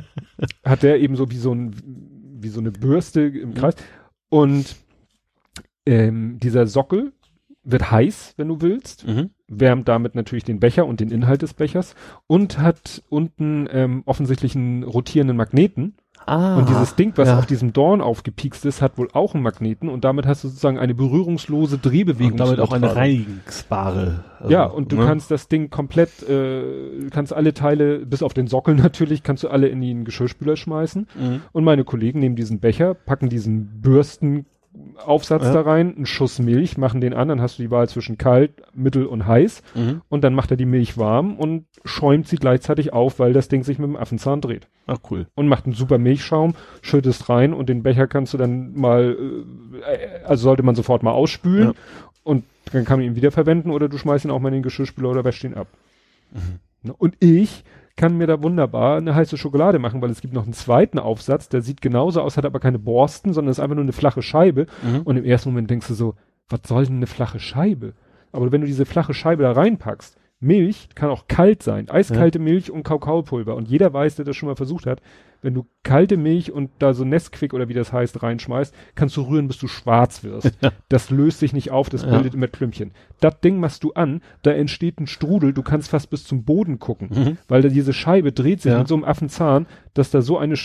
hat 0.64 0.84
der 0.84 1.00
eben 1.00 1.16
so 1.16 1.32
wie 1.32 1.38
so 1.38 1.54
ein, 1.54 1.76
wie 2.40 2.50
so 2.50 2.60
eine 2.60 2.72
Bürste 2.72 3.22
im 3.22 3.54
Kreis. 3.54 3.76
Und 4.30 4.76
ähm, 5.86 6.40
dieser 6.40 6.68
Sockel 6.68 7.14
wird 7.66 7.92
heiß, 7.92 8.36
wenn 8.38 8.48
du 8.48 8.62
willst, 8.62 9.08
Mhm. 9.08 9.32
wärmt 9.48 9.88
damit 9.88 10.16
natürlich 10.16 10.44
den 10.44 10.60
Becher 10.60 10.86
und 10.86 11.00
den 11.00 11.10
Inhalt 11.10 11.42
des 11.42 11.54
Bechers 11.54 11.96
und 12.28 12.60
hat 12.60 13.02
unten 13.10 13.68
ähm, 13.72 14.04
offensichtlich 14.06 14.56
einen 14.56 14.84
rotierenden 14.84 15.36
Magneten. 15.36 15.96
Ah. 16.28 16.58
Und 16.58 16.70
dieses 16.70 16.96
Ding, 16.96 17.14
was 17.18 17.28
ja. 17.28 17.38
auf 17.38 17.46
diesem 17.46 17.72
Dorn 17.74 18.02
aufgepiekst 18.02 18.66
ist, 18.66 18.82
hat 18.82 18.98
wohl 18.98 19.10
auch 19.14 19.36
einen 19.36 19.44
Magneten 19.44 19.90
und 19.90 20.06
damit 20.06 20.26
hast 20.26 20.44
du 20.44 20.48
sozusagen 20.48 20.80
eine 20.80 20.96
berührungslose 20.96 21.78
Drehbewegung. 21.78 22.32
und 22.32 22.40
damit 22.40 22.60
auch 22.60 22.72
eine 22.72 22.96
reinigungsbare. 22.96 24.24
also, 24.40 24.52
ja, 24.52 24.64
und 24.66 24.92
du 24.92 24.96
ne? 24.96 25.06
kannst 25.06 25.30
das 25.30 25.48
Ding 25.50 25.70
komplett, 25.70 26.28
äh, 26.28 27.10
kannst 27.12 27.32
alle 27.34 27.54
Teile, 27.54 28.06
bis 28.06 28.24
auf 28.24 28.34
den 28.34 28.48
Sockel 28.48 28.76
natürlich, 28.76 29.22
kannst 29.22 29.44
du 29.44 29.50
alle 29.50 29.68
in 29.68 29.82
den 29.82 30.06
Geschirrspüler 30.06 30.56
schmeißen. 30.56 31.08
Mhm. 31.16 31.42
Und 31.52 31.64
meine 31.64 31.84
Kollegen 31.84 32.20
nehmen 32.20 32.36
diesen 32.36 32.60
Becher, 32.60 32.94
packen 32.96 33.30
diesen 33.30 33.82
Bürstenaufsatz 34.76 35.44
Ja. 35.44 35.54
da 35.54 35.62
rein, 35.62 35.96
einen 35.96 36.06
Schuss 36.06 36.40
Milch, 36.40 36.78
machen 36.78 37.02
den 37.02 37.14
an, 37.14 37.28
dann 37.28 37.42
hast 37.42 37.58
du 37.60 37.64
die 37.64 37.72
Wahl 37.72 37.88
zwischen 37.90 38.18
kalt, 38.18 38.62
mittel 38.74 39.06
und 39.06 39.26
heiß. 39.26 39.62
Mhm. 39.76 40.02
Und 40.10 40.24
dann 40.24 40.34
macht 40.34 40.52
er 40.52 40.58
die 40.58 40.66
Milch 40.66 40.98
warm 40.98 41.36
und 41.38 41.66
schäumt 41.84 42.28
sie 42.28 42.38
gleichzeitig 42.38 42.94
auf, 42.94 43.20
weil 43.20 43.34
das 43.34 43.48
Ding 43.48 43.64
sich 43.64 43.80
mit 43.80 43.88
dem 43.88 43.96
Affenzahn 43.96 44.42
dreht. 44.42 44.68
Ach, 44.88 44.98
cool. 45.10 45.28
Und 45.36 45.48
macht 45.48 45.66
einen 45.66 45.76
super 45.76 45.98
Milchschaum, 45.98 46.56
schüttest 46.82 47.30
rein 47.30 47.54
und 47.54 47.70
den 47.70 47.84
Becher 47.84 48.08
kannst 48.08 48.34
du 48.34 48.38
dann 48.38 48.74
mal, 48.76 49.18
äh, 49.82 50.24
also 50.26 50.44
sollte 50.44 50.64
man 50.64 50.76
sofort 50.76 51.04
mal 51.04 51.12
ausspülen. 51.12 51.70
Ja. 51.70 51.74
und 52.24 52.44
dann 52.72 52.86
kann 52.86 53.00
man 53.00 53.08
ihn 53.08 53.16
wieder 53.16 53.32
verwenden 53.32 53.70
oder 53.70 53.88
du 53.88 53.98
schmeißt 53.98 54.26
ihn 54.26 54.32
auch 54.32 54.40
mal 54.40 54.48
in 54.50 54.56
den 54.56 54.64
Geschirrspüler 54.64 55.10
oder 55.10 55.24
wäscht 55.24 55.44
ihn 55.44 55.54
ab. 55.54 55.68
Mhm. 56.32 56.92
Und 56.98 57.16
ich 57.20 57.64
kann 57.98 58.18
mir 58.18 58.28
da 58.28 58.44
wunderbar 58.44 58.98
eine 58.98 59.16
heiße 59.16 59.38
Schokolade 59.38 59.80
machen, 59.80 60.02
weil 60.02 60.10
es 60.10 60.22
gibt 60.22 60.34
noch 60.34 60.44
einen 60.44 60.54
zweiten 60.54 61.00
Aufsatz, 61.00 61.48
der 61.48 61.62
sieht 61.62 61.82
genauso 61.82 62.22
aus, 62.22 62.36
hat 62.38 62.46
aber 62.46 62.60
keine 62.60 62.80
Borsten, 62.80 63.34
sondern 63.34 63.52
ist 63.52 63.60
einfach 63.60 63.76
nur 63.76 63.84
eine 63.84 63.94
flache 63.94 64.22
Scheibe. 64.22 64.68
Mhm. 64.84 65.02
Und 65.04 65.18
im 65.18 65.26
ersten 65.26 65.50
Moment 65.50 65.70
denkst 65.70 65.88
du 65.88 65.94
so, 65.94 66.16
was 66.50 66.62
soll 66.68 66.86
denn 66.86 66.98
eine 66.98 67.08
flache 67.08 67.40
Scheibe? 67.40 67.94
Aber 68.32 68.52
wenn 68.52 68.62
du 68.62 68.68
diese 68.68 68.86
flache 68.86 69.14
Scheibe 69.14 69.44
da 69.44 69.54
reinpackst, 69.54 70.18
Milch 70.42 70.90
kann 70.94 71.10
auch 71.10 71.28
kalt 71.28 71.64
sein, 71.64 71.90
eiskalte 71.90 72.40
Milch 72.40 72.70
und 72.70 72.84
Kakaopulver. 72.84 73.56
Und 73.56 73.70
jeder 73.70 73.94
weiß, 73.94 74.18
der 74.18 74.26
das 74.26 74.36
schon 74.36 74.48
mal 74.50 74.56
versucht 74.56 74.86
hat, 74.86 75.02
wenn 75.42 75.54
du 75.54 75.66
kalte 75.84 76.18
Milch 76.18 76.52
und 76.52 76.72
da 76.80 76.94
so 76.94 77.06
Nesquik 77.06 77.54
oder 77.54 77.70
wie 77.70 77.74
das 77.74 77.94
heißt 77.94 78.24
reinschmeißt, 78.24 78.74
kannst 78.96 79.16
du 79.18 79.22
rühren, 79.22 79.48
bis 79.48 79.58
du 79.58 79.68
schwarz 79.68 80.24
wirst. 80.24 80.52
Das 80.90 81.10
löst 81.10 81.40
sich 81.40 81.54
nicht 81.54 81.72
auf, 81.72 81.90
das 81.90 82.04
Ja. 82.04 82.10
bildet 82.12 82.34
immer 82.34 82.48
Klümpchen. 82.48 82.92
Das 83.20 83.40
Ding 83.42 83.60
machst 83.60 83.84
du 83.84 83.94
an, 83.94 84.22
da 84.44 84.52
entsteht 84.52 85.00
ein 85.00 85.08
Strudel, 85.08 85.54
du 85.54 85.62
kannst 85.64 85.90
fast 85.90 86.10
bis 86.10 86.24
zum 86.24 86.44
Boden 86.44 86.80
gucken, 86.80 87.10
Mhm. 87.12 87.38
weil 87.48 87.62
da 87.62 87.70
diese 87.70 87.94
Scheibe 87.94 88.32
dreht 88.32 88.62
sich 88.62 88.72
Ja. 88.72 88.80
mit 88.80 88.88
so 88.88 88.96
einem 88.96 89.04
Affenzahn, 89.04 89.68
dass 89.94 90.12
da 90.12 90.22
so 90.22 90.38
eine, 90.38 90.56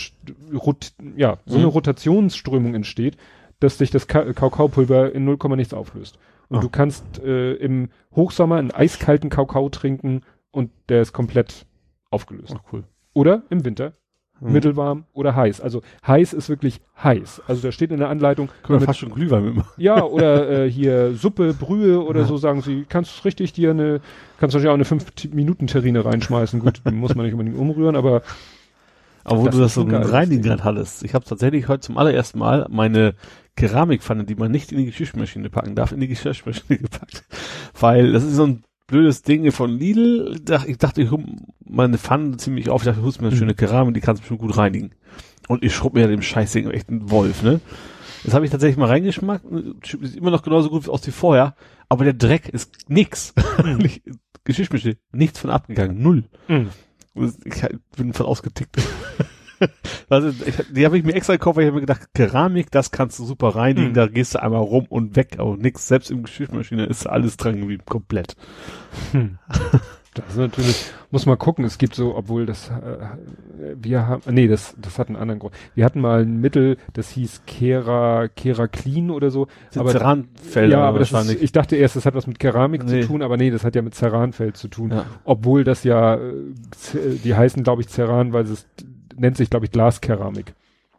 Rot 0.53 0.93
ja, 1.15 1.37
so 1.45 1.55
eine 1.57 1.65
Mhm. 1.65 1.71
Rotationsströmung 1.71 2.75
entsteht, 2.75 3.17
dass 3.59 3.77
sich 3.77 3.91
das 3.91 4.07
Ka 4.07 4.33
Kakaopulver 4.33 5.13
in 5.13 5.25
0, 5.25 5.37
nichts 5.55 5.73
auflöst. 5.73 6.17
Und 6.49 6.57
Ah. 6.57 6.61
du 6.61 6.69
kannst 6.69 7.19
äh, 7.19 7.53
im 7.53 7.89
Hochsommer 8.15 8.55
einen 8.57 8.71
eiskalten 8.71 9.29
Kakao 9.29 9.69
trinken 9.69 10.21
und 10.51 10.71
der 10.89 11.01
ist 11.01 11.13
komplett 11.13 11.65
aufgelöst. 12.09 12.53
Ach, 12.57 12.63
cool. 12.73 12.83
Oder 13.13 13.43
im 13.49 13.63
Winter 13.65 13.93
Mhm. 14.41 14.51
mittelwarm 14.53 15.03
oder 15.13 15.35
heiß. 15.35 15.61
Also 15.61 15.81
heiß 16.05 16.33
ist 16.33 16.49
wirklich 16.49 16.81
heiß. 17.01 17.43
Also 17.47 17.61
da 17.61 17.71
steht 17.71 17.91
in 17.91 17.99
der 17.99 18.09
Anleitung, 18.09 18.49
Können 18.63 18.79
wir 18.79 18.85
fast 18.85 18.99
schon 18.99 19.11
Glühwein 19.13 19.45
mitmachen. 19.45 19.71
ja, 19.77 20.03
oder 20.03 20.49
äh, 20.65 20.69
hier 20.71 21.13
Suppe, 21.15 21.53
Brühe 21.53 22.03
oder 22.03 22.21
Ja. 22.21 22.25
so 22.25 22.37
sagen 22.37 22.61
sie, 22.61 22.85
kannst 22.89 23.23
richtig 23.23 23.53
dir 23.53 23.69
eine, 23.71 24.01
kannst 24.39 24.53
natürlich 24.55 24.69
auch 24.69 24.73
eine 24.73 24.83
5-Minuten-Terrine 24.85 26.03
reinschmeißen. 26.03 26.59
Gut, 26.59 26.81
die 26.85 26.91
muss 26.91 27.15
man 27.15 27.25
nicht 27.25 27.33
unbedingt 27.33 27.57
umrühren, 27.57 27.95
aber 27.95 28.21
Aber 29.23 29.39
wo 29.41 29.45
Das 29.45 29.55
du 29.55 29.61
das 29.61 29.73
so 29.75 29.83
reinigen 29.83 30.41
gerade 30.41 30.63
hattest. 30.63 31.03
Ich 31.03 31.13
habe 31.13 31.23
tatsächlich 31.25 31.67
heute 31.67 31.81
zum 31.81 31.97
allerersten 31.97 32.39
Mal 32.39 32.65
meine 32.69 33.13
Keramikpfanne, 33.55 34.23
die 34.23 34.33
man 34.35 34.49
nicht 34.51 34.71
in 34.71 34.79
die 34.79 34.85
Geschirrmaschine 34.85 35.49
packen 35.51 35.75
darf, 35.75 35.91
in 35.91 35.99
die 35.99 36.07
Geschirrmaschine 36.07 36.79
gepackt. 36.81 37.23
Weil 37.79 38.11
das 38.13 38.23
ist 38.23 38.35
so 38.35 38.45
ein 38.47 38.63
blödes 38.91 39.23
Ding 39.23 39.51
von 39.51 39.71
Lidl. 39.71 40.39
Ich 40.67 40.77
dachte, 40.77 41.01
ich 41.01 41.09
hol 41.11 41.23
meine 41.65 41.97
Pfanne 41.97 42.37
ziemlich 42.37 42.69
auf. 42.69 42.81
Ich 42.81 42.85
dachte, 42.85 42.99
ich 42.99 43.05
holst 43.05 43.21
mir 43.21 43.27
eine 43.27 43.35
Mhm. 43.35 43.39
schöne 43.39 43.53
Keramik, 43.55 43.95
die 43.95 44.01
kannst 44.01 44.19
du 44.19 44.23
bestimmt 44.23 44.41
gut 44.41 44.57
reinigen. 44.57 44.91
Und 45.47 45.63
ich 45.63 45.73
schrub 45.73 45.93
mir 45.95 46.07
dem 46.07 46.21
Scheißding 46.21 46.69
echt 46.69 46.89
einen 46.89 47.09
Wolf, 47.09 47.41
ne? 47.43 47.59
Das 48.23 48.35
habe 48.35 48.45
ich 48.45 48.51
tatsächlich 48.51 48.77
mal 48.77 48.85
reingeschmackt. 48.87 49.45
Sieht 49.83 50.15
immer 50.15 50.29
noch 50.29 50.43
genauso 50.43 50.69
gut 50.69 50.87
aus 50.87 51.05
wie 51.07 51.11
vorher. 51.11 51.55
Aber 51.89 52.03
der 52.03 52.13
Dreck 52.13 52.47
ist 52.49 52.71
nix. 52.87 53.33
Nicht- 53.79 54.03
Geschirrmaschine, 54.43 54.97
nichts 55.11 55.39
von 55.39 55.49
abgegangen. 55.49 56.01
Null. 56.01 56.23
mh, 56.47 56.67
Und 57.13 57.35
Ich 57.45 57.63
bin 57.97 58.13
voll 58.13 58.25
ausgetickt. 58.27 58.77
also, 60.09 60.31
die 60.73 60.85
habe 60.85 60.97
ich 60.97 61.03
mir 61.03 61.13
extra 61.13 61.33
gekauft, 61.33 61.57
weil 61.57 61.63
ich 61.63 61.67
habe 61.67 61.75
mir 61.75 61.81
gedacht, 61.87 62.09
Keramik, 62.13 62.71
das 62.71 62.91
kannst 62.91 63.19
du 63.19 63.25
super 63.25 63.49
reinigen, 63.55 63.87
Hm. 63.87 63.93
da 63.93 64.07
gehst 64.07 64.35
du 64.35 64.41
einmal 64.41 64.61
rum 64.61 64.85
und 64.89 65.15
weg, 65.15 65.35
aber 65.37 65.55
nix. 65.57 65.87
Selbst 65.87 66.11
im 66.11 66.23
Geschirrmaschine 66.23 66.85
ist 66.85 67.05
alles 67.07 67.37
dran 67.37 67.59
geblieben, 67.59 67.83
komplett. 67.85 68.35
hm. 69.11 69.37
Das 70.13 70.25
ist 70.31 70.37
natürlich, 70.37 70.85
muss 71.11 71.25
mal 71.25 71.37
gucken, 71.37 71.63
es 71.63 71.77
gibt 71.77 71.95
so, 71.95 72.17
obwohl 72.17 72.45
das, 72.45 72.67
äh, 72.69 73.75
wir 73.81 74.07
haben, 74.07 74.21
nee, 74.29 74.49
das, 74.49 74.75
das 74.77 74.99
hat 74.99 75.07
einen 75.07 75.15
anderen 75.15 75.39
Grund. 75.39 75.53
Wir 75.73 75.85
hatten 75.85 76.01
mal 76.01 76.23
ein 76.23 76.41
Mittel, 76.41 76.75
das 76.91 77.11
hieß 77.11 77.43
Kera, 77.47 78.27
Kera 78.27 78.67
Clean 78.67 79.09
oder 79.09 79.31
so. 79.31 79.47
Aber- 79.73 79.91
Ceranfelder 79.91 80.79
ja, 80.79 80.83
aber 80.83 80.99
das 80.99 81.13
ist, 81.13 81.41
ich 81.41 81.53
dachte 81.53 81.77
erst, 81.77 81.95
das 81.95 82.05
hat 82.05 82.13
was 82.13 82.27
mit 82.27 82.39
Keramik 82.39 82.83
Nee. 82.83 83.01
zu 83.03 83.07
tun, 83.07 83.21
aber 83.21 83.37
nee, 83.37 83.51
das 83.51 83.63
hat 83.63 83.73
ja 83.73 83.81
mit 83.81 83.95
Ceranfeld 83.95 84.57
zu 84.57 84.67
tun. 84.67 84.91
ja. 84.91 85.05
Obwohl 85.23 85.63
das 85.63 85.85
ja, 85.85 86.15
äh, 86.15 86.19
die 87.23 87.33
heißen, 87.33 87.63
glaube 87.63 87.81
ich, 87.81 87.87
Ceran, 87.87 88.33
weil 88.33 88.43
es 88.43 88.67
nennt 89.21 89.37
sich, 89.37 89.49
glaube 89.49 89.65
ich, 89.65 89.71
Glaskeramik. 89.71 90.53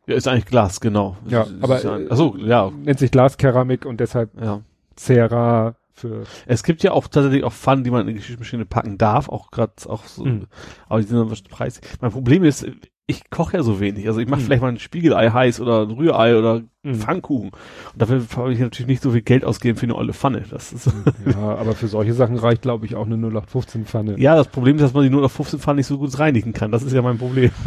ja, 0.07 0.15
ist 0.17 0.27
eigentlich 0.29 0.47
Glas, 0.47 0.81
genau. 0.81 1.17
Ja, 1.29 1.43
Ist- 1.43 1.55
aber, 1.61 1.77
ist 1.77 1.85
ja- 1.85 1.99
äh, 1.99 2.07
ach 2.11 2.17
so, 2.17 2.37
ja, 2.39 2.71
Nennt 2.71 2.99
sich 2.99 3.11
Glaskeramik 3.11 3.85
und 3.85 4.01
deshalb 4.01 4.31
ja. 4.41 4.61
Cera 4.97 5.75
für, 5.95 6.25
Es 6.47 6.63
gibt 6.63 6.83
ja 6.83 6.93
auch 6.93 7.07
tatsächlich 7.07 7.45
auch 7.45 7.53
Pfannen, 7.53 7.85
die 7.85 7.91
man 7.91 8.03
in 8.03 8.07
die 8.09 8.15
Geschirrmaschine 8.15 8.65
packen 8.65 8.97
darf, 8.99 9.29
auch 9.29 9.51
gerade 9.51 9.73
auch 9.89 10.05
so, 10.05 10.25
Mhm. 10.25 10.47
aber 10.89 11.01
die 11.01 11.07
sind 11.07 11.19
dann 11.19 11.31
was 11.31 11.43
preisig. 11.43 11.85
Mein 12.01 12.11
Problem 12.11 12.45
ist, 12.45 12.67
ich 13.09 13.29
koche 13.31 13.57
ja 13.59 13.63
so 13.63 13.81
wenig. 13.81 14.07
Also 14.07 14.21
ich 14.21 14.29
mache 14.29 14.41
Mhm. 14.41 14.45
vielleicht 14.45 14.63
mal 14.63 14.69
ein 14.69 14.79
Spiegelei 14.79 15.29
heiß 15.31 15.61
oder 15.61 15.83
ein 15.83 15.91
Rührei 15.91 16.39
oder 16.39 16.63
Mhm. 16.85 16.95
Pfannkuchen. 16.97 17.51
Und 17.51 18.03
dafür 18.03 18.23
habe 18.37 18.53
ich 18.53 18.59
natürlich 18.61 18.87
nicht 18.89 19.03
so 19.03 19.11
viel 19.11 19.23
Geld 19.23 19.45
ausgeben 19.45 19.77
für 19.79 19.85
eine 19.87 19.95
olle 19.97 20.13
Pfanne. 20.13 20.43
Das 20.51 20.73
ist 20.73 20.87
ja, 21.27 21.37
aber 21.57 21.75
für 21.75 21.89
solche 21.89 22.15
Sachen 22.15 22.37
reicht, 22.39 22.63
glaube 22.63 22.87
ich, 22.87 22.95
auch 22.97 23.07
eine 23.07 23.17
0815 23.17 23.85
Pfanne. 23.87 24.19
ja 24.19 24.35
das 24.37 24.49
Problem 24.49 24.77
ist, 24.77 24.83
dass 24.83 24.95
man 24.95 25.03
die 25.05 25.11
nur 25.11 25.25
auf 25.25 25.33
15 25.33 25.59
Pfannen 25.61 25.77
nicht 25.79 25.87
so 25.87 25.99
gut 25.99 26.19
reinigen 26.19 26.53
kann. 26.53 26.71
Das 26.73 26.83
ist 26.83 26.93
ja 26.93 27.03
mein 27.03 27.19
Problem. 27.19 27.51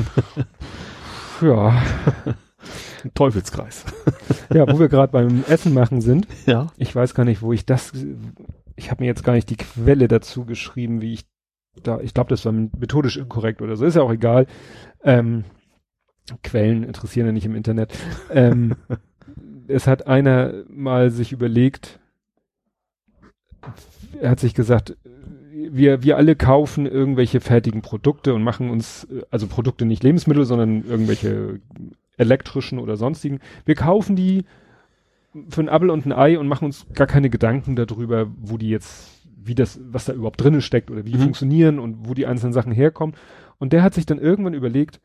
Ja, 1.41 1.81
Ein 3.03 3.13
Teufelskreis. 3.13 3.83
ja 4.53 4.65
wo 4.71 4.79
wir 4.79 4.87
gerade 4.87 5.11
beim 5.11 5.43
Essen 5.47 5.73
machen 5.73 6.01
sind. 6.01 6.27
Ja. 6.45 6.67
Ich 6.77 6.95
weiß 6.95 7.13
gar 7.13 7.25
nicht, 7.25 7.41
wo 7.41 7.51
ich 7.53 7.65
das, 7.65 7.91
ich 8.75 8.89
habe 8.89 9.03
mir 9.03 9.07
jetzt 9.07 9.23
gar 9.23 9.33
nicht 9.33 9.49
die 9.49 9.57
Quelle 9.57 10.07
dazu 10.07 10.45
geschrieben, 10.45 11.01
wie 11.01 11.13
ich 11.13 11.25
da, 11.83 11.99
ich 11.99 12.13
glaube, 12.13 12.29
das 12.29 12.45
war 12.45 12.53
methodisch 12.53 13.17
inkorrekt 13.17 13.61
oder 13.61 13.75
so, 13.75 13.83
ist 13.85 13.95
ja 13.97 14.01
auch 14.01 14.13
egal. 14.13 14.47
Ähm, 15.05 15.45
Quellen 16.43 16.83
interessieren 16.83 17.27
ja 17.27 17.31
nicht 17.31 17.45
im 17.45 17.55
Internet. 17.55 17.93
Ähm, 18.31 18.75
es 19.67 19.87
hat 19.87 20.07
einer 20.07 20.63
mal 20.67 21.11
sich 21.11 21.31
überlegt, 21.31 21.99
er 24.19 24.31
hat 24.31 24.39
sich 24.39 24.53
gesagt, 24.53 24.97
wir, 25.51 26.03
wir 26.03 26.17
alle 26.17 26.35
kaufen 26.35 26.85
irgendwelche 26.85 27.39
fertigen 27.39 27.81
Produkte 27.81 28.33
und 28.33 28.43
machen 28.43 28.69
uns, 28.69 29.07
also 29.31 29.47
Produkte 29.47 29.85
nicht 29.85 30.03
Lebensmittel, 30.03 30.45
sondern 30.45 30.83
irgendwelche 30.83 31.59
elektrischen 32.17 32.79
oder 32.79 32.97
sonstigen. 32.97 33.39
Wir 33.65 33.75
kaufen 33.75 34.15
die 34.15 34.45
für 35.49 35.61
ein 35.61 35.69
Apfel 35.69 35.89
und 35.89 36.05
ein 36.05 36.13
Ei 36.13 36.39
und 36.39 36.47
machen 36.47 36.65
uns 36.65 36.85
gar 36.93 37.07
keine 37.07 37.29
Gedanken 37.29 37.75
darüber, 37.75 38.27
wo 38.41 38.57
die 38.57 38.69
jetzt, 38.69 39.21
wie 39.35 39.55
das, 39.55 39.79
was 39.83 40.05
da 40.05 40.13
überhaupt 40.13 40.41
drinnen 40.41 40.61
steckt 40.61 40.91
oder 40.91 41.05
wie 41.05 41.11
die 41.11 41.17
Mhm. 41.17 41.23
funktionieren 41.23 41.79
und 41.79 42.07
wo 42.07 42.13
die 42.13 42.25
einzelnen 42.25 42.53
Sachen 42.53 42.71
herkommen. 42.71 43.15
Und 43.57 43.73
der 43.73 43.83
hat 43.83 43.93
sich 43.93 44.05
dann 44.05 44.19
irgendwann 44.19 44.53
überlegt, 44.53 44.99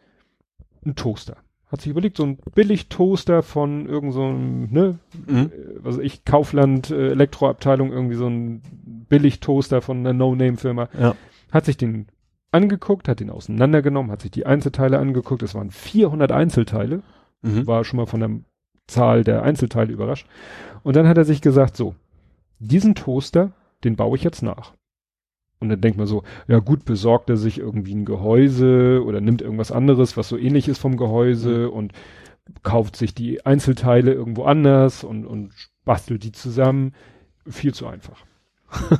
ein 0.85 0.95
Toaster. 0.95 1.37
Hat 1.67 1.81
sich 1.83 1.91
überlegt, 1.91 2.17
so 2.17 2.25
ein 2.25 2.39
Billig-Toaster 2.55 3.43
von 3.43 3.87
irgend 3.87 4.13
so 4.13 4.25
einem, 4.25 4.69
ne, 4.73 4.99
Mhm. 5.27 5.37
äh, 5.37 5.51
was 5.83 5.97
weiß 5.99 6.05
ich, 6.05 6.25
Kaufland, 6.25 6.91
äh, 6.91 7.11
Elektroabteilung, 7.11 7.93
irgendwie 7.93 8.17
so 8.17 8.27
ein 8.27 8.63
Billig-Toaster 9.09 9.81
von 9.81 9.99
einer 9.99 10.13
No-Name-Firma. 10.13 10.89
Ja. 10.99 11.15
Hat 11.53 11.65
sich 11.67 11.77
den 11.77 12.07
angeguckt, 12.51 13.07
hat 13.09 13.21
den 13.21 13.31
auseinandergenommen, 13.31 14.11
hat 14.11 14.23
sich 14.23 14.33
die 14.33 14.47
Einzelteile 14.47 14.99
angeguckt. 14.99 15.43
Es 15.45 15.55
waren 15.55 15.71
400 15.71 16.33
Einzelteile 16.33 17.03
Mhm. 17.43 17.67
war 17.67 17.85
schon 17.85 17.97
mal 17.99 18.07
von 18.07 18.21
der 18.21 18.31
Zahl 18.87 19.23
der 19.25 19.43
Einzelteile 19.45 19.93
überrascht. 19.93 20.27
Und 20.83 20.97
dann 20.97 21.07
hat 21.09 21.17
er 21.17 21.25
sich 21.25 21.41
gesagt, 21.41 21.77
so, 21.77 21.95
diesen 22.59 22.95
Toaster, 22.95 23.53
den 23.85 23.97
baue 23.97 24.17
ich 24.17 24.25
jetzt 24.25 24.43
nach. 24.43 24.73
Und 25.61 25.69
dann 25.69 25.81
denkt 25.81 25.99
man 25.99 26.07
so, 26.07 26.23
ja 26.49 26.59
gut, 26.59 26.87
besorgt 26.87 27.29
er 27.29 27.37
sich 27.37 27.59
irgendwie 27.59 27.95
ein 27.95 28.07
Gehäuse 28.07 29.03
oder 29.05 29.21
nimmt 29.21 29.43
irgendwas 29.43 29.71
anderes, 29.71 30.17
was 30.17 30.29
so 30.29 30.39
ähnlich 30.39 30.69
ist 30.69 30.79
vom 30.79 30.97
Gehäuse 30.97 31.71
und 31.71 31.93
kauft 32.63 32.97
sich 32.97 33.15
die 33.15 33.45
Einzelteile 33.45 34.13
irgendwo 34.13 34.45
anders 34.45 35.05
und, 35.05 35.27
und 35.27 35.53
bastelt 35.85 36.25
die 36.25 36.33
zusammen. 36.33 36.95
Viel 37.47 37.75
zu 37.75 37.87
einfach. 37.87 38.25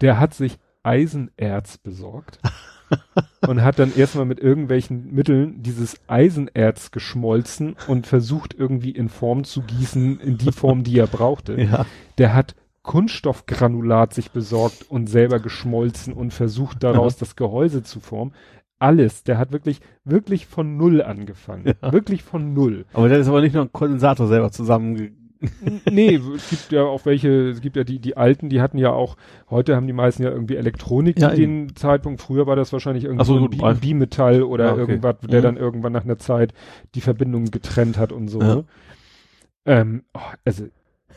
Der 0.00 0.20
hat 0.20 0.34
sich 0.34 0.58
Eisenerz 0.84 1.78
besorgt 1.78 2.38
und 3.46 3.62
hat 3.62 3.78
dann 3.78 3.94
erstmal 3.94 4.24
mit 4.24 4.38
irgendwelchen 4.38 5.12
Mitteln 5.12 5.62
dieses 5.62 5.98
Eisenerz 6.06 6.92
geschmolzen 6.92 7.76
und 7.88 8.06
versucht 8.06 8.54
irgendwie 8.54 8.92
in 8.92 9.08
Form 9.08 9.44
zu 9.44 9.62
gießen, 9.62 10.20
in 10.20 10.38
die 10.38 10.52
Form, 10.52 10.84
die 10.84 10.98
er 10.98 11.08
brauchte. 11.08 11.60
Ja. 11.60 11.86
Der 12.18 12.34
hat 12.34 12.54
Kunststoffgranulat 12.88 14.14
sich 14.14 14.30
besorgt 14.30 14.86
und 14.88 15.10
selber 15.10 15.40
geschmolzen 15.40 16.14
und 16.14 16.32
versucht 16.32 16.82
daraus 16.82 17.18
das 17.18 17.36
Gehäuse 17.36 17.82
zu 17.82 18.00
formen. 18.00 18.32
Alles. 18.78 19.24
Der 19.24 19.36
hat 19.36 19.52
wirklich, 19.52 19.80
wirklich 20.04 20.46
von 20.46 20.78
Null 20.78 21.02
angefangen. 21.02 21.74
Ja. 21.82 21.92
Wirklich 21.92 22.22
von 22.22 22.54
Null. 22.54 22.86
Aber 22.94 23.10
der 23.10 23.18
ist 23.18 23.28
aber 23.28 23.42
nicht 23.42 23.52
nur 23.52 23.64
ein 23.64 23.72
Kondensator 23.72 24.26
selber 24.26 24.50
zusammen. 24.52 25.10
Nee, 25.90 26.18
es 26.34 26.48
gibt 26.48 26.72
ja 26.72 26.84
auch 26.84 27.04
welche, 27.04 27.50
es 27.50 27.60
gibt 27.60 27.76
ja 27.76 27.84
die, 27.84 27.98
die 27.98 28.16
alten, 28.16 28.48
die 28.48 28.62
hatten 28.62 28.78
ja 28.78 28.90
auch, 28.90 29.16
heute 29.50 29.76
haben 29.76 29.86
die 29.86 29.92
meisten 29.92 30.22
ja 30.22 30.30
irgendwie 30.30 30.56
Elektronik 30.56 31.20
Ja, 31.20 31.28
zu 31.28 31.36
dem 31.36 31.76
Zeitpunkt. 31.76 32.22
Früher 32.22 32.46
war 32.46 32.56
das 32.56 32.72
wahrscheinlich 32.72 33.04
irgendwie 33.04 33.24
so, 33.26 33.36
ein 33.36 33.50
Bi 33.50 33.74
Bimetall 33.74 34.42
oder 34.42 34.64
Ja, 34.64 34.72
okay. 34.72 34.80
irgendwas, 34.80 35.16
der 35.28 35.40
Mhm. 35.40 35.44
dann 35.44 35.56
irgendwann 35.58 35.92
nach 35.92 36.04
einer 36.04 36.16
Zeit 36.18 36.54
die 36.94 37.02
Verbindung 37.02 37.50
getrennt 37.50 37.98
hat 37.98 38.12
und 38.12 38.28
so. 38.28 38.40
Ja. 38.40 38.64
Ähm, 39.66 40.04
oh, 40.14 40.20
also 40.46 40.64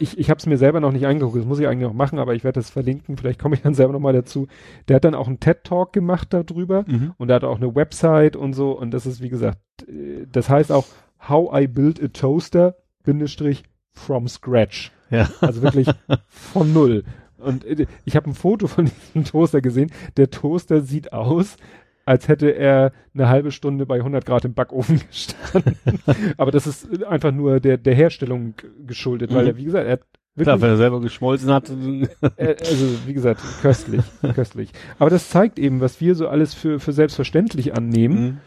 ich, 0.02 0.18
ich 0.18 0.30
habe 0.30 0.38
es 0.40 0.46
mir 0.46 0.58
selber 0.58 0.80
noch 0.80 0.92
nicht 0.92 1.06
angeguckt, 1.06 1.38
das 1.38 1.46
muss 1.46 1.60
ich 1.60 1.68
eigentlich 1.68 1.88
noch 1.88 1.94
machen, 1.94 2.20
aber 2.20 2.34
ich 2.36 2.44
werde 2.44 2.60
das 2.60 2.70
verlinken, 2.70 3.18
vielleicht 3.18 3.40
komme 3.40 3.56
ich 3.56 3.62
dann 3.62 3.74
selber 3.74 3.94
noch 3.94 4.00
mal 4.00 4.14
dazu. 4.14 4.48
Der 4.88 4.96
hat 4.98 5.04
dann 5.06 5.16
auch 5.16 5.28
einen 5.28 5.40
TED-Talk 5.40 5.94
gemacht 5.94 6.30
darüber 6.32 6.84
Mhm. 6.88 7.14
und 7.18 7.30
er 7.30 7.36
hat 7.36 7.44
auch 7.44 7.58
eine 7.58 7.74
Website 7.76 8.36
und 8.36 8.54
so 8.54 8.72
und 8.72 8.92
das 8.92 9.06
ist 9.06 9.22
wie 9.22 9.30
gesagt, 9.30 9.60
äh, 9.88 10.26
das 10.32 10.50
heißt 10.50 10.72
auch 10.72 10.86
How 11.30 11.62
I 11.62 11.68
Build 11.68 12.02
a 12.04 12.08
Toaster, 12.08 12.76
Bindestrich, 13.04 13.64
from 13.94 14.28
scratch. 14.28 14.92
Ja. 15.10 15.30
Also 15.42 15.62
wirklich 15.62 15.88
von 16.28 16.72
null. 16.74 17.04
Und 17.38 17.66
äh, 17.66 17.86
ich 18.06 18.16
habe 18.16 18.30
ein 18.30 18.34
Foto 18.34 18.68
von 18.68 18.86
diesem 19.14 19.26
Toaster 19.26 19.62
gesehen. 19.62 19.92
Der 20.18 20.30
Toaster 20.30 20.82
sieht 20.82 21.12
aus, 21.14 21.58
als 22.06 22.28
hätte 22.28 22.50
er 22.50 22.92
eine 23.14 23.30
halbe 23.30 23.52
Stunde 23.52 23.86
bei 23.86 23.96
100 23.98 24.26
Grad 24.26 24.46
im 24.46 24.54
Backofen 24.54 25.02
gestanden. 25.12 25.76
Aber 26.38 26.52
das 26.52 26.68
ist 26.68 27.04
einfach 27.06 27.32
nur 27.32 27.60
der, 27.60 27.78
der 27.78 27.94
Herstellung 27.96 28.54
geschuldet, 28.86 29.34
weil 29.34 29.44
Mhm. 29.44 29.50
er, 29.50 29.58
wie 29.58 29.64
gesagt, 29.66 29.86
er 29.86 29.94
hat 29.94 30.02
wirklich, 30.36 30.46
Klar, 30.46 30.62
wenn 30.62 30.70
er 30.70 30.78
selber 30.78 31.02
geschmolzen 31.02 31.52
hat. 31.52 31.70
also 32.38 32.86
wie 33.06 33.14
gesagt, 33.14 33.42
köstlich, 33.62 34.04
köstlich. 34.34 34.72
Aber 35.00 35.10
das 35.10 35.30
zeigt 35.30 35.60
eben, 35.60 35.82
was 35.82 36.00
wir 36.02 36.16
so 36.16 36.28
alles 36.28 36.54
für, 36.54 36.80
für 36.80 36.94
selbstverständlich 36.94 37.76
annehmen. 37.76 38.22
Mhm. 38.24 38.38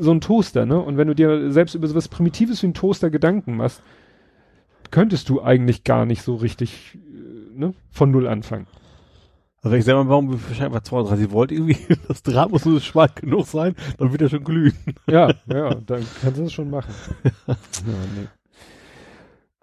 So 0.00 0.12
ein 0.12 0.20
Toaster, 0.20 0.66
ne? 0.66 0.80
Und 0.80 0.96
wenn 0.96 1.08
du 1.08 1.14
dir 1.14 1.50
selbst 1.50 1.74
über 1.74 1.88
so 1.88 1.96
was 1.96 2.06
Primitives 2.08 2.62
wie 2.62 2.68
ein 2.68 2.74
Toaster 2.74 3.10
Gedanken 3.10 3.56
machst, 3.56 3.82
könntest 4.92 5.28
du 5.28 5.42
eigentlich 5.42 5.82
gar 5.82 6.06
nicht 6.06 6.22
so 6.22 6.36
richtig, 6.36 6.96
äh, 6.96 7.58
ne? 7.58 7.74
Von 7.90 8.12
null 8.12 8.28
anfangen. 8.28 8.68
Also 9.64 9.72
wenn 9.72 9.78
ich 9.78 9.86
selber 9.86 10.04
bauen 10.04 10.30
will, 10.30 10.38
wahrscheinlich 10.46 10.82
32 10.82 11.30
Volt 11.30 11.50
irgendwie, 11.50 11.78
das 12.08 12.22
Draht 12.22 12.50
muss 12.50 12.66
nur 12.66 12.82
schmal 12.82 13.08
genug 13.14 13.46
sein, 13.46 13.74
dann 13.96 14.12
wird 14.12 14.20
er 14.20 14.28
schon 14.28 14.44
glühen. 14.44 14.74
Ja, 15.06 15.32
ja, 15.46 15.74
dann 15.74 16.04
kannst 16.20 16.38
du 16.38 16.44
es 16.44 16.52
schon 16.52 16.68
machen. 16.68 16.92
ja, 17.46 17.56
nee. 18.14 18.28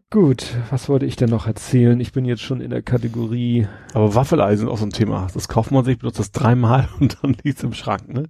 Gut, 0.10 0.58
was 0.72 0.90
wollte 0.90 1.06
ich 1.06 1.18
denn 1.18 1.30
noch 1.30 1.46
erzählen? 1.46 2.00
Ich 2.00 2.14
bin 2.14 2.26
jetzt 2.26 2.42
schon 2.42 2.62
in 2.62 2.72
der 2.72 2.82
Kategorie. 2.82 3.68
Aber 3.94 4.16
Waffeleisen 4.16 4.68
ist 4.68 4.74
auch 4.74 4.78
so 4.80 4.86
ein 4.86 4.90
Thema. 4.90 5.28
Das 5.36 5.48
kauft 5.48 5.70
man 5.70 5.86
sich, 5.86 6.00
benutzt 6.00 6.18
das 6.20 6.32
dreimal 6.32 6.90
und 7.00 7.20
dann 7.22 7.38
liegt's 7.44 7.62
im 7.62 7.74
Schrank, 7.74 8.12
ne? 8.12 8.24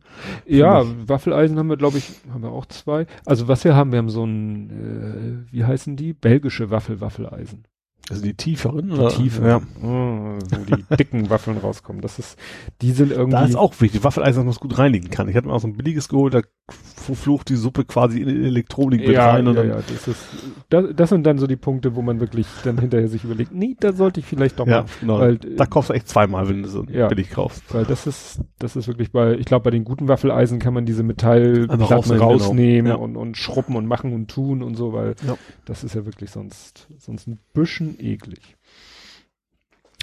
Ja, 0.45 0.84
Waffeleisen 1.07 1.57
haben 1.57 1.69
wir, 1.69 1.77
glaube 1.77 1.99
ich, 1.99 2.11
haben 2.34 2.43
wir 2.43 2.52
auch 2.52 2.65
zwei. 2.65 3.07
Also 3.26 3.48
was 3.48 3.64
wir 3.64 3.76
haben, 3.77 3.93
wir 3.93 3.99
haben 3.99 4.10
so 4.10 4.26
ein, 4.26 5.45
äh, 5.48 5.53
wie 5.53 5.64
heißen 5.64 5.95
die? 5.95 6.11
Belgische 6.11 6.69
Waffel-Waffeleisen. 6.69 7.64
Also 8.12 8.24
die 8.24 8.34
tieferen, 8.34 8.88
Die 8.90 8.94
oder? 8.94 9.10
tiefen, 9.10 9.46
Ja. 9.46 9.62
oh, 9.82 10.38
wo 10.50 10.66
die 10.76 10.84
dicken 10.98 11.30
Waffeln 11.30 11.58
rauskommen. 11.58 12.02
Das 12.02 12.20
ist, 12.20 12.38
die 12.82 12.92
sind 12.92 13.12
irgendwie. 13.12 13.32
Da 13.32 13.46
ist 13.46 13.56
auch 13.56 13.74
wichtig, 13.80 14.04
Waffeleisen, 14.04 14.40
dass 14.42 14.46
man 14.46 14.52
es 14.52 14.60
gut 14.60 14.78
reinigen 14.78 15.10
kann. 15.10 15.30
Ich 15.30 15.36
hatte 15.36 15.48
mir 15.48 15.54
auch 15.54 15.62
so 15.62 15.68
ein 15.68 15.78
billiges 15.78 16.10
geholt, 16.10 16.34
da 16.34 16.42
flucht 16.70 17.50
die 17.50 17.56
Suppe 17.56 17.84
quasi 17.86 18.22
in 18.22 18.28
die 18.28 18.46
Elektronik 18.48 19.02
mit 19.02 19.10
ja, 19.12 19.32
rein 19.32 19.48
und 19.48 19.56
ja, 19.56 19.64
ja, 19.64 19.76
das 19.76 20.08
ist, 20.08 20.24
das, 20.70 20.86
das 20.96 21.10
sind 21.10 21.26
dann 21.26 21.38
so 21.40 21.48
die 21.48 21.56
Punkte, 21.58 21.96
wo 21.96 22.02
man 22.02 22.20
wirklich 22.20 22.46
dann 22.64 22.78
hinterher 22.78 23.08
sich 23.08 23.24
überlegt, 23.24 23.52
nee, 23.54 23.76
da 23.80 23.92
sollte 23.92 24.20
ich 24.20 24.26
vielleicht 24.26 24.60
doch 24.60 24.68
ja, 24.68 24.82
mal 24.82 24.86
genau. 25.00 25.20
weil, 25.20 25.38
da 25.38 25.66
kaufst 25.66 25.90
du 25.90 25.94
echt 25.94 26.08
zweimal, 26.08 26.48
wenn 26.48 26.64
du 26.64 26.70
so 26.70 26.86
Ja. 26.86 27.08
billig 27.08 27.30
kaufst. 27.32 27.64
Weil 27.74 27.86
das 27.86 28.08
ist, 28.08 28.40
das 28.60 28.76
ist 28.76 28.88
wirklich 28.88 29.12
bei, 29.12 29.34
ich 29.36 29.46
glaube, 29.46 29.64
bei 29.64 29.72
den 29.72 29.84
guten 29.84 30.08
Waffeleisen 30.08 30.60
kann 30.60 30.74
man 30.74 30.86
diese 30.86 31.04
Metallplatten 31.04 31.82
rausnehmen, 31.82 32.22
rausnehmen, 32.24 32.86
genau. 32.92 33.04
Und, 33.04 33.16
und 33.18 33.36
schrubben 33.38 33.76
und 33.76 33.86
machen 33.88 34.14
und 34.14 34.30
tun 34.30 34.62
und 34.64 34.76
so, 34.76 34.94
weil 34.94 35.16
Ja. 35.28 35.36
das 35.66 35.84
ist 35.84 35.96
ja 35.96 36.06
wirklich 36.06 36.30
sonst, 36.32 36.88
sonst 37.00 37.28
ein 37.28 37.40
bisschen 37.54 38.00
eklig. 38.02 38.56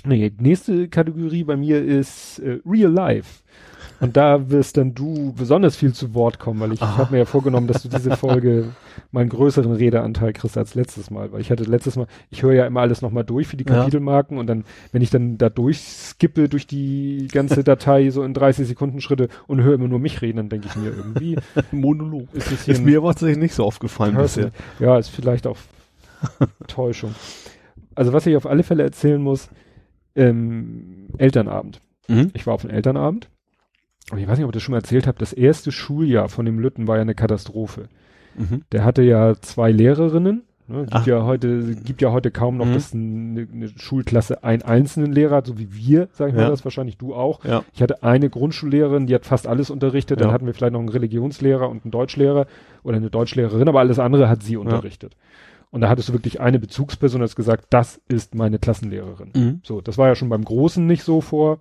Nee, 0.04 0.32
nächste 0.38 0.88
Kategorie 0.88 1.44
bei 1.44 1.56
mir 1.56 1.84
ist 1.84 2.38
äh, 2.38 2.60
Real 2.64 2.90
Life. 2.92 3.42
Und 4.00 4.16
da 4.16 4.48
wirst 4.48 4.76
dann 4.76 4.94
du 4.94 5.32
besonders 5.36 5.74
viel 5.74 5.92
zu 5.92 6.14
Wort 6.14 6.38
kommen, 6.38 6.60
weil 6.60 6.72
ich 6.72 6.80
Aha. 6.80 6.98
habe 6.98 7.12
mir 7.12 7.18
ja 7.18 7.24
vorgenommen, 7.24 7.66
dass 7.66 7.82
du 7.82 7.88
diese 7.88 8.16
Folge 8.16 8.68
mal 9.10 9.22
einen 9.22 9.28
größeren 9.28 9.72
Redeanteil 9.72 10.32
kriegst 10.32 10.56
als 10.56 10.76
letztes 10.76 11.10
Mal, 11.10 11.32
weil 11.32 11.40
ich 11.40 11.50
hatte 11.50 11.64
letztes 11.64 11.96
Mal, 11.96 12.06
ich 12.30 12.44
höre 12.44 12.52
ja 12.54 12.64
immer 12.64 12.80
alles 12.80 13.02
nochmal 13.02 13.24
durch 13.24 13.48
für 13.48 13.56
die 13.56 13.64
Ja. 13.66 13.74
Kapitelmarken 13.74 14.38
und 14.38 14.46
dann, 14.46 14.64
wenn 14.92 15.02
ich 15.02 15.10
dann 15.10 15.36
da 15.36 15.48
durchskippe 15.48 16.48
durch 16.48 16.68
die 16.68 17.26
ganze 17.32 17.64
Datei 17.64 18.08
so 18.10 18.22
in 18.22 18.34
30 18.34 18.68
Sekunden 18.68 19.00
Schritte 19.00 19.28
und 19.48 19.62
höre 19.62 19.74
immer 19.74 19.88
nur 19.88 19.98
mich 19.98 20.22
reden, 20.22 20.36
dann 20.36 20.48
denke 20.48 20.68
ich 20.68 20.76
mir 20.76 20.90
irgendwie, 20.90 21.36
Monolog. 21.72 22.28
ist 22.34 22.52
es 22.52 22.62
hier 22.66 22.74
Ist 22.74 22.84
mir 22.84 22.98
aber 22.98 23.08
tatsächlich 23.08 23.38
nicht 23.38 23.54
so 23.54 23.64
aufgefallen 23.64 24.14
bisher. 24.16 24.52
ja, 24.78 24.96
ist 24.96 25.08
vielleicht 25.08 25.48
auch 25.48 25.56
Täuschung. 26.68 27.16
Also 27.98 28.12
was 28.12 28.26
ich 28.26 28.36
auf 28.36 28.46
alle 28.46 28.62
Fälle 28.62 28.82
erzählen 28.84 29.20
muss, 29.20 29.50
ähm, 30.14 31.08
Elternabend. 31.18 31.80
Mhm. 32.08 32.30
Ich 32.34 32.46
war 32.46 32.54
auf 32.54 32.64
einem 32.64 32.74
Elternabend. 32.74 33.28
Und 34.10 34.18
ich 34.18 34.26
weiß 34.26 34.38
nicht, 34.38 34.44
ob 34.44 34.50
ich 34.50 34.54
das 34.54 34.62
schon 34.62 34.72
mal 34.72 34.78
erzählt 34.78 35.06
habe. 35.06 35.18
Das 35.18 35.32
erste 35.32 35.70
Schuljahr 35.70 36.28
von 36.28 36.46
dem 36.46 36.58
Lütten 36.58 36.86
war 36.88 36.96
ja 36.96 37.02
eine 37.02 37.14
Katastrophe. 37.14 37.88
Mhm. 38.36 38.62
Der 38.72 38.84
hatte 38.84 39.02
ja 39.02 39.34
zwei 39.40 39.70
Lehrerinnen. 39.70 40.42
Ne, 40.70 40.80
gibt 40.80 40.92
Ach. 40.94 41.06
ja 41.06 41.24
heute, 41.24 41.76
gibt 41.82 42.02
ja 42.02 42.12
heute 42.12 42.30
kaum 42.30 42.58
noch, 42.58 42.66
Mhm. 42.66 42.74
dass 42.74 42.92
eine, 42.92 43.48
eine 43.50 43.68
Schulklasse 43.78 44.44
einen 44.44 44.60
einzelnen 44.62 45.12
Lehrer 45.12 45.36
hat, 45.36 45.46
so 45.46 45.58
wie 45.58 45.74
wir, 45.74 46.08
sag 46.12 46.28
ich 46.28 46.34
mal 46.34 46.42
Ja. 46.42 46.50
das, 46.50 46.62
wahrscheinlich 46.64 46.98
du 46.98 47.14
auch. 47.14 47.42
Ja. 47.44 47.64
Ich 47.72 47.80
hatte 47.80 48.02
eine 48.02 48.28
Grundschullehrerin, 48.28 49.06
die 49.06 49.14
hat 49.14 49.24
fast 49.24 49.46
alles 49.46 49.70
unterrichtet. 49.70 50.20
Dann 50.20 50.28
Ja. 50.28 50.34
hatten 50.34 50.44
wir 50.44 50.52
vielleicht 50.52 50.74
noch 50.74 50.80
einen 50.80 50.90
Religionslehrer 50.90 51.70
und 51.70 51.84
einen 51.84 51.90
Deutschlehrer 51.90 52.46
oder 52.82 52.98
eine 52.98 53.08
Deutschlehrerin, 53.08 53.66
aber 53.66 53.80
alles 53.80 53.98
andere 53.98 54.28
hat 54.28 54.42
sie 54.42 54.58
unterrichtet. 54.58 55.16
Und 55.70 55.82
da 55.82 55.88
hattest 55.88 56.08
du 56.08 56.12
wirklich 56.14 56.40
eine 56.40 56.58
Bezugsperson, 56.58 57.20
hast 57.22 57.36
gesagt, 57.36 57.66
das 57.70 58.00
ist 58.08 58.34
meine 58.34 58.58
Klassenlehrerin. 58.58 59.32
Mhm. 59.34 59.60
So, 59.64 59.80
das 59.80 59.98
war 59.98 60.08
ja 60.08 60.14
schon 60.14 60.28
beim 60.30 60.44
Großen 60.44 60.86
nicht 60.86 61.02
so 61.02 61.20
vor, 61.20 61.60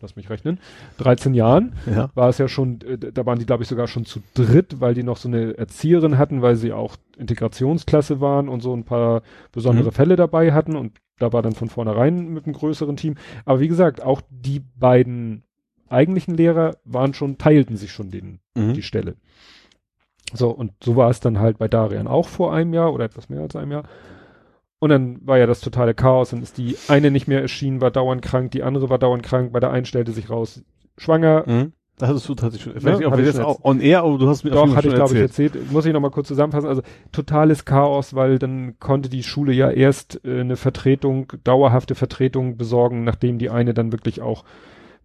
lass 0.00 0.16
mich 0.16 0.30
rechnen, 0.30 0.58
13 0.98 1.34
Jahren 1.34 1.74
Ja. 1.86 2.10
war 2.14 2.28
es 2.30 2.38
ja 2.38 2.48
schon, 2.48 2.80
äh, 2.82 2.96
da 2.98 3.26
waren 3.26 3.38
die 3.38 3.46
glaube 3.46 3.62
ich 3.62 3.68
sogar 3.68 3.88
schon 3.88 4.04
zu 4.06 4.20
dritt, 4.34 4.80
weil 4.80 4.94
die 4.94 5.02
noch 5.02 5.16
so 5.18 5.28
eine 5.28 5.56
Erzieherin 5.58 6.16
hatten, 6.18 6.40
weil 6.42 6.56
sie 6.56 6.72
auch 6.72 6.96
Integrationsklasse 7.18 8.20
waren 8.20 8.48
und 8.48 8.60
so 8.62 8.74
ein 8.74 8.84
paar 8.84 9.22
besondere 9.52 9.88
Mhm. 9.88 9.92
Fälle 9.92 10.16
dabei 10.16 10.52
hatten 10.52 10.76
und 10.76 10.98
da 11.18 11.32
war 11.32 11.42
dann 11.42 11.52
von 11.54 11.68
vornherein 11.68 12.28
mit 12.28 12.44
einem 12.44 12.54
größeren 12.54 12.96
Team. 12.96 13.14
Aber 13.44 13.60
wie 13.60 13.68
gesagt, 13.68 14.02
auch 14.02 14.20
die 14.30 14.60
beiden 14.78 15.42
eigentlichen 15.88 16.34
Lehrer 16.34 16.76
waren 16.84 17.14
schon, 17.14 17.38
teilten 17.38 17.76
sich 17.76 17.92
schon 17.92 18.10
den, 18.10 18.40
Mhm. 18.54 18.74
die 18.74 18.82
Stelle. 18.82 19.16
So, 20.32 20.50
und 20.50 20.72
so 20.82 20.96
war 20.96 21.10
es 21.10 21.20
dann 21.20 21.38
halt 21.38 21.58
bei 21.58 21.68
Darian 21.68 22.06
auch 22.08 22.28
vor 22.28 22.52
einem 22.52 22.74
Jahr 22.74 22.92
oder 22.92 23.04
etwas 23.04 23.28
mehr 23.28 23.40
als 23.40 23.56
einem 23.56 23.72
Jahr. 23.72 23.84
Und 24.78 24.90
dann 24.90 25.26
war 25.26 25.38
ja 25.38 25.46
das 25.46 25.60
totale 25.60 25.94
Chaos 25.94 26.32
und 26.32 26.42
ist 26.42 26.58
die 26.58 26.76
eine 26.88 27.10
nicht 27.10 27.28
mehr 27.28 27.40
erschienen, 27.40 27.80
war 27.80 27.90
dauernd 27.90 28.22
krank, 28.22 28.50
die 28.50 28.62
andere 28.62 28.90
war 28.90 28.98
dauernd 28.98 29.22
krank, 29.22 29.52
bei 29.52 29.60
der 29.60 29.70
einen 29.70 29.86
stellte 29.86 30.12
sich 30.12 30.28
raus, 30.28 30.62
schwanger. 30.98 31.44
Mhm. 31.46 31.72
Das 31.98 32.10
hattest 32.10 32.28
du 32.28 32.34
tatsächlich 32.34 32.62
schon. 32.62 32.76
Ich 32.76 32.82
Ja, 32.82 32.90
weiß 32.90 32.98
nicht, 32.98 33.06
ob 33.06 33.12
hatte 33.12 33.22
wir 33.22 33.28
ich 33.30 33.34
jetzt 33.34 33.42
schon 33.42 33.50
auch 33.50 33.64
on 33.64 33.80
air, 33.80 34.02
aber 34.02 34.18
du 34.18 34.28
hast 34.28 34.44
mir 34.44 34.50
Doch, 34.50 34.76
hatte 34.76 34.88
ich 34.88 34.92
schon 34.92 34.94
glaube 34.96 35.14
ich 35.14 35.20
erzählt. 35.22 35.54
erzählt. 35.54 35.72
Muss 35.72 35.86
ich 35.86 35.94
nochmal 35.94 36.10
kurz 36.10 36.28
zusammenfassen. 36.28 36.68
Also 36.68 36.82
totales 37.10 37.64
Chaos, 37.64 38.14
weil 38.14 38.38
dann 38.38 38.78
konnte 38.78 39.08
die 39.08 39.22
Schule 39.22 39.54
ja 39.54 39.70
erst 39.70 40.20
äh, 40.22 40.40
eine 40.40 40.56
Vertretung, 40.56 41.32
dauerhafte 41.42 41.94
Vertretung 41.94 42.58
besorgen, 42.58 43.04
nachdem 43.04 43.38
die 43.38 43.48
eine 43.48 43.72
dann 43.72 43.92
wirklich 43.92 44.20
auch 44.20 44.44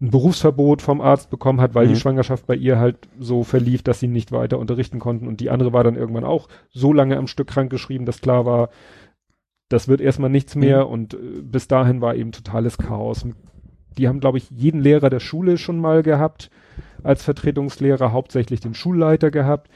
ein 0.02 0.10
Berufsverbot 0.10 0.82
vom 0.82 1.00
Arzt 1.00 1.30
bekommen 1.30 1.60
hat, 1.60 1.74
weil 1.74 1.86
Mhm. 1.86 1.90
die 1.90 1.96
Schwangerschaft 2.00 2.46
bei 2.46 2.56
ihr 2.56 2.78
halt 2.78 2.96
so 3.20 3.44
verlief, 3.44 3.82
dass 3.82 4.00
sie 4.00 4.08
nicht 4.08 4.32
weiter 4.32 4.58
unterrichten 4.58 4.98
konnten. 4.98 5.28
Und 5.28 5.40
die 5.40 5.48
andere 5.48 5.72
war 5.72 5.84
dann 5.84 5.94
irgendwann 5.96 6.24
auch 6.24 6.48
so 6.70 6.92
lange 6.92 7.16
am 7.16 7.28
Stück 7.28 7.46
krank 7.46 7.70
geschrieben, 7.70 8.04
dass 8.04 8.20
klar 8.20 8.44
war, 8.44 8.70
das 9.68 9.86
wird 9.88 10.00
erstmal 10.00 10.28
nichts 10.30 10.56
mehr. 10.56 10.88
Und 10.88 11.14
äh, 11.14 11.18
bis 11.42 11.68
dahin 11.68 12.00
war 12.00 12.16
eben 12.16 12.32
totales 12.32 12.78
Chaos. 12.78 13.24
Die 13.96 14.08
haben, 14.08 14.20
glaube 14.20 14.38
ich, 14.38 14.50
jeden 14.50 14.80
Lehrer 14.80 15.08
der 15.08 15.20
Schule 15.20 15.56
schon 15.56 15.78
mal 15.78 16.02
gehabt 16.02 16.50
als 17.02 17.22
Vertretungslehrer, 17.22 18.12
hauptsächlich 18.12 18.60
den 18.60 18.74
Schulleiter 18.74 19.30
gehabt. 19.30 19.70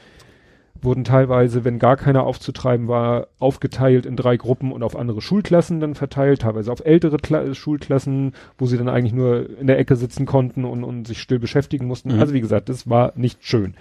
Wurden 0.81 1.03
teilweise, 1.03 1.63
wenn 1.65 1.79
gar 1.79 1.97
keiner 1.97 2.23
aufzutreiben 2.23 2.87
war, 2.87 3.27
aufgeteilt 3.39 4.05
in 4.05 4.15
drei 4.15 4.37
Gruppen 4.37 4.71
und 4.71 4.83
auf 4.83 4.95
andere 4.95 5.21
Schulklassen 5.21 5.79
dann 5.79 5.95
verteilt, 5.95 6.41
teilweise 6.41 6.71
auf 6.71 6.85
ältere 6.85 7.17
Kla 7.17 7.53
Schulklassen, 7.53 8.33
wo 8.57 8.65
sie 8.65 8.77
dann 8.77 8.89
eigentlich 8.89 9.13
nur 9.13 9.49
in 9.59 9.67
der 9.67 9.79
Ecke 9.79 9.95
sitzen 9.95 10.25
konnten 10.25 10.65
und, 10.65 10.83
und 10.83 11.07
sich 11.07 11.19
still 11.21 11.39
beschäftigen 11.39 11.85
mussten. 11.87 12.13
Mhm. 12.13 12.19
Also 12.19 12.33
wie 12.33 12.41
gesagt, 12.41 12.69
das 12.69 12.89
war 12.89 13.13
nicht 13.15 13.43
schön. 13.45 13.75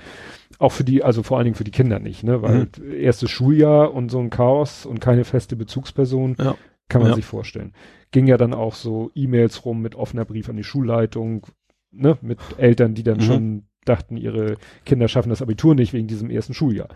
Auch 0.59 0.73
für 0.73 0.85
die, 0.85 1.03
also 1.05 1.23
vor 1.23 1.37
allen 1.37 1.45
Dingen 1.45 1.57
für 1.57 1.65
die 1.65 1.71
Kinder 1.71 1.99
nicht, 1.99 2.23
ne? 2.25 2.41
Weil 2.43 2.69
erstes 2.99 3.31
Schuljahr 3.31 3.93
und 3.93 4.11
so 4.11 4.19
ein 4.19 4.31
Chaos 4.31 4.87
und 4.87 5.01
keine 5.01 5.25
feste 5.25 5.57
Bezugsperson 5.57 6.37
Ja. 6.39 6.57
kann 6.89 7.03
man 7.03 7.11
Ja. 7.11 7.17
sich 7.17 7.25
vorstellen. 7.27 7.73
Ging 8.11 8.27
ja 8.27 8.37
dann 8.37 8.55
auch 8.55 8.75
so 8.75 9.11
E-Mails 9.15 9.65
rum 9.65 9.83
mit 9.83 9.95
offener 9.97 10.25
Brief 10.25 10.49
an 10.49 10.57
die 10.57 10.65
Schulleitung, 10.65 11.47
ne, 11.91 12.17
mit 12.23 12.39
Eltern, 12.57 12.95
die 12.95 13.03
dann 13.03 13.19
Mhm. 13.19 13.23
schon 13.23 13.63
dachten, 13.89 14.17
ihre 14.17 14.57
Kinder 14.85 15.09
schaffen 15.09 15.31
das 15.31 15.43
Abitur 15.43 15.75
nicht 15.75 15.93
wegen 15.93 16.07
diesem 16.07 16.31
ersten 16.31 16.55
Schuljahr. 16.55 16.89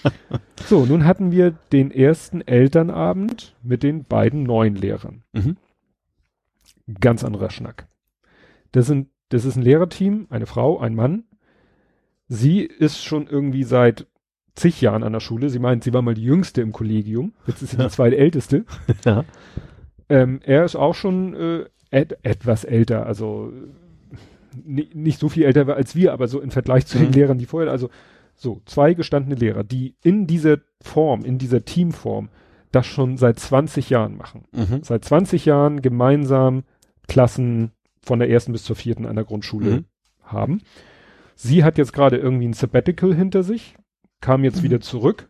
so, 0.66 0.86
nun 0.86 1.04
hatten 1.04 1.32
wir 1.32 1.52
den 1.72 1.90
ersten 1.90 2.40
Elternabend 2.40 3.54
mit 3.62 3.82
den 3.82 4.04
beiden 4.04 4.42
neuen 4.42 4.74
Lehrern. 4.76 5.22
Mhm. 5.32 5.56
Ganz 7.00 7.24
anderer 7.24 7.50
Schnack. 7.50 7.88
Das 8.72 8.86
sind, 8.86 9.08
das 9.28 9.44
ist 9.44 9.56
ein 9.56 9.62
Lehrerteam, 9.62 10.26
eine 10.30 10.46
Frau, 10.46 10.78
ein 10.78 10.94
Mann. 10.94 11.24
Sie 12.28 12.60
ist 12.60 13.02
schon 13.02 13.26
irgendwie 13.26 13.64
seit 13.64 14.06
zig 14.54 14.80
Jahren 14.80 15.02
an 15.02 15.12
der 15.12 15.20
Schule. 15.20 15.50
Sie 15.50 15.58
meint, 15.58 15.84
sie 15.84 15.92
war 15.92 16.02
mal 16.02 16.14
die 16.14 16.24
jüngste 16.24 16.62
im 16.62 16.72
Kollegium. 16.72 17.32
Jetzt 17.46 17.62
ist 17.62 17.70
sie 17.70 17.76
die 17.76 17.88
zweitälteste. 17.88 18.64
Ja. 19.04 19.24
Ähm, 20.08 20.40
er 20.42 20.64
ist 20.64 20.76
auch 20.76 20.94
schon 20.94 21.34
äh, 21.34 21.64
et 21.90 22.18
etwas 22.22 22.64
älter, 22.64 23.06
also 23.06 23.52
nicht 24.54 25.18
so 25.20 25.28
viel 25.28 25.44
älter 25.44 25.68
als 25.74 25.94
wir, 25.96 26.12
aber 26.12 26.28
so 26.28 26.40
im 26.40 26.50
Vergleich 26.50 26.86
zu 26.86 26.98
den 26.98 27.08
Mhm. 27.08 27.12
Lehrern, 27.14 27.38
die 27.38 27.46
vorher, 27.46 27.70
also 27.70 27.90
so, 28.34 28.62
zwei 28.64 28.94
gestandene 28.94 29.34
Lehrer, 29.36 29.64
die 29.64 29.94
in 30.02 30.26
dieser 30.26 30.58
Form, 30.82 31.24
in 31.24 31.38
dieser 31.38 31.64
Teamform, 31.64 32.30
das 32.72 32.86
schon 32.86 33.16
seit 33.16 33.38
20 33.38 33.90
Jahren 33.90 34.16
machen. 34.16 34.44
Mhm. 34.52 34.82
Seit 34.82 35.04
20 35.04 35.44
Jahren 35.44 35.82
gemeinsam 35.82 36.62
Klassen 37.08 37.72
von 38.02 38.18
der 38.18 38.30
ersten 38.30 38.52
bis 38.52 38.64
zur 38.64 38.76
vierten 38.76 39.04
an 39.06 39.16
der 39.16 39.24
Grundschule 39.24 39.70
Mhm. 39.70 39.84
haben. 40.22 40.62
Sie 41.34 41.64
hat 41.64 41.78
jetzt 41.78 41.92
gerade 41.92 42.16
irgendwie 42.16 42.46
ein 42.48 42.52
Sabbatical 42.52 43.14
hinter 43.14 43.42
sich, 43.42 43.76
kam 44.20 44.44
jetzt 44.44 44.58
Mhm. 44.58 44.62
wieder 44.64 44.80
zurück 44.80 45.28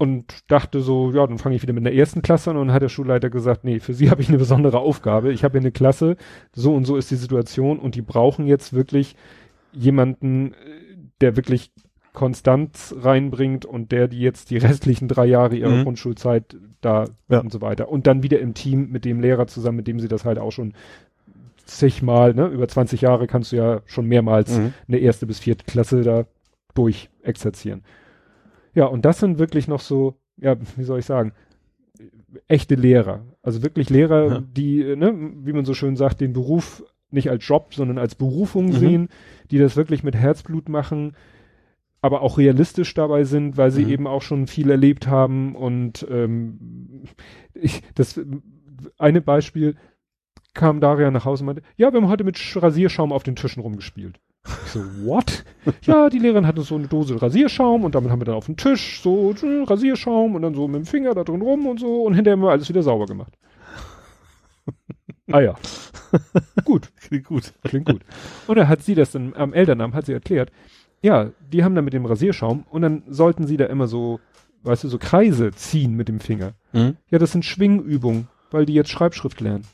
und 0.00 0.50
dachte 0.50 0.80
so, 0.80 1.12
ja, 1.12 1.26
dann 1.26 1.36
fange 1.36 1.56
ich 1.56 1.62
wieder 1.62 1.74
mit 1.74 1.84
der 1.84 1.94
ersten 1.94 2.22
Klasse 2.22 2.50
an 2.50 2.56
und 2.56 2.68
dann 2.68 2.74
hat 2.74 2.80
der 2.80 2.88
Schulleiter 2.88 3.28
gesagt, 3.28 3.64
nee, 3.64 3.80
für 3.80 3.92
sie 3.92 4.08
habe 4.10 4.22
ich 4.22 4.28
eine 4.30 4.38
besondere 4.38 4.78
Aufgabe. 4.78 5.30
Ich 5.30 5.44
habe 5.44 5.52
hier 5.52 5.60
eine 5.60 5.72
Klasse, 5.72 6.16
so 6.54 6.74
und 6.74 6.86
so 6.86 6.96
ist 6.96 7.10
die 7.10 7.16
Situation 7.16 7.78
und 7.78 7.94
die 7.96 8.02
brauchen 8.02 8.46
jetzt 8.46 8.72
wirklich 8.72 9.14
jemanden, 9.72 10.54
der 11.20 11.36
wirklich 11.36 11.70
Konstanz 12.14 12.94
reinbringt 12.98 13.66
und 13.66 13.92
der 13.92 14.08
die 14.08 14.20
jetzt 14.20 14.50
die 14.50 14.56
restlichen 14.68 15.06
drei 15.06 15.26
Jahre 15.26 15.54
ihrer 15.54 15.76
Mhm. 15.76 15.82
Grundschulzeit 15.84 16.56
da 16.80 17.04
Ja. 17.28 17.40
und 17.40 17.52
so 17.52 17.60
weiter. 17.60 17.90
Und 17.90 18.06
dann 18.06 18.22
wieder 18.22 18.40
im 18.40 18.54
Team 18.54 18.88
mit 18.90 19.04
dem 19.04 19.20
Lehrer 19.20 19.46
zusammen, 19.48 19.76
mit 19.76 19.86
dem 19.86 20.00
sie 20.00 20.08
das 20.08 20.24
halt 20.24 20.38
auch 20.38 20.50
schon 20.50 20.72
zigmal, 21.66 22.32
ne, 22.34 22.46
über 22.46 22.66
20 22.68 23.02
Jahre 23.02 23.26
kannst 23.26 23.52
du 23.52 23.56
ja 23.56 23.82
schon 23.84 24.06
mehrmals 24.06 24.58
Mhm. 24.58 24.72
eine 24.88 24.96
erste 24.96 25.26
bis 25.26 25.38
vierte 25.40 25.64
Klasse 25.66 26.00
da 26.02 26.24
durch 26.74 27.10
exerzieren. 27.22 27.82
Ja, 28.74 28.86
und 28.86 29.04
das 29.04 29.18
sind 29.18 29.38
wirklich 29.38 29.68
noch 29.68 29.80
so, 29.80 30.14
ja, 30.36 30.56
wie 30.76 30.84
soll 30.84 30.98
ich 31.00 31.06
sagen, 31.06 31.32
echte 32.48 32.74
Lehrer. 32.76 33.24
Also 33.42 33.62
wirklich 33.62 33.90
Lehrer, 33.90 34.26
Ja. 34.28 34.42
die, 34.56 34.82
äh, 34.82 34.96
ne, 34.96 35.12
wie 35.44 35.52
man 35.52 35.64
so 35.64 35.74
schön 35.74 35.96
sagt, 35.96 36.20
den 36.20 36.32
Beruf 36.32 36.82
nicht 37.10 37.28
als 37.30 37.46
Job, 37.46 37.74
sondern 37.74 37.98
als 37.98 38.14
Berufung 38.14 38.66
Mhm. 38.66 38.72
sehen, 38.72 39.08
die 39.50 39.58
das 39.58 39.76
wirklich 39.76 40.04
mit 40.04 40.14
Herzblut 40.14 40.68
machen, 40.68 41.14
aber 42.02 42.22
auch 42.22 42.38
realistisch 42.38 42.94
dabei 42.94 43.24
sind, 43.24 43.56
weil 43.56 43.70
sie 43.72 43.84
Mhm. 43.84 43.90
eben 43.90 44.06
auch 44.06 44.22
schon 44.22 44.46
viel 44.46 44.70
erlebt 44.70 45.08
haben 45.08 45.54
und 45.56 46.06
ähm, 46.08 47.02
ich, 47.54 47.82
das 47.94 48.18
eine 48.98 49.20
Beispiel 49.20 49.74
kam 50.54 50.80
Daria 50.80 51.10
nach 51.10 51.24
Hause 51.24 51.42
und 51.42 51.46
meinte, 51.46 51.62
ja, 51.76 51.92
wir 51.92 52.00
haben 52.00 52.08
heute 52.08 52.24
mit 52.24 52.36
Sch- 52.36 52.62
Rasierschaum 52.62 53.12
auf 53.12 53.22
den 53.24 53.36
Tischen 53.36 53.60
rumgespielt. 53.62 54.18
So, 54.66 54.80
what? 55.04 55.44
ja, 55.82 56.08
die 56.08 56.18
Lehrerin 56.18 56.46
hatte 56.46 56.62
so 56.62 56.74
eine 56.76 56.88
Dose 56.88 57.20
Rasierschaum 57.20 57.84
und 57.84 57.94
damit 57.94 58.10
haben 58.10 58.20
wir 58.20 58.24
dann 58.24 58.36
auf 58.36 58.46
den 58.46 58.56
Tisch 58.56 59.00
so 59.02 59.34
Rasierschaum 59.66 60.34
und 60.34 60.42
dann 60.42 60.54
so 60.54 60.66
mit 60.66 60.76
dem 60.82 60.86
Finger 60.86 61.14
da 61.14 61.24
drin 61.24 61.42
rum 61.42 61.66
und 61.66 61.78
so 61.78 62.04
und 62.04 62.14
hinterher 62.14 62.36
haben 62.36 62.42
wir 62.42 62.50
alles 62.50 62.68
wieder 62.68 62.82
sauber 62.82 63.06
gemacht. 63.06 63.34
ah 65.30 65.40
ja. 65.40 65.54
gut, 66.64 66.90
Klingt 66.96 67.26
gut. 67.26 67.52
klingt 67.64 67.86
gut. 67.86 68.02
Und 68.46 68.56
dann 68.56 68.68
hat 68.68 68.82
sie 68.82 68.94
das 68.94 69.12
dann 69.12 69.34
am 69.34 69.52
Elternabend, 69.52 69.94
hat 69.94 70.06
sie 70.06 70.12
erklärt, 70.12 70.50
ja, 71.02 71.30
die 71.52 71.62
haben 71.64 71.74
dann 71.74 71.84
mit 71.84 71.94
dem 71.94 72.06
Rasierschaum 72.06 72.64
und 72.70 72.82
dann 72.82 73.02
sollten 73.08 73.46
sie 73.46 73.56
da 73.56 73.66
immer 73.66 73.86
so, 73.88 74.20
weißt 74.62 74.84
du, 74.84 74.88
so 74.88 74.98
Kreise 74.98 75.50
ziehen 75.52 75.94
mit 75.94 76.08
dem 76.08 76.20
Finger. 76.20 76.54
Mhm. 76.72 76.96
Ja, 77.10 77.18
das 77.18 77.32
sind 77.32 77.44
Schwingübungen, 77.44 78.28
weil 78.50 78.66
die 78.66 78.74
jetzt 78.74 78.90
Schreibschrift 78.90 79.40
lernen. 79.40 79.64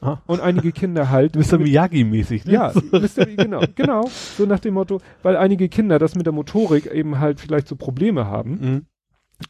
Ah. 0.00 0.18
Und 0.26 0.40
einige 0.40 0.70
Kinder 0.72 1.10
halt. 1.10 1.34
Mr. 1.36 1.58
Miyagi-mäßig, 1.58 2.46
ne? 2.46 2.52
Ja, 2.52 2.72
Mr. 2.92 3.26
genau, 3.26 3.62
genau. 3.74 4.08
So 4.36 4.46
nach 4.46 4.60
dem 4.60 4.74
Motto, 4.74 5.00
weil 5.22 5.36
einige 5.36 5.68
Kinder 5.68 5.98
das 5.98 6.14
mit 6.14 6.26
der 6.26 6.32
Motorik 6.32 6.86
eben 6.86 7.18
halt 7.18 7.40
vielleicht 7.40 7.66
so 7.68 7.74
Probleme 7.76 8.26
haben. 8.26 8.50
Mhm. 8.60 8.86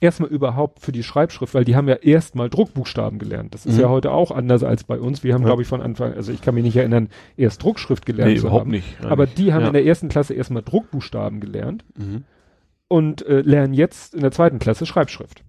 Erstmal 0.00 0.28
überhaupt 0.28 0.80
für 0.80 0.92
die 0.92 1.02
Schreibschrift, 1.02 1.54
weil 1.54 1.64
die 1.64 1.74
haben 1.74 1.88
ja 1.88 1.94
erstmal 1.94 2.50
Druckbuchstaben 2.50 3.18
gelernt. 3.18 3.54
Das 3.54 3.64
ist 3.64 3.76
Mhm. 3.76 3.80
ja 3.80 3.88
heute 3.88 4.10
auch 4.10 4.30
anders 4.30 4.62
als 4.62 4.84
bei 4.84 4.98
uns. 5.00 5.24
Wir 5.24 5.32
haben, 5.32 5.40
Ja. 5.42 5.46
glaube 5.48 5.62
ich, 5.62 5.68
von 5.68 5.80
Anfang, 5.80 6.12
also 6.12 6.30
ich 6.30 6.42
kann 6.42 6.54
mich 6.54 6.64
nicht 6.64 6.76
erinnern, 6.76 7.08
erst 7.38 7.62
Druckschrift 7.62 8.04
gelernt 8.04 8.32
Nee, 8.32 8.36
zu 8.36 8.42
überhaupt 8.46 8.62
haben. 8.64 8.70
nicht. 8.70 9.02
Aber 9.04 9.26
die 9.26 9.52
haben 9.54 9.62
ja. 9.62 9.68
in 9.68 9.72
der 9.72 9.86
ersten 9.86 10.08
Klasse 10.10 10.34
erstmal 10.34 10.62
Druckbuchstaben 10.62 11.40
gelernt 11.40 11.84
Mhm. 11.96 12.24
und 12.88 13.24
äh, 13.26 13.40
lernen 13.40 13.72
jetzt 13.72 14.14
in 14.14 14.20
der 14.20 14.30
zweiten 14.30 14.58
Klasse 14.58 14.84
Schreibschrift. 14.84 15.42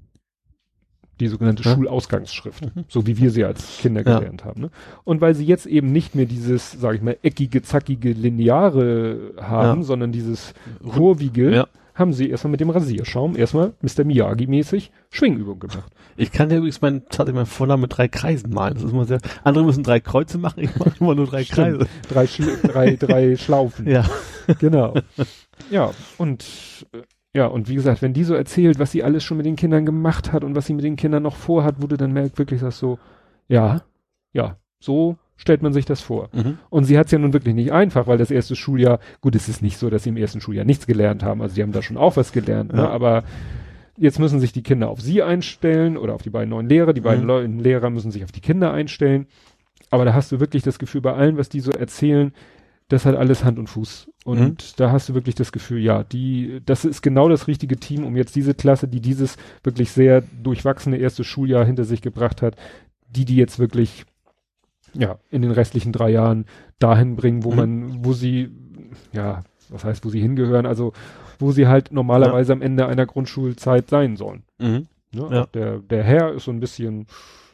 Die 1.20 1.28
sogenannte 1.28 1.64
Ja. 1.64 1.74
Schulausgangsschrift, 1.76 2.64
Mhm. 2.76 2.86
so 2.88 3.06
wie 3.06 3.18
wir 3.18 3.32
sie 3.32 3.44
als 3.44 3.78
Kinder 3.80 4.04
Ja. 4.06 4.20
gelernt 4.20 4.46
haben. 4.46 4.62
Ne? 4.62 4.70
Und 5.04 5.22
weil 5.22 5.36
sie 5.36 5.46
jetzt 5.46 5.66
eben 5.66 5.92
nicht 5.92 6.16
mehr 6.16 6.26
dieses, 6.26 6.72
sage 6.72 6.98
ich 6.98 7.02
mal, 7.02 7.18
eckige, 7.24 7.62
zackige, 7.62 8.12
lineare 8.14 9.34
haben, 9.42 9.82
Ja. 9.82 9.84
sondern 9.86 10.12
dieses 10.12 10.54
kurvige, 10.88 11.68
haben 11.96 12.14
sie 12.14 12.30
erstmal 12.30 12.52
mit 12.52 12.62
dem 12.62 12.70
Rasierschaum 12.70 13.36
erstmal 13.36 13.74
Mr. 13.82 14.06
Miyagi-mäßig 14.06 14.92
Schwingübung 15.10 15.60
gemacht. 15.60 15.92
Ich 16.16 16.32
kann 16.32 16.50
ja 16.50 16.56
übrigens 16.58 16.82
mein, 16.82 17.04
tatsächlich 17.10 17.36
mein 17.36 17.46
Vornamen 17.46 17.82
mit 17.82 17.98
drei 17.98 18.08
Kreisen 18.08 18.54
malen. 18.54 18.76
Das 18.76 18.84
ist 18.84 18.94
immer 18.94 19.04
sehr, 19.04 19.20
andere 19.44 19.66
müssen 19.66 19.84
drei 19.84 20.00
Kreuze 20.00 20.38
machen, 20.38 20.64
ich 20.64 20.74
mache 20.78 20.94
immer 21.02 21.16
nur 21.16 21.26
drei 21.28 21.44
Stimmt. 21.44 21.80
Kreise. 21.80 21.88
Drei, 22.10 22.28
Schl 22.28 22.58
drei, 22.64 22.96
drei 22.96 23.36
Schlaufen. 23.38 23.86
Ja. 23.90 24.06
Genau. 24.60 24.94
Ja, 25.70 25.92
und 26.18 26.46
äh, 26.94 27.00
ja, 27.36 27.46
und 27.46 27.70
wie 27.70 27.76
gesagt, 27.76 28.02
wenn 28.02 28.14
die 28.14 28.24
so 28.24 28.34
erzählt, 28.34 28.80
was 28.80 28.92
sie 28.92 29.04
alles 29.04 29.24
schon 29.24 29.38
mit 29.38 29.46
den 29.46 29.56
Kindern 29.56 29.86
gemacht 29.86 30.32
hat 30.34 30.44
und 30.44 30.56
was 30.56 30.66
sie 30.66 30.74
mit 30.74 30.84
den 30.84 30.96
Kindern 30.96 31.24
noch 31.24 31.36
vorhat, 31.36 31.76
wo 31.80 31.88
du 31.88 31.96
dann 31.96 32.12
merkt, 32.12 32.40
wirklich 32.40 32.62
das 32.62 32.80
so, 32.80 32.98
ja, 33.48 33.82
ja, 34.34 34.58
so 34.80 35.18
stellt 35.36 35.62
man 35.62 35.72
sich 35.72 35.86
das 35.86 36.02
vor. 36.02 36.30
Mhm. 36.34 36.58
Und 36.70 36.84
sie 36.86 36.98
hat 36.98 37.06
es 37.06 37.12
ja 37.12 37.20
nun 37.20 37.34
wirklich 37.34 37.56
nicht 37.56 37.72
einfach, 37.72 38.08
weil 38.08 38.18
das 38.18 38.32
erste 38.32 38.56
Schuljahr, 38.56 39.00
gut, 39.22 39.36
es 39.36 39.48
ist 39.48 39.62
nicht 39.62 39.78
so, 39.78 39.90
dass 39.90 40.04
sie 40.04 40.10
im 40.10 40.18
ersten 40.18 40.42
Schuljahr 40.42 40.66
nichts 40.66 40.88
gelernt 40.88 41.24
haben, 41.24 41.42
also 41.42 41.56
sie 41.56 41.62
haben 41.62 41.72
da 41.72 41.82
schon 41.82 41.98
auch 41.98 42.18
was 42.18 42.32
gelernt, 42.32 42.74
ne? 42.74 42.82
Ja. 42.82 42.90
aber 42.90 43.24
jetzt 43.96 44.20
müssen 44.20 44.40
sich 44.40 44.52
die 44.52 44.64
Kinder 44.64 44.90
auf 44.90 45.02
sie 45.02 45.22
einstellen 45.22 45.98
oder 45.98 46.16
auf 46.16 46.24
die 46.24 46.30
beiden 46.30 46.50
neuen 46.50 46.68
Lehrer, 46.68 46.94
die 46.94 47.02
beiden 47.02 47.26
Mhm. 47.26 47.60
Lehrer 47.60 47.90
müssen 47.90 48.12
sich 48.12 48.24
auf 48.24 48.32
die 48.32 48.42
Kinder 48.42 48.74
einstellen, 48.74 49.28
aber 49.92 50.04
da 50.04 50.14
hast 50.14 50.32
du 50.32 50.40
wirklich 50.40 50.64
das 50.64 50.80
Gefühl 50.80 51.02
bei 51.02 51.14
allen, 51.14 51.38
was 51.38 51.50
die 51.50 51.60
so 51.60 51.72
erzählen, 51.72 52.34
das 52.90 53.06
hat 53.06 53.16
alles 53.16 53.44
Hand 53.44 53.58
und 53.60 53.68
Fuß. 53.68 54.10
Und 54.26 54.40
Mhm. 54.40 54.56
da 54.78 54.92
hast 54.92 55.08
du 55.10 55.14
wirklich 55.14 55.36
das 55.36 55.52
Gefühl, 55.52 55.80
ja, 55.80 56.04
die, 56.04 56.62
das 56.66 56.86
ist 56.86 57.02
genau 57.02 57.30
das 57.30 57.48
richtige 57.48 57.78
Team, 57.78 58.04
um 58.06 58.16
jetzt 58.18 58.36
diese 58.36 58.54
Klasse, 58.54 58.88
die 58.88 59.00
dieses 59.00 59.38
wirklich 59.64 59.92
sehr 59.92 60.22
durchwachsene 60.44 60.98
erste 60.98 61.24
Schuljahr 61.24 61.66
hinter 61.66 61.86
sich 61.86 62.02
gebracht 62.02 62.42
hat, 62.42 62.56
die 63.10 63.26
die 63.26 63.36
jetzt 63.38 63.58
wirklich, 63.60 64.06
ja, 64.94 65.18
in 65.32 65.42
den 65.42 65.52
restlichen 65.52 65.92
drei 65.94 66.10
Jahren 66.10 66.46
dahin 66.80 67.16
bringen, 67.16 67.44
wo 67.44 67.52
Mhm. 67.52 67.56
man, 67.56 68.06
wo 68.06 68.14
sie, 68.14 68.50
ja, 69.14 69.44
was 69.70 69.84
heißt, 69.84 70.04
wo 70.06 70.10
sie 70.10 70.20
hingehören, 70.22 70.66
also 70.66 70.94
wo 71.38 71.52
sie 71.52 71.68
halt 71.68 71.92
normalerweise 71.92 72.54
am 72.54 72.62
Ende 72.62 72.88
einer 72.88 73.06
Grundschulzeit 73.06 73.90
sein 73.90 74.18
sollen. 74.18 74.44
Mhm. 74.58 74.88
Ne? 75.14 75.28
Ja. 75.32 75.46
Der, 75.54 75.80
der 75.80 76.04
Herr 76.04 76.34
ist 76.34 76.44
so 76.46 76.52
ein 76.52 76.60
bisschen, 76.60 77.06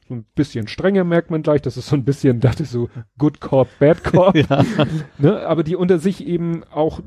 ein 0.09 0.25
bisschen 0.35 0.67
strenger, 0.67 1.03
merkt 1.03 1.31
man 1.31 1.41
gleich. 1.41 1.61
Das 1.61 1.77
ist 1.77 1.87
so 1.87 1.95
ein 1.95 2.05
bisschen, 2.05 2.39
das 2.39 2.59
ist 2.59 2.71
so 2.71 2.89
Good 3.17 3.39
Cop, 3.41 3.67
Bad 3.79 4.03
Cop. 4.03 4.35
Ja. 4.49 4.63
ne? 5.17 5.39
Aber 5.47 5.63
die 5.63 5.75
unter 5.75 5.99
sich 5.99 6.25
eben 6.25 6.63
auch 6.65 6.99
äh, 6.99 7.03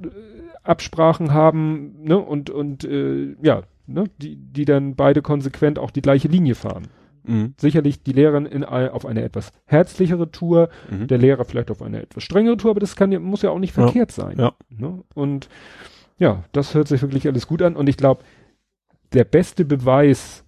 Absprachen 0.64 1.32
haben, 1.32 2.02
ne? 2.02 2.18
Und, 2.18 2.50
und 2.50 2.84
äh, 2.84 3.34
ja, 3.42 3.62
ne? 3.86 4.04
Die, 4.18 4.36
die 4.36 4.64
dann 4.64 4.96
beide 4.96 5.22
konsequent 5.22 5.78
auch 5.78 5.90
die 5.90 6.02
gleiche 6.02 6.28
Linie 6.28 6.54
fahren. 6.54 6.88
Mhm. 7.24 7.54
Sicherlich 7.58 8.02
die 8.02 8.12
Lehrerin 8.12 8.46
in, 8.46 8.64
auf 8.64 9.04
eine 9.06 9.22
etwas 9.22 9.52
herzlichere 9.66 10.30
Tour, 10.30 10.68
Mhm. 10.90 11.06
der 11.08 11.18
Lehrer 11.18 11.44
vielleicht 11.44 11.70
auf 11.70 11.82
eine 11.82 12.02
etwas 12.02 12.22
strengere 12.24 12.56
Tour, 12.56 12.70
aber 12.72 12.80
das 12.80 12.96
kann 12.96 13.12
ja, 13.12 13.18
muss 13.18 13.42
ja 13.42 13.50
auch 13.50 13.58
nicht 13.58 13.76
Ja. 13.76 13.84
verkehrt 13.84 14.12
sein. 14.12 14.36
Ja. 14.38 14.52
Ne? 14.70 15.02
Und 15.14 15.48
ja, 16.18 16.44
das 16.52 16.74
hört 16.74 16.88
sich 16.88 17.00
wirklich 17.02 17.26
alles 17.28 17.46
gut 17.46 17.62
an. 17.62 17.76
Und 17.76 17.88
ich 17.88 17.96
glaube, 17.96 18.22
der 19.12 19.24
beste 19.24 19.64
Beweis 19.64 20.44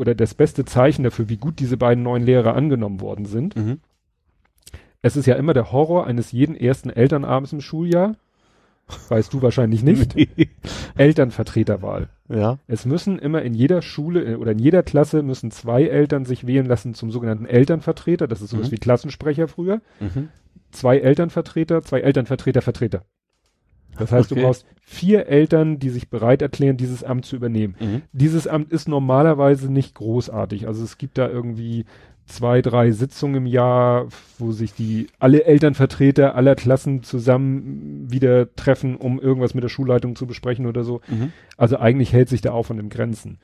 oder 0.00 0.14
das 0.14 0.34
beste 0.34 0.64
Zeichen 0.64 1.04
dafür, 1.04 1.28
wie 1.28 1.36
gut 1.36 1.60
diese 1.60 1.76
beiden 1.76 2.02
neuen 2.02 2.24
Lehrer 2.24 2.56
angenommen 2.56 3.00
worden 3.00 3.26
sind, 3.26 3.54
Mhm. 3.56 3.78
es 5.02 5.16
ist 5.16 5.26
ja 5.26 5.36
immer 5.36 5.54
der 5.54 5.70
Horror 5.72 6.06
eines 6.06 6.32
jeden 6.32 6.56
ersten 6.56 6.90
Elternabends 6.90 7.52
im 7.52 7.60
Schuljahr. 7.60 8.16
Weißt 9.08 9.32
du 9.32 9.40
wahrscheinlich 9.40 9.84
nicht. 9.84 10.16
Elternvertreterwahl. 10.96 12.08
ja. 12.28 12.58
Es 12.66 12.86
müssen 12.86 13.18
immer 13.18 13.42
in 13.42 13.54
jeder 13.54 13.82
Schule 13.82 14.24
äh, 14.24 14.34
oder 14.34 14.52
in 14.52 14.58
jeder 14.58 14.82
Klasse 14.82 15.22
müssen 15.22 15.50
zwei 15.50 15.84
Eltern 15.84 16.24
sich 16.24 16.46
wählen 16.46 16.66
lassen 16.66 16.94
zum 16.94 17.10
sogenannten 17.10 17.46
Elternvertreter. 17.46 18.26
Das 18.26 18.42
ist 18.42 18.50
sowas 18.50 18.68
Mhm. 18.68 18.72
wie 18.72 18.78
Klassensprecher 18.78 19.48
früher. 19.48 19.80
Mhm. 20.00 20.28
Zwei 20.72 20.98
Elternvertreter, 20.98 21.82
zwei 21.82 22.00
Elternvertreter, 22.00 22.62
Vertreter. 22.62 23.04
Das 23.98 24.12
heißt, 24.12 24.30
Okay. 24.32 24.40
du 24.40 24.46
brauchst 24.46 24.66
vier 24.82 25.26
Eltern, 25.26 25.78
die 25.78 25.90
sich 25.90 26.08
bereit 26.10 26.42
erklären, 26.42 26.76
dieses 26.76 27.04
Amt 27.04 27.24
zu 27.26 27.36
übernehmen. 27.36 27.74
Mhm. 27.80 28.02
Dieses 28.12 28.46
Amt 28.46 28.72
ist 28.72 28.88
normalerweise 28.88 29.72
nicht 29.72 29.94
großartig. 29.94 30.66
Also 30.66 30.82
es 30.84 30.98
gibt 30.98 31.18
da 31.18 31.28
irgendwie 31.28 31.84
zwei, 32.26 32.62
drei 32.62 32.92
Sitzungen 32.92 33.36
im 33.36 33.46
Jahr, 33.46 34.06
wo 34.38 34.52
sich 34.52 34.72
die 34.72 35.08
alle 35.18 35.44
Elternvertreter 35.44 36.34
aller 36.34 36.54
Klassen 36.54 37.02
zusammen 37.02 38.06
wieder 38.10 38.54
treffen, 38.54 38.96
um 38.96 39.20
irgendwas 39.20 39.54
mit 39.54 39.64
der 39.64 39.68
Schulleitung 39.68 40.14
zu 40.16 40.26
besprechen 40.26 40.66
oder 40.66 40.84
so. 40.84 41.00
Mhm. 41.08 41.32
Also 41.56 41.78
eigentlich 41.78 42.12
hält 42.12 42.28
sich 42.28 42.40
der 42.40 42.54
Aufwand 42.54 42.80
in 42.80 42.88
Grenzen. 42.88 43.38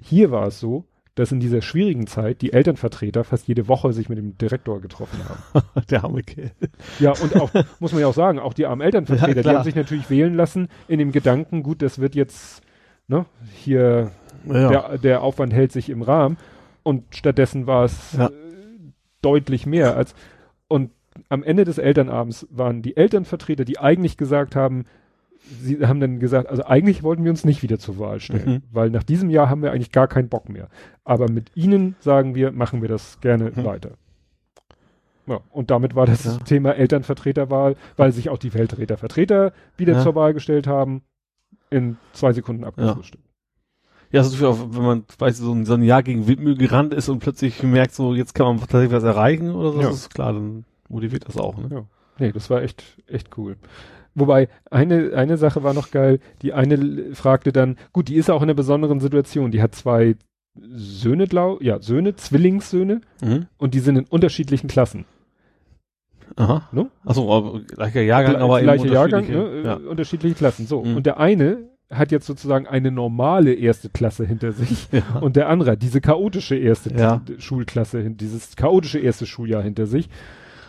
Hier 0.00 0.30
war 0.30 0.46
es 0.48 0.58
so, 0.60 0.84
dass 1.14 1.30
in 1.30 1.40
dieser 1.40 1.60
schwierigen 1.60 2.06
Zeit 2.06 2.40
die 2.40 2.52
Elternvertreter 2.52 3.22
fast 3.24 3.46
jede 3.46 3.68
Woche 3.68 3.92
sich 3.92 4.08
mit 4.08 4.16
dem 4.18 4.38
Direktor 4.38 4.80
getroffen 4.80 5.18
haben. 5.28 5.62
Der 5.90 6.04
arme 6.04 6.22
Kerl. 6.22 6.52
Ja, 7.00 7.10
und 7.12 7.36
auch, 7.36 7.50
muss 7.80 7.92
man 7.92 8.00
ja 8.00 8.06
auch 8.06 8.14
sagen, 8.14 8.38
auch 8.38 8.54
die 8.54 8.64
armen 8.66 8.80
Elternvertreter, 8.80 9.42
Ja, 9.42 9.50
die 9.50 9.56
haben 9.56 9.64
sich 9.64 9.74
natürlich 9.74 10.08
wählen 10.08 10.34
lassen 10.34 10.68
in 10.88 10.98
dem 10.98 11.12
Gedanken, 11.12 11.62
gut, 11.62 11.82
das 11.82 11.98
wird 11.98 12.14
jetzt, 12.14 12.62
ne, 13.08 13.26
hier, 13.54 14.10
Ja. 14.46 14.68
der, 14.88 14.98
der 14.98 15.22
Aufwand 15.22 15.52
hält 15.52 15.70
sich 15.72 15.90
im 15.90 16.00
Rahmen 16.02 16.38
und 16.82 17.14
stattdessen 17.14 17.66
war 17.66 17.84
es 17.84 18.14
Ja. 18.16 18.28
äh, 18.28 18.30
deutlich 19.20 19.66
mehr 19.66 19.96
als, 19.96 20.14
und 20.68 20.90
am 21.28 21.42
Ende 21.42 21.64
des 21.64 21.76
Elternabends 21.76 22.46
waren 22.50 22.80
die 22.80 22.96
Elternvertreter, 22.96 23.66
die 23.66 23.78
eigentlich 23.78 24.16
gesagt 24.16 24.56
haben, 24.56 24.86
sie 25.60 25.84
haben 25.86 26.00
dann 26.00 26.18
gesagt, 26.20 26.48
also 26.48 26.64
eigentlich 26.64 27.02
wollten 27.02 27.24
wir 27.24 27.30
uns 27.30 27.44
nicht 27.44 27.62
wieder 27.62 27.78
zur 27.78 27.98
Wahl 27.98 28.20
stellen, 28.20 28.48
Mhm. 28.50 28.62
weil 28.72 28.90
nach 28.90 29.02
diesem 29.02 29.28
Jahr 29.30 29.48
haben 29.50 29.62
wir 29.62 29.72
eigentlich 29.72 29.92
gar 29.92 30.08
keinen 30.08 30.28
Bock 30.28 30.48
mehr. 30.48 30.68
Aber 31.04 31.30
mit 31.30 31.50
ihnen 31.56 31.96
sagen 32.00 32.34
wir, 32.34 32.52
machen 32.52 32.80
wir 32.82 32.88
das 32.88 33.20
gerne 33.20 33.52
Mhm. 33.54 33.64
weiter. 33.64 33.90
Ja, 35.26 35.40
und 35.50 35.70
damit 35.70 35.94
war 35.94 36.06
das 36.06 36.24
Ja. 36.24 36.36
Thema 36.38 36.72
Elternvertreterwahl, 36.72 37.76
weil 37.96 38.12
sich 38.12 38.28
auch 38.28 38.38
die 38.38 38.50
Feldräter 38.50 38.96
Vertreter 38.96 39.52
wieder 39.76 39.94
Ja. 39.94 40.02
zur 40.02 40.14
Wahl 40.14 40.34
gestellt 40.34 40.66
haben, 40.66 41.02
in 41.70 41.96
zwei 42.12 42.32
Sekunden 42.32 42.64
abgefrühstückt. 42.64 43.24
Ja, 44.10 44.20
also 44.20 44.48
auch, 44.48 44.58
wenn 44.72 44.82
man, 44.82 45.04
weiß 45.18 45.38
so 45.38 45.52
ein, 45.52 45.64
so 45.64 45.74
ein 45.74 45.82
Jahr 45.82 46.02
gegen 46.02 46.26
Windmühl 46.26 46.56
gerannt 46.58 46.92
ist 46.92 47.08
und 47.08 47.20
plötzlich 47.20 47.62
merkt, 47.62 47.94
so 47.94 48.14
jetzt 48.14 48.34
kann 48.34 48.46
man 48.46 48.58
tatsächlich 48.60 48.92
was 48.92 49.04
erreichen 49.04 49.52
oder 49.52 49.72
so, 49.72 49.80
Ja. 49.80 49.86
das 49.88 49.96
ist 49.96 50.10
klar, 50.14 50.32
dann 50.34 50.64
motiviert 50.88 51.26
das 51.26 51.38
auch, 51.38 51.56
ne? 51.56 51.68
Ja. 51.70 51.84
Nee, 52.18 52.32
das 52.32 52.50
war 52.50 52.60
echt, 52.62 52.84
echt 53.06 53.38
cool. 53.38 53.56
Wobei, 54.14 54.48
eine, 54.70 55.12
eine 55.14 55.36
Sache 55.38 55.62
war 55.62 55.72
noch 55.74 55.90
geil. 55.90 56.18
Die 56.42 56.52
eine 56.52 57.14
fragte 57.14 57.52
dann, 57.52 57.76
gut, 57.92 58.08
die 58.08 58.16
ist 58.16 58.30
auch 58.30 58.42
in 58.42 58.44
einer 58.48 58.54
besonderen 58.54 59.00
Situation. 59.00 59.50
Die 59.50 59.62
hat 59.62 59.74
zwei 59.74 60.16
Söhne, 60.54 61.26
glaub, 61.26 61.62
ja, 61.62 61.80
Söhne, 61.80 62.14
Zwillingssöhne 62.14 63.00
Mhm. 63.22 63.46
und 63.56 63.72
die 63.74 63.80
sind 63.80 63.96
in 63.96 64.04
unterschiedlichen 64.04 64.68
Klassen. 64.68 65.06
Aha. 66.36 66.68
Ne? 66.72 66.88
Achso, 67.04 67.60
gleicher 67.74 68.00
Jahrgang, 68.02 68.36
Gle- 68.36 68.38
aber 68.44 68.58
eben 68.58 68.64
gleiche 68.66 68.88
Jahrgang, 68.88 69.28
ne? 69.28 69.36
unterschiedliche- 69.44 69.62
äh, 69.62 69.64
ja. 69.84 69.90
unterschiedliche 69.90 70.34
Klassen. 70.34 70.66
So. 70.66 70.82
Mhm. 70.84 70.96
Und 70.96 71.06
der 71.06 71.18
eine 71.20 71.68
hat 71.90 72.10
jetzt 72.10 72.26
sozusagen 72.26 72.66
eine 72.66 72.90
normale 72.90 73.52
erste 73.52 73.90
Klasse 73.90 74.24
hinter 74.24 74.52
sich 74.52 74.88
ja. 74.92 75.02
und 75.20 75.36
der 75.36 75.48
andere 75.50 75.72
hat 75.72 75.82
diese 75.82 76.00
chaotische 76.00 76.56
erste 76.56 76.94
Ja. 76.94 77.20
Schulklasse, 77.38 78.10
dieses 78.10 78.56
chaotische 78.56 78.98
erste 78.98 79.26
Schuljahr 79.26 79.62
hinter 79.62 79.86
sich. 79.86 80.08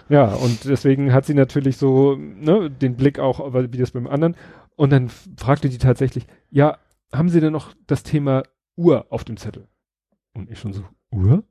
Ja, 0.10 0.34
und 0.34 0.66
deswegen 0.66 1.14
hat 1.14 1.26
sie 1.26 1.34
natürlich 1.34 1.78
so, 1.78 2.16
ne, 2.16 2.70
den 2.70 2.96
Blick 2.96 3.20
auch, 3.20 3.54
wie 3.54 3.78
das 3.78 3.92
beim 3.92 4.08
anderen. 4.08 4.36
Und 4.76 4.92
dann 4.92 5.10
fragte 5.38 5.70
die 5.70 5.78
tatsächlich, 5.78 6.28
ja, 6.50 6.78
haben 7.12 7.30
Sie 7.30 7.40
denn 7.40 7.54
noch 7.54 7.74
das 7.88 8.04
Thema 8.04 8.44
Uhr 8.76 9.06
auf 9.10 9.24
dem 9.24 9.38
Zettel? 9.38 9.68
Und 10.34 10.50
ich 10.50 10.60
schon 10.60 10.74
so, 10.74 10.84
Uhr? 11.12 11.44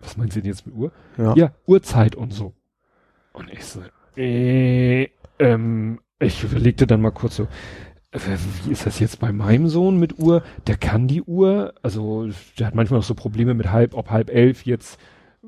Was 0.00 0.16
meinen 0.16 0.30
Sie 0.30 0.40
denn 0.40 0.50
jetzt 0.50 0.66
mit 0.66 0.74
Uhr? 0.74 0.92
Ja. 1.18 1.34
Ja, 1.36 1.52
Uhrzeit 1.66 2.14
und 2.14 2.32
so. 2.32 2.54
Und 3.32 3.50
ich 3.50 3.64
so, 3.64 3.80
äh, 4.16 5.08
ähm, 5.38 6.00
ich 6.18 6.44
überlegte 6.44 6.86
dann 6.86 7.00
mal 7.00 7.10
kurz 7.10 7.36
so, 7.36 7.48
äh, 8.12 8.18
wie 8.64 8.72
ist 8.72 8.86
das 8.86 9.00
jetzt 9.00 9.18
bei 9.20 9.32
meinem 9.32 9.68
Sohn 9.68 9.98
mit 9.98 10.18
Uhr? 10.18 10.42
Der 10.66 10.76
kann 10.76 11.08
die 11.08 11.22
Uhr, 11.22 11.74
also 11.82 12.28
der 12.58 12.66
hat 12.68 12.74
manchmal 12.74 12.98
noch 13.00 13.04
so 13.04 13.14
Probleme 13.14 13.54
mit 13.54 13.70
halb, 13.72 13.94
ob 13.94 14.10
halb 14.10 14.30
elf 14.30 14.66
jetzt 14.66 14.98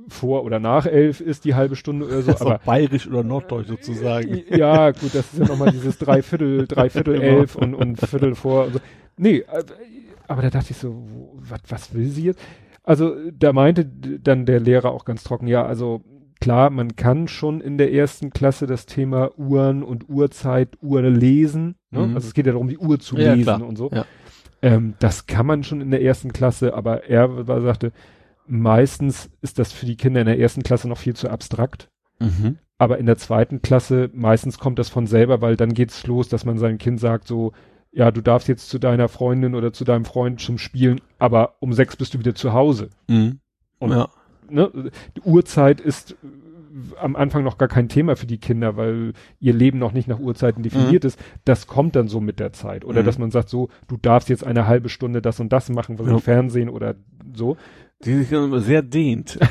vor 0.09 0.45
oder 0.45 0.59
nach 0.61 0.87
elf 0.87 1.21
ist, 1.21 1.45
die 1.45 1.55
halbe 1.55 1.77
Stunde 1.77 2.07
oder 2.07 2.23
so, 2.23 2.33
Das 2.33 2.41
aber 2.43 2.61
bayerisch 2.65 3.07
oder 3.07 3.23
norddeutsch 3.23 3.69
sozusagen. 3.69 4.43
ja, 4.51 4.91
gut, 4.91 5.15
das 5.15 5.33
ist 5.33 5.39
ja 5.39 5.47
nochmal 5.47 5.71
dieses 5.73 5.99
Dreiviertel, 5.99 6.67
Dreiviertel 6.69 7.15
Genau. 7.21 7.39
elf 7.39 7.57
und, 7.57 7.75
und 7.75 7.99
Viertel 8.01 8.35
vor. 8.35 8.67
Und 8.67 8.73
so. 8.75 8.79
Nee, 9.17 9.39
äh, 9.39 9.65
aber 10.29 10.43
da 10.43 10.51
dachte 10.51 10.69
ich 10.71 10.77
so, 10.77 11.07
was, 11.37 11.61
was 11.69 11.95
will 11.95 12.09
sie 12.09 12.25
jetzt? 12.25 12.41
Also 12.83 13.15
da 13.33 13.53
meinte 13.53 13.85
dann 13.87 14.45
der 14.47 14.61
Lehrer 14.61 14.91
auch 14.91 15.05
ganz 15.05 15.25
trocken, 15.25 15.47
ja, 15.47 15.65
also 15.65 16.03
klar, 16.41 16.69
man 16.69 16.97
kann 16.97 17.29
schon 17.29 17.61
in 17.63 17.79
der 17.79 17.93
ersten 17.93 18.31
Klasse 18.31 18.67
das 18.67 18.85
Thema 18.85 19.31
Uhren 19.39 19.83
und 19.83 20.09
Uhrzeit, 20.11 20.77
Uhr 20.83 21.01
lesen. 21.03 21.77
Ne? 21.91 22.07
Mhm. 22.07 22.15
Also 22.15 22.29
es 22.29 22.35
geht 22.35 22.47
ja 22.47 22.53
darum, 22.53 22.69
die 22.69 22.77
Uhr 22.79 22.99
zu 22.99 23.17
Ja, 23.17 23.33
lesen 23.33 23.45
klar. 23.45 23.67
und 23.67 23.77
so. 23.77 23.91
Ja. 23.91 24.05
Ähm, 24.61 24.95
das 24.99 25.27
kann 25.27 25.47
man 25.47 25.63
schon 25.65 25.81
in 25.81 25.91
der 25.91 26.03
ersten 26.03 26.33
Klasse, 26.33 26.75
aber 26.75 27.05
er 27.05 27.45
sagte, 27.63 27.93
meistens 28.47 29.31
ist 29.43 29.59
das 29.59 29.73
für 29.73 29.87
die 29.87 29.97
Kinder 29.97 30.21
in 30.21 30.27
der 30.27 30.39
ersten 30.39 30.63
Klasse 30.63 30.89
noch 30.89 30.99
viel 30.99 31.15
zu 31.15 31.29
abstrakt. 31.31 31.89
Mhm. 32.21 32.59
Aber 32.79 32.99
in 32.99 33.07
der 33.07 33.17
zweiten 33.17 33.63
Klasse, 33.63 34.11
meistens 34.13 34.59
kommt 34.59 34.79
das 34.79 34.89
von 34.89 35.07
selber, 35.07 35.41
weil 35.41 35.57
dann 35.57 35.75
geht's 35.75 36.07
los, 36.07 36.29
dass 36.29 36.45
man 36.45 36.59
seinem 36.59 36.79
Kind 36.79 37.01
sagt 37.01 37.27
so, 37.27 37.53
ja, 37.93 38.11
du 38.11 38.21
darfst 38.21 38.49
jetzt 38.49 38.69
zu 38.69 38.79
deiner 38.81 39.09
Freundin 39.09 39.55
oder 39.55 39.73
zu 39.73 39.85
deinem 39.85 40.05
Freund 40.05 40.41
zum 40.41 40.59
Spielen, 40.59 41.01
aber 41.19 41.55
um 41.61 41.73
sechs 41.73 41.97
bist 41.97 42.15
du 42.15 42.19
wieder 42.19 42.35
zu 42.35 42.53
Hause. 42.53 42.91
Mhm. 43.09 43.39
Und- 43.79 43.91
ja. 43.93 44.09
Ne? 44.51 44.91
Die 45.17 45.23
Uhrzeit 45.23 45.81
ist 45.81 46.13
äh, 46.13 46.97
am 47.01 47.17
Anfang 47.17 47.45
noch 47.45 47.57
gar 47.57 47.69
kein 47.69 47.89
Thema 47.89 48.15
für 48.17 48.27
die 48.27 48.37
Kinder, 48.39 48.77
weil 48.77 49.13
ihr 49.41 49.55
Leben 49.55 49.79
noch 49.79 49.93
nicht 49.93 50.09
nach 50.09 50.19
Uhrzeiten 50.19 50.63
definiert 50.63 51.05
ist. 51.05 51.19
Das 51.45 51.67
kommt 51.69 51.95
dann 51.97 52.09
so 52.09 52.21
mit 52.21 52.41
der 52.41 52.53
Zeit. 52.53 52.85
Oder 52.85 53.01
Mhm. 53.03 53.07
dass 53.07 53.19
man 53.19 53.31
sagt 53.31 53.49
so, 53.49 53.69
du 53.89 53.97
darfst 53.97 54.29
jetzt 54.29 54.45
eine 54.45 54.67
halbe 54.67 54.89
Stunde 54.91 55.23
das 55.23 55.39
und 55.41 55.53
das 55.53 55.71
machen, 55.71 55.99
was 55.99 56.07
Ja. 56.09 56.13
im 56.15 56.19
Fernsehen 56.21 56.69
oder 56.69 56.97
so. 57.33 57.57
Die 58.05 58.15
sich 58.17 58.31
dann 58.31 58.45
immer 58.45 58.61
sehr 58.61 58.83
dehnt. 58.83 59.39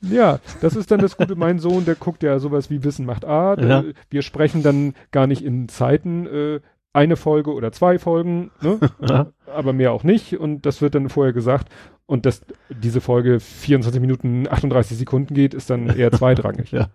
Ja, 0.00 0.40
das 0.60 0.74
ist 0.74 0.90
dann 0.90 0.98
das 1.00 1.16
Gute. 1.16 1.36
Mein 1.36 1.60
Sohn, 1.60 1.84
der 1.84 1.94
guckt 1.94 2.24
ja 2.24 2.40
sowas 2.40 2.70
wie 2.70 2.82
Wissen 2.82 3.06
macht 3.06 3.24
Art. 3.24 3.60
Ja. 3.62 3.80
Äh, 3.80 3.94
Wir 4.10 4.22
sprechen 4.22 4.64
dann 4.64 4.94
gar 5.12 5.28
nicht 5.28 5.44
in 5.44 5.68
Zeiten 5.68 6.26
äh, 6.26 6.60
eine 6.92 7.14
Folge 7.16 7.52
oder 7.52 7.70
zwei 7.70 8.00
Folgen, 8.00 8.50
ne? 8.60 8.80
Ja. 9.08 9.28
aber 9.46 9.72
mehr 9.72 9.92
auch 9.92 10.02
nicht. 10.02 10.38
Und 10.38 10.66
das 10.66 10.82
wird 10.82 10.96
dann 10.96 11.08
vorher 11.08 11.32
gesagt. 11.32 11.68
Und 12.06 12.26
dass 12.26 12.42
diese 12.68 13.00
Folge 13.00 13.38
24 13.38 14.00
Minuten 14.00 14.48
38 14.50 14.98
Sekunden 14.98 15.34
geht, 15.34 15.54
ist 15.54 15.70
dann 15.70 15.88
eher 15.88 16.10
zweitrangig. 16.12 16.72
Ja. 16.72 16.88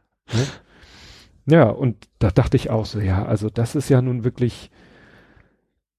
Ja, 1.46 1.70
und 1.70 2.10
da 2.20 2.30
dachte 2.30 2.58
ich 2.58 2.70
auch 2.70 2.86
so, 2.86 3.00
ja, 3.00 3.26
also 3.26 3.50
das 3.50 3.76
ist 3.76 3.88
ja 3.88 4.02
nun 4.02 4.26
wirklich, 4.26 4.70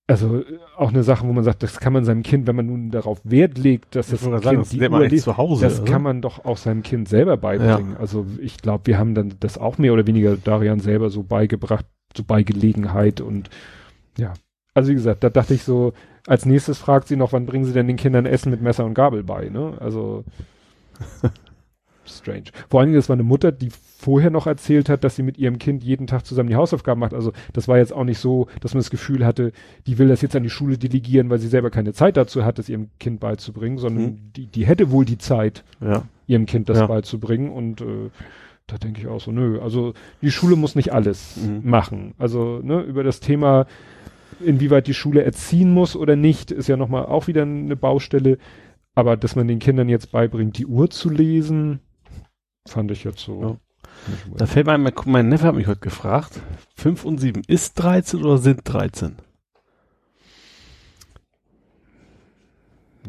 also 0.09 0.39
äh, 0.40 0.59
auch 0.76 0.89
eine 0.89 1.02
Sache, 1.05 1.28
wo 1.28 1.32
man 1.32 1.44
sagt, 1.44 1.62
das 1.62 1.78
kann 1.78 1.93
man 1.93 2.05
seinem 2.05 2.22
Kind, 2.22 2.47
wenn 2.47 2.56
man 2.56 2.66
nun 2.66 2.90
darauf 2.90 3.20
Wert 3.24 3.59
legt, 3.59 3.94
dass 3.94 4.09
das 4.09 4.22
Kind 4.22 4.43
sagen, 4.43 4.59
das 4.59 4.72
man 4.90 5.02
Uhr 5.02 5.09
liest, 5.09 5.24
zu 5.24 5.36
Hause. 5.36 5.64
das 5.64 5.80
oder? 5.80 5.93
kann 5.93 6.02
man 6.02 6.22
doch 6.22 6.44
auch 6.44 6.56
seinem 6.56 6.82
Kind 6.82 7.09
selber 7.09 7.36
beibringen. 7.36 7.97
Also 7.98 8.26
ich 8.40 8.56
glaube, 8.56 8.86
wir 8.86 8.98
haben 8.98 9.14
dann 9.14 9.35
das 9.39 9.59
auch 9.59 9.78
mehr 9.78 9.93
oder 9.93 10.06
weniger 10.06 10.36
Darian 10.36 10.80
selber 10.80 11.10
so 11.10 11.22
beigebracht, 11.22 11.85
so 12.16 12.24
bei 12.24 12.43
Gelegenheit 12.43 13.20
und 13.20 13.51
ja. 14.16 14.32
Also 14.74 14.90
wie 14.90 14.94
gesagt, 14.94 15.24
da 15.24 15.30
dachte 15.30 15.55
ich 15.55 15.62
so, 15.62 15.93
als 16.26 16.47
nächstes 16.47 16.78
fragt 16.78 17.09
sie 17.09 17.16
noch, 17.16 17.32
wann 17.32 17.47
bringen 17.47 17.64
sie 17.64 17.72
denn 17.72 17.86
den 17.86 17.97
Kindern 17.97 18.26
Essen 18.26 18.51
mit 18.51 18.62
Messer 18.62 18.85
und 18.85 18.94
Gabel 18.94 19.24
bei, 19.24 19.48
ne? 19.48 19.74
Also 19.80 20.24
strange. 22.06 22.44
Vor 22.70 22.80
allen 22.80 22.89
Dingen, 22.89 22.98
das 22.98 23.09
war 23.09 23.14
eine 23.14 23.24
Mutter, 23.24 23.52
die 23.52 23.70
vorher 24.01 24.31
noch 24.31 24.47
erzählt 24.47 24.89
hat, 24.89 25.03
dass 25.03 25.16
sie 25.16 25.25
mit 25.25 25.39
ihrem 25.39 25.59
Kind 25.59 25.83
jeden 25.83 26.07
Tag 26.07 26.25
zusammen 26.25 26.49
die 26.49 26.55
Hausaufgaben 26.55 27.01
macht. 27.01 27.15
Also 27.15 27.33
das 27.53 27.66
war 27.66 27.79
jetzt 27.79 27.93
auch 27.93 28.05
nicht 28.05 28.20
so, 28.20 28.47
dass 28.61 28.73
man 28.73 28.79
das 28.79 28.91
Gefühl 28.91 29.27
hatte, 29.27 29.51
die 29.89 29.99
will 29.99 30.07
das 30.07 30.23
jetzt 30.23 30.37
an 30.37 30.45
die 30.45 30.51
Schule 30.51 30.79
delegieren, 30.79 31.31
weil 31.31 31.41
sie 31.41 31.49
selber 31.49 31.70
keine 31.70 31.93
Zeit 31.93 32.16
dazu 32.16 32.45
hat, 32.45 32.61
es 32.61 32.69
ihrem 32.69 32.91
Kind 33.01 33.19
beizubringen, 33.19 33.77
sondern 33.79 34.05
Mhm. 34.05 34.19
die, 34.37 34.47
die 34.47 34.66
hätte 34.66 34.93
wohl 34.93 35.05
die 35.05 35.19
Zeit, 35.19 35.65
Ja. 35.81 36.05
ihrem 36.29 36.47
Kind 36.47 36.69
das 36.69 36.79
Ja. 36.79 36.87
beizubringen 36.87 37.51
und 37.51 37.81
äh, 37.81 38.11
da 38.69 38.79
denke 38.79 39.01
ich 39.01 39.09
auch 39.09 39.20
so, 39.20 39.33
nö, 39.33 39.59
also 39.61 39.95
die 40.23 40.31
Schule 40.31 40.55
muss 40.55 40.77
nicht 40.77 40.93
alles 40.93 41.37
Mhm. 41.37 41.69
machen. 41.69 42.15
Also 42.19 42.61
ne, 42.62 42.81
über 42.83 43.03
das 43.03 43.19
Thema, 43.19 43.66
inwieweit 44.39 44.87
die 44.87 44.95
Schule 44.95 45.25
erziehen 45.25 45.73
muss 45.73 45.97
oder 45.97 46.15
nicht, 46.15 46.53
ist 46.53 46.69
ja 46.69 46.77
nochmal 46.77 47.07
auch 47.07 47.27
wieder 47.27 47.43
eine 47.43 47.75
Baustelle. 47.75 48.39
Aber 48.95 49.16
dass 49.16 49.35
man 49.35 49.49
den 49.49 49.59
Kindern 49.59 49.89
jetzt 49.89 50.12
beibringt, 50.12 50.57
die 50.57 50.66
Uhr 50.66 50.89
zu 50.89 51.11
lesen, 51.11 51.81
fand 52.69 52.93
ich 52.93 53.03
jetzt 53.03 53.19
so. 53.20 53.41
Ja. 53.43 53.57
Da 54.36 54.46
fällt 54.46 54.66
mir 54.66 54.72
ein, 54.72 54.82
mein, 54.82 54.94
mein 55.06 55.28
Neffe 55.28 55.46
hat 55.46 55.55
mich 55.55 55.66
heute 55.66 55.80
gefragt, 55.80 56.40
5 56.76 57.05
und 57.05 57.18
7, 57.18 57.42
ist 57.46 57.74
13 57.74 58.24
oder 58.24 58.38
sind 58.38 58.62
13? 58.64 59.16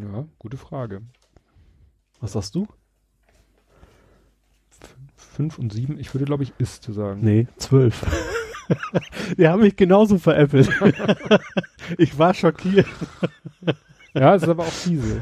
Ja, 0.01 0.25
gute 0.37 0.57
Frage. 0.57 1.01
Was 2.19 2.33
sagst 2.33 2.55
du? 2.55 2.67
Fünf 5.15 5.57
und 5.57 5.71
sieben, 5.71 5.97
ich 5.99 6.13
würde 6.13 6.25
glaube 6.25 6.43
ich 6.43 6.53
ist 6.57 6.83
zu 6.83 6.91
sagen. 6.93 7.21
Nee, 7.21 7.47
12. 7.57 8.05
Die 9.37 9.47
haben 9.47 9.61
mich 9.61 9.75
genauso 9.75 10.17
veräppelt. 10.17 10.69
ich 11.97 12.17
war 12.19 12.33
schockiert. 12.33 12.87
Ja, 14.15 14.33
es 14.35 14.43
ist 14.43 14.49
aber 14.49 14.63
auch 14.63 14.71
fiese. 14.71 15.21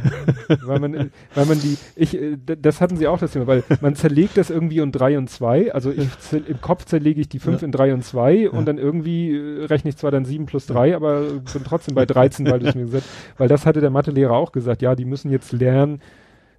weil 0.63 0.79
man, 0.79 1.11
weil 1.35 1.45
man 1.45 1.59
die, 1.59 1.77
ich, 1.95 2.15
äh, 2.19 2.37
das 2.61 2.79
hatten 2.79 2.95
sie 2.97 3.07
auch 3.07 3.19
das 3.19 3.31
Thema, 3.33 3.45
weil 3.47 3.63
man 3.81 3.95
zerlegt 3.95 4.37
das 4.37 4.49
irgendwie 4.49 4.77
in 4.79 4.91
drei 4.91 5.17
und 5.17 5.29
zwei. 5.29 5.73
Also 5.73 5.91
ich, 5.91 6.07
im 6.33 6.61
Kopf 6.61 6.85
zerlege 6.85 7.19
ich 7.21 7.27
die 7.29 7.39
fünf 7.39 7.61
Ja. 7.61 7.65
in 7.65 7.71
drei 7.71 7.93
und 7.93 8.03
zwei 8.03 8.33
Ja. 8.33 8.49
und 8.51 8.65
dann 8.65 8.77
irgendwie 8.77 9.35
äh, 9.35 9.65
rechne 9.65 9.89
ich 9.89 9.97
zwar 9.97 10.11
dann 10.11 10.25
sieben 10.25 10.45
plus 10.45 10.65
drei, 10.67 10.95
aber 10.95 11.21
bin 11.21 11.63
trotzdem 11.65 11.95
bei 11.95 12.05
13, 12.05 12.49
weil 12.49 12.59
du 12.59 12.67
es 12.67 12.75
mir 12.75 12.85
gesagt 12.85 13.05
Weil 13.37 13.47
das 13.49 13.65
hatte 13.65 13.81
der 13.81 13.89
Mathelehrer 13.89 14.33
auch 14.33 14.51
gesagt, 14.51 14.81
ja, 14.81 14.95
die 14.95 15.05
müssen 15.05 15.31
jetzt 15.31 15.51
lernen, 15.51 16.01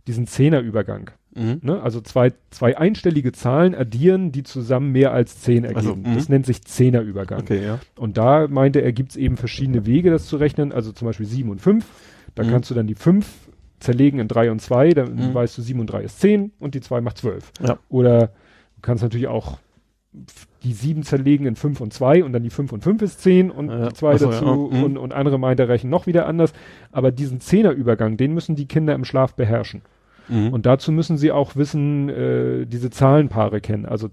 diesen 0.07 0.27
Zehnerübergang. 0.27 1.11
Mhm. 1.35 1.59
Ne? 1.63 1.81
Also 1.83 2.01
zwei, 2.01 2.33
zwei 2.51 2.77
einstellige 2.77 3.33
Zahlen 3.33 3.75
addieren, 3.75 4.33
die 4.33 4.43
zusammen 4.43 4.93
mehr 4.93 5.13
als 5.13 5.41
zehn 5.41 5.65
Also, 5.67 5.91
ergeben. 5.91 6.11
mhm. 6.11 6.15
das 6.17 6.29
nennt 6.29 6.47
sich 6.47 6.63
Zehnerübergang. 6.65 7.41
Okay, 7.41 7.65
ja. 7.65 7.79
Und 7.97 8.17
da 8.19 8.49
meinte 8.49 8.81
er, 8.81 8.93
gibt 8.93 9.11
es 9.13 9.17
eben 9.17 9.37
verschiedene 9.37 9.87
Wege, 9.87 10.11
das 10.11 10.27
zu 10.27 10.37
rechnen. 10.37 10.73
Also 10.73 10.93
zum 10.93 11.07
Beispiel 11.07 11.27
7 11.27 11.51
und 11.51 11.61
5. 11.61 11.85
Da 12.39 12.45
Mhm. 12.45 12.51
kannst 12.51 12.71
du 12.71 12.75
dann 12.75 12.87
die 12.87 12.95
5 12.95 13.27
zerlegen 13.81 14.21
in 14.21 14.29
3 14.29 14.51
und 14.51 14.61
2. 14.63 14.91
Dann 14.91 15.15
Mhm. 15.15 15.35
weißt 15.35 15.59
du, 15.59 15.63
7 15.63 15.81
und 15.81 15.87
3 15.89 16.03
ist 16.03 16.21
10 16.21 16.53
und 16.61 16.75
die 16.75 16.81
2 16.81 17.01
macht 17.01 17.19
12. 17.19 17.53
Ja. 17.61 17.79
Oder 17.89 18.27
du 18.29 18.81
kannst 18.83 19.03
natürlich 19.03 19.27
auch 19.29 19.59
die 20.65 20.73
7 20.73 21.03
zerlegen 21.03 21.47
in 21.47 21.55
5 21.55 21.81
und 21.81 21.93
2 21.93 22.25
und 22.25 22.33
dann 22.33 22.43
die 22.43 22.51
5 22.51 22.73
und 22.73 22.83
5 22.83 23.03
ist 23.03 23.21
10 23.21 23.51
und 23.51 23.69
Ja. 23.69 23.89
die 23.89 23.95
2 23.95 24.15
Ach 24.15 24.19
so, 24.19 24.31
dazu 24.31 24.45
ja. 24.45 24.79
Mhm. 24.79 24.85
und, 24.85 24.97
und 24.99 25.13
andere 25.13 25.39
meint, 25.39 25.61
rechnen 25.61 25.91
noch 25.91 26.07
wieder 26.07 26.27
anders. 26.27 26.53
Aber 26.93 27.11
diesen 27.13 27.41
Zehnerübergang, 27.41 28.17
den 28.17 28.35
müssen 28.35 28.57
die 28.57 28.67
Kinder 28.67 28.95
im 28.95 29.05
Schlaf 29.05 29.35
beherrschen. 29.35 29.83
Mhm. 30.29 30.53
Und 30.53 30.67
dazu 30.67 30.93
müssen 30.93 31.17
sie 31.19 31.31
auch 31.33 31.57
wissen, 31.57 32.09
äh, 32.09 32.67
diese 32.67 32.91
Zahlenpaare 32.91 33.61
kennen. 33.61 33.87
Also 33.87 34.09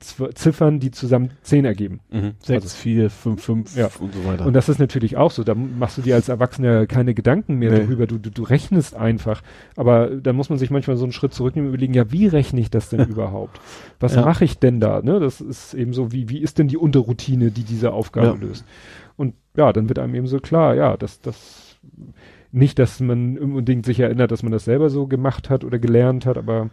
Ziffern, 0.00 0.78
die 0.80 0.90
zusammen 0.90 1.30
10 1.42 1.64
ergeben. 1.64 2.00
Mhm. 2.10 2.32
6, 2.42 2.74
4, 2.74 3.10
5, 3.10 3.42
5 3.42 3.76
Ja. 3.76 3.90
und 3.98 4.14
so 4.14 4.24
weiter. 4.24 4.46
Und 4.46 4.52
das 4.54 4.68
ist 4.68 4.78
natürlich 4.78 5.16
auch 5.16 5.30
so. 5.30 5.42
Da 5.44 5.54
machst 5.54 5.98
du 5.98 6.02
dir 6.02 6.14
als 6.14 6.28
Erwachsener 6.28 6.86
keine 6.86 7.14
Gedanken 7.14 7.56
mehr 7.56 7.70
Nee. 7.72 7.80
darüber. 7.80 8.06
Du, 8.06 8.18
du, 8.18 8.30
du 8.30 8.42
rechnest 8.44 8.94
einfach. 8.94 9.42
Aber 9.76 10.08
da 10.08 10.32
muss 10.32 10.50
man 10.50 10.58
sich 10.58 10.70
manchmal 10.70 10.96
so 10.96 11.04
einen 11.04 11.12
Schritt 11.12 11.34
zurücknehmen 11.34 11.68
und 11.68 11.74
überlegen, 11.74 11.94
ja, 11.94 12.12
wie 12.12 12.26
rechne 12.26 12.60
ich 12.60 12.70
das 12.70 12.88
denn 12.90 13.00
überhaupt? 13.08 13.60
Was 14.00 14.14
Ja. 14.14 14.24
mache 14.24 14.44
ich 14.44 14.58
denn 14.58 14.80
da? 14.80 15.02
Ne? 15.02 15.20
Das 15.20 15.40
ist 15.40 15.74
eben 15.74 15.92
so, 15.92 16.12
wie, 16.12 16.28
wie 16.28 16.38
ist 16.38 16.58
denn 16.58 16.68
die 16.68 16.76
Unterroutine, 16.78 17.50
die 17.50 17.64
diese 17.64 17.92
Aufgabe 17.92 18.26
Ja. 18.26 18.34
löst? 18.34 18.64
Und 19.16 19.34
ja, 19.56 19.72
dann 19.72 19.88
wird 19.88 19.98
einem 19.98 20.14
eben 20.14 20.26
so 20.28 20.38
klar, 20.38 20.74
ja, 20.76 20.96
das, 20.96 21.20
das 21.20 21.76
nicht, 22.52 22.78
dass 22.78 23.00
man 23.00 23.36
unbedingt 23.36 23.84
sich 23.84 24.00
erinnert, 24.00 24.30
dass 24.30 24.42
man 24.42 24.52
das 24.52 24.64
selber 24.64 24.90
so 24.90 25.06
gemacht 25.06 25.50
hat 25.50 25.64
oder 25.64 25.78
gelernt 25.78 26.24
hat, 26.24 26.38
aber 26.38 26.70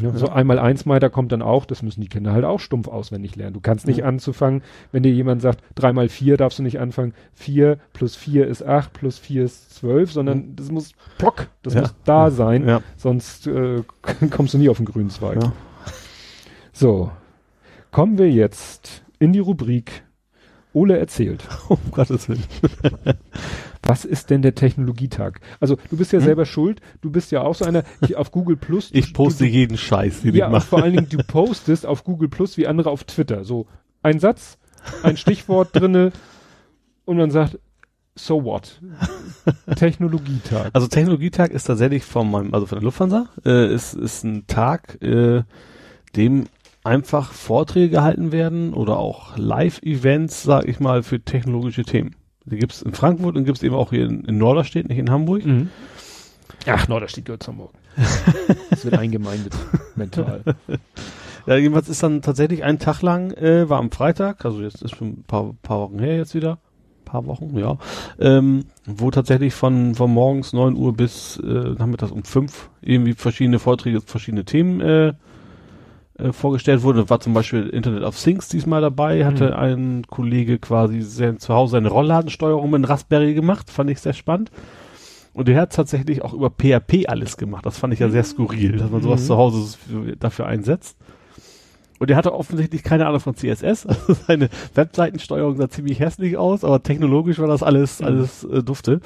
ja, 0.00 0.10
ja. 0.10 0.16
so 0.16 0.28
einmal 0.28 0.58
eins 0.58 0.86
mal, 0.86 1.00
da 1.00 1.08
kommt 1.08 1.32
dann 1.32 1.42
auch, 1.42 1.64
das 1.64 1.82
müssen 1.82 2.00
die 2.00 2.08
Kinder 2.08 2.32
halt 2.32 2.44
auch 2.44 2.60
stumpf 2.60 2.88
auswendig 2.88 3.36
lernen. 3.36 3.54
Du 3.54 3.60
kannst 3.60 3.86
nicht 3.86 3.98
ja. 3.98 4.04
anzufangen, 4.04 4.62
wenn 4.92 5.02
dir 5.02 5.12
jemand 5.12 5.42
sagt, 5.42 5.62
drei 5.74 5.92
mal 5.92 6.08
vier 6.08 6.36
darfst 6.36 6.58
du 6.58 6.62
nicht 6.62 6.80
anfangen, 6.80 7.14
vier 7.32 7.78
plus 7.92 8.16
vier 8.16 8.46
ist 8.46 8.64
acht, 8.64 8.92
plus 8.92 9.18
vier 9.18 9.44
ist 9.44 9.74
zwölf, 9.74 10.12
sondern 10.12 10.38
mhm. 10.38 10.56
das 10.56 10.70
muss 10.70 10.92
plock, 11.18 11.48
das 11.62 11.74
muss 11.74 11.94
da 12.04 12.30
sein, 12.30 12.80
sonst 12.96 13.46
äh, 13.46 13.82
kommst 14.30 14.54
du 14.54 14.58
nie 14.58 14.68
auf 14.68 14.78
den 14.78 14.86
grünen 14.86 15.10
Zweig. 15.10 15.38
So, 16.72 17.10
kommen 17.90 18.18
wir 18.18 18.30
jetzt 18.30 19.04
in 19.18 19.32
die 19.32 19.38
Rubrik 19.38 20.04
Ole 20.74 20.98
erzählt. 20.98 21.46
Um 21.68 21.78
Gottes 21.90 22.28
Willen. 22.28 22.44
Was 23.86 24.04
ist 24.04 24.30
denn 24.30 24.42
der 24.42 24.54
Technologietag? 24.54 25.40
Also 25.60 25.76
du 25.90 25.96
bist 25.96 26.12
ja 26.12 26.18
hm? 26.18 26.24
selber 26.24 26.46
schuld. 26.46 26.80
Du 27.00 27.10
bist 27.10 27.32
ja 27.32 27.42
auch 27.42 27.54
so 27.54 27.64
einer 27.64 27.84
ich, 28.00 28.16
auf 28.16 28.30
Google 28.30 28.56
Plus. 28.56 28.90
Ich 28.92 29.12
poste 29.12 29.44
du, 29.44 29.50
jeden 29.50 29.76
Scheiß, 29.76 30.22
den 30.22 30.34
ja, 30.34 30.46
ich 30.46 30.52
mache. 30.52 30.66
Vor 30.66 30.82
allen 30.82 30.94
Dingen 30.94 31.08
du 31.08 31.18
postest 31.18 31.86
auf 31.86 32.04
Google 32.04 32.28
Plus 32.28 32.56
wie 32.56 32.66
andere 32.66 32.90
auf 32.90 33.04
Twitter. 33.04 33.44
So 33.44 33.66
ein 34.02 34.18
Satz, 34.20 34.58
ein 35.02 35.16
Stichwort 35.16 35.70
drinne 35.72 36.12
und 37.04 37.16
man 37.16 37.30
sagt 37.30 37.58
so 38.14 38.44
what? 38.44 38.80
Technologietag. 39.76 40.70
Also 40.72 40.86
Technologietag 40.86 41.50
ist 41.50 41.64
tatsächlich 41.64 42.04
von 42.04 42.30
meinem, 42.30 42.54
also 42.54 42.66
von 42.66 42.78
der 42.78 42.84
Lufthansa, 42.84 43.26
äh, 43.44 43.74
ist, 43.74 43.94
ist 43.94 44.24
ein 44.24 44.46
Tag, 44.46 45.02
äh, 45.02 45.42
dem 46.16 46.46
einfach 46.84 47.32
Vorträge 47.32 47.88
gehalten 47.88 48.30
werden 48.30 48.72
oder 48.72 48.98
auch 48.98 49.36
Live-Events, 49.36 50.42
sag 50.42 50.68
ich 50.68 50.80
mal, 50.80 51.02
für 51.02 51.20
technologische 51.20 51.84
Themen. 51.84 52.14
Die 52.46 52.58
gibt's 52.58 52.82
in 52.82 52.92
Frankfurt 52.92 53.36
und 53.36 53.44
gibt's 53.44 53.62
eben 53.62 53.74
auch 53.74 53.90
hier 53.90 54.04
in, 54.04 54.24
in 54.24 54.38
Norderstedt, 54.38 54.88
nicht 54.88 54.98
in 54.98 55.10
Hamburg. 55.10 55.44
Mhm. 55.44 55.70
Ach, 56.66 56.88
Norderstedt 56.88 57.24
gehört 57.24 57.42
zu 57.42 57.52
Hamburg. 57.52 57.72
das 58.70 58.84
wird 58.84 58.98
eingemeindet, 58.98 59.54
mental. 59.96 60.42
Ja, 61.46 61.56
jedenfalls 61.56 61.88
ist 61.88 62.02
dann 62.02 62.22
tatsächlich 62.22 62.64
ein 62.64 62.78
Tag 62.78 63.02
lang, 63.02 63.30
äh, 63.32 63.68
war 63.68 63.78
am 63.78 63.90
Freitag, 63.90 64.44
also 64.44 64.62
jetzt 64.62 64.82
ist 64.82 64.96
schon 64.96 65.08
ein 65.08 65.24
paar, 65.26 65.54
paar 65.62 65.80
Wochen 65.80 65.98
her 65.98 66.16
jetzt 66.16 66.34
wieder, 66.34 66.58
paar 67.04 67.26
Wochen, 67.26 67.56
ja, 67.58 67.76
ähm, 68.18 68.64
wo 68.86 69.10
tatsächlich 69.10 69.54
von, 69.54 69.94
von 69.94 70.10
morgens 70.10 70.52
neun 70.52 70.76
Uhr 70.76 70.94
bis 70.94 71.36
äh, 71.36 71.46
nachmittags 71.46 72.12
um 72.12 72.24
fünf 72.24 72.70
irgendwie 72.80 73.12
verschiedene 73.12 73.58
Vorträge, 73.58 74.00
verschiedene 74.00 74.44
Themen 74.44 74.80
äh, 74.80 75.12
äh, 76.18 76.32
vorgestellt 76.32 76.82
wurde. 76.82 77.10
War 77.10 77.20
zum 77.20 77.34
Beispiel 77.34 77.68
Internet 77.68 78.04
of 78.04 78.20
Things 78.20 78.48
diesmal 78.48 78.80
dabei, 78.80 79.24
hatte 79.24 79.48
mhm. 79.48 79.54
ein 79.54 80.06
Kollege 80.08 80.58
quasi 80.58 81.00
sein, 81.00 81.38
zu 81.38 81.54
Hause 81.54 81.72
seine 81.72 81.88
Rollladensteuerung 81.88 82.70
mit 82.70 82.88
Raspberry 82.88 83.34
gemacht, 83.34 83.70
fand 83.70 83.90
ich 83.90 84.00
sehr 84.00 84.12
spannend. 84.12 84.50
Und 85.32 85.48
der 85.48 85.60
hat 85.60 85.72
tatsächlich 85.72 86.22
auch 86.22 86.32
über 86.32 86.50
PHP 86.50 87.08
alles 87.08 87.36
gemacht. 87.36 87.66
Das 87.66 87.78
fand 87.78 87.92
ich 87.92 87.98
ja 87.98 88.08
sehr 88.08 88.22
skurril, 88.22 88.76
dass 88.76 88.90
man 88.90 89.02
sowas 89.02 89.22
mhm. 89.22 89.26
zu 89.26 89.36
Hause 89.36 89.78
dafür 90.20 90.46
einsetzt. 90.46 90.96
Und 91.98 92.10
er 92.10 92.16
hatte 92.16 92.32
offensichtlich 92.32 92.84
keine 92.84 93.06
Ahnung 93.06 93.20
von 93.20 93.34
CSS. 93.34 93.86
Also 93.86 94.14
seine 94.26 94.50
Webseitensteuerung 94.74 95.56
sah 95.56 95.68
ziemlich 95.68 95.98
hässlich 95.98 96.36
aus, 96.36 96.62
aber 96.62 96.82
technologisch 96.82 97.38
war 97.38 97.48
das 97.48 97.62
alles, 97.64 98.00
mhm. 98.00 98.06
alles 98.06 98.44
äh, 98.44 98.62
dufte. 98.62 99.00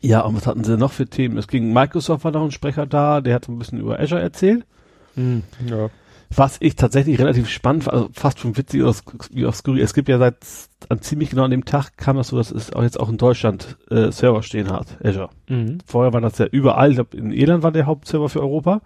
Ja, 0.00 0.20
und 0.20 0.36
was 0.36 0.46
hatten 0.46 0.64
sie 0.64 0.76
noch 0.76 0.92
für 0.92 1.06
Themen? 1.06 1.36
Es 1.36 1.48
ging 1.48 1.72
Microsoft 1.72 2.24
war 2.24 2.30
noch 2.30 2.44
ein 2.44 2.50
Sprecher 2.50 2.86
da, 2.86 3.20
der 3.20 3.34
hat 3.34 3.48
ein 3.48 3.58
bisschen 3.58 3.80
über 3.80 3.98
Azure 3.98 4.20
erzählt. 4.20 4.64
Mhm, 5.16 5.42
ja. 5.66 5.90
Was 6.34 6.56
ich 6.60 6.76
tatsächlich 6.76 7.18
relativ 7.18 7.48
spannend, 7.48 7.88
also 7.88 8.08
fast 8.14 8.40
schon 8.40 8.56
witzig 8.56 8.82
wie 9.32 9.44
auf 9.44 9.54
Skurril. 9.54 9.82
Es 9.82 9.92
gibt 9.92 10.08
ja 10.08 10.18
seit 10.18 10.36
an 10.88 11.02
ziemlich 11.02 11.30
genau 11.30 11.44
an 11.44 11.50
dem 11.50 11.66
Tag 11.66 11.98
kam 11.98 12.16
das 12.16 12.28
so, 12.28 12.38
dass 12.38 12.50
es 12.50 12.72
auch 12.72 12.82
jetzt 12.82 12.98
auch 12.98 13.10
in 13.10 13.18
Deutschland 13.18 13.76
äh, 13.90 14.10
Server 14.10 14.42
stehen 14.42 14.70
hat, 14.70 14.98
Azure. 15.04 15.28
Mhm. 15.48 15.78
Vorher 15.84 16.14
war 16.14 16.22
das 16.22 16.38
ja 16.38 16.46
überall, 16.46 16.90
ich 16.90 16.96
glaube 16.96 17.16
in 17.16 17.32
Irland 17.32 17.62
war 17.62 17.70
der 17.70 17.84
Hauptserver 17.84 18.30
für 18.30 18.40
Europa. 18.40 18.80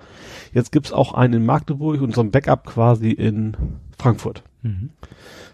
Jetzt 0.53 0.73
gibt's 0.73 0.93
auch 0.93 1.15
einen 1.15 1.35
in 1.35 1.47
Magdeburg 1.47 2.01
und 2.01 2.15
so 2.15 2.21
ein 2.21 2.33
Backup 2.33 2.67
quasi 2.67 3.11
in 3.11 3.57
Frankfurt. 3.97 4.43
Mhm. 4.63 4.91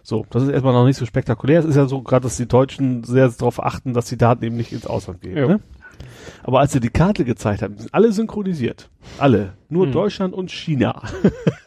So, 0.03 0.27
das 0.31 0.45
ist 0.45 0.49
erstmal 0.49 0.73
noch 0.73 0.87
nicht 0.87 0.97
so 0.97 1.07
spektakulär. 1.07 1.61
Es 1.61 1.67
ist 1.67 1.77
ja 1.77 1.87
so 1.87 2.03
gerade, 2.03 2.25
dass 2.25 2.37
die 2.37 2.49
Deutschen 2.49 3.05
sehr 3.05 3.29
darauf 3.29 3.63
achten, 3.63 3.93
dass 3.93 4.07
die 4.07 4.17
Daten 4.17 4.45
eben 4.45 4.57
nicht 4.57 4.73
ins 4.73 4.87
Ausland 4.87 5.21
gehen. 5.21 5.37
Ja. 5.37 5.47
Ne? 5.47 5.61
Aber 6.43 6.61
als 6.61 6.73
sie 6.73 6.81
die 6.81 6.91
Karte 6.91 7.25
gezeigt 7.25 7.63
haben, 7.63 7.77
sind 7.77 7.93
alle 7.93 8.13
synchronisiert. 8.13 8.91
Alle. 9.19 9.55
Nur 9.69 9.87
hm. 9.87 9.93
Deutschland 9.93 10.35
und 10.35 10.51
China. 10.51 11.03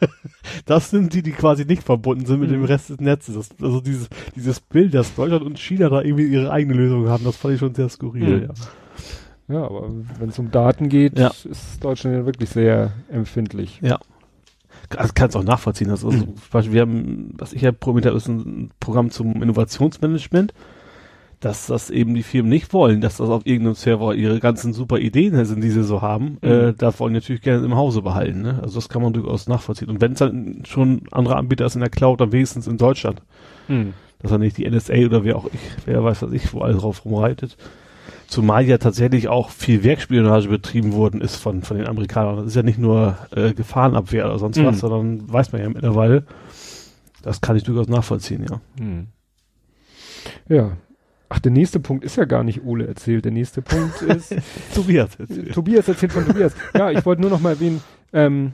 das 0.66 0.90
sind 0.90 1.12
die, 1.14 1.22
die 1.22 1.32
quasi 1.32 1.64
nicht 1.64 1.82
verbunden 1.82 2.26
sind 2.26 2.40
mit 2.40 2.50
hm. 2.50 2.60
dem 2.60 2.64
Rest 2.64 2.90
des 2.90 3.00
Netzes. 3.00 3.34
Das, 3.34 3.50
also 3.62 3.80
dieses, 3.80 4.08
dieses 4.34 4.60
Bild, 4.60 4.94
dass 4.94 5.14
Deutschland 5.14 5.44
und 5.44 5.58
China 5.58 5.88
da 5.88 6.02
irgendwie 6.02 6.26
ihre 6.26 6.50
eigene 6.50 6.74
Lösung 6.74 7.08
haben, 7.08 7.24
das 7.24 7.36
fand 7.36 7.54
ich 7.54 7.60
schon 7.60 7.74
sehr 7.74 7.88
skurril, 7.88 8.40
hm. 8.40 8.42
ja. 8.42 8.54
Ja, 9.48 9.64
aber 9.64 9.90
wenn 10.18 10.30
es 10.30 10.38
um 10.38 10.50
Daten 10.50 10.88
geht, 10.88 11.18
ja. 11.18 11.28
ist 11.28 11.82
Deutschland 11.82 12.16
ja 12.16 12.26
wirklich 12.26 12.50
sehr 12.50 12.92
empfindlich. 13.08 13.78
Ja. 13.80 14.00
Also 14.96 15.12
kann 15.14 15.28
es 15.28 15.36
auch 15.36 15.44
nachvollziehen. 15.44 15.90
Also, 15.90 16.08
also, 16.08 16.24
zum 16.24 16.34
Beispiel, 16.50 16.74
wir 16.74 16.80
haben, 16.82 17.34
was 17.38 17.52
ich 17.52 17.62
ja 17.62 17.72
probiert 17.72 18.06
habe, 18.06 18.16
ist 18.16 18.28
ein 18.28 18.70
Programm 18.80 19.10
zum 19.10 19.42
Innovationsmanagement 19.42 20.52
dass 21.40 21.66
das 21.66 21.90
eben 21.90 22.14
die 22.14 22.22
Firmen 22.22 22.48
nicht 22.48 22.72
wollen, 22.72 23.00
dass 23.00 23.18
das 23.18 23.28
auf 23.28 23.44
irgendeinem 23.44 23.74
Server 23.74 24.14
ihre 24.14 24.40
ganzen 24.40 24.72
super 24.72 24.98
Ideen 24.98 25.44
sind, 25.44 25.62
die 25.62 25.70
sie 25.70 25.84
so 25.84 26.00
haben, 26.00 26.38
mhm. 26.40 26.50
äh, 26.50 26.72
das 26.72 26.98
wollen 26.98 27.12
die 27.12 27.20
natürlich 27.20 27.42
gerne 27.42 27.64
im 27.64 27.76
Hause 27.76 28.02
behalten. 28.02 28.42
Ne? 28.42 28.58
Also 28.62 28.76
das 28.76 28.88
kann 28.88 29.02
man 29.02 29.12
durchaus 29.12 29.46
nachvollziehen. 29.46 29.88
Und 29.88 30.00
wenn 30.00 30.12
es 30.12 30.18
dann 30.18 30.62
schon 30.66 31.02
andere 31.10 31.36
Anbieter 31.36 31.66
ist 31.66 31.74
in 31.74 31.80
der 31.80 31.90
Cloud, 31.90 32.20
dann 32.20 32.32
wenigstens 32.32 32.66
in 32.66 32.78
Deutschland. 32.78 33.22
Mhm. 33.68 33.92
Dass 34.20 34.32
er 34.32 34.38
nicht 34.38 34.56
die 34.56 34.68
NSA 34.68 34.94
oder 35.04 35.24
wer 35.24 35.36
auch 35.36 35.46
ich, 35.52 35.60
wer 35.84 36.02
weiß 36.02 36.22
was 36.22 36.32
ich, 36.32 36.52
wo 36.54 36.60
alles 36.60 36.78
drauf 36.78 37.04
rumreitet. 37.04 37.56
Zumal 38.28 38.64
ja 38.64 38.78
tatsächlich 38.78 39.28
auch 39.28 39.50
viel 39.50 39.84
Werkspionage 39.84 40.48
betrieben 40.48 40.94
worden 40.94 41.20
ist 41.20 41.36
von, 41.36 41.62
von 41.62 41.76
den 41.76 41.86
Amerikanern. 41.86 42.36
Das 42.38 42.46
ist 42.46 42.56
ja 42.56 42.62
nicht 42.62 42.78
nur 42.78 43.18
äh, 43.30 43.52
Gefahrenabwehr 43.52 44.24
oder 44.24 44.38
sonst 44.38 44.56
mhm. 44.56 44.64
was, 44.64 44.80
sondern 44.80 45.30
weiß 45.30 45.52
man 45.52 45.60
ja 45.60 45.68
mittlerweile. 45.68 46.24
Das 47.22 47.40
kann 47.40 47.56
ich 47.56 47.62
durchaus 47.62 47.88
nachvollziehen, 47.88 48.46
ja. 48.48 48.60
Mhm. 48.82 49.08
Ja, 50.48 50.72
Ach, 51.28 51.38
der 51.40 51.52
nächste 51.52 51.80
Punkt 51.80 52.04
ist 52.04 52.16
ja 52.16 52.24
gar 52.24 52.44
nicht 52.44 52.64
Ole 52.64 52.86
erzählt. 52.86 53.24
Der 53.24 53.32
nächste 53.32 53.62
Punkt 53.62 54.00
ist 54.02 54.34
Tobias 54.74 55.16
erzählt. 55.16 55.52
Tobias 55.52 55.88
erzählt 55.88 56.12
von 56.12 56.24
Tobias. 56.26 56.54
Ja, 56.74 56.90
ich 56.90 57.04
wollte 57.04 57.22
nur 57.22 57.30
noch 57.30 57.40
mal 57.40 57.50
erwähnen, 57.50 57.82
ähm, 58.12 58.52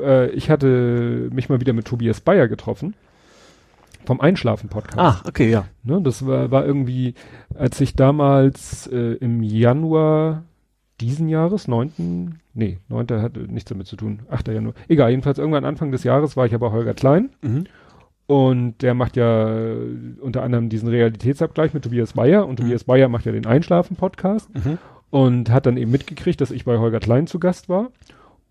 äh, 0.00 0.30
ich 0.30 0.50
hatte 0.50 1.28
mich 1.32 1.48
mal 1.48 1.60
wieder 1.60 1.72
mit 1.72 1.86
Tobias 1.86 2.20
Bayer 2.20 2.48
getroffen. 2.48 2.94
Vom 4.06 4.20
Einschlafen-Podcast. 4.22 4.98
Ah, 4.98 5.28
okay, 5.28 5.50
ja. 5.50 5.66
Ne, 5.82 6.00
das 6.00 6.26
war, 6.26 6.50
war 6.50 6.64
irgendwie, 6.64 7.14
als 7.54 7.78
ich 7.80 7.94
damals 7.94 8.86
äh, 8.86 9.14
im 9.16 9.42
Januar 9.42 10.44
diesen 11.00 11.28
Jahres, 11.28 11.68
neunten, 11.68 12.40
nee, 12.54 12.78
neunter 12.88 13.20
hatte 13.20 13.40
nichts 13.40 13.68
damit 13.68 13.86
zu 13.86 13.96
tun, 13.96 14.20
8. 14.30 14.48
Januar. 14.48 14.74
Egal, 14.88 15.10
jedenfalls 15.10 15.38
irgendwann 15.38 15.64
Anfang 15.64 15.92
des 15.92 16.04
Jahres 16.04 16.36
war 16.36 16.46
ich 16.46 16.54
aber 16.54 16.72
Holger 16.72 16.94
Klein. 16.94 17.30
Mhm. 17.42 17.64
Und 18.28 18.82
der 18.82 18.92
macht 18.92 19.16
ja 19.16 19.58
äh, 19.58 19.76
unter 20.20 20.42
anderem 20.42 20.68
diesen 20.68 20.90
Realitätsabgleich 20.90 21.72
mit 21.72 21.82
Tobias 21.82 22.12
Bayer 22.12 22.46
und 22.46 22.58
mhm. 22.58 22.64
Tobias 22.64 22.84
Bayer 22.84 23.08
macht 23.08 23.24
ja 23.24 23.32
den 23.32 23.46
Einschlafen-Podcast 23.46 24.54
mhm. 24.54 24.76
und 25.08 25.50
hat 25.50 25.64
dann 25.64 25.78
eben 25.78 25.90
mitgekriegt, 25.90 26.38
dass 26.42 26.50
ich 26.50 26.66
bei 26.66 26.76
Holger 26.76 27.00
Klein 27.00 27.26
zu 27.26 27.40
Gast 27.40 27.70
war 27.70 27.90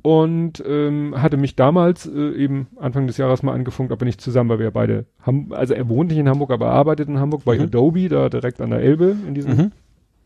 und 0.01 0.63
ähm, 0.67 1.21
hatte 1.21 1.37
mich 1.37 1.55
damals 1.55 2.07
äh, 2.07 2.31
eben 2.31 2.67
Anfang 2.77 3.05
des 3.05 3.17
Jahres 3.17 3.43
mal 3.43 3.53
angefunkt, 3.53 3.91
ob 3.91 4.01
wir 4.01 4.05
nicht 4.05 4.19
zusammen, 4.19 4.49
weil 4.49 4.57
wir 4.57 4.71
beide 4.71 5.05
haben, 5.21 5.53
also 5.53 5.75
er 5.75 5.87
wohnt 5.89 6.09
nicht 6.09 6.19
in 6.19 6.27
Hamburg, 6.27 6.49
aber 6.49 6.67
er 6.67 6.73
arbeitet 6.73 7.07
in 7.07 7.19
Hamburg 7.19 7.45
bei 7.45 7.55
mhm. 7.55 7.65
Adobe, 7.65 8.09
da 8.09 8.29
direkt 8.29 8.59
an 8.61 8.71
der 8.71 8.79
Elbe 8.79 9.15
in 9.27 9.35
diesem 9.35 9.57
mhm. 9.57 9.71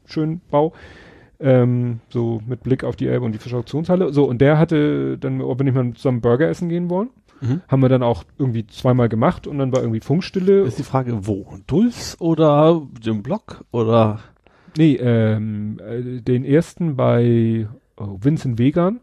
schönen 0.05 0.41
Bau. 0.49 0.71
Ähm, 1.41 1.99
so 2.07 2.41
mit 2.47 2.63
Blick 2.63 2.85
auf 2.85 2.95
die 2.95 3.07
Elbe 3.07 3.25
und 3.25 3.33
die 3.33 3.39
Fischauktionshalle. 3.39 4.13
So, 4.13 4.25
und 4.25 4.39
der 4.39 4.57
hatte 4.59 5.17
dann, 5.17 5.41
ob 5.41 5.59
wir 5.59 5.63
nicht 5.63 5.73
mal 5.73 5.91
zusammen 5.93 6.21
Burger 6.21 6.47
essen 6.47 6.69
gehen 6.69 6.89
wollen. 6.89 7.09
Mhm. 7.41 7.61
Haben 7.67 7.81
wir 7.81 7.89
dann 7.89 8.03
auch 8.03 8.23
irgendwie 8.37 8.67
zweimal 8.67 9.09
gemacht 9.09 9.47
und 9.47 9.57
dann 9.57 9.71
war 9.71 9.81
irgendwie 9.81 9.99
Funkstille. 9.99 10.61
Ist 10.61 10.79
die 10.79 10.83
Frage, 10.83 11.27
wo? 11.27 11.57
Dulz 11.67 12.15
oder 12.19 12.81
dem 13.05 13.23
Block 13.23 13.65
oder? 13.71 14.19
Nee, 14.77 14.95
ähm, 14.95 15.79
äh, 15.79 16.21
den 16.21 16.45
ersten 16.45 16.95
bei 16.95 17.67
oh, 17.97 18.17
Vincent 18.21 18.57
Vegan. 18.57 18.99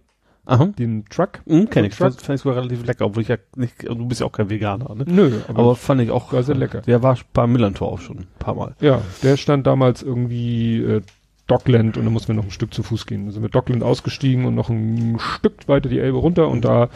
Aha. 0.47 0.65
Den 0.79 1.05
Truck. 1.11 1.43
Mhm, 1.45 1.69
kenn 1.69 1.85
ich. 1.85 1.95
Truck. 1.95 2.13
Fand, 2.13 2.23
fand 2.23 2.37
ich 2.39 2.43
sogar 2.43 2.57
relativ 2.57 2.87
lecker, 2.87 3.05
obwohl 3.05 3.23
ich 3.23 3.29
ja 3.29 3.37
nicht, 3.55 3.83
du 3.87 4.07
bist 4.07 4.23
ja 4.23 4.27
auch 4.27 4.33
kein 4.33 4.49
Veganer, 4.49 4.95
ne? 4.95 5.05
Nö. 5.07 5.41
Aber, 5.47 5.59
aber 5.59 5.77
fand 5.77 6.01
ich 6.01 6.11
auch. 6.11 6.33
War 6.33 6.43
sehr 6.43 6.55
lecker. 6.55 6.81
Der 6.81 7.03
war 7.03 7.19
beim 7.35 7.53
Millantor 7.53 7.93
auch 7.93 8.01
schon 8.01 8.21
ein 8.21 8.29
paar 8.39 8.55
Mal. 8.55 8.75
Ja, 8.81 9.03
der 9.23 9.37
stand 9.37 9.67
damals 9.67 10.03
irgendwie, 10.03 10.81
äh, 10.81 11.03
Dockland 11.49 11.97
und 11.97 12.05
dann 12.05 12.13
mussten 12.13 12.29
wir 12.29 12.35
noch 12.35 12.45
ein 12.45 12.51
Stück 12.51 12.73
zu 12.73 12.83
Fuß 12.83 13.07
gehen. 13.07 13.25
Dann 13.25 13.33
sind 13.33 13.43
wir 13.43 13.49
Dockland 13.49 13.83
ausgestiegen 13.83 14.45
und 14.45 14.55
noch 14.55 14.69
ein 14.69 15.19
Stück 15.19 15.67
weiter 15.67 15.89
die 15.89 15.99
Elbe 15.99 16.19
runter 16.19 16.49
und 16.49 16.65
da 16.65 16.89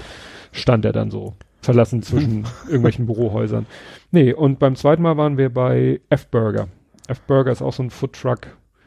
stand 0.53 0.85
er 0.85 0.93
dann 0.93 1.11
so 1.11 1.35
verlassen 1.61 2.03
zwischen 2.03 2.45
irgendwelchen 2.67 3.07
Bürohäusern. 3.07 3.67
Nee, 4.11 4.33
und 4.33 4.59
beim 4.59 4.77
zweiten 4.77 5.03
Mal 5.03 5.17
waren 5.17 5.39
wir 5.39 5.49
bei 5.53 6.01
F-Burger. 6.11 6.69
F-Burger 7.09 7.51
ist 7.53 7.63
auch 7.63 7.73
so 7.73 7.83
ein 7.83 7.91
Foodtruck. 7.91 8.41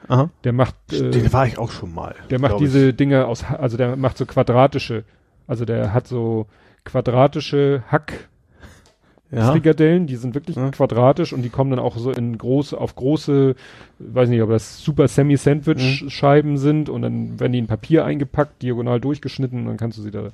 Aha. 0.07 0.29
Der 0.43 0.53
macht. 0.53 0.75
Äh, 0.93 1.09
Den 1.09 1.33
war 1.33 1.47
ich 1.47 1.57
auch 1.57 1.71
schon 1.71 1.93
mal. 1.93 2.15
Der 2.29 2.39
macht 2.39 2.59
diese 2.59 2.89
ich. 2.89 2.95
Dinge 2.95 3.25
aus, 3.25 3.43
also 3.43 3.75
der 3.75 3.95
macht 3.95 4.17
so 4.17 4.25
quadratische, 4.25 5.03
also 5.47 5.65
der 5.65 5.93
hat 5.93 6.07
so 6.07 6.45
quadratische 6.83 7.83
Hack. 7.89 8.29
Ja. 9.31 9.51
Frikadellen, 9.51 10.05
die 10.05 10.15
sind 10.17 10.35
wirklich 10.35 10.55
Ja. 10.55 10.69
quadratisch 10.69 11.33
und 11.33 11.41
die 11.41 11.49
kommen 11.49 11.71
dann 11.71 11.79
auch 11.79 11.97
so 11.97 12.11
in 12.11 12.37
große, 12.37 12.77
auf 12.79 12.95
große, 12.95 13.55
weiß 13.97 14.29
nicht, 14.29 14.41
ob 14.43 14.49
das 14.51 14.81
super 14.83 15.07
Semi-Sandwich-Scheiben 15.07 16.57
sind 16.57 16.89
und 16.89 17.01
dann 17.01 17.39
werden 17.39 17.51
die 17.53 17.59
in 17.59 17.67
Papier 17.67 18.05
eingepackt, 18.05 18.61
diagonal 18.61 19.01
durchgeschnitten 19.01 19.61
und 19.61 19.65
dann 19.65 19.77
kannst 19.77 19.97
du 19.97 20.03
sie 20.03 20.11
da, 20.11 20.29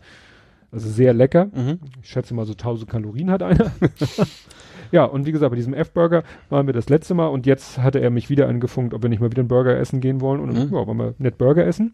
also 0.72 0.90
sehr 0.90 1.14
lecker. 1.14 1.46
Mhm. 1.54 1.80
Ich 2.02 2.10
schätze 2.10 2.34
mal 2.34 2.46
so 2.46 2.54
1000 2.54 2.90
Kalorien 2.90 3.30
hat 3.32 3.44
einer. 3.44 3.72
ja, 4.92 5.06
und 5.06 5.26
wie 5.26 5.32
gesagt, 5.32 5.50
bei 5.52 5.56
diesem 5.56 5.74
F-Burger 5.74 6.24
waren 6.50 6.66
wir 6.68 6.74
das 6.74 6.90
letzte 6.90 7.14
Mal 7.14 7.28
und 7.28 7.46
jetzt 7.46 7.78
hatte 7.80 8.00
er 8.00 8.10
mich 8.10 8.30
wieder 8.30 8.48
angefunkt, 8.48 8.94
ob 8.94 9.02
wir 9.04 9.10
nicht 9.10 9.20
mal 9.22 9.32
wieder 9.32 9.42
einen 9.42 9.48
Burger 9.50 9.78
essen 9.78 10.00
gehen 10.02 10.22
wollen 10.22 10.40
und 10.40 10.54
dann, 10.54 10.68
Mhm. 10.70 10.76
ja, 10.76 10.88
wollen 10.88 10.98
wir 10.98 11.14
nett 11.18 11.38
Burger 11.38 11.66
essen. 11.66 11.94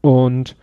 Und 0.00 0.56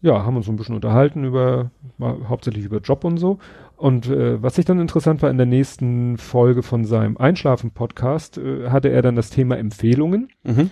ja, 0.00 0.24
haben 0.24 0.36
uns 0.36 0.46
so 0.46 0.52
ein 0.52 0.56
bisschen 0.56 0.74
unterhalten 0.76 1.24
über, 1.24 1.70
mal, 1.96 2.28
hauptsächlich 2.28 2.64
über 2.64 2.78
Job 2.78 3.04
und 3.04 3.16
so. 3.18 3.38
Und 3.76 4.08
äh, 4.08 4.40
was 4.42 4.58
ich 4.58 4.64
dann 4.64 4.80
interessant 4.80 5.22
war, 5.22 5.30
in 5.30 5.36
der 5.38 5.46
nächsten 5.46 6.18
Folge 6.18 6.62
von 6.62 6.84
seinem 6.84 7.16
Einschlafen-Podcast 7.16 8.38
äh, 8.38 8.70
hatte 8.70 8.88
er 8.90 9.02
dann 9.02 9.16
das 9.16 9.30
Thema 9.30 9.56
Empfehlungen 9.58 10.28
Mhm. 10.44 10.70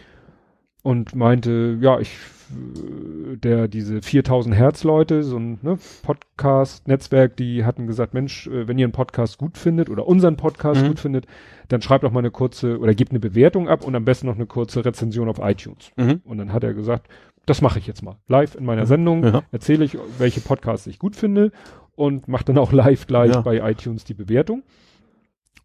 Und 0.86 1.16
meinte, 1.16 1.76
ja, 1.80 1.98
ich, 1.98 2.16
der, 3.42 3.66
diese 3.66 4.02
4000 4.02 4.54
Hertz 4.54 4.84
Leute, 4.84 5.24
so 5.24 5.36
ein 5.36 5.58
ne, 5.62 5.78
Podcast-Netzwerk, 6.04 7.36
die 7.36 7.64
hatten 7.64 7.86
gesagt, 7.88 8.14
Mensch, 8.14 8.46
äh, 8.46 8.68
wenn 8.68 8.78
ihr 8.78 8.86
einen 8.86 8.92
Podcast 8.92 9.38
gut 9.38 9.58
findet 9.58 9.90
oder 9.90 10.06
unseren 10.06 10.36
Podcast 10.36 10.82
Mhm. 10.82 10.88
gut 10.88 11.00
findet, 11.00 11.26
dann 11.68 11.82
schreibt 11.82 12.04
doch 12.04 12.12
mal 12.12 12.20
eine 12.20 12.30
kurze 12.30 12.78
oder 12.78 12.94
gebt 12.94 13.10
eine 13.10 13.18
Bewertung 13.20 13.68
ab 13.68 13.84
und 13.84 13.94
am 13.96 14.04
besten 14.04 14.26
noch 14.28 14.36
eine 14.36 14.46
kurze 14.46 14.84
Rezension 14.84 15.28
auf 15.28 15.38
iTunes. 15.42 15.90
Mhm. 15.96 16.20
Und 16.24 16.38
dann 16.38 16.52
hat 16.52 16.62
er 16.62 16.72
gesagt, 16.74 17.08
das 17.46 17.62
mache 17.62 17.78
ich 17.80 17.86
jetzt 17.88 18.02
mal. 18.02 18.16
Live 18.28 18.54
in 18.54 18.64
meiner 18.64 18.86
Sendung 18.86 19.24
Ja. 19.24 19.42
erzähle 19.50 19.84
ich, 19.84 19.98
welche 20.18 20.40
Podcasts 20.40 20.86
ich 20.86 20.98
gut 21.00 21.16
finde 21.16 21.50
und 21.96 22.28
mache 22.28 22.44
dann 22.44 22.58
auch 22.58 22.72
live 22.72 23.06
gleich 23.08 23.32
Ja. 23.34 23.40
bei 23.40 23.58
iTunes 23.70 24.04
die 24.04 24.14
Bewertung. 24.14 24.62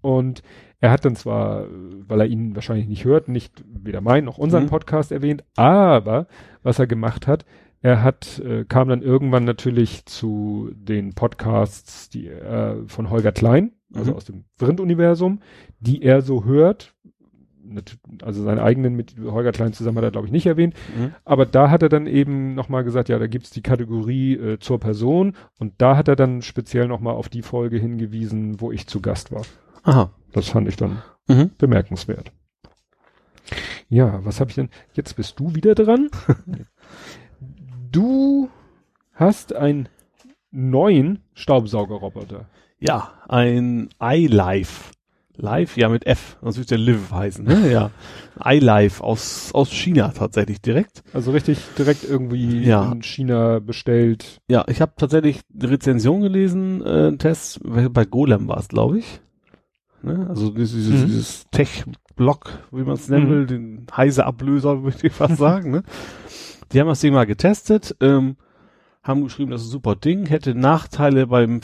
Und 0.01 0.41
er 0.79 0.91
hat 0.91 1.05
dann 1.05 1.15
zwar, 1.15 1.65
weil 2.07 2.21
er 2.21 2.25
ihn 2.27 2.55
wahrscheinlich 2.55 2.87
nicht 2.87 3.05
hört, 3.05 3.27
nicht 3.27 3.63
weder 3.67 4.01
meinen 4.01 4.25
noch 4.25 4.37
unseren 4.37 4.63
Mhm. 4.63 4.69
Podcast 4.69 5.11
erwähnt, 5.11 5.43
aber 5.55 6.27
was 6.63 6.79
er 6.79 6.87
gemacht 6.87 7.27
hat, 7.27 7.45
er 7.83 8.03
hat, 8.03 8.39
äh, 8.39 8.63
kam 8.65 8.89
dann 8.89 9.01
irgendwann 9.01 9.43
natürlich 9.43 10.05
zu 10.05 10.69
den 10.75 11.13
Podcasts 11.13 12.09
die, 12.09 12.27
äh, 12.27 12.75
von 12.87 13.09
Holger 13.09 13.31
Klein, 13.31 13.71
also 13.93 14.11
Mhm. 14.11 14.17
aus 14.17 14.25
dem 14.25 14.43
Vrind-Universum, 14.57 15.39
die 15.79 16.01
er 16.03 16.21
so 16.21 16.45
hört. 16.45 16.93
Also 18.23 18.43
seine 18.43 18.63
eigenen 18.63 18.95
mit 18.95 19.15
Holger 19.23 19.51
Klein 19.51 19.71
zusammen 19.71 19.97
hat 19.97 20.03
er, 20.03 20.11
glaube 20.11 20.25
ich, 20.27 20.33
nicht 20.33 20.45
erwähnt. 20.47 20.73
Mhm. 20.97 21.13
Aber 21.25 21.45
da 21.45 21.69
hat 21.69 21.83
er 21.83 21.89
dann 21.89 22.05
eben 22.07 22.53
nochmal 22.55 22.83
gesagt, 22.83 23.07
ja, 23.07 23.17
da 23.19 23.27
gibt's 23.27 23.51
die 23.51 23.61
Kategorie 23.61 24.33
äh, 24.33 24.59
zur 24.59 24.79
Person 24.79 25.33
und 25.59 25.73
da 25.77 25.95
hat 25.95 26.07
er 26.07 26.15
dann 26.15 26.41
speziell 26.41 26.87
nochmal 26.87 27.13
auf 27.13 27.29
die 27.29 27.43
Folge 27.43 27.77
hingewiesen, 27.77 28.59
wo 28.59 28.71
ich 28.71 28.87
zu 28.87 28.99
Gast 28.99 29.31
war. 29.31 29.43
Aha. 29.83 30.11
Das 30.33 30.47
fand 30.49 30.67
ich 30.67 30.75
dann 30.77 31.01
Mhm. 31.27 31.51
bemerkenswert. 31.57 32.31
Ja, 33.89 34.23
was 34.25 34.39
habe 34.39 34.49
ich 34.49 34.55
denn? 34.55 34.69
Jetzt 34.93 35.15
bist 35.15 35.39
du 35.39 35.55
wieder 35.55 35.75
dran. 35.75 36.09
du 37.91 38.49
hast 39.13 39.53
einen 39.55 39.89
neuen 40.51 41.19
Staubsaugerroboter. 41.33 42.45
Ja, 42.79 43.13
ein 43.27 43.89
iLife. 44.01 44.91
Live, 45.37 45.77
ja, 45.77 45.87
mit 45.89 46.05
F. 46.05 46.37
Das 46.43 46.57
wird 46.57 46.69
der 46.71 46.77
Live 46.77 47.09
heißen, 47.11 47.45
ne? 47.45 47.71
Ja. 47.71 47.91
iLife 48.45 49.01
aus, 49.03 49.51
aus 49.53 49.71
China 49.71 50.09
tatsächlich 50.09 50.61
direkt. 50.61 51.03
Also 51.13 51.31
richtig 51.31 51.57
direkt 51.77 52.03
irgendwie 52.03 52.63
Ja. 52.63 52.91
in 52.91 53.01
China 53.01 53.59
bestellt. 53.59 54.41
Ja, 54.49 54.65
ich 54.67 54.81
habe 54.81 54.91
tatsächlich 54.97 55.39
Rezension 55.59 56.21
gelesen, 56.21 56.85
äh, 56.85 57.15
Test, 57.17 57.59
bei 57.63 58.05
Golem 58.05 58.49
war 58.49 58.57
es, 58.57 58.67
glaube 58.67 58.99
ich. 58.99 59.21
Ne? 60.03 60.25
Also 60.29 60.49
dieses, 60.51 60.87
Mhm. 60.89 61.05
dieses 61.07 61.45
Tech-Block, 61.51 62.51
wie 62.71 62.83
man 62.83 62.93
es 62.95 63.07
nennen 63.09 63.25
Mhm. 63.27 63.29
will, 63.31 63.45
den 63.47 63.85
Heise-Ablöser, 63.95 64.83
würde 64.83 64.97
ich 65.07 65.13
fast 65.13 65.37
sagen. 65.37 65.71
Ne? 65.71 65.83
Die 66.71 66.79
haben 66.79 66.87
das 66.87 66.99
Ding 67.01 67.13
mal 67.13 67.25
getestet, 67.25 67.95
ähm, 68.01 68.37
haben 69.03 69.23
geschrieben, 69.23 69.51
das 69.51 69.61
ist 69.61 69.67
ein 69.67 69.71
super 69.71 69.95
Ding, 69.95 70.25
hätte 70.27 70.53
Nachteile 70.55 71.27
beim 71.27 71.61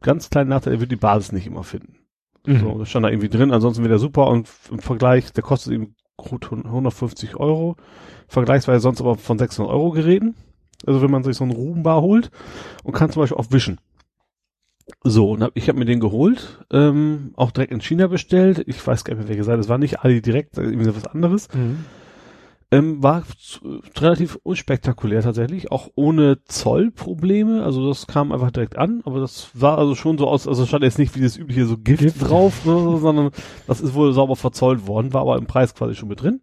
ganz 0.00 0.30
kleinen 0.30 0.50
Nachteil, 0.50 0.74
er 0.74 0.80
wird 0.80 0.92
die 0.92 0.96
Basis 0.96 1.32
nicht 1.32 1.46
immer 1.46 1.64
finden. 1.64 1.96
Mhm. 2.46 2.58
So, 2.60 2.78
das 2.78 2.90
stand 2.90 3.04
da 3.06 3.10
irgendwie 3.10 3.30
drin, 3.30 3.52
ansonsten 3.52 3.82
wäre 3.82 3.90
der 3.94 3.98
super 3.98 4.26
und 4.28 4.48
im 4.70 4.78
Vergleich, 4.80 5.32
der 5.32 5.42
kostet 5.42 5.72
eben 5.72 5.94
gut 6.16 6.50
150 6.52 7.36
Euro, 7.36 7.76
vergleichsweise 8.28 8.80
sonst 8.80 9.00
aber 9.00 9.16
von 9.16 9.38
600 9.38 9.72
Euro 9.72 9.90
Geräten. 9.90 10.34
Also 10.86 11.00
wenn 11.00 11.10
man 11.10 11.24
sich 11.24 11.36
so 11.36 11.44
einen 11.44 11.52
Rubenbar 11.54 12.02
holt 12.02 12.30
und 12.82 12.92
kann 12.92 13.10
zum 13.10 13.22
Beispiel 13.22 13.38
auch 13.38 13.50
wischen. 13.50 13.78
So, 15.02 15.30
und 15.32 15.42
hab, 15.42 15.52
ich 15.56 15.68
habe 15.68 15.78
mir 15.78 15.84
den 15.86 16.00
geholt, 16.00 16.64
ähm, 16.70 17.32
auch 17.36 17.50
direkt 17.50 17.72
in 17.72 17.80
China 17.80 18.06
bestellt. 18.06 18.64
Ich 18.66 18.86
weiß 18.86 19.04
gar 19.04 19.14
nicht 19.14 19.22
mehr, 19.22 19.28
welche 19.28 19.44
Seite. 19.44 19.60
Es 19.60 19.68
war 19.68 19.78
nicht 19.78 20.00
Ali 20.00 20.20
direkt, 20.20 20.58
äh, 20.58 20.62
irgendwie 20.62 20.94
was 20.94 21.06
anderes. 21.06 21.48
Mhm. 21.54 21.84
Ähm, 22.70 23.02
war 23.02 23.22
relativ 23.98 24.38
unspektakulär 24.42 25.22
tatsächlich, 25.22 25.70
auch 25.70 25.90
ohne 25.94 26.42
Zollprobleme. 26.44 27.62
Also 27.62 27.86
das 27.88 28.06
kam 28.06 28.32
einfach 28.32 28.50
direkt 28.50 28.76
an, 28.76 29.00
aber 29.04 29.20
das 29.20 29.50
sah 29.54 29.74
also 29.76 29.94
schon 29.94 30.18
so 30.18 30.26
aus, 30.26 30.48
also 30.48 30.66
stand 30.66 30.82
jetzt 30.82 30.98
nicht 30.98 31.14
wie 31.14 31.20
das 31.20 31.36
übliche 31.36 31.66
so 31.66 31.78
Gift, 31.78 32.02
Gift. 32.02 32.28
drauf, 32.28 32.64
ne, 32.64 32.98
sondern 32.98 33.30
das 33.66 33.80
ist 33.80 33.94
wohl 33.94 34.12
sauber 34.12 34.34
verzollt 34.34 34.86
worden, 34.86 35.12
war 35.12 35.20
aber 35.20 35.36
im 35.36 35.46
Preis 35.46 35.74
quasi 35.74 35.94
schon 35.94 36.08
mit 36.08 36.22
drin. 36.22 36.40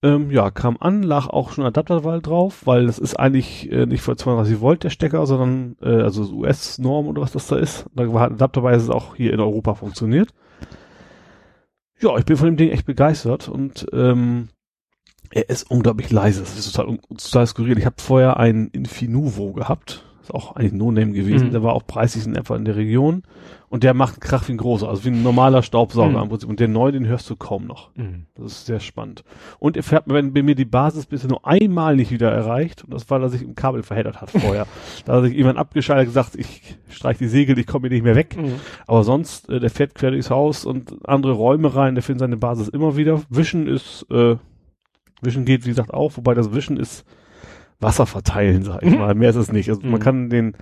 Ähm, 0.00 0.30
ja, 0.30 0.50
kam 0.52 0.76
an, 0.78 1.02
lag 1.02 1.26
auch 1.26 1.50
schon 1.50 1.64
Adapterwahl 1.64 2.22
drauf, 2.22 2.66
weil 2.66 2.86
das 2.86 3.00
ist 3.00 3.18
eigentlich 3.18 3.70
äh, 3.72 3.84
nicht 3.84 4.02
für 4.02 4.16
32 4.16 4.60
Volt 4.60 4.84
der 4.84 4.90
Stecker, 4.90 5.26
sondern 5.26 5.76
äh, 5.82 6.02
also 6.02 6.22
US-Norm 6.32 7.08
oder 7.08 7.22
was 7.22 7.32
das 7.32 7.48
da 7.48 7.56
ist. 7.56 7.86
Da 7.94 8.12
war 8.12 8.20
halt 8.20 8.32
Adapter, 8.34 8.62
es 8.64 8.90
auch 8.90 9.16
hier 9.16 9.32
in 9.32 9.40
Europa 9.40 9.74
funktioniert. 9.74 10.28
Ja, 12.00 12.16
ich 12.16 12.24
bin 12.24 12.36
von 12.36 12.46
dem 12.46 12.56
Ding 12.56 12.70
echt 12.70 12.86
begeistert 12.86 13.48
und 13.48 13.86
ähm, 13.92 14.50
er 15.30 15.48
ist 15.50 15.68
unglaublich 15.68 16.10
leise. 16.10 16.40
Das 16.40 16.56
ist 16.56 16.72
total, 16.72 16.98
total 17.16 17.46
skurril. 17.48 17.78
Ich 17.78 17.86
habe 17.86 17.96
vorher 17.98 18.36
einen 18.36 18.68
Infinuvo 18.68 19.52
gehabt. 19.52 20.04
Ist 20.28 20.34
auch 20.34 20.56
eigentlich 20.56 20.72
No-Name 20.74 21.12
gewesen. 21.12 21.48
Mhm. 21.48 21.52
Der 21.52 21.62
war 21.62 21.72
auch 21.72 21.86
preislich 21.86 22.26
in 22.26 22.36
etwa 22.36 22.54
in 22.54 22.66
der 22.66 22.76
Region. 22.76 23.22
Und 23.70 23.82
der 23.82 23.94
macht 23.94 24.14
einen 24.14 24.20
Krach 24.20 24.46
wie 24.48 24.52
ein 24.52 24.58
großer. 24.58 24.88
Also 24.88 25.04
wie 25.04 25.08
ein 25.08 25.22
normaler 25.22 25.62
Staubsauger 25.62 26.18
Mhm. 26.18 26.22
im 26.24 26.28
Prinzip. 26.28 26.48
Und 26.50 26.60
der 26.60 26.68
neu, 26.68 26.92
den 26.92 27.06
hörst 27.06 27.28
du 27.30 27.36
kaum 27.36 27.66
noch. 27.66 27.90
Mhm. 27.96 28.26
Das 28.34 28.52
ist 28.52 28.66
sehr 28.66 28.80
spannend. 28.80 29.24
Und 29.58 29.76
er 29.78 29.82
fährt, 29.82 30.04
wenn 30.06 30.34
bei 30.34 30.42
mir 30.42 30.54
die 30.54 30.66
Basis 30.66 31.06
bisher 31.06 31.30
nur 31.30 31.46
einmal 31.46 31.96
nicht 31.96 32.10
wieder 32.10 32.30
erreicht. 32.30 32.84
Und 32.84 32.92
das 32.92 33.08
war, 33.08 33.18
dass 33.20 33.32
sich 33.32 33.42
im 33.42 33.54
Kabel 33.54 33.82
verheddert 33.82 34.20
hat 34.20 34.30
vorher. 34.30 34.66
da 35.06 35.14
hat 35.14 35.24
sich 35.24 35.34
jemand 35.34 35.58
abgeschaltet 35.58 36.08
und 36.08 36.14
gesagt, 36.14 36.36
ich 36.36 36.76
streich 36.90 37.16
die 37.16 37.28
Segel, 37.28 37.58
ich 37.58 37.66
komme 37.66 37.88
hier 37.88 37.96
nicht 37.96 38.04
mehr 38.04 38.16
weg. 38.16 38.36
Mhm. 38.36 38.54
Aber 38.86 39.04
sonst, 39.04 39.48
äh, 39.48 39.60
der 39.60 39.70
fährt 39.70 39.94
quer 39.94 40.10
durchs 40.10 40.28
Haus 40.30 40.66
und 40.66 40.94
andere 41.08 41.32
Räume 41.32 41.74
rein, 41.74 41.94
der 41.94 42.02
findet 42.02 42.20
seine 42.20 42.36
Basis 42.36 42.68
immer 42.68 42.96
wieder. 42.98 43.22
Wischen 43.30 43.66
ist, 43.66 44.06
äh, 44.10 44.36
Wischen 45.22 45.46
geht, 45.46 45.64
wie 45.64 45.70
gesagt, 45.70 45.94
auch, 45.94 46.16
wobei 46.16 46.34
das 46.34 46.52
Wischen 46.52 46.76
ist 46.76 47.06
Wasser 47.80 48.06
verteilen, 48.06 48.62
sag 48.62 48.82
ich 48.82 48.92
Mhm. 48.92 48.98
mal. 48.98 49.14
Mehr 49.14 49.30
ist 49.30 49.36
es 49.36 49.52
nicht. 49.52 49.68
Also 49.68 49.82
man 49.82 49.92
Mhm. 49.92 49.98
kann 50.00 50.30
den, 50.30 50.56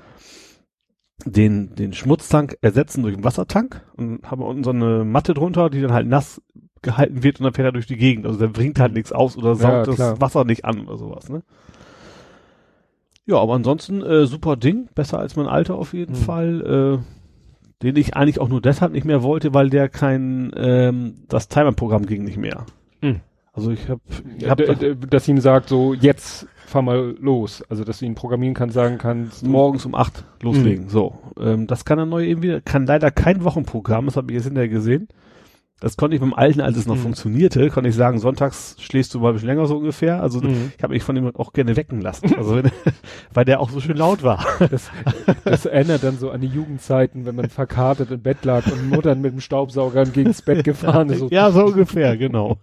den, 1.24 1.74
den 1.74 1.92
Schmutztank 1.92 2.56
ersetzen 2.60 3.02
durch 3.02 3.14
einen 3.14 3.24
Wassertank 3.24 3.82
und 3.96 4.30
haben 4.30 4.42
unten 4.42 4.64
so 4.64 4.70
eine 4.70 5.04
Matte 5.04 5.34
drunter, 5.34 5.70
die 5.70 5.80
dann 5.80 5.92
halt 5.92 6.06
nass 6.06 6.42
gehalten 6.82 7.22
wird 7.22 7.40
und 7.40 7.44
dann 7.44 7.54
fährt 7.54 7.66
er 7.66 7.72
durch 7.72 7.86
die 7.86 7.96
Gegend. 7.96 8.26
Also 8.26 8.38
der 8.38 8.48
bringt 8.48 8.78
halt 8.78 8.92
nichts 8.92 9.12
aus 9.12 9.36
oder 9.36 9.54
saugt 9.56 9.88
das 9.88 9.96
klar. 9.96 10.20
Wasser 10.20 10.44
nicht 10.44 10.64
an 10.64 10.86
oder 10.86 10.98
sowas, 10.98 11.28
ne? 11.28 11.42
Ja, 13.24 13.38
aber 13.38 13.54
ansonsten 13.54 14.02
äh, 14.02 14.26
super 14.26 14.56
Ding, 14.56 14.88
besser 14.94 15.18
als 15.18 15.34
mein 15.34 15.46
alter 15.48 15.74
auf 15.74 15.94
jeden 15.94 16.12
Mhm. 16.12 16.22
Fall. 16.22 17.00
Äh, 17.02 17.16
den 17.82 17.96
ich 17.96 18.16
eigentlich 18.16 18.40
auch 18.40 18.48
nur 18.48 18.62
deshalb 18.62 18.92
nicht 18.92 19.04
mehr 19.04 19.22
wollte, 19.22 19.52
weil 19.52 19.68
der 19.68 19.90
kein 19.90 20.50
ähm, 20.56 21.24
das 21.28 21.48
Timer-Programm 21.48 22.06
ging 22.06 22.24
nicht 22.24 22.38
mehr. 22.38 22.64
Mhm. 23.56 23.62
Also 23.62 23.70
ich 23.72 23.88
habe 23.88 24.00
hab 24.48 24.58
d- 24.80 24.96
dass 25.08 25.26
ihm 25.28 25.40
sagt, 25.40 25.68
so 25.68 25.94
jetzt 25.94 26.46
fahr 26.66 26.82
mal 26.82 27.14
los. 27.20 27.62
Also 27.68 27.84
dass 27.84 27.98
du 28.00 28.04
ihn 28.06 28.14
programmieren 28.14 28.54
kannst, 28.54 28.74
sagen 28.74 28.98
kannst, 28.98 29.46
morgens 29.46 29.86
um 29.86 29.94
acht 29.94 30.24
loslegen. 30.42 30.88
So, 30.88 31.14
ähm, 31.40 31.66
das 31.66 31.84
kann 31.84 31.98
er 31.98 32.06
neu 32.06 32.24
irgendwie, 32.26 32.60
kann 32.64 32.86
leider 32.86 33.10
kein 33.10 33.44
Wochenprogramm. 33.44 34.06
Das 34.06 34.16
habe 34.16 34.32
ich 34.32 34.36
jetzt 34.36 34.44
hinterher 34.46 34.68
gesehen. 34.68 35.08
Das 35.78 35.98
konnte 35.98 36.14
ich 36.14 36.22
beim 36.22 36.32
alten, 36.32 36.62
als 36.62 36.78
es 36.78 36.86
noch 36.86 36.94
Mhm. 36.96 37.00
funktionierte, 37.00 37.68
konnte 37.68 37.90
ich 37.90 37.94
sagen, 37.94 38.18
sonntags 38.18 38.76
schläfst 38.80 39.12
du 39.12 39.20
mal 39.20 39.28
ein 39.28 39.34
bisschen 39.34 39.48
länger 39.48 39.66
so 39.66 39.76
ungefähr. 39.76 40.22
Also 40.22 40.40
Mhm. 40.40 40.72
ich 40.74 40.82
habe 40.82 40.94
mich 40.94 41.02
von 41.02 41.14
ihm 41.16 41.30
auch 41.36 41.52
gerne 41.52 41.76
wecken 41.76 42.00
lassen. 42.00 42.34
Also 42.34 42.56
wenn, 42.56 42.70
weil 43.34 43.44
der 43.44 43.60
auch 43.60 43.68
so 43.68 43.80
schön 43.80 43.96
laut 43.98 44.22
war. 44.22 44.42
Das, 44.70 44.90
das 45.44 45.66
erinnert 45.66 46.02
dann 46.02 46.16
so 46.16 46.30
an 46.30 46.40
die 46.40 46.46
Jugendzeiten, 46.46 47.26
wenn 47.26 47.36
man 47.36 47.50
verkartet 47.50 48.10
im 48.10 48.22
Bett 48.22 48.42
lag 48.46 48.64
und 48.66 48.88
Muttern 48.88 49.20
mit 49.20 49.32
dem 49.34 49.40
Staubsauger 49.40 50.06
gegens 50.06 50.40
Bett 50.40 50.64
gefahren 50.64 51.10
ist. 51.10 51.18
So, 51.18 51.28
Ja, 51.30 51.50
so 51.50 51.66
ungefähr, 51.66 52.16
genau. 52.16 52.56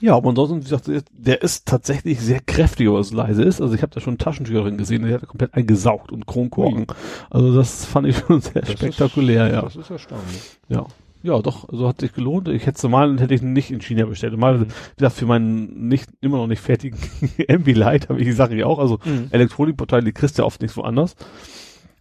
Ja, 0.00 0.14
aber 0.16 0.30
ansonsten, 0.30 0.58
wie 0.58 0.62
gesagt, 0.64 0.90
der- 1.12 1.42
ist 1.42 1.66
tatsächlich 1.66 2.20
sehr 2.20 2.40
kräftig, 2.40 2.88
aber 2.88 2.98
es 3.00 3.12
leise 3.12 3.42
ist. 3.42 3.60
Also 3.60 3.74
ich 3.74 3.82
habe 3.82 3.92
da 3.94 4.00
schon 4.00 4.18
Taschentücher 4.18 4.62
drin 4.62 4.78
gesehen, 4.78 5.02
der 5.02 5.14
hat 5.20 5.26
komplett 5.28 5.54
eingesaugt 5.54 6.10
und 6.12 6.26
Kronkorken. 6.26 6.86
Also 7.30 7.54
das 7.54 7.84
fand 7.84 8.06
ich 8.06 8.16
schon 8.18 8.40
sehr 8.40 8.62
Das 8.62 8.70
ist- 8.70 8.78
spektakulär, 8.78 9.48
ja. 9.52 9.62
Das 9.62 9.76
ist 9.76 9.90
erstaunlich. 9.90 10.42
Ja. 10.68 10.86
Ja, 11.22 11.38
doch, 11.42 11.68
also 11.68 11.86
hat 11.86 12.00
sich 12.00 12.14
gelohnt. 12.14 12.48
Ich 12.48 12.64
hätte 12.64 12.78
es 12.78 12.82
normal 12.82 13.20
hätte 13.20 13.34
ich 13.34 13.42
nicht 13.42 13.70
in 13.70 13.82
China 13.82 14.06
bestellt. 14.06 14.32
Normal, 14.32 14.56
Mhm. 14.56 14.62
wie 14.68 14.96
gesagt, 14.96 15.16
für 15.16 15.26
meinen 15.26 15.86
nicht, 15.88 16.08
immer 16.22 16.38
noch 16.38 16.46
nicht 16.46 16.62
fertigen 16.62 16.98
Ambilight 17.48 18.08
habe 18.08 18.18
ich 18.20 18.24
die 18.24 18.32
Sache 18.32 18.54
ja 18.56 18.64
auch. 18.64 18.78
Also 18.78 18.98
Mhm. 19.04 19.26
Elektronikportal, 19.30 20.02
die 20.02 20.12
kriegst 20.12 20.38
du 20.38 20.42
ja 20.42 20.46
oft 20.46 20.62
nicht 20.62 20.74
woanders. 20.78 21.16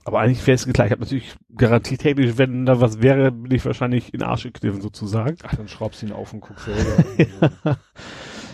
Aber 0.06 0.20
eigentlich 0.20 0.46
wäre 0.48 0.56
es 0.56 0.66
klar. 0.66 0.88
Ich 0.88 0.92
habe 0.92 1.02
natürlich 1.02 1.36
garantietechnisch, 1.56 2.38
wenn 2.38 2.66
da 2.66 2.82
was 2.82 3.02
wäre, 3.02 3.32
bin 3.32 3.52
ich 3.52 3.66
wahrscheinlich 3.66 4.14
in 4.14 4.24
Arsch 4.24 4.44
gekniffen 4.44 4.82
sozusagen. 4.82 5.38
Ach, 5.44 5.56
dann 5.56 5.68
schraubst 5.68 6.02
du 6.02 6.08
ihn 6.08 6.14
auf 6.14 6.34
und 6.34 6.42
guckst 6.42 6.66
selber. 6.66 7.04
ja. 7.66 7.78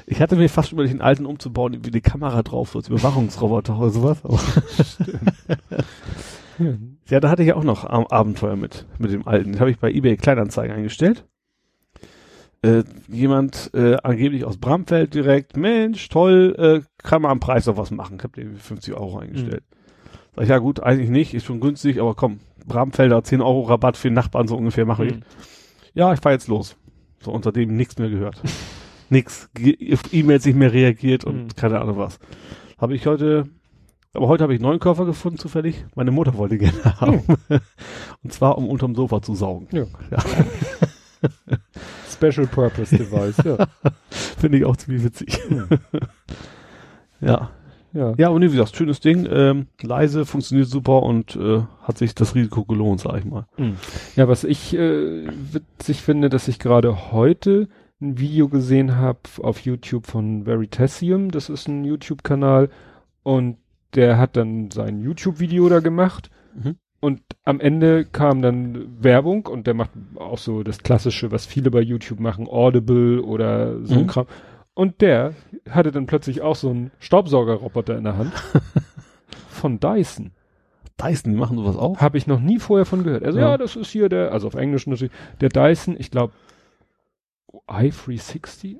Ich 0.07 0.21
hatte 0.21 0.35
mir 0.35 0.49
fast 0.49 0.71
überlegt, 0.71 0.93
einen 0.93 1.01
alten 1.01 1.25
umzubauen, 1.25 1.83
wie 1.83 1.89
die 1.89 2.01
Kamera 2.01 2.43
drauf, 2.43 2.69
so 2.69 2.79
als 2.79 2.89
Überwachungsroboter 2.89 3.77
oder 3.77 3.89
sowas. 3.89 4.23
Aber 4.23 4.39
ja, 7.09 7.19
da 7.19 7.29
hatte 7.29 7.41
ich 7.41 7.47
ja 7.49 7.55
auch 7.55 7.63
noch 7.63 7.85
Ab 7.85 8.11
Abenteuer 8.11 8.55
mit, 8.55 8.85
mit 8.99 9.11
dem 9.11 9.27
alten. 9.27 9.53
Den 9.53 9.59
habe 9.59 9.71
ich 9.71 9.79
bei 9.79 9.91
eBay 9.91 10.15
Kleinanzeigen 10.15 10.75
eingestellt. 10.75 11.25
Äh, 12.61 12.83
jemand 13.07 13.71
äh, 13.73 13.97
angeblich 14.03 14.45
aus 14.45 14.57
Bramfeld 14.57 15.13
direkt, 15.13 15.57
Mensch, 15.57 16.07
toll, 16.09 16.55
äh, 16.57 16.81
kann 17.01 17.23
man 17.23 17.31
am 17.31 17.39
Preis 17.39 17.65
noch 17.65 17.77
was 17.77 17.89
machen. 17.89 18.17
Ich 18.17 18.23
habe 18.23 18.39
den 18.39 18.57
50 18.57 18.93
Euro 18.93 19.17
eingestellt. 19.17 19.63
Mhm. 19.71 19.74
Sag 20.35 20.43
ich, 20.43 20.49
ja 20.49 20.57
gut, 20.57 20.81
eigentlich 20.81 21.09
nicht, 21.09 21.33
ist 21.33 21.45
schon 21.45 21.61
günstig, 21.61 22.01
aber 22.01 22.13
komm, 22.13 22.39
Bramfelder 22.67 23.23
10 23.23 23.41
Euro 23.41 23.61
Rabatt 23.61 23.95
für 23.95 24.09
den 24.09 24.15
Nachbarn 24.15 24.47
so 24.47 24.57
ungefähr 24.57 24.85
mache 24.85 25.05
ich. 25.05 25.15
Mhm. 25.15 25.21
Ja, 25.93 26.13
ich 26.13 26.19
fahr 26.19 26.33
jetzt 26.33 26.47
los. 26.47 26.75
So, 27.21 27.31
unter 27.31 27.51
dem 27.51 27.75
nichts 27.75 27.97
mehr 27.97 28.09
gehört. 28.09 28.41
nix. 29.09 29.49
E-Mails 30.11 30.45
nicht 30.45 30.55
mehr 30.55 30.73
reagiert 30.73 31.23
und 31.23 31.35
mhm. 31.35 31.55
keine 31.55 31.79
Ahnung 31.79 31.97
was. 31.97 32.19
Habe 32.77 32.95
ich 32.95 33.07
heute, 33.07 33.45
aber 34.13 34.27
heute 34.27 34.43
habe 34.43 34.53
ich 34.53 34.59
einen 34.59 34.67
neuen 34.67 34.79
Koffer 34.79 35.05
gefunden, 35.05 35.37
zufällig. 35.37 35.85
Meine 35.95 36.11
Mutter 36.11 36.35
wollte 36.37 36.57
gerne 36.57 36.83
haben. 36.99 37.23
Mhm. 37.47 37.59
Und 38.23 38.33
zwar, 38.33 38.57
um 38.57 38.67
unterm 38.67 38.93
Sofa 38.93 39.21
zu 39.21 39.35
saugen. 39.35 39.67
Ja. 39.71 39.85
ja. 40.11 40.19
Special 42.11 42.47
Purpose 42.47 42.95
Device, 42.95 43.37
ja. 43.45 43.67
Finde 44.09 44.57
ich 44.57 44.65
auch 44.65 44.75
ziemlich 44.75 45.03
witzig. 45.03 45.39
Mhm. 45.49 45.67
ja. 47.21 47.51
Ja. 47.95 48.13
Ja, 48.17 48.27
und 48.27 48.41
wie 48.41 48.49
gesagt, 48.49 48.75
schönes 48.75 48.99
Ding, 48.99 49.25
ähm, 49.31 49.67
leise, 49.81 50.25
funktioniert 50.25 50.67
super 50.67 51.01
und 51.03 51.35
äh, 51.37 51.61
hat 51.81 51.97
sich 51.97 52.13
das 52.13 52.35
Risiko 52.35 52.65
gelohnt, 52.65 52.99
sag 52.99 53.17
ich 53.17 53.25
mal. 53.25 53.47
Mhm. 53.57 53.77
Ja, 54.17 54.27
was 54.27 54.43
ich 54.43 54.75
äh, 54.75 55.25
witzig 55.53 56.01
finde, 56.01 56.29
dass 56.29 56.49
ich 56.49 56.59
gerade 56.59 57.13
heute 57.13 57.69
ein 58.01 58.19
Video 58.19 58.49
gesehen 58.49 58.97
habe 58.97 59.19
auf 59.41 59.61
YouTube 59.61 60.07
von 60.07 60.45
Veritasium, 60.45 61.31
das 61.31 61.49
ist 61.49 61.69
ein 61.69 61.85
YouTube-Kanal 61.85 62.69
und 63.23 63.57
der 63.95 64.17
hat 64.17 64.35
dann 64.35 64.71
sein 64.71 64.99
YouTube-Video 64.99 65.69
da 65.69 65.79
gemacht 65.79 66.29
mhm. 66.53 66.75
und 66.99 67.21
am 67.45 67.61
Ende 67.61 68.03
kam 68.03 68.41
dann 68.41 69.01
Werbung 69.01 69.45
und 69.45 69.67
der 69.67 69.73
macht 69.73 69.91
auch 70.15 70.37
so 70.37 70.63
das 70.63 70.79
Klassische, 70.79 71.31
was 71.31 71.45
viele 71.45 71.71
bei 71.71 71.79
YouTube 71.79 72.19
machen, 72.19 72.47
Audible 72.49 73.21
oder 73.21 73.81
so 73.85 73.95
mhm. 73.95 73.99
ein 74.01 74.07
Kram. 74.07 74.25
Und 74.75 75.01
der 75.01 75.33
hatte 75.69 75.91
dann 75.91 76.05
plötzlich 76.05 76.41
auch 76.41 76.55
so 76.55 76.69
einen 76.69 76.91
Staubsaugerroboter 76.99 77.97
in 77.97 78.03
der 78.03 78.17
Hand 78.17 78.33
von 79.49 79.79
Dyson. 79.79 80.31
Dyson, 81.01 81.31
die 81.31 81.37
machen 81.37 81.57
sowas 81.57 81.77
auch? 81.77 81.99
Habe 81.99 82.17
ich 82.17 82.27
noch 82.27 82.39
nie 82.39 82.59
vorher 82.59 82.85
von 82.85 83.03
gehört. 83.03 83.23
Also 83.23 83.39
ja. 83.39 83.51
ja, 83.51 83.57
das 83.57 83.75
ist 83.75 83.89
hier 83.89 84.09
der, 84.09 84.31
also 84.31 84.47
auf 84.47 84.55
Englisch 84.55 84.85
natürlich, 84.85 85.13
der 85.41 85.49
Dyson, 85.49 85.95
ich 85.97 86.11
glaube 86.11 86.33
i360, 87.67 88.77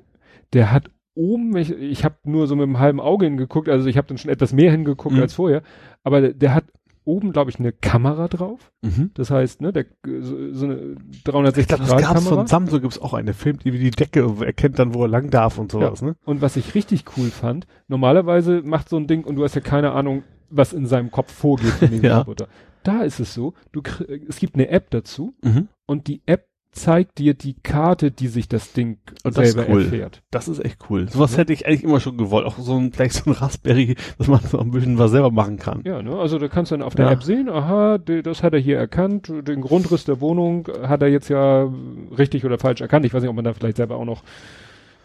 der 0.52 0.70
hat 0.70 0.90
oben, 1.14 1.56
ich, 1.56 1.70
ich 1.70 2.04
habe 2.04 2.16
nur 2.24 2.46
so 2.46 2.56
mit 2.56 2.64
einem 2.64 2.78
halben 2.78 3.00
Auge 3.00 3.24
hingeguckt, 3.24 3.68
also 3.68 3.88
ich 3.88 3.96
habe 3.96 4.06
dann 4.06 4.18
schon 4.18 4.30
etwas 4.30 4.52
mehr 4.52 4.70
hingeguckt 4.70 5.14
mhm. 5.14 5.22
als 5.22 5.34
vorher, 5.34 5.62
aber 6.04 6.20
der, 6.20 6.34
der 6.34 6.54
hat 6.54 6.64
oben, 7.06 7.32
glaube 7.32 7.50
ich, 7.50 7.58
eine 7.58 7.72
Kamera 7.72 8.28
drauf. 8.28 8.72
Mhm. 8.82 9.10
Das 9.14 9.30
heißt, 9.30 9.62
ne, 9.62 9.72
der, 9.72 9.86
so, 10.04 10.52
so 10.52 10.66
eine 10.66 10.96
360 11.24 11.68
Grad 11.68 11.88
Kamera. 11.88 12.00
Das 12.00 12.08
gab's 12.08 12.28
von 12.28 12.46
Samsung 12.46 12.80
gibt's 12.82 12.98
auch 12.98 13.14
eine, 13.14 13.32
filmt 13.32 13.64
wie 13.64 13.70
die 13.70 13.90
Decke, 13.90 14.30
erkennt 14.40 14.78
dann, 14.78 14.92
wo 14.92 15.02
er 15.02 15.08
lang 15.08 15.30
darf 15.30 15.58
und 15.58 15.72
sowas, 15.72 16.00
ja. 16.00 16.08
ne? 16.08 16.16
Und 16.24 16.42
was 16.42 16.56
ich 16.56 16.74
richtig 16.74 17.04
cool 17.16 17.30
fand, 17.30 17.66
normalerweise 17.88 18.62
macht 18.62 18.88
so 18.88 18.96
ein 18.96 19.06
Ding 19.06 19.24
und 19.24 19.36
du 19.36 19.44
hast 19.44 19.54
ja 19.54 19.60
keine 19.60 19.92
Ahnung, 19.92 20.24
was 20.50 20.72
in 20.72 20.86
seinem 20.86 21.10
Kopf 21.10 21.32
vorgeht 21.32 21.80
in 21.80 21.90
dem 21.90 22.02
ja. 22.04 22.18
Roboter. 22.18 22.48
Da 22.82 23.02
ist 23.02 23.18
es 23.20 23.34
so, 23.34 23.54
du 23.72 23.82
es 24.28 24.38
gibt 24.38 24.54
eine 24.54 24.68
App 24.68 24.90
dazu 24.90 25.34
mhm. 25.42 25.68
und 25.86 26.06
die 26.06 26.22
App 26.26 26.48
zeigt 26.76 27.18
dir 27.18 27.34
die 27.34 27.54
Karte, 27.54 28.10
die 28.10 28.28
sich 28.28 28.48
das 28.48 28.72
Ding 28.72 28.98
Und 29.24 29.34
selber 29.34 29.62
das 29.62 29.68
cool. 29.68 29.82
erfährt. 29.82 30.22
Das 30.30 30.46
ist 30.46 30.64
echt 30.64 30.78
cool. 30.90 31.08
Sowas 31.08 31.32
ja. 31.32 31.38
hätte 31.38 31.52
ich 31.52 31.66
eigentlich 31.66 31.84
immer 31.84 32.00
schon 32.00 32.16
gewollt. 32.16 32.46
Auch 32.46 32.58
so 32.58 32.76
ein, 32.76 32.92
vielleicht 32.92 33.14
so 33.14 33.30
ein 33.30 33.32
Raspberry, 33.32 33.96
dass 34.18 34.28
man 34.28 34.40
so 34.40 34.58
ein 34.58 34.70
bisschen 34.70 34.98
was 34.98 35.10
selber 35.10 35.30
machen 35.30 35.58
kann. 35.58 35.82
Ja, 35.84 36.02
ne? 36.02 36.16
Also 36.16 36.38
da 36.38 36.48
kannst 36.48 36.70
du 36.70 36.76
dann 36.76 36.82
auf 36.86 36.94
der 36.94 37.06
ja. 37.06 37.12
App 37.12 37.22
sehen, 37.22 37.48
aha, 37.48 37.98
das 37.98 38.42
hat 38.42 38.52
er 38.52 38.60
hier 38.60 38.76
erkannt, 38.76 39.32
den 39.46 39.60
Grundriss 39.60 40.04
der 40.04 40.20
Wohnung 40.20 40.68
hat 40.82 41.02
er 41.02 41.08
jetzt 41.08 41.28
ja 41.28 41.68
richtig 42.16 42.44
oder 42.44 42.58
falsch 42.58 42.80
erkannt. 42.80 43.06
Ich 43.06 43.14
weiß 43.14 43.22
nicht, 43.22 43.30
ob 43.30 43.36
man 43.36 43.44
da 43.44 43.54
vielleicht 43.54 43.78
selber 43.78 43.96
auch 43.96 44.04
noch 44.04 44.22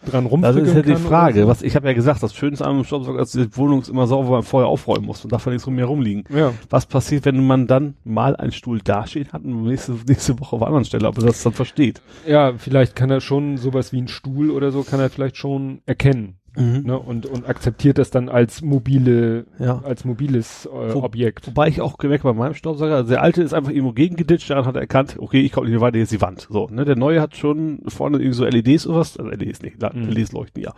dran 0.04 0.26
rumfrickeln 0.26 0.64
Das 0.64 0.74
ist 0.74 0.86
ja 0.86 0.96
die 0.96 1.02
Frage. 1.02 1.42
So. 1.42 1.48
Was 1.48 1.62
ich 1.62 1.76
habe 1.76 1.86
ja 1.86 1.94
gesagt, 1.94 2.22
das 2.22 2.34
Schönste 2.34 2.64
an 2.64 2.74
einem 2.74 2.84
Staubsauger 2.84 3.20
ist, 3.20 3.34
dass 3.34 3.42
die 3.42 3.56
Wohnung 3.56 3.80
ist 3.80 3.88
immer 3.88 4.06
sauber, 4.06 4.28
weil 4.28 4.36
man 4.36 4.42
vorher 4.42 4.68
aufräumen 4.68 5.06
muss 5.06 5.24
und 5.24 5.32
darf 5.32 5.46
nichts 5.46 5.66
rum 5.66 5.74
mehr 5.74 5.86
rumliegen. 5.86 6.24
Ja. 6.34 6.52
Was 6.70 6.86
passiert, 6.86 7.24
wenn 7.24 7.46
man 7.46 7.66
dann 7.66 7.94
mal 8.04 8.36
einen 8.36 8.52
Stuhl 8.52 8.80
dasteht 8.80 9.32
hat 9.32 9.44
und 9.44 9.64
nächste, 9.64 9.92
nächste 10.06 10.38
Woche 10.40 10.56
auf 10.56 10.62
einer 10.62 10.68
anderen 10.68 10.84
Stelle, 10.84 11.06
aber 11.06 11.22
das 11.22 11.42
dann 11.42 11.52
versteht? 11.52 12.02
Ja, 12.26 12.54
vielleicht 12.56 12.96
kann 12.96 13.10
er 13.10 13.20
schon 13.20 13.56
sowas 13.56 13.92
wie 13.92 14.00
ein 14.00 14.08
Stuhl 14.08 14.50
oder 14.50 14.72
so, 14.72 14.82
kann 14.82 15.00
er 15.00 15.10
vielleicht 15.10 15.36
schon 15.36 15.82
erkennen. 15.86 16.41
Mhm. 16.56 16.82
Ne, 16.84 16.98
und, 16.98 17.24
und 17.24 17.48
akzeptiert 17.48 17.96
das 17.96 18.10
dann 18.10 18.28
als 18.28 18.60
mobile, 18.60 19.46
ja. 19.58 19.80
als 19.84 20.04
mobiles 20.04 20.66
äh, 20.66 20.94
Wo, 20.94 21.02
Objekt. 21.02 21.46
Wobei 21.46 21.68
ich 21.68 21.80
auch 21.80 21.96
gemerkt 21.96 22.24
bei 22.24 22.32
meinem 22.34 22.54
Staubsauger, 22.54 22.96
also 22.96 23.10
der 23.10 23.22
alte 23.22 23.42
ist 23.42 23.54
einfach 23.54 23.70
irgendwo 23.70 23.92
gegengeditscht, 23.92 24.50
daran 24.50 24.66
hat 24.66 24.74
er 24.74 24.82
erkannt, 24.82 25.16
okay, 25.18 25.40
ich 25.40 25.52
komme 25.52 25.70
nicht 25.70 25.80
weiter, 25.80 25.96
jetzt 25.96 26.12
die 26.12 26.20
Wand. 26.20 26.46
So, 26.50 26.68
ne, 26.70 26.84
der 26.84 26.96
neue 26.96 27.22
hat 27.22 27.36
schon 27.36 27.80
vorne 27.88 28.18
irgendwie 28.18 28.34
so 28.34 28.44
LEDs 28.44 28.86
oder 28.86 28.98
was, 28.98 29.16
also 29.16 29.30
LEDs 29.30 29.62
nicht, 29.62 29.80
mhm. 29.80 30.10
LEDs 30.10 30.32
leuchten, 30.32 30.62
ja. 30.62 30.74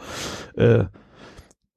Äh, 0.54 0.84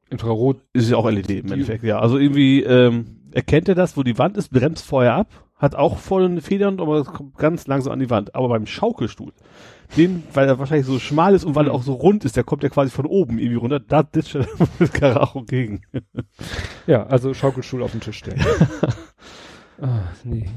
Infrarot 0.10 0.62
ist 0.74 0.90
ja 0.90 0.98
auch 0.98 1.10
LED 1.10 1.32
im 1.32 1.52
Endeffekt, 1.52 1.84
ja. 1.84 2.00
Also 2.00 2.18
irgendwie 2.18 2.64
ähm, 2.64 3.18
erkennt 3.32 3.68
er 3.68 3.76
das, 3.76 3.98
wo 3.98 4.04
die 4.04 4.18
Wand 4.18 4.38
ist, 4.38 4.50
bremst 4.50 4.86
vorher 4.86 5.16
ab, 5.16 5.30
hat 5.58 5.76
auch 5.76 5.98
vorne 5.98 6.42
Federn, 6.42 6.80
aber 6.80 7.04
kommt 7.04 7.38
ganz 7.38 7.68
langsam 7.68 7.94
an 7.94 8.00
die 8.00 8.10
Wand. 8.10 8.36
Aber 8.36 8.48
beim 8.48 8.68
Schaukelstuhl, 8.68 9.34
den, 9.96 10.24
weil 10.34 10.48
er 10.48 10.60
wahrscheinlich 10.60 10.86
so 10.86 11.00
schmal 11.00 11.34
ist 11.34 11.46
und 11.46 11.56
weil 11.56 11.68
er 11.68 11.74
auch 11.74 11.84
so 11.84 11.94
rund 11.94 12.26
ist, 12.26 12.36
der 12.36 12.44
kommt 12.44 12.64
ja 12.64 12.70
quasi 12.70 12.92
von 12.92 13.06
oben 13.06 13.40
irgendwie 13.40 13.58
runter, 13.58 13.80
da 13.80 14.04
ditcht 14.04 14.36
er 14.36 14.46
mit 14.80 14.94
Karacho 14.94 15.44
gegen. 15.44 15.82
ja, 16.86 17.06
also 17.06 17.34
Schaukelstuhl 17.34 17.84
auf 17.84 17.92
den 17.92 18.02
Tisch 18.02 18.18
stellen. 18.18 18.44
ah, 19.82 20.02
nee. 20.24 20.48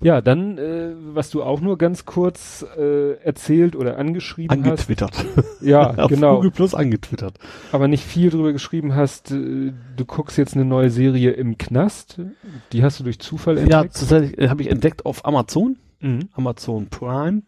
Ja, 0.00 0.20
dann, 0.20 0.58
äh, 0.58 0.92
was 1.14 1.30
du 1.30 1.42
auch 1.42 1.60
nur 1.60 1.78
ganz 1.78 2.04
kurz 2.04 2.64
äh, 2.76 3.14
erzählt 3.22 3.76
oder 3.76 3.96
angeschrieben 3.96 4.64
angetwittert. 4.64 5.12
hast. 5.12 5.20
Angetwittert. 5.20 5.62
Ja, 5.62 5.90
Auf 5.96 6.10
genau. 6.10 6.36
Google 6.36 6.50
Plus 6.50 6.74
angetwittert. 6.74 7.38
Aber 7.70 7.86
nicht 7.86 8.04
viel 8.04 8.30
drüber 8.30 8.52
geschrieben 8.52 8.94
hast, 8.94 9.30
äh, 9.30 9.72
du 9.96 10.04
guckst 10.04 10.36
jetzt 10.36 10.54
eine 10.54 10.64
neue 10.64 10.90
Serie 10.90 11.30
im 11.32 11.58
Knast. 11.58 12.20
Die 12.72 12.82
hast 12.82 12.98
du 12.98 13.04
durch 13.04 13.20
Zufall 13.20 13.58
entdeckt? 13.58 13.72
Ja, 13.72 13.82
tatsächlich 13.84 14.38
äh, 14.38 14.48
habe 14.48 14.62
ich 14.62 14.70
entdeckt 14.70 15.06
auf 15.06 15.24
Amazon. 15.24 15.76
Mhm. 16.00 16.28
Amazon 16.32 16.88
Prime. 16.88 17.42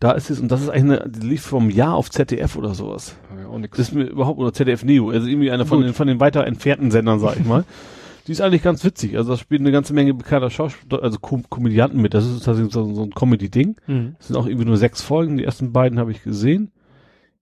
Da 0.00 0.12
ist 0.12 0.30
es, 0.30 0.38
und 0.38 0.52
das 0.52 0.62
ist 0.62 0.68
eigentlich 0.68 1.00
eine, 1.00 1.10
die 1.10 1.26
lief 1.26 1.42
vom 1.42 1.70
Jahr 1.70 1.94
auf 1.94 2.10
ZDF 2.10 2.56
oder 2.56 2.74
sowas. 2.74 3.16
Ja, 3.36 3.48
auch 3.48 3.58
nix. 3.58 3.76
Das 3.76 3.88
ist 3.88 3.94
mir 3.94 4.04
überhaupt, 4.04 4.38
oder 4.38 4.52
ZDF 4.52 4.84
Neo, 4.84 5.10
also 5.10 5.26
irgendwie 5.26 5.50
einer 5.50 5.66
von 5.66 5.82
den, 5.82 5.92
von 5.92 6.06
den 6.06 6.20
weiter 6.20 6.46
entfernten 6.46 6.90
Sendern, 6.90 7.18
sag 7.18 7.38
ich 7.38 7.44
mal. 7.44 7.64
die 8.28 8.32
ist 8.32 8.40
eigentlich 8.42 8.62
ganz 8.62 8.84
witzig. 8.84 9.16
Also 9.16 9.30
das 9.30 9.40
spielt 9.40 9.62
eine 9.62 9.72
ganze 9.72 9.94
Menge 9.94 10.12
bekannter 10.12 10.50
Schauspieler, 10.50 11.02
also 11.02 11.18
Kom 11.18 11.48
Komödianten 11.48 12.00
mit. 12.00 12.12
Das 12.12 12.26
ist 12.26 12.44
tatsächlich 12.44 12.74
so, 12.74 12.94
so 12.94 13.02
ein 13.02 13.10
Comedy-Ding. 13.10 13.76
Mhm. 13.86 14.14
Das 14.18 14.28
sind 14.28 14.36
auch 14.36 14.46
irgendwie 14.46 14.66
nur 14.66 14.76
sechs 14.76 15.00
Folgen. 15.00 15.38
Die 15.38 15.44
ersten 15.44 15.72
beiden 15.72 15.98
habe 15.98 16.12
ich 16.12 16.22
gesehen. 16.22 16.70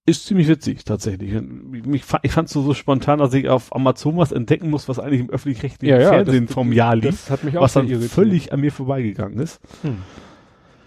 Ist 0.07 0.27
ziemlich 0.27 0.47
witzig, 0.47 0.85
tatsächlich. 0.85 1.33
Ich, 1.33 2.05
ich 2.23 2.33
fand 2.33 2.47
es 2.47 2.53
so, 2.53 2.63
so 2.63 2.73
spontan, 2.73 3.19
dass 3.19 3.35
ich 3.35 3.49
auf 3.49 3.75
Amazon 3.75 4.17
was 4.17 4.31
entdecken 4.31 4.71
muss, 4.71 4.89
was 4.89 5.01
eigentlich 5.01 5.21
im 5.21 5.31
öffentlich-rechtlichen 5.31 5.97
ja, 5.97 6.01
ja, 6.01 6.11
Fernsehen 6.11 6.47
das, 6.47 6.55
vom 6.55 6.73
Jahr 6.73 6.95
lief. 6.95 7.11
Das 7.11 7.31
hat 7.31 7.43
mich 7.43 7.59
auch 7.59 7.63
was 7.63 7.73
dann 7.73 7.89
irritiert. 7.89 8.13
völlig 8.13 8.53
an 8.53 8.61
mir 8.61 8.71
vorbeigegangen 8.71 9.41
ist. 9.41 9.61
Hm. 9.83 9.97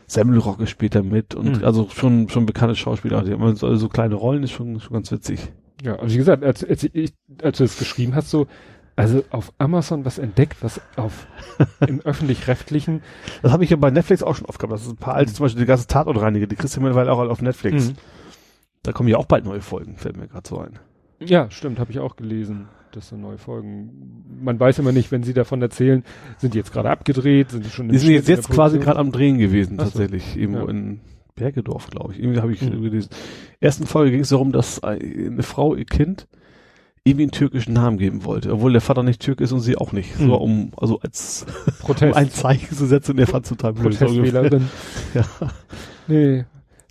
Semmelrocke 0.10 0.68
spielt 0.68 0.95
da 0.95 1.02
mit 1.02 1.36
und 1.36 1.57
hm. 1.57 1.65
also 1.65 1.88
schon 1.90 2.30
schon 2.30 2.45
bekannte 2.45 2.76
Schauspieler, 2.76 3.23
die 3.23 3.34
haben 3.34 3.56
so, 3.56 3.76
so 3.76 3.90
kleine 3.90 4.15
Rollen, 4.15 4.44
ist 4.44 4.52
schon 4.52 4.80
schon 4.80 4.94
ganz 4.94 5.11
witzig. 5.11 5.52
Ja, 5.84 5.95
also 5.95 6.14
wie 6.14 6.18
gesagt, 6.18 6.44
als, 6.44 6.64
als, 6.64 6.84
ich, 6.84 7.14
als 7.41 7.57
du 7.57 7.64
es 7.64 7.77
geschrieben 7.77 8.14
hast, 8.15 8.30
so, 8.30 8.48
also 8.95 9.23
auf 9.30 9.53
Amazon 9.60 10.03
was 10.03 10.18
entdeckt, 10.18 10.57
was 10.61 10.81
auf 10.98 11.27
im 11.88 12.02
öffentlich-rechtlichen. 12.02 13.02
Das 13.41 13.53
habe 13.53 13.64
ich 13.64 13.69
ja 13.69 13.77
bei 13.77 13.91
Netflix 13.91 14.22
auch 14.23 14.36
schon 14.36 14.48
oft 14.48 14.60
gehabt. 14.60 14.73
Das 14.73 14.81
ist 14.81 14.91
ein 14.91 14.98
paar 14.98 15.14
alte, 15.14 15.31
zum 15.31 15.45
Beispiel 15.45 15.61
die 15.61 15.68
ganze 15.68 15.88
Tatortreiniger, 15.88 16.48
die 16.48 16.56
kriegst 16.56 16.76
du 16.76 16.81
mittlerweile 16.81 17.11
auch 17.14 17.19
auf 17.19 17.41
Netflix. 17.41 17.90
Mhm. 17.90 17.95
Da 18.84 18.91
kommen 18.91 19.07
ja 19.07 19.18
auch 19.18 19.26
bald 19.26 19.45
neue 19.45 19.61
Folgen, 19.61 19.95
fällt 19.98 20.18
mir 20.18 20.27
gerade 20.27 20.48
so 20.48 20.60
ein. 20.60 20.80
Ja, 21.19 21.49
stimmt, 21.49 21.80
habe 21.80 21.91
ich 21.91 21.99
auch 21.99 22.15
gelesen 22.15 22.68
dass 22.91 23.10
so 23.10 23.18
neue 23.18 23.38
Folgen. 23.38 24.24
Man 24.41 24.60
weiß 24.60 24.80
immer 24.80 24.91
nicht, 24.91 25.11
wenn 25.11 25.24
sie 25.24 25.34
davon 25.34 25.61
erzählen, 25.61 26.03
sind 26.38 26.53
die 26.53 26.57
jetzt 26.57 26.74
gerade 26.74 26.90
abgedreht, 26.90 27.52
sind 27.52 27.66
die 27.66 27.70
schon 27.70 27.90
Die 27.90 27.98
sind 27.98 28.11
jetzt, 28.11 28.28
jetzt 28.28 28.49
quasi 28.49 28.80
gerade 28.80 28.99
am 28.99 29.11
Drehen 29.11 29.38
gewesen, 29.38 29.78
Ach 29.80 29.86
tatsächlich. 29.86 30.24
So. 30.34 30.40
Irgendwo 30.40 30.61
ja. 30.61 30.70
in 30.70 30.99
Bergedorf, 31.36 31.88
glaube 31.90 32.14
ich. 32.14 32.20
Irgendwie 32.20 32.41
habe 32.41 32.52
ich 32.53 32.61
mhm. 32.61 32.82
gelesen. 32.82 33.10
Ersten 33.60 33.86
Folge 33.86 34.11
ging 34.11 34.22
es 34.22 34.30
darum, 34.30 34.52
dass 34.52 34.84
eine 34.84 35.44
Frau 35.44 35.76
ihr 35.76 35.86
Kind 35.86 36.28
irgendwie 37.03 37.24
einen 37.24 37.32
türkischen 37.32 37.74
Namen 37.74 37.98
geben 37.98 38.26
wollte, 38.26 38.52
obwohl 38.52 38.72
der 38.72 38.82
Vater 38.82 39.03
nicht 39.03 39.22
Türk 39.22 39.41
ist 39.41 39.52
und 39.52 39.61
sie 39.61 39.78
auch 39.78 39.94
nicht. 39.94 40.16
So 40.16 40.36
um, 40.36 40.72
also 40.78 40.99
als 40.99 41.45
Protest. 41.80 42.03
um 42.14 42.18
ein 42.18 42.30
Zeichen 42.30 42.76
zu 42.76 42.86
setzen, 42.86 43.18
der 43.18 43.28
fand 43.28 43.48
total 43.48 43.74
blöd. 43.74 43.98
Protestwählerin. 43.98 44.70
ja. 45.14 45.24
Nee. 46.07 46.45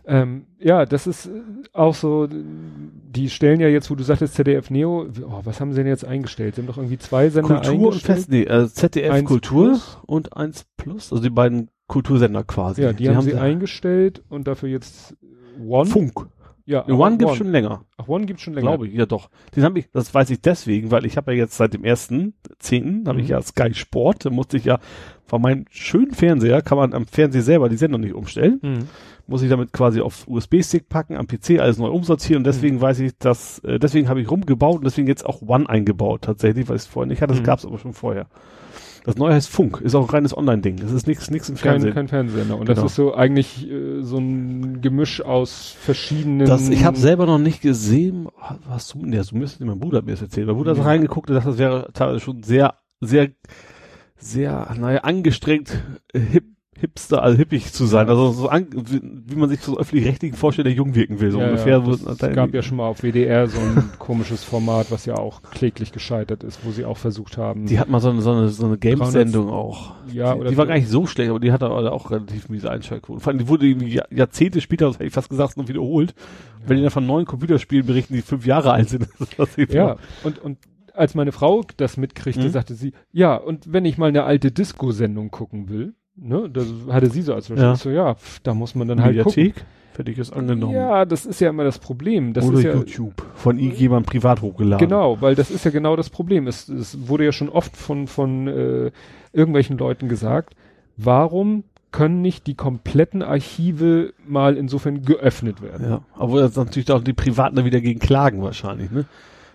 Ähm, 0.07 0.47
ja, 0.61 0.85
das 0.87 1.07
ist 1.07 1.27
äh, 1.27 1.31
auch 1.73 1.95
so, 1.95 2.29
die 2.31 3.31
stellen 3.31 3.61
ja 3.61 3.69
jetzt, 3.69 3.91
wo 3.91 3.95
du 3.95 4.03
sagtest 4.05 4.35
ZDF 4.35 4.71
Neo, 4.71 5.07
oh, 5.27 5.41
was 5.45 5.61
haben 5.61 5.73
sie 5.73 5.79
denn 5.79 5.87
jetzt 5.87 6.05
eingestellt? 6.05 6.55
Sie 6.57 6.63
haben 6.63 6.67
doch 6.69 6.79
irgendwie 6.79 6.99
zwei 6.99 7.29
Sender 7.31 7.61
Kultur 7.61 7.93
und. 7.93 8.03
Fest, 8.03 8.31
nee, 8.31 8.43
äh, 8.43 8.69
ZDF 8.69 9.13
1 9.13 9.29
Kultur 9.29 9.69
Plus. 9.69 9.99
und 10.07 10.37
1 10.37 10.67
Plus, 10.77 11.13
also 11.13 11.23
die 11.23 11.31
beiden 11.31 11.69
Kultursender 11.87 12.45
quasi. 12.45 12.83
Ja, 12.83 12.93
die, 12.93 13.09
haben, 13.09 13.23
sie 13.23 13.35
eingestellt 13.35 14.23
und 14.29 14.47
dafür 14.47 14.69
jetzt 14.69 15.17
One. 15.65 15.89
Funk. 15.89 16.27
Ja, 16.67 16.87
One, 16.87 16.95
aber 17.07 17.17
gibt's 17.17 17.37
schon 17.37 17.51
länger, 17.51 17.85
Ach, 17.97 18.09
One 18.09 18.27
gibt's 18.27 18.43
schon 18.43 18.53
länger. 18.53 18.69
glaube 18.69 18.89
ich. 18.89 18.93
Ja, 18.95 19.07
doch. 19.07 19.31
Den 19.57 19.63
habe 19.65 19.79
ich, 19.79 19.91
das 19.91 20.13
weiß 20.13 20.29
ich 20.29 20.43
deswegen, 20.43 20.91
weil 20.91 21.07
ich 21.07 21.17
habe 21.17 21.33
ja 21.33 21.39
jetzt 21.39 21.57
seit 21.57 21.73
dem 21.73 21.83
ersten 21.83 22.35
zehnten 22.59 23.09
habe 23.09 23.21
ich 23.21 23.29
Mhm. 23.29 23.31
ja 23.33 23.41
Sky 23.43 23.73
Sport, 23.73 24.27
da 24.27 24.31
musste 24.31 24.59
ich 24.59 24.67
ja 24.67 24.79
von 25.25 25.41
meinem 25.41 25.65
schönen 25.71 26.13
Fernseher 26.13 26.61
kann 26.61 26.77
man 26.77 26.93
am 26.93 27.07
Fernseher 27.07 27.41
selber 27.43 27.71
die 27.71 27.77
Sendung 27.79 28.03
nicht 28.03 28.13
umstellen. 28.15 28.59
Mhm. 28.63 28.79
Muss 29.29 29.43
ich 29.43 29.51
damit 29.51 29.73
quasi 29.73 30.01
auf 30.01 30.27
USB-Stick 30.27 30.89
packen, 30.89 31.17
am 31.17 31.27
PC 31.29 31.61
alles 31.61 31.79
neu 31.79 31.89
umsortieren 31.91 32.39
und 32.41 32.45
deswegen 32.47 32.77
Mhm. 32.77 32.81
weiß 32.81 33.01
ich, 33.01 33.17
dass, 33.19 33.61
äh, 33.61 33.79
deswegen 33.79 34.09
habe 34.09 34.21
ich 34.21 34.31
rumgebaut 34.31 34.79
und 34.79 34.85
deswegen 34.85 35.07
jetzt 35.07 35.25
auch 35.25 35.43
One 35.43 35.69
eingebaut 35.69 36.23
tatsächlich, 36.23 36.69
weil 36.69 36.77
ich 36.77 36.83
es 36.83 36.87
vorher 36.89 37.07
nicht 37.09 37.23
hatte, 37.23 37.33
das 37.35 37.41
Mhm. 37.43 37.47
gab's 37.47 37.65
aber 37.65 37.79
schon 37.79 37.93
vorher. 37.93 38.27
Das 39.05 39.17
neue 39.17 39.33
heißt 39.33 39.49
Funk, 39.49 39.81
ist 39.81 39.95
auch 39.95 40.07
ein 40.09 40.11
reines 40.11 40.37
Online-Ding, 40.37 40.77
das 40.77 40.93
ist 40.93 41.07
nichts 41.07 41.31
nichts 41.31 41.49
im 41.49 41.55
Kein, 41.55 41.63
Fernsehen. 41.81 41.95
kein 41.95 42.09
Fernsehsender. 42.09 42.57
Und 42.59 42.67
Genau. 42.67 42.83
das 42.83 42.91
ist 42.91 42.97
so 42.97 43.15
eigentlich 43.15 43.71
äh, 43.71 44.03
so 44.03 44.19
ein 44.19 44.81
Gemisch 44.83 45.23
aus 45.23 45.75
verschiedenen. 45.81 46.47
das, 46.47 46.69
ich 46.69 46.85
habe 46.85 46.97
selber 46.99 47.25
noch 47.25 47.39
nicht 47.39 47.63
gesehen, 47.63 48.29
was 48.69 48.89
du, 48.89 48.99
ja, 49.07 49.23
du 49.23 49.37
müsstest 49.37 49.61
mein 49.65 49.79
Bruder 49.79 49.99
hat 49.99 50.05
mir 50.07 50.13
das 50.13 50.23
erzählen, 50.23 50.47
mein 50.47 50.57
Bruder 50.57 50.73
hat 50.73 50.79
Ja. 50.79 50.85
reingeguckt 50.85 51.31
und 51.31 51.37
dachte, 51.37 51.49
das 51.51 51.59
wäre 51.59 51.89
teilweise 51.95 52.21
schon 52.21 52.43
sehr, 52.43 52.75
sehr, 53.01 53.29
sehr, 54.17 54.75
naja, 54.79 55.01
angestrengt, 55.03 55.81
äh, 56.13 56.19
hip, 56.21 56.45
hipster, 56.81 57.23
also 57.23 57.37
hippig 57.37 57.73
zu 57.73 57.87
sein, 57.87 58.07
Ja. 58.07 58.13
also 58.13 58.31
so 58.33 58.49
an, 58.49 58.67
wie, 58.73 59.01
wie 59.03 59.37
man 59.37 59.49
sich 59.49 59.61
so 59.61 59.79
öffentlich-rechtlichen 59.79 60.37
vorstellt, 60.37 60.67
der 60.67 60.75
jung 60.75 60.95
wirken 60.95 61.21
will, 61.21 61.31
so 61.31 61.41
ja, 61.41 61.47
ungefähr. 61.49 61.79
Ja, 61.79 62.13
es 62.13 62.35
gab 62.35 62.55
ja 62.55 62.63
schon 62.63 62.77
mal 62.79 62.87
auf 62.87 63.03
WDR 63.03 63.47
so 63.49 63.59
ein 63.61 63.91
komisches 63.99 64.45
Format, 64.45 64.91
was 64.91 65.05
ja 65.07 65.15
auch 65.17 65.43
kläglich 65.43 65.93
gescheitert 65.93 66.45
ist, 66.45 66.61
wo 66.65 66.71
sie 66.71 66.85
auch 66.85 66.97
versucht 66.97 67.37
haben. 67.37 67.67
Die 67.67 67.79
hat 67.79 67.89
mal 67.89 68.01
so 68.01 68.11
eine, 68.11 68.21
so 68.23 68.31
eine, 68.33 68.49
so 68.49 68.67
eine 68.67 68.79
Games-Sendung 68.79 69.49
auch. 69.51 69.95
ja, 70.13 70.35
die, 70.35 70.41
oder 70.41 70.51
die 70.51 70.57
war 70.57 70.67
gar 70.67 70.75
nicht 70.77 70.89
so 70.89 71.07
schlecht, 71.07 71.31
aber 71.31 71.41
die 71.41 71.53
hatte 71.53 71.67
aber 71.67 71.93
auch 71.93 72.11
relativ 72.11 72.49
miese 72.49 72.71
Einschaltquoten. 72.71 73.21
Vor 73.21 73.31
allem, 73.31 73.39
die 73.39 73.49
wurde 73.49 73.67
irgendwie 73.67 73.95
Jahr- 73.95 74.13
Jahrzehnte 74.13 74.61
später, 74.61 74.87
das 74.87 74.95
hätte 74.97 75.07
ich 75.07 75.13
fast 75.13 75.29
gesagt, 75.31 75.57
noch 75.57 75.69
wiederholt. 75.69 76.15
Wenn 76.67 76.77
die 76.77 76.83
dann 76.83 76.93
von 76.93 77.07
neuen 77.07 77.25
Computerspielen 77.27 77.87
berichten, 77.87 78.15
die 78.15 78.23
fünf 78.23 78.47
Jahre 78.47 78.73
alt 78.73 78.89
sind. 78.89 79.09
Das 79.37 79.57
ist 79.57 79.73
Ja, 79.73 79.97
und, 80.25 80.39
und 80.39 80.59
als 80.95 81.15
meine 81.15 81.31
Frau 81.33 81.63
das 81.77 81.97
mitkriegte, 81.97 82.43
Mhm. 82.43 82.51
sagte 82.51 82.75
sie, 82.75 82.93
ja, 83.13 83.37
und 83.37 83.73
wenn 83.73 83.85
ich 83.85 83.99
mal 83.99 84.09
eine 84.09 84.25
alte 84.25 84.51
Disco-Sendung 84.51 85.31
gucken 85.31 85.69
will, 85.69 85.95
ne, 86.21 86.49
das 86.51 86.67
hatte 86.91 87.11
sie 87.11 87.23
so 87.23 87.35
als 87.35 87.49
Beispiel. 87.49 87.65
Ja. 87.65 87.75
Ich 87.75 87.81
so, 87.81 87.91
ja, 87.91 88.15
pf, 88.15 88.41
da 88.41 88.55
muss 88.55 88.75
man 88.75 88.89
dann 88.89 89.03
halt 89.03 89.17
gucken. 89.19 89.33
Mediathek, 89.37 89.65
fertig 89.93 90.19
ist 90.19 90.33
angenommen. 90.33 90.75
Ja, 90.75 91.05
das 91.05 91.27
ist 91.27 91.41
ja 91.41 91.51
immer 91.51 91.65
das 91.65 91.79
Problem. 91.79 92.33
Das 92.33 92.47
Oder 92.47 92.59
ist 92.59 92.65
ja, 92.65 92.75
YouTube. 92.75 93.23
Von 93.35 93.59
irgendjemandem 93.59 94.07
privat 94.07 94.43
hochgeladen. 94.43 94.87
Genau, 94.87 95.21
weil 95.21 95.35
das 95.35 95.51
ist 95.51 95.65
ja 95.65 95.71
genau 95.71 95.97
das 95.97 96.11
Problem. 96.11 96.47
Es, 96.47 96.69
es 96.69 97.09
wurde 97.09 97.25
ja 97.25 97.33
schon 97.33 97.49
oft 97.49 97.77
von, 97.77 98.07
von 98.07 98.47
äh, 98.49 98.91
irgendwelchen 99.33 99.79
Leuten 99.79 100.09
gesagt, 100.09 100.55
warum 100.97 101.65
können 101.91 102.21
nicht 102.21 102.47
die 102.47 102.55
kompletten 102.55 103.23
Archive 103.23 104.13
mal 104.27 104.57
insofern 104.57 105.03
geöffnet 105.03 105.63
werden? 105.63 105.89
Ja, 105.89 106.01
obwohl 106.19 106.43
jetzt 106.43 106.57
natürlich 106.57 106.91
auch 106.91 107.03
die 107.03 107.15
Privaten 107.15 107.57
da 107.57 107.65
wieder 107.65 107.81
gegen 107.81 107.99
klagen 107.99 108.43
wahrscheinlich, 108.43 108.91
ne? 108.91 109.07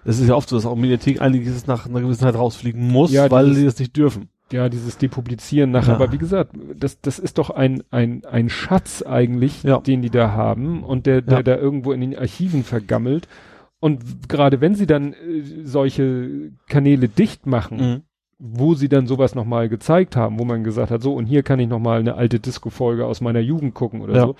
Das 0.05 0.19
ist 0.19 0.27
ja 0.27 0.35
oft 0.35 0.49
so, 0.49 0.57
dass 0.57 0.65
auch 0.65 0.75
Mediathek 0.75 1.21
einiges 1.21 1.65
nach 1.65 1.85
einer 1.85 2.01
gewissen 2.01 2.21
Zeit 2.21 2.35
rausfliegen 2.35 2.85
muss, 2.87 3.11
Ja, 3.13 3.31
weil 3.31 3.53
sie 3.53 3.63
das 3.63 3.79
nicht 3.79 3.95
dürfen. 3.95 4.27
Ja, 4.53 4.69
dieses 4.69 4.97
Depublizieren 4.97 5.71
nachher. 5.71 5.89
Ja. 5.89 5.95
Aber 5.95 6.11
wie 6.11 6.17
gesagt, 6.17 6.51
das, 6.77 7.01
das 7.01 7.17
ist 7.19 7.37
doch 7.39 7.49
ein, 7.49 7.83
ein, 7.91 8.23
ein 8.25 8.49
Schatz 8.49 9.01
eigentlich, 9.01 9.63
Ja. 9.63 9.79
den 9.79 10.01
die 10.01 10.09
da 10.11 10.31
haben 10.33 10.83
und 10.83 11.05
der, 11.07 11.21
der 11.21 11.37
Ja. 11.37 11.43
da 11.43 11.57
irgendwo 11.57 11.91
in 11.91 12.01
den 12.01 12.17
Archiven 12.17 12.63
vergammelt. 12.63 13.27
Und 13.79 14.29
gerade 14.29 14.61
wenn 14.61 14.75
sie 14.75 14.85
dann 14.87 15.13
äh, 15.13 15.41
solche 15.63 16.51
Kanäle 16.69 17.09
dicht 17.09 17.45
machen, 17.47 17.77
Mhm. 17.77 18.01
wo 18.39 18.75
sie 18.75 18.89
dann 18.89 19.07
sowas 19.07 19.35
nochmal 19.35 19.69
gezeigt 19.69 20.15
haben, 20.15 20.37
wo 20.39 20.45
man 20.45 20.63
gesagt 20.63 20.91
hat, 20.91 21.01
so 21.01 21.13
und 21.15 21.25
hier 21.25 21.43
kann 21.43 21.59
ich 21.59 21.67
nochmal 21.67 21.99
eine 21.99 22.15
alte 22.15 22.39
Disco-Folge 22.39 23.05
aus 23.05 23.21
meiner 23.21 23.39
Jugend 23.39 23.73
gucken 23.73 24.01
oder 24.01 24.19
so. 24.21 24.35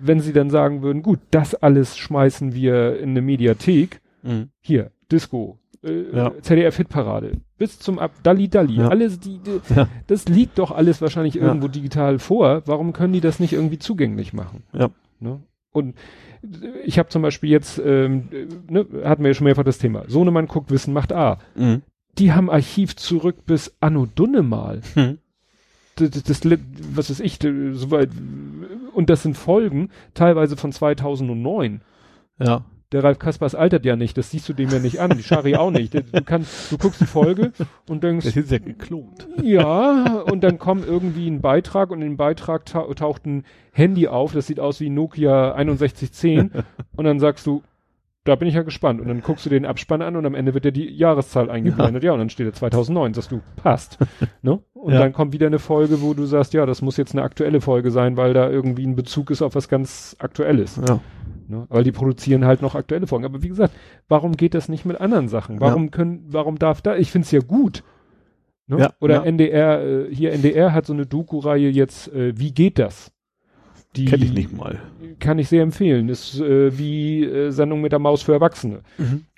Wenn 0.00 0.18
sie 0.20 0.32
dann 0.32 0.50
sagen 0.50 0.82
würden, 0.82 1.02
gut, 1.02 1.20
das 1.30 1.54
alles 1.54 1.96
schmeißen 1.96 2.54
wir 2.54 2.98
in 2.98 3.10
eine 3.10 3.22
Mediathek, 3.22 4.00
Mhm. 4.22 4.48
hier, 4.60 4.90
Disco, 5.12 5.58
äh, 5.84 6.16
Ja. 6.16 6.32
ZDF-Hitparade, 6.40 7.38
bis 7.58 7.78
zum 7.78 7.98
Ab 7.98 8.12
Dalli 8.22 8.48
Dalli, 8.48 8.76
Ja. 8.76 8.88
alles, 8.88 9.20
die, 9.20 9.38
die 9.38 9.74
Ja. 9.74 9.88
das 10.06 10.26
liegt 10.28 10.58
doch 10.58 10.70
alles 10.70 11.00
wahrscheinlich 11.02 11.36
irgendwo 11.36 11.68
digital 11.68 12.18
vor. 12.18 12.62
Warum 12.66 12.92
können 12.92 13.12
die 13.12 13.20
das 13.20 13.40
nicht 13.40 13.52
irgendwie 13.52 13.78
zugänglich 13.78 14.32
machen? 14.32 14.62
Ja. 14.72 14.90
Ne? 15.20 15.40
Und 15.72 15.94
ich 16.84 16.98
habe 16.98 17.08
zum 17.08 17.22
Beispiel 17.22 17.50
jetzt, 17.50 17.80
ähm, 17.84 18.28
äh, 18.32 18.46
ne, 18.72 18.86
hatten 19.04 19.22
wir 19.22 19.30
ja 19.30 19.34
schon 19.34 19.44
mehrfach 19.46 19.64
das 19.64 19.78
Thema, 19.78 20.04
Sohnemann 20.08 20.46
guckt, 20.46 20.70
Wissen 20.70 20.92
macht 20.92 21.12
A. 21.12 21.38
Mhm. 21.54 21.82
Die 22.18 22.32
haben 22.32 22.48
Archiv 22.50 22.94
zurück 22.96 23.44
bis 23.46 23.74
Anno 23.80 24.06
Dunnemal. 24.14 24.82
Mhm. 24.94 25.18
Das, 25.96 26.10
das, 26.10 26.40
das, 26.40 26.58
was 26.94 27.10
ist 27.10 27.20
ich, 27.20 27.38
soweit, 27.72 28.10
und 28.94 29.10
das 29.10 29.22
sind 29.22 29.36
Folgen 29.36 29.90
teilweise 30.12 30.56
von 30.56 30.72
2009. 30.72 31.82
Ja. 32.40 32.64
Der 32.92 33.02
Ralf 33.02 33.18
Kaspers 33.18 33.54
altert 33.54 33.84
ja 33.84 33.96
nicht, 33.96 34.16
das 34.16 34.30
siehst 34.30 34.48
du 34.48 34.52
dem 34.52 34.68
ja 34.70 34.78
nicht 34.78 35.00
an, 35.00 35.16
die 35.16 35.22
Schari 35.22 35.56
auch 35.56 35.70
nicht. 35.70 35.94
Du 35.94 36.02
kannst, 36.24 36.70
du 36.70 36.78
guckst 36.78 37.00
die 37.00 37.06
Folge 37.06 37.52
und 37.88 38.04
denkst, 38.04 38.24
Das 38.26 38.36
ist 38.36 38.50
ja 38.52 38.58
geklont. 38.58 39.26
ja, 39.42 40.20
und 40.22 40.44
dann 40.44 40.58
kommt 40.58 40.86
irgendwie 40.86 41.28
ein 41.28 41.40
Beitrag 41.40 41.90
und 41.90 42.02
in 42.02 42.10
dem 42.10 42.16
Beitrag 42.16 42.66
tau 42.66 42.92
taucht 42.94 43.26
ein 43.26 43.44
Handy 43.72 44.06
auf, 44.06 44.32
das 44.32 44.46
sieht 44.46 44.60
aus 44.60 44.78
wie 44.80 44.90
Nokia 44.90 45.54
6110 45.56 46.50
und 46.96 47.04
dann 47.04 47.18
sagst 47.18 47.46
du, 47.46 47.62
da 48.24 48.36
bin 48.36 48.48
ich 48.48 48.54
ja 48.54 48.62
gespannt. 48.62 49.00
Und 49.00 49.08
dann 49.08 49.20
guckst 49.20 49.44
du 49.44 49.50
den 49.50 49.66
Abspann 49.66 50.00
an 50.02 50.16
und 50.16 50.24
am 50.24 50.34
Ende 50.34 50.54
wird 50.54 50.64
dir 50.64 50.72
die 50.72 50.88
Jahreszahl 50.88 51.50
eingeblendet. 51.50 52.02
Ja, 52.02 52.12
und 52.12 52.18
dann 52.18 52.30
steht 52.30 52.46
da 52.46 52.52
2009, 52.52 53.14
sagst 53.14 53.30
du, 53.32 53.40
passt. 53.56 53.98
ne? 54.42 54.60
Und 54.72 54.92
Ja. 54.94 55.00
dann 55.00 55.12
kommt 55.12 55.32
wieder 55.32 55.46
eine 55.46 55.58
Folge, 55.58 56.00
wo 56.02 56.14
du 56.14 56.24
sagst, 56.24 56.54
ja, 56.54 56.64
das 56.66 56.82
muss 56.82 56.96
jetzt 56.96 57.12
eine 57.12 57.22
aktuelle 57.22 57.60
Folge 57.60 57.90
sein, 57.90 58.16
weil 58.16 58.32
da 58.34 58.48
irgendwie 58.50 58.86
ein 58.86 58.96
Bezug 58.96 59.30
ist 59.30 59.42
auf 59.42 59.54
was 59.54 59.68
ganz 59.68 60.16
Aktuelles. 60.18 60.80
Ja. 60.88 61.00
Ne? 61.48 61.66
Weil 61.68 61.84
die 61.84 61.92
produzieren 61.92 62.46
halt 62.46 62.62
noch 62.62 62.74
aktuelle 62.74 63.06
Folgen. 63.06 63.26
Aber 63.26 63.42
wie 63.42 63.48
gesagt, 63.48 63.74
warum 64.08 64.32
geht 64.36 64.54
das 64.54 64.68
nicht 64.70 64.86
mit 64.86 65.00
anderen 65.00 65.28
Sachen? 65.28 65.60
Warum 65.60 65.90
können, 65.90 66.24
warum 66.28 66.58
darf 66.58 66.80
da, 66.80 66.96
ich 66.96 67.10
find's 67.10 67.30
ja 67.30 67.40
gut. 67.40 67.82
Ne? 68.66 68.78
Ja, 68.78 68.92
Oder 69.00 69.16
ja. 69.16 69.22
NDR, 69.24 69.82
äh, 69.84 70.14
hier 70.14 70.32
NDR 70.32 70.72
hat 70.72 70.86
so 70.86 70.94
eine 70.94 71.04
Doku-Reihe 71.04 71.68
jetzt, 71.68 72.10
äh, 72.14 72.32
wie 72.38 72.52
geht 72.52 72.78
das? 72.78 73.12
Die 73.96 74.06
Kenn 74.06 74.22
ich 74.22 74.32
nicht 74.32 74.52
mal. 74.56 74.80
Kann 75.20 75.38
ich 75.38 75.48
sehr 75.48 75.62
empfehlen. 75.62 76.08
Ist 76.08 76.40
äh, 76.40 76.76
wie 76.78 77.24
äh, 77.24 77.50
Sendung 77.50 77.80
mit 77.80 77.92
der 77.92 77.98
Maus 78.00 78.22
für 78.22 78.32
Erwachsene. 78.32 78.80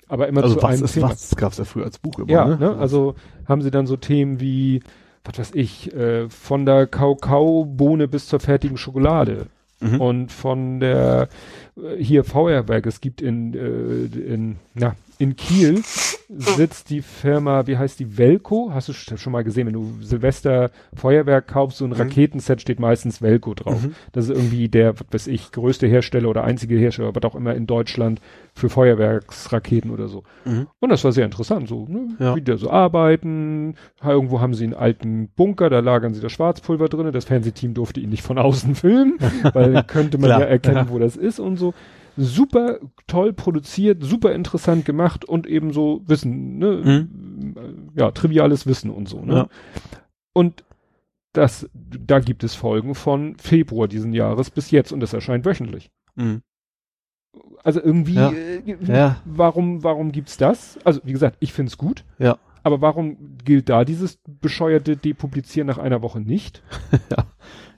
Aber 0.07 0.27
immer 0.27 0.41
Also 0.43 0.55
zu 0.55 0.63
was 0.63 0.71
einem 0.75 0.83
ist 0.85 0.93
Thema. 0.93 1.09
was? 1.09 1.29
Das 1.29 1.37
gab's 1.37 1.57
ja 1.57 1.63
früher 1.65 1.85
als 1.85 1.99
Buch 1.99 2.17
immer, 2.19 2.29
Ja, 2.31 2.45
ne? 2.45 2.57
ne? 2.57 2.77
also 2.77 3.15
haben 3.47 3.61
sie 3.61 3.71
dann 3.71 3.87
so 3.87 3.97
Themen 3.97 4.39
wie, 4.39 4.81
was 5.23 5.37
weiß 5.37 5.51
ich, 5.53 5.93
äh, 5.93 6.29
von 6.29 6.65
der 6.65 6.87
Kakaobohne 6.87 8.07
bis 8.07 8.27
zur 8.27 8.39
fertigen 8.39 8.77
Schokolade. 8.77 9.47
Mhm. 9.79 10.01
Und 10.01 10.31
von 10.31 10.79
der 10.79 11.29
äh, 11.75 12.01
hier 12.01 12.23
Feuerwerk, 12.23 12.85
es 12.87 12.99
gibt 13.01 13.21
in, 13.21 13.53
äh, 13.53 14.05
in, 14.33 14.55
na, 14.73 14.95
in 15.19 15.35
Kiel 15.35 15.81
sitzt 16.29 16.89
die 16.89 17.01
Firma, 17.01 17.65
wie 17.67 17.77
heißt 17.77 17.99
die, 17.99 18.17
Velco? 18.17 18.69
Hast 18.73 18.89
du 18.89 18.93
sch- 18.93 19.17
schon 19.17 19.31
mal 19.33 19.43
gesehen, 19.43 19.65
wenn 19.67 19.73
du 19.73 19.93
Silvester 20.01 20.71
Feuerwerk 20.93 21.47
kaufst, 21.47 21.77
so 21.79 21.85
ein 21.85 21.91
Mhm. 21.91 21.95
Raketenset 21.97 22.61
steht 22.61 22.79
meistens 22.79 23.21
Velco 23.21 23.53
drauf. 23.53 23.81
Mhm. 23.81 23.95
Das 24.11 24.25
ist 24.29 24.35
irgendwie 24.37 24.67
der, 24.69 24.93
was 24.99 25.07
weiß 25.09 25.27
ich, 25.27 25.51
größte 25.51 25.87
Hersteller 25.87 26.29
oder 26.29 26.43
einzige 26.43 26.75
Hersteller, 26.77 27.15
was 27.15 27.23
auch 27.23 27.35
immer 27.35 27.55
in 27.55 27.65
Deutschland 27.65 28.19
für 28.53 28.69
Feuerwerksraketen 28.69 29.91
oder 29.91 30.07
so. 30.07 30.23
Mhm. 30.45 30.67
Und 30.79 30.89
das 30.89 31.03
war 31.03 31.11
sehr 31.11 31.25
interessant, 31.25 31.67
so, 31.67 31.85
ne? 31.87 32.09
Ja. 32.19 32.35
wie 32.35 32.41
die 32.41 32.51
da 32.51 32.57
so 32.57 32.69
arbeiten. 32.69 33.75
Irgendwo 34.03 34.39
haben 34.41 34.53
sie 34.53 34.65
einen 34.65 34.73
alten 34.73 35.29
Bunker, 35.35 35.69
da 35.69 35.79
lagern 35.79 36.13
sie 36.13 36.21
das 36.21 36.31
Schwarzpulver 36.31 36.89
drinne. 36.89 37.11
Das 37.11 37.25
Fernsehteam 37.25 37.73
durfte 37.73 37.99
ihn 37.99 38.09
nicht 38.09 38.23
von 38.23 38.37
außen 38.37 38.75
filmen, 38.75 39.17
weil 39.53 39.83
könnte 39.83 40.17
man 40.17 40.29
ja 40.29 40.39
erkennen, 40.41 40.75
ja. 40.77 40.89
wo 40.89 40.99
das 40.99 41.15
ist 41.15 41.39
und 41.39 41.57
so. 41.57 41.73
Super 42.17 42.79
toll 43.05 43.31
produziert, 43.31 44.03
super 44.03 44.33
interessant 44.33 44.85
gemacht 44.85 45.23
und 45.23 45.45
eben 45.47 45.71
so 45.71 46.01
Wissen, 46.07 46.57
ne? 46.57 47.07
Ja, 47.95 48.11
triviales 48.11 48.65
Wissen 48.65 48.89
und 48.89 49.07
so, 49.07 49.21
ne? 49.23 49.33
Ja. 49.33 49.47
Und 50.33 50.63
das, 51.33 51.69
da 51.73 52.19
gibt 52.19 52.43
es 52.43 52.55
Folgen 52.55 52.95
von 52.95 53.35
Februar 53.37 53.87
diesen 53.87 54.13
Jahres 54.13 54.49
bis 54.49 54.71
jetzt 54.71 54.91
und 54.91 54.99
das 54.99 55.13
erscheint 55.13 55.45
wöchentlich. 55.45 55.91
Mhm. 56.15 56.41
Also 57.63 57.81
irgendwie, 57.81 58.15
Ja. 58.15 58.31
äh, 58.31 58.63
Ja. 58.87 59.17
warum, 59.25 59.83
warum 59.83 60.11
gibt's 60.11 60.37
das? 60.37 60.79
Also, 60.83 61.01
wie 61.03 61.11
gesagt, 61.11 61.37
ich 61.39 61.53
find's 61.53 61.77
gut. 61.77 62.03
Ja. 62.17 62.37
Aber 62.63 62.81
warum 62.81 63.37
gilt 63.45 63.69
da 63.69 63.85
dieses 63.85 64.17
bescheuerte 64.41 64.97
Depublizieren 64.97 65.67
nach 65.67 65.77
einer 65.77 66.01
Woche 66.01 66.19
nicht? 66.19 66.63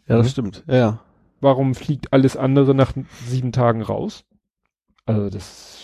Ja, 0.08 0.18
das 0.18 0.26
Mhm. 0.26 0.32
stimmt. 0.32 0.64
Ja, 0.68 0.76
ja. 0.76 1.00
Warum 1.40 1.76
fliegt 1.76 2.12
alles 2.14 2.36
andere 2.36 2.74
nach 2.74 2.94
sieben 3.28 3.52
Tagen 3.52 3.84
raus? 3.84 4.26
Also, 5.10 5.30
das, 5.30 5.78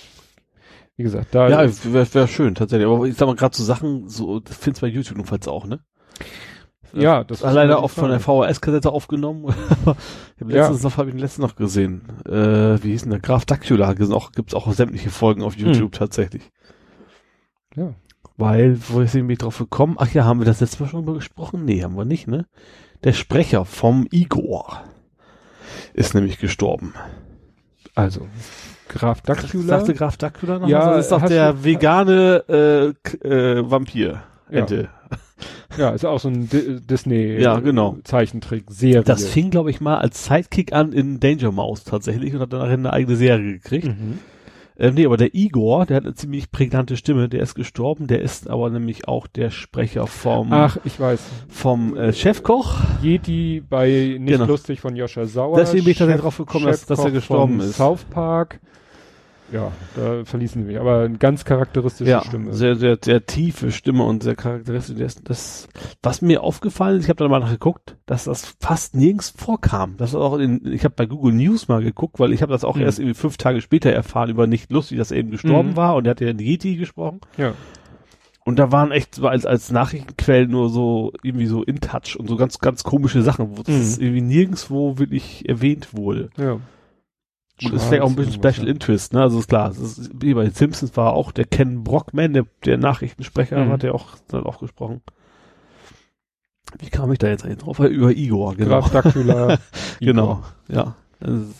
wie 0.97 1.03
gesagt, 1.03 1.33
da, 1.33 1.49
Ja, 1.49 1.69
wäre 1.93 2.13
wär 2.13 2.27
schön, 2.27 2.55
tatsächlich. 2.55 2.87
Aber 2.87 3.05
ich 3.05 3.15
sag 3.15 3.27
mal, 3.27 3.35
gerade 3.35 3.55
so 3.55 3.63
Sachen, 3.63 4.07
so, 4.07 4.39
das 4.39 4.55
findest 4.57 4.81
du 4.81 4.85
bei 4.87 4.91
YouTube 4.91 5.17
jedenfalls 5.17 5.47
auch, 5.47 5.65
ne? 5.65 5.79
Ja, 6.93 7.25
das 7.25 7.41
ist 7.41 7.51
leider 7.51 7.83
oft 7.83 7.95
von 7.95 8.09
der. 8.09 8.21
VHS-Kassette 8.21 8.89
aufgenommen. 8.89 9.45
ich 10.37 10.41
habe 10.41 10.53
Ja. 10.53 10.61
letztens 10.61 10.83
noch, 10.83 10.97
habe 10.97 11.09
ich 11.09 11.15
letztens 11.15 11.45
noch 11.45 11.55
gesehen. 11.57 12.03
Äh, 12.25 12.81
wie 12.83 12.91
hieß 12.91 13.01
denn 13.01 13.11
der? 13.11 13.19
Graf 13.19 13.43
Dacula. 13.45 13.93
Auch, 14.11 14.31
gibt's 14.31 14.53
auch 14.53 14.71
sämtliche 14.71 15.09
Folgen 15.09 15.43
auf 15.43 15.57
YouTube 15.57 15.91
tatsächlich. 15.91 16.51
Ja. 17.75 17.93
Weil, 18.37 18.79
wo 18.89 19.01
ist 19.01 19.15
ich 19.15 19.37
drauf 19.37 19.57
gekommen? 19.57 19.95
Ach 19.97 20.13
ja, 20.13 20.23
haben 20.23 20.39
wir 20.39 20.45
das 20.45 20.61
letzte 20.61 20.83
Mal 20.83 20.89
schon 20.89 21.01
drüber 21.01 21.15
gesprochen? 21.15 21.65
Nee, 21.65 21.83
haben 21.83 21.97
wir 21.97 22.05
nicht, 22.05 22.27
ne? 22.27 22.47
Der 23.03 23.13
Sprecher 23.13 23.65
vom 23.65 24.07
Igor 24.11 24.83
ist 25.93 26.13
nämlich 26.13 26.39
gestorben. 26.39 26.93
Also, 27.93 28.27
Graf 28.89 29.21
Dacula. 29.21 29.65
Sagte 29.79 29.93
Graf 29.93 30.17
Dacula 30.17 30.59
noch? 30.59 30.67
Ja, 30.67 30.79
was? 30.79 30.95
das 30.95 30.99
ist 31.05 31.11
doch 31.11 31.27
der 31.27 31.53
du- 31.53 31.63
vegane 31.63 32.93
äh, 33.23 33.27
äh, 33.27 33.69
Vampir. 33.69 34.21
Ja. 34.51 34.59
Ente. 34.59 34.89
Ja, 35.77 35.89
ist 35.89 36.05
auch 36.05 36.19
so 36.21 36.29
ein 36.29 36.47
Di 36.47 36.79
Disney 36.79 37.37
Ja, 37.41 37.59
genau. 37.59 37.97
Zeichentrick 38.05 38.63
Serie. 38.69 39.03
Das 39.03 39.25
fing, 39.27 39.49
glaube 39.49 39.69
ich, 39.69 39.81
mal 39.81 39.97
als 39.97 40.23
Sidekick 40.23 40.71
an 40.71 40.93
in 40.93 41.19
Danger 41.19 41.51
Mouse 41.51 41.83
tatsächlich 41.83 42.33
und 42.33 42.39
hat 42.39 42.53
dann 42.53 42.61
nachher 42.61 42.73
eine 42.75 42.93
eigene 42.93 43.17
Serie 43.17 43.53
gekriegt. 43.59 43.87
Mhm. 43.87 44.19
Ähm, 44.77 44.95
nee, 44.95 45.05
aber 45.05 45.15
der 45.17 45.33
Igor, 45.33 45.85
der 45.85 45.97
hat 45.97 46.03
eine 46.03 46.15
ziemlich 46.15 46.51
prägnante 46.51 46.97
Stimme, 46.97 47.29
der 47.29 47.41
ist 47.41 47.55
gestorben, 47.55 48.07
der 48.07 48.21
ist 48.21 48.49
aber 48.49 48.69
nämlich 48.69 49.07
auch 49.07 49.25
der 49.27 49.49
Sprecher 49.49 50.05
vom, 50.05 50.51
Ach, 50.51 50.77
ich 50.83 50.99
weiß. 50.99 51.21
vom 51.47 51.95
äh, 51.95 52.11
Chefkoch. 52.11 52.75
Yeti 53.01 53.63
bei 53.69 54.17
Nicht 54.19 54.33
Genau. 54.33 54.45
lustig 54.45 54.81
von 54.81 54.95
Joscha 54.97 55.25
Sauer. 55.25 55.57
Deswegen 55.57 55.85
bin 55.85 55.91
ich 55.91 55.97
tatsächlich 55.97 56.17
Chef- 56.17 56.21
drauf 56.23 56.37
gekommen, 56.37 56.65
dass- 56.65 56.85
dass 56.85 56.99
er 56.99 57.11
gestorben 57.11 57.59
ist. 57.61 57.77
South 57.77 58.03
Park. 58.05 58.59
Ja, 59.51 59.71
da 59.95 60.25
verließen 60.25 60.61
sie 60.63 60.67
mich. 60.67 60.79
Aber 60.79 61.01
eine 61.01 61.17
ganz 61.17 61.45
charakteristische 61.45 62.09
Ja, 62.09 62.23
Stimme. 62.23 62.51
sehr, 62.53 62.75
sehr, 62.75 62.97
sehr 63.03 63.25
tiefe 63.25 63.71
Stimme 63.71 64.03
und 64.03 64.23
sehr 64.23 64.35
charakteristisch. 64.35 64.97
Das, 64.97 65.23
das 65.23 65.67
was 66.01 66.21
mir 66.23 66.41
aufgefallen 66.43 66.97
ist, 66.97 67.03
ich 67.05 67.09
habe 67.09 67.23
da 67.23 67.29
mal 67.29 67.39
nachgeguckt, 67.39 67.95
dass 68.07 68.23
das 68.23 68.55
fast 68.59 68.95
nirgends 68.95 69.29
vorkam. 69.29 69.97
Das 69.97 70.15
auch 70.15 70.37
in, 70.39 70.65
ich 70.73 70.83
habe 70.83 70.95
bei 70.97 71.05
Google 71.05 71.33
News 71.33 71.67
mal 71.67 71.83
geguckt, 71.83 72.19
weil 72.19 72.33
ich 72.33 72.41
habe 72.41 72.51
das 72.51 72.63
auch 72.63 72.75
Mhm. 72.75 72.81
erst 72.81 72.99
irgendwie 72.99 73.13
fünf 73.19 73.37
Tage 73.37 73.61
später 73.61 73.91
erfahren 73.91 74.29
über 74.29 74.47
nicht 74.47 74.71
lustig, 74.71 74.97
dass 74.97 75.11
er 75.11 75.17
eben 75.17 75.29
gestorben 75.31 75.71
Mhm. 75.71 75.75
war 75.75 75.95
und 75.95 76.05
er 76.07 76.11
hat 76.11 76.21
ja 76.21 76.29
in 76.29 76.39
Yeti 76.39 76.75
gesprochen. 76.77 77.21
ja. 77.37 77.53
Und 78.47 78.59
da 78.59 78.71
waren 78.71 78.91
echt 78.91 79.15
so 79.15 79.27
als, 79.27 79.47
als 79.47 79.71
Nachrichtenquellen 79.71 80.51
nur 80.51 80.69
so 80.69 81.11
irgendwie 81.23 81.47
so 81.47 81.63
in 81.63 81.79
touch 81.79 82.15
und 82.19 82.27
so 82.29 82.35
ganz, 82.35 82.59
ganz 82.59 82.83
komische 82.83 83.23
Sachen, 83.23 83.57
wo 83.57 83.63
das 83.63 83.97
Mhm. 83.97 84.03
irgendwie 84.03 84.21
nirgendswo 84.21 84.99
wirklich 84.99 85.49
erwähnt 85.49 85.89
wurde. 85.93 86.29
ja. 86.37 86.57
Und 87.63 87.73
das 87.73 87.83
ist 87.83 87.87
vielleicht 87.87 88.03
auch 88.03 88.09
ein 88.09 88.15
bisschen 88.15 88.33
Special 88.33 88.67
Interest, 88.67 89.13
ne? 89.13 89.21
Also 89.21 89.39
ist 89.39 89.47
klar, 89.47 89.69
es 89.69 89.79
ist, 89.79 90.11
wie 90.21 90.33
bei 90.33 90.43
den 90.43 90.53
Simpsons 90.53 90.95
war 90.97 91.13
auch 91.13 91.31
der 91.31 91.45
Ken 91.45 91.83
Brockman, 91.83 92.33
der, 92.33 92.45
der 92.65 92.77
Nachrichtensprecher, 92.77 93.63
Mhm. 93.63 93.71
hat 93.71 93.83
ja 93.83 93.91
auch, 93.93 94.13
hat 94.31 94.45
auch 94.45 94.59
gesprochen. 94.59 95.01
Wie 96.79 96.89
kam 96.89 97.11
ich 97.11 97.19
da 97.19 97.27
jetzt 97.27 97.45
eigentlich 97.45 97.59
drauf? 97.59 97.79
Über 97.79 98.11
Igor, 98.11 98.55
genau. 98.55 98.81
Graf 98.81 98.91
Dacula. 98.91 99.57
genau, 100.01 100.43
ja. 100.67 100.95
Ist, 101.21 101.55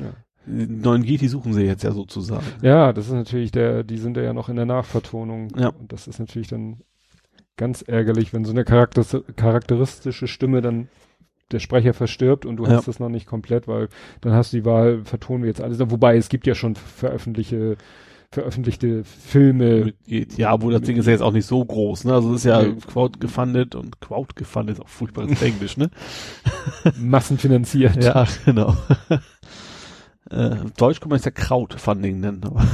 Ja. 0.00 0.10
Den 0.44 0.80
neuen 0.80 1.04
Yeti 1.04 1.28
suchen 1.28 1.52
sie 1.52 1.62
jetzt 1.64 1.82
ja 1.82 1.92
sozusagen. 1.92 2.44
Ja, 2.62 2.92
das 2.94 3.06
ist 3.06 3.12
natürlich 3.12 3.50
der, 3.50 3.84
die 3.84 3.98
sind 3.98 4.16
ja 4.16 4.32
noch 4.32 4.48
in 4.48 4.56
der 4.56 4.64
Nachvertonung. 4.64 5.48
Ja. 5.56 5.68
Und 5.68 5.92
das 5.92 6.06
ist 6.08 6.18
natürlich 6.18 6.48
dann 6.48 6.78
ganz 7.56 7.82
ärgerlich, 7.82 8.32
wenn 8.32 8.44
so 8.46 8.52
eine 8.52 8.64
charakteris 8.64 9.16
charakteristische 9.36 10.26
Stimme 10.26 10.62
dann 10.62 10.88
der 11.52 11.58
Sprecher 11.60 11.94
verstirbt 11.94 12.44
und 12.46 12.56
du 12.56 12.64
Ja. 12.64 12.72
hast 12.76 12.88
das 12.88 13.00
noch 13.00 13.08
nicht 13.08 13.26
komplett, 13.26 13.66
weil 13.68 13.88
dann 14.20 14.32
hast 14.32 14.52
du 14.52 14.58
die 14.58 14.64
Wahl, 14.64 15.02
vertonen 15.04 15.42
wir 15.42 15.48
jetzt 15.48 15.60
alles. 15.62 15.78
Wobei 15.80 16.16
es 16.16 16.28
gibt 16.28 16.46
ja 16.46 16.54
schon 16.54 16.74
veröffentlichte, 16.74 17.76
veröffentlichte 18.30 19.04
Filme. 19.04 19.94
Ja, 20.06 20.60
wo 20.60 20.70
das 20.70 20.82
Ding 20.82 20.96
ist 20.98 21.06
ja 21.06 21.12
jetzt 21.12 21.22
auch 21.22 21.32
nicht 21.32 21.46
so 21.46 21.64
groß, 21.64 22.04
ne? 22.04 22.12
Also 22.14 22.30
es 22.34 22.40
ist 22.40 22.44
ja. 22.44 22.62
Crowd 22.86 23.18
gefundet 23.18 23.74
und 23.74 24.00
Crowd 24.02 24.34
gefundet 24.34 24.76
ist 24.76 24.82
auch 24.84 24.88
furchtbares 24.88 25.40
Englisch, 25.40 25.76
ne? 25.78 25.90
massenfinanziert. 26.98 28.02
Ja, 28.04 28.26
genau. 28.44 28.76
äh, 30.30 30.56
Deutsch 30.76 31.00
kann 31.00 31.08
man 31.08 31.18
es 31.18 31.24
ja 31.24 31.30
Crowdfunding 31.30 32.20
nennen, 32.20 32.44
aber 32.44 32.66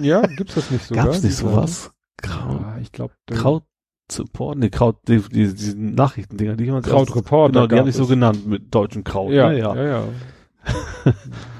Ja, 0.00 0.22
gibt's 0.22 0.54
das 0.54 0.70
nicht 0.70 0.84
sogar? 0.86 1.06
gab's 1.06 1.22
nicht 1.22 1.36
sowas? 1.36 1.90
Kraut, 2.22 2.60
Ja, 2.60 2.78
ich 2.80 2.92
glaube, 2.92 3.14
Kraut 3.26 3.64
Support, 4.10 4.58
nee, 4.58 4.70
Kraut, 4.70 4.96
die, 5.08 5.18
die, 5.18 5.52
diese 5.54 5.78
Nachrichtendinger, 5.78 6.56
die 6.56 6.70
haben 6.70 6.82
Krautreporter 6.82 7.52
Genau, 7.52 7.66
die 7.66 7.76
haben 7.78 7.86
sich 7.86 7.96
so 7.96 8.06
genannt 8.06 8.46
mit 8.46 8.74
deutschen 8.74 9.04
Kraut. 9.04 9.32
Ja, 9.32 9.50
ne? 9.50 9.58
ja, 9.58 9.74
ja. 9.86 10.04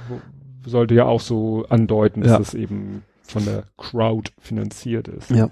Wo- 0.09 0.21
Sollte 0.69 0.95
ja 0.95 1.07
auch 1.07 1.21
so 1.21 1.65
andeuten, 1.69 2.21
dass 2.23 2.33
Ja. 2.33 2.39
es 2.41 2.55
eben 2.55 3.03
von 3.23 3.45
der 3.45 3.65
Crowd 3.79 4.31
finanziert 4.39 5.09
ist. 5.09 5.31
Ja. 5.31 5.49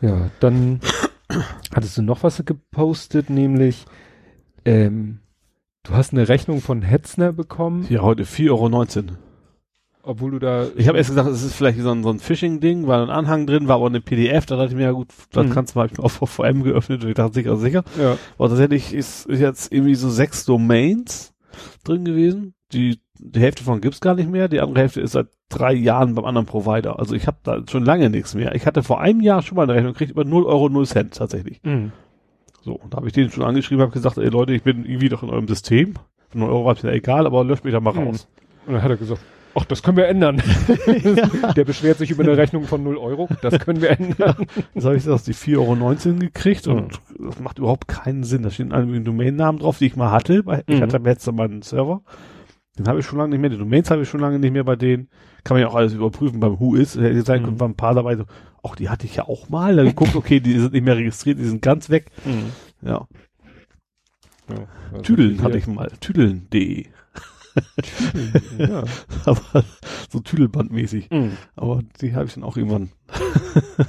Ja, 0.00 0.30
dann 0.40 0.80
hattest 1.74 1.96
du 1.98 2.02
noch 2.02 2.22
was 2.22 2.42
gepostet, 2.44 3.30
nämlich 3.30 3.84
ähm, 4.64 5.20
du 5.84 5.92
hast 5.92 6.12
eine 6.12 6.28
Rechnung 6.28 6.60
von 6.60 6.82
Hetzner 6.82 7.32
bekommen, 7.32 7.84
Hier 7.84 8.02
heute 8.02 8.24
4,19 8.24 8.50
Euro. 8.50 9.16
Obwohl 10.10 10.32
du 10.32 10.38
da 10.38 10.66
Ich 10.76 10.88
habe 10.88 10.98
erst 10.98 11.10
gesagt, 11.10 11.28
es 11.30 11.42
ist 11.42 11.54
vielleicht 11.54 11.78
so 11.80 11.90
ein, 11.90 12.02
so 12.02 12.10
ein 12.10 12.18
Phishing-Ding, 12.18 12.86
war 12.86 13.02
ein 13.02 13.10
Anhang 13.10 13.46
drin, 13.46 13.68
war 13.68 13.76
aber 13.76 13.86
eine 13.86 14.00
PDF, 14.00 14.46
da 14.46 14.56
dachte 14.56 14.70
ich 14.70 14.76
mir, 14.76 14.82
ja 14.84 14.92
gut, 14.92 15.08
das 15.32 15.46
Mhm. 15.46 15.50
kannst 15.50 15.74
du 15.74 15.78
mal 15.78 15.88
ich 15.90 15.98
auf 16.00 16.12
VVM 16.12 16.62
geöffnet 16.62 17.02
und 17.02 17.08
ich 17.10 17.14
dachte, 17.16 17.34
sicher, 17.34 17.56
sicher. 17.56 17.84
ja, 17.98 18.16
Aber 18.38 18.48
tatsächlich 18.48 18.92
ist, 18.92 19.26
jetzt 19.28 19.72
irgendwie 19.72 19.94
so 19.94 20.10
sechs 20.10 20.44
Domains 20.44 21.32
drin 21.84 22.04
gewesen. 22.04 22.54
Die, 22.72 23.00
die 23.18 23.40
Hälfte 23.40 23.64
von 23.64 23.80
gibt's 23.80 24.00
gar 24.00 24.14
nicht 24.14 24.30
mehr, 24.30 24.48
die 24.48 24.60
andere 24.60 24.80
Hälfte 24.80 25.00
ist 25.00 25.12
seit 25.12 25.26
drei 25.48 25.72
Jahren 25.72 26.14
beim 26.14 26.24
anderen 26.24 26.46
Provider. 26.46 26.98
Also 27.00 27.14
ich 27.14 27.26
habe 27.26 27.38
da 27.42 27.60
schon 27.68 27.84
lange 27.84 28.08
nichts 28.08 28.34
mehr. 28.34 28.54
Ich 28.54 28.66
hatte 28.66 28.82
vor 28.84 29.00
einem 29.00 29.20
Jahr 29.20 29.42
schon 29.42 29.56
mal 29.56 29.64
eine 29.64 29.74
Rechnung 29.74 29.92
gekriegt 29.92 30.12
über 30.12 30.24
0 30.24 30.44
Euro 30.44 30.68
0 30.68 30.86
Cent 30.86 31.14
tatsächlich. 31.14 31.60
Mhm. 31.64 31.90
So, 32.62 32.74
und 32.74 32.92
da 32.92 32.98
habe 32.98 33.06
ich 33.08 33.12
den 33.12 33.30
schon 33.30 33.42
angeschrieben, 33.42 33.82
habe 33.82 33.92
gesagt, 33.92 34.18
ey 34.18 34.28
Leute, 34.28 34.52
ich 34.52 34.62
bin 34.62 34.84
irgendwie 34.84 35.08
doch 35.08 35.22
in 35.22 35.30
eurem 35.30 35.48
System. 35.48 35.94
0 36.34 36.48
Euro 36.48 36.64
war 36.66 36.76
mir 36.82 36.92
egal, 36.92 37.26
aber 37.26 37.42
löscht 37.42 37.64
mich 37.64 37.72
da 37.72 37.80
mal 37.80 37.92
Mhm. 37.94 38.06
raus. 38.08 38.28
Und 38.66 38.74
dann 38.74 38.82
hat 38.82 38.90
er 38.90 38.96
gesagt, 38.96 39.20
ach, 39.54 39.64
das 39.64 39.82
können 39.82 39.96
wir 39.96 40.06
ändern. 40.08 40.42
Der 41.56 41.64
beschwert 41.64 41.98
sich 41.98 42.10
über 42.10 42.22
eine 42.22 42.36
Rechnung 42.36 42.64
von 42.64 42.82
0 42.82 42.96
Euro, 42.98 43.28
das 43.42 43.58
können 43.58 43.80
wir 43.82 43.90
ändern. 43.90 44.46
Jetzt 44.74 44.84
habe 44.84 44.96
ich 44.96 45.04
das 45.04 45.24
die 45.24 45.34
4,19 45.34 45.58
Euro 46.08 46.18
gekriegt 46.18 46.66
und 46.66 47.00
das 47.18 47.38
macht 47.40 47.58
überhaupt 47.58 47.88
keinen 47.88 48.24
Sinn. 48.24 48.42
Da 48.42 48.50
stehen 48.50 48.72
einige 48.72 49.00
Domainnamen 49.00 49.60
drauf, 49.60 49.78
die 49.78 49.86
ich 49.86 49.96
mal 49.96 50.10
hatte. 50.10 50.44
Ich 50.66 50.76
Mhm. 50.78 50.82
hatte 50.82 50.98
letztes 50.98 51.32
Mal 51.34 51.44
einen 51.48 51.62
Server. 51.62 52.02
Den 52.78 52.86
habe 52.88 53.00
ich 53.00 53.06
schon 53.06 53.18
lange 53.18 53.30
nicht 53.30 53.40
mehr. 53.40 53.50
Die 53.50 53.58
Domains 53.58 53.90
habe 53.90 54.02
ich 54.02 54.08
schon 54.08 54.20
lange 54.20 54.38
nicht 54.38 54.52
mehr 54.52 54.64
bei 54.64 54.76
denen. 54.76 55.08
Kann 55.44 55.56
man 55.56 55.62
ja 55.62 55.68
auch 55.68 55.74
alles 55.74 55.92
überprüfen 55.92 56.40
beim 56.40 56.58
Who 56.60 56.76
is. 56.76 56.96
Hätte 56.96 57.22
sein 57.22 57.42
können, 57.42 57.54
Mhm. 57.56 57.60
waren 57.60 57.70
ein 57.72 57.76
paar 57.76 57.94
dabei 57.94 58.16
so, 58.16 58.24
ach, 58.62 58.76
die 58.76 58.88
hatte 58.88 59.06
ich 59.06 59.16
ja 59.16 59.24
auch 59.24 59.48
mal. 59.48 59.74
Dann 59.76 59.86
geguckt, 59.86 60.14
okay, 60.14 60.40
die 60.40 60.58
sind 60.58 60.72
nicht 60.72 60.84
mehr 60.84 60.96
registriert, 60.96 61.38
die 61.38 61.44
sind 61.44 61.60
ganz 61.62 61.90
weg. 61.90 62.06
Ja. 62.82 63.06
Ja, 64.48 64.66
also 64.90 65.02
Tüdeln 65.02 65.42
hatte 65.42 65.58
ich 65.58 65.66
mal. 65.66 65.90
Tüdeln.de. 66.00 66.86
Ja. 68.58 68.84
Aber 69.24 69.64
so 70.10 70.20
Tüdelbandmäßig. 70.20 71.10
Mhm. 71.10 71.32
Aber 71.56 71.80
die 72.00 72.14
habe 72.14 72.26
ich 72.26 72.34
dann 72.34 72.44
auch 72.44 72.56
irgendwann. 72.56 72.90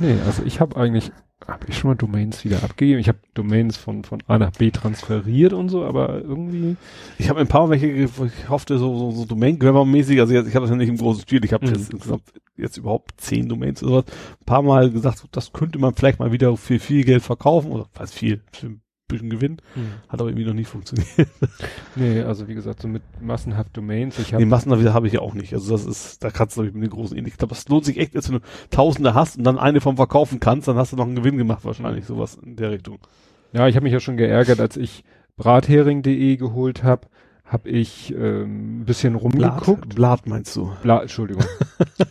Nee, 0.00 0.14
also 0.24 0.44
ich 0.44 0.60
habe 0.60 0.76
eigentlich, 0.76 1.10
habe 1.48 1.66
ich 1.68 1.76
schon 1.76 1.90
mal 1.90 1.96
Domains 1.96 2.44
wieder 2.44 2.62
abgegeben. 2.62 3.00
Ich 3.00 3.08
habe 3.08 3.18
Domains 3.34 3.76
von, 3.76 4.04
von 4.04 4.22
A 4.28 4.38
nach 4.38 4.52
B 4.52 4.70
transferiert 4.70 5.52
und 5.52 5.70
so, 5.70 5.84
aber 5.84 6.20
irgendwie. 6.20 6.76
Ich 7.18 7.28
habe 7.28 7.40
ein 7.40 7.48
paar 7.48 7.68
welche, 7.68 7.88
ich 7.88 8.08
hoffte, 8.48 8.78
so, 8.78 8.96
so, 8.96 9.10
so 9.10 9.24
Domain-Grabber-mäßig, 9.24 10.20
also 10.20 10.34
jetzt, 10.34 10.46
ich 10.46 10.54
habe 10.54 10.66
das 10.66 10.70
ja 10.70 10.76
nicht 10.76 10.88
im 10.88 10.98
großen 10.98 11.22
Stil, 11.22 11.44
ich 11.44 11.52
habe 11.52 11.66
Mhm. 11.66 11.72
jetzt 11.74 11.92
insgesamt 11.92 12.22
jetzt 12.56 12.76
überhaupt 12.76 13.20
zehn 13.20 13.48
Domains 13.48 13.82
oder 13.82 13.90
sowas, 14.02 14.04
ein 14.40 14.44
paar 14.46 14.62
Mal 14.62 14.88
gesagt, 14.92 15.24
das 15.32 15.52
könnte 15.52 15.80
man 15.80 15.94
vielleicht 15.94 16.20
mal 16.20 16.30
wieder 16.30 16.56
für 16.56 16.78
viel 16.78 17.02
Geld 17.02 17.22
verkaufen, 17.24 17.72
oder 17.72 17.86
was 17.94 18.12
viel, 18.12 18.40
ein 18.62 18.80
bisschen 19.08 19.30
Gewinn, 19.30 19.58
hat 20.08 20.20
aber 20.20 20.28
irgendwie 20.28 20.46
noch 20.46 20.54
nicht 20.54 20.68
funktioniert. 20.68 21.08
Nee, 21.96 22.20
also 22.22 22.46
wie 22.46 22.54
gesagt, 22.54 22.82
so 22.82 22.88
mit 22.88 23.02
massenhaft 23.20 23.76
Domains. 23.76 24.18
Ich 24.18 24.28
Die 24.28 24.34
habe 24.34 24.46
Massenavisa 24.46 24.92
habe 24.94 25.06
ich 25.08 25.14
ja 25.14 25.20
auch 25.20 25.34
nicht, 25.34 25.52
also 25.54 25.72
das 25.72 25.84
ist, 25.84 26.22
da 26.22 26.30
kannst 26.30 26.56
du 26.56 26.60
glaube 26.60 26.68
ich 26.68 26.74
mit 26.74 26.84
den 26.84 26.96
großen 26.96 27.16
ähnlich, 27.16 27.34
ich 27.34 27.38
glaube, 27.38 27.54
das 27.54 27.68
lohnt 27.68 27.84
sich 27.84 27.98
echt, 27.98 28.14
wenn 28.14 28.36
du 28.36 28.40
Tausende 28.70 29.14
hast 29.14 29.38
und 29.38 29.44
dann 29.44 29.58
eine 29.58 29.80
vom 29.80 29.96
Verkaufen 29.96 30.38
kannst, 30.38 30.68
dann 30.68 30.76
hast 30.76 30.92
du 30.92 30.96
noch 30.96 31.06
einen 31.06 31.16
Gewinn 31.16 31.36
gemacht 31.38 31.64
wahrscheinlich, 31.64 32.04
sowas 32.06 32.38
in 32.44 32.56
der 32.56 32.70
Richtung. 32.70 32.98
ja, 33.52 33.66
ich 33.66 33.74
habe 33.74 33.84
mich 33.84 33.92
ja 33.92 34.00
schon 34.00 34.16
geärgert, 34.16 34.60
als 34.60 34.76
ich 34.76 35.02
brathering.de 35.36 36.36
geholt 36.36 36.82
habe, 36.84 37.06
habe 37.48 37.68
ich 37.70 38.14
ähm, 38.14 38.80
ein 38.80 38.84
bisschen 38.84 39.14
rumgeguckt. 39.14 39.94
Blatt 39.94 40.26
meinst 40.26 40.54
du? 40.54 40.70
Bla, 40.82 41.00
Entschuldigung, 41.02 41.44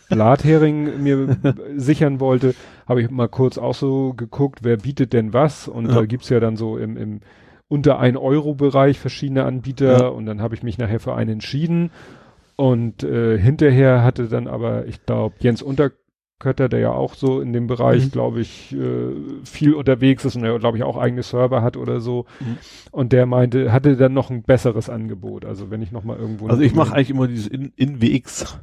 Blathering 0.08 1.02
mir 1.02 1.36
sichern 1.76 2.20
wollte, 2.20 2.54
habe 2.86 3.02
ich 3.02 3.10
mal 3.10 3.28
kurz 3.28 3.58
auch 3.58 3.74
so 3.74 4.14
geguckt, 4.14 4.60
wer 4.62 4.76
bietet 4.76 5.12
denn 5.12 5.32
was 5.32 5.68
und 5.68 5.86
Ja. 5.88 5.94
da 5.96 6.06
gibt's 6.06 6.28
ja 6.28 6.40
dann 6.40 6.56
so 6.56 6.76
im, 6.78 6.96
im 6.96 7.20
unter 7.68 7.98
1 7.98 8.16
Euro 8.16 8.54
Bereich 8.54 8.98
verschiedene 8.98 9.44
Anbieter 9.44 9.98
Ja. 10.00 10.06
und 10.08 10.26
dann 10.26 10.40
habe 10.40 10.54
ich 10.54 10.62
mich 10.62 10.78
nachher 10.78 11.00
für 11.00 11.14
einen 11.14 11.30
entschieden 11.34 11.90
und 12.56 13.04
äh, 13.04 13.38
hinterher 13.38 14.02
hatte 14.02 14.26
dann 14.28 14.48
aber, 14.48 14.86
ich 14.86 15.04
glaube, 15.06 15.36
Jens 15.40 15.62
Unterkötter, 16.40 16.68
der 16.68 16.78
ja 16.78 16.92
auch 16.92 17.14
so 17.14 17.40
in 17.40 17.52
dem 17.52 17.66
Bereich, 17.66 18.06
Mhm. 18.06 18.10
glaube 18.12 18.40
ich, 18.40 18.72
äh, 18.72 19.10
viel 19.44 19.74
unterwegs 19.74 20.24
ist 20.24 20.36
und 20.36 20.44
er, 20.44 20.56
glaube 20.60 20.76
ich, 20.78 20.84
auch 20.84 20.96
eigene 20.96 21.24
Server 21.24 21.62
hat 21.62 21.76
oder 21.76 21.98
so 22.00 22.26
Mhm. 22.40 22.56
und 22.92 23.12
der 23.12 23.26
meinte, 23.26 23.72
hatte 23.72 23.96
dann 23.96 24.14
noch 24.14 24.30
ein 24.30 24.44
besseres 24.44 24.88
Angebot, 24.88 25.44
also 25.44 25.70
wenn 25.72 25.82
ich 25.82 25.90
noch 25.90 26.04
mal 26.04 26.16
irgendwo 26.16 26.46
Also 26.46 26.62
ich 26.62 26.74
mache 26.74 26.94
eigentlich 26.94 27.10
immer 27.10 27.26
dieses 27.26 27.48
in, 27.48 27.72
in 27.74 28.00
WX. 28.00 28.56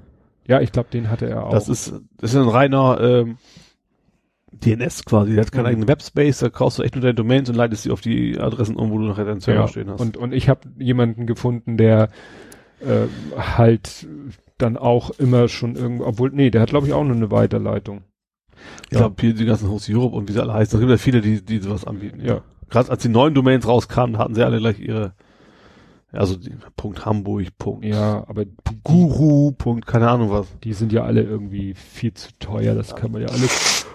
ja, 0.48 0.62
ich 0.62 0.72
glaube, 0.72 0.88
den 0.92 1.10
hatte 1.10 1.28
er 1.30 1.46
auch. 1.48 1.52
Das 1.52 1.68
ist, 1.68 1.94
das 2.18 2.34
ist 2.34 2.38
ein 2.40 2.48
reiner, 2.48 2.98
ähm, 3.02 3.38
DNS 4.54 5.04
quasi, 5.04 5.34
der 5.34 5.42
hat 5.44 5.52
keinen 5.52 5.64
Mhm. 5.64 5.68
eigenen 5.70 5.88
Webspace, 5.90 6.40
da 6.40 6.50
kaufst 6.50 6.80
du 6.80 6.84
echt 6.84 6.96
nur 6.96 7.02
deine 7.02 7.14
Domains 7.14 7.50
und 7.50 7.56
leitest 7.56 7.84
sie 7.84 7.92
auf 7.92 8.00
die 8.00 8.40
Adressen 8.40 8.78
um, 8.78 8.90
wo 8.90 9.00
du 9.00 9.04
nachher 9.04 9.26
deinen 9.26 9.42
Server 9.42 9.62
Ja, 9.64 9.68
stehen 9.68 9.90
hast. 9.90 10.00
und, 10.00 10.16
und 10.16 10.34
ich 10.34 10.48
habe 10.48 10.62
jemanden 10.78 11.26
gefunden, 11.28 11.76
der 11.76 12.08
äh, 12.80 13.08
halt 13.38 14.08
dann 14.58 14.78
auch 14.78 15.12
immer 15.12 15.48
schon 15.48 15.76
irgendwo, 15.76 16.06
obwohl, 16.06 16.32
nee, 16.32 16.50
der 16.50 16.62
hat 16.62 16.70
glaube 16.70 16.88
ich 16.88 16.94
auch 16.94 17.04
nur 17.04 17.16
eine 17.16 17.32
Weiterleitung. 17.32 18.04
ich 18.86 18.94
ja. 18.94 19.00
glaube, 19.00 19.16
hier 19.20 19.34
die 19.34 19.46
ganzen 19.46 19.70
Host 19.70 19.90
Europe 19.90 20.16
und 20.16 20.30
wie 20.30 20.34
sie 20.34 20.42
alle 20.42 20.54
heißen, 20.54 20.78
da 20.78 20.80
gibt 20.80 20.92
ja 20.92 20.98
viele, 20.98 21.22
die, 21.22 21.44
die 21.44 21.60
sowas 21.60 21.86
anbieten. 21.86 22.22
Ja. 22.24 22.42
Gerade 22.70 22.90
als 22.90 23.02
die 23.02 23.10
neuen 23.10 23.34
Domains 23.34 23.68
rauskamen, 23.68 24.18
hatten 24.18 24.34
sie 24.36 24.44
alle 24.44 24.60
gleich 24.60 24.80
ihre, 24.80 25.14
also 26.12 26.36
die, 26.36 26.52
Punkt 26.78 27.06
Hamburg, 27.06 27.48
Punkt 27.58 27.86
Ja, 27.86 28.24
aber 28.28 28.46
Guru, 28.84 29.52
Punkt, 29.52 29.86
keine 29.86 30.10
Ahnung 30.10 30.32
was. 30.32 30.48
die 30.64 30.74
sind 30.74 30.92
ja 30.94 31.04
alle 31.04 31.22
irgendwie 31.22 31.74
viel 31.74 32.14
zu 32.14 32.30
teuer. 32.40 32.74
Das 32.76 32.96
kann 32.96 33.12
man 33.12 33.22
ja 33.22 33.28
alles 33.28 33.86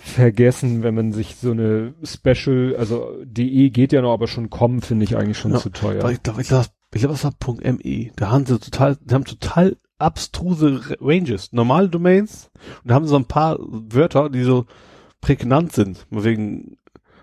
vergessen, 0.00 0.82
wenn 0.82 0.94
man 0.94 1.12
sich 1.12 1.36
so 1.36 1.50
eine 1.50 1.94
Special, 2.04 2.76
also 2.78 3.08
DE 3.24 3.70
geht 3.70 3.92
ja 3.92 4.02
noch, 4.02 4.12
aber 4.12 4.28
schon 4.28 4.50
kommen 4.50 4.80
finde 4.80 5.04
ich 5.04 5.16
eigentlich 5.16 5.38
schon 5.38 5.52
Ja. 5.52 5.58
zu 5.58 5.70
teuer. 5.70 6.08
Ich 6.10 6.22
glaube, 6.22 6.42
ich 6.42 6.48
glaube, 6.48 6.66
ich 6.94 7.00
glaub, 7.00 7.12
das 7.12 7.24
war 7.24 7.32
Punkt 7.38 7.64
.me. 7.64 8.10
Da 8.16 8.30
haben 8.30 8.46
sie 8.46 8.58
total, 8.60 8.96
die 9.02 9.14
haben 9.14 9.24
total 9.24 9.76
abstruse 9.98 10.80
Ranges. 11.00 11.52
Normale 11.52 11.88
Domains 11.88 12.50
und 12.82 12.90
da 12.90 12.94
haben 12.94 13.04
sie 13.04 13.10
so 13.10 13.16
ein 13.16 13.26
paar 13.26 13.56
Wörter, 13.60 14.28
die 14.30 14.42
so 14.42 14.66
prägnant 15.20 15.72
sind. 15.72 16.06
Wegen 16.10 16.76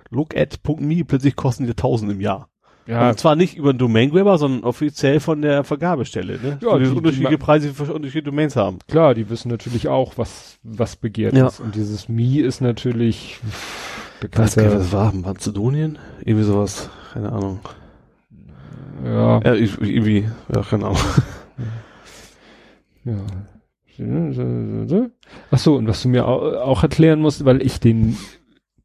look 0.09 0.35
at.me 0.35 1.03
plötzlich 1.05 1.35
kosten 1.35 1.65
die 1.65 1.71
1000 1.71 2.11
im 2.11 2.21
Jahr. 2.21 2.49
ja, 2.87 3.09
Und 3.09 3.19
zwar 3.19 3.35
nicht 3.35 3.55
über 3.55 3.69
einen 3.69 3.79
Domain 3.79 4.09
Grabber, 4.09 4.37
sondern 4.37 4.63
offiziell 4.63 5.19
von 5.19 5.41
der 5.41 5.63
Vergabestelle, 5.63 6.39
ne? 6.41 6.57
Ja, 6.61 6.77
die, 6.77 6.83
die- 6.85 6.89
die 6.91 6.97
unterschiedliche 6.97 7.37
ma- 7.37 7.43
Preise 7.45 7.73
für 7.73 7.83
unterschiedliche 7.83 8.23
Domains 8.23 8.55
haben. 8.55 8.79
klar, 8.87 9.13
die 9.13 9.29
wissen 9.29 9.49
natürlich 9.49 9.87
auch, 9.87 10.17
was, 10.17 10.57
was 10.63 10.95
begehrt 10.95 11.35
Ja. 11.35 11.47
ist. 11.47 11.59
Und 11.59 11.75
dieses 11.75 12.09
Mi 12.09 12.39
ist 12.39 12.59
natürlich 12.61 13.39
Was, 13.43 14.19
bekannter. 14.19 14.79
was 14.79 14.91
war? 14.91 15.13
Mazedonien? 15.13 15.97
Irgendwie 16.25 16.45
sowas. 16.45 16.89
Keine 17.13 17.31
Ahnung. 17.31 17.59
Ja, 19.05 19.39
Ja, 19.43 19.53
ich, 19.53 19.79
irgendwie, 19.81 20.29
ja, 20.53 20.61
keine 20.61 20.85
Ahnung. 20.87 20.97
Ja. 23.05 23.15
Ach 25.51 25.57
so, 25.59 25.75
und 25.75 25.87
was 25.87 26.01
du 26.01 26.09
mir 26.09 26.27
au- 26.27 26.57
auch 26.57 26.81
erklären 26.83 27.19
musst, 27.19 27.45
weil 27.45 27.61
ich 27.61 27.79
den, 27.79 28.17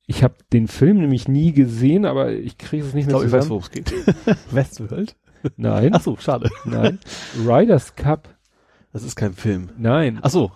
ich 0.07 0.23
habe 0.23 0.35
den 0.53 0.69
Film 0.69 0.99
nämlich 0.99 1.29
nie 1.29 1.53
gesehen, 1.53 2.05
aber 2.05 2.33
ich 2.33 2.59
kriege 2.59 2.85
es 2.85 2.93
nicht 2.93 3.07
Ich 3.09 3.13
mehr 3.13 3.21
glaube, 3.21 3.27
ich 3.27 3.33
weiß, 3.33 3.45
zusammen. 3.49 3.63
worum 3.63 3.63
es 3.63 3.71
geht. 3.71 3.93
Westworld? 4.53 5.17
Nein, 5.57 5.91
Ach 5.95 6.01
so, 6.03 6.17
schade. 6.17 6.51
nein. 6.65 6.99
Riders 7.47 7.95
Cup, 7.95 8.29
Das 8.97 9.05
ist 9.05 9.15
kein 9.15 9.35
Film. 9.35 9.69
nein. 9.77 10.19
Ach 10.23 10.31
so. 10.31 10.53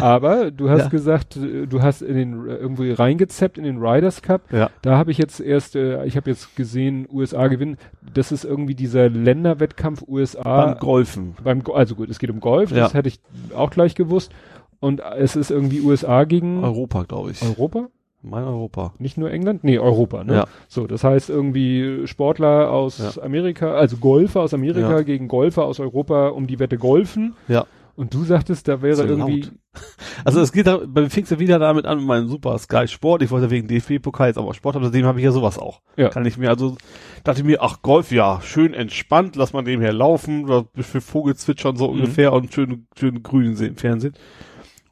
Aber 0.00 0.50
du 0.50 0.68
hast 0.68 0.80
Ja. 0.84 0.88
gesagt, 0.88 1.36
äh, 1.36 1.66
du 1.66 1.80
hast 1.82 2.02
in 2.02 2.16
den 2.16 2.48
äh, 2.48 2.54
irgendwie 2.56 2.90
reingezappt 2.92 3.56
in 3.58 3.64
den 3.64 3.78
Riders 3.78 4.20
Cup. 4.22 4.42
Ja. 4.52 4.70
Da 4.82 4.96
habe 4.98 5.10
ich 5.10 5.18
jetzt 5.18 5.40
erst, 5.40 5.76
äh, 5.76 6.04
ich 6.06 6.16
habe 6.16 6.30
jetzt 6.30 6.56
gesehen, 6.56 7.06
USA 7.10 7.46
gewinnen. 7.48 7.76
Das 8.14 8.32
ist 8.32 8.44
irgendwie 8.44 8.74
dieser 8.74 9.08
Länderwettkampf 9.08 10.02
USA. 10.08 10.42
Beim 10.66 10.78
Golfen. 10.78 11.36
beim 11.42 11.62
also 11.72 11.94
gut, 11.94 12.10
es 12.10 12.18
geht 12.18 12.30
um 12.30 12.40
Golf, 12.40 12.70
Ja. 12.70 12.78
das 12.78 12.94
hätte 12.94 13.08
ich 13.08 13.20
auch 13.54 13.70
gleich 13.70 13.94
gewusst. 13.94 14.32
Und 14.80 15.00
es 15.16 15.36
ist 15.36 15.50
irgendwie 15.50 15.80
USA 15.80 16.24
gegen 16.24 16.62
Europa, 16.62 17.04
glaube 17.04 17.30
ich. 17.30 17.42
Europa? 17.42 17.88
Mein 18.28 18.44
Europa. 18.44 18.92
Nicht 18.98 19.16
nur 19.18 19.30
England? 19.30 19.62
Nee, 19.64 19.78
Europa, 19.78 20.24
ne? 20.24 20.34
Ja. 20.34 20.46
So, 20.68 20.86
das 20.86 21.04
heißt 21.04 21.30
irgendwie 21.30 22.06
Sportler 22.06 22.70
aus 22.70 22.98
Ja. 23.16 23.22
Amerika, 23.22 23.72
also 23.74 23.96
Golfer 23.98 24.40
aus 24.40 24.52
Amerika 24.52 24.90
Ja. 24.96 25.02
gegen 25.02 25.28
Golfer 25.28 25.64
aus 25.64 25.78
Europa 25.80 26.28
um 26.28 26.46
die 26.46 26.58
Wette 26.58 26.76
golfen. 26.76 27.34
Ja. 27.48 27.66
Und 27.94 28.12
du 28.12 28.24
sagtest, 28.24 28.68
da 28.68 28.82
wäre 28.82 28.96
So 28.96 29.04
irgendwie, 29.04 29.40
laut. 29.42 29.52
Also 30.24 30.40
es 30.40 30.52
geht 30.52 30.66
da, 30.66 30.80
bei 30.86 31.08
fing's 31.08 31.30
ja 31.30 31.38
wieder 31.38 31.58
damit 31.58 31.86
an 31.86 31.98
mit 31.98 32.06
meinem 32.06 32.28
Super 32.28 32.58
Sky 32.58 32.86
Sport. 32.88 33.22
Ich 33.22 33.30
wollte 33.30 33.50
wegen 33.50 33.68
DFB-Pokal 33.68 34.28
jetzt 34.28 34.36
aber 34.38 34.52
Sport, 34.52 34.76
aber 34.76 34.86
seitdem 34.86 35.06
habe 35.06 35.18
ich 35.18 35.24
ja 35.24 35.30
sowas 35.32 35.58
auch. 35.58 35.80
Ja. 35.96 36.08
Kann 36.10 36.26
ich 36.26 36.36
mir 36.36 36.50
also, 36.50 36.76
dachte 37.24 37.40
ich 37.40 37.46
mir, 37.46 37.62
ach 37.62 37.80
Golf, 37.82 38.10
ja, 38.12 38.40
schön 38.42 38.74
entspannt, 38.74 39.36
lass 39.36 39.52
man 39.54 39.64
dem 39.64 39.80
her 39.80 39.92
laufen, 39.94 40.44
oder 40.44 40.66
für 40.74 41.00
Vogelzwitschern 41.00 41.76
so 41.76 41.86
Mhm. 41.86 42.00
ungefähr 42.00 42.32
und 42.34 42.52
schön, 42.52 42.86
schön 42.98 43.22
grün 43.22 43.56
sehen, 43.56 43.76
Fernsehen. 43.76 44.14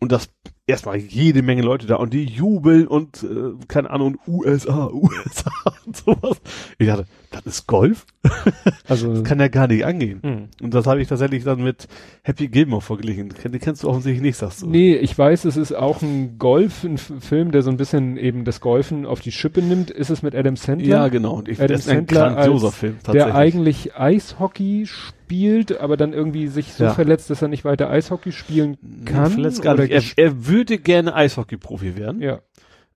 Und 0.01 0.11
das 0.12 0.31
erstmal 0.66 0.97
jede 0.97 1.43
Menge 1.43 1.62
Leute 1.62 1.86
da 1.86 1.97
und 1.97 2.15
die 2.15 2.24
jubeln 2.24 2.86
und 2.86 3.23
äh, 3.23 3.53
keine 3.69 3.91
Ahnung, 3.91 4.19
USA, 4.27 4.91
USA 4.91 5.53
und 5.86 5.97
sowas. 5.97 6.41
Ich 6.78 6.86
dachte, 6.86 7.07
das 7.35 7.47
ist 7.47 7.66
Golf? 7.66 8.06
also, 8.89 9.12
Das 9.15 9.24
kann 9.24 9.40
ja 9.40 9.48
gar 9.48 9.66
nicht 9.69 9.85
angehen. 9.85 10.20
hm. 10.23 10.48
Und 10.62 10.74
das 10.74 10.86
habe 10.86 11.01
ich 11.02 11.09
tatsächlich 11.09 11.44
dann 11.44 11.62
mit 11.62 11.89
Happy 12.23 12.48
Gilmore 12.48 12.81
verglichen. 12.82 13.32
Den 13.44 13.59
kennst 13.61 13.82
du 13.82 13.89
offensichtlich 13.89 14.23
nicht, 14.23 14.36
sagst 14.36 14.62
du. 14.62 14.70
Nee, 14.70 14.94
ich 14.97 15.16
weiß, 15.16 15.44
es 15.44 15.56
ist 15.56 15.73
auch 15.73 16.01
ein 16.02 16.39
Golf, 16.39 16.85
ein 16.85 16.97
Film, 16.98 17.51
der 17.51 17.62
so 17.62 17.70
ein 17.70 17.77
bisschen 17.77 18.16
eben 18.16 18.44
das 18.44 18.61
Golfen 18.61 19.05
auf 19.06 19.20
die 19.20 19.32
Schippe 19.32 19.61
nimmt. 19.62 19.90
Ist 19.90 20.11
es 20.11 20.23
mit 20.23 20.35
Adam 20.35 20.56
Sandler? 20.56 20.86
Ja, 20.89 21.09
genau. 21.09 21.35
Und 21.35 21.48
ich, 21.48 21.59
Adam 21.59 21.69
das 21.77 21.81
ist 21.82 21.89
ein 21.90 21.97
Sandler 22.06 22.35
grandioser 22.35 22.66
als 22.69 22.77
Film, 22.77 22.97
tatsächlich. 23.02 23.24
der 23.24 23.35
eigentlich 23.35 23.97
Eishockey 23.97 24.86
spielt, 24.86 25.78
aber 25.81 25.97
dann 25.97 26.12
irgendwie 26.12 26.48
sich 26.48 26.73
so 26.73 26.85
Ja. 26.85 26.94
verletzt, 26.94 27.31
dass 27.31 27.43
er 27.43 27.48
nicht 27.48 27.65
weiter 27.65 27.90
Eishockey 27.90 28.32
spielen 28.32 28.77
kann. 29.05 29.31
Verletzt 29.32 29.62
gar 29.62 29.77
nicht. 29.77 29.90
Er, 29.90 30.02
er 30.16 30.47
würde 30.47 30.78
gerne 30.78 31.15
Eishockey-Profi 31.15 31.97
werden. 31.97 32.20
ja. 32.23 32.40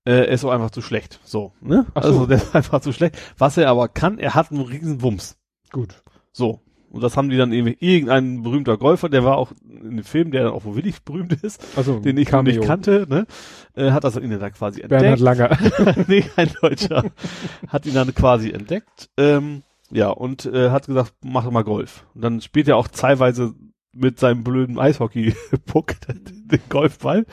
Äh, 0.08 0.32
ist 0.32 0.42
auch 0.42 0.52
einfach 0.52 0.70
zu 0.70 0.80
schlecht. 0.80 1.20
So, 1.22 1.52
ne? 1.60 1.84
Ach 1.92 2.02
so. 2.02 2.08
Also 2.08 2.26
der 2.26 2.38
ist 2.38 2.54
einfach 2.54 2.80
zu 2.80 2.92
schlecht. 2.92 3.18
Was 3.36 3.58
er 3.58 3.68
aber 3.68 3.88
kann, 3.88 4.18
er 4.18 4.34
hat 4.34 4.50
einen 4.50 4.62
riesen 4.62 5.02
Wumms. 5.02 5.36
Gut. 5.70 6.02
So. 6.32 6.60
Und 6.90 7.02
das 7.02 7.18
haben 7.18 7.28
die 7.28 7.36
dann 7.36 7.52
irgendwie, 7.52 7.76
irgendein 7.80 8.42
berühmter 8.42 8.78
Golfer, 8.78 9.10
der 9.10 9.22
war 9.22 9.36
auch 9.36 9.52
in 9.68 9.96
dem 9.96 10.04
Film, 10.04 10.30
der 10.30 10.44
dann 10.44 10.52
auch 10.54 10.64
wirklich 10.64 11.02
berühmt 11.02 11.34
ist, 11.34 11.62
Also 11.76 11.98
den 11.98 12.16
ich 12.16 12.32
nicht 12.32 12.62
kannte, 12.62 13.06
ne? 13.06 13.26
Äh, 13.74 13.90
hat 13.90 14.04
das 14.04 14.16
ihn 14.16 14.30
dann 14.30 14.52
quasi 14.54 14.80
Bernhard 14.80 15.20
entdeckt. 15.20 15.20
Langer. 15.20 16.04
nee, 16.08 16.22
kein 16.22 16.50
Deutscher. 16.62 17.04
hat 17.68 17.84
ihn 17.84 17.92
dann 17.92 18.14
quasi 18.14 18.50
entdeckt. 18.50 19.10
Ähm, 19.18 19.62
ja, 19.90 20.08
und 20.08 20.46
äh, 20.46 20.70
hat 20.70 20.86
gesagt, 20.86 21.12
mach 21.22 21.44
doch 21.44 21.50
mal 21.50 21.64
Golf. 21.64 22.06
Und 22.14 22.22
dann 22.22 22.40
spielt 22.40 22.68
er 22.68 22.78
auch 22.78 22.88
teilweise 22.88 23.54
mit 23.98 24.18
seinem 24.18 24.44
blöden 24.44 24.78
Eishockey-Puck 24.78 25.94
den 26.08 26.60
Golfball. 26.68 27.26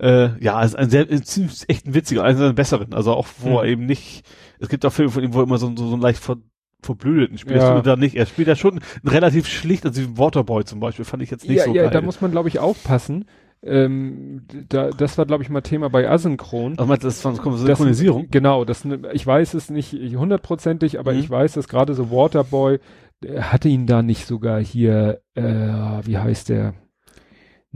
Äh, 0.00 0.42
ja, 0.42 0.62
ist 0.62 0.76
ein 0.76 0.90
sehr, 0.90 1.08
ist 1.08 1.26
ziemlich, 1.26 1.64
echt 1.68 1.86
ein 1.86 1.94
witziger, 1.94 2.22
einer 2.24 2.38
seiner 2.38 2.52
besseren. 2.52 2.92
Also 2.94 3.12
auch, 3.12 3.26
wo 3.38 3.50
Mhm. 3.50 3.56
er 3.56 3.64
eben 3.64 3.86
nicht, 3.86 4.24
es 4.58 4.68
gibt 4.68 4.84
auch 4.86 4.92
Filme 4.92 5.10
von 5.10 5.22
ihm, 5.22 5.34
wo 5.34 5.40
er 5.40 5.44
immer 5.44 5.58
so, 5.58 5.68
so, 5.76 5.86
so 5.86 5.92
einen 5.94 6.02
leicht 6.02 6.22
ver, 6.22 6.36
verblödeten 6.82 7.38
spielt. 7.38 7.56
Ja. 7.56 7.70
Das 7.74 7.78
er 7.78 7.82
da 7.82 7.96
nicht. 7.96 8.14
Er 8.16 8.26
spielt 8.26 8.48
ja 8.48 8.56
schon 8.56 8.80
relativ 9.04 9.46
schlicht, 9.48 9.84
also 9.86 10.00
wie 10.00 10.18
Waterboy 10.18 10.64
zum 10.64 10.80
Beispiel, 10.80 11.04
fand 11.04 11.22
ich 11.22 11.30
jetzt 11.30 11.48
nicht 11.48 11.58
ja, 11.58 11.64
so 11.64 11.74
ja, 11.74 11.82
geil. 11.84 11.90
da 11.90 12.00
muss 12.02 12.20
man, 12.20 12.30
glaube 12.30 12.48
ich, 12.48 12.58
aufpassen. 12.58 13.24
Ähm, 13.62 14.42
da, 14.68 14.90
das 14.90 15.16
war, 15.18 15.24
glaube 15.26 15.42
ich, 15.42 15.48
mal 15.48 15.62
Thema 15.62 15.88
bei 15.88 16.08
Asynchron. 16.08 16.78
also 16.78 16.94
das 16.94 17.04
ist 17.16 17.22
von 17.22 17.34
Das- 17.34 17.60
Synchronisierung? 17.60 18.28
Genau, 18.30 18.64
das, 18.64 18.86
ich 19.12 19.26
weiß 19.26 19.54
es 19.54 19.70
nicht 19.70 19.92
hundertprozentig, 19.92 20.98
aber 21.00 21.12
Mhm. 21.14 21.18
ich 21.20 21.30
weiß, 21.30 21.54
dass 21.54 21.66
gerade 21.66 21.94
so 21.94 22.10
Waterboy, 22.10 22.78
der 22.78 22.80
hatte 23.40 23.68
ihn 23.68 23.86
da 23.86 24.02
nicht 24.02 24.26
sogar 24.26 24.60
hier, 24.60 25.20
äh, 25.34 25.42
wie 25.42 26.18
heißt 26.18 26.48
der? 26.48 26.74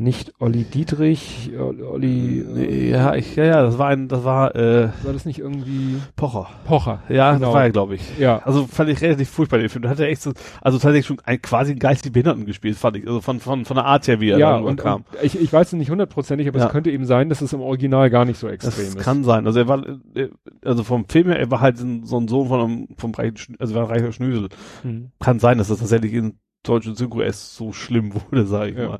Nicht 0.01 0.32
Olli 0.39 0.64
Dietrich, 0.64 1.51
Ol- 1.59 1.82
Olli, 1.82 2.43
Nee, 2.48 2.89
ja, 2.90 3.14
ich, 3.14 3.36
ja, 3.36 3.44
ja, 3.44 3.62
das 3.62 3.77
war 3.77 3.89
ein, 3.89 4.09
das 4.09 4.24
war, 4.24 4.56
äh, 4.56 4.89
war 5.02 5.12
das 5.12 5.27
nicht 5.27 5.39
irgendwie 5.39 5.97
Pocher. 6.16 6.48
Pocher? 6.64 7.02
Ja, 7.10 7.35
Genau. 7.35 7.47
das 7.48 7.55
war 7.55 7.62
er, 7.64 7.70
glaube 7.70 7.97
ich. 7.97 8.18
Ja, 8.18 8.39
Also 8.39 8.66
fand 8.66 8.89
ich 8.89 9.02
relativ 9.02 9.28
furchtbar 9.28 9.59
den 9.59 9.68
Film. 9.68 9.82
Da 9.82 9.90
hat 9.90 10.01
er 10.01 10.09
echt 10.09 10.22
so, 10.22 10.32
also 10.62 10.78
tatsächlich 10.78 11.05
schon 11.06 11.20
ein, 11.24 11.43
quasi 11.43 11.72
einen 11.72 11.81
geistig 11.81 12.12
Behinderten 12.12 12.47
gespielt, 12.47 12.78
fand 12.78 12.97
ich. 12.97 13.06
Also 13.06 13.20
von, 13.20 13.40
von, 13.40 13.66
von 13.66 13.74
der 13.77 13.85
Art 13.85 14.09
her, 14.09 14.20
wie 14.22 14.31
er 14.31 14.39
ja, 14.39 14.52
da 14.52 14.64
und, 14.64 14.77
kam. 14.78 15.05
und 15.12 15.22
ich, 15.22 15.39
ich 15.39 15.52
weiß 15.52 15.66
es 15.66 15.72
nicht 15.74 15.90
hundertprozentig, 15.90 16.48
aber 16.48 16.59
Ja. 16.60 16.66
es 16.66 16.72
könnte 16.72 16.90
eben 16.90 17.05
sein, 17.05 17.28
dass 17.28 17.43
es 17.43 17.52
im 17.52 17.60
Original 17.60 18.09
gar 18.09 18.24
nicht 18.24 18.39
so 18.39 18.48
extrem 18.48 18.70
Das 18.70 18.78
ist. 18.94 18.98
kann 18.98 19.22
sein. 19.22 19.47
Also 19.47 19.59
er 19.59 19.68
war, 19.68 19.85
äh, 20.14 20.28
also 20.64 20.82
vom 20.82 21.05
Film 21.10 21.27
her, 21.28 21.39
er 21.39 21.51
war 21.51 21.60
halt 21.60 21.77
so 21.77 21.85
ein 22.18 22.27
Sohn 22.27 22.48
von 22.48 22.59
einem, 22.60 22.89
vom 22.97 23.12
reichen, 23.12 23.56
also 23.59 23.74
war 23.74 23.82
ein 23.82 23.90
reicher 23.90 24.12
Schnösel. 24.12 24.48
Mhm. 24.82 25.10
Kann 25.20 25.40
sein, 25.40 25.59
dass 25.59 25.68
das 25.68 25.81
tatsächlich 25.81 26.14
in 26.14 26.39
deutschen 26.62 26.94
Synchro 26.94 27.20
erst 27.20 27.55
so 27.55 27.72
schlimm 27.74 28.12
wurde, 28.31 28.47
sage 28.47 28.70
ich 28.70 28.78
Ja. 28.78 28.89
mal. 28.89 28.98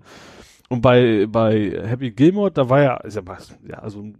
Und 0.71 0.83
bei, 0.83 1.27
bei 1.29 1.83
Happy 1.85 2.13
Gilmore, 2.13 2.53
da 2.53 2.69
war 2.69 2.81
ja, 2.81 2.97
ist 2.99 3.17
ja, 3.17 3.23
was- 3.27 3.55
ja, 3.69 3.79
also 3.81 4.01
ein 4.03 4.17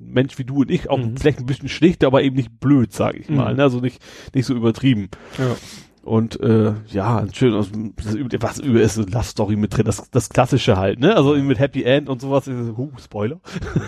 Mensch 0.00 0.36
wie 0.38 0.44
du 0.44 0.62
und 0.62 0.70
ich, 0.70 0.90
auch 0.90 0.98
Mhm. 0.98 1.16
vielleicht 1.16 1.38
ein 1.38 1.46
bisschen 1.46 1.68
schlicht, 1.68 2.02
aber 2.04 2.22
eben 2.22 2.34
nicht 2.36 2.58
blöd, 2.58 2.92
sage 2.92 3.18
ich 3.18 3.28
mal. 3.28 3.52
Mhm. 3.52 3.56
Ne? 3.58 3.62
Also 3.62 3.80
nicht, 3.80 4.02
nicht 4.34 4.46
so 4.46 4.54
übertrieben. 4.54 5.08
Ja. 5.38 5.54
Und 6.02 6.40
äh, 6.40 6.72
ja, 6.88 7.18
ein 7.18 7.34
schön, 7.34 7.52
das 7.52 7.70
was 8.40 8.58
über 8.58 8.80
ist, 8.80 8.96
eine 8.98 9.06
Love 9.10 9.24
Story 9.24 9.56
mit 9.56 9.76
drin, 9.76 9.84
das, 9.84 10.10
das 10.10 10.30
klassische 10.30 10.76
halt, 10.78 10.98
ne? 10.98 11.14
Also 11.14 11.34
mit 11.34 11.58
Happy 11.58 11.82
End 11.82 12.08
und 12.08 12.20
sowas, 12.22 12.46
huh, 12.46 12.90
Spoiler. 12.98 13.38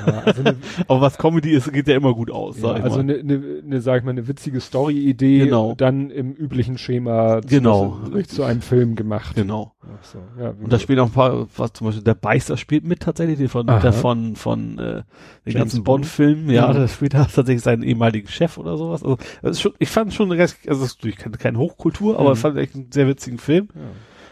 Ja, 0.06 0.18
also 0.20 0.40
eine, 0.42 0.56
Aber 0.88 1.00
was 1.00 1.16
Comedy 1.16 1.52
ist, 1.52 1.72
geht 1.72 1.88
ja 1.88 1.96
immer 1.96 2.12
gut 2.14 2.30
aus, 2.30 2.56
ja, 2.56 2.62
sag 2.68 2.78
ich 2.78 2.84
also 2.84 2.98
eine, 2.98 3.14
eine, 3.14 3.42
eine, 3.64 3.80
sag 3.80 3.98
ich 4.00 4.04
mal, 4.04 4.10
eine 4.10 4.28
witzige 4.28 4.60
Story-Idee, 4.60 5.38
Genau. 5.46 5.74
dann 5.76 6.10
im 6.10 6.32
üblichen 6.32 6.76
Schema 6.76 7.40
zu- 7.42 7.48
Genau, 7.48 7.98
zu, 8.12 8.22
zu 8.36 8.42
einem 8.44 8.60
Film 8.60 8.94
gemacht. 8.94 9.34
Genau. 9.34 9.72
Ach 9.82 10.04
so, 10.04 10.18
ja, 10.40 10.50
Und 10.50 10.72
da 10.72 10.78
spielen 10.78 11.00
auch 11.00 11.06
ein 11.06 11.12
paar, 11.12 11.46
was 11.56 11.72
zum 11.72 11.86
Beispiel 11.86 12.04
der 12.04 12.14
Beißer 12.14 12.56
spielt 12.56 12.84
mit 12.86 13.00
tatsächlich, 13.00 13.38
der 13.38 13.48
von, 13.48 13.66
der 13.66 13.92
von, 13.92 14.36
von 14.36 14.78
äh, 14.78 14.82
den 14.82 15.04
James 15.46 15.54
ganzen 15.56 15.76
Bond? 15.84 16.02
Bond-Filmen, 16.02 16.50
ja, 16.50 16.66
Ja. 16.68 16.72
da 16.72 16.86
spielt 16.88 17.14
er 17.14 17.26
tatsächlich 17.26 17.62
seinen 17.62 17.82
ehemaligen 17.82 18.28
Chef 18.28 18.58
oder 18.58 18.76
sowas. 18.76 19.02
Also 19.02 19.16
das 19.40 19.52
ist 19.52 19.60
schon, 19.62 19.72
ich 19.78 19.88
fand 19.88 20.12
schon 20.14 20.30
recht, 20.30 20.56
also 20.68 20.84
es 20.84 20.90
ist 20.92 20.98
natürlich 20.98 21.16
keine, 21.16 21.36
keine 21.36 21.58
Hochkultur, 22.02 22.18
aber 22.20 22.28
Mhm. 22.30 22.34
ich 22.34 22.40
fand 22.40 22.58
echt 22.58 22.74
einen 22.74 22.92
sehr 22.92 23.08
witzigen 23.08 23.38
Film. 23.38 23.68
ja. 23.74 23.80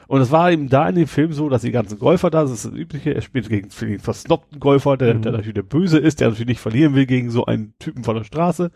Und 0.06 0.20
es 0.20 0.32
war 0.32 0.50
eben 0.50 0.68
da 0.68 0.88
in 0.88 0.96
dem 0.96 1.06
Film 1.06 1.32
so, 1.32 1.48
dass 1.48 1.62
die 1.62 1.70
ganzen 1.70 1.98
Golfer 2.00 2.30
da, 2.30 2.42
das 2.42 2.50
ist 2.50 2.64
das 2.64 2.72
Übliche, 2.72 3.14
er 3.14 3.20
spielt 3.22 3.48
gegen, 3.48 3.68
gegen 3.68 3.92
den 3.92 4.00
versnobten 4.00 4.58
Golfer, 4.58 4.96
der, 4.96 5.14
Mhm. 5.14 5.22
der 5.22 5.30
natürlich 5.32 5.54
der 5.54 5.62
Böse 5.62 5.98
ist, 5.98 6.18
der 6.18 6.28
natürlich 6.30 6.48
nicht 6.48 6.60
verlieren 6.60 6.96
will 6.96 7.06
gegen 7.06 7.30
so 7.30 7.46
einen 7.46 7.74
Typen 7.78 8.02
von 8.02 8.16
der 8.16 8.24
Straße. 8.24 8.72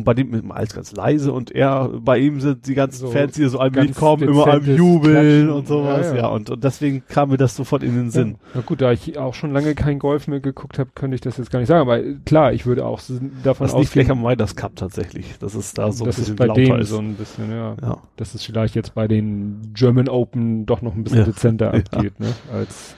Und 0.00 0.04
bei 0.04 0.14
dem 0.14 0.32
ist 0.34 0.42
immer 0.42 0.56
alles 0.56 0.74
ganz 0.74 0.92
leise 0.92 1.32
und 1.32 1.50
er, 1.50 1.88
bei 1.88 2.18
ihm 2.18 2.40
sind 2.40 2.66
die 2.66 2.74
ganzen 2.74 3.00
So 3.00 3.08
Fans, 3.10 3.34
die 3.34 3.44
so 3.46 3.60
am 3.60 3.70
ganz 3.72 3.88
mitkommen, 3.88 4.22
immer 4.22 4.46
am 4.46 4.64
Jubeln 4.64 5.12
Klatschen. 5.14 5.50
und 5.50 5.66
sowas. 5.68 6.06
Ja, 6.06 6.12
Ja, 6.14 6.20
ja. 6.22 6.26
Und, 6.28 6.48
und 6.50 6.64
deswegen 6.64 7.02
kam 7.08 7.28
mir 7.30 7.36
das 7.36 7.54
sofort 7.54 7.82
in 7.82 7.94
den 7.94 8.10
Sinn. 8.10 8.36
Na 8.54 8.62
gut, 8.62 8.80
da 8.80 8.92
ich 8.92 9.18
auch 9.18 9.34
schon 9.34 9.52
lange 9.52 9.74
kein 9.74 9.98
Golf 9.98 10.26
mehr 10.26 10.40
geguckt 10.40 10.78
habe, 10.78 10.90
könnte 10.94 11.14
ich 11.14 11.20
das 11.20 11.36
jetzt 11.36 11.50
gar 11.50 11.58
nicht 11.58 11.68
sagen. 11.68 11.82
Aber 11.82 12.00
klar, 12.24 12.52
ich 12.52 12.66
würde 12.66 12.84
auch 12.86 13.00
davon 13.00 13.30
Das 13.42 13.58
liegt 13.58 13.62
ausgehen, 13.62 13.86
vielleicht 13.86 14.10
am 14.10 14.22
Midas 14.22 14.56
Cup 14.56 14.76
tatsächlich. 14.76 15.36
Das 15.38 15.54
ist 15.54 15.76
da 15.78 15.92
so 15.92 16.04
ein 16.04 16.06
bisschen 16.06 16.36
bei 16.36 16.46
lauter 16.46 16.60
denen 16.62 16.80
ist. 16.80 16.88
so 16.88 16.98
ein 16.98 17.14
bisschen, 17.14 17.50
ja, 17.50 17.76
ja. 17.82 17.98
dass 18.16 18.34
es 18.34 18.42
vielleicht 18.42 18.74
jetzt 18.74 18.94
bei 18.94 19.06
den 19.06 19.72
German 19.74 20.08
Open 20.08 20.64
doch 20.66 20.82
noch 20.82 20.94
ein 20.94 21.04
bisschen 21.04 21.20
Ja. 21.20 21.24
dezenter 21.26 21.74
abgeht, 21.74 22.18
ne, 22.18 22.32
als, 22.52 22.96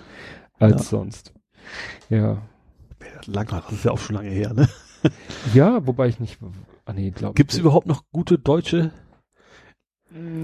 als 0.58 0.88
sonst. 0.88 1.32
Ja. 2.10 2.38
Lange, 3.26 3.48
das 3.50 3.72
ist 3.72 3.84
ja 3.84 3.90
auch 3.90 3.98
schon 3.98 4.16
lange 4.16 4.30
her, 4.30 4.52
ne? 4.54 4.68
Ja, 5.54 5.84
wobei 5.86 6.06
ich 6.08 6.20
nicht, 6.20 6.38
ah 6.84 6.92
nee, 6.92 7.10
glaube 7.10 7.34
Gibt 7.34 7.52
es 7.52 7.58
überhaupt 7.58 7.86
noch 7.86 8.04
gute 8.12 8.38
deutsche? 8.38 8.90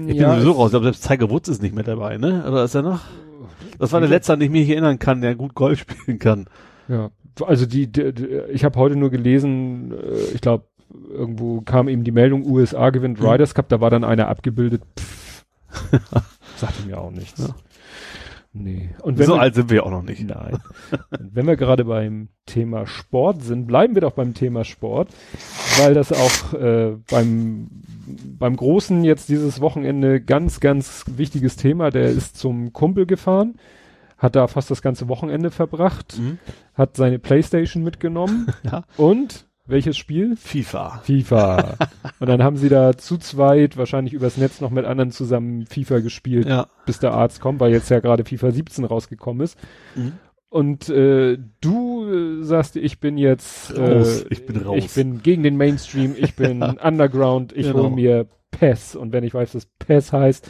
Ich 0.07 0.15
ja, 0.15 0.31
bin 0.33 0.41
sowieso 0.41 0.51
es- 0.51 0.57
raus. 0.57 0.65
Ich 0.67 0.71
glaube, 0.71 0.83
selbst 0.85 1.07
Tiger 1.07 1.29
Woods 1.29 1.49
ist 1.49 1.61
nicht 1.61 1.75
mehr 1.75 1.83
dabei, 1.83 2.17
ne? 2.17 2.43
Oder 2.47 2.63
ist 2.63 2.75
er 2.75 2.81
noch? 2.81 3.01
Das 3.77 3.91
war 3.93 3.99
der 3.99 4.09
letzte, 4.09 4.33
an 4.33 4.39
den 4.39 4.47
ich 4.47 4.51
mich 4.51 4.69
erinnern 4.69 4.99
kann, 4.99 5.21
der 5.21 5.35
gut 5.35 5.53
Golf 5.53 5.79
spielen 5.89 6.19
kann. 6.19 6.47
Ja, 6.87 7.11
also 7.45 7.65
die, 7.65 7.87
die, 7.91 8.11
die 8.13 8.25
ich 8.51 8.63
habe 8.65 8.77
heute 8.79 8.95
nur 8.95 9.09
gelesen, 9.11 9.91
äh, 9.93 10.33
ich 10.33 10.41
glaube, 10.41 10.65
irgendwo 11.11 11.61
kam 11.61 11.87
eben 11.87 12.03
die 12.03 12.11
Meldung, 12.11 12.45
USA 12.49 12.89
gewinnt 12.89 13.19
Mhm. 13.19 13.27
Riders 13.27 13.53
Cup, 13.53 13.69
da 13.69 13.79
war 13.79 13.91
dann 13.91 14.03
einer 14.03 14.27
abgebildet. 14.27 14.81
Pff, 14.99 15.45
sagte 16.57 16.87
mir 16.87 16.97
auch 16.99 17.11
nichts. 17.11 17.39
Ja. 17.39 17.55
Nee. 18.61 18.89
Und 19.01 19.17
wenn 19.17 19.25
so 19.27 19.35
wir, 19.35 19.41
alt 19.41 19.55
sind 19.55 19.69
wir 19.69 19.85
auch 19.85 19.89
noch 19.91 20.03
nicht. 20.03 20.21
Nein. 20.27 20.57
Wenn 21.17 21.47
wir 21.47 21.55
gerade 21.55 21.85
beim 21.85 22.27
Thema 22.45 22.85
Sport 22.87 23.41
sind, 23.41 23.67
bleiben 23.67 23.95
wir 23.95 24.01
doch 24.01 24.11
beim 24.11 24.33
Thema 24.33 24.65
Sport, 24.65 25.09
weil 25.79 25.93
das 25.93 26.11
auch 26.11 26.53
äh, 26.53 26.97
beim, 27.09 27.69
beim 28.37 28.55
Großen 28.55 29.03
jetzt 29.03 29.29
dieses 29.29 29.61
Wochenende 29.61 30.19
ganz, 30.21 30.59
ganz 30.59 31.05
wichtiges 31.15 31.55
Thema. 31.55 31.89
Der 31.89 32.09
ist 32.09 32.37
zum 32.37 32.73
Kumpel 32.73 33.05
gefahren, 33.05 33.55
hat 34.17 34.35
da 34.35 34.47
fast 34.47 34.69
das 34.71 34.81
ganze 34.81 35.07
Wochenende 35.07 35.51
verbracht, 35.51 36.17
Mhm. 36.19 36.37
hat 36.73 36.97
seine 36.97 37.17
Playstation 37.19 37.83
mitgenommen 37.83 38.47
Ja. 38.63 38.83
und 38.97 39.45
welches 39.69 39.97
Spiel? 39.97 40.35
FIFA. 40.35 40.99
FIFA. 41.03 41.75
und 42.19 42.27
dann 42.29 42.43
haben 42.43 42.57
sie 42.57 42.69
da 42.69 42.97
zu 42.97 43.17
zweit, 43.17 43.77
wahrscheinlich 43.77 44.13
übers 44.13 44.37
Netz 44.37 44.61
noch 44.61 44.69
mit 44.71 44.85
anderen 44.85 45.11
zusammen 45.11 45.65
FIFA 45.65 45.99
gespielt, 45.99 46.47
Ja. 46.47 46.67
bis 46.85 46.99
der 46.99 47.13
Arzt 47.13 47.39
kommt, 47.41 47.59
weil 47.59 47.71
jetzt 47.71 47.89
ja 47.89 47.99
gerade 47.99 48.23
FIFA 48.25 48.51
17 48.51 48.85
rausgekommen 48.85 49.43
ist. 49.43 49.57
Mhm. 49.95 50.13
Und 50.51 50.89
äh, 50.89 51.37
du 51.61 52.39
äh, 52.39 52.43
sagst, 52.43 52.75
ich 52.75 52.99
bin 52.99 53.17
jetzt 53.19 53.77
Raus. 53.77 54.23
Äh, 54.23 54.27
Ich 54.31 54.45
bin 54.47 54.57
raus. 54.57 54.77
Ich 54.79 54.93
bin 54.95 55.21
gegen 55.21 55.43
den 55.43 55.57
Mainstream, 55.57 56.15
ich 56.17 56.35
bin 56.35 56.63
Underground, 56.83 57.53
ich 57.55 57.67
Genau. 57.67 57.83
hole 57.83 57.91
mir 57.91 58.25
PES. 58.51 58.95
Und 58.95 59.13
wenn 59.13 59.23
ich 59.23 59.33
weiß, 59.35 59.53
was 59.53 59.67
PES 59.77 60.11
heißt, 60.11 60.49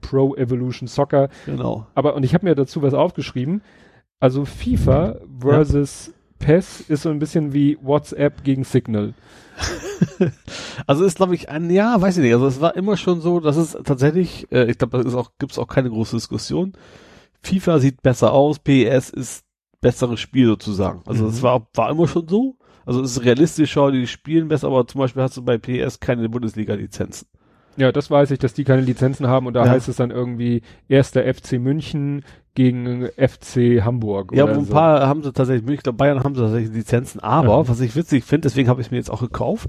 Pro 0.00 0.34
Evolution 0.34 0.88
Soccer. 0.88 1.28
Genau. 1.46 1.86
Aber, 1.94 2.14
und 2.14 2.24
ich 2.24 2.32
habe 2.34 2.46
mir 2.46 2.54
dazu 2.54 2.80
was 2.82 2.94
aufgeschrieben. 2.94 3.60
Also 4.18 4.46
FIFA 4.46 5.20
versus 5.40 6.14
PES 6.38 6.80
ist 6.88 7.02
so 7.02 7.10
ein 7.10 7.18
bisschen 7.18 7.52
wie 7.52 7.78
WhatsApp 7.80 8.44
gegen 8.44 8.64
Signal. 8.64 9.14
Also 10.86 11.04
ist, 11.04 11.16
glaube 11.16 11.34
ich, 11.34 11.48
ein, 11.48 11.70
ja, 11.70 12.00
weiß 12.00 12.18
ich 12.18 12.22
nicht. 12.24 12.34
Also 12.34 12.46
es 12.46 12.60
war 12.60 12.76
immer 12.76 12.96
schon 12.96 13.20
so, 13.20 13.40
dass 13.40 13.56
es 13.56 13.72
tatsächlich, 13.84 14.50
äh, 14.52 14.70
ich 14.70 14.78
glaube, 14.78 14.98
da 14.98 15.08
ist 15.08 15.14
auch, 15.14 15.30
gibt's 15.38 15.58
auch 15.58 15.68
keine 15.68 15.90
große 15.90 16.16
Diskussion. 16.16 16.72
FIFA 17.42 17.78
sieht 17.78 18.02
besser 18.02 18.32
aus, 18.32 18.58
PES 18.58 19.10
ist 19.10 19.44
besseres 19.80 20.20
Spiel 20.20 20.46
sozusagen. 20.46 21.02
Also 21.06 21.24
Mhm. 21.24 21.30
es 21.30 21.42
war, 21.42 21.66
war 21.74 21.90
immer 21.90 22.08
schon 22.08 22.28
so. 22.28 22.56
Also 22.86 23.00
es 23.02 23.12
ist 23.16 23.24
realistischer, 23.24 23.92
die 23.92 24.06
spielen 24.06 24.48
besser, 24.48 24.66
aber 24.66 24.86
zum 24.86 24.98
Beispiel 24.98 25.22
hast 25.22 25.36
du 25.36 25.42
bei 25.42 25.56
PES 25.56 26.00
keine 26.00 26.28
Bundesliga-Lizenzen. 26.28 27.26
Ja, 27.76 27.90
das 27.92 28.10
weiß 28.10 28.30
ich, 28.30 28.38
dass 28.38 28.54
die 28.54 28.64
keine 28.64 28.82
Lizenzen 28.82 29.26
haben 29.26 29.46
und 29.46 29.54
da 29.54 29.64
Ja. 29.64 29.70
heißt 29.72 29.88
es 29.88 29.96
dann 29.96 30.10
irgendwie 30.10 30.62
erster 30.88 31.22
FC 31.24 31.58
München 31.58 32.24
gegen 32.54 33.08
FC 33.16 33.82
Hamburg. 33.84 34.32
Ja, 34.34 34.46
ein 34.46 34.64
so. 34.64 34.72
paar 34.72 35.06
haben 35.08 35.22
sie 35.22 35.32
tatsächlich, 35.32 35.68
ich 35.74 35.82
glaube 35.82 35.96
Bayern 35.98 36.22
haben 36.22 36.34
sie 36.36 36.40
tatsächlich 36.42 36.72
Lizenzen, 36.72 37.20
aber 37.20 37.48
Ja. 37.48 37.68
was 37.68 37.80
ich 37.80 37.96
witzig 37.96 38.24
finde, 38.24 38.42
deswegen 38.48 38.68
habe 38.68 38.80
ich 38.80 38.90
mir 38.92 38.96
jetzt 38.98 39.10
auch 39.10 39.20
gekauft, 39.20 39.68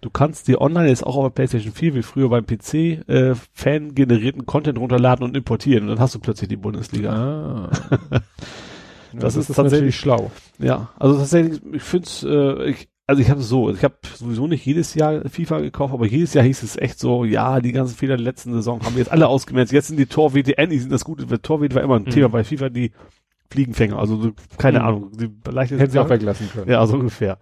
du 0.00 0.10
kannst 0.10 0.48
dir 0.48 0.60
online 0.60 0.88
jetzt 0.88 1.04
auch 1.06 1.16
auf 1.16 1.24
der 1.24 1.30
Playstation 1.30 1.72
4 1.72 1.94
wie 1.94 2.02
früher 2.02 2.28
beim 2.28 2.44
PC 2.46 2.74
äh, 3.08 3.34
fan-generierten 3.52 4.46
Content 4.46 4.78
runterladen 4.78 5.24
und 5.24 5.36
importieren 5.36 5.84
und 5.84 5.90
dann 5.90 6.00
hast 6.00 6.14
du 6.14 6.18
plötzlich 6.18 6.48
die 6.48 6.56
Bundesliga. 6.56 7.12
Ah. 7.12 7.70
Ja, 9.10 9.20
Das 9.20 9.34
das, 9.34 9.44
ist 9.44 9.50
ist, 9.50 9.56
tatsächlich- 9.56 9.96
schlau. 9.96 10.30
Ja, 10.58 10.90
also 10.98 11.16
tatsächlich, 11.16 11.62
ich 11.72 11.82
finde 11.82 12.06
es, 12.06 12.22
äh, 12.24 12.64
ich, 12.70 12.88
also 13.08 13.22
ich 13.22 13.30
habe 13.30 13.40
so, 13.40 13.70
ich 13.70 13.82
habe 13.82 13.94
sowieso 14.14 14.46
nicht 14.46 14.64
jedes 14.66 14.94
Jahr 14.94 15.22
FIFA 15.28 15.60
gekauft, 15.60 15.94
aber 15.94 16.06
jedes 16.06 16.34
Jahr 16.34 16.44
hieß 16.44 16.62
es 16.62 16.76
echt 16.76 17.00
so, 17.00 17.24
ja, 17.24 17.58
die 17.60 17.72
ganzen 17.72 17.96
Fehler 17.96 18.16
der 18.16 18.24
letzten 18.24 18.52
Saison 18.52 18.80
haben 18.84 18.94
wir 18.94 19.00
jetzt 19.02 19.10
alle 19.10 19.26
ausgemerzt. 19.28 19.72
Jetzt 19.72 19.88
sind 19.88 19.96
die 19.96 20.06
Tor-WTN, 20.06 20.68
die 20.70 20.78
sind 20.78 20.92
das 20.92 21.04
Gute, 21.04 21.28
weil 21.30 21.38
Tor-WT 21.38 21.74
war 21.74 21.82
immer 21.82 21.96
ein 21.96 22.02
Mhm. 22.02 22.10
Thema 22.10 22.28
bei 22.28 22.44
FIFA, 22.44 22.68
die 22.68 22.92
Fliegenfänger, 23.50 23.98
also 23.98 24.20
so, 24.20 24.32
keine 24.58 24.80
Mhm. 24.80 24.84
Ahnung, 24.84 25.10
die 25.18 25.30
leichte 25.50 25.78
Hätten 25.78 25.90
sie 25.90 25.98
auch 25.98 26.10
weglassen 26.10 26.50
können. 26.50 26.70
Ja, 26.70 26.86
so 26.86 26.96
ungefähr. 26.98 27.38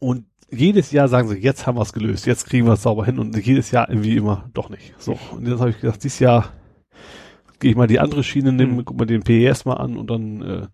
Und 0.00 0.24
jedes 0.50 0.90
Jahr 0.90 1.06
sagen 1.08 1.28
sie, 1.28 1.36
jetzt 1.36 1.66
haben 1.66 1.78
wir 1.78 1.82
es 1.82 1.92
gelöst, 1.92 2.26
jetzt 2.26 2.46
kriegen 2.46 2.66
wir 2.66 2.72
es 2.72 2.82
sauber 2.82 3.06
hin 3.06 3.18
und 3.20 3.36
jedes 3.36 3.70
Jahr 3.70 3.88
irgendwie 3.88 4.16
immer 4.16 4.50
doch 4.54 4.68
nicht. 4.68 4.92
So, 4.98 5.18
und 5.30 5.46
jetzt 5.46 5.60
habe 5.60 5.70
ich 5.70 5.80
gedacht, 5.80 6.02
dieses 6.02 6.18
Jahr 6.18 6.52
gehe 7.60 7.70
ich 7.70 7.76
mal 7.76 7.86
die 7.86 8.00
andere 8.00 8.24
Schiene, 8.24 8.52
nehme, 8.52 8.72
Mhm. 8.72 8.84
guck 8.84 8.98
mal 8.98 9.06
den 9.06 9.22
PES 9.22 9.64
mal 9.66 9.74
an 9.74 9.96
und 9.96 10.10
dann, 10.10 10.42
äh, 10.42 10.66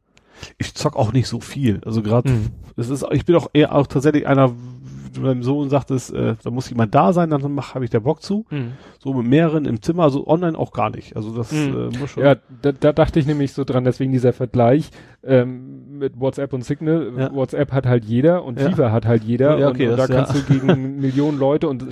ich 0.58 0.74
zock 0.74 0.96
auch 0.96 1.12
nicht 1.12 1.28
so 1.28 1.40
viel. 1.40 1.80
Also 1.84 2.02
gerade, 2.02 2.30
Mhm. 2.30 2.46
es 2.76 2.88
ist, 2.90 3.04
ich 3.12 3.24
bin 3.24 3.36
auch 3.36 3.48
eher 3.52 3.74
auch 3.74 3.86
tatsächlich 3.86 4.26
einer, 4.26 4.52
meinem 5.18 5.42
Sohn 5.42 5.68
sagt 5.68 5.90
es, 5.90 6.10
äh, 6.10 6.36
da 6.44 6.50
muss 6.50 6.70
jemand 6.70 6.94
da 6.94 7.12
sein, 7.12 7.30
dann 7.30 7.40
mach, 7.52 7.74
habe 7.74 7.84
ich 7.84 7.90
da 7.90 7.98
Bock 7.98 8.22
zu. 8.22 8.46
Mhm. 8.50 8.72
So 9.00 9.12
mit 9.14 9.26
mehreren 9.26 9.64
im 9.64 9.82
Zimmer, 9.82 10.04
also 10.04 10.28
online 10.28 10.56
auch 10.56 10.70
gar 10.72 10.90
nicht. 10.90 11.16
Also 11.16 11.34
das 11.36 11.50
Mhm. 11.50 11.90
äh, 11.92 11.98
muss 11.98 12.10
schon. 12.10 12.22
Ja, 12.22 12.36
da, 12.62 12.70
da 12.70 12.92
dachte 12.92 13.18
ich 13.18 13.26
nämlich 13.26 13.52
so 13.52 13.64
dran, 13.64 13.82
deswegen 13.82 14.12
dieser 14.12 14.32
Vergleich 14.32 14.90
ähm, 15.24 15.98
mit 15.98 16.20
WhatsApp 16.20 16.52
und 16.52 16.64
Signal. 16.64 17.10
Ja. 17.16 17.34
WhatsApp 17.34 17.72
hat 17.72 17.86
halt 17.86 18.04
jeder 18.04 18.44
und 18.44 18.60
Ja. 18.60 18.68
FIFA 18.70 18.92
hat 18.92 19.06
halt 19.06 19.24
jeder 19.24 19.58
Ja, 19.58 19.68
okay, 19.70 19.86
und, 19.86 19.92
und 19.92 19.98
da 19.98 20.06
das- 20.06 20.16
ja. 20.16 20.24
kannst 20.24 20.48
du 20.50 20.54
gegen 20.54 21.00
Millionen 21.00 21.38
Leute 21.38 21.68
und 21.68 21.86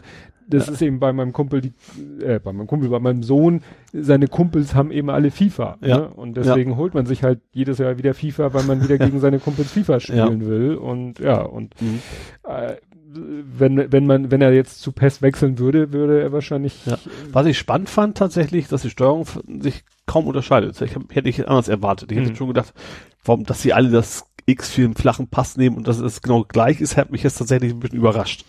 das 0.48 0.66
Ja. 0.66 0.72
ist 0.72 0.82
eben 0.82 0.98
bei 1.00 1.12
meinem 1.12 1.32
Kumpel, 1.32 1.60
die, 1.60 1.72
äh, 2.22 2.38
bei 2.38 2.52
meinem 2.52 2.66
Kumpel, 2.66 2.88
bei 2.88 2.98
meinem 3.00 3.22
Sohn, 3.22 3.62
seine 3.92 4.28
Kumpels 4.28 4.74
haben 4.74 4.90
eben 4.90 5.10
alle 5.10 5.30
FIFA. 5.30 5.78
Ja. 5.80 5.98
Ne? 5.98 6.08
Und 6.08 6.36
deswegen 6.36 6.76
holt 6.76 6.94
man 6.94 7.06
sich 7.06 7.22
halt 7.22 7.40
jedes 7.52 7.78
Jahr 7.78 7.98
wieder 7.98 8.14
FIFA, 8.14 8.54
weil 8.54 8.64
man 8.64 8.82
wieder 8.82 8.98
gegen 8.98 9.20
seine 9.20 9.38
Kumpels 9.38 9.72
FIFA 9.72 10.00
spielen 10.00 10.46
will. 10.46 10.74
Und 10.76 11.18
ja, 11.18 11.42
und 11.42 11.74
Mhm. 11.80 12.00
äh, 12.48 12.76
wenn, 13.18 13.90
wenn 13.92 14.06
man, 14.06 14.30
wenn 14.30 14.42
er 14.42 14.52
jetzt 14.52 14.82
zu 14.82 14.92
PES 14.92 15.22
wechseln 15.22 15.58
würde, 15.58 15.92
würde 15.92 16.20
er 16.20 16.32
wahrscheinlich 16.32 16.84
Ja. 16.84 16.98
Was 17.32 17.46
ich 17.46 17.56
spannend 17.58 17.88
fand 17.88 18.18
tatsächlich, 18.18 18.68
dass 18.68 18.82
die 18.82 18.90
Steuerung 18.90 19.24
sich 19.60 19.84
kaum 20.06 20.26
unterscheidet. 20.26 20.78
Ich 20.82 20.94
hab, 20.94 21.14
hätte 21.14 21.28
ich 21.28 21.48
anders 21.48 21.68
erwartet. 21.68 22.12
Ich 22.12 22.18
hätte 22.18 22.30
Mhm. 22.30 22.36
schon 22.36 22.48
gedacht, 22.48 22.74
warum, 23.24 23.44
dass 23.44 23.62
sie 23.62 23.72
alle 23.72 23.88
das 23.90 24.26
X 24.44 24.70
für 24.70 24.84
einen 24.84 24.94
flachen 24.94 25.28
Pass 25.28 25.56
nehmen 25.56 25.76
und 25.76 25.88
dass 25.88 25.98
es 25.98 26.20
genau 26.22 26.44
gleich 26.46 26.80
ist, 26.80 26.96
hat 26.96 27.10
mich 27.10 27.22
jetzt 27.22 27.38
tatsächlich 27.38 27.72
ein 27.72 27.80
bisschen 27.80 27.98
überrascht. 27.98 28.44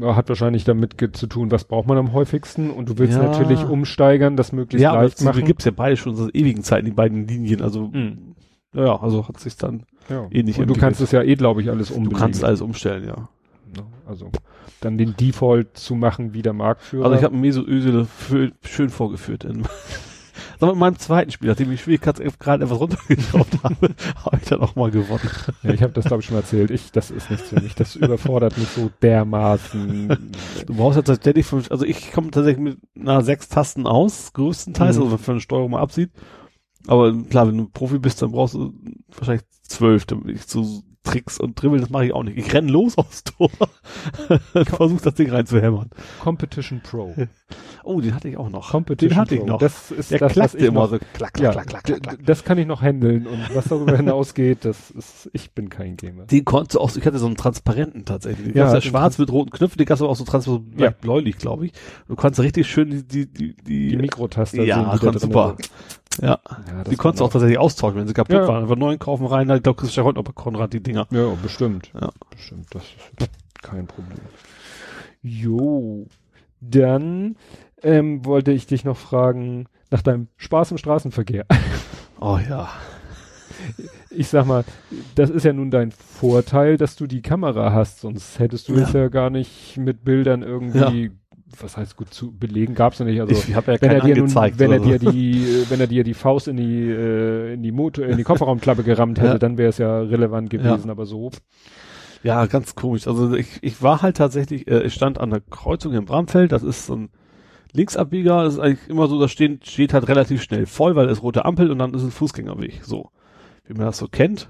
Ja, 0.00 0.16
hat 0.16 0.28
wahrscheinlich 0.28 0.64
damit 0.64 0.96
zu 1.16 1.26
tun, 1.26 1.50
was 1.50 1.64
braucht 1.64 1.88
man 1.88 1.96
am 1.98 2.12
häufigsten 2.12 2.70
und 2.70 2.88
du 2.90 2.98
willst 2.98 3.16
Ja. 3.16 3.22
natürlich 3.22 3.64
umsteigern, 3.64 4.36
das 4.36 4.52
möglichst 4.52 4.82
ja, 4.82 4.92
aber 4.92 5.02
leicht 5.02 5.18
es 5.18 5.24
machen. 5.24 5.44
gibt's 5.46 5.64
ja 5.64 5.70
beide 5.74 5.96
schon 5.96 6.14
seit 6.14 6.34
ewigen 6.34 6.62
Zeiten, 6.62 6.84
die 6.86 6.92
beiden 6.92 7.26
Linien. 7.26 7.62
Also, 7.62 7.88
Mhm. 7.88 8.34
ja, 8.74 9.00
also 9.00 9.26
hat 9.28 9.40
sich 9.40 9.56
dann, 9.56 9.84
ja. 10.10 10.26
ähnlich 10.30 10.56
und 10.58 10.66
du 10.68 10.74
entwickelt. 10.74 10.80
kannst 10.80 11.00
es 11.00 11.10
ja 11.12 11.22
eh, 11.22 11.34
glaube 11.36 11.62
ich, 11.62 11.70
alles 11.70 11.88
du 11.88 11.94
umbelegen. 11.94 12.18
kannst 12.20 12.44
alles 12.44 12.60
umstellen, 12.60 13.04
ja. 13.06 13.28
Ne? 13.76 13.84
Also 14.06 14.30
dann 14.80 14.96
den 14.98 15.16
Default 15.16 15.76
zu 15.76 15.94
machen 15.94 16.34
wie 16.34 16.42
der 16.42 16.52
Marktführer. 16.52 17.04
Also 17.06 17.16
ich 17.16 17.24
habe 17.24 17.36
Ösele 17.66 18.06
fö- 18.06 18.52
schön 18.62 18.90
vorgeführt. 18.90 19.44
In, 19.44 19.62
Sag 20.60 20.66
mal, 20.66 20.72
in 20.72 20.78
meinem 20.78 20.98
zweiten 20.98 21.30
Spiel, 21.30 21.48
nachdem 21.48 21.70
ich 21.72 21.80
Schwierigkeits 21.82 22.20
gerade 22.38 22.64
etwas 22.64 22.80
runtergeschraubt 22.80 23.58
habe, 23.62 23.94
habe 24.24 24.38
ich 24.42 24.48
dann 24.48 24.60
auch 24.60 24.74
mal 24.76 24.90
gewonnen. 24.90 25.30
ja, 25.62 25.70
ich 25.72 25.82
habe 25.82 25.92
das 25.92 26.04
glaube 26.06 26.20
ich 26.20 26.26
schon 26.26 26.36
erzählt. 26.36 26.70
Ich, 26.70 26.90
das 26.92 27.10
ist 27.10 27.30
nichts 27.30 27.48
für 27.48 27.60
mich. 27.60 27.74
Das 27.74 27.94
überfordert 27.96 28.58
mich 28.58 28.68
so 28.68 28.90
dermaßen. 29.02 30.32
Du 30.66 30.74
brauchst 30.74 30.96
ja 30.96 31.02
tatsächlich 31.02 31.46
fünf, 31.46 31.70
also 31.70 31.84
ich 31.84 32.12
komme 32.12 32.30
tatsächlich 32.30 32.62
mit 32.62 32.78
na, 32.94 33.22
sechs 33.22 33.48
Tasten 33.48 33.86
aus, 33.86 34.32
größtenteils, 34.32 34.96
Mhm. 34.96 35.02
also 35.04 35.18
wenn 35.26 35.32
eine 35.34 35.40
Steuerung 35.40 35.70
mal 35.72 35.80
absieht. 35.80 36.10
Aber 36.86 37.12
klar, 37.24 37.48
wenn 37.48 37.58
du 37.58 37.68
Profi 37.68 37.98
bist, 37.98 38.22
dann 38.22 38.32
brauchst 38.32 38.54
du 38.54 38.72
wahrscheinlich 39.16 39.44
zwölf, 39.62 40.06
damit 40.06 40.28
ich 40.34 40.44
so 40.46 40.82
Tricks 41.04 41.38
und 41.38 41.60
Dribbeln, 41.60 41.80
das 41.80 41.90
mache 41.90 42.06
ich 42.06 42.12
auch 42.12 42.22
nicht. 42.22 42.36
Ich 42.36 42.52
renn 42.52 42.68
los 42.68 42.98
aufs 42.98 43.24
Tor 43.24 43.50
und 44.54 44.68
versuche 44.68 45.02
das 45.04 45.14
Ding 45.14 45.30
reinzuhämmern. 45.30 45.90
Competition 46.20 46.80
Pro. 46.82 47.14
Oh, 47.84 48.00
den 48.00 48.14
hatte 48.14 48.28
ich 48.28 48.36
auch 48.36 48.48
noch. 48.50 48.70
Competition 48.70 49.10
den 49.10 49.16
hatte 49.18 49.34
ich 49.36 49.44
noch. 49.44 49.58
Das 49.58 49.90
ist 49.90 50.10
Der 50.10 50.18
das, 50.18 50.28
was 50.28 50.32
klackte 50.34 50.58
ich 50.58 50.64
immer 50.64 50.80
noch, 50.82 50.90
so 50.90 50.98
klack, 51.14 51.40
ja, 51.40 51.50
klack, 51.52 51.66
klack, 51.68 51.84
klack, 51.84 52.02
klack. 52.02 52.18
d- 52.18 52.24
das 52.24 52.44
kann 52.44 52.58
ich 52.58 52.66
noch 52.66 52.82
handeln 52.82 53.26
und 53.26 53.54
was 53.54 53.66
darüber 53.66 53.96
hinausgeht, 53.96 54.64
das 54.64 54.90
ist, 54.90 55.30
ich 55.32 55.52
bin 55.52 55.68
kein 55.70 55.96
Gamer. 55.96 56.24
Den 56.26 56.44
konntest 56.44 56.74
du 56.74 56.80
auch, 56.80 56.94
ich 56.96 57.04
hatte 57.06 57.18
so 57.18 57.26
einen 57.26 57.36
transparenten 57.36 58.04
tatsächlich. 58.04 58.54
Ja, 58.54 58.66
Ja, 58.66 58.72
der 58.72 58.80
den 58.80 58.88
schwarz 58.90 59.18
mit 59.18 59.30
roten 59.32 59.50
Knöpfen, 59.50 59.78
den 59.78 59.86
es 59.88 60.02
aber 60.02 60.10
auch 60.10 60.16
so 60.16 60.24
transparent 60.24 60.78
Ja. 60.80 60.90
bläulich, 60.90 61.38
glaube 61.38 61.66
ich. 61.66 61.72
Du 62.08 62.16
konntest 62.16 62.40
richtig 62.40 62.66
schön 62.68 62.90
die, 62.90 63.02
die, 63.04 63.26
die, 63.26 63.54
die, 63.56 63.88
Die 63.90 63.96
Mikrotaster 63.96 64.62
ja, 64.64 64.90
sehen, 64.96 65.10
drin 65.10 65.18
super. 65.18 65.56
sind. 65.56 65.70
Ja, 66.20 66.40
Ja, 66.66 66.84
die 66.84 66.96
konntest 66.96 67.20
du 67.20 67.24
auch 67.26 67.30
tatsächlich 67.30 67.58
austauschen, 67.58 67.98
wenn 68.00 68.08
sie 68.08 68.12
kaputt 68.14 68.34
Ja. 68.34 68.48
waren. 68.48 68.62
Einfach 68.64 68.76
neuen 68.76 68.98
kaufen 68.98 69.26
rein, 69.26 69.48
ich 69.50 69.62
glaube, 69.62 69.80
kriegst 69.80 69.96
du 69.96 70.00
ja 70.00 70.04
heute 70.04 70.16
noch 70.18 70.24
bei 70.24 70.32
Konrad 70.32 70.72
die 70.72 70.82
Dinger. 70.82 71.06
Ja, 71.10 71.28
bestimmt. 71.40 71.92
Ja. 71.94 72.10
Bestimmt, 72.30 72.66
das 72.74 72.82
ist 72.82 73.30
kein 73.62 73.86
Problem. 73.86 74.18
Jo, 75.22 76.06
dann 76.60 77.36
ähm, 77.82 78.24
wollte 78.24 78.52
ich 78.52 78.66
dich 78.66 78.84
noch 78.84 78.96
fragen 78.96 79.66
nach 79.90 80.02
deinem 80.02 80.28
Spaß 80.36 80.72
im 80.72 80.78
Straßenverkehr. 80.78 81.46
Oh 82.20 82.36
ja. 82.48 82.68
Ich 84.10 84.26
sag 84.26 84.46
mal, 84.46 84.64
das 85.14 85.30
ist 85.30 85.44
ja 85.44 85.52
nun 85.52 85.70
dein 85.70 85.92
Vorteil, 85.92 86.76
dass 86.76 86.96
du 86.96 87.06
die 87.06 87.22
Kamera 87.22 87.72
hast, 87.72 88.00
sonst 88.00 88.40
hättest 88.40 88.68
du 88.68 88.74
Ja. 88.74 88.82
es 88.82 88.92
ja 88.92 89.06
gar 89.06 89.30
nicht 89.30 89.76
mit 89.76 90.04
Bildern 90.04 90.42
irgendwie, 90.42 91.12
was 91.60 91.76
heißt 91.76 91.96
gut 91.96 92.12
zu 92.12 92.32
belegen, 92.36 92.74
gab's 92.74 92.98
ja 92.98 93.04
nicht. 93.04 93.20
Also 93.20 93.34
ich 93.34 93.54
habe 93.54 93.72
ja 93.72 93.80
wenn 93.80 93.90
er 93.92 94.00
dir 94.00 94.16
nun, 94.16 94.34
wenn 94.34 94.72
er 94.72 94.80
dir 94.80 94.98
so. 94.98 95.10
die, 95.12 95.30
äh, 95.44 95.70
wenn 95.70 95.78
er 95.80 95.86
dir 95.86 96.02
die 96.02 96.14
Faust 96.14 96.48
in 96.48 96.56
die, 96.56 96.90
äh, 96.90 97.54
in 97.54 97.62
die 97.62 97.70
Motor, 97.70 98.06
in 98.06 98.16
die 98.16 98.24
Kofferraumklappe 98.24 98.82
gerammt 98.82 99.18
hätte, 99.20 99.28
Ja. 99.34 99.38
dann 99.38 99.56
wäre 99.56 99.68
es 99.68 99.78
ja 99.78 100.00
relevant 100.00 100.50
gewesen, 100.50 100.90
aber 100.90 101.06
so. 101.06 101.30
Ja, 102.24 102.46
ganz 102.46 102.74
komisch. 102.74 103.06
Also 103.06 103.32
ich, 103.34 103.58
ich 103.62 103.80
war 103.80 104.02
halt 104.02 104.16
tatsächlich, 104.16 104.68
äh, 104.68 104.82
ich 104.82 104.94
stand 104.94 105.20
an 105.20 105.30
der 105.30 105.40
Kreuzung 105.40 105.92
in 105.94 106.04
Bramfeld, 106.04 106.50
das 106.50 106.64
ist 106.64 106.86
so 106.86 106.96
ein 106.96 107.10
Linksabbieger, 107.72 108.44
das 108.44 108.54
ist 108.54 108.60
eigentlich 108.60 108.88
immer 108.88 109.08
so, 109.08 109.20
da 109.20 109.28
steht, 109.28 109.66
steht 109.66 109.92
halt 109.92 110.08
relativ 110.08 110.42
schnell 110.42 110.66
voll, 110.66 110.96
weil 110.96 111.08
es 111.08 111.22
rote 111.22 111.44
Ampel 111.44 111.70
und 111.70 111.78
dann 111.78 111.94
ist 111.94 112.02
ein 112.02 112.10
Fußgängerweg. 112.10 112.80
So. 112.82 113.10
Wie 113.66 113.74
man 113.74 113.84
das 113.84 113.98
so 113.98 114.08
kennt, 114.08 114.48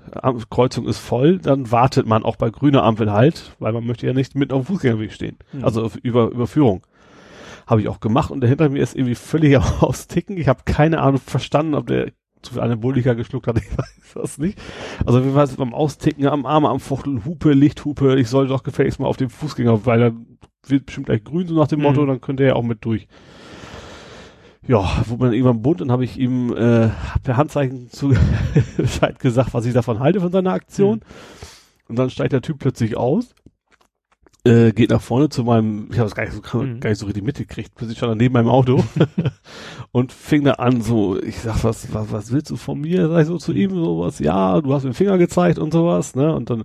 Kreuzung 0.48 0.86
ist 0.86 0.98
voll, 0.98 1.38
dann 1.38 1.72
wartet 1.72 2.06
man 2.06 2.22
auch 2.22 2.36
bei 2.36 2.50
grüner 2.50 2.84
Ampel 2.84 3.10
halt, 3.10 3.56
weil 3.58 3.72
man 3.72 3.84
möchte 3.84 4.06
ja 4.06 4.12
nicht 4.12 4.36
mitten 4.36 4.52
auf 4.52 4.64
dem 4.64 4.66
Fußgängerweg 4.66 5.12
stehen. 5.12 5.38
Hm. 5.50 5.64
Also 5.64 5.90
Über, 6.02 6.30
Überführung. 6.30 6.86
Habe 7.66 7.80
ich 7.80 7.88
auch 7.88 7.98
gemacht 7.98 8.30
und 8.30 8.40
der 8.40 8.48
hinter 8.48 8.68
mir 8.68 8.80
ist 8.80 8.94
irgendwie 8.94 9.16
völlig 9.16 9.56
am 9.58 9.64
Austicken. 9.80 10.36
Ich 10.36 10.46
habe 10.46 10.60
keine 10.64 11.00
Ahnung 11.00 11.20
verstanden, 11.20 11.74
ob 11.74 11.88
der 11.88 12.12
zu 12.42 12.54
viel 12.54 12.62
Anabolika 12.62 13.14
geschluckt 13.14 13.48
hat, 13.48 13.58
ich 13.58 13.76
weiß 13.76 14.14
das 14.14 14.38
nicht. 14.38 14.58
Also 15.04 15.24
wir 15.24 15.34
waren 15.34 15.50
beim 15.56 15.74
Austicken 15.74 16.26
am 16.28 16.46
Arm, 16.46 16.64
am 16.64 16.78
Fuchtel, 16.80 17.24
Hupe, 17.24 17.52
Lichthupe, 17.52 18.18
ich 18.18 18.28
soll 18.28 18.46
doch 18.46 18.62
gefälligst 18.62 19.00
mal 19.00 19.08
auf 19.08 19.16
den 19.16 19.30
Fußgänger, 19.30 19.84
weil 19.84 20.02
er 20.02 20.12
wird 20.66 20.86
bestimmt 20.86 21.06
gleich 21.06 21.24
grün, 21.24 21.46
so 21.46 21.54
nach 21.54 21.68
dem 21.68 21.78
Mhm. 21.80 21.84
Motto, 21.84 22.06
dann 22.06 22.20
könnte 22.20 22.42
er 22.44 22.50
ja 22.50 22.54
auch 22.56 22.62
mit 22.62 22.84
durch. 22.84 23.06
Ja, 24.66 24.86
wo 25.06 25.16
man 25.16 25.32
irgendwann 25.32 25.62
bunt, 25.62 25.80
dann 25.80 25.90
habe 25.92 26.04
ich 26.04 26.18
ihm 26.18 26.52
äh, 26.54 26.90
per 27.22 27.36
Handzeichen 27.36 27.90
zu 27.90 28.12
Bescheid 28.76 29.18
gesagt, 29.18 29.54
was 29.54 29.64
ich 29.64 29.72
davon 29.72 30.00
halte 30.00 30.20
von 30.20 30.32
seiner 30.32 30.52
Aktion. 30.52 31.00
Und 31.88 31.98
dann 31.98 32.10
steigt 32.10 32.32
der 32.34 32.42
Typ 32.42 32.58
plötzlich 32.58 32.94
aus, 32.96 33.34
äh, 34.44 34.72
geht 34.72 34.90
nach 34.90 35.00
vorne 35.00 35.30
zu 35.30 35.42
meinem, 35.42 35.88
ich 35.90 35.98
habe 35.98 36.08
das 36.10 36.14
gar 36.14 36.24
nicht, 36.24 36.34
so, 36.44 36.58
Mhm. 36.62 36.80
gar 36.80 36.90
nicht 36.90 36.98
so 36.98 37.06
richtig 37.06 37.24
mitgekriegt, 37.24 37.74
plötzlich 37.74 37.96
stand 37.96 38.12
er 38.12 38.16
neben 38.16 38.34
meinem 38.34 38.48
Auto 38.48 38.84
und 39.92 40.12
fing 40.12 40.44
da 40.44 40.52
an, 40.54 40.82
so, 40.82 41.18
ich 41.18 41.38
sag, 41.40 41.64
was, 41.64 41.92
was, 41.94 42.12
was 42.12 42.30
willst 42.30 42.50
du 42.50 42.56
von 42.56 42.78
mir? 42.80 43.08
Sag 43.08 43.22
ich 43.22 43.26
so 43.26 43.38
zu 43.38 43.52
ihm, 43.52 43.70
sowas, 43.70 44.18
ja, 44.18 44.60
du 44.60 44.74
hast 44.74 44.84
mir 44.84 44.90
den 44.90 44.94
Finger 44.96 45.16
gezeigt 45.16 45.58
und 45.58 45.72
sowas, 45.72 46.14
ne? 46.14 46.34
Und 46.34 46.50
dann, 46.50 46.64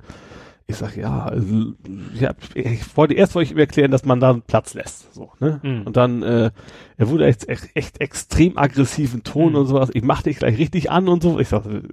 ich 0.73 0.79
sag, 0.79 0.97
ja, 0.97 1.23
also, 1.25 1.73
ich, 2.13 2.23
hab, 2.23 2.35
ich 2.55 2.97
wollte, 2.97 3.13
erst 3.13 3.33
wollte 3.35 3.45
ich 3.45 3.51
ihm 3.51 3.57
erklären, 3.59 3.91
dass 3.91 4.05
man 4.05 4.19
da 4.19 4.31
einen 4.31 4.41
Platz 4.41 4.73
lässt, 4.73 5.13
so, 5.13 5.31
ne? 5.39 5.59
Mhm. 5.63 5.83
Und 5.87 5.95
dann, 5.97 6.21
äh, 6.23 6.51
er 6.97 7.09
wurde 7.09 7.25
echt, 7.25 7.47
echt, 7.47 7.69
echt 7.75 8.01
extrem 8.01 8.57
aggressiven 8.57 9.23
Ton 9.23 9.51
Mhm. 9.53 9.55
und 9.59 9.65
sowas, 9.67 9.89
ich 9.93 10.03
mach 10.03 10.21
dich 10.23 10.37
gleich 10.37 10.57
richtig 10.57 10.91
an 10.91 11.07
und 11.07 11.23
so, 11.23 11.39
ich 11.39 11.47
sag, 11.47 11.65
äh, 11.65 11.83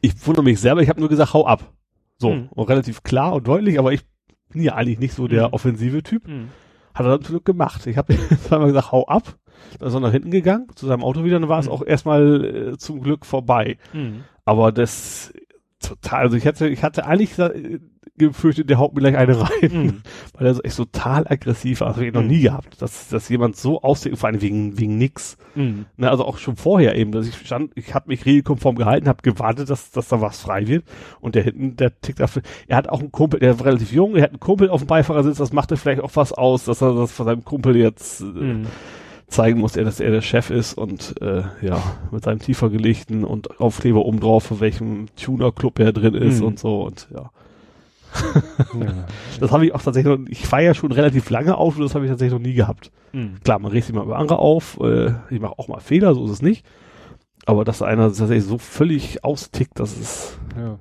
ich 0.00 0.26
wundere 0.26 0.44
mich 0.44 0.60
selber, 0.60 0.82
ich 0.82 0.88
habe 0.88 1.00
nur 1.00 1.08
gesagt, 1.08 1.32
hau 1.32 1.46
ab. 1.46 1.72
So, 2.18 2.30
Mhm. 2.32 2.48
und 2.50 2.68
relativ 2.68 3.02
klar 3.02 3.32
und 3.34 3.46
deutlich, 3.46 3.78
aber 3.78 3.92
ich 3.92 4.02
bin 4.50 4.62
ja 4.62 4.74
eigentlich 4.74 4.98
nicht 4.98 5.14
so 5.14 5.26
der 5.28 5.48
Mhm. 5.48 5.54
offensive 5.54 6.02
Typ. 6.02 6.26
Mhm. 6.28 6.48
Hat 6.94 7.06
er 7.06 7.10
natürlich 7.12 7.44
gemacht. 7.44 7.86
Ich 7.86 7.96
habe 7.96 8.14
zweimal 8.48 8.68
gesagt, 8.68 8.92
hau 8.92 9.06
ab. 9.06 9.36
Dann 9.78 9.88
ist 9.88 9.94
er 9.94 10.00
nach 10.00 10.12
hinten 10.12 10.30
gegangen, 10.30 10.66
zu 10.74 10.86
seinem 10.86 11.04
Auto 11.04 11.22
wieder, 11.24 11.38
dann 11.38 11.48
war 11.48 11.60
es 11.60 11.66
Mhm. 11.66 11.72
auch 11.72 11.82
erstmal 11.84 12.44
äh, 12.72 12.78
zum 12.78 13.00
Glück 13.00 13.24
vorbei. 13.26 13.78
Aber 14.44 14.72
das 14.72 15.32
total, 15.80 16.20
also 16.22 16.36
ich 16.36 16.46
hatte, 16.46 16.68
ich 16.68 16.82
hatte 16.82 17.06
eigentlich 17.06 17.38
äh, 17.38 17.78
gefürchtet, 18.16 18.68
der 18.68 18.78
haut 18.78 18.94
mir 18.94 19.00
gleich 19.00 19.16
eine 19.16 19.40
rein, 19.40 19.48
Mhm. 19.72 20.02
weil 20.34 20.46
er 20.46 20.54
so 20.54 20.62
echt 20.62 20.76
total 20.76 21.26
aggressiv 21.26 21.80
war. 21.80 21.88
Das 21.88 21.96
habe 21.96 22.06
ich 22.06 22.12
noch 22.12 22.20
Mhm. 22.22 22.28
nie 22.28 22.40
gehabt, 22.42 22.80
dass, 22.82 23.08
dass 23.08 23.28
jemand 23.30 23.56
so 23.56 23.80
aussieht, 23.82 24.16
vor 24.18 24.28
allem 24.28 24.42
wegen, 24.42 24.78
wegen 24.78 24.98
nix. 24.98 25.38
Mhm. 25.54 25.86
Ne, 25.96 26.10
also 26.10 26.24
auch 26.26 26.36
schon 26.38 26.56
vorher 26.56 26.96
eben, 26.96 27.12
dass 27.12 27.26
ich 27.26 27.34
stand, 27.36 27.72
ich 27.76 27.94
habe 27.94 28.08
mich 28.08 28.26
regelkonform 28.26 28.76
gehalten, 28.76 29.08
habe 29.08 29.22
gewartet, 29.22 29.70
dass, 29.70 29.90
dass 29.90 30.08
da 30.08 30.20
was 30.20 30.38
frei 30.40 30.66
wird. 30.66 30.84
Und 31.20 31.34
der 31.34 31.44
hinten, 31.44 31.76
der 31.76 31.98
tickt 32.00 32.20
dafür. 32.20 32.42
Er 32.68 32.76
hat 32.76 32.88
auch 32.88 33.00
einen 33.00 33.10
Kumpel, 33.12 33.40
der 33.40 33.58
war 33.58 33.66
relativ 33.66 33.90
jung, 33.92 34.16
er 34.16 34.24
hat 34.24 34.30
einen 34.30 34.40
Kumpel 34.40 34.68
auf 34.68 34.82
dem 34.82 34.86
Beifahrersitz, 34.88 35.38
das 35.38 35.52
machte 35.54 35.76
vielleicht 35.78 36.02
auch 36.02 36.12
was 36.14 36.32
aus, 36.32 36.66
dass 36.66 36.82
er 36.82 36.94
das 36.94 37.12
von 37.12 37.24
seinem 37.26 37.44
Kumpel 37.44 37.76
jetzt 37.76 38.20
äh, 38.20 38.24
Mhm. 38.24 38.66
Zeigen 39.30 39.60
muss, 39.60 39.76
er, 39.76 39.84
dass 39.84 40.00
er 40.00 40.10
der 40.10 40.22
Chef 40.22 40.50
ist 40.50 40.74
und 40.74 41.14
äh, 41.22 41.42
ja, 41.62 41.82
mit 42.10 42.24
seinem 42.24 42.40
tiefer 42.40 42.68
gelegten 42.68 43.24
und 43.24 43.60
Aufkleber 43.60 44.04
oben 44.04 44.20
drauf, 44.20 44.44
von 44.44 44.60
welchem 44.60 45.06
Tuner-Club 45.16 45.78
er 45.78 45.92
drin 45.92 46.14
ist 46.14 46.40
Mhm. 46.40 46.46
und 46.46 46.58
so 46.58 46.82
und 46.82 47.08
ja. 47.14 47.20
Ja. 47.22 47.30
Das 49.40 49.52
habe 49.52 49.64
ich 49.66 49.74
auch 49.74 49.80
tatsächlich, 49.82 50.18
noch, 50.18 50.26
ich 50.28 50.46
fahre 50.46 50.64
ja 50.64 50.74
schon 50.74 50.92
relativ 50.92 51.30
lange 51.30 51.56
auf 51.56 51.76
und 51.76 51.82
das 51.84 51.94
habe 51.94 52.04
ich 52.04 52.10
tatsächlich 52.10 52.38
noch 52.38 52.44
nie 52.46 52.54
gehabt. 52.54 52.90
Mhm. 53.12 53.36
Klar, 53.44 53.58
man 53.60 53.70
regt 53.70 53.86
sich 53.86 53.94
mal 53.94 54.04
über 54.04 54.18
andere 54.18 54.38
auf, 54.40 54.78
äh, 54.82 55.12
ich 55.30 55.40
mache 55.40 55.58
auch 55.58 55.68
mal 55.68 55.80
Fehler, 55.80 56.14
so 56.14 56.24
ist 56.26 56.32
es 56.32 56.42
nicht. 56.42 56.66
Aber 57.46 57.64
dass 57.64 57.80
einer 57.82 58.08
tatsächlich 58.08 58.44
so 58.44 58.58
völlig 58.58 59.24
austickt, 59.24 59.78
das 59.80 59.96
ist 59.96 60.38
Ja. 60.56 60.78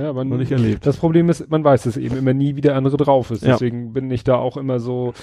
Ja, 0.00 0.12
man, 0.12 0.28
noch 0.30 0.36
nicht 0.36 0.52
erlebt. 0.52 0.84
Das 0.86 0.96
Problem 0.96 1.28
ist, 1.30 1.48
man 1.50 1.62
weiß 1.64 1.86
es 1.86 1.96
eben 1.96 2.16
immer 2.16 2.34
nie, 2.34 2.56
wie 2.56 2.60
der 2.60 2.76
andere 2.76 2.96
drauf 2.96 3.30
ist. 3.30 3.42
Ja. 3.42 3.52
Deswegen 3.52 3.92
bin 3.92 4.10
ich 4.10 4.24
da 4.24 4.36
auch 4.36 4.56
immer 4.56 4.80
so, 4.80 5.14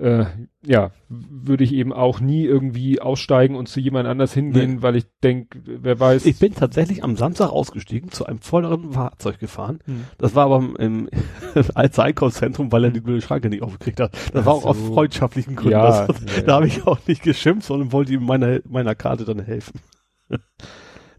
äh, 0.00 0.24
ja, 0.64 0.90
würde 1.08 1.64
ich 1.64 1.72
eben 1.74 1.92
auch 1.92 2.20
nie 2.20 2.44
irgendwie 2.44 3.00
aussteigen 3.00 3.54
und 3.54 3.68
zu 3.68 3.80
jemand 3.80 4.08
anders 4.08 4.32
hingehen, 4.32 4.82
weil 4.82 4.96
ich 4.96 5.04
denke, 5.22 5.60
wer 5.64 6.00
weiß. 6.00 6.24
Ich 6.26 6.38
bin 6.38 6.54
tatsächlich 6.54 7.04
am 7.04 7.16
Samstag 7.16 7.50
ausgestiegen, 7.50 8.10
zu 8.10 8.24
einem 8.26 8.40
volleren 8.40 8.92
Fahrzeug 8.92 9.38
gefahren. 9.38 9.80
Hm. 9.84 10.04
Das 10.18 10.34
war 10.34 10.46
aber 10.46 10.78
im, 10.78 11.08
Alter 11.74 12.04
Einkaufszentrum, 12.04 12.72
weil 12.72 12.84
er 12.84 12.90
die 12.90 13.00
blöde 13.00 13.20
Schranke 13.20 13.50
nicht 13.50 13.62
aufgekriegt 13.62 14.00
hat. 14.00 14.14
Das 14.32 14.42
Ach 14.42 14.46
war 14.46 14.54
auch 14.54 14.64
aus 14.64 14.78
so. 14.78 14.92
freundschaftlichen 14.94 15.54
Gründen. 15.56 15.72
Ja, 15.72 16.06
das, 16.06 16.20
ja. 16.36 16.42
Da 16.42 16.54
habe 16.54 16.66
ich 16.66 16.86
auch 16.86 16.98
nicht 17.06 17.22
geschimpft, 17.22 17.66
sondern 17.66 17.92
wollte 17.92 18.12
ihm 18.14 18.24
meiner, 18.24 18.60
meiner 18.68 18.94
Karte 18.94 19.24
dann 19.24 19.40
helfen. 19.40 19.80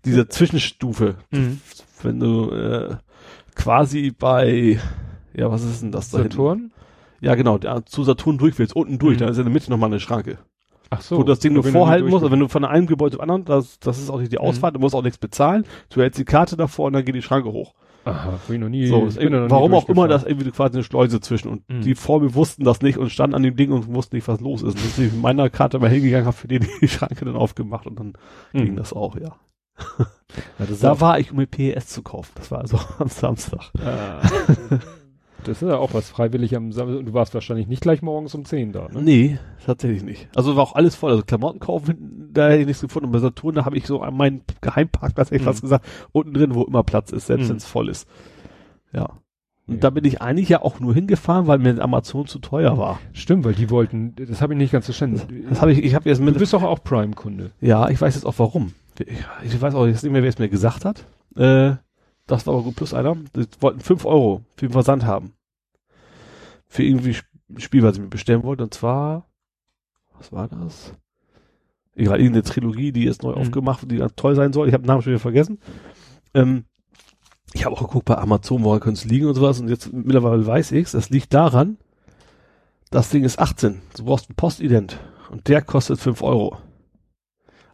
Diese 0.06 0.28
Zwischenstufe, 0.28 1.16
Mhm. 1.32 1.62
wenn 2.02 2.20
du 2.20 2.49
äh, 2.52 2.95
quasi 3.53 4.12
bei, 4.12 4.80
ja, 5.36 5.52
was 5.52 5.64
ist 5.64 5.84
denn 5.84 5.91
das 5.91 6.10
da 6.10 6.18
hinten? 6.20 6.32
Saturn? 6.32 6.72
Ja, 7.22 7.35
genau, 7.35 7.60
zu 7.85 8.03
Saturn 8.03 8.38
durch 8.38 8.57
willst, 8.60 8.76
unten 8.76 8.98
durch, 8.99 9.15
Mhm. 9.15 9.19
da 9.19 9.30
ist 9.30 9.38
in 9.38 9.43
der 9.45 9.53
Mitte 9.53 9.69
nochmal 9.69 9.89
eine 9.89 9.99
Schranke. 9.99 10.38
Ach 10.93 10.99
so. 10.99 11.18
wo 11.19 11.23
das 11.23 11.39
Ding 11.39 11.53
nur 11.53 11.64
vorhalten 11.64 12.10
musst, 12.10 12.23
also 12.23 12.31
wenn 12.34 12.41
du 12.41 12.49
von 12.49 12.65
einem 12.65 12.85
Gebäude 12.85 13.15
zum 13.15 13.22
anderen, 13.22 13.45
das, 13.45 13.80
das 13.80 13.98
ist 13.98 14.10
auch 14.10 14.19
nicht 14.19 14.34
die 14.34 14.39
Ausfahrt, 14.39 14.76
du 14.76 14.80
musst 14.81 14.93
auch 14.93 15.03
nichts 15.03 15.18
bezahlen, 15.19 15.64
du 15.89 16.02
hältst 16.02 16.19
die 16.19 16.26
Karte 16.26 16.57
davor 16.57 16.88
und 16.88 16.93
dann 16.93 17.06
geht 17.06 17.15
die 17.15 17.22
Schranke 17.22 17.49
hoch. 17.53 17.73
Aha, 18.03 18.31
hab 18.34 18.49
ich 18.49 18.60
noch 18.60 18.68
nie. 18.68 18.88
so, 18.88 19.07
da 19.07 19.23
noch 19.30 19.41
nie 19.45 19.49
warum 19.52 19.73
auch 19.73 19.88
immer 19.88 20.10
das 20.10 20.23
irgendwie 20.26 20.52
quasi 20.52 20.73
eine 20.73 20.84
Schleuse 20.84 21.22
zwischen 21.22 21.48
und 21.48 21.69
Mhm. 21.69 21.81
die 21.81 21.95
vor 21.95 22.19
mir 22.19 22.34
wussten 22.35 22.65
das 22.65 22.81
nicht 22.81 22.98
und 22.98 23.10
standen 23.10 23.35
an 23.38 23.43
dem 23.43 23.56
Ding 23.56 23.72
und 23.72 23.88
wussten 23.93 24.18
nicht, 24.18 24.27
was 24.27 24.41
los 24.41 24.64
ist. 24.64 24.76
Und 24.76 24.95
bin 24.98 25.06
ich 25.06 25.14
mit 25.14 25.22
meiner 25.22 25.49
Karte 25.49 25.80
mal 25.80 25.89
hingegangen, 25.89 26.26
habe 26.26 26.35
für 26.35 26.49
den 26.49 26.68
die 26.81 26.88
Schranke 26.89 27.23
dann 27.23 27.38
aufgemacht 27.38 27.88
und 27.88 27.98
dann 27.98 28.14
Mhm. 28.52 28.65
ging 28.65 28.76
das 28.76 28.91
auch, 28.91 29.15
ja. 29.15 29.35
Ja, 30.60 30.65
das 30.68 30.80
Da 30.80 30.99
war 30.99 31.19
ich, 31.19 31.31
um 31.31 31.38
mit 31.38 31.52
PES 31.52 31.88
zu 31.88 32.02
kaufen. 32.02 32.31
Das 32.35 32.52
war 32.52 32.60
also 32.60 32.77
am 32.99 33.07
Samstag. 33.07 33.72
Ah. 33.81 34.19
Das 35.43 35.61
ist 35.61 35.68
ja 35.68 35.77
auch 35.77 35.93
was 35.93 36.09
freiwillig 36.09 36.55
am 36.55 36.72
Samstag. 36.72 37.05
Du 37.05 37.13
warst 37.13 37.34
wahrscheinlich 37.34 37.68
nicht 37.68 37.81
gleich 37.81 38.01
morgens 38.01 38.35
um 38.35 38.45
10 38.45 38.72
da, 38.72 38.88
ne? 38.91 39.01
Nee, 39.01 39.39
tatsächlich 39.65 40.03
nicht. 40.03 40.30
Also 40.35 40.55
war 40.55 40.63
auch 40.63 40.76
alles 40.76 40.95
voll. 40.95 41.11
Also 41.11 41.23
Klamotten 41.23 41.59
kaufen, 41.59 42.30
da 42.34 42.47
hätte 42.49 42.61
ich 42.61 42.68
nichts 42.68 42.81
gefunden. 42.81 43.07
Und 43.07 43.11
bei 43.11 43.19
Saturn, 43.19 43.55
da 43.55 43.65
habe 43.65 43.77
ich 43.77 43.85
so 43.88 44.01
an 44.01 44.15
meinen 44.15 44.41
Geheimparkplatz, 44.61 45.27
hätte 45.27 45.35
ich 45.38 45.41
Mhm. 45.41 45.45
fast 45.45 45.61
gesagt, 45.61 45.85
unten 46.11 46.34
drin, 46.34 46.53
wo 46.55 46.63
immer 46.63 46.84
Platz 46.84 47.11
ist, 47.11 47.27
selbst 47.27 47.45
Mhm. 47.45 47.49
wenn 47.49 47.57
es 47.57 47.65
voll 47.65 47.89
ist. 47.89 48.07
Ja. 48.93 49.09
Und 49.68 49.76
Ja. 49.76 49.80
da 49.81 49.89
bin 49.91 50.05
ich 50.05 50.22
eigentlich 50.22 50.49
ja 50.49 50.61
auch 50.61 50.80
nur 50.80 50.93
hingefahren, 50.93 51.47
weil 51.47 51.59
mir 51.59 51.80
Amazon 51.81 52.27
zu 52.27 52.39
teuer 52.39 52.77
war. 52.77 52.99
Stimmt, 53.13 53.45
weil 53.45 53.53
die 53.53 53.69
wollten, 53.69 54.13
das 54.15 54.41
habe 54.41 54.53
ich 54.53 54.57
nicht 54.57 54.72
ganz 54.72 54.85
verstanden. 54.85 55.22
Das 55.49 55.61
habe 55.61 55.72
ich, 55.72 55.84
ich 55.84 55.95
habe 55.95 56.09
jetzt 56.09 56.19
Du 56.19 56.23
mit, 56.23 56.38
bist 56.38 56.53
doch 56.53 56.63
auch 56.63 56.84
Prime-Kunde. 56.84 57.51
ja, 57.61 57.89
ich 57.89 57.99
weiß 58.01 58.15
jetzt 58.15 58.26
auch 58.26 58.38
warum. 58.38 58.73
Ich, 58.99 59.53
ich 59.53 59.61
weiß 59.61 59.73
auch 59.76 59.85
jetzt 59.88 60.03
nicht 60.03 60.11
mehr, 60.11 60.22
wer 60.22 60.30
es 60.30 60.39
mir 60.39 60.49
gesagt 60.49 60.84
hat. 60.85 61.05
Äh, 61.35 61.73
das 62.27 62.48
war 62.48 62.53
aber 62.53 62.64
gut 62.64 62.76
plus 62.76 62.93
einer. 62.93 63.15
Die 63.35 63.45
wollten 63.60 63.80
fünf 63.80 64.06
Euro 64.06 64.41
für 64.56 64.68
den 64.68 64.72
Versand 64.73 65.06
haben. 65.06 65.34
Für 66.68 66.84
irgendwie 66.84 67.15
Spiel, 67.57 67.84
was 67.84 67.95
ich 67.95 68.02
mir 68.02 68.07
bestellen 68.07 68.43
wollte. 68.43 68.64
Und 68.64 68.73
zwar, 68.73 69.27
was 70.18 70.31
war 70.31 70.48
das? 70.48 70.93
Egal, 71.95 72.19
irgendeine 72.19 72.43
Trilogie, 72.43 72.91
die 72.93 73.03
jetzt 73.03 73.23
neu 73.23 73.31
Mhm. 73.31 73.38
aufgemacht 73.41 73.91
die 73.91 73.98
ganz 73.98 74.14
toll 74.15 74.35
sein 74.35 74.53
soll. 74.53 74.68
Ich 74.68 74.73
habe 74.73 74.84
den 74.84 74.88
Namen 74.88 75.02
schon 75.02 75.11
wieder 75.11 75.19
vergessen. 75.19 75.60
Ähm, 76.34 76.64
ich 77.53 77.65
habe 77.65 77.76
auch 77.76 77.81
geguckt 77.81 78.06
bei 78.06 78.18
Amazon, 78.18 78.64
woher 78.64 78.80
könnte 78.80 78.99
es 78.99 79.06
liegen 79.06 79.27
und 79.27 79.35
sowas. 79.35 79.60
Und 79.60 79.68
jetzt 79.68 79.91
mittlerweile 79.91 80.45
weiß 80.48 80.72
ich's. 80.72 80.93
Das 80.93 81.10
liegt 81.10 81.34
daran, 81.34 81.77
das 82.91 83.10
Ding 83.10 83.26
ist 83.26 83.39
18. 83.39 83.81
Du 83.98 84.06
brauchst 84.06 84.30
einen 84.30 84.38
Postident. 84.38 84.98
Und 85.30 85.49
der 85.49 85.61
kostet 85.61 85.99
5 85.99 86.22
Euro. 86.23 86.57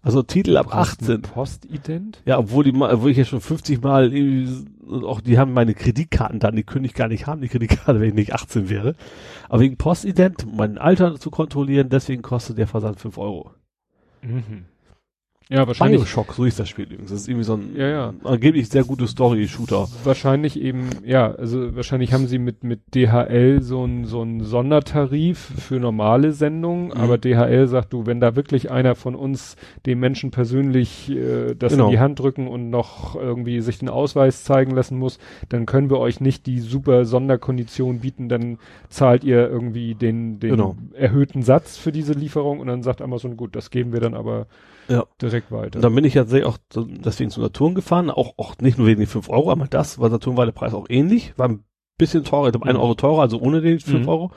Also 0.08 0.24
Titel 0.24 0.56
ab 0.56 0.74
18. 0.74 1.22
Postident? 1.22 2.22
Ja, 2.26 2.40
obwohl 2.40 2.64
die 2.64 2.72
mal, 2.72 2.94
obwohl 2.94 3.12
ich 3.12 3.18
ja 3.18 3.26
schon 3.26 3.42
50 3.42 3.82
Mal 3.82 4.08
und 4.08 5.04
auch 5.04 5.20
die 5.20 5.38
haben 5.38 5.52
meine 5.52 5.74
Kreditkarten 5.74 6.40
dann, 6.40 6.56
die 6.56 6.64
könnte 6.64 6.86
ich 6.86 6.94
gar 6.94 7.10
nicht 7.10 7.28
haben, 7.28 7.42
die 7.42 7.50
Kreditkarte, 7.50 8.00
wenn 8.00 8.08
ich 8.08 8.14
nicht 8.14 8.34
18 8.34 8.70
wäre. 8.70 8.96
Aber 9.50 9.60
wegen 9.60 9.76
Postident, 9.76 10.46
um 10.46 10.56
mein 10.56 10.78
Alter 10.78 11.20
zu 11.20 11.30
kontrollieren, 11.30 11.90
deswegen 11.90 12.22
kostet 12.22 12.58
der 12.58 12.68
Versand 12.68 13.02
5 13.02 13.18
Euro. 13.18 13.52
Mhm. 14.22 14.64
Ja, 15.50 15.66
wahrscheinlich. 15.66 16.02
Bioshock, 16.02 16.34
so 16.34 16.44
ist 16.44 16.60
das 16.60 16.68
Spiel 16.68 16.86
übrigens. 16.86 17.10
Das 17.10 17.22
ist 17.22 17.28
irgendwie 17.30 17.46
so 17.46 17.54
ein 17.54 17.74
Ja, 17.76 17.88
ja. 17.88 18.14
angeblich 18.26 18.68
sehr 18.68 18.84
gute 18.84 19.08
Story-Shooter. 19.08 19.88
Wahrscheinlich 20.04 20.60
eben, 20.60 20.90
ja, 21.06 21.32
also 21.32 21.74
wahrscheinlich 21.76 22.12
haben 22.12 22.28
sie 22.28 22.38
mit, 22.38 22.66
mit 22.66 22.82
DHL 22.94 23.62
so 23.62 23.86
ein 23.86 24.04
so 24.06 24.22
ein 24.24 24.42
Sondertarif 24.44 25.38
für 25.58 25.80
normale 25.80 26.34
Sendungen, 26.34 26.88
Mhm. 26.88 26.92
aber 26.92 27.18
DHL 27.18 27.68
sagt 27.68 27.94
du, 27.94 28.06
wenn 28.06 28.20
da 28.20 28.36
wirklich 28.36 28.72
einer 28.72 28.96
von 28.96 29.16
uns 29.16 29.56
dem 29.86 30.00
Menschen 30.02 30.32
persönlich 30.32 31.10
äh, 31.12 31.56
das 31.56 31.72
Genau. 31.74 31.86
in 31.86 31.92
die 31.92 32.00
Hand 32.00 32.20
drücken 32.20 32.48
und 32.48 32.70
noch 32.70 33.16
irgendwie 33.16 33.62
sich 33.62 33.80
den 33.80 33.90
Ausweis 33.90 34.44
zeigen 34.44 34.72
lassen 34.72 34.98
muss, 35.00 35.18
dann 35.50 35.66
können 35.66 35.90
wir 35.90 36.00
euch 36.00 36.20
nicht 36.20 36.46
die 36.46 36.60
super 36.60 37.06
Sonderkondition 37.06 38.00
bieten, 38.00 38.28
dann 38.28 38.58
zahlt 38.90 39.24
ihr 39.24 39.48
irgendwie 39.50 39.96
den, 39.96 40.40
den 40.40 40.52
Genau. 40.52 40.76
erhöhten 40.94 41.42
Satz 41.42 41.78
für 41.78 41.92
diese 41.94 42.12
Lieferung 42.14 42.60
und 42.60 42.68
dann 42.68 42.84
sagt 42.84 43.02
Amazon, 43.02 43.38
gut, 43.38 43.56
das 43.56 43.70
geben 43.70 43.94
wir 43.94 44.02
dann 44.02 44.14
aber 44.14 44.48
Ja. 44.88 45.06
direkt 45.22 45.52
weiter. 45.52 45.78
Und 45.78 45.82
dann 45.84 45.96
bin 45.96 46.04
ich 46.06 46.14
ja 46.14 46.26
sehr 46.26 46.48
auch 46.48 46.58
deswegen 46.72 47.30
zu 47.30 47.42
Saturn 47.42 47.76
gefahren, 47.76 48.10
auch, 48.10 48.34
auch 48.38 48.58
nicht 48.60 48.78
nur 48.78 48.88
wegen 48.88 49.00
den 49.02 49.08
5 49.08 49.30
Euro, 49.30 49.52
aber 49.52 49.68
das, 49.68 50.00
weil 50.00 50.10
Saturn 50.12 50.38
war 50.38 50.46
der 50.46 50.54
Preis 50.54 50.74
auch 50.74 50.86
ähnlich, 50.90 51.34
war 51.38 51.50
ein 51.50 51.64
bisschen 51.98 52.24
teurer, 52.24 52.48
ich 52.48 52.52
glaube 52.54 52.68
1 52.68 52.76
Mhm. 52.78 52.82
Euro 52.84 52.94
teurer, 52.96 53.22
also 53.22 53.40
ohne 53.40 53.62
den 53.62 53.80
5 53.80 54.04
Mhm. 54.04 54.10
Euro. 54.10 54.32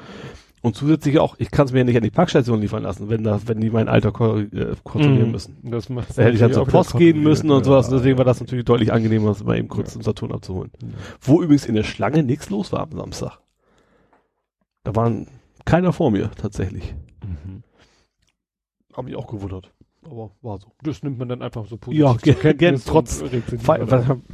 Und 0.63 0.77
zusätzlich 0.77 1.19
auch, 1.19 1.37
ich 1.39 1.51
kann 1.51 1.65
es 1.67 1.73
mir 1.73 1.79
ja 1.79 1.85
nicht 1.85 1.97
an 1.97 2.03
die 2.03 2.11
Parkstation 2.11 2.61
liefern 2.61 2.83
lassen, 2.83 3.09
wenn 3.09 3.25
da, 3.25 3.41
wenn 3.47 3.61
die 3.61 3.71
mein 3.71 3.89
Alter 3.89 4.13
ko 4.13 4.37
äh, 4.41 4.75
kontrollieren 4.85 5.27
Mhm. 5.27 5.31
müssen. 5.33 5.57
Das 5.63 5.89
macht 5.89 6.19
Da 6.19 6.23
hätte 6.23 6.35
ich 6.35 6.41
dann 6.41 6.53
zur 6.53 6.67
Post 6.67 6.99
gehen 6.99 7.23
müssen 7.23 7.51
und 7.51 7.61
ja. 7.61 7.65
sowas. 7.65 7.89
Und 7.89 7.95
deswegen 7.97 8.19
war 8.19 8.27
das 8.27 8.41
natürlich 8.41 8.67
deutlich 8.67 8.93
angenehmer, 8.93 9.29
das 9.29 9.43
mal 9.43 9.57
eben 9.57 9.69
kurz 9.69 9.89
Ja. 9.89 9.93
zum 9.95 10.03
Saturn 10.03 10.33
abzuholen. 10.33 10.71
Ja. 10.83 10.89
Wo 11.23 11.41
übrigens 11.43 11.65
in 11.65 11.77
der 11.77 11.83
Schlange 11.85 12.23
nichts 12.25 12.51
los 12.51 12.73
war 12.73 12.81
am 12.83 12.93
Samstag. 12.93 13.39
Da 14.85 14.95
waren 14.95 15.29
keiner 15.65 15.95
vor 15.95 16.11
mir, 16.11 16.31
tatsächlich. 16.37 16.95
Mhm. 17.25 17.63
Hab 18.93 19.05
mich 19.07 19.17
auch 19.17 19.29
gewundert. 19.29 19.73
Aber 20.05 20.31
war 20.43 20.59
so. 20.59 20.73
Das 20.83 21.03
nimmt 21.03 21.19
man 21.19 21.29
dann 21.29 21.43
einfach 21.43 21.67
so 21.67 21.77
positiv 21.77 22.01
Ja, 22.05 22.17
zur 22.19 22.35
Kenntnis 22.35 22.85
trotz 22.85 23.23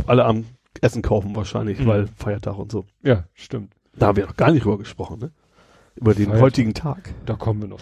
alle 0.07 0.25
am 0.25 0.45
Essen 0.81 1.03
kaufen 1.03 1.35
wahrscheinlich, 1.35 1.81
Mhm. 1.81 1.87
weil 1.87 2.07
Feiertag 2.17 2.59
und 2.59 2.71
so. 2.71 2.85
Ja, 3.03 3.25
stimmt. 3.35 3.73
Da 3.99 4.09
haben 4.09 4.17
wir 4.17 4.27
noch 4.27 4.37
gar 4.37 4.53
nicht 4.53 4.65
drüber 4.65 4.79
gesprochen, 4.79 5.19
ne? 5.19 5.31
Über 5.99 6.13
den 6.15 6.27
Feiertag. 6.27 6.43
heutigen 6.43 6.75
Tag. 6.75 7.15
Da 7.25 7.35
kommen 7.35 7.63
wir 7.63 7.69
noch. 7.69 7.81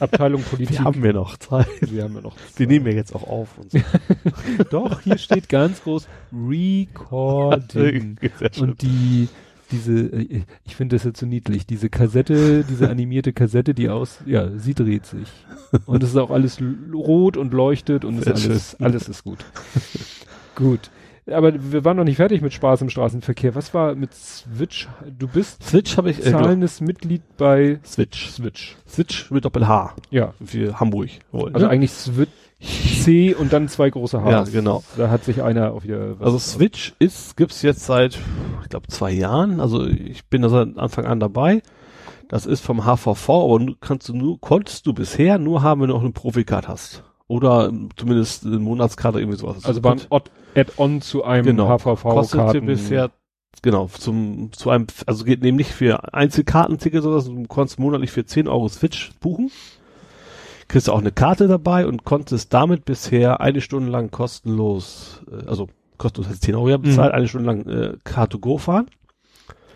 Abteilung 0.00 0.42
Politik. 0.50 0.78
Wir 0.78 0.84
haben 0.84 1.02
wir 1.04 1.12
noch 1.12 1.36
Zeit. 1.36 1.68
wir 1.80 2.02
haben 2.02 2.14
ja 2.16 2.20
noch. 2.20 2.34
Wir 2.56 2.66
nehmen 2.66 2.86
ja 2.86 2.92
jetzt 2.94 3.14
auch 3.14 3.22
auf 3.28 3.56
und 3.58 3.70
so. 3.70 3.78
Doch, 4.70 5.00
hier 5.02 5.16
steht 5.18 5.48
ganz 5.48 5.82
groß 5.84 6.08
Recording. 6.32 8.18
Und 8.60 8.82
die, 8.82 9.28
diese, 9.72 9.92
äh, 9.92 10.42
ich 10.64 10.76
finde 10.76 10.96
das 10.96 11.04
jetzt 11.04 11.18
so 11.20 11.26
niedlich, 11.26 11.66
diese 11.66 11.88
Kassette, 11.88 12.64
diese 12.64 12.88
animierte 12.88 13.32
Kassette, 13.32 13.74
die 13.74 13.88
aus, 13.88 14.18
ja, 14.26 14.50
sie 14.56 14.74
dreht 14.74 15.06
sich. 15.06 15.28
Und 15.86 16.02
es 16.02 16.10
ist 16.10 16.16
auch 16.16 16.30
alles 16.30 16.58
rot 16.92 17.36
und 17.36 17.52
leuchtet 17.52 18.04
und 18.04 18.26
alles, 18.26 18.76
alles 18.80 19.08
ist 19.08 19.24
gut. 19.24 19.44
gut. 20.54 20.90
Aber 21.30 21.52
wir 21.72 21.84
waren 21.84 21.96
noch 21.96 22.04
nicht 22.04 22.16
fertig 22.16 22.42
mit 22.42 22.52
Spaß 22.52 22.82
im 22.82 22.90
Straßenverkehr. 22.90 23.54
Was 23.54 23.72
war 23.74 23.94
mit 23.94 24.12
Switch? 24.12 24.88
Du 25.18 25.28
bist 25.28 25.62
Switch 25.62 25.96
habe 25.96 26.10
ich, 26.10 26.18
äh, 26.20 26.24
genau. 26.24 26.40
zahlendes 26.42 26.80
Mitglied 26.80 27.22
bei 27.36 27.78
Switch. 27.84 28.28
Switch. 28.30 28.76
Switch 28.88 29.30
mit 29.30 29.44
Doppel-H. 29.44 29.94
Ja. 30.10 30.34
Für 30.44 30.80
Hamburg. 30.80 31.10
Wohl, 31.30 31.52
Also 31.54 31.66
ne? 31.66 31.72
eigentlich 31.72 31.92
Switch 31.92 32.28
C 32.60 33.34
und 33.34 33.52
dann 33.52 33.68
zwei 33.68 33.90
große 33.90 34.22
H. 34.22 34.30
Ja, 34.30 34.42
genau. 34.44 34.82
Da 34.96 35.10
hat 35.10 35.24
sich 35.24 35.42
einer 35.42 35.72
auch 35.72 35.84
wieder 35.84 36.18
was. 36.20 36.26
Also 36.26 36.38
Switch 36.38 36.94
ist, 36.98 37.36
gibt's 37.36 37.62
jetzt 37.62 37.84
seit, 37.86 38.18
ich 38.62 38.68
glaube, 38.68 38.88
zwei 38.88 39.10
Jahren. 39.12 39.60
Also 39.60 39.86
ich 39.86 40.24
bin 40.26 40.42
da 40.42 40.48
seit 40.48 40.76
Anfang 40.76 41.04
an 41.06 41.20
dabei. 41.20 41.62
Das 42.28 42.46
ist 42.46 42.60
vom 42.64 42.84
HVV, 42.84 43.28
aber 43.30 43.58
nu- 43.60 43.74
kannst 43.80 44.08
du 44.08 44.14
nur, 44.16 44.40
konntest 44.40 44.86
du 44.86 44.92
bisher 44.92 45.38
nur 45.38 45.62
haben, 45.62 45.82
wenn 45.82 45.88
du 45.88 45.94
auch 45.94 46.00
eine 46.02 46.12
Profikarte 46.12 46.68
hast. 46.68 47.02
Oder 47.32 47.72
zumindest 47.96 48.44
eine 48.44 48.58
Monatskarte 48.58 49.18
irgendwie 49.18 49.38
sowas. 49.38 49.64
also 49.64 49.80
beim 49.80 49.98
Add-on 50.54 51.00
zu 51.00 51.24
einem 51.24 51.44
Genau. 51.46 51.66
kostet 51.78 51.98
HVV-Karten. 52.40 52.52
dir 52.60 52.66
bisher, 52.66 53.10
genau, 53.62 53.88
zum, 53.98 54.50
zu 54.52 54.68
einem, 54.68 54.86
also 55.06 55.24
geht 55.24 55.42
nämlich 55.42 55.68
für 55.72 56.12
Einzelkartenticket 56.12 57.02
oder 57.04 57.20
so, 57.20 57.32
du 57.32 57.44
konntest 57.46 57.78
monatlich 57.78 58.10
für 58.10 58.26
10 58.26 58.48
Euro 58.48 58.68
Switch 58.68 59.12
buchen. 59.20 59.50
Kriegst 60.68 60.88
du 60.88 60.92
auch 60.92 61.00
eine 61.00 61.12
Karte 61.12 61.48
dabei 61.48 61.86
und 61.86 62.04
konntest 62.04 62.52
damit 62.52 62.84
bisher 62.84 63.40
eine 63.40 63.60
Stunde 63.62 63.90
lang 63.90 64.10
kostenlos, 64.10 65.22
äh, 65.30 65.46
also 65.48 65.68
kostenlos 65.96 66.28
heißt 66.30 66.42
10 66.42 66.54
Euro 66.54 66.68
ja 66.68 66.76
bezahlt, 66.76 67.12
Mhm. 67.12 67.16
eine 67.16 67.28
Stunde 67.28 67.46
lang 67.46 67.66
äh, 67.66 67.92
Car2Go 68.06 68.58
fahren. 68.58 68.86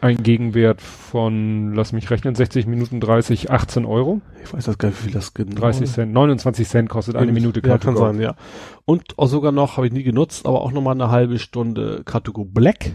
Ein 0.01 0.23
Gegenwert 0.23 0.82
von, 0.82 1.74
lass 1.74 1.93
mich 1.93 2.10
rechnen, 2.10 2.35
60 2.35 2.66
Minuten 2.66 3.01
30, 3.01 3.51
18 3.51 3.85
Euro. 3.86 4.20
Ich 4.44 4.52
weiß 4.52 4.66
das 4.66 4.78
gar 4.78 4.90
nicht, 4.90 4.98
wie 5.01 5.05
viel 5.05 5.12
das 5.14 5.32
genau 5.32 5.60
30 5.60 5.90
Cent, 5.90 6.12
29 6.12 6.68
Cent 6.68 6.89
kostet 6.90 7.16
eine 7.16 7.32
Minute 7.32 7.60
Ja, 7.66 7.78
kann 7.78 7.94
Car2Go. 7.94 7.98
sein, 7.98 8.20
ja. 8.20 8.36
Und 8.85 9.18
auch 9.18 9.27
sogar 9.28 9.52
noch, 9.52 9.77
habe 9.78 9.86
ich 9.86 9.93
nie 9.93 10.02
genutzt, 10.02 10.47
aber 10.47 10.60
auch 10.60 10.70
nochmal 10.73 10.94
eine 10.94 11.10
halbe 11.10 11.39
Stunde 11.39 12.02
Car2Go 12.05 12.44
Black. 12.44 12.94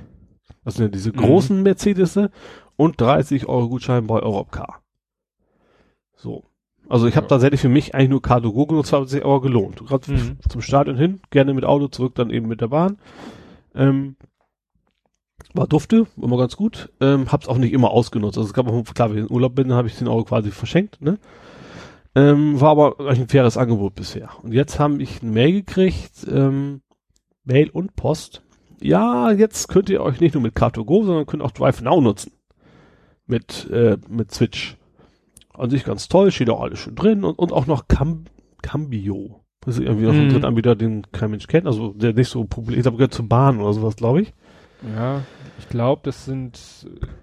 Das 0.64 0.76
sind 0.76 0.86
ja 0.86 0.90
diese 0.92 1.10
Mhm. 1.12 1.18
großen 1.18 1.64
Mercedes 1.64 2.20
und 2.78 3.02
30 3.02 3.48
Euro 3.48 3.68
Gutschein 3.70 4.06
bei 4.06 4.20
Europcar. 4.20 4.82
So. 6.16 6.44
Also 6.88 7.08
ich 7.08 7.16
habe 7.16 7.26
Ja. 7.26 7.30
tatsächlich 7.30 7.62
für 7.62 7.70
mich 7.70 7.96
eigentlich 7.96 8.10
nur 8.10 8.22
Car2Go 8.22 8.68
genutzt, 8.68 8.94
hat 8.94 9.10
sich 9.10 9.24
aber 9.26 9.42
gelohnt. 9.42 9.78
Gerade 9.86 10.12
Mhm. 10.12 10.38
zum 10.48 10.62
Stadion 10.62 10.98
hin, 10.98 11.20
gerne 11.32 11.54
mit 11.54 11.66
Auto, 11.66 11.88
zurück 11.88 12.14
dann 12.16 12.30
eben 12.30 12.48
mit 12.48 12.62
der 12.62 12.68
Bahn. 12.68 12.98
Ähm, 13.74 14.18
war 15.54 15.68
dufte, 15.68 16.08
immer 16.22 16.38
ganz 16.38 16.56
gut. 16.56 16.90
Ähm, 17.02 17.32
hab's 17.32 17.48
auch 17.48 17.58
nicht 17.58 17.74
immer 17.74 17.92
ausgenutzt. 17.92 18.38
Also 18.38 18.48
es 18.48 18.54
gab 18.54 18.68
auch, 18.68 18.84
klar, 18.94 19.10
wenn 19.10 19.18
ich 19.18 19.30
in 19.30 19.32
Urlaub 19.36 19.56
bin, 19.56 19.74
habe 19.74 19.88
ich 19.88 19.98
den 19.98 20.08
Euro 20.08 20.24
quasi 20.24 20.52
verschenkt, 20.52 21.02
ne? 21.02 21.18
Ähm, 22.14 22.60
war 22.60 22.72
aber 22.72 23.00
eigentlich 23.00 23.22
ein 23.22 23.28
faires 23.30 23.58
Angebot 23.58 23.96
bisher. 23.96 24.30
Und 24.44 24.54
jetzt 24.54 24.80
habe 24.80 25.02
ich 25.02 25.22
eine 25.22 25.32
Mail 25.32 25.54
gekriegt, 25.54 26.28
ähm, 26.30 26.82
Mail 27.46 27.70
und 27.70 27.96
Post. 27.96 28.42
Ja, 28.82 29.32
jetzt 29.32 29.70
könnt 29.70 29.90
ihr 29.90 30.02
euch 30.02 30.20
nicht 30.20 30.34
nur 30.34 30.44
mit 30.44 30.56
Car2Go, 30.56 31.06
sondern 31.06 31.26
könnt 31.26 31.42
auch 31.44 31.52
Drive 31.52 31.82
Now 31.82 32.02
nutzen. 32.02 32.34
Mit, 33.28 33.70
äh, 33.70 33.98
mit 34.10 34.34
Switch. 34.34 34.76
An 35.54 35.70
sich 35.70 35.84
ganz 35.86 36.10
toll, 36.10 36.32
steht 36.32 36.50
auch 36.50 36.62
alles 36.62 36.80
schön 36.80 36.96
drin 36.96 37.24
und, 37.24 37.38
und 37.40 37.54
auch 37.54 37.68
noch 37.68 37.88
Cam 37.88 38.26
Cambio. 38.62 39.42
Das 39.62 39.78
ist 39.78 39.84
irgendwie 39.84 40.06
noch 40.06 40.14
ein 40.14 40.26
Mhm. 40.26 40.30
Drittanbieter, 40.32 40.76
den 40.76 41.04
kein 41.12 41.32
Mensch 41.32 41.48
kennt, 41.48 41.68
also 41.68 41.94
der 41.94 42.14
nicht 42.14 42.30
so 42.30 42.44
populär 42.46 42.80
ist, 42.80 42.88
aber 42.88 42.98
gehört 42.98 43.14
zur 43.14 43.30
Bahn 43.30 43.60
oder 43.62 43.74
sowas, 43.74 43.96
glaube 43.96 44.22
ich. 44.24 44.34
Ja, 44.96 45.22
ich 45.62 45.70
glaube, 45.70 46.02
das 46.04 46.26
sind, 46.26 46.60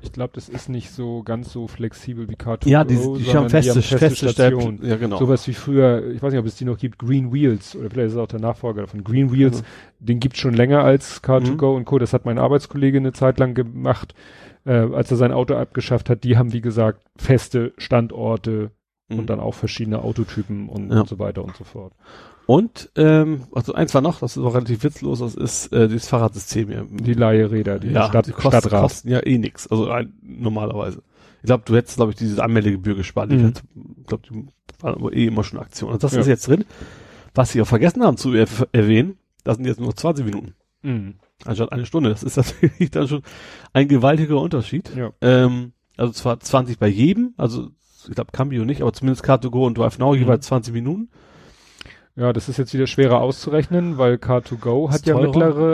ich 0.01 0.13
glaube, 0.13 0.31
das 0.35 0.49
ist 0.49 0.69
nicht 0.69 0.91
so 0.91 1.23
ganz 1.25 1.53
so 1.53 1.67
flexibel 1.67 2.29
wie 2.29 2.35
Car2Go. 2.37 2.69
Ja, 2.69 2.85
die, 2.85 2.95
die 2.95 3.01
sondern 3.01 3.35
haben 3.35 3.51
feste, 3.51 3.83
feste, 3.83 4.29
Stationen. 4.29 4.33
Stationen. 4.79 4.85
Ja, 4.87 4.97
genau. 4.97 5.19
Sowas 5.19 5.47
wie 5.49 5.55
früher, 5.55 6.11
ich 6.13 6.23
weiß 6.23 6.33
nicht, 6.33 6.41
ob 6.41 6.47
es 6.47 6.55
die 6.57 6.65
noch 6.65 6.79
gibt, 6.79 6.99
Green 6.99 7.33
Wheels, 7.33 7.75
oder 7.75 7.91
vielleicht 7.91 8.07
ist 8.09 8.13
es 8.15 8.19
auch 8.19 8.29
der 8.29 8.41
Nachfolger 8.41 8.83
davon. 8.83 9.03
Green 9.05 9.33
Wheels, 9.33 9.63
Mhm. 9.63 9.67
den 10.07 10.21
gibt's 10.21 10.39
schon 10.39 10.55
länger 10.55 10.85
als 10.85 11.23
Car2Go 11.23 11.75
und 11.75 11.85
Co. 11.85 11.99
Das 11.99 12.13
hat 12.13 12.25
mein 12.25 12.39
Arbeitskollege 12.39 12.99
eine 12.99 13.13
Zeit 13.13 13.39
lang 13.41 13.55
gemacht, 13.55 14.15
äh, 14.65 14.73
als 14.73 15.11
er 15.11 15.17
sein 15.17 15.33
Auto 15.33 15.55
abgeschafft 15.55 16.09
hat. 16.09 16.23
Die 16.25 16.37
haben, 16.37 16.53
wie 16.53 16.61
gesagt, 16.61 17.03
feste 17.17 17.73
Standorte 17.77 18.71
Mhm. 19.09 19.19
und 19.21 19.31
dann 19.31 19.41
auch 19.41 19.55
verschiedene 19.55 20.03
Autotypen 20.03 20.69
und, 20.69 20.93
Ja. 20.93 21.01
und 21.01 21.09
so 21.09 21.19
weiter 21.19 21.43
und 21.45 21.57
so 21.57 21.65
fort. 21.65 21.93
Und, 22.49 22.91
ähm, 22.97 23.43
also 23.53 23.75
eins 23.75 23.93
war 23.93 24.01
noch, 24.01 24.21
das 24.21 24.39
ist 24.39 24.43
auch 24.43 24.55
relativ 24.55 24.83
witzlos, 24.83 25.19
das 25.19 25.35
ist 25.35 25.71
äh, 25.71 25.87
dieses 25.87 26.09
Fahrradsystem 26.09 26.69
hier. 26.71 26.87
Die 26.91 27.13
Leihräder, 27.13 27.79
die 27.79 27.89
ja, 27.91 28.09
Stadt, 28.09 28.27
die 28.27 28.31
kosten, 28.33 28.49
Stadtrat. 28.53 28.83
kosten 28.85 29.09
ja 29.11 29.21
eh 29.23 29.37
nix, 29.37 29.67
also 29.67 29.91
ein, 29.91 30.15
normalerweise. 30.23 31.03
Ich 31.43 31.47
glaube, 31.47 31.65
du 31.67 31.77
hättest, 31.77 31.97
glaube 31.97 32.13
ich, 32.13 32.17
diese 32.17 32.43
Anmeldegebühr 32.43 32.95
gespart. 32.95 33.31
Ich 33.33 33.39
Mhm. 33.39 33.45
hätte- 33.49 33.63
glaube, 34.07 34.23
die 34.31 34.47
waren 34.83 34.95
aber 34.95 35.13
eh 35.13 35.27
immer 35.27 35.45
schon 35.45 35.59
Aktion. 35.59 35.93
Und 35.93 36.03
das 36.03 36.15
Ja. 36.15 36.21
ist 36.21 36.27
jetzt 36.27 36.49
drin. 36.49 36.65
Was 37.35 37.53
sie 37.53 37.61
auch 37.61 37.67
vergessen 37.67 38.03
haben 38.03 38.17
zu 38.17 38.31
erf- 38.31 38.67
erwähnen, 38.73 39.19
das 39.45 39.57
sind 39.59 39.67
jetzt 39.67 39.79
nur 39.79 39.95
20 39.95 40.25
Minuten. 40.25 40.55
Mhm. 40.83 41.17
Anstatt 41.45 41.71
eine 41.71 41.85
Stunde. 41.85 42.09
Das 42.09 42.23
ist 42.23 42.39
natürlich 42.39 42.91
dann 42.93 43.09
schon 43.09 43.23
ein 43.75 43.89
gewaltiger 43.89 44.41
Unterschied. 44.41 44.91
Ja. 44.97 45.11
Ähm, 45.21 45.73
also 45.99 46.15
zwar 46.15 46.41
20 46.41 46.79
bei 46.79 46.89
jedem, 46.89 47.35
also 47.37 47.69
ich 48.09 48.15
glaube 48.15 48.33
Cambio 48.33 48.65
nicht, 48.65 48.81
aber 48.81 48.95
zumindest 48.95 49.23
Car2Go 49.27 49.67
und 49.67 49.77
Drive 49.77 49.99
Now 49.99 50.15
Mhm. 50.15 50.21
jeweils 50.21 50.47
20 50.47 50.73
Minuten. 50.73 51.11
Ja, 52.19 52.33
das 52.33 52.49
ist 52.49 52.57
jetzt 52.57 52.75
wieder 52.75 52.87
schwerer 52.89 53.21
auszurechnen, 53.21 53.97
weil 53.97 54.15
Car2Go 54.15 54.91
hat 54.91 55.07
ja 55.07 55.15
teurer. 55.15 55.27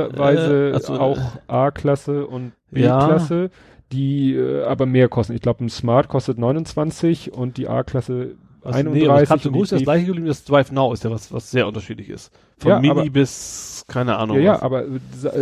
mittlerweise 0.09 0.71
Äh, 0.71 0.73
also, 0.75 0.93
auch 1.01 1.19
A-Klasse 1.47 2.27
und 2.27 2.53
Ja. 2.71 2.99
B-Klasse, 2.99 3.51
die 3.93 4.35
äh, 4.35 4.65
aber 4.65 4.85
mehr 4.87 5.09
kosten. 5.09 5.33
Ich 5.35 5.41
glaube, 5.41 5.65
ein 5.65 5.71
Smart 5.71 6.09
kostet 6.09 6.37
29 6.39 7.33
und 7.33 7.57
die 7.57 7.66
A-Klasse 7.69 8.37
Also 8.62 8.79
31. 8.79 8.93
nee, 9.03 9.09
aber 9.09 9.21
das 9.21 9.31
und 9.31 9.41
Car2Go 9.41 9.53
die 9.57 9.61
ist 9.62 9.73
das 9.73 9.83
gleiche 9.83 10.07
geblieben, 10.07 10.27
das 10.27 10.45
Drive 10.45 10.71
Now 10.73 10.93
ist 10.93 11.05
ja 11.05 11.11
was, 11.11 11.33
was 11.33 11.51
sehr 11.51 11.66
unterschiedlich 11.66 12.09
ist. 12.11 12.31
Von 12.59 12.71
Ja, 12.71 12.79
Mini 12.79 12.91
aber- 12.91 13.11
bis, 13.11 13.85
keine 13.89 14.16
Ahnung. 14.16 14.37
Ja, 14.37 14.43
ja, 14.43 14.62
aber 14.62 14.85
äh, 14.85 14.91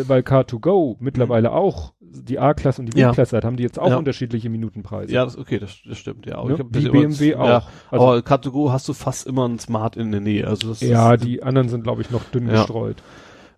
weil 0.07 0.23
Car2Go 0.23 0.97
mittlerweile 1.01 1.49
Mhm. 1.51 1.55
auch 1.55 1.93
die 2.15 2.39
A-Klasse 2.39 2.83
und 2.83 2.95
die 2.95 2.99
Ja. 2.99 3.09
B-Klasse 3.11 3.37
hat, 3.37 3.45
haben 3.45 3.57
die 3.57 3.63
jetzt 3.63 3.79
auch 3.79 3.89
Ja. 3.91 3.97
unterschiedliche 3.97 4.49
Minutenpreise. 4.51 5.13
Ja, 5.13 5.25
das, 5.25 5.37
okay, 5.39 5.59
das, 5.59 5.79
das 5.89 5.99
stimmt, 5.99 6.27
ja. 6.27 6.43
Ne? 6.45 6.59
Wie 6.71 6.89
BMW 6.89 7.35
auch. 7.35 7.47
Ja, 7.47 7.63
Also- 7.91 8.05
aber 8.09 8.19
Car2Go 8.19 8.71
hast 8.73 8.89
du 8.89 8.93
fast 8.93 9.27
immer 9.27 9.49
ein 9.49 9.59
Smart 9.59 9.97
in 9.97 10.13
der 10.13 10.21
Nähe. 10.21 10.47
Also 10.47 10.69
das 10.69 10.81
Ja, 10.81 11.15
ist, 11.15 11.25
die 11.25 11.43
anderen 11.43 11.69
sind, 11.69 11.83
glaube 11.85 12.03
ich, 12.03 12.11
noch 12.11 12.25
dünn 12.25 12.47
Ja. 12.47 12.53
gestreut. 12.53 13.03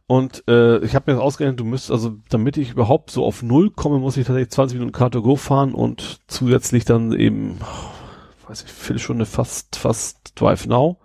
Und 0.07 0.45
äh, 0.49 0.79
ich 0.85 0.95
habe 0.95 1.11
mir 1.11 1.17
das 1.17 1.25
ausgerechnet, 1.25 1.61
du 1.61 1.65
müsst, 1.65 1.91
also 1.91 2.13
damit 2.29 2.59
ich 2.59 2.73
überhaupt 2.73 3.11
so 3.11 3.25
auf 3.25 3.43
Null 3.43 3.71
komme, 3.71 3.99
muss 3.99 4.17
ich 4.19 4.27
tatsächlich 4.27 4.51
20 4.51 4.79
Minuten 4.79 4.95
Car2Go 4.97 5.37
fahren 5.39 5.73
und 5.73 6.19
zusätzlich 6.27 6.85
dann 6.85 7.13
eben, 7.13 7.59
oh, 7.63 8.49
weiß 8.51 8.65
ich, 8.65 8.71
Viertelstunde 8.71 9.25
fast, 9.25 9.77
fast 9.77 10.33
Drive 10.39 10.67
Now. 10.67 10.99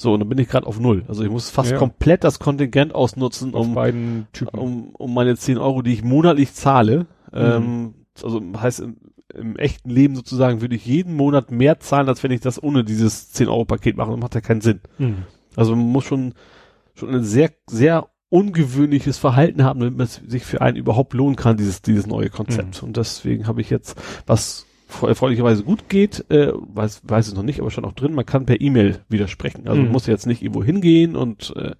So, 0.00 0.14
und 0.14 0.20
dann 0.20 0.28
bin 0.28 0.38
ich 0.38 0.48
gerade 0.48 0.66
auf 0.66 0.78
Null. 0.78 1.04
Also 1.08 1.24
ich 1.24 1.30
muss 1.30 1.50
fast 1.50 1.72
Ja. 1.72 1.76
komplett 1.76 2.22
das 2.22 2.38
Kontingent 2.38 2.94
ausnutzen, 2.94 3.52
Auf 3.52 3.66
um, 3.66 4.26
um, 4.52 4.90
um 4.94 5.14
meine 5.14 5.36
10 5.36 5.58
Euro, 5.58 5.82
die 5.82 5.92
ich 5.92 6.04
monatlich 6.04 6.54
zahle. 6.54 7.06
Mhm. 7.32 7.38
Ähm, 7.38 7.94
also 8.22 8.40
heißt 8.56 8.80
im, 8.80 8.96
im 9.34 9.56
echten 9.56 9.90
Leben 9.90 10.14
sozusagen 10.14 10.60
würde 10.60 10.76
ich 10.76 10.86
jeden 10.86 11.14
Monat 11.14 11.50
mehr 11.50 11.80
zahlen, 11.80 12.08
als 12.08 12.22
wenn 12.22 12.30
ich 12.30 12.40
das 12.40 12.62
ohne 12.62 12.84
dieses 12.84 13.32
10 13.32 13.48
Euro 13.48 13.64
Paket 13.64 13.96
mache. 13.96 14.10
Das 14.12 14.20
macht 14.20 14.34
ja 14.36 14.40
keinen 14.40 14.60
Sinn. 14.60 14.80
Mhm. 14.98 15.24
Also 15.56 15.74
man 15.74 15.86
muss 15.86 16.04
schon, 16.04 16.34
schon 16.94 17.12
ein 17.12 17.24
sehr, 17.24 17.50
sehr 17.68 18.08
ungewöhnliches 18.30 19.18
Verhalten 19.18 19.64
haben, 19.64 19.80
damit 19.80 20.00
es 20.00 20.14
sich 20.26 20.44
für 20.44 20.60
einen 20.60 20.76
überhaupt 20.76 21.12
lohnen 21.12 21.34
kann, 21.34 21.56
dieses, 21.56 21.82
dieses 21.82 22.06
neue 22.06 22.30
Konzept. 22.30 22.82
Und 22.82 22.96
deswegen 22.96 23.46
habe 23.48 23.60
ich 23.60 23.70
jetzt, 23.70 23.96
was 24.26 24.66
erfreulicherweise 25.02 25.62
gut 25.64 25.88
geht, 25.88 26.24
äh, 26.30 26.52
weiß, 26.54 27.02
weiß 27.04 27.28
es 27.28 27.34
noch 27.34 27.42
nicht, 27.42 27.60
aber 27.60 27.70
schon 27.70 27.84
auch 27.84 27.92
drin, 27.92 28.14
man 28.14 28.26
kann 28.26 28.46
per 28.46 28.60
E-Mail 28.60 29.00
widersprechen. 29.08 29.68
Also 29.68 29.82
Mhm. 29.82 29.92
muss 29.92 30.06
jetzt 30.06 30.26
nicht 30.26 30.42
irgendwo 30.42 30.62
hingehen 30.64 31.16
und 31.16 31.52
äh, 31.56 31.72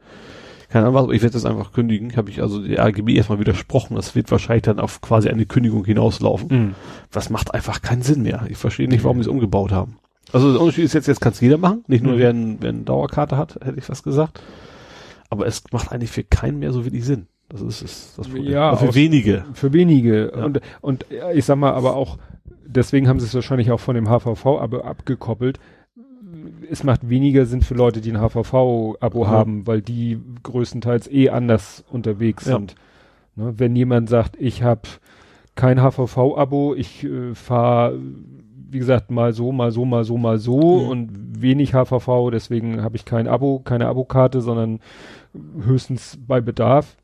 keine 0.68 0.84
Ahnung 0.84 0.94
was, 0.96 1.04
aber 1.04 1.14
ich 1.14 1.22
werde 1.22 1.32
das 1.32 1.46
einfach 1.46 1.72
kündigen. 1.72 2.14
Habe 2.16 2.28
ich 2.30 2.42
also 2.42 2.62
die 2.62 2.78
AGB 2.78 3.14
erstmal 3.14 3.38
widersprochen. 3.40 3.94
Das 3.96 4.14
wird 4.14 4.30
wahrscheinlich 4.30 4.64
dann 4.64 4.78
auf 4.80 5.00
quasi 5.00 5.30
eine 5.30 5.46
Kündigung 5.46 5.84
hinauslaufen. 5.86 6.48
Mhm. 6.50 6.74
Das 7.10 7.30
macht 7.30 7.54
einfach 7.54 7.80
keinen 7.80 8.02
Sinn 8.02 8.22
mehr. 8.22 8.44
Ich 8.50 8.58
verstehe 8.58 8.86
nicht, 8.88 9.02
warum 9.04 9.16
die 9.16 9.22
es 9.22 9.28
umgebaut 9.28 9.72
haben. 9.72 9.96
Also 10.30 10.52
der 10.52 10.60
Unterschied 10.60 10.84
ist 10.84 10.92
jetzt, 10.92 11.06
jetzt 11.08 11.22
kann 11.22 11.32
es 11.32 11.40
jeder 11.40 11.56
machen, 11.56 11.84
nicht 11.86 12.04
nur 12.04 12.14
Mhm. 12.14 12.18
wer, 12.18 12.30
ein, 12.30 12.56
wer 12.60 12.68
eine 12.68 12.80
Dauerkarte 12.82 13.38
hat, 13.38 13.54
hätte 13.64 13.78
ich 13.78 13.84
fast 13.84 14.04
gesagt. 14.04 14.42
Aber 15.30 15.46
es 15.46 15.62
macht 15.72 15.90
eigentlich 15.90 16.10
für 16.10 16.22
keinen 16.24 16.58
mehr 16.58 16.72
so 16.72 16.84
wenig 16.84 17.04
Sinn. 17.06 17.28
Das 17.48 17.62
ist, 17.62 17.80
ist 17.80 18.18
das 18.18 18.28
Problem. 18.28 18.52
Ja, 18.52 18.68
Aber 18.68 18.76
für 18.76 18.88
aus- 18.90 18.94
wenige. 18.94 19.46
Für 19.54 19.72
wenige. 19.72 20.32
Ja. 20.36 20.44
Und, 20.44 20.60
und 20.82 21.06
ja, 21.08 21.30
ich 21.32 21.46
sag 21.46 21.56
mal, 21.56 21.72
aber 21.72 21.96
auch, 21.96 22.18
deswegen 22.74 23.08
haben 23.08 23.18
sie 23.20 23.26
es 23.26 23.34
wahrscheinlich 23.34 23.70
auch 23.70 23.80
von 23.80 23.94
dem 23.94 24.08
HVV-Abo 24.08 24.78
abgekoppelt. 24.80 25.58
Es 26.70 26.84
macht 26.84 27.08
weniger 27.08 27.46
Sinn 27.46 27.62
für 27.62 27.74
Leute, 27.74 28.00
die 28.00 28.12
ein 28.12 28.20
HVV-Abo 28.20 29.24
Ja. 29.24 29.28
haben, 29.30 29.66
weil 29.66 29.80
die 29.80 30.20
größtenteils 30.42 31.10
eh 31.10 31.30
anders 31.30 31.84
unterwegs 31.90 32.46
Ja. 32.46 32.56
sind. 32.56 32.74
Ne? 33.36 33.54
Wenn 33.56 33.74
jemand 33.74 34.08
sagt, 34.08 34.36
ich 34.38 34.62
habe 34.62 34.82
kein 35.54 35.80
HVV-Abo, 35.80 36.74
ich 36.74 37.04
äh, 37.04 37.34
fahre, 37.34 37.98
wie 38.70 38.78
gesagt, 38.78 39.10
mal 39.10 39.32
so, 39.32 39.50
mal 39.50 39.72
so, 39.72 39.84
mal 39.86 40.04
so, 40.04 40.18
mal 40.18 40.38
so 40.38 40.58
Mhm. 40.82 40.88
und 40.88 41.42
wenig 41.42 41.72
HVV, 41.74 42.30
deswegen 42.30 42.82
habe 42.82 42.96
ich 42.96 43.04
kein 43.04 43.26
Abo, 43.26 43.60
keine 43.60 43.86
Abokarte, 43.88 44.40
sondern 44.40 44.80
höchstens 45.64 46.18
bei 46.26 46.40
Bedarf 46.40 46.96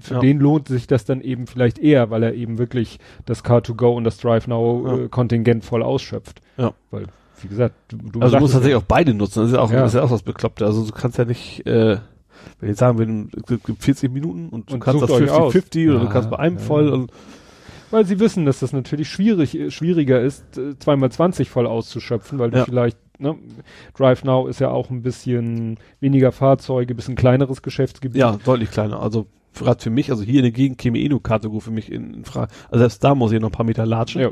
für 0.00 0.14
Ja. 0.14 0.20
den 0.20 0.38
lohnt 0.40 0.68
sich 0.68 0.86
das 0.86 1.04
dann 1.04 1.20
eben 1.20 1.46
vielleicht 1.46 1.78
eher, 1.78 2.10
weil 2.10 2.22
er 2.22 2.34
eben 2.34 2.58
wirklich 2.58 2.98
das 3.26 3.44
Car2Go 3.44 3.94
und 3.96 4.04
das 4.04 4.18
Drive 4.18 4.46
Now 4.48 4.84
Ja. 4.86 4.96
äh, 5.04 5.08
Kontingent 5.08 5.64
voll 5.64 5.82
ausschöpft. 5.82 6.40
Ja. 6.56 6.72
Weil, 6.90 7.06
wie 7.42 7.48
gesagt, 7.48 7.74
du, 7.88 7.96
du 7.96 8.20
Also 8.20 8.36
du 8.36 8.40
musst 8.42 8.54
tatsächlich 8.54 8.76
auch 8.76 8.86
beide 8.86 9.14
nutzen. 9.14 9.40
Das 9.40 9.48
ist 9.50 9.54
ja 9.56 9.60
auch, 9.62 9.70
Ja. 9.70 9.84
ist 9.84 9.94
ja 9.94 10.02
auch 10.02 10.10
was 10.10 10.22
Bekloppte. 10.22 10.64
Also 10.64 10.84
du 10.86 10.92
kannst 10.92 11.18
ja 11.18 11.24
nicht, 11.24 11.66
äh, 11.66 11.98
wenn 12.60 12.68
jetzt 12.68 12.78
sagen 12.78 12.98
wir, 12.98 13.26
es 13.40 13.46
gibt- 13.46 13.64
gibt 13.64 13.82
40 13.82 14.12
Minuten 14.12 14.48
und 14.48 14.70
du 14.70 14.74
Und 14.74 14.80
kannst 14.80 15.02
das 15.02 15.10
euch 15.10 15.30
aus. 15.30 15.52
50-50 15.52 15.90
oder 15.90 16.00
du 16.00 16.08
kannst 16.08 16.30
bei 16.30 16.38
einem 16.38 16.58
voll 16.58 16.88
und 16.88 17.10
weil 17.90 18.06
sie 18.06 18.18
wissen, 18.20 18.46
dass 18.46 18.60
das 18.60 18.72
natürlich 18.72 19.08
schwierig, 19.10 19.54
äh, 19.58 19.70
schwieriger 19.70 20.18
ist, 20.20 20.56
äh, 20.56 20.78
zweimal 20.78 21.12
20 21.12 21.50
voll 21.50 21.66
auszuschöpfen, 21.66 22.38
weil 22.38 22.50
du 22.50 22.64
vielleicht, 22.64 22.96
ne, 23.20 23.36
Drive 23.94 24.24
Now 24.24 24.46
ist 24.48 24.60
ja 24.60 24.70
auch 24.70 24.88
ein 24.88 25.02
bisschen 25.02 25.76
weniger 26.00 26.32
Fahrzeuge, 26.32 26.94
bisschen 26.94 27.16
kleineres 27.16 27.60
Geschäftsgebiet. 27.60 28.18
ja, 28.18 28.38
deutlich 28.46 28.70
kleiner. 28.70 29.00
Also 29.02 29.26
gerade 29.54 29.82
für 29.82 29.90
mich, 29.90 30.10
also 30.10 30.22
hier 30.22 30.38
in 30.38 30.42
der 30.42 30.52
Gegend 30.52 30.78
käme 30.78 30.98
eh 30.98 31.08
nur 31.08 31.20
Car2Go 31.20 31.60
für 31.60 31.70
mich 31.70 31.90
in, 31.90 32.14
in 32.14 32.24
Frage. 32.24 32.52
Also 32.70 32.80
selbst 32.80 33.04
da 33.04 33.14
muss 33.14 33.32
ich 33.32 33.40
noch 33.40 33.48
ein 33.48 33.52
paar 33.52 33.66
Meter 33.66 33.86
latschen. 33.86 34.20
Ja. 34.22 34.30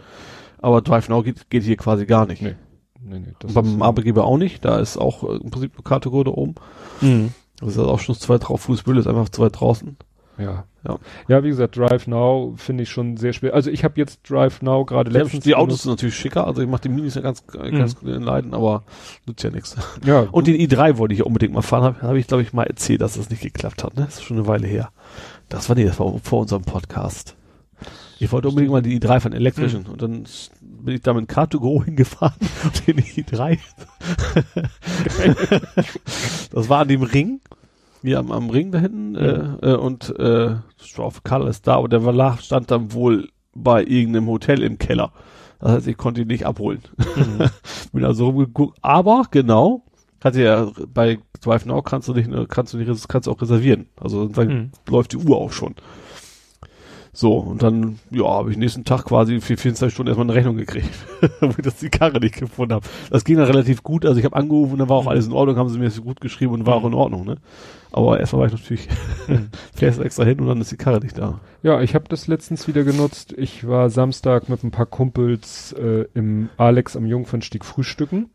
Aber 0.59 0.83
Drive 0.83 1.09
Now 1.09 1.23
geht, 1.23 1.49
geht 1.51 1.63
hier 1.63 1.77
quasi 1.77 2.07
gar 2.07 2.27
nicht. 2.27 2.43
Nee. 2.43 2.55
Nee, 3.03 3.19
nee, 3.19 3.33
das 3.39 3.51
Und 3.51 3.55
beim 3.55 3.77
ist, 3.77 3.83
Arbeitgeber 3.83 4.25
auch 4.25 4.37
nicht. 4.37 4.65
Da 4.65 4.79
ist 4.79 4.99
auch 4.99 5.25
äh, 5.25 5.37
im 5.37 5.51
Prinzip 5.51 5.73
nur 5.75 5.85
Car2Go 5.85 6.25
da 6.25 6.31
oben. 6.31 6.55
Mhm. 7.01 7.33
Das 7.59 7.71
ist 7.71 7.79
auch 7.79 7.99
schon 7.99 8.15
zu 8.15 8.29
weit 8.29 8.49
drauf. 8.49 8.63
Fußbüll 8.63 8.99
ist 8.99 9.07
einfach 9.07 9.29
zu 9.29 9.43
weit 9.43 9.59
draußen. 9.59 9.97
Ja. 10.41 10.65
Ja. 10.87 10.99
Ja, 11.29 11.45
wie 11.45 11.51
gesagt, 11.51 11.77
Drive 11.77 12.07
Now 12.07 12.55
finde 12.57 12.85
ich 12.85 12.91
schon 12.91 13.19
sehr 13.19 13.33
schwer. 13.33 13.53
Also 13.53 13.71
ich 13.71 13.85
habe 13.85 13.95
jetzt 14.01 14.21
Drive 14.29 14.62
Now 14.62 14.85
gerade 14.87 15.11
letztens 15.11 15.45
die 15.45 15.55
Autos 15.55 15.83
sind 15.83 15.93
natürlich 15.93 16.17
schicker. 16.17 16.47
Also 16.47 16.62
ich 16.62 16.69
mache 16.69 16.83
die 16.83 16.89
Minis 16.89 17.15
ja 17.17 17.21
ganz, 17.21 17.47
ganz 17.47 17.97
gut 17.97 18.09
in 18.09 18.23
Leiden, 18.23 18.55
aber 18.55 18.83
nützt 19.27 19.45
ja 19.45 19.51
nichts. 19.51 19.77
Ja, 20.05 20.21
Und 20.33 20.47
den 20.47 20.57
i3 20.57 20.97
wollte 20.97 21.12
ich 21.12 21.21
ja 21.21 21.27
unbedingt 21.27 21.53
mal 21.53 21.62
fahren. 21.62 21.85
Habe 21.85 22.03
hab 22.03 22.15
ich, 22.15 22.27
glaube 22.27 22.43
ich, 22.43 22.53
mal 22.53 22.65
erzählt, 22.65 23.03
dass 23.03 23.15
das 23.15 23.29
nicht 23.29 23.43
geklappt 23.43 23.85
hat. 23.85 23.97
Ne? 23.97 24.05
Das 24.07 24.15
ist 24.15 24.25
schon 24.25 24.39
eine 24.39 24.47
Weile 24.47 24.67
her. 24.67 24.91
Das 25.51 25.69
war 25.69 25.77
nee, 25.77 25.85
das 25.85 25.99
war 26.01 26.19
vor 26.23 26.41
unserem 26.41 26.62
Podcast. 26.62 27.37
Ich 28.23 28.31
wollte 28.33 28.49
unbedingt 28.49 28.71
mal 28.71 28.83
die 28.83 29.01
i3 29.01 29.21
von 29.21 29.33
Electrician 29.33 29.87
und 29.87 30.03
dann 30.03 30.27
bin 30.61 30.95
ich 30.95 31.01
da 31.01 31.15
mit 31.15 31.31
Car2Go 31.31 31.85
hingefahren 31.87 32.35
und 32.65 32.87
den 32.87 32.99
i3. 32.99 33.59
das 36.53 36.69
war 36.69 36.81
an 36.81 36.89
dem 36.89 37.03
Ring, 37.03 37.41
hier 38.03 38.19
am, 38.19 38.33
am 38.33 38.51
Ring 38.51 38.71
da 38.73 38.79
hinten 38.79 39.15
äh, 39.15 39.73
äh, 39.73 39.75
und 39.77 40.15
äh, 40.19 40.57
auf 40.97 41.23
Karl 41.23 41.47
ist 41.49 41.67
da 41.67 41.77
und 41.77 41.93
der 41.93 42.01
Verlag 42.03 42.41
stand 42.41 42.71
dann 42.71 42.93
wohl 42.93 43.29
bei 43.55 43.83
irgendeinem 43.85 44.29
Hotel 44.29 44.63
im 44.63 44.79
Keller. 44.79 45.13
Das 45.59 45.73
heißt, 45.73 45.87
ich 45.89 45.97
konnte 45.97 46.23
ihn 46.23 46.29
nicht 46.29 46.47
abholen. 46.47 46.81
Bin 47.93 48.05
also 48.05 48.27
rumgeguckt. 48.27 48.79
Aber 48.81 49.25
genau, 49.31 49.85
hat 50.23 50.37
ja 50.37 50.71
bei 50.93 51.19
Drive 51.43 51.67
Now 51.67 51.83
kannst 51.83 52.09
du 52.09 52.15
nicht, 52.15 52.31
kannst 52.49 52.73
du 52.73 52.79
nicht, 52.79 53.09
kannst 53.09 53.27
du 53.27 53.33
auch 53.33 53.41
reservieren. 53.43 53.87
Also 54.01 54.27
dann 54.29 54.49
Mhm. 54.49 54.71
läuft 54.89 55.13
die 55.13 55.17
Uhr 55.19 55.37
auch 55.37 55.53
schon. 55.53 55.75
So, 57.12 57.35
und 57.39 57.62
dann, 57.62 57.99
ja, 58.11 58.24
habe 58.24 58.53
ich 58.53 58.57
nächsten 58.57 58.85
Tag 58.85 59.07
quasi 59.07 59.41
für 59.41 59.57
24 59.57 59.93
Stunden 59.93 60.09
erstmal 60.09 60.27
eine 60.27 60.35
Rechnung 60.35 60.57
gekriegt, 60.57 60.91
wo 61.41 61.49
ich 61.49 61.65
das 61.65 61.77
die 61.77 61.89
Karre 61.89 62.20
nicht 62.20 62.37
gefunden 62.37 62.74
habe. 62.74 62.87
Das 63.11 63.24
ging 63.24 63.37
dann 63.37 63.47
relativ 63.47 63.82
gut, 63.82 64.07
also 64.07 64.19
ich 64.19 64.24
habe 64.24 64.37
angerufen 64.37 64.74
und 64.74 64.78
dann 64.78 64.89
war 64.89 64.97
auch 64.97 65.09
alles 65.09 65.27
in 65.27 65.32
Ordnung, 65.32 65.57
haben 65.57 65.69
sie 65.69 65.78
mir 65.78 65.91
so 65.91 66.03
gut 66.03 66.20
geschrieben 66.20 66.53
und 66.53 66.66
war 66.66 66.77
auch 66.77 66.85
in 66.85 66.95
Ordnung, 66.95 67.24
ne? 67.24 67.37
Aber 67.93 68.20
erstmal 68.20 68.43
war 68.43 68.47
ich 68.47 68.53
natürlich, 68.53 68.89
fährst 69.74 70.01
extra 70.01 70.24
hin 70.24 70.39
und 70.39 70.47
dann 70.47 70.61
ist 70.61 70.70
die 70.70 70.77
Karre 70.77 71.01
nicht 71.01 71.19
da. 71.19 71.41
Ja, 71.65 71.81
ich 71.81 71.97
habe 71.97 72.05
das 72.09 72.28
letztens 72.28 72.69
wieder 72.69 72.85
genutzt. 72.85 73.35
Ich 73.37 73.66
war 73.66 73.91
Samstag 73.91 74.49
mit 74.49 74.62
ein 74.62 74.70
paar 74.70 74.87
Kumpels 74.87 75.73
äh, 75.73 76.05
im 76.15 76.51
Alex 76.57 76.97
am 76.97 77.07
Jungfernstieg 77.07 77.65
frühstücken. 77.65 78.31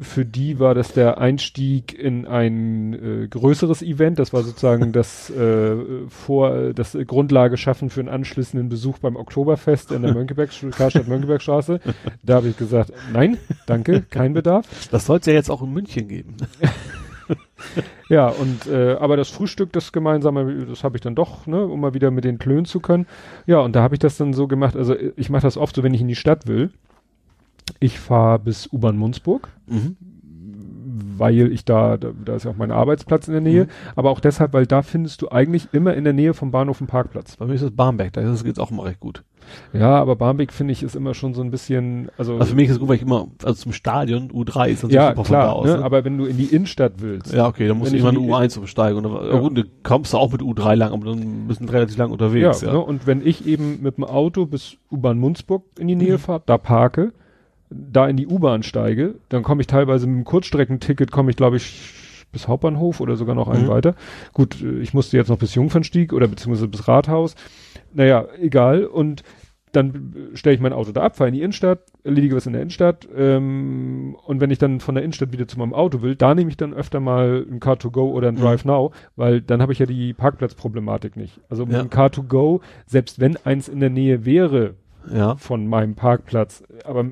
Für 0.00 0.24
die 0.24 0.58
war 0.58 0.74
das 0.74 0.92
der 0.92 1.18
Einstieg 1.18 1.98
in 1.98 2.26
ein 2.26 2.92
äh, 2.92 3.28
größeres 3.28 3.82
Event. 3.82 4.18
Das 4.18 4.32
war 4.32 4.42
sozusagen 4.42 4.92
das 4.92 5.30
äh, 5.30 5.76
vor 6.08 6.72
das 6.74 6.96
Grundlage 7.06 7.56
schaffen 7.56 7.90
für 7.90 8.00
einen 8.00 8.08
anschließenden 8.08 8.68
Besuch 8.68 8.98
beim 8.98 9.16
Oktoberfest 9.16 9.92
in 9.92 10.02
der 10.02 10.14
Mönckeberg 10.14 10.50
Karstadt 10.72 11.08
Mönckebergstraße. 11.08 11.80
Da 12.22 12.34
habe 12.34 12.48
ich 12.48 12.56
gesagt, 12.56 12.92
nein, 13.12 13.38
danke, 13.66 14.02
kein 14.02 14.34
Bedarf. 14.34 14.66
Das 14.90 15.06
soll 15.06 15.18
es 15.18 15.26
ja 15.26 15.32
jetzt 15.32 15.50
auch 15.50 15.62
in 15.62 15.72
München 15.72 16.08
geben. 16.08 16.36
Ja, 18.08 18.28
und 18.28 18.66
äh, 18.66 18.92
aber 19.00 19.16
das 19.16 19.30
Frühstück, 19.30 19.72
das 19.72 19.90
gemeinsame, 19.90 20.66
das 20.66 20.84
habe 20.84 20.96
ich 20.96 21.00
dann 21.00 21.16
doch, 21.16 21.46
ne, 21.46 21.66
um 21.66 21.80
mal 21.80 21.94
wieder 21.94 22.10
mit 22.10 22.24
den 22.24 22.38
klönen 22.38 22.64
zu 22.64 22.80
können. 22.80 23.06
Ja, 23.46 23.58
und 23.60 23.74
da 23.74 23.82
habe 23.82 23.94
ich 23.94 23.98
das 23.98 24.16
dann 24.16 24.32
so 24.32 24.46
gemacht, 24.46 24.76
also 24.76 24.94
ich 25.16 25.28
mache 25.28 25.42
das 25.42 25.56
oft 25.56 25.74
so, 25.74 25.82
wenn 25.82 25.94
ich 25.94 26.00
in 26.00 26.08
die 26.08 26.14
Stadt 26.14 26.46
will. 26.46 26.70
Ich 27.80 27.98
fahre 27.98 28.38
bis 28.38 28.72
U-Bahn 28.72 28.96
Munzburg, 28.96 29.48
Mhm. 29.66 29.96
weil 31.18 31.50
ich 31.52 31.64
da, 31.64 31.96
da, 31.96 32.10
da 32.24 32.36
ist 32.36 32.44
ja 32.44 32.50
auch 32.50 32.56
mein 32.56 32.70
Arbeitsplatz 32.70 33.26
in 33.28 33.32
der 33.32 33.40
Nähe, 33.42 33.64
Mhm. 33.64 33.68
aber 33.96 34.10
auch 34.10 34.20
deshalb, 34.20 34.52
weil 34.52 34.66
da 34.66 34.82
findest 34.82 35.22
du 35.22 35.30
eigentlich 35.30 35.68
immer 35.72 35.94
in 35.94 36.04
der 36.04 36.12
Nähe 36.12 36.32
vom 36.34 36.50
Bahnhof 36.50 36.80
einen 36.80 36.88
Parkplatz. 36.88 37.36
Bei 37.36 37.46
mir 37.46 37.54
ist 37.54 37.64
das 37.64 37.70
Barmbek, 37.72 38.12
da 38.12 38.20
ist- 38.20 38.44
geht's 38.44 38.58
auch 38.58 38.70
immer 38.70 38.84
recht 38.84 39.00
gut. 39.00 39.22
Ja, 39.72 39.94
aber 39.96 40.16
Barmbek 40.16 40.52
finde 40.52 40.72
ich 40.72 40.82
ist 40.82 40.96
immer 40.96 41.14
schon 41.14 41.32
so 41.32 41.40
ein 41.42 41.52
bisschen, 41.52 42.08
also, 42.18 42.34
Also 42.34 42.46
für 42.50 42.56
mich 42.56 42.66
ist 42.66 42.72
es 42.74 42.78
gut, 42.80 42.88
weil 42.88 42.96
ich 42.96 43.02
immer, 43.02 43.28
also 43.44 43.54
zum 43.62 43.72
Stadion, 43.72 44.30
U3 44.32 44.70
ist 44.70 44.82
natürlich 44.82 44.96
ja, 44.96 45.10
super 45.10 45.22
klar, 45.22 45.24
von 45.24 45.32
da 45.32 45.52
aus. 45.52 45.66
ne, 45.66 45.76
ne? 45.78 45.84
aber 45.84 46.04
wenn 46.04 46.18
du 46.18 46.24
in 46.24 46.36
die 46.36 46.46
Innenstadt 46.46 46.94
willst, 46.98 47.32
Ja, 47.32 47.46
okay, 47.46 47.68
dann 47.68 47.78
musst 47.78 47.92
du 47.92 47.96
ich 47.96 48.00
immer 48.00 48.10
eine 48.10 48.18
in 48.18 48.24
die- 48.24 48.30
U1 48.32 48.58
umsteigen. 48.58 48.96
Und 49.04 49.12
dann, 49.14 49.26
Ja. 49.30 49.38
gut, 49.38 49.56
du 49.56 49.62
kommst 49.84 50.12
du 50.14 50.18
auch 50.18 50.32
mit 50.32 50.42
U3 50.42 50.74
lang, 50.74 50.92
aber 50.92 51.06
dann 51.10 51.46
bist 51.46 51.60
du 51.60 51.66
relativ 51.66 51.96
lang 51.96 52.10
unterwegs. 52.10 52.60
Ja, 52.62 52.68
Ja, 52.68 52.74
Ne? 52.74 52.80
und 52.80 53.06
wenn 53.06 53.24
ich 53.24 53.46
eben 53.46 53.80
mit 53.82 53.98
dem 53.98 54.04
Auto 54.04 54.46
bis 54.46 54.78
U-Bahn 54.90 55.18
Munzburg 55.18 55.62
in 55.78 55.86
die 55.86 55.94
Mhm. 55.94 56.00
Nähe 56.02 56.18
fahre, 56.18 56.42
da 56.44 56.58
parke, 56.58 57.12
da 57.70 58.08
in 58.08 58.16
die 58.16 58.26
U-Bahn 58.26 58.62
steige, 58.62 59.14
dann 59.28 59.42
komme 59.42 59.60
ich 59.60 59.66
teilweise 59.66 60.06
mit 60.06 60.16
dem 60.18 60.24
Kurzstreckenticket, 60.24 61.10
komme 61.10 61.30
ich 61.30 61.36
glaube 61.36 61.56
ich 61.56 61.92
bis 62.32 62.48
Hauptbahnhof 62.48 63.00
oder 63.00 63.16
sogar 63.16 63.34
noch 63.34 63.48
einen 63.48 63.64
Mhm. 63.64 63.68
weiter. 63.68 63.94
Gut, 64.32 64.62
äh, 64.62 64.78
ich 64.80 64.92
musste 64.94 65.16
jetzt 65.16 65.28
noch 65.28 65.38
bis 65.38 65.54
Jungfernstieg 65.54 66.12
oder 66.12 66.26
beziehungsweise 66.28 66.68
bis 66.68 66.86
Rathaus. 66.88 67.34
Naja, 67.94 68.26
egal. 68.40 68.84
Und 68.84 69.22
dann 69.72 70.14
stelle 70.34 70.54
ich 70.54 70.60
mein 70.60 70.72
Auto 70.72 70.92
da 70.92 71.02
ab, 71.02 71.16
fahre 71.16 71.28
in 71.28 71.34
die 71.34 71.42
Innenstadt, 71.42 71.80
erledige 72.02 72.34
was 72.36 72.46
in 72.46 72.52
der 72.54 72.62
Innenstadt 72.62 73.06
ähm, 73.14 74.16
und 74.24 74.40
wenn 74.40 74.50
ich 74.50 74.58
dann 74.58 74.80
von 74.80 74.94
der 74.94 75.04
Innenstadt 75.04 75.32
wieder 75.32 75.46
zu 75.48 75.58
meinem 75.58 75.74
Auto 75.74 76.00
will, 76.00 76.14
da 76.16 76.34
nehme 76.34 76.48
ich 76.50 76.56
dann 76.56 76.72
öfter 76.72 76.98
mal 77.00 77.44
ein 77.50 77.60
Car2Go 77.60 78.10
oder 78.12 78.28
ein 78.28 78.36
Mhm. 78.36 78.40
Drive 78.40 78.64
Now, 78.64 78.92
weil 79.16 79.42
dann 79.42 79.60
habe 79.60 79.72
ich 79.72 79.78
ja 79.78 79.84
die 79.86 80.14
Parkplatzproblematik 80.14 81.16
nicht. 81.16 81.40
Also 81.50 81.66
mit 81.66 81.74
Ja. 81.74 81.82
dem 81.82 81.90
Car2Go, 81.90 82.60
selbst 82.86 83.20
wenn 83.20 83.36
eins 83.44 83.68
in 83.68 83.80
der 83.80 83.90
Nähe 83.90 84.24
wäre 84.24 84.74
Ja. 85.12 85.36
von 85.36 85.66
meinem 85.66 85.94
Parkplatz, 85.94 86.62
aber 86.84 87.04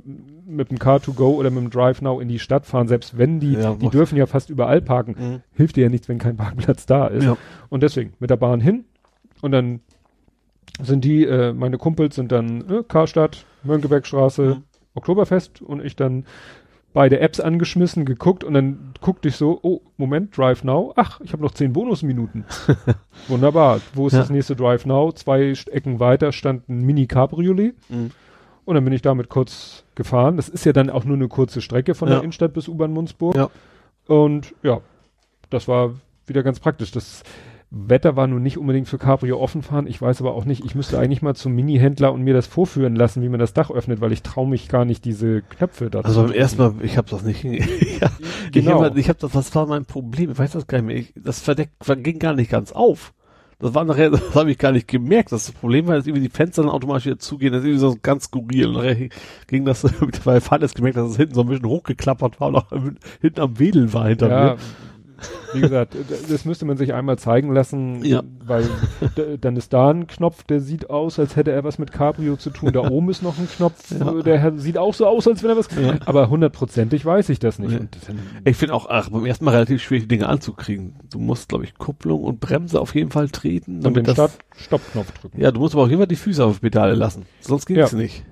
mit 0.47 0.71
dem 0.71 0.79
Car2Go 0.79 1.35
oder 1.37 1.51
mit 1.51 1.63
dem 1.65 1.71
Drive 1.71 2.03
Now 2.03 2.21
in 2.21 2.29
die 2.29 2.39
Stadt 2.39 2.67
fahren, 2.67 2.89
selbst 2.89 3.17
wenn 3.19 3.41
die, 3.41 3.53
Ja, 3.55 3.75
die 3.75 3.89
dürfen 3.89 4.17
ja 4.17 4.27
fast 4.27 4.51
überall 4.51 4.81
parken, 4.83 5.15
Mhm. 5.19 5.41
hilft 5.55 5.77
dir 5.77 5.85
ja 5.85 5.89
nichts, 5.89 6.09
wenn 6.09 6.19
kein 6.19 6.37
Parkplatz 6.37 6.87
da 6.87 7.07
ist. 7.07 7.25
Ja. 7.25 7.37
Und 7.71 7.83
deswegen 7.83 8.13
mit 8.21 8.31
der 8.31 8.37
Bahn 8.37 8.61
hin 8.61 8.85
und 9.43 9.53
dann 9.53 9.81
sind 10.83 11.05
die, 11.05 11.25
äh, 11.25 11.53
meine 11.53 11.79
Kumpels 11.79 12.17
sind 12.17 12.33
dann 12.33 12.69
äh, 12.69 12.83
Karstadt, 12.87 13.45
Mönckebergstraße, 13.63 14.43
Mhm. 14.57 14.63
Oktoberfest 14.95 15.63
und 15.63 15.85
ich 15.85 15.97
dann 15.97 16.25
beide 16.93 17.19
Apps 17.19 17.41
angeschmissen, 17.41 18.05
geguckt 18.05 18.45
und 18.45 18.55
dann 18.55 18.93
guckte 19.01 19.29
ich 19.29 19.35
so, 19.37 19.59
oh, 19.63 19.81
Moment, 19.97 20.37
Drive 20.37 20.63
Now, 20.63 20.93
ach, 20.97 21.21
ich 21.23 21.33
habe 21.33 21.43
noch 21.43 21.51
zehn 21.53 21.73
Bonusminuten. 21.73 22.45
Wunderbar. 23.29 23.81
Wo 23.95 24.07
ist 24.07 24.13
Ja. 24.13 24.21
das 24.21 24.31
nächste 24.31 24.55
Drive 24.55 24.87
Now? 24.87 25.11
Zwei 25.13 25.53
Ecken 25.73 25.99
weiter 25.99 26.31
stand 26.33 26.69
ein 26.69 26.83
Mini-Cabriolet 26.83 27.75
Mhm. 27.89 28.11
und 28.65 28.75
dann 28.75 28.85
bin 28.85 28.93
ich 28.93 29.03
damit 29.03 29.29
kurz 29.29 29.84
gefahren. 29.97 30.37
Das 30.37 30.49
ist 30.49 30.65
ja 30.65 30.73
dann 30.73 30.91
auch 30.91 31.05
nur 31.05 31.17
eine 31.17 31.29
kurze 31.29 31.61
Strecke 31.61 31.95
von 31.95 32.09
Ja. 32.09 32.15
der 32.15 32.23
Innenstadt 32.23 32.53
bis 32.53 32.69
U-Bahn 32.69 32.93
Munzburg. 32.93 33.35
Ja. 33.37 33.51
Und 34.07 34.55
ja, 34.63 34.81
das 35.51 35.69
war 35.69 35.95
wieder 36.27 36.43
ganz 36.43 36.61
praktisch. 36.61 36.91
Das 36.91 37.23
Wetter 37.71 38.15
war 38.15 38.27
nun 38.29 38.43
nicht 38.43 38.57
unbedingt 38.59 38.87
für 38.89 38.99
Cabrio 38.99 39.41
offen 39.41 39.63
fahren. 39.63 39.87
Ich 39.89 40.01
weiß 40.01 40.21
aber 40.21 40.35
auch 40.35 40.45
nicht, 40.45 40.65
ich 40.65 40.75
müsste 40.77 40.99
eigentlich 40.99 41.23
mal 41.23 41.35
zum 41.35 41.55
Mini-Händler 41.55 42.13
und 42.13 42.23
mir 42.23 42.35
das 42.35 42.47
vorführen 42.47 42.95
lassen, 42.95 43.23
wie 43.23 43.29
man 43.29 43.41
das 43.41 43.53
Dach 43.53 43.71
öffnet, 43.71 44.01
weil 44.01 44.13
ich 44.13 44.23
traue 44.23 44.47
mich 44.49 44.69
gar 44.69 44.85
nicht, 44.85 45.05
diese 45.05 45.43
Knöpfe 45.43 45.91
da 45.91 46.01
Also 46.01 46.23
zu 46.23 46.29
beim 46.29 46.37
ersten 46.39 46.59
Mal, 46.59 46.75
ich 46.83 46.97
habe 46.97 47.11
das 47.11 47.23
nicht. 47.25 47.43
ja, 48.01 48.11
Genau. 48.53 48.85
Ich 48.95 49.09
habe 49.09 49.09
hab 49.09 49.19
das, 49.19 49.33
das 49.33 49.55
war 49.55 49.67
mein 49.67 49.87
Problem. 49.87 50.31
Ich 50.33 50.39
weiß 50.39 50.53
das 50.53 50.67
gar 50.67 50.79
nicht 50.79 50.87
mehr. 50.87 50.97
Ich, 50.97 51.13
das 51.17 51.41
verdeckt, 51.41 51.73
ging 52.03 52.19
gar 52.19 52.35
nicht 52.35 52.51
ganz 52.51 52.71
auf. 52.73 53.14
Das 53.59 53.75
war 53.75 53.85
nachher, 53.85 54.11
das 54.11 54.35
habe 54.35 54.51
ich 54.51 54.59
gar 54.59 54.73
nicht 54.73 54.89
gemerkt. 54.89 55.33
Das 55.33 55.51
Problem 55.53 55.87
war, 55.87 55.97
dass 55.97 56.07
irgendwie 56.07 56.29
die 56.29 56.35
Fenster 56.35 56.63
dann 56.63 56.71
automatisch 56.71 57.07
wieder 57.07 57.19
zugehen. 57.19 57.53
Das 57.53 57.61
ist 57.63 57.67
irgendwie 57.67 57.81
so 57.81 57.97
ganz 58.03 58.25
skurril. 58.25 58.69
Und 58.69 58.75
nachher 58.75 59.09
ging 59.47 59.65
das, 59.65 59.85
weil 60.25 60.41
Fahrt 60.41 60.63
jetzt 60.63 60.75
gemerkt, 60.75 60.97
dass 60.97 61.11
es 61.11 61.17
hinten 61.17 61.35
so 61.35 61.43
ein 61.43 61.49
bisschen 61.49 61.67
hochgeklappert 61.67 62.41
war 62.41 62.49
und 62.49 62.57
auch 62.57 62.73
hinten 63.21 63.41
am 63.41 63.59
Wedeln 63.59 63.93
war 63.93 64.09
hinter 64.09 64.29
Ja, 64.29 64.45
mir. 64.55 64.57
Wie 65.53 65.61
gesagt, 65.61 65.97
das 66.29 66.45
müsste 66.45 66.65
man 66.65 66.77
sich 66.77 66.95
einmal 66.95 67.19
zeigen 67.19 67.53
lassen, 67.53 68.05
Ja. 68.05 68.23
weil 68.45 68.69
dann 69.41 69.57
ist 69.57 69.73
da 69.73 69.91
ein 69.91 70.07
Knopf, 70.07 70.43
der 70.45 70.61
sieht 70.61 70.91
aus, 70.91 71.19
als 71.19 71.37
hätte 71.37 71.53
er 71.53 71.65
was 71.65 71.79
mit 71.79 71.93
Cabrio 71.93 72.37
zu 72.37 72.51
tun. 72.51 72.73
Da 72.73 72.81
oben 72.89 73.09
ist 73.11 73.23
noch 73.23 73.39
ein 73.39 73.49
Knopf, 73.49 73.91
Ja. 73.99 74.13
der 74.23 74.53
sieht 74.59 74.79
auch 74.79 74.95
so 74.95 75.07
aus, 75.07 75.27
als 75.29 75.43
wenn 75.43 75.51
er 75.51 75.57
was. 75.57 75.69
Ja. 75.81 75.95
Aber 76.07 76.29
hundertprozentig 76.31 77.05
weiß 77.05 77.29
ich 77.29 77.39
das 77.39 77.59
nicht. 77.59 77.79
Nee. 77.79 77.89
Ich 78.45 78.57
finde 78.57 78.75
auch, 78.75 78.87
ach, 78.89 79.11
beim 79.11 79.27
ersten 79.27 79.45
Mal 79.45 79.53
relativ 79.53 79.83
schwierig, 79.83 80.05
die 80.05 80.09
Dinge 80.09 80.29
anzukriegen. 80.29 80.97
Du 81.13 81.19
musst, 81.19 81.49
glaube 81.49 81.65
ich, 81.65 81.75
Kupplung 81.75 82.23
und 82.25 82.41
Bremse 82.41 82.81
auf 82.81 82.95
jeden 82.95 83.11
Fall 83.11 83.29
treten. 83.29 83.85
und 83.85 83.97
den 83.97 84.07
Start 84.07 84.33
Stoppknopf 84.57 85.13
drücken. 85.13 85.41
Ja, 85.41 85.51
du 85.51 85.61
musst 85.61 85.75
aber 85.75 85.87
jeden 85.89 85.99
Fall 86.01 86.07
die 86.07 86.17
Füße 86.17 86.45
auf 86.45 86.55
die 86.57 86.61
Pedale 86.71 86.95
lassen. 86.95 87.27
Sonst 87.41 87.67
geht's 87.67 87.93
Ja. 87.93 87.99
nicht. 87.99 88.25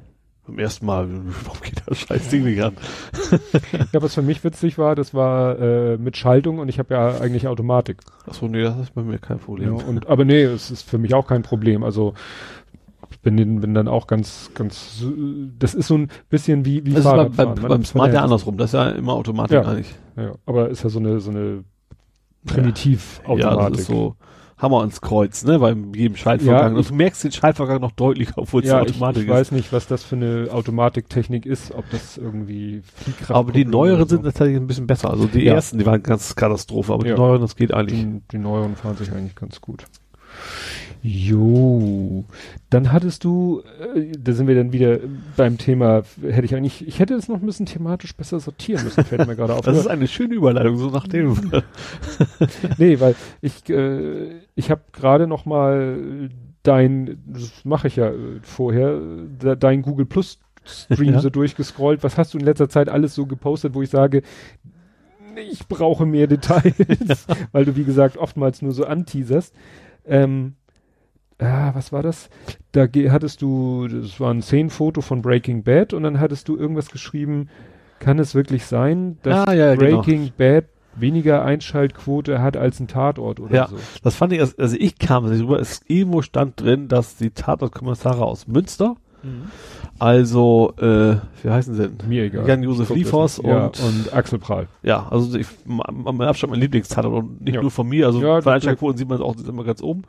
Beim 0.47 0.59
ersten 0.59 0.87
Mal, 0.87 1.09
warum 1.45 1.61
geht 1.63 1.83
das 1.87 1.99
scheiß 1.99 2.29
Ding 2.31 2.45
nicht 2.45 2.63
an? 2.63 2.77
Ja, 3.93 4.03
was 4.03 4.15
für 4.15 4.23
mich 4.23 4.43
witzig 4.45 4.77
war, 4.79 4.95
das 4.95 5.15
war 5.15 5.59
äh, 5.59 5.97
mit 5.99 6.17
Schaltung 6.17 6.59
und 6.59 6.69
ich 6.69 6.79
habe 6.79 6.95
ja 6.95 7.19
eigentlich 7.21 7.47
Automatik. 7.49 7.99
Achso, 8.27 8.49
nee, 8.49 8.63
das 8.63 8.77
ist 8.79 8.95
bei 8.95 9.03
mir 9.03 9.19
kein 9.19 9.39
Ja, 9.39 9.45
Problem. 9.45 9.75
und, 9.77 10.07
aber 10.09 10.25
nee, 10.25 10.43
es 10.43 10.71
ist 10.71 10.83
für 10.89 10.99
mich 10.99 11.15
auch 11.15 11.27
kein 11.27 11.43
Problem. 11.43 11.85
Also 11.85 12.15
bin, 13.23 13.37
bin 13.61 13.73
dann 13.75 13.87
auch 13.87 14.07
ganz, 14.09 14.51
ganz, 14.55 15.05
äh, 15.07 15.49
das 15.59 15.75
ist 15.75 15.87
so 15.87 15.97
ein 15.97 16.09
bisschen 16.29 16.65
wie, 16.65 16.85
wie 16.87 16.91
das 16.91 17.01
ist 17.01 17.05
beim, 17.05 17.33
Fahrradfahren. 17.33 17.55
beim, 17.55 17.63
Man 17.63 17.69
beim 17.71 17.81
ist 17.83 17.89
Smart 17.91 18.13
ja 18.13 18.23
andersrum. 18.25 18.57
Das 18.57 18.71
ist 18.71 18.75
ja 18.75 18.91
immer 18.91 19.13
Automatik 19.13 19.55
Ja. 19.55 19.63
eigentlich. 19.63 19.95
Ja, 20.17 20.33
aber 20.47 20.71
ist 20.71 20.83
ja 20.83 20.91
so 20.91 20.99
eine, 20.99 21.21
so 21.21 21.31
eine 21.31 21.63
Ja, 22.47 22.53
Primitiv-Automatik. 22.55 23.71
das 23.73 23.81
ist 23.83 23.87
so 23.87 24.17
Hammer 24.63 24.85
ins 24.85 25.01
Kreuz, 25.01 25.45
ne, 25.45 25.59
bei 25.59 25.75
jedem 25.95 26.17
Schaltvorgang. 26.17 26.73
Ja, 26.73 26.79
und 26.79 26.89
du 26.89 26.95
merkst 26.95 27.25
den 27.25 27.33
Schaltvorgang 27.33 27.81
noch 27.81 27.91
deutlicher, 27.93 28.35
obwohl 28.37 28.63
es 28.63 28.69
ja, 28.69 28.77
eine 28.79 28.87
ich, 28.87 28.93
Automatik 28.93 29.23
ich 29.25 29.29
ist. 29.29 29.35
weiß 29.35 29.51
nicht, 29.53 29.73
was 29.73 29.89
das 29.89 30.05
für 30.05 30.15
eine 30.17 30.49
Automatiktechnik 30.53 31.45
ist, 31.45 31.73
ob 31.75 31.91
das 31.91 32.17
irgendwie 32.17 32.83
Fliehkraft 33.03 33.33
aber 33.33 33.53
die 33.53 33.65
neueren 33.65 34.09
so. 34.09 34.17
sind 34.17 34.23
tatsächlich 34.23 34.57
ein 34.57 34.67
bisschen 34.69 34.87
besser. 34.87 35.11
Also 35.11 35.27
die 35.27 35.43
Ja. 35.45 35.55
ersten, 35.55 35.79
die 35.79 35.87
waren 35.87 36.03
ganz 36.03 36.35
Katastrophe, 36.37 36.93
aber 36.95 37.05
die 37.05 37.11
neueren, 37.13 37.41
das 37.43 37.57
geht 37.57 37.75
eigentlich. 37.75 38.01
Die, 38.01 38.23
die 38.31 38.39
neueren 38.39 38.77
fahren 38.77 38.97
sich 38.97 39.11
eigentlich 39.13 39.35
ganz 39.35 39.61
gut. 39.61 39.85
Jo, 41.03 42.25
dann 42.71 42.93
hattest 42.93 43.25
du, 43.25 43.63
äh, 43.95 44.13
da 44.17 44.33
sind 44.33 44.47
wir 44.47 44.55
dann 44.55 44.73
wieder 44.73 45.01
beim 45.37 45.59
Thema, 45.59 46.03
hätte 46.23 46.45
ich 46.45 46.55
eigentlich, 46.55 46.87
ich 46.87 47.01
hätte 47.01 47.15
es 47.15 47.29
noch 47.29 47.41
ein 47.41 47.47
bisschen 47.47 47.67
thematisch 47.67 48.15
besser 48.17 48.39
sortieren 48.39 48.85
müssen, 48.85 49.05
fällt 49.05 49.27
mir 49.27 49.35
gerade 49.35 49.55
auf. 49.57 49.63
Das 49.63 49.77
ist 49.77 49.89
eine 49.89 50.07
schöne 50.07 50.35
Überleitung, 50.35 50.77
so 50.79 50.91
nachdem. 50.91 51.37
nee, 52.79 53.01
weil 53.01 53.17
ich, 53.41 53.69
äh, 53.69 54.41
ich 54.55 54.71
habe 54.71 54.83
gerade 54.93 55.27
noch 55.27 55.45
mal 55.45 56.31
dein, 56.63 57.21
das 57.27 57.65
mache 57.65 57.89
ich 57.89 57.97
ja 57.97 58.11
äh, 58.11 58.39
vorher, 58.43 59.01
dein 59.59 59.83
Google 59.83 60.07
Plus 60.07 60.39
Stream 60.65 61.15
Ja. 61.15 61.21
so 61.21 61.29
durchgescrollt. 61.31 62.05
Was 62.05 62.17
hast 62.17 62.35
du 62.35 62.39
in 62.39 62.45
letzter 62.45 62.69
Zeit 62.69 62.89
alles 62.89 63.17
so 63.17 63.27
gepostet, 63.27 63.75
wo 63.75 63.83
ich 63.83 63.91
sage, 63.91 64.23
ich 65.51 65.67
brauche 65.67 66.07
mehr 66.07 66.29
Details, 66.29 67.27
weil 67.53 67.65
du 67.65 67.75
wie 67.75 67.83
gesagt 67.83 68.17
oftmals 68.17 68.63
nur 68.63 68.71
so 68.71 68.85
anteaserst. 68.85 69.53
Ähm, 70.07 70.55
ah, 71.41 71.71
was 71.75 71.93
war 71.93 72.03
das? 72.03 72.29
Da 72.73 72.87
hattest 73.11 73.43
du, 73.43 73.89
das 73.89 74.19
war 74.21 74.33
ein 74.33 74.43
Szenenfoto 74.43 75.01
von 75.01 75.23
Breaking 75.23 75.63
Bad 75.63 75.93
und 75.93 76.03
dann 76.03 76.21
hattest 76.21 76.49
du 76.49 76.57
irgendwas 76.57 76.91
geschrieben, 76.91 77.49
kann 77.99 78.19
es 78.19 78.35
wirklich 78.35 78.67
sein, 78.67 79.19
dass 79.23 79.47
Ah, 79.49 79.53
ja, 79.53 79.75
genau. 79.75 80.03
Breaking 80.03 80.33
Bad 80.37 80.65
weniger 80.95 81.43
Einschaltquote 81.45 82.43
hat 82.43 82.57
als 82.57 82.79
ein 82.81 82.87
Tatort 82.89 83.41
oder 83.41 83.55
Ja. 83.55 83.69
so? 83.69 83.77
Das 84.03 84.15
fand 84.17 84.33
ich, 84.35 84.41
erst- 84.41 84.59
also 84.61 84.77
ich 84.79 84.99
kam 84.99 85.29
nicht 85.31 85.43
rüber, 85.43 85.59
es 85.59 85.81
irgendwo 85.87 86.21
stand 86.23 86.61
drin, 86.61 86.89
dass 86.89 87.17
die 87.17 87.31
Tatortkommissare 87.31 88.23
aus 88.25 88.47
Münster, 88.47 88.97
also, 89.99 90.73
äh, 90.81 91.17
wie 91.45 91.51
heißen 91.51 91.75
sie 91.75 91.89
denn? 91.89 92.09
Mir 92.09 92.25
egal. 92.25 92.47
Jan-Josef 92.49 92.91
Liefers 92.91 93.39
nicht. 93.39 93.47
ja, 93.49 93.67
und- 93.67 93.81
und 93.81 94.13
Axel 94.15 94.39
Prahl. 94.41 94.67
Ja, 94.83 95.07
also 95.11 95.39
ich, 95.39 95.47
am 95.69 96.21
Abstand 96.21 96.51
mein 96.51 96.61
Lieblingstatort 96.61 97.15
und 97.15 97.41
nicht 97.43 97.55
Ja. 97.55 97.63
nur 97.63 97.71
von 97.71 97.89
mir, 97.89 98.07
also 98.07 98.21
Ja, 98.21 98.41
bei 98.41 98.55
Einschlagquoten 98.55 98.99
sieht 98.99 99.09
man 99.09 99.19
es 99.19 99.23
auch 99.23 99.37
immer 99.37 99.63
ganz 99.65 99.81
oben. 99.83 100.03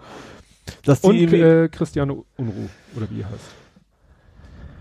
Dass 0.85 1.01
die 1.01 1.07
Und 1.07 1.33
äh, 1.33 1.69
Christiane 1.69 2.13
Unruh, 2.13 2.69
oder 2.95 3.07
wie 3.09 3.21
er 3.21 3.29
heißt. 3.29 3.43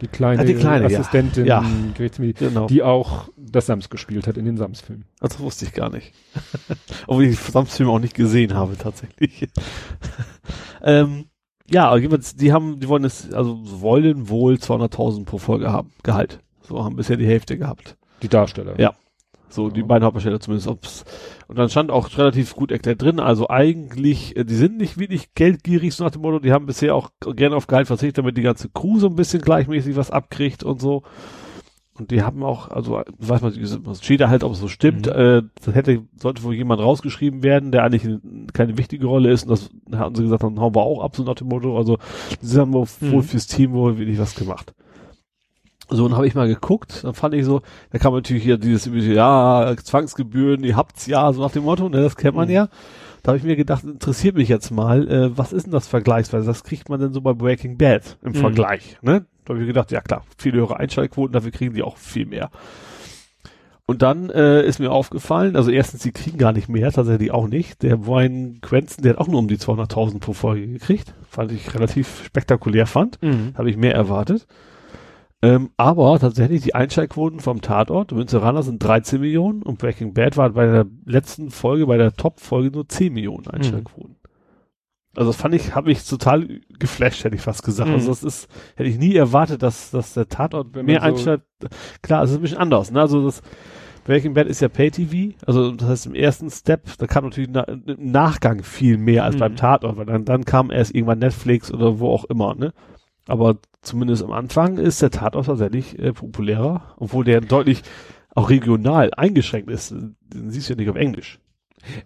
Die 0.00 0.08
kleine, 0.08 0.42
Ah, 0.42 0.44
die 0.44 0.54
Kleine, 0.54 0.90
ja. 0.90 0.98
Assistentin, 0.98 1.46
Ja. 1.46 1.64
Gerichtsmedi- 1.96 2.34
genau, 2.48 2.66
die 2.66 2.82
auch 2.82 3.28
das 3.36 3.66
Sams 3.66 3.88
gespielt 3.88 4.26
hat 4.26 4.36
in 4.36 4.44
den 4.44 4.56
Sams-Filmen. 4.56 5.04
das 5.20 5.38
wusste 5.38 5.64
ich 5.64 5.72
gar 5.72 5.90
nicht. 5.90 6.12
Obwohl 7.06 7.24
ich 7.26 7.38
die 7.38 7.50
Samsfilme 7.52 7.92
auch 7.92 8.00
nicht 8.00 8.14
gesehen 8.14 8.54
habe, 8.54 8.76
tatsächlich. 8.76 9.48
ähm, 10.82 11.26
ja, 11.70 11.94
jedenfalls, 11.96 12.34
die 12.34 12.52
haben, 12.52 12.80
die 12.80 12.88
wollen 12.88 13.04
es, 13.04 13.32
also 13.32 13.60
wollen 13.80 14.28
wohl 14.28 14.54
200.000 14.54 15.24
pro 15.24 15.38
Folge 15.38 15.72
haben, 15.72 15.92
Gehalt. 16.02 16.40
So 16.62 16.84
haben 16.84 16.96
bisher 16.96 17.16
die 17.16 17.26
Hälfte 17.26 17.56
gehabt. 17.56 17.96
Die 18.22 18.28
Darsteller. 18.28 18.78
Ja. 18.80 18.94
So, 19.52 19.68
die 19.68 19.82
beiden 19.82 20.04
Hauptdarsteller 20.04 20.40
zumindest. 20.40 20.66
Ob's, 20.68 21.04
und 21.46 21.58
dann 21.58 21.68
stand 21.68 21.90
auch 21.90 22.16
relativ 22.16 22.54
gut 22.54 22.70
erklärt 22.72 23.02
drin, 23.02 23.20
also 23.20 23.48
eigentlich, 23.50 24.36
äh, 24.36 24.44
die 24.44 24.54
sind 24.54 24.78
nicht 24.78 24.98
wirklich 24.98 25.34
geldgierig, 25.34 25.94
so 25.94 26.04
nach 26.04 26.10
dem 26.10 26.22
Motto, 26.22 26.38
die 26.38 26.52
haben 26.52 26.66
bisher 26.66 26.94
auch 26.94 27.10
gerne 27.36 27.56
auf 27.56 27.66
Gehalt 27.66 27.86
verzichtet, 27.86 28.18
damit 28.18 28.36
die 28.38 28.42
ganze 28.42 28.68
Crew 28.70 28.98
so 28.98 29.08
ein 29.08 29.16
bisschen 29.16 29.42
gleichmäßig 29.42 29.94
was 29.96 30.10
abkriegt 30.10 30.64
und 30.64 30.80
so. 30.80 31.02
Und 31.98 32.10
die 32.10 32.22
haben 32.22 32.42
auch, 32.42 32.70
also 32.70 33.02
weiß 33.18 33.42
man, 33.42 33.52
es 33.52 34.02
steht 34.02 34.22
da 34.22 34.30
halt, 34.30 34.44
ob 34.44 34.52
es 34.52 34.60
so 34.60 34.68
stimmt, 34.68 35.04
Mhm. 35.06 35.12
äh, 35.12 35.42
das 35.62 35.74
hätte, 35.74 36.02
sollte 36.16 36.42
wohl 36.42 36.54
jemand 36.54 36.80
rausgeschrieben 36.80 37.42
werden, 37.42 37.70
der 37.70 37.84
eigentlich 37.84 38.08
keine 38.54 38.78
wichtige 38.78 39.06
Rolle 39.06 39.30
ist 39.30 39.42
und 39.42 39.50
das 39.50 39.68
hatten 40.00 40.14
sie 40.14 40.22
gesagt, 40.22 40.42
dann 40.42 40.58
hauen 40.58 40.74
wir 40.74 40.80
auch 40.80 41.04
ab, 41.04 41.14
so 41.14 41.22
nach 41.22 41.34
dem 41.34 41.48
Motto, 41.48 41.76
also 41.76 41.98
sie 42.40 42.58
haben 42.58 42.72
wohl 42.72 42.86
Mhm. 43.00 43.12
wohl 43.12 43.22
fürs 43.22 43.46
Team 43.46 43.72
wohl 43.74 43.98
wirklich 43.98 44.18
was 44.18 44.34
gemacht. 44.34 44.72
So, 45.96 46.06
dann 46.08 46.16
habe 46.16 46.26
ich 46.26 46.34
mal 46.34 46.48
geguckt, 46.48 47.04
dann 47.04 47.14
fand 47.14 47.34
ich 47.34 47.44
so, 47.44 47.62
da 47.90 47.98
kam 47.98 48.14
natürlich 48.14 48.42
hier 48.42 48.56
dieses, 48.58 48.86
ja, 49.06 49.74
Zwangsgebühren, 49.82 50.64
ihr 50.64 50.76
habt's 50.76 51.06
ja, 51.06 51.32
so 51.32 51.42
nach 51.42 51.50
dem 51.52 51.64
Motto, 51.64 51.88
ne, 51.88 52.02
das 52.02 52.16
kennt 52.16 52.36
man 52.36 52.48
Mhm. 52.48 52.54
ja. 52.54 52.68
Da 53.22 53.28
habe 53.28 53.38
ich 53.38 53.44
mir 53.44 53.54
gedacht, 53.54 53.84
interessiert 53.84 54.34
mich 54.36 54.48
jetzt 54.48 54.70
mal, 54.72 55.08
äh, 55.08 55.38
was 55.38 55.52
ist 55.52 55.64
denn 55.66 55.72
das 55.72 55.86
vergleichsweise? 55.86 56.46
Was 56.48 56.64
kriegt 56.64 56.88
man 56.88 56.98
denn 56.98 57.12
so 57.12 57.20
bei 57.20 57.32
Breaking 57.34 57.78
Bad 57.78 58.16
im 58.22 58.32
Mhm. 58.32 58.36
Vergleich, 58.36 58.98
ne? 59.02 59.26
Da 59.44 59.52
habe 59.54 59.60
ich 59.60 59.66
gedacht, 59.68 59.92
ja 59.92 60.00
klar, 60.00 60.24
viel 60.38 60.52
höhere 60.52 60.78
Einschaltquoten, 60.78 61.32
dafür 61.32 61.50
kriegen 61.52 61.74
die 61.74 61.82
auch 61.82 61.96
viel 61.96 62.26
mehr. 62.26 62.50
Und 63.86 64.00
dann 64.02 64.30
äh, 64.30 64.62
ist 64.64 64.78
mir 64.78 64.90
aufgefallen, 64.92 65.56
also 65.56 65.70
erstens, 65.70 66.02
die 66.02 66.12
kriegen 66.12 66.38
gar 66.38 66.52
nicht 66.52 66.68
mehr, 66.68 66.90
tatsächlich 66.92 67.32
auch 67.32 67.48
nicht. 67.48 67.82
Der 67.82 68.06
Wayne 68.06 68.58
Quentin, 68.62 69.02
der 69.02 69.12
hat 69.14 69.18
auch 69.18 69.26
nur 69.28 69.40
um 69.40 69.48
die 69.48 69.58
200.000 69.58 70.20
pro 70.20 70.32
Folge 70.32 70.66
gekriegt. 70.66 71.12
Fand 71.28 71.50
ich 71.52 71.74
relativ 71.74 72.24
spektakulär 72.24 72.86
fand. 72.86 73.20
Mhm. 73.22 73.52
Habe 73.56 73.70
ich 73.70 73.76
mehr 73.76 73.94
erwartet. 73.94 74.46
Ähm, 75.44 75.70
aber 75.76 76.18
tatsächlich 76.20 76.62
die 76.62 76.74
Einschaltquoten 76.74 77.40
vom 77.40 77.60
Tatort, 77.62 78.12
Münzeraner 78.12 78.62
sind 78.62 78.82
13 78.82 79.20
Millionen 79.20 79.62
und 79.62 79.78
Breaking 79.78 80.14
Bad 80.14 80.36
war 80.36 80.50
bei 80.50 80.66
der 80.66 80.86
letzten 81.04 81.50
Folge, 81.50 81.86
bei 81.86 81.96
der 81.96 82.12
Top-Folge 82.14 82.70
nur 82.70 82.88
10 82.88 83.12
Millionen 83.12 83.48
Einschaltquoten. 83.48 84.16
Also 85.16 85.30
das 85.30 85.36
fand 85.40 85.54
ich, 85.54 85.74
habe 85.74 85.90
ich 85.90 86.04
total 86.08 86.60
geflasht, 86.78 87.24
hätte 87.24 87.34
ich 87.36 87.42
fast 87.42 87.64
gesagt. 87.64 87.88
Mhm. 87.88 87.96
Also 87.96 88.08
das 88.10 88.22
ist, 88.22 88.48
hätte 88.76 88.88
ich 88.88 88.98
nie 88.98 89.14
erwartet, 89.16 89.62
dass, 89.62 89.90
dass 89.90 90.14
der 90.14 90.28
Tatort 90.28 90.74
mehr 90.76 91.00
so- 91.00 91.06
einstellt. 91.06 91.42
Klar, 92.02 92.22
es 92.22 92.30
ist 92.30 92.36
ein 92.36 92.42
bisschen 92.42 92.58
anders, 92.58 92.90
ne? 92.92 93.00
Also 93.00 93.24
das 93.24 93.42
Breaking 94.04 94.34
Bad 94.34 94.46
ist 94.46 94.60
ja 94.60 94.68
Pay-TV, 94.68 95.36
also 95.46 95.72
das 95.72 95.88
heißt 95.88 96.06
im 96.06 96.14
ersten 96.14 96.50
Step, 96.50 96.86
da 96.98 97.06
kam 97.06 97.24
natürlich 97.24 97.50
na, 97.52 97.62
im 97.62 98.10
Nachgang 98.10 98.62
viel 98.62 98.96
mehr 98.96 99.24
als 99.24 99.34
Mhm. 99.34 99.40
beim 99.40 99.56
Tatort, 99.56 99.96
weil 99.96 100.06
dann, 100.06 100.24
dann 100.24 100.44
kam 100.44 100.70
erst 100.70 100.94
irgendwann 100.94 101.18
Netflix 101.18 101.72
oder 101.72 101.98
wo 102.00 102.08
auch 102.10 102.24
immer, 102.26 102.54
ne? 102.54 102.72
Aber 103.28 103.58
zumindest 103.82 104.22
am 104.24 104.32
Anfang 104.32 104.78
ist 104.78 105.02
der 105.02 105.10
Tatort 105.10 105.46
tatsächlich 105.46 105.98
äh, 105.98 106.12
populärer, 106.12 106.94
obwohl 106.96 107.24
der 107.24 107.40
deutlich 107.40 107.82
auch 108.34 108.48
regional 108.48 109.10
eingeschränkt 109.14 109.70
ist. 109.70 109.90
Den 109.92 110.16
siehst 110.50 110.68
du 110.68 110.72
ja 110.72 110.78
nicht 110.78 110.88
auf 110.90 110.96
Englisch. 110.96 111.38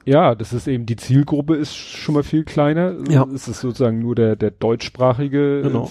Ja, 0.06 0.34
das 0.34 0.54
ist 0.54 0.66
eben, 0.68 0.86
die 0.86 0.96
Zielgruppe 0.96 1.54
ist 1.54 1.76
schon 1.76 2.14
mal 2.14 2.22
viel 2.22 2.44
kleiner. 2.44 2.94
Ja. 3.10 3.26
Es 3.34 3.46
ist 3.46 3.60
sozusagen 3.60 3.98
nur 3.98 4.14
der, 4.14 4.34
der 4.34 4.50
deutschsprachige 4.50 5.60
Genau. 5.62 5.84
äh, 5.84 5.86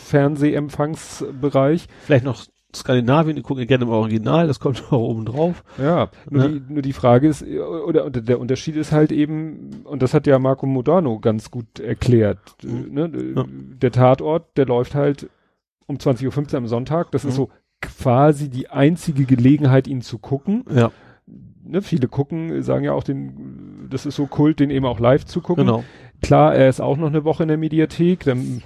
Fernsehempfangsbereich. 0.90 1.88
Vielleicht 2.06 2.26
noch 2.26 2.44
Skandinavien, 2.76 3.36
die 3.38 3.42
gucken 3.42 3.62
ja 3.62 3.68
gerne 3.68 3.86
im 3.86 3.92
Original, 3.92 4.48
das 4.48 4.60
kommt 4.60 4.84
auch 4.92 5.00
oben 5.00 5.24
drauf. 5.26 5.64
Ja, 5.78 6.10
nur, 6.30 6.42
Ja. 6.44 6.48
Die, 6.50 6.74
nur 6.74 6.82
die 6.82 6.94
Frage 6.94 7.28
ist, 7.28 7.42
äh, 7.42 7.60
oder, 7.60 8.06
oder 8.06 8.22
der 8.22 8.40
Unterschied 8.40 8.76
ist 8.76 8.92
halt 8.92 9.12
eben, 9.12 9.84
und 9.86 10.02
das 10.02 10.14
hat 10.14 10.28
ja 10.28 10.40
Marco 10.40 10.66
Modano 10.66 11.20
ganz 11.20 11.52
gut 11.52 11.80
erklärt, 11.80 12.40
Mhm. 12.64 12.94
ne? 12.94 13.12
Ja. 13.36 13.46
der 13.48 13.92
Tatort, 13.92 14.58
der 14.58 14.66
läuft 14.66 14.96
halt 14.96 15.30
um 15.88 15.98
20.15 15.98 16.52
Uhr 16.54 16.58
am 16.58 16.68
Sonntag, 16.68 17.12
das 17.12 17.26
ist 17.26 17.34
Mhm. 17.34 17.38
so 17.38 17.50
quasi 17.82 18.50
die 18.50 18.70
einzige 18.70 19.26
Gelegenheit, 19.26 19.88
ihn 19.88 20.02
zu 20.02 20.18
gucken. 20.18 20.64
Ja, 20.74 20.92
Ne, 21.68 21.82
viele 21.82 22.08
gucken, 22.08 22.62
sagen 22.62 22.86
ja 22.86 22.94
auch 22.94 23.04
den, 23.04 23.88
das 23.90 24.06
ist 24.06 24.16
so 24.18 24.28
Kult, 24.28 24.60
den 24.60 24.70
eben 24.70 24.86
auch 24.86 25.00
live 25.00 25.26
zu 25.26 25.42
gucken. 25.42 25.66
genau. 25.66 25.84
Klar, 26.22 26.56
er 26.56 26.70
ist 26.70 26.82
auch 26.82 26.98
noch 26.98 27.08
eine 27.08 27.24
Woche 27.24 27.44
in 27.44 27.50
der 27.50 27.58
Mediathek, 27.58 28.24
dann 28.24 28.62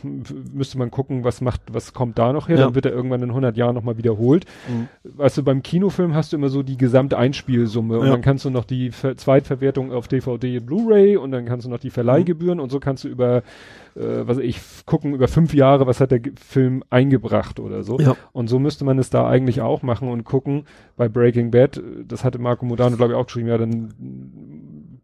müsste 0.54 0.78
man 0.78 0.92
gucken, 0.92 1.24
was 1.24 1.42
macht, 1.42 1.62
was 1.72 1.94
kommt 1.94 2.18
da 2.18 2.32
noch 2.32 2.48
her, 2.48 2.58
Ja. 2.58 2.66
dann 2.66 2.76
wird 2.76 2.86
er 2.86 2.94
irgendwann 2.94 3.22
in 3.22 3.30
100 3.32 3.58
Jahren 3.58 3.76
nochmal 3.76 3.98
wiederholt. 3.98 4.46
Weißt 5.04 5.38
du, 5.38 5.44
beim 5.44 5.62
Kinofilm 5.62 6.14
hast 6.16 6.32
du 6.32 6.38
immer 6.38 6.50
so 6.50 6.64
die 6.64 6.78
Gesamteinspielsumme 6.78 8.00
und 8.00 8.06
Ja. 8.06 8.12
dann 8.14 8.22
kannst 8.22 8.46
du 8.46 8.50
noch 8.50 8.66
die 8.66 8.92
Ver 8.92 9.18
Zweitverwertung 9.18 9.92
auf 9.92 10.08
DVD, 10.08 10.60
Blu-ray 10.60 11.18
und 11.18 11.32
dann 11.32 11.46
kannst 11.46 11.66
du 11.66 11.70
noch 11.70 11.80
die 11.80 11.90
Verleihgebühren 11.90 12.60
und 12.60 12.72
so 12.72 12.80
kannst 12.80 13.04
du 13.04 13.08
über, 13.10 13.38
äh, 13.38 13.42
was 13.96 14.38
weiß 14.38 14.44
ich, 14.46 14.60
gucken 14.86 15.14
über 15.14 15.28
fünf 15.28 15.54
Jahre, 15.54 15.86
was 15.88 16.00
hat 16.00 16.12
der 16.12 16.22
Film 16.40 16.84
eingebracht 16.90 17.60
oder 17.60 17.84
so. 17.84 18.00
Ja. 18.00 18.16
Und 18.32 18.48
so 18.48 18.60
müsste 18.60 18.86
man 18.86 18.98
es 19.00 19.10
da 19.10 19.28
eigentlich 19.28 19.62
auch 19.62 19.82
machen 19.82 20.08
und 20.08 20.24
gucken, 20.24 20.64
bei 20.96 21.10
Breaking 21.10 21.52
Bad, 21.52 21.82
das 22.08 22.24
hatte 22.24 22.40
Marco 22.40 22.66
Modano, 22.66 22.96
glaube 22.96 23.14
ich, 23.14 23.18
auch 23.18 23.26
geschrieben, 23.26 23.48
ja, 23.50 23.58
dann 23.58 23.90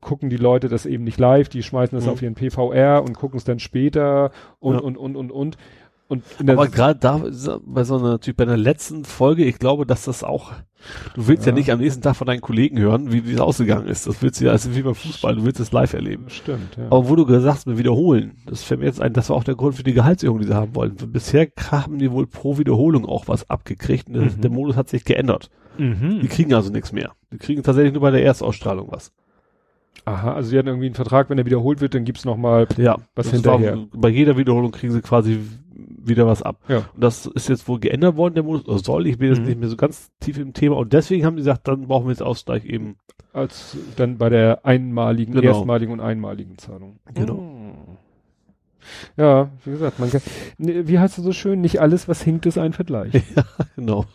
gucken 0.06 0.30
die 0.30 0.38
Leute 0.38 0.69
das 0.69 0.85
eben 0.85 1.03
nicht 1.03 1.19
live, 1.19 1.50
die 1.50 1.64
schmeißen 1.64 1.98
das 1.98 2.06
Mhm. 2.06 2.11
auf 2.11 2.22
ihren 2.22 2.35
PVR 2.35 3.01
und 3.03 3.14
gucken 3.17 3.38
es 3.38 3.43
dann 3.43 3.59
später 3.59 4.32
und, 4.59 4.75
Ja. 4.75 4.80
und, 4.82 4.98
und, 4.98 5.16
und, 5.16 5.32
und. 5.32 5.58
Und 6.08 6.24
Aber 6.48 6.67
gerade 6.67 7.00
da, 7.00 7.24
bei 7.66 7.84
so 7.84 7.98
einer, 7.98 8.09
natürlich 8.11 8.38
bei 8.38 8.43
einer 8.43 8.58
letzten 8.58 9.06
Folge, 9.06 9.43
ich 9.43 9.58
glaube, 9.58 9.88
dass 9.88 10.06
das 10.06 10.24
auch, 10.24 10.51
du 11.16 11.27
willst 11.27 11.48
ja, 11.48 11.51
Ja. 11.51 11.56
nicht 11.58 11.72
am 11.72 11.80
nächsten 11.80 12.03
Tag 12.03 12.16
von 12.16 12.27
deinen 12.27 12.42
Kollegen 12.42 12.77
hören, 12.77 13.11
wie 13.11 13.32
es 13.34 13.40
ausgegangen 13.42 13.88
ist. 13.88 14.06
Das 14.06 14.22
willst 14.22 14.40
du 14.40 14.45
ja, 14.45 14.51
also 14.51 14.75
wie 14.75 14.84
beim 14.84 14.93
Fußball, 14.93 15.35
du 15.35 15.43
willst 15.45 15.59
es 15.59 15.72
live 15.72 15.93
erleben. 15.93 16.25
Stimmt, 16.27 16.77
ja. 16.77 16.85
Aber 16.92 17.09
wo 17.09 17.16
du 17.16 17.25
gesagt 17.25 17.56
hast, 17.56 17.66
mit 17.66 17.80
Wiederholen, 17.80 18.38
das 18.45 18.61
fällt 18.61 18.82
mir 18.82 18.85
jetzt 18.85 19.01
ein, 19.01 19.14
das 19.14 19.30
war 19.32 19.35
auch 19.35 19.43
der 19.43 19.56
Grund 19.56 19.74
für 19.74 19.84
die 19.84 19.93
Gehaltserhöhung, 19.93 20.38
die 20.42 20.45
sie 20.45 20.53
haben 20.53 20.75
wollten. 20.75 21.11
Bisher 21.11 21.48
haben 21.72 21.98
die 21.98 22.11
wohl 22.11 22.27
pro 22.27 22.59
Wiederholung 22.59 23.08
auch 23.08 23.27
was 23.27 23.50
abgekriegt. 23.50 24.08
Mhm. 24.08 24.40
Der 24.42 24.51
Modus 24.51 24.75
hat 24.75 24.90
sich 24.90 25.06
geändert. 25.06 25.50
Die 25.80 25.84
Mhm. 25.85 26.30
kriegen 26.30 26.53
also 26.53 26.69
nichts 26.72 26.92
mehr. 26.92 27.14
Die 27.34 27.40
kriegen 27.40 27.64
tatsächlich 27.64 27.93
nur 27.93 28.03
bei 28.03 28.11
der 28.11 28.24
Erstausstrahlung 28.24 28.92
was. 28.92 29.11
Aha, 30.03 30.33
also 30.33 30.49
sie 30.49 30.57
hatten 30.57 30.67
irgendwie 30.67 30.88
einen 30.88 30.95
Vertrag, 30.95 31.30
wenn 31.30 31.38
er 31.38 31.45
wiederholt 31.45 31.82
wird, 31.82 31.95
dann 31.95 32.03
gibt's 32.06 32.25
noch 32.25 32.38
mal 32.38 32.67
Ja, 32.77 32.98
Was 33.15 33.27
das 33.27 33.33
hinterher. 33.33 33.77
War, 33.77 33.88
bei 33.93 34.09
jeder 34.09 34.38
Wiederholung 34.38 34.72
kriegen 34.72 34.91
sie 34.93 35.01
quasi 35.01 35.40
wieder 35.74 36.27
was 36.27 36.41
ab. 36.43 36.57
Ja. 36.67 36.77
Und 36.93 37.03
das 37.03 37.25
ist 37.25 37.49
jetzt 37.49 37.67
wohl 37.67 37.80
geändert 37.80 38.15
worden, 38.15 38.35
der 38.35 38.43
Modus, 38.43 38.67
oder 38.67 38.80
soll, 38.80 39.07
ich 39.07 39.17
bin 39.17 39.30
jetzt 39.30 39.40
Mhm. 39.41 39.45
nicht 39.48 39.59
mehr 39.59 39.69
so 39.69 39.75
ganz 39.77 40.11
tief 40.19 40.38
im 40.38 40.53
Thema. 40.53 40.77
Und 40.77 40.93
deswegen 40.93 41.25
haben 41.25 41.35
die 41.35 41.41
gesagt, 41.41 41.67
dann 41.67 41.88
brauchen 41.88 42.06
wir 42.06 42.11
jetzt 42.11 42.22
Ausgleich 42.24 42.65
eben. 42.65 42.98
als 43.33 43.75
dann 43.98 44.17
bei 44.17 44.30
der 44.30 44.65
einmaligen, 44.65 45.33
Genau. 45.33 45.48
erstmaligen 45.48 45.91
und 45.91 45.99
einmaligen 45.99 46.57
Zahlung. 46.57 46.99
Genau. 47.14 47.33
Mm. 47.35 47.55
Ja, 49.18 49.50
wie 49.64 49.72
gesagt, 49.72 50.00
man 50.00 50.10
kann, 50.12 50.22
ne, 50.58 50.88
wie 50.88 51.00
heißt 51.00 51.18
es 51.18 51.24
so 51.24 51.32
schön, 51.32 51.62
nicht 51.62 51.80
alles, 51.82 52.08
was 52.08 52.22
hinkt, 52.22 52.46
ist 52.46 52.58
ein 52.58 52.74
Vergleich. 52.74 53.14
Genau. 53.76 54.06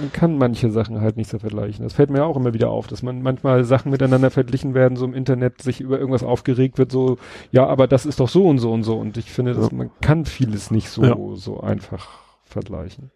man 0.00 0.12
kann 0.12 0.38
manche 0.38 0.70
Sachen 0.70 1.00
halt 1.00 1.16
nicht 1.16 1.28
so 1.30 1.38
vergleichen. 1.38 1.84
Das 1.84 1.92
fällt 1.92 2.10
mir 2.10 2.18
ja 2.18 2.24
auch 2.24 2.36
immer 2.36 2.54
wieder 2.54 2.70
auf, 2.70 2.86
dass 2.86 3.02
man 3.02 3.22
manchmal 3.22 3.64
Sachen 3.64 3.90
miteinander 3.90 4.30
verglichen 4.30 4.74
werden, 4.74 4.96
so 4.96 5.04
im 5.04 5.14
Internet 5.14 5.60
sich 5.62 5.80
über 5.80 5.98
irgendwas 5.98 6.22
aufgeregt 6.22 6.78
wird, 6.78 6.90
so, 6.90 7.18
ja, 7.52 7.66
aber 7.66 7.86
das 7.86 8.06
ist 8.06 8.20
doch 8.20 8.28
so 8.28 8.46
und 8.46 8.58
so 8.58 8.72
und 8.72 8.82
so. 8.82 8.96
Und 8.96 9.16
ich 9.16 9.30
finde, 9.30 9.54
dass 9.54 9.70
Ja. 9.70 9.76
man 9.76 9.90
kann 10.00 10.24
vieles 10.24 10.70
nicht 10.70 10.88
so, 10.88 11.04
Ja. 11.04 11.16
so 11.34 11.60
einfach 11.60 12.08
vergleichen. 12.44 13.10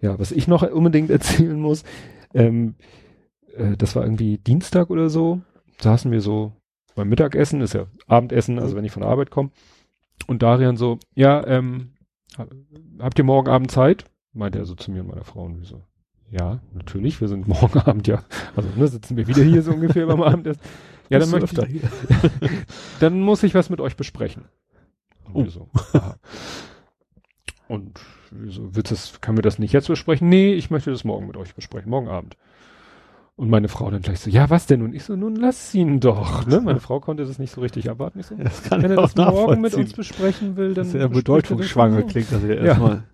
Ja, 0.00 0.18
was 0.18 0.32
ich 0.32 0.48
noch 0.48 0.62
unbedingt 0.62 1.10
erzählen 1.10 1.58
muss, 1.60 1.84
ähm, 2.34 2.74
äh, 3.56 3.76
das 3.76 3.94
war 3.96 4.02
irgendwie 4.04 4.38
Dienstag 4.38 4.90
oder 4.90 5.08
so, 5.08 5.40
saßen 5.80 6.10
wir 6.10 6.20
so 6.20 6.52
beim 6.94 7.08
Mittagessen, 7.08 7.60
ist 7.60 7.74
ja 7.74 7.86
Abendessen, 8.08 8.58
also 8.58 8.76
wenn 8.76 8.84
ich 8.84 8.92
von 8.92 9.02
der 9.02 9.10
Arbeit 9.10 9.30
komme. 9.30 9.50
Und 10.26 10.42
Darian 10.42 10.76
so, 10.76 10.98
ja, 11.14 11.44
ähm, 11.46 11.94
habt 12.98 13.18
ihr 13.18 13.24
morgen 13.24 13.48
Abend 13.48 13.70
Zeit? 13.70 14.04
Meinte 14.32 14.58
er 14.58 14.64
so 14.64 14.74
zu 14.74 14.90
mir 14.90 15.00
und 15.00 15.08
meiner 15.08 15.24
Frau 15.24 15.42
und 15.42 15.58
wir 15.58 15.66
so, 15.66 15.82
ja, 16.30 16.60
natürlich, 16.72 17.20
wir 17.20 17.28
sind 17.28 17.48
morgen 17.48 17.78
Abend 17.80 18.06
ja, 18.06 18.24
also 18.54 18.68
ne, 18.76 18.86
sitzen 18.86 19.16
wir 19.16 19.26
wieder 19.26 19.42
hier 19.42 19.62
so 19.62 19.72
ungefähr 19.72 20.06
beim 20.06 20.22
Abendessen. 20.22 20.62
Ja, 21.08 21.18
dann, 21.18 21.30
möchte 21.30 21.66
ich, 21.66 21.80
hier. 21.80 21.90
dann 23.00 23.20
muss 23.20 23.42
ich 23.42 23.54
was 23.54 23.68
mit 23.68 23.80
euch 23.80 23.96
besprechen. 23.96 24.44
Und 25.32 25.48
Oh. 25.48 25.50
so. 25.50 25.68
Und 27.66 28.00
so, 28.48 28.74
willst 28.74 28.92
das, 28.92 29.20
kann 29.20 29.36
wir 29.36 29.42
das 29.42 29.58
nicht 29.58 29.72
jetzt 29.72 29.88
besprechen? 29.88 30.28
Nee, 30.28 30.54
ich 30.54 30.70
möchte 30.70 30.90
das 30.90 31.04
morgen 31.04 31.26
mit 31.26 31.36
euch 31.36 31.54
besprechen, 31.54 31.90
morgen 31.90 32.08
Abend. 32.08 32.36
Und 33.40 33.48
meine 33.48 33.68
Frau 33.68 33.90
dann 33.90 34.02
gleich 34.02 34.20
so, 34.20 34.28
ja, 34.28 34.50
was 34.50 34.66
denn? 34.66 34.82
Und 34.82 34.94
ich 34.94 35.02
so, 35.04 35.16
nun 35.16 35.34
lass 35.34 35.74
ihn 35.74 35.98
doch. 35.98 36.44
Ne? 36.46 36.60
Meine 36.60 36.78
Frau 36.78 37.00
konnte 37.00 37.24
das 37.24 37.38
nicht 37.38 37.50
so 37.54 37.62
richtig 37.62 37.86
erwarten. 37.86 38.20
Ich 38.20 38.26
so, 38.26 38.34
Das 38.34 38.62
kann 38.64 38.82
wenn 38.82 38.90
er 38.90 38.98
das 38.98 39.16
morgen 39.16 39.62
mit 39.62 39.72
uns 39.72 39.94
besprechen 39.94 40.56
will, 40.56 40.74
dann. 40.74 40.84
Das 40.84 40.88
ist 40.88 40.92
ja 40.92 41.00
er 41.00 41.08
bedeutungsschwanger 41.08 42.02
klingt 42.02 42.30
das 42.30 42.42
ja 42.42 42.48
Ja. 42.50 42.54
erstmal. 42.56 43.04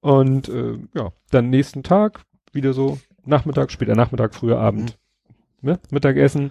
Und 0.00 0.48
äh, 0.48 0.78
ja, 0.94 1.10
dann 1.30 1.50
nächsten 1.50 1.82
Tag 1.82 2.22
wieder 2.54 2.72
so 2.72 2.98
Nachmittag, 3.26 3.70
später 3.70 3.94
Nachmittag, 3.94 4.34
früher 4.34 4.58
Abend, 4.58 4.96
ne? 5.60 5.78
Mittagessen. 5.90 6.50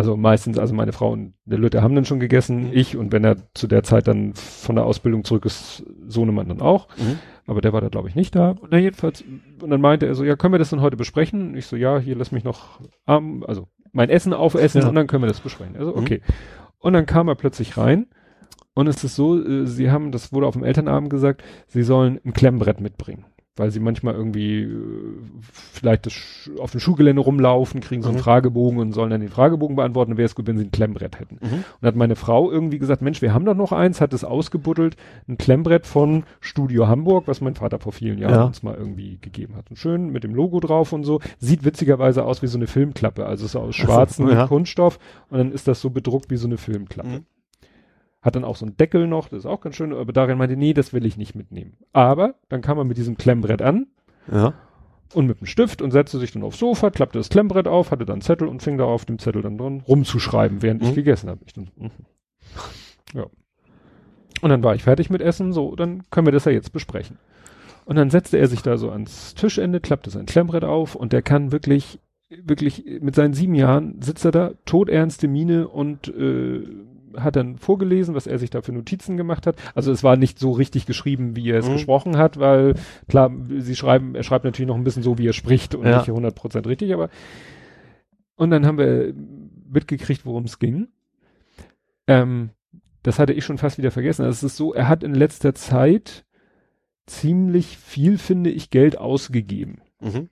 Also 0.00 0.16
meistens, 0.16 0.58
also 0.58 0.72
meine 0.74 0.92
Frau 0.92 1.10
und 1.12 1.34
der 1.44 1.58
Lütte 1.58 1.82
haben 1.82 1.94
dann 1.94 2.06
schon 2.06 2.20
gegessen, 2.20 2.68
Mhm. 2.68 2.70
ich 2.72 2.96
und 2.96 3.12
wenn 3.12 3.22
er 3.22 3.36
zu 3.52 3.66
der 3.66 3.82
Zeit 3.82 4.08
dann 4.08 4.32
von 4.32 4.76
der 4.76 4.86
Ausbildung 4.86 5.24
zurück 5.24 5.44
ist, 5.44 5.84
Sohnemann 6.06 6.48
dann 6.48 6.62
auch. 6.62 6.88
Mhm. 6.96 7.18
Aber 7.46 7.60
der 7.60 7.74
war 7.74 7.82
da 7.82 7.88
glaube 7.88 8.08
ich 8.08 8.14
nicht 8.14 8.34
da. 8.34 8.54
Na 8.70 8.78
jedenfalls, 8.78 9.22
und 9.60 9.68
dann 9.68 9.80
meinte 9.82 10.06
er 10.06 10.14
so, 10.14 10.24
ja, 10.24 10.36
können 10.36 10.54
wir 10.54 10.58
das 10.58 10.70
dann 10.70 10.80
heute 10.80 10.96
besprechen? 10.96 11.54
Ich 11.54 11.66
so, 11.66 11.76
ja, 11.76 11.98
hier 11.98 12.16
lass 12.16 12.32
mich 12.32 12.44
noch, 12.44 12.80
ähm, 13.06 13.44
also 13.46 13.68
mein 13.92 14.08
Essen 14.08 14.32
aufessen 14.32 14.80
Ja. 14.80 14.88
und 14.88 14.94
dann 14.94 15.06
können 15.06 15.22
wir 15.22 15.28
das 15.28 15.40
besprechen. 15.40 15.76
Also 15.76 15.92
Mhm. 15.92 15.98
okay. 15.98 16.20
Und 16.78 16.94
dann 16.94 17.04
kam 17.04 17.28
er 17.28 17.34
plötzlich 17.34 17.76
rein 17.76 18.06
und 18.72 18.86
es 18.86 19.04
ist 19.04 19.16
so, 19.16 19.38
äh, 19.38 19.66
sie 19.66 19.90
haben, 19.90 20.12
das 20.12 20.32
wurde 20.32 20.46
auf 20.46 20.54
dem 20.54 20.64
Elternabend 20.64 21.10
gesagt, 21.10 21.42
sie 21.66 21.82
sollen 21.82 22.18
ein 22.24 22.32
Klemmbrett 22.32 22.80
mitbringen. 22.80 23.26
Weil 23.56 23.72
sie 23.72 23.80
manchmal 23.80 24.14
irgendwie 24.14 24.62
äh, 24.62 24.70
vielleicht 25.42 26.06
das 26.06 26.14
auf 26.60 26.70
dem 26.70 26.80
Schulgelände 26.80 27.20
rumlaufen, 27.20 27.80
kriegen 27.80 28.00
so 28.00 28.08
einen 28.08 28.18
Mhm. 28.18 28.22
Fragebogen 28.22 28.78
und 28.78 28.92
sollen 28.92 29.10
dann 29.10 29.20
den 29.20 29.28
Fragebogen 29.28 29.74
beantworten, 29.76 30.12
dann 30.12 30.18
wäre 30.18 30.26
es 30.26 30.34
gut, 30.36 30.46
wenn 30.46 30.56
sie 30.56 30.64
ein 30.64 30.70
Klemmbrett 30.70 31.18
hätten. 31.18 31.38
Mhm. 31.42 31.64
Und 31.80 31.86
hat 31.86 31.96
meine 31.96 32.14
Frau 32.16 32.50
irgendwie 32.50 32.78
gesagt, 32.78 33.02
Mensch, 33.02 33.20
wir 33.22 33.34
haben 33.34 33.44
doch 33.44 33.56
noch 33.56 33.72
eins, 33.72 34.00
hat 34.00 34.12
es 34.14 34.22
ausgebuddelt, 34.24 34.96
ein 35.28 35.36
Klemmbrett 35.36 35.86
von 35.86 36.22
Studio 36.40 36.86
Hamburg, 36.86 37.26
was 37.26 37.40
mein 37.40 37.56
Vater 37.56 37.80
vor 37.80 37.92
vielen 37.92 38.18
Jahren 38.18 38.34
Ja. 38.34 38.44
uns 38.44 38.62
mal 38.62 38.76
irgendwie 38.76 39.18
gegeben 39.20 39.56
hat. 39.56 39.68
Und 39.68 39.76
schön 39.76 40.10
mit 40.10 40.22
dem 40.24 40.34
Logo 40.34 40.60
drauf 40.60 40.92
und 40.92 41.02
so. 41.04 41.20
Sieht 41.38 41.64
witzigerweise 41.64 42.24
aus 42.24 42.42
wie 42.42 42.46
so 42.46 42.56
eine 42.56 42.68
Filmklappe. 42.68 43.26
Also 43.26 43.46
ist 43.46 43.56
aus 43.56 43.74
Ach 43.74 43.78
so, 43.78 43.84
schwarzem 43.86 44.28
ja. 44.28 44.46
Kunststoff 44.46 44.98
und 45.28 45.38
dann 45.38 45.52
ist 45.52 45.66
das 45.66 45.80
so 45.80 45.90
bedruckt 45.90 46.30
wie 46.30 46.36
so 46.36 46.46
eine 46.46 46.56
Filmklappe. 46.56 47.08
Mhm. 47.08 47.24
Hat 48.22 48.36
dann 48.36 48.44
auch 48.44 48.56
so 48.56 48.66
einen 48.66 48.76
Deckel 48.76 49.06
noch, 49.06 49.28
das 49.28 49.40
ist 49.40 49.46
auch 49.46 49.60
ganz 49.62 49.76
schön, 49.76 49.94
aber 49.94 50.12
darin 50.12 50.36
meinte, 50.38 50.56
nee, 50.56 50.74
das 50.74 50.92
will 50.92 51.06
ich 51.06 51.16
nicht 51.16 51.34
mitnehmen. 51.34 51.78
Aber 51.92 52.34
dann 52.48 52.60
kam 52.60 52.76
er 52.78 52.84
mit 52.84 52.98
diesem 52.98 53.16
Klemmbrett 53.16 53.62
an 53.62 53.86
Ja. 54.30 54.52
und 55.14 55.26
mit 55.26 55.40
dem 55.40 55.46
Stift 55.46 55.80
und 55.80 55.90
setzte 55.90 56.18
sich 56.18 56.30
dann 56.32 56.42
aufs 56.42 56.58
Sofa, 56.58 56.90
klappte 56.90 57.18
das 57.18 57.30
Klemmbrett 57.30 57.66
auf, 57.66 57.90
hatte 57.90 58.04
dann 58.04 58.16
einen 58.16 58.22
Zettel 58.22 58.46
und 58.46 58.62
fing 58.62 58.76
da 58.76 58.84
auf 58.84 59.06
dem 59.06 59.18
Zettel 59.18 59.40
dann 59.42 59.56
dran 59.56 59.82
rumzuschreiben, 59.88 60.60
während 60.60 60.82
ich 60.82 60.90
Mhm. 60.90 60.94
gegessen 60.96 61.30
habe. 61.30 61.40
Ich 61.46 61.54
dann, 61.54 61.68
mhm. 61.76 61.90
Ja. 63.14 63.26
Und 64.42 64.50
dann 64.50 64.62
war 64.62 64.74
ich 64.74 64.82
fertig 64.84 65.10
mit 65.10 65.20
Essen, 65.22 65.52
so, 65.52 65.74
dann 65.74 66.02
können 66.10 66.26
wir 66.26 66.32
das 66.32 66.44
ja 66.44 66.52
jetzt 66.52 66.72
besprechen. 66.72 67.18
Und 67.84 67.96
dann 67.96 68.10
setzte 68.10 68.36
er 68.38 68.46
sich 68.46 68.62
da 68.62 68.76
so 68.76 68.90
ans 68.90 69.34
Tischende, 69.34 69.80
klappte 69.80 70.10
sein 70.10 70.26
Klemmbrett 70.26 70.64
auf 70.64 70.94
und 70.94 71.12
der 71.12 71.22
kann 71.22 71.52
wirklich, 71.52 71.98
wirklich 72.28 72.84
mit 73.00 73.14
seinen 73.14 73.34
sieben 73.34 73.54
Jahren 73.54 74.00
sitzt 74.00 74.24
er 74.24 74.30
da, 74.30 74.50
todernste 74.64 75.26
Miene 75.26 75.66
und 75.68 76.08
äh, 76.08 76.62
hat 77.16 77.36
dann 77.36 77.58
vorgelesen, 77.58 78.14
was 78.14 78.26
er 78.26 78.38
sich 78.38 78.50
da 78.50 78.62
für 78.62 78.72
Notizen 78.72 79.16
gemacht 79.16 79.46
hat. 79.46 79.56
Also 79.74 79.90
es 79.92 80.02
war 80.04 80.16
nicht 80.16 80.38
so 80.38 80.52
richtig 80.52 80.86
geschrieben, 80.86 81.36
wie 81.36 81.50
er 81.50 81.58
es 81.58 81.68
Mhm. 81.68 81.74
gesprochen 81.74 82.16
hat, 82.16 82.38
weil 82.38 82.74
klar, 83.08 83.30
sie 83.58 83.76
schreiben, 83.76 84.14
er 84.14 84.22
schreibt 84.22 84.44
natürlich 84.44 84.68
noch 84.68 84.76
ein 84.76 84.84
bisschen 84.84 85.02
so, 85.02 85.18
wie 85.18 85.26
er 85.28 85.32
spricht 85.32 85.74
und 85.74 85.86
Ja. 85.86 85.98
nicht 85.98 86.08
100% 86.08 86.66
richtig, 86.66 86.92
aber 86.94 87.08
und 88.36 88.50
dann 88.50 88.64
haben 88.66 88.78
wir 88.78 89.12
mitgekriegt, 89.70 90.24
worum 90.24 90.44
es 90.44 90.58
ging. 90.58 90.88
Ähm, 92.06 92.50
das 93.02 93.18
hatte 93.18 93.32
ich 93.32 93.44
schon 93.44 93.58
fast 93.58 93.78
wieder 93.78 93.90
vergessen. 93.90 94.24
Also 94.24 94.46
es 94.46 94.52
ist 94.52 94.56
so, 94.56 94.72
er 94.74 94.88
hat 94.88 95.02
in 95.02 95.14
letzter 95.14 95.54
Zeit 95.54 96.24
ziemlich 97.06 97.76
viel, 97.78 98.18
finde 98.18 98.50
ich, 98.50 98.70
Geld 98.70 98.96
ausgegeben. 98.98 99.80
Mhm. 100.00 100.28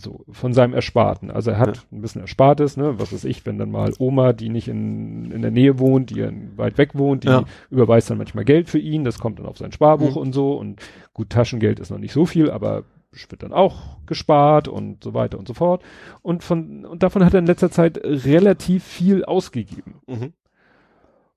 So, 0.00 0.24
von 0.30 0.52
seinem 0.52 0.74
Ersparten. 0.74 1.30
Also 1.30 1.50
er 1.50 1.58
hat 1.58 1.76
Ja. 1.78 1.82
ein 1.92 2.00
bisschen 2.00 2.20
Erspartes, 2.20 2.76
ne, 2.76 2.98
was 2.98 3.12
weiß 3.12 3.24
ich, 3.24 3.44
wenn 3.46 3.58
dann 3.58 3.70
mal 3.70 3.92
Oma, 3.98 4.32
die 4.32 4.48
nicht 4.48 4.68
in, 4.68 5.30
in 5.32 5.42
der 5.42 5.50
Nähe 5.50 5.78
wohnt, 5.78 6.10
die 6.10 6.26
weit 6.56 6.78
weg 6.78 6.90
wohnt, 6.94 7.24
die 7.24 7.28
Ja. 7.28 7.44
überweist 7.70 8.08
dann 8.10 8.18
manchmal 8.18 8.44
Geld 8.44 8.68
für 8.68 8.78
ihn, 8.78 9.04
das 9.04 9.18
kommt 9.18 9.38
dann 9.38 9.46
auf 9.46 9.58
sein 9.58 9.72
Sparbuch 9.72 10.12
Mhm. 10.16 10.20
und 10.22 10.32
so 10.32 10.52
und 10.54 10.80
gut, 11.12 11.30
Taschengeld 11.30 11.80
ist 11.80 11.90
noch 11.90 11.98
nicht 11.98 12.12
so 12.12 12.26
viel, 12.26 12.50
aber 12.50 12.84
wird 13.28 13.42
dann 13.42 13.52
auch 13.52 13.96
gespart 14.06 14.68
und 14.68 15.02
so 15.02 15.14
weiter 15.14 15.36
und 15.38 15.48
so 15.48 15.54
fort. 15.54 15.82
Und 16.22 16.44
von, 16.44 16.84
und 16.86 17.02
davon 17.02 17.24
hat 17.24 17.34
er 17.34 17.40
in 17.40 17.46
letzter 17.46 17.70
Zeit 17.72 17.98
relativ 18.04 18.84
viel 18.84 19.24
ausgegeben. 19.24 19.96
Mhm. 20.06 20.32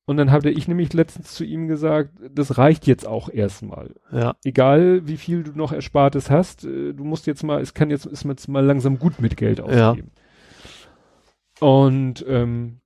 Und 0.06 0.18
dann 0.18 0.32
hatte 0.32 0.50
ich 0.50 0.68
nämlich 0.68 0.92
letztens 0.92 1.34
zu 1.34 1.46
ihm 1.46 1.68
gesagt, 1.68 2.10
das 2.30 2.58
reicht 2.58 2.88
jetzt 2.88 3.08
auch 3.08 3.30
erstmal. 3.30 3.96
Ja. 4.12 4.36
Egal 4.44 5.08
wie 5.08 5.16
viel 5.18 5.44
du 5.44 5.52
noch 5.54 5.72
Erspartes 5.72 6.30
hast, 6.30 6.66
äh, 6.66 6.94
du 6.94 7.04
musst 7.06 7.26
jetzt 7.26 7.44
mal, 7.44 7.62
es 7.62 7.74
kann 7.74 7.90
jetzt, 7.90 8.06
ist 8.06 8.26
jetzt 8.26 8.48
mal 8.50 8.66
langsam 8.66 9.00
gut 9.00 9.22
mit 9.22 9.38
Geld 9.38 9.60
Ja. 9.60 9.92
ausgeben. 9.92 10.12
Und 11.60 12.26
ähm, 12.28 12.80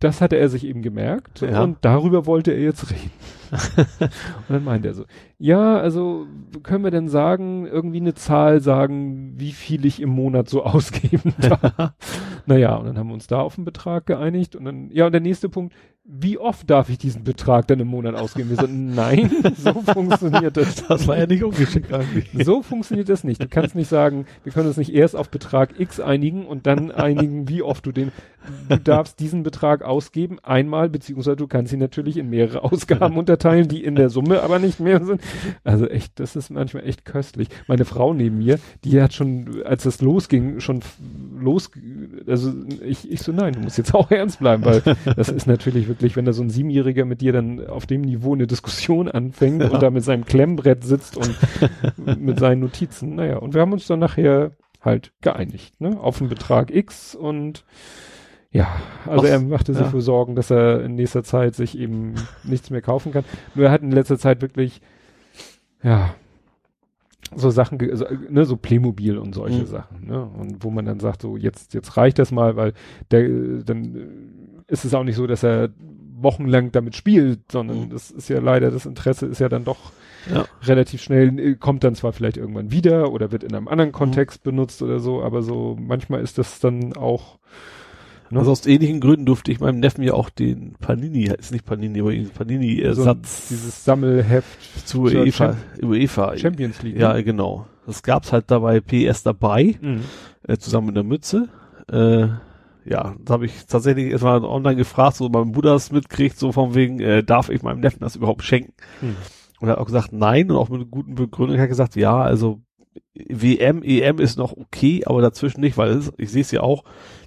das 0.00 0.20
hatte 0.20 0.36
er 0.36 0.48
sich 0.48 0.64
eben 0.64 0.82
gemerkt 0.82 1.40
Ja. 1.40 1.62
und 1.62 1.78
darüber 1.82 2.26
wollte 2.26 2.52
er 2.52 2.60
jetzt 2.60 2.90
reden. 2.90 3.10
und 4.00 4.10
dann 4.50 4.64
meinte 4.64 4.88
er 4.88 4.94
so, 4.94 5.04
ja, 5.38 5.78
also 5.78 6.26
können 6.62 6.84
wir 6.84 6.90
denn 6.90 7.08
sagen, 7.08 7.66
irgendwie 7.66 7.96
eine 8.00 8.14
Zahl 8.14 8.60
sagen, 8.60 9.32
wie 9.38 9.52
viel 9.52 9.86
ich 9.86 10.00
im 10.02 10.10
Monat 10.10 10.48
so 10.48 10.62
ausgeben 10.64 11.34
darf? 11.40 11.92
naja, 12.46 12.76
und 12.76 12.86
dann 12.86 12.98
haben 12.98 13.08
wir 13.08 13.14
uns 13.14 13.26
da 13.26 13.40
auf 13.40 13.56
einen 13.56 13.64
Betrag 13.64 14.06
geeinigt 14.06 14.54
und 14.54 14.64
dann, 14.66 14.90
ja, 14.90 15.06
und 15.06 15.12
der 15.12 15.20
nächste 15.20 15.48
Punkt, 15.48 15.74
wie 16.10 16.38
oft 16.38 16.70
darf 16.70 16.88
ich 16.88 16.96
diesen 16.96 17.22
Betrag 17.22 17.66
dann 17.66 17.80
im 17.80 17.88
Monat 17.88 18.14
ausgeben? 18.14 18.48
Wir 18.48 18.56
so, 18.56 18.66
nein, 18.66 19.30
so 19.58 19.74
funktioniert 19.82 20.56
das. 20.56 20.76
Das 20.88 21.06
war 21.06 21.18
ja 21.18 21.26
nicht 21.26 21.44
ungeschickt 21.44 21.92
eigentlich. 21.92 22.30
So 22.46 22.62
funktioniert 22.62 23.10
das 23.10 23.22
nicht. 23.22 23.42
Du 23.42 23.48
kannst 23.48 23.74
nicht 23.74 23.88
sagen, 23.88 24.26
wir 24.42 24.52
können 24.52 24.68
uns 24.68 24.78
nicht 24.78 24.94
erst 24.94 25.14
auf 25.14 25.28
Betrag 25.28 25.78
X 25.78 26.00
einigen 26.00 26.46
und 26.46 26.66
dann 26.66 26.90
einigen, 26.90 27.46
wie 27.48 27.62
oft 27.62 27.84
du 27.84 27.92
den, 27.92 28.10
du 28.68 28.78
darfst 28.78 29.20
diesen 29.20 29.42
Betrag 29.42 29.82
ausgeben, 29.82 30.38
einmal, 30.42 30.88
beziehungsweise 30.88 31.36
du 31.36 31.46
kannst 31.46 31.72
ihn 31.74 31.78
natürlich 31.78 32.16
in 32.16 32.30
mehrere 32.30 32.64
Ausgaben 32.64 33.18
unterteilen, 33.18 33.68
die 33.68 33.84
in 33.84 33.96
der 33.96 34.08
Summe 34.08 34.42
aber 34.42 34.58
nicht 34.58 34.80
mehr 34.80 35.04
sind. 35.04 35.20
Also 35.62 35.86
echt, 35.86 36.18
das 36.18 36.36
ist 36.36 36.50
manchmal 36.50 36.86
echt 36.86 37.04
köstlich. 37.04 37.48
Meine 37.66 37.84
Frau 37.84 38.14
neben 38.14 38.38
mir, 38.38 38.58
die 38.84 39.02
hat 39.02 39.12
schon, 39.12 39.62
als 39.64 39.84
es 39.84 40.00
losging, 40.00 40.60
schon 40.60 40.80
los, 41.38 41.70
also 42.26 42.52
ich, 42.82 43.10
ich 43.10 43.20
so, 43.20 43.32
nein, 43.32 43.52
du 43.52 43.60
musst 43.60 43.76
jetzt 43.76 43.94
auch 43.94 44.10
ernst 44.10 44.38
bleiben, 44.38 44.64
weil 44.64 44.82
das 45.04 45.28
ist 45.28 45.46
natürlich 45.46 45.86
wirklich, 45.86 45.97
wenn 46.16 46.24
da 46.24 46.32
so 46.32 46.42
ein 46.42 46.50
Siebenjähriger 46.50 47.04
mit 47.04 47.20
dir 47.20 47.32
dann 47.32 47.66
auf 47.66 47.86
dem 47.86 48.00
Niveau 48.02 48.34
eine 48.34 48.46
Diskussion 48.46 49.08
anfängt 49.08 49.62
Ja. 49.62 49.68
und 49.70 49.82
da 49.82 49.90
mit 49.90 50.04
seinem 50.04 50.24
Klemmbrett 50.24 50.84
sitzt 50.84 51.16
und 51.16 51.36
mit 52.18 52.38
seinen 52.38 52.60
Notizen. 52.60 53.14
Naja, 53.16 53.36
und 53.38 53.54
wir 53.54 53.60
haben 53.60 53.72
uns 53.72 53.86
dann 53.86 53.98
nachher 53.98 54.52
halt 54.80 55.12
geeinigt, 55.20 55.80
ne, 55.80 55.98
auf 56.00 56.20
einen 56.20 56.30
Betrag 56.30 56.70
X 56.74 57.14
und 57.14 57.64
ja, 58.50 58.66
also 59.06 59.26
Ach, 59.26 59.30
er 59.30 59.40
machte 59.40 59.74
sich 59.74 59.84
ja. 59.86 59.92
wohl 59.92 60.00
Sorgen, 60.00 60.34
dass 60.34 60.50
er 60.50 60.82
in 60.82 60.94
nächster 60.94 61.22
Zeit 61.22 61.54
sich 61.54 61.76
eben 61.78 62.14
nichts 62.44 62.70
mehr 62.70 62.80
kaufen 62.80 63.12
kann. 63.12 63.24
Nur 63.54 63.66
er 63.66 63.72
hat 63.72 63.82
in 63.82 63.90
letzter 63.92 64.18
Zeit 64.18 64.40
wirklich, 64.40 64.80
ja, 65.82 66.14
so 67.34 67.50
Sachen, 67.50 67.76
ge- 67.76 67.94
so, 67.94 68.06
ne, 68.30 68.46
so 68.46 68.56
Playmobil 68.56 69.18
und 69.18 69.34
solche 69.34 69.60
Mhm. 69.62 69.66
Sachen, 69.66 70.06
ne, 70.06 70.24
und 70.24 70.64
wo 70.64 70.70
man 70.70 70.86
dann 70.86 70.98
sagt, 70.98 71.20
so 71.20 71.36
jetzt, 71.36 71.74
jetzt 71.74 71.98
reicht 71.98 72.18
das 72.18 72.32
mal, 72.32 72.56
weil 72.56 72.72
der, 73.10 73.20
äh, 73.26 73.62
dann 73.64 73.94
äh, 73.96 74.57
ist 74.68 74.84
es 74.84 74.94
auch 74.94 75.04
nicht 75.04 75.16
so, 75.16 75.26
dass 75.26 75.42
er 75.42 75.70
wochenlang 76.20 76.72
damit 76.72 76.96
spielt, 76.96 77.40
sondern 77.50 77.80
Mhm. 77.86 77.90
das 77.90 78.10
ist 78.10 78.28
ja 78.28 78.40
leider, 78.40 78.70
das 78.70 78.86
Interesse 78.86 79.26
ist 79.26 79.38
ja 79.40 79.48
dann 79.48 79.64
doch 79.64 79.92
Ja. 80.32 80.46
relativ 80.62 81.00
schnell, 81.02 81.38
äh, 81.38 81.54
kommt 81.54 81.84
dann 81.84 81.94
zwar 81.94 82.12
vielleicht 82.12 82.36
irgendwann 82.36 82.70
wieder 82.72 83.12
oder 83.12 83.30
wird 83.32 83.44
in 83.44 83.54
einem 83.54 83.64
Mhm. 83.64 83.68
anderen 83.68 83.92
Kontext 83.92 84.42
benutzt 84.42 84.82
oder 84.82 84.98
so, 84.98 85.22
aber 85.22 85.42
so 85.42 85.76
manchmal 85.80 86.20
ist 86.20 86.36
das 86.38 86.58
dann 86.60 86.94
auch, 86.96 87.38
ne? 88.30 88.40
Also 88.40 88.50
aus 88.50 88.66
ähnlichen 88.66 88.98
Gründen 89.00 89.26
durfte 89.26 89.52
ich 89.52 89.60
meinem 89.60 89.78
Neffen 89.78 90.02
ja 90.02 90.12
auch 90.14 90.28
den 90.28 90.74
Panini, 90.80 91.30
ist 91.38 91.52
nicht 91.52 91.64
Panini, 91.64 92.00
aber 92.00 92.12
so 92.12 92.30
Panini-Ersatz 92.36 93.48
dieses 93.48 93.84
Sammelheft 93.84 94.86
zu 94.88 95.02
UEFA, 95.02 95.56
UEFA. 95.82 96.36
Champions 96.36 96.82
League. 96.82 96.98
Ja, 96.98 97.12
ne? 97.14 97.22
genau. 97.24 97.66
Das 97.86 98.02
gab's 98.02 98.32
halt 98.32 98.50
dabei 98.50 98.80
PS 98.80 99.22
dabei, 99.22 99.76
Mhm. 99.80 100.00
äh, 100.46 100.56
zusammen 100.58 100.88
mit 100.88 100.96
der 100.96 101.04
Mütze. 101.04 101.48
Äh, 101.90 102.26
ja, 102.88 103.14
da 103.22 103.34
habe 103.34 103.46
ich 103.46 103.66
tatsächlich 103.66 104.10
erstmal 104.10 104.44
online 104.44 104.76
gefragt, 104.76 105.16
so 105.16 105.28
mein 105.28 105.52
Bruder 105.52 105.74
es 105.74 105.92
mitkriegt, 105.92 106.38
so 106.38 106.52
von 106.52 106.74
wegen, 106.74 107.00
äh, 107.00 107.22
darf 107.22 107.48
ich 107.50 107.62
meinem 107.62 107.80
Neffen 107.80 108.00
das 108.00 108.16
überhaupt 108.16 108.42
schenken? 108.42 108.72
Mhm. 109.00 109.16
Und 109.60 109.68
er 109.68 109.72
hat 109.72 109.78
auch 109.78 109.86
gesagt, 109.86 110.12
nein, 110.12 110.50
und 110.50 110.56
auch 110.56 110.68
mit 110.68 110.90
guten 110.90 111.14
Begründung 111.14 111.56
Er 111.56 111.62
hat 111.62 111.68
gesagt, 111.68 111.96
ja, 111.96 112.20
also 112.20 112.60
WM, 113.14 113.82
EM 113.82 114.18
ist 114.18 114.38
noch 114.38 114.56
okay, 114.56 115.02
aber 115.04 115.20
dazwischen 115.20 115.60
nicht, 115.60 115.76
weil 115.76 115.90
es, 115.90 116.12
ich 116.16 116.30
sehe 116.30 116.42
es 116.42 116.50
ja 116.50 116.60
auch, 116.60 116.84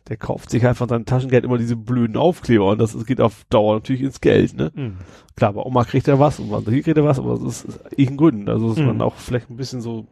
der 0.07 0.17
kauft 0.17 0.49
sich 0.49 0.65
einfach 0.65 0.87
sein 0.89 1.05
Taschengeld 1.05 1.43
immer 1.43 1.57
diese 1.57 1.75
blöden 1.75 2.17
Aufkleber 2.17 2.71
und 2.71 2.79
das, 2.79 3.05
geht 3.05 3.21
auf 3.21 3.45
Dauer 3.49 3.75
natürlich 3.75 4.01
ins 4.01 4.21
Geld, 4.21 4.55
ne? 4.55 4.71
Mhm. 4.73 4.97
Klar, 5.35 5.53
bei 5.53 5.61
Oma 5.61 5.83
kriegt 5.83 6.07
er 6.07 6.19
was 6.19 6.39
und 6.39 6.49
bei 6.49 6.59
hier 6.71 6.83
kriegt 6.83 6.97
er 6.97 7.03
was, 7.03 7.19
aber 7.19 7.37
das 7.37 7.63
ist 7.63 7.79
irgendein 7.91 8.17
Gründen. 8.17 8.49
Also 8.49 8.69
dass 8.69 8.77
Mhm. 8.79 8.85
man 8.85 9.01
auch 9.01 9.15
vielleicht 9.15 9.49
ein 9.49 9.57
bisschen 9.57 9.81
so, 9.81 10.07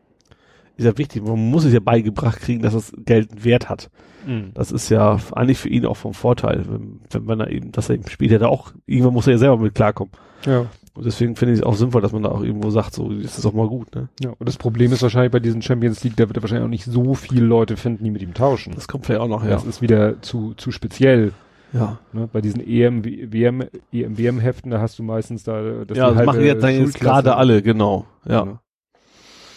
ist 0.77 0.85
ja 0.85 0.97
wichtig, 0.97 1.23
man 1.23 1.49
muss 1.49 1.65
es 1.65 1.73
ja 1.73 1.79
beigebracht 1.79 2.39
kriegen, 2.39 2.61
dass 2.61 2.73
das 2.73 2.93
Geld 3.05 3.31
einen 3.31 3.43
Wert 3.43 3.69
hat. 3.69 3.89
Mhm. 4.29 4.51
Das 4.53 4.71
ist 4.71 4.89
ja 4.89 5.17
eigentlich 5.33 5.57
für 5.57 5.69
ihn 5.69 5.85
auch 5.85 5.97
vom 5.97 6.13
Vorteil, 6.13 6.63
wenn, 6.69 7.01
wenn 7.11 7.25
man 7.25 7.39
da 7.39 7.47
eben, 7.47 7.71
dass 7.71 7.89
er 7.89 7.95
eben 7.95 8.07
später 8.07 8.37
da 8.37 8.47
auch, 8.47 8.71
irgendwann 8.85 9.13
muss 9.13 9.27
er 9.27 9.33
ja 9.33 9.39
selber 9.39 9.57
mit 9.57 9.73
klarkommen. 9.73 10.13
Ja. 10.45 10.67
Und 10.93 11.05
deswegen 11.05 11.35
finde 11.35 11.53
ich 11.53 11.59
es 11.61 11.65
auch 11.65 11.75
sinnvoll, 11.75 12.01
dass 12.01 12.11
man 12.11 12.23
da 12.23 12.29
auch 12.29 12.43
irgendwo 12.43 12.69
sagt, 12.69 12.93
so, 12.93 13.09
das 13.09 13.37
ist 13.37 13.45
auch 13.45 13.53
mal 13.53 13.67
gut, 13.67 13.95
ne? 13.95 14.09
ja. 14.19 14.31
Und 14.37 14.47
das 14.47 14.57
Problem 14.57 14.91
ist 14.91 15.01
wahrscheinlich 15.01 15.31
bei 15.31 15.39
diesen 15.39 15.61
Champions 15.61 16.03
League, 16.03 16.15
da 16.17 16.27
wird 16.27 16.37
er 16.37 16.43
wahrscheinlich 16.43 16.65
auch 16.65 16.69
nicht 16.69 16.85
so 16.85 17.15
viele 17.15 17.45
Leute 17.45 17.77
finden, 17.77 18.03
die 18.03 18.11
mit 18.11 18.21
ihm 18.21 18.33
tauschen. 18.33 18.73
Das 18.75 18.87
kommt 18.87 19.05
vielleicht 19.05 19.21
auch 19.21 19.27
noch, 19.27 19.43
ja. 19.43 19.51
Das 19.51 19.65
ist 19.65 19.81
wieder 19.81 20.21
zu, 20.21 20.53
zu 20.55 20.71
speziell. 20.71 21.33
Ja. 21.73 21.99
Ne? 22.13 22.27
Bei 22.31 22.41
diesen 22.41 22.65
EM, 22.67 23.05
WM, 23.05 23.63
EM, 23.93 24.17
WM-Heften, 24.17 24.71
da 24.71 24.81
hast 24.81 24.99
du 24.99 25.03
meistens 25.03 25.43
da, 25.43 25.61
dass 25.85 25.97
ja, 25.97 26.09
die 26.09 26.17
das 26.17 26.25
machen 26.25 26.43
jetzt, 26.43 26.63
dann 26.63 26.73
jetzt 26.73 26.99
gerade 26.99 27.35
alle, 27.35 27.61
genau. 27.61 28.05
Ja. 28.25 28.45
Ja. 28.45 28.61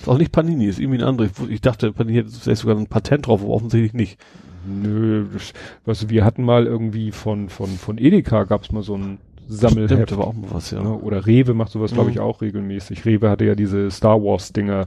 Ist 0.02 0.08
auch 0.08 0.18
nicht 0.18 0.32
Panini, 0.32 0.66
ist 0.66 0.78
irgendwie 0.80 0.98
ein 1.00 1.08
anderes. 1.08 1.30
Ich, 1.48 1.60
dachte, 1.60 1.92
Panini 1.92 2.18
hätte 2.18 2.30
vielleicht 2.30 2.60
sogar 2.60 2.76
ein 2.76 2.86
Patent 2.88 3.26
drauf, 3.26 3.40
aber 3.42 3.50
offensichtlich 3.50 3.94
nicht. 3.94 4.18
Nö, 4.66 5.26
das, 5.32 5.52
weißt 5.86 6.02
du, 6.04 6.10
wir 6.10 6.24
hatten 6.24 6.44
mal 6.44 6.66
irgendwie 6.66 7.10
von, 7.12 7.48
von, 7.48 7.68
von 7.70 7.98
Edeka 7.98 8.44
gab's 8.44 8.70
mal 8.72 8.82
so 8.82 8.96
ein 8.96 9.18
Sammelheft. 9.48 10.08
Stimmt, 10.08 10.18
war 10.20 10.26
auch 10.28 10.34
mal 10.34 10.50
was, 10.50 10.70
ja. 10.70 10.82
Ne? 10.82 10.92
Oder 10.92 11.26
Rewe 11.26 11.54
macht 11.54 11.72
sowas, 11.72 11.92
glaube 11.92 12.06
Mhm. 12.10 12.12
ich, 12.14 12.20
auch 12.20 12.42
regelmäßig. 12.42 13.04
Rewe 13.04 13.28
hatte 13.30 13.44
ja 13.44 13.54
diese 13.54 13.90
Star 13.90 14.22
Wars-Dinger, 14.22 14.86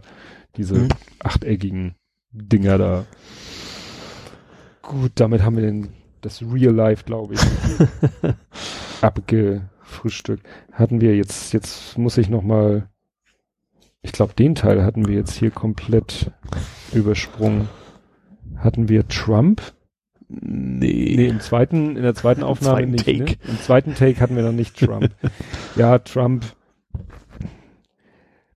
diese 0.57 0.75
Mhm. 0.75 0.89
achteckigen 1.19 1.95
Dinger 2.31 2.77
da. 2.77 3.05
Gut, 4.81 5.11
damit 5.15 5.43
haben 5.43 5.55
wir 5.57 5.63
den, 5.63 5.89
das 6.21 6.41
Real 6.41 6.73
Life, 6.73 7.03
glaube 7.05 7.33
ich, 7.35 7.39
abgefrühstückt. 9.01 10.45
Hatten 10.71 11.01
wir 11.01 11.15
jetzt, 11.15 11.53
jetzt 11.53 11.97
muss 11.97 12.17
ich 12.17 12.29
noch 12.29 12.43
mal, 12.43 12.87
ich 14.05 14.11
glaube, 14.11 14.33
den 14.35 14.53
Teil 14.53 14.83
hatten 14.83 15.07
wir 15.07 15.15
jetzt 15.15 15.33
hier 15.33 15.49
komplett 15.49 16.31
übersprungen. 16.93 17.67
Hatten 18.55 18.87
wir 18.87 19.07
Trump? 19.07 19.61
Nee. 20.27 21.13
Nee, 21.17 21.27
im 21.27 21.39
zweiten, 21.39 21.95
in 21.97 22.03
der 22.03 22.13
zweiten 22.13 22.43
Aufnahme 22.43 22.81
zweiten 22.81 22.91
nicht. 22.91 23.07
Ne? 23.07 23.51
Im 23.51 23.59
zweiten 23.59 23.95
Take 23.95 24.19
hatten 24.19 24.35
wir 24.35 24.43
noch 24.43 24.51
nicht 24.51 24.77
Trump. 24.77 25.09
ja, 25.75 25.97
Trump. 25.97 26.45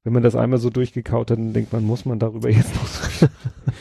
Wenn 0.04 0.14
man 0.14 0.22
das 0.22 0.36
einmal 0.36 0.60
so 0.60 0.70
durchgekaut 0.70 1.32
hat, 1.32 1.40
dann 1.40 1.54
denkt 1.54 1.74
man, 1.74 1.84
muss 1.84 2.06
man 2.06 2.20
darüber 2.20 2.50
jetzt 2.50 2.74
noch 2.76 2.86
so. 2.86 3.28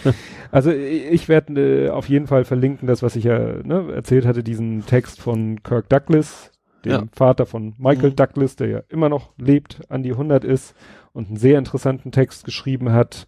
also 0.51 0.71
ich, 0.71 1.05
ich 1.07 1.29
werde 1.29 1.87
äh, 1.87 1.91
auf 1.91 2.09
jeden 2.09 2.27
Fall 2.29 2.45
verlinken, 2.47 2.89
das, 2.89 3.03
was 3.03 3.15
ich 3.15 3.25
ja 3.25 3.39
ne, 3.39 3.93
erzählt 3.95 4.25
hatte, 4.25 4.43
diesen 4.43 4.87
Text 4.87 5.21
von 5.21 5.63
Kirk 5.63 5.91
Douglas, 5.91 6.51
dem 6.85 6.93
Ja. 6.93 7.05
Vater 7.13 7.45
von 7.45 7.75
Michael 7.79 8.11
Mhm. 8.11 8.17
Douglas, 8.17 8.57
der 8.57 8.69
ja 8.69 8.83
immer 8.89 9.11
noch 9.11 9.33
lebt, 9.37 9.83
an 9.91 10.03
die 10.03 10.13
100 10.13 10.45
ist 10.45 10.75
und 11.19 11.29
einen 11.29 11.37
sehr 11.37 11.59
interessanten 11.59 12.13
Text 12.13 12.45
geschrieben 12.45 12.93
hat, 12.93 13.27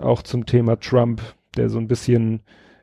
auch 0.00 0.22
zum 0.22 0.46
Thema 0.46 0.80
Trump, 0.80 1.20
der 1.56 1.68
so 1.68 1.78
ein 1.78 1.86
bisschen 1.88 2.40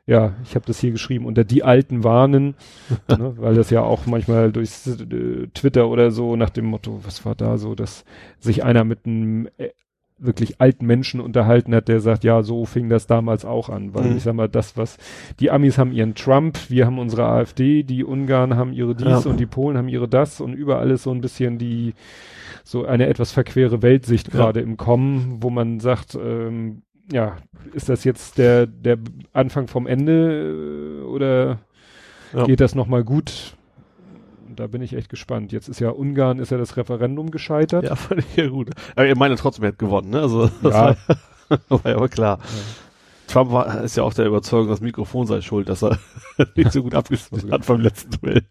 ja, 0.08 0.34
ich 0.44 0.54
habe 0.54 0.64
das 0.66 0.78
hier 0.78 0.92
geschrieben, 0.92 1.26
unter 1.26 1.42
die 1.42 1.64
Alten 1.64 2.04
warnen, 2.04 2.54
ne, 3.08 3.34
weil 3.38 3.56
das 3.56 3.70
ja 3.70 3.82
auch 3.82 4.06
manchmal 4.06 4.52
durch 4.52 4.70
äh, 4.86 5.48
Twitter 5.52 5.88
oder 5.88 6.12
so 6.12 6.36
nach 6.36 6.50
dem 6.50 6.66
Motto, 6.66 7.00
was 7.02 7.24
war 7.24 7.34
da 7.34 7.58
so, 7.58 7.74
dass 7.74 8.04
sich 8.38 8.62
einer 8.62 8.84
mit 8.84 9.00
einem 9.04 9.48
äh, 9.58 9.70
wirklich 10.18 10.60
alten 10.60 10.86
Menschen 10.86 11.20
unterhalten 11.20 11.74
hat, 11.74 11.88
der 11.88 11.98
sagt, 11.98 12.22
ja, 12.22 12.42
so 12.44 12.66
fing 12.66 12.88
das 12.88 13.08
damals 13.08 13.44
auch 13.44 13.68
an, 13.68 13.94
weil 13.94 14.10
Mhm. 14.10 14.16
ich 14.18 14.22
sag 14.22 14.34
mal, 14.34 14.48
das, 14.48 14.76
was, 14.76 14.96
die 15.40 15.50
Amis 15.50 15.76
haben 15.76 15.90
ihren 15.90 16.14
Trump, 16.14 16.70
wir 16.70 16.86
haben 16.86 17.00
unsere 17.00 17.24
AfD, 17.26 17.82
die 17.82 18.04
Ungarn 18.04 18.54
haben 18.54 18.72
ihre 18.72 18.94
dies 18.94 19.24
Ja. 19.24 19.30
und 19.30 19.38
die 19.40 19.46
Polen 19.46 19.76
haben 19.76 19.88
ihre 19.88 20.06
das 20.06 20.40
und 20.40 20.54
überall 20.54 20.90
ist 20.92 21.02
so 21.02 21.10
ein 21.10 21.20
bisschen 21.20 21.58
die, 21.58 21.94
so 22.68 22.84
eine 22.84 23.06
etwas 23.06 23.30
verquere 23.30 23.80
Weltsicht 23.80 24.26
Ja. 24.28 24.40
gerade 24.40 24.60
im 24.60 24.76
Kommen, 24.76 25.38
wo 25.40 25.50
man 25.50 25.78
sagt, 25.78 26.16
ähm, 26.16 26.82
ja, 27.12 27.36
ist 27.72 27.88
das 27.88 28.02
jetzt 28.02 28.38
der, 28.38 28.66
der 28.66 28.98
Anfang 29.32 29.68
vom 29.68 29.86
Ende 29.86 31.00
äh, 31.00 31.04
oder 31.04 31.60
Ja. 32.34 32.44
geht 32.44 32.60
das 32.60 32.74
nochmal 32.74 33.04
gut? 33.04 33.54
da 34.54 34.66
bin 34.68 34.80
ich 34.80 34.94
echt 34.94 35.10
gespannt. 35.10 35.52
Jetzt 35.52 35.68
ist 35.68 35.80
ja 35.80 35.90
Ungarn, 35.90 36.38
ist 36.38 36.50
ja 36.50 36.56
das 36.56 36.78
Referendum 36.78 37.30
gescheitert. 37.30 37.84
Ja, 37.84 37.94
fand 37.94 38.20
ich 38.20 38.36
ja 38.36 38.48
gut. 38.48 38.70
Aber 38.94 39.06
ihr 39.06 39.14
meint 39.14 39.38
trotzdem, 39.38 39.64
er 39.64 39.68
hat 39.72 39.78
gewonnen, 39.78 40.08
ne? 40.08 40.20
Also, 40.22 40.48
das 40.62 40.72
Ja. 40.74 40.96
war, 41.50 41.58
war 41.68 41.90
ja 41.90 41.96
aber 41.96 42.08
klar. 42.08 42.38
Trump 43.26 43.52
war, 43.52 43.82
ist 43.82 43.96
ja 43.98 44.02
auch 44.02 44.14
der 44.14 44.24
Überzeugung, 44.24 44.68
das 44.68 44.80
Mikrofon 44.80 45.26
sei 45.26 45.42
schuld, 45.42 45.68
dass 45.68 45.82
er 45.82 45.98
nicht 46.56 46.72
so 46.72 46.82
gut 46.82 46.94
abgeschlossen 46.94 47.52
hat 47.52 47.66
beim 47.66 47.80
letzten 47.82 48.12
Duell. 48.18 48.42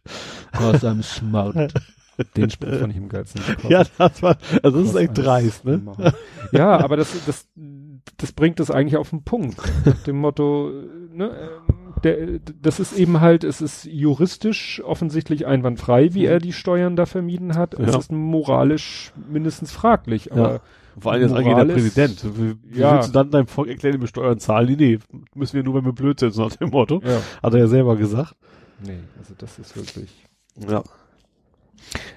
Cause 0.51 0.87
I'm 0.87 1.01
smart. 1.01 1.73
Den 2.37 2.49
Spruch 2.49 2.73
fand 2.75 2.91
ich 2.91 2.97
im 2.97 3.09
geilsten. 3.09 3.41
Ja, 3.69 3.83
das 3.97 4.21
war, 4.23 4.37
also 4.63 4.79
das 4.79 4.89
ist 4.89 4.95
echt 4.95 5.17
dreist, 5.17 5.65
ne? 5.65 5.81
Ja, 6.51 6.79
aber 6.79 6.97
das, 6.97 7.13
das, 7.25 7.47
das 8.17 8.31
bringt 8.31 8.59
es 8.59 8.71
eigentlich 8.71 8.97
auf 8.97 9.09
den 9.09 9.23
Punkt. 9.23 9.57
Dem 10.07 10.17
Motto, 10.17 10.71
ne, 11.13 11.29
ähm, 11.69 11.93
der, 12.03 12.39
das 12.61 12.79
ist 12.79 12.93
eben 12.97 13.21
halt, 13.21 13.43
es 13.43 13.61
ist 13.61 13.85
juristisch 13.85 14.81
offensichtlich 14.85 15.45
einwandfrei, 15.47 16.13
wie 16.13 16.25
er 16.25 16.39
die 16.39 16.53
Steuern 16.53 16.95
da 16.95 17.05
vermieden 17.05 17.55
hat. 17.55 17.73
Es 17.73 17.91
Ja. 17.93 17.99
ist 17.99 18.11
moralisch 18.11 19.11
mindestens 19.29 19.71
fraglich, 19.71 20.31
aber 20.31 20.51
Ja. 20.53 20.59
Vor 20.97 21.11
allem 21.11 21.23
jetzt 21.23 21.31
eigentlich 21.33 21.45
der 21.47 21.53
Moral 21.65 21.69
ist- 21.71 21.73
Präsident. 21.73 22.25
Wie, 22.37 22.55
wie 22.75 22.79
Ja. 22.79 22.93
willst 22.95 23.09
du 23.09 23.13
dann 23.13 23.29
deinem 23.31 23.47
Volk 23.47 23.67
erklären, 23.67 23.99
wir 23.99 24.07
Steuern 24.07 24.39
zahlen? 24.39 24.73
Nee, 24.77 24.99
müssen 25.33 25.55
wir 25.57 25.63
nur, 25.63 25.73
wenn 25.75 25.83
wir 25.83 25.91
blöd 25.91 26.19
sind, 26.21 26.37
nach 26.37 26.55
dem 26.55 26.69
Motto. 26.69 27.01
ja. 27.03 27.19
Hat 27.43 27.53
er 27.53 27.59
ja 27.59 27.67
selber 27.67 27.97
gesagt. 27.97 28.35
Nee, 28.85 28.99
also 29.19 29.33
das 29.37 29.59
ist 29.59 29.75
wirklich. 29.75 30.09
Ja. 30.69 30.83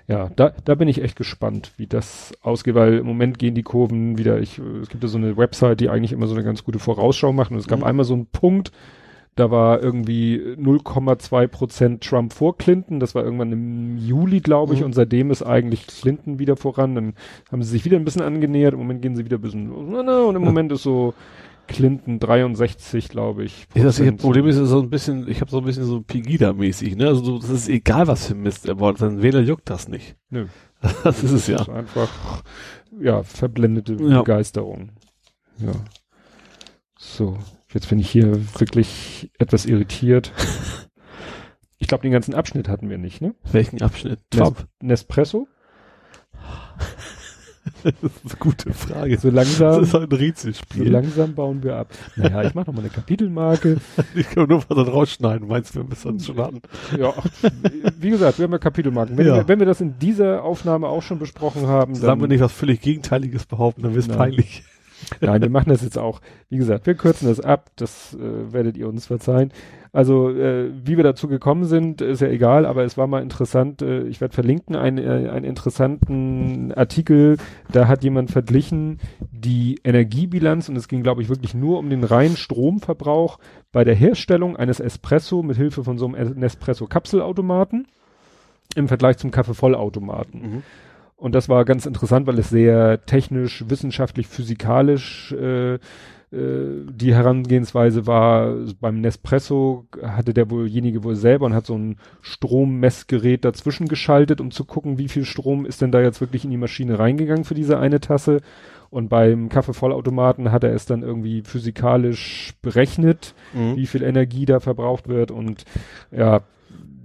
Ja, 0.06 0.30
da, 0.34 0.52
da 0.64 0.74
bin 0.74 0.88
ich 0.88 1.02
echt 1.02 1.16
gespannt, 1.16 1.72
wie 1.76 1.86
das 1.86 2.32
ausgeht, 2.42 2.74
weil 2.74 2.94
im 2.98 3.06
Moment 3.06 3.38
gehen 3.38 3.54
die 3.54 3.62
Kurven 3.62 4.18
wieder, 4.18 4.40
ich, 4.40 4.58
es 4.82 4.88
gibt 4.88 5.02
ja 5.02 5.08
so 5.08 5.18
eine 5.18 5.36
Website, 5.36 5.80
die 5.80 5.88
eigentlich 5.90 6.12
immer 6.12 6.26
so 6.26 6.34
eine 6.34 6.44
ganz 6.44 6.64
gute 6.64 6.78
Vorausschau 6.78 7.32
macht 7.32 7.50
und 7.50 7.58
es 7.58 7.68
gab 7.68 7.80
Mhm. 7.80 7.84
einmal 7.84 8.04
so 8.04 8.14
einen 8.14 8.26
Punkt, 8.26 8.72
da 9.36 9.52
war 9.52 9.80
irgendwie 9.80 10.40
0,2 10.58 11.46
Prozent 11.46 12.02
Trump 12.02 12.32
vor 12.32 12.56
Clinton, 12.56 12.98
das 12.98 13.14
war 13.14 13.22
irgendwann 13.22 13.52
im 13.52 13.96
Juli, 13.98 14.40
glaube 14.40 14.74
ich, 14.74 14.80
Mhm. 14.80 14.86
und 14.86 14.92
seitdem 14.94 15.30
ist 15.30 15.42
eigentlich 15.44 15.86
Clinton 15.86 16.38
wieder 16.40 16.56
voran, 16.56 16.94
dann 16.96 17.14
haben 17.52 17.62
sie 17.62 17.70
sich 17.70 17.84
wieder 17.84 17.98
ein 17.98 18.04
bisschen 18.04 18.22
angenähert, 18.22 18.72
im 18.72 18.80
Moment 18.80 19.02
gehen 19.02 19.14
sie 19.14 19.24
wieder 19.24 19.38
ein 19.38 19.42
bisschen 19.42 19.70
und 19.70 20.34
im. 20.36 20.42
Moment 20.42 20.72
ist 20.72 20.82
so 20.82 21.14
Clinton 21.68 22.18
63, 22.18 23.08
glaube 23.08 23.44
ich. 23.44 23.66
Ja, 23.74 23.84
das 23.84 23.98
Prozent. 23.98 24.20
Problem 24.20 24.46
ist 24.48 24.56
so 24.56 24.80
ein 24.80 24.90
bisschen, 24.90 25.28
ich 25.28 25.40
habe 25.40 25.50
so 25.50 25.58
ein 25.58 25.64
bisschen 25.64 25.84
so 25.84 25.98
Pegida-mäßig, 26.00 26.96
ne? 26.96 27.06
Also 27.08 27.22
so, 27.22 27.38
das 27.38 27.50
ist 27.50 27.68
egal, 27.68 28.06
was 28.08 28.26
für 28.26 28.34
Mist 28.34 28.66
er 28.66 28.74
baut, 28.74 28.98
sein 28.98 29.22
Wähler 29.22 29.40
juckt 29.40 29.70
das 29.70 29.88
nicht. 29.88 30.16
Nö. 30.30 30.46
Das 31.04 31.22
ist 31.22 31.32
es 31.32 31.46
ja. 31.46 31.58
Das 31.58 31.68
ist 31.68 31.74
einfach, 31.74 32.42
ja, 33.00 33.22
verblendete 33.22 33.94
Ja. 34.00 34.18
Begeisterung. 34.22 34.90
Ja. 35.58 35.72
So, 36.98 37.36
jetzt 37.72 37.88
bin 37.88 37.98
ich 37.98 38.10
hier 38.10 38.34
wirklich 38.58 39.30
etwas 39.38 39.66
irritiert. 39.66 40.32
Ich 41.78 41.86
glaube, 41.88 42.02
den 42.02 42.12
ganzen 42.12 42.34
Abschnitt 42.34 42.68
hatten 42.68 42.90
wir 42.90 42.98
nicht, 42.98 43.20
ne? 43.20 43.34
Welchen 43.52 43.82
Abschnitt? 43.82 44.18
Nes 44.32 44.40
Trump? 44.40 44.66
Nespresso? 44.80 45.46
Das 47.84 47.92
ist 48.02 48.02
eine 48.24 48.38
gute 48.38 48.72
Frage. 48.72 49.18
So 49.18 49.30
Das 49.30 49.34
langsam, 49.58 49.82
ist 49.82 49.94
halt 49.94 50.04
ein 50.04 50.10
so 50.10 50.16
Rätselspiel. 50.16 50.88
langsam 50.90 51.34
bauen 51.34 51.62
wir 51.62 51.76
ab. 51.76 51.88
Naja, 52.16 52.42
ich 52.42 52.54
mache 52.54 52.66
noch 52.66 52.74
mal 52.74 52.80
eine 52.80 52.90
Kapitelmarke. 52.90 53.76
Ich 54.14 54.28
kann 54.30 54.48
nur 54.48 54.58
was 54.58 54.68
dann 54.68 54.88
rausschneiden. 54.88 55.46
Meinst 55.48 55.74
du, 55.74 55.80
wir 55.80 55.88
müssen 55.88 56.08
uns 56.08 56.26
schon 56.26 56.38
hatten? 56.38 56.60
Ja, 56.98 57.12
ach, 57.16 57.26
wie 57.98 58.10
gesagt, 58.10 58.38
wir 58.38 58.44
haben 58.44 58.52
ja 58.52 58.58
Kapitelmarken. 58.58 59.16
Wenn, 59.16 59.26
Ja. 59.26 59.36
wir, 59.36 59.48
wenn 59.48 59.58
wir 59.58 59.66
das 59.66 59.80
in 59.80 59.98
dieser 59.98 60.42
Aufnahme 60.42 60.88
auch 60.88 61.02
schon 61.02 61.18
besprochen 61.18 61.66
haben, 61.66 61.94
Sagen 61.94 62.20
wir 62.20 62.28
nicht 62.28 62.40
was 62.40 62.52
völlig 62.52 62.80
Gegenteiliges 62.80 63.46
behaupten, 63.46 63.82
dann 63.82 63.94
wird's 63.94 64.08
Nein. 64.08 64.16
peinlich. 64.18 64.62
Nein, 65.20 65.42
wir 65.42 65.50
machen 65.50 65.70
das 65.70 65.82
jetzt 65.82 65.98
auch. 65.98 66.20
Wie 66.48 66.58
gesagt, 66.58 66.86
wir 66.86 66.94
kürzen 66.94 67.28
das 67.28 67.40
ab, 67.40 67.70
das 67.76 68.14
äh, 68.14 68.52
werdet 68.52 68.76
ihr 68.76 68.88
uns 68.88 69.06
verzeihen. 69.06 69.52
Also, 69.92 70.30
äh, 70.30 70.70
wie 70.84 70.96
wir 70.96 71.04
dazu 71.04 71.28
gekommen 71.28 71.64
sind, 71.64 72.00
ist 72.02 72.20
ja 72.20 72.28
egal, 72.28 72.66
aber 72.66 72.84
es 72.84 72.98
war 72.98 73.06
mal 73.06 73.22
interessant, 73.22 73.80
äh, 73.80 74.02
ich 74.02 74.20
werde 74.20 74.34
verlinken, 74.34 74.76
ein, 74.76 74.98
äh, 74.98 75.30
einen 75.30 75.44
interessanten 75.44 76.72
Artikel, 76.72 77.38
da 77.72 77.88
hat 77.88 78.04
jemand 78.04 78.30
verglichen 78.30 78.98
die 79.30 79.80
Energiebilanz 79.84 80.68
und 80.68 80.76
es 80.76 80.88
ging, 80.88 81.02
glaube 81.02 81.22
ich, 81.22 81.28
wirklich 81.28 81.54
nur 81.54 81.78
um 81.78 81.88
den 81.88 82.04
reinen 82.04 82.36
Stromverbrauch 82.36 83.38
bei 83.72 83.84
der 83.84 83.94
Herstellung 83.94 84.56
eines 84.56 84.80
Espresso 84.80 85.42
mit 85.42 85.56
Hilfe 85.56 85.84
von 85.84 85.96
so 85.96 86.06
einem 86.06 86.38
Nespresso-Kapselautomaten 86.38 87.86
im 88.74 88.88
Vergleich 88.88 89.16
zum 89.16 89.30
Kaffeevollautomaten. 89.30 90.40
Mhm. 90.40 90.62
Und 91.18 91.34
das 91.34 91.48
war 91.48 91.64
ganz 91.64 91.84
interessant, 91.84 92.26
weil 92.28 92.38
es 92.38 92.48
sehr 92.48 93.04
technisch, 93.04 93.64
wissenschaftlich, 93.68 94.28
physikalisch 94.28 95.32
äh, 95.32 95.74
äh, 95.74 95.78
die 96.30 97.12
Herangehensweise 97.12 98.06
war. 98.06 98.54
Beim 98.80 99.00
Nespresso 99.00 99.86
hatte 100.00 100.32
der 100.32 100.48
wohljenige 100.48 101.02
wohl 101.02 101.16
selber 101.16 101.46
und 101.46 101.54
hat 101.54 101.66
so 101.66 101.76
ein 101.76 101.96
Strommessgerät 102.22 103.44
dazwischen 103.44 103.88
geschaltet, 103.88 104.40
um 104.40 104.52
zu 104.52 104.64
gucken, 104.64 104.98
wie 104.98 105.08
viel 105.08 105.24
Strom 105.24 105.66
ist 105.66 105.82
denn 105.82 105.90
da 105.90 106.00
jetzt 106.00 106.20
wirklich 106.20 106.44
in 106.44 106.50
die 106.50 106.56
Maschine 106.56 107.00
reingegangen 107.00 107.44
für 107.44 107.54
diese 107.54 107.78
eine 107.80 107.98
Tasse. 108.00 108.40
Und 108.90 109.08
beim 109.08 109.48
Kaffeevollautomaten 109.48 110.52
hat 110.52 110.62
er 110.64 110.72
es 110.72 110.86
dann 110.86 111.02
irgendwie 111.02 111.42
physikalisch 111.42 112.54
berechnet, 112.62 113.34
Mhm. 113.54 113.74
wie 113.76 113.86
viel 113.86 114.02
Energie 114.04 114.46
da 114.46 114.60
verbraucht 114.60 115.08
wird 115.08 115.30
und 115.32 115.64
ja, 116.10 116.42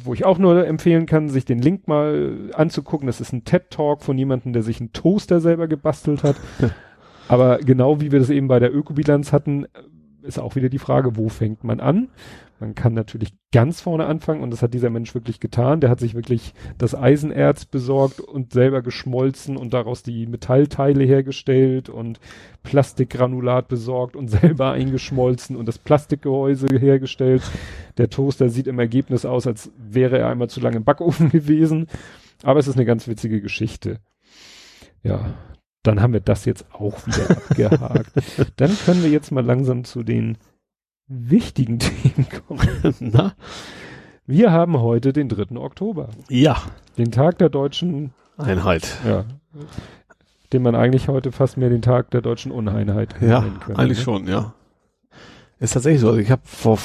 wo 0.04 0.16
ich 0.16 0.26
auch 0.26 0.40
nur 0.40 0.66
empfehlen 0.66 1.06
kann, 1.06 1.30
sich 1.30 1.46
den 1.46 1.60
Link 1.60 1.88
mal 1.88 2.50
anzugucken. 2.54 3.06
Das 3.06 3.22
ist 3.22 3.34
ein 3.34 3.44
TED-Talk 3.46 4.02
von 4.04 4.18
jemandem, 4.18 4.52
der 4.52 4.64
sich 4.64 4.80
einen 4.80 4.94
Toaster 4.94 5.40
selber 5.42 5.68
gebastelt 5.68 6.24
hat. 6.24 6.36
Aber 7.28 7.60
genau 7.60 8.02
wie 8.02 8.12
wir 8.12 8.20
das 8.20 8.32
eben 8.32 8.48
bei 8.48 8.58
der 8.60 8.74
Ökobilanz 8.74 9.32
hatten, 9.32 9.68
ist 10.28 10.40
auch 10.40 10.56
wieder 10.56 10.70
die 10.70 10.80
Frage, 10.80 11.18
wo 11.18 11.30
fängt 11.30 11.64
man 11.64 11.80
an? 11.80 12.10
Man 12.60 12.74
kann 12.74 12.94
natürlich 12.94 13.34
ganz 13.52 13.82
vorne 13.82 14.08
anfangen 14.08 14.42
und 14.42 14.50
das 14.50 14.64
hat 14.64 14.74
dieser 14.74 14.90
Mensch 14.90 15.14
wirklich 15.14 15.40
getan. 15.40 15.80
Der 15.80 15.92
hat 15.92 16.00
sich 16.00 16.16
wirklich 16.16 16.54
das 16.80 16.96
Eisenerz 16.96 17.66
besorgt 17.66 18.20
und 18.20 18.52
selber 18.52 18.82
geschmolzen 18.82 19.58
und 19.58 19.74
daraus 19.74 20.02
die 20.02 20.26
Metallteile 20.26 21.04
hergestellt 21.04 21.88
und 21.88 22.20
Plastikgranulat 22.64 23.68
besorgt 23.68 24.16
und 24.16 24.28
selber 24.30 24.72
eingeschmolzen 24.72 25.56
und 25.56 25.68
das 25.68 25.78
Plastikgehäuse 25.78 26.68
hergestellt. 26.80 27.44
Der 27.98 28.10
Toaster 28.10 28.50
sieht 28.50 28.68
im 28.68 28.80
Ergebnis 28.80 29.26
aus, 29.26 29.46
als 29.46 29.72
wäre 29.78 30.18
er 30.18 30.30
einmal 30.30 30.50
zu 30.50 30.60
lange 30.60 30.78
im 30.78 30.84
Backofen 30.84 31.30
gewesen. 31.32 31.88
Aber 32.44 32.60
es 32.60 32.68
ist 32.68 32.76
eine 32.76 32.86
ganz 32.86 33.08
witzige 33.08 33.42
Geschichte. 33.42 34.00
Ja, 35.04 35.36
dann 35.88 36.02
haben 36.02 36.14
wir 36.14 36.20
das 36.20 36.46
jetzt 36.46 36.66
auch 36.74 37.06
wieder 37.08 37.30
abgehakt. 37.38 38.12
Dann 38.58 38.78
können 38.86 39.04
wir 39.04 39.10
jetzt 39.10 39.32
mal 39.32 39.46
langsam 39.46 39.84
zu 39.84 40.04
den 40.04 40.38
wichtigen 41.08 41.80
Themen 41.80 42.28
kommen. 42.48 42.96
Na? 43.00 43.34
Wir 44.26 44.52
haben 44.52 44.80
heute 44.82 45.14
den 45.14 45.30
3. 45.30 45.56
Oktober, 45.58 46.10
Ja. 46.30 46.58
den 46.98 47.12
Tag 47.12 47.38
der 47.38 47.50
deutschen, 47.50 48.14
Einheit. 48.38 48.98
ja, 49.06 49.24
den 50.54 50.62
man 50.62 50.76
eigentlich 50.76 51.08
heute 51.08 51.32
fast 51.32 51.56
mehr 51.58 51.70
den 51.70 51.82
Tag 51.82 52.12
der 52.12 52.22
deutschen 52.22 52.52
Uneinheit 52.52 53.16
Ja, 53.22 53.40
nennen 53.42 53.60
könnte, 53.60 53.82
eigentlich 53.82 53.98
ne? 54.00 54.04
schon, 54.04 54.28
ja. 54.28 54.54
Ist 55.60 55.74
tatsächlich 55.74 56.02
so. 56.02 56.08
Also 56.10 56.20
ich 56.20 56.30
habe 56.30 56.42
vor 56.46 56.78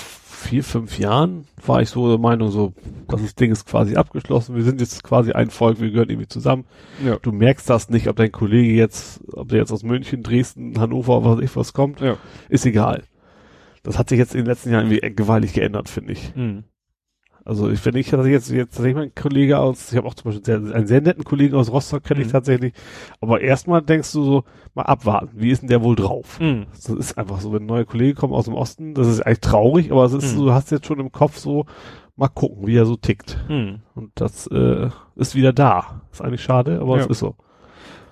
vier, 0.42 0.64
fünf 0.64 0.98
Jahren 0.98 1.46
war 1.64 1.80
ich 1.80 1.88
so 1.88 2.08
der 2.08 2.18
Meinung, 2.18 2.50
so, 2.50 2.74
das 3.08 3.34
Ding 3.34 3.52
ist 3.52 3.66
quasi 3.66 3.96
abgeschlossen. 3.96 4.54
Wir 4.56 4.64
sind 4.64 4.80
jetzt 4.80 5.02
quasi 5.02 5.32
ein 5.32 5.50
Volk, 5.50 5.80
wir 5.80 5.90
gehören 5.90 6.10
irgendwie 6.10 6.28
zusammen. 6.28 6.64
Ja. 7.04 7.18
Du 7.22 7.32
merkst 7.32 7.70
das 7.70 7.88
nicht, 7.88 8.08
ob 8.08 8.16
dein 8.16 8.32
Kollege 8.32 8.74
jetzt, 8.74 9.20
ob 9.32 9.48
der 9.48 9.58
jetzt 9.58 9.72
aus 9.72 9.82
München, 9.82 10.22
Dresden, 10.22 10.78
Hannover, 10.78 11.24
was 11.24 11.40
ich 11.40 11.54
was 11.56 11.72
kommt. 11.72 12.00
Ja. 12.00 12.16
Ist 12.48 12.66
egal. 12.66 13.04
Das 13.82 13.98
hat 13.98 14.08
sich 14.08 14.18
jetzt 14.18 14.34
in 14.34 14.42
den 14.42 14.46
letzten 14.46 14.70
Jahren 14.70 14.90
irgendwie 14.90 15.14
gewaltig 15.14 15.54
geändert, 15.54 15.88
finde 15.88 16.12
ich. 16.12 16.34
Mhm. 16.34 16.64
Also 17.44 17.68
ich, 17.70 17.84
wenn 17.84 17.96
ich 17.96 18.12
hatte 18.12 18.28
jetzt 18.28 18.50
jetzt 18.50 18.70
tatsächlich 18.74 18.94
mal 18.94 19.02
einen 19.02 19.14
Kollege 19.14 19.58
aus, 19.58 19.90
ich 19.90 19.98
habe 19.98 20.06
auch 20.06 20.14
zum 20.14 20.30
Beispiel 20.30 20.44
sehr, 20.44 20.74
einen 20.74 20.86
sehr 20.86 21.00
netten 21.00 21.24
Kollegen 21.24 21.54
aus 21.56 21.70
Rostock 21.72 22.04
kenne 22.04 22.20
ich 22.20 22.28
Mhm. 22.28 22.32
tatsächlich. 22.32 22.72
Aber 23.20 23.40
erstmal 23.40 23.82
denkst 23.82 24.12
du 24.12 24.22
so, 24.24 24.44
mal 24.74 24.82
abwarten, 24.84 25.30
wie 25.34 25.50
ist 25.50 25.60
denn 25.62 25.68
der 25.68 25.82
wohl 25.82 25.96
drauf? 25.96 26.38
Mhm. 26.40 26.66
Das 26.72 26.88
ist 26.88 27.18
einfach 27.18 27.40
so, 27.40 27.52
wenn 27.52 27.66
neue 27.66 27.84
Kollegen 27.84 28.16
kommen 28.16 28.32
aus 28.32 28.44
dem 28.44 28.54
Osten, 28.54 28.94
das 28.94 29.08
ist 29.08 29.20
eigentlich 29.22 29.40
traurig, 29.40 29.90
aber 29.90 30.04
es 30.04 30.12
ist 30.12 30.32
Mhm. 30.34 30.38
so, 30.38 30.44
du 30.46 30.52
hast 30.52 30.70
jetzt 30.70 30.86
schon 30.86 31.00
im 31.00 31.10
Kopf 31.10 31.36
so, 31.36 31.66
mal 32.16 32.28
gucken, 32.28 32.66
wie 32.66 32.76
er 32.76 32.86
so 32.86 32.96
tickt. 32.96 33.38
Mhm. 33.48 33.80
Und 33.94 34.12
das 34.14 34.46
äh, 34.48 34.88
ist 35.16 35.34
wieder 35.34 35.52
da. 35.52 36.02
Ist 36.12 36.20
eigentlich 36.22 36.42
schade, 36.42 36.80
aber 36.80 36.96
Ja. 36.98 37.04
es 37.04 37.10
ist 37.10 37.18
so. 37.18 37.34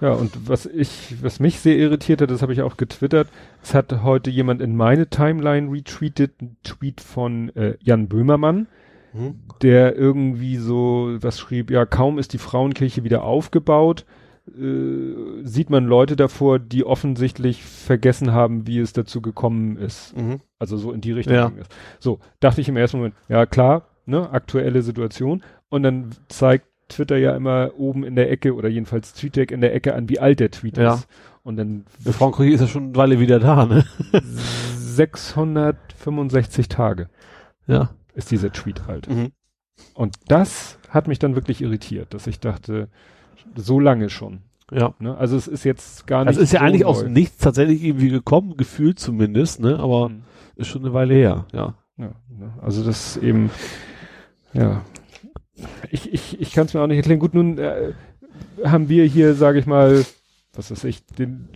Ja, 0.00 0.12
und 0.15 0.49
was 0.49 0.65
ich, 0.65 1.17
was 1.23 1.41
mich 1.41 1.60
sehr 1.60 1.76
irritiert 1.76 2.23
hat, 2.23 2.31
das 2.31 2.41
habe 2.41 2.55
ich 2.55 2.62
auch 2.62 2.78
getwittert, 2.78 3.28
es 3.62 3.75
hat 3.75 4.02
heute 4.02 4.31
jemand 4.31 4.62
in 4.62 4.75
meine 4.75 5.09
Timeline 5.10 5.70
retweetet, 5.70 6.41
ein 6.41 6.57
Tweet 6.65 7.02
von 7.02 7.55
äh, 7.55 7.76
Jan 7.83 8.09
Böhmermann, 8.09 8.67
Hm? 9.13 9.41
der 9.63 9.97
irgendwie 9.97 10.57
so 10.57 11.17
was 11.21 11.39
schrieb, 11.41 11.71
ja, 11.71 11.85
kaum 11.85 12.19
ist 12.19 12.33
die 12.33 12.39
Frauenkirche 12.39 13.03
wieder 13.05 13.25
aufgebaut, 13.25 14.07
äh, 14.49 15.43
sieht 15.43 15.69
man 15.71 15.85
Leute 15.87 16.17
davor, 16.17 16.59
die 16.59 16.85
offensichtlich 16.85 17.63
vergessen 17.63 18.33
haben, 18.33 18.67
wie 18.67 18.79
es 18.79 18.93
dazu 18.93 19.21
gekommen 19.21 19.77
ist. 19.77 20.17
Mhm. 20.17 20.41
Also 20.59 20.77
so 20.77 20.93
in 20.93 21.01
die 21.01 21.13
Richtung 21.13 21.35
Ja. 21.35 21.51
So, 21.99 22.21
dachte 22.41 22.61
ich 22.61 22.69
im 22.69 22.77
ersten 22.77 22.99
Moment, 22.99 23.15
ja 23.29 23.47
klar, 23.47 23.89
ne, 24.07 24.31
aktuelle 24.31 24.83
Situation. 24.83 25.43
Und 25.69 25.83
dann 25.83 26.11
zeigt 26.29 26.67
Twitter 26.89 27.17
ja 27.17 27.37
immer 27.37 27.71
oben 27.77 28.03
in 28.05 28.17
der 28.17 28.31
Ecke 28.31 28.55
oder 28.55 28.69
jedenfalls 28.69 29.13
TweetDeck 29.15 29.53
in 29.53 29.61
der 29.61 29.75
Ecke 29.75 29.95
an, 29.95 30.09
wie 30.09 30.19
alt 30.19 30.41
der 30.41 30.51
Tweet 30.51 30.77
Ja. 30.79 30.95
ist. 30.95 31.07
Und 31.43 31.57
dann 31.57 31.85
Der 32.05 32.13
Frauenkirche 32.13 32.53
ist 32.55 32.61
ja 32.61 32.67
schon 32.67 32.85
eine 32.87 32.97
Weile 32.97 33.21
wieder 33.21 33.39
da, 33.39 33.67
ne? 33.67 33.85
665 35.01 36.69
Tage 36.69 37.09
Ja. 37.67 37.91
Ist 38.15 38.31
dieser 38.31 38.53
Tweet 38.53 38.89
alt. 38.89 39.09
Mhm. 39.09 39.33
Und 39.95 40.17
das 40.29 40.79
hat 40.89 41.09
mich 41.09 41.19
dann 41.19 41.35
wirklich 41.35 41.63
irritiert, 41.63 42.13
dass 42.15 42.27
ich 42.27 42.41
dachte, 42.41 42.89
so 43.57 43.81
lange 43.81 44.11
schon. 44.11 44.41
Ja. 44.71 44.95
Ne? 44.99 45.17
Also 45.17 45.37
es 45.37 45.49
ist 45.49 45.65
jetzt 45.65 46.07
gar 46.07 46.21
nicht. 46.21 46.29
Also 46.29 46.41
ist 46.41 46.53
ja 46.53 46.61
so 46.61 46.67
eigentlich 46.67 46.83
neu. 46.83 46.89
aus 46.89 47.05
Nichts 47.05 47.39
tatsächlich 47.39 47.83
irgendwie 47.83 48.11
gekommen, 48.11 48.57
gefühlt 48.57 48.99
zumindest, 48.99 49.61
ne? 49.61 49.79
Aber 49.79 50.11
Mhm. 50.11 50.23
ist 50.57 50.69
schon 50.69 50.83
eine 50.83 50.93
Weile 50.93 51.15
her, 51.15 51.47
ja. 51.53 51.75
Ja, 51.97 52.13
ne? 52.29 52.53
also 52.63 52.83
das 52.85 53.17
eben, 53.17 53.51
ja. 54.55 54.83
Ich, 55.91 56.11
ich, 56.13 56.41
ich 56.41 56.53
kann 56.53 56.67
es 56.67 56.73
mir 56.75 56.81
auch 56.81 56.87
nicht 56.87 56.97
erklären. 56.97 57.19
Gut, 57.21 57.35
nun 57.35 57.59
äh, 57.59 57.93
haben 58.65 58.89
wir 58.89 59.05
hier, 59.05 59.35
sage 59.35 59.59
ich 59.59 59.67
mal, 59.67 60.05
was 60.55 60.71
weiß 60.71 60.85
ich, 60.85 61.05
den, 61.07 61.49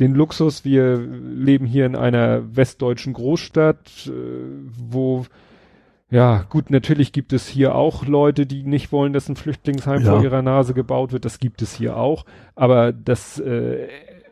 den 0.00 0.14
Luxus, 0.14 0.64
wir 0.64 0.98
leben 0.98 1.66
hier 1.66 1.86
in 1.86 1.96
einer 1.96 2.56
westdeutschen 2.56 3.12
Großstadt, 3.14 4.08
äh, 4.08 4.10
wo 4.78 5.24
ja, 6.08 6.44
gut, 6.48 6.70
natürlich 6.70 7.10
gibt 7.10 7.32
es 7.32 7.48
hier 7.48 7.74
auch 7.74 8.06
Leute, 8.06 8.46
die 8.46 8.62
nicht 8.62 8.92
wollen, 8.92 9.12
dass 9.12 9.28
ein 9.28 9.34
Flüchtlingsheim 9.34 10.02
Ja. 10.02 10.12
vor 10.12 10.22
ihrer 10.22 10.40
Nase 10.40 10.72
gebaut 10.72 11.12
wird. 11.12 11.24
Das 11.24 11.40
gibt 11.40 11.62
es 11.62 11.74
hier 11.74 11.96
auch. 11.96 12.24
Aber 12.54 12.92
das 12.92 13.40
äh, 13.40 13.88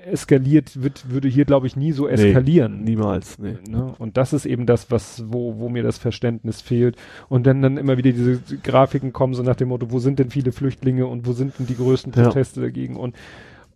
eskaliert 0.07 0.85
wird, 0.85 1.11
würde 1.11 1.27
hier, 1.27 1.45
glaube 1.45 1.67
ich, 1.67 1.75
nie 1.75 1.91
so 1.91 2.07
eskalieren. 2.07 2.85
Niemals, 2.85 3.41
nee. 3.41 3.57
Ne? 3.69 3.93
Und 3.99 4.17
das 4.17 4.33
ist 4.33 4.47
eben 4.47 4.67
das, 4.67 4.93
was, 4.93 5.25
wo, 5.27 5.59
wo 5.59 5.69
mir 5.69 5.83
das 5.83 5.99
Verständnis 5.99 6.61
fehlt. 6.61 6.97
Und 7.29 7.45
dann, 7.45 7.61
dann 7.61 7.77
immer 7.77 7.97
wieder 7.99 8.13
diese 8.13 8.41
Grafiken 8.63 9.13
kommen, 9.13 9.35
so 9.35 9.43
nach 9.43 9.57
dem 9.57 9.69
Motto, 9.69 9.91
wo 9.91 9.99
sind 9.99 10.21
denn 10.21 10.31
viele 10.31 10.53
Flüchtlinge 10.53 11.07
und 11.07 11.27
wo 11.27 11.33
sind 11.33 11.59
denn 11.59 11.67
die 11.67 11.77
größten 11.77 12.13
Ja. 12.13 12.23
Proteste 12.25 12.61
dagegen? 12.61 12.95
Und, 12.95 13.17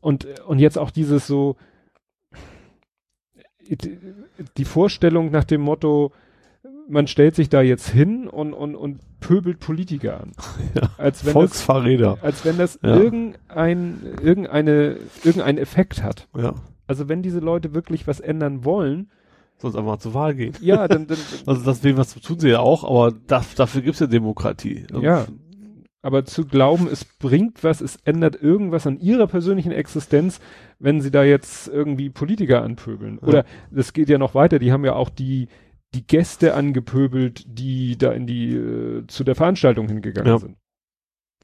und, 0.00 0.26
und 0.46 0.60
jetzt 0.60 0.78
auch 0.78 0.92
dieses 0.92 1.26
so, 1.26 1.56
die 4.56 4.64
Vorstellung 4.64 5.30
nach 5.30 5.44
dem 5.44 5.60
Motto, 5.60 6.12
man 6.88 7.06
stellt 7.06 7.34
sich 7.34 7.48
da 7.48 7.60
jetzt 7.60 7.88
hin 7.90 8.28
und, 8.28 8.52
und, 8.54 8.74
und 8.74 9.00
pöbelt 9.20 9.60
Politiker 9.60 10.20
an. 10.20 10.32
Ja. 10.74 10.90
Als 10.96 11.20
wenn 11.24 11.26
das, 11.28 11.32
Volksfahrräder. 11.32 12.18
als 12.22 12.44
wenn 12.44 12.56
das 12.58 12.78
Ja. 12.82 12.96
irgendein, 12.96 13.98
irgendeine, 14.22 14.96
irgendeinen 15.24 15.58
Effekt 15.58 16.02
hat. 16.02 16.28
Ja. 16.36 16.54
Also 16.86 17.08
wenn 17.08 17.22
diese 17.22 17.40
Leute 17.40 17.74
wirklich 17.74 18.06
was 18.06 18.20
ändern 18.20 18.64
wollen, 18.64 19.10
Sonst 19.60 19.74
einfach 19.74 19.90
mal 19.94 19.98
zur 19.98 20.14
Wahl 20.14 20.34
gehen. 20.34 20.52
ja, 20.60 20.86
dann, 20.86 21.06
dann 21.08 21.18
Also 21.46 21.62
das 21.64 21.82
was 21.96 22.14
tun 22.14 22.38
sie 22.38 22.48
ja 22.48 22.60
auch, 22.60 22.84
aber 22.84 23.12
das, 23.26 23.54
dafür 23.56 23.82
gibt's 23.82 23.98
ja 24.00 24.06
Demokratie. 24.06 24.86
Also 24.90 25.02
Ja. 25.02 25.26
Aber 26.08 26.24
zu 26.24 26.46
glauben, 26.46 26.88
es 26.90 27.04
bringt 27.04 27.62
was, 27.62 27.82
es 27.82 27.96
ändert 28.04 28.40
irgendwas 28.42 28.86
an 28.86 28.98
ihrer 28.98 29.26
persönlichen 29.26 29.72
Existenz, 29.72 30.40
wenn 30.78 31.02
sie 31.02 31.10
da 31.10 31.22
jetzt 31.22 31.68
irgendwie 31.68 32.08
Politiker 32.08 32.62
anpöbeln. 32.62 33.18
Ja. 33.20 33.28
Oder 33.28 33.44
das 33.70 33.92
geht 33.92 34.08
ja 34.08 34.16
noch 34.16 34.34
weiter, 34.34 34.58
die 34.58 34.72
haben 34.72 34.86
ja 34.86 34.94
auch 34.94 35.10
die, 35.10 35.48
die 35.94 36.06
Gäste 36.06 36.54
angepöbelt, 36.54 37.44
die 37.46 37.98
da 37.98 38.12
in 38.12 38.26
die, 38.26 38.54
äh, 38.54 39.06
zu 39.06 39.22
der 39.22 39.34
Veranstaltung 39.34 39.86
hingegangen 39.86 40.32
Ja. 40.32 40.38
sind. 40.38 40.56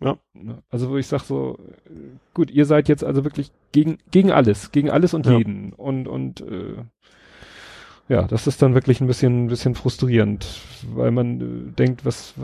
Ja. 0.02 0.16
Ne? 0.32 0.62
Also 0.70 0.88
wo 0.88 0.96
ich 0.96 1.08
sag 1.08 1.24
so, 1.24 1.58
äh, 1.84 1.90
gut, 2.32 2.50
ihr 2.50 2.64
seid 2.64 2.88
jetzt 2.88 3.04
also 3.04 3.22
wirklich 3.22 3.52
gegen, 3.72 3.98
gegen 4.10 4.30
alles, 4.32 4.72
gegen 4.72 4.88
alles 4.88 5.12
und 5.12 5.26
Ja. 5.26 5.36
jeden. 5.36 5.74
Und, 5.74 6.08
und 6.08 6.40
äh, 6.40 6.76
ja, 8.08 8.22
das 8.22 8.46
ist 8.46 8.60
dann 8.60 8.74
wirklich 8.74 9.00
ein 9.00 9.06
bisschen, 9.06 9.44
ein 9.44 9.48
bisschen 9.48 9.74
frustrierend, 9.74 10.46
weil 10.94 11.10
man 11.10 11.40
äh, 11.40 11.72
denkt, 11.78 12.04
was 12.04 12.34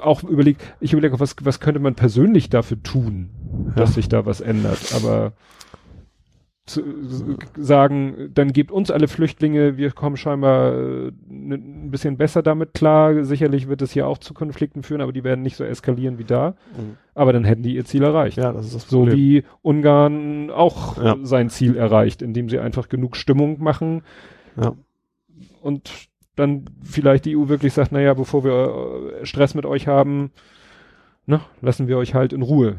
auch 0.00 0.22
überlegt, 0.24 0.62
ich 0.80 0.92
überlege, 0.92 1.14
auch, 1.14 1.20
was, 1.20 1.36
was 1.42 1.60
könnte 1.60 1.80
man 1.80 1.94
persönlich 1.94 2.48
dafür 2.50 2.82
tun, 2.82 3.30
Ja. 3.68 3.72
dass 3.82 3.94
sich 3.94 4.08
da 4.08 4.24
was 4.26 4.40
ändert. 4.40 4.94
Aber 4.94 5.32
zu 6.66 6.82
sagen, 7.56 8.30
dann 8.34 8.52
gebt 8.52 8.70
uns 8.70 8.90
alle 8.90 9.08
Flüchtlinge, 9.08 9.78
wir 9.78 9.90
kommen 9.92 10.18
scheinbar 10.18 10.74
äh, 10.74 11.08
ein 11.30 11.90
bisschen 11.90 12.18
besser 12.18 12.42
damit 12.42 12.74
klar. 12.74 13.24
Sicherlich 13.24 13.68
wird 13.68 13.80
es 13.80 13.92
hier 13.92 14.06
auch 14.06 14.18
zu 14.18 14.34
Konflikten 14.34 14.82
führen, 14.82 15.00
aber 15.00 15.12
die 15.14 15.24
werden 15.24 15.40
nicht 15.42 15.56
so 15.56 15.64
eskalieren 15.64 16.18
wie 16.18 16.24
da. 16.24 16.50
Mhm. 16.76 16.96
Aber 17.14 17.32
dann 17.32 17.44
hätten 17.44 17.62
die 17.62 17.74
ihr 17.74 17.86
Ziel 17.86 18.02
erreicht. 18.02 18.36
Ja, 18.36 18.52
das 18.52 18.66
ist 18.66 18.74
das 18.74 18.88
So 18.90 19.10
wie 19.10 19.44
Ungarn 19.62 20.50
auch 20.50 21.02
Ja. 21.02 21.16
sein 21.22 21.48
Ziel 21.48 21.74
erreicht, 21.76 22.20
indem 22.20 22.50
sie 22.50 22.58
einfach 22.58 22.90
genug 22.90 23.16
Stimmung 23.16 23.62
machen 23.62 24.02
Ja. 24.60 24.72
und 25.62 26.08
dann 26.36 26.64
vielleicht 26.82 27.24
die 27.24 27.36
EU 27.36 27.48
wirklich 27.48 27.72
sagt, 27.72 27.90
naja, 27.92 28.14
bevor 28.14 28.44
wir 28.44 29.20
äh, 29.22 29.26
Stress 29.26 29.54
mit 29.54 29.66
euch 29.66 29.86
haben, 29.88 30.30
ne, 31.26 31.40
lassen 31.60 31.88
wir 31.88 31.98
euch 31.98 32.14
halt 32.14 32.32
in 32.32 32.42
Ruhe. 32.42 32.76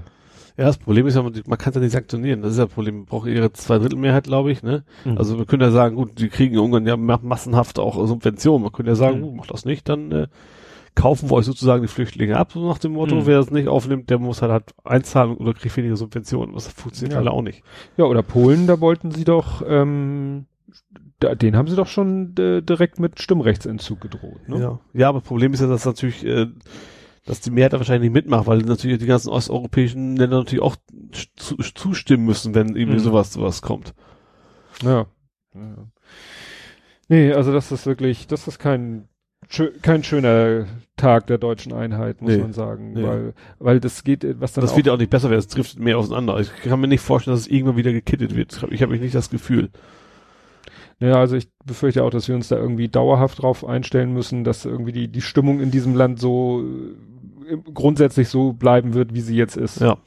Ja, 0.57 0.65
das 0.65 0.77
Problem 0.77 1.07
ist 1.07 1.15
ja, 1.15 1.23
man, 1.23 1.33
man 1.47 1.57
kann 1.57 1.69
es 1.71 1.75
ja 1.75 1.81
nicht 1.81 1.91
sanktionieren. 1.93 2.41
Das 2.41 2.51
ist 2.51 2.57
ja 2.57 2.65
das 2.65 2.73
Problem. 2.73 2.97
Man 2.97 3.05
braucht 3.05 3.27
ihre 3.27 3.51
Zweidrittelmehrheit, 3.53 4.25
glaube 4.25 4.51
ich, 4.51 4.61
ne? 4.61 4.83
Also 5.15 5.37
wir 5.37 5.45
können 5.45 5.61
ja 5.61 5.71
sagen, 5.71 5.95
gut, 5.95 6.19
die 6.19 6.27
kriegen 6.27 6.55
in 6.55 6.59
Ungarn 6.59 6.85
ja 6.85 6.97
ma- 6.97 7.19
massenhaft 7.21 7.79
auch 7.79 8.05
Subventionen. 8.07 8.63
Man 8.63 8.71
könnte 8.73 8.91
ja 8.91 8.95
sagen, 8.95 9.19
Mhm. 9.19 9.23
uh, 9.23 9.31
macht 9.35 9.51
das 9.51 9.63
nicht, 9.63 9.87
dann 9.87 10.11
äh, 10.11 10.27
kaufen 10.95 11.29
wir 11.29 11.35
euch 11.35 11.45
sozusagen 11.45 11.81
die 11.81 11.87
Flüchtlinge 11.87 12.35
ab, 12.35 12.51
so 12.51 12.67
nach 12.67 12.77
dem 12.77 12.91
Motto, 12.93 13.15
Mhm. 13.15 13.25
wer 13.25 13.37
das 13.37 13.51
nicht 13.51 13.69
aufnimmt, 13.69 14.09
der 14.09 14.19
muss 14.19 14.41
halt, 14.41 14.51
halt 14.51 14.73
einzahlen 14.83 15.37
oder 15.37 15.53
kriegt 15.53 15.77
weniger 15.77 15.95
Subventionen. 15.95 16.53
Das 16.53 16.67
funktioniert 16.67 17.13
Ja. 17.13 17.19
alle 17.19 17.31
auch 17.31 17.41
nicht. 17.41 17.63
Ja, 17.95 18.03
oder 18.05 18.21
Polen, 18.23 18.67
da 18.67 18.81
wollten 18.81 19.11
sie 19.11 19.23
doch, 19.23 19.63
ähm, 19.65 20.45
den 21.21 21.55
haben 21.55 21.67
sie 21.67 21.75
doch 21.75 21.87
schon 21.87 22.35
äh, 22.37 22.61
direkt 22.61 22.99
mit 22.99 23.21
Stimmrechtsentzug 23.21 24.01
gedroht. 24.01 24.47
Ne? 24.47 24.59
Ja. 24.59 24.79
ja, 24.93 25.09
aber 25.09 25.21
Problem 25.21 25.53
ist 25.53 25.59
ja, 25.59 25.67
dass 25.67 25.85
natürlich, 25.85 26.25
äh, 26.25 26.47
dass 27.25 27.41
die 27.41 27.51
Mehrheit 27.51 27.73
da 27.73 27.77
wahrscheinlich 27.77 28.09
nicht 28.11 28.23
mitmacht, 28.23 28.47
weil 28.47 28.59
natürlich 28.59 28.99
die 28.99 29.05
ganzen 29.05 29.29
osteuropäischen 29.29 30.15
Länder 30.15 30.37
natürlich 30.37 30.63
auch 30.63 30.77
zu, 31.35 31.57
zustimmen 31.57 32.25
müssen, 32.25 32.55
wenn 32.55 32.75
irgendwie 32.75 32.99
Mhm. 32.99 33.03
sowas, 33.03 33.33
sowas 33.33 33.61
kommt. 33.61 33.93
Ja. 34.81 35.07
ja. 35.53 35.87
Nee, 37.09 37.33
also 37.33 37.51
das 37.51 37.71
ist 37.71 37.85
wirklich, 37.85 38.27
das 38.27 38.47
ist 38.47 38.59
kein 38.59 39.07
kein 39.81 40.03
schöner 40.03 40.67
Tag 40.95 41.25
der 41.27 41.39
deutschen 41.39 41.73
Einheit, 41.73 42.21
muss 42.21 42.33
Nee. 42.33 42.37
man 42.39 42.53
sagen, 42.53 42.93
Nee. 42.93 43.03
weil 43.03 43.33
weil 43.57 43.79
das 43.79 44.03
geht, 44.03 44.23
was 44.39 44.53
dann 44.53 44.61
Das 44.61 44.73
auch, 44.73 44.77
wird 44.77 44.87
ja 44.87 44.93
auch 44.93 44.97
nicht 44.97 45.09
besser 45.09 45.29
werden, 45.29 45.39
es 45.39 45.47
trifft 45.47 45.79
mehr 45.79 45.97
auseinander. 45.97 46.39
Ich 46.39 46.51
kann 46.61 46.79
mir 46.79 46.87
nicht 46.87 47.01
vorstellen, 47.01 47.33
dass 47.35 47.41
es 47.41 47.47
irgendwann 47.47 47.77
wieder 47.77 47.91
gekittet 47.91 48.35
wird. 48.35 48.63
Ich 48.69 48.81
habe 48.83 48.95
nicht 48.97 49.15
das 49.15 49.29
Gefühl. 49.31 49.69
Ja, 50.99 51.15
also 51.15 51.35
ich 51.37 51.47
befürchte 51.65 52.03
auch, 52.03 52.09
dass 52.09 52.27
wir 52.27 52.35
uns 52.35 52.49
da 52.49 52.57
irgendwie 52.57 52.89
dauerhaft 52.89 53.41
drauf 53.41 53.65
einstellen 53.65 54.13
müssen, 54.13 54.43
dass 54.43 54.65
irgendwie 54.65 54.91
die, 54.91 55.07
die 55.07 55.21
Stimmung 55.21 55.59
in 55.61 55.71
diesem 55.71 55.95
Land 55.95 56.19
so 56.19 56.63
äh, 57.49 57.57
grundsätzlich 57.73 58.27
so 58.29 58.53
bleiben 58.53 58.93
wird, 58.93 59.13
wie 59.13 59.21
sie 59.21 59.35
jetzt 59.37 59.55
ist. 59.57 59.79
Ja. 59.79 59.97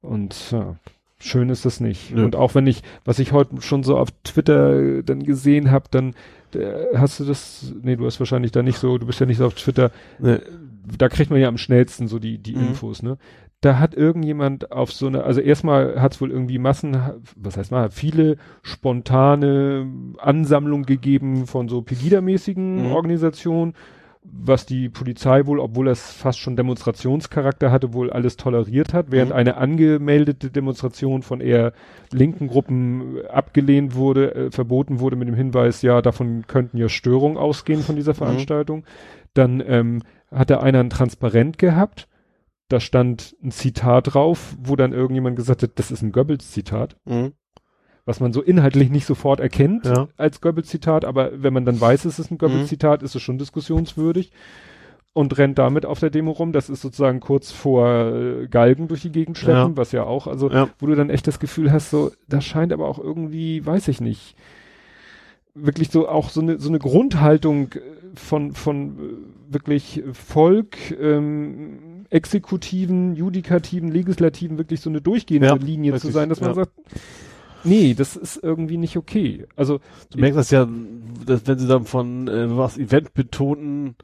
Und 0.00 0.50
ja, 0.52 0.76
schön 1.18 1.48
ist 1.50 1.64
das 1.64 1.80
nicht. 1.80 2.14
Nö. 2.14 2.24
Und 2.24 2.36
auch 2.36 2.54
wenn 2.54 2.66
ich, 2.66 2.82
was 3.04 3.18
ich 3.18 3.32
heute 3.32 3.60
schon 3.62 3.82
so 3.82 3.96
auf 3.98 4.08
Twitter 4.24 5.02
dann 5.02 5.22
gesehen 5.24 5.70
habe, 5.70 5.86
dann 5.90 6.14
äh, 6.54 6.96
hast 6.96 7.20
du 7.20 7.24
das, 7.24 7.72
nee, 7.82 7.96
du 7.96 8.06
hast 8.06 8.20
wahrscheinlich 8.20 8.52
da 8.52 8.62
nicht 8.62 8.78
so, 8.78 8.98
du 8.98 9.06
bist 9.06 9.20
ja 9.20 9.26
nicht 9.26 9.38
so 9.38 9.46
auf 9.46 9.54
Twitter, 9.54 9.90
Nee. 10.18 10.38
da 10.98 11.08
kriegt 11.08 11.30
man 11.30 11.40
ja 11.40 11.48
am 11.48 11.58
schnellsten 11.58 12.08
so 12.08 12.18
die, 12.18 12.38
die 12.38 12.54
Mhm. 12.56 12.68
Infos, 12.68 13.02
ne? 13.02 13.18
Da 13.62 13.78
hat 13.78 13.94
irgendjemand 13.94 14.72
auf 14.72 14.92
so 14.92 15.06
eine, 15.06 15.22
also 15.22 15.40
erstmal 15.40 16.02
hat 16.02 16.14
es 16.14 16.20
wohl 16.20 16.32
irgendwie 16.32 16.58
Massen, 16.58 16.98
was 17.36 17.56
heißt 17.56 17.70
mal, 17.70 17.90
viele 17.90 18.36
spontane 18.62 19.86
Ansammlungen 20.18 20.84
gegeben 20.84 21.46
von 21.46 21.68
so 21.68 21.80
Pegida-mäßigen 21.80 22.88
Mhm. 22.88 22.92
Organisationen, 22.92 23.74
was 24.24 24.66
die 24.66 24.88
Polizei 24.88 25.46
wohl, 25.46 25.60
obwohl 25.60 25.86
das 25.86 26.12
fast 26.12 26.40
schon 26.40 26.56
Demonstrationscharakter 26.56 27.70
hatte, 27.70 27.92
wohl 27.92 28.10
alles 28.10 28.36
toleriert 28.36 28.92
hat, 28.94 29.06
während 29.10 29.30
Mhm. 29.30 29.36
eine 29.36 29.56
angemeldete 29.56 30.50
Demonstration 30.50 31.22
von 31.22 31.40
eher 31.40 31.72
linken 32.12 32.48
Gruppen 32.48 33.24
abgelehnt 33.28 33.94
wurde, 33.94 34.34
äh, 34.34 34.50
verboten 34.50 34.98
wurde 35.00 35.16
mit 35.16 35.28
dem 35.28 35.34
Hinweis, 35.34 35.82
ja, 35.82 36.02
davon 36.02 36.46
könnten 36.48 36.78
ja 36.78 36.88
Störungen 36.88 37.36
ausgehen 37.36 37.82
von 37.82 37.94
dieser 37.96 38.14
Veranstaltung. 38.14 38.84
Dann 39.34 39.62
ähm, 39.66 40.02
hatte 40.32 40.60
einer 40.62 40.80
ein 40.80 40.90
Transparent 40.90 41.58
gehabt, 41.58 42.08
da 42.72 42.80
stand 42.80 43.36
ein 43.42 43.50
Zitat 43.50 44.14
drauf, 44.14 44.56
wo 44.60 44.76
dann 44.76 44.92
irgendjemand 44.92 45.36
gesagt 45.36 45.62
hat, 45.62 45.72
das 45.76 45.90
ist 45.90 46.02
ein 46.02 46.12
Goebbels-Zitat, 46.12 46.96
Mhm. 47.04 47.32
was 48.04 48.18
man 48.20 48.32
so 48.32 48.42
inhaltlich 48.42 48.90
nicht 48.90 49.06
sofort 49.06 49.38
erkennt 49.40 49.86
Ja. 49.86 50.08
als 50.16 50.40
Goebbels-Zitat, 50.40 51.04
aber 51.04 51.42
wenn 51.42 51.52
man 51.52 51.64
dann 51.64 51.80
weiß, 51.80 52.04
es 52.06 52.18
ist 52.18 52.30
ein 52.30 52.38
Goebbels-Zitat, 52.38 53.02
ist 53.02 53.14
es 53.14 53.22
schon 53.22 53.38
diskussionswürdig. 53.38 54.32
und 55.14 55.36
rennt 55.36 55.58
damit 55.58 55.84
auf 55.84 56.00
der 56.00 56.08
Demo 56.08 56.30
rum. 56.30 56.52
Das 56.52 56.70
ist 56.70 56.80
sozusagen 56.80 57.20
kurz 57.20 57.50
vor 57.52 57.86
äh, 58.14 58.48
Galgen 58.48 58.88
durch 58.88 59.02
die 59.02 59.12
Gegend 59.12 59.36
schleppen, 59.36 59.72
Ja. 59.72 59.76
was 59.76 59.92
ja 59.92 60.04
auch, 60.04 60.26
also 60.26 60.50
Ja. 60.50 60.70
wo 60.78 60.86
du 60.86 60.94
dann 60.94 61.10
echt 61.10 61.26
das 61.26 61.38
Gefühl 61.38 61.70
hast, 61.70 61.90
so, 61.90 62.12
das 62.30 62.46
scheint 62.46 62.72
aber 62.72 62.88
auch 62.88 62.98
irgendwie, 62.98 63.66
weiß 63.66 63.88
ich 63.88 64.00
nicht, 64.00 64.36
wirklich 65.54 65.90
so 65.90 66.08
auch 66.08 66.30
so 66.30 66.40
eine 66.40 66.58
so 66.58 66.70
eine 66.70 66.78
Grundhaltung 66.78 67.72
äh, 67.74 67.80
von 68.14 68.52
von 68.52 68.98
äh, 68.98 69.52
wirklich 69.52 70.02
Volk, 70.14 70.78
ähm, 70.98 71.91
Exekutiven, 72.12 73.14
Judikativen, 73.16 73.90
Legislativen 73.90 74.58
wirklich 74.58 74.80
so 74.80 74.90
eine 74.90 75.00
durchgehende 75.00 75.48
Ja, 75.48 75.54
Linie 75.54 75.92
zu 75.92 75.94
richtig, 76.08 76.12
sein, 76.12 76.28
dass 76.28 76.40
man 76.40 76.50
ja. 76.50 76.54
sagt, 76.56 76.72
nee, 77.64 77.94
das 77.94 78.16
ist 78.16 78.36
irgendwie 78.42 78.76
nicht 78.76 78.96
okay. 78.96 79.46
Also 79.56 79.80
Du 80.10 80.18
merkst 80.20 80.38
das 80.38 80.50
ja, 80.50 80.68
dass 81.26 81.46
wenn 81.46 81.58
sie 81.58 81.66
dann 81.66 81.84
von 81.86 82.28
äh, 82.28 82.56
was 82.56 82.76
Event 82.76 83.14
betonten, 83.14 83.96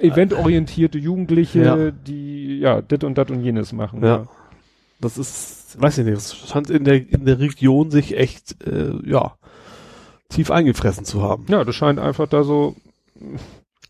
eventorientierte 0.00 0.98
Jugendliche, 0.98 1.62
Ja. 1.62 1.90
die 1.90 2.58
ja 2.58 2.82
dit 2.82 3.02
und 3.04 3.16
dat 3.16 3.30
und 3.30 3.40
jenes 3.42 3.72
machen. 3.72 4.04
Ja. 4.04 4.26
das 5.00 5.16
ist, 5.16 5.80
weiß 5.80 5.98
ich 5.98 6.04
nicht, 6.04 6.16
das 6.16 6.36
scheint 6.36 6.68
in 6.70 6.84
der 6.84 6.96
in 7.08 7.24
der 7.24 7.38
Region 7.38 7.90
sich 7.90 8.16
echt 8.16 8.62
äh, 8.66 8.92
ja 9.08 9.36
tief 10.28 10.50
eingefressen 10.50 11.04
zu 11.04 11.22
haben. 11.22 11.46
Ja, 11.48 11.64
das 11.64 11.74
scheint 11.76 11.98
einfach 11.98 12.26
da 12.28 12.42
so 12.42 12.76
äh, 13.20 13.38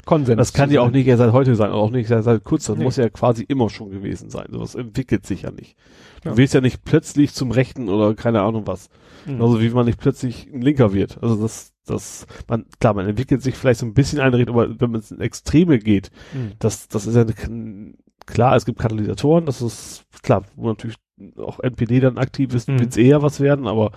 Konsens. 0.05 0.37
Das 0.37 0.53
kann 0.53 0.71
ja 0.71 0.81
auch 0.81 0.91
nicht 0.91 1.07
erst 1.07 1.19
seit 1.19 1.33
heute 1.33 1.55
sein, 1.55 1.71
auch 1.71 1.91
nicht 1.91 2.09
seit, 2.09 2.25
seit 2.25 2.45
kurz, 2.45 2.67
das 2.67 2.77
Nee. 2.77 2.85
muss 2.85 2.97
ja 2.97 3.09
quasi 3.09 3.43
immer 3.45 3.71
schon 3.71 3.91
gewesen 3.91 4.31
sein. 4.31 4.47
Sowas 4.51 4.75
entwickelt 4.75 5.27
sich 5.27 5.43
ja 5.43 5.51
nicht. 5.51 5.77
Du 6.23 6.31
Ja. 6.31 6.37
willst 6.37 6.55
ja 6.55 6.61
nicht 6.61 6.85
plötzlich 6.85 7.33
zum 7.35 7.51
Rechten 7.51 7.89
oder 7.89 8.15
keine 8.15 8.43
Ahnung 8.43 8.67
was. 8.67 8.89
Mhm. 9.27 9.41
Also 9.43 9.61
wie 9.61 9.71
man 9.71 9.87
nicht 9.87 10.01
plötzlich 10.01 10.49
ein 10.53 10.63
Linker 10.63 10.93
wird. 10.93 11.23
Also 11.23 11.37
das, 11.37 11.73
das, 11.87 12.27
man, 12.49 12.67
klar, 12.81 12.95
man 12.95 13.07
entwickelt 13.09 13.43
sich 13.43 13.55
vielleicht 13.55 13.81
so 13.81 13.87
ein 13.87 13.95
bisschen 13.95 14.21
eine 14.21 14.37
Richtung, 14.39 14.57
aber 14.59 14.81
wenn 14.81 14.91
man 14.91 15.01
ins 15.01 15.13
Extreme 15.13 15.79
geht, 15.79 16.11
Mhm. 16.33 16.53
das, 16.59 16.89
das 16.89 17.07
ist 17.07 17.15
ja 17.15 17.23
eine, 17.23 17.95
klar, 18.27 18.57
es 18.57 18.65
gibt 18.65 18.79
Katalysatoren, 18.79 19.47
das 19.47 19.63
ist 19.63 20.05
klar, 20.23 20.45
wo 20.57 20.69
natürlich 20.69 20.97
auch 21.37 21.61
NPD 21.61 22.01
dann 22.01 22.19
aktiv 22.19 22.53
ist, 22.55 22.69
Mhm. 22.69 22.81
wird's 22.81 22.97
eher 22.97 23.23
was 23.23 23.41
werden, 23.41 23.67
aber 23.69 23.93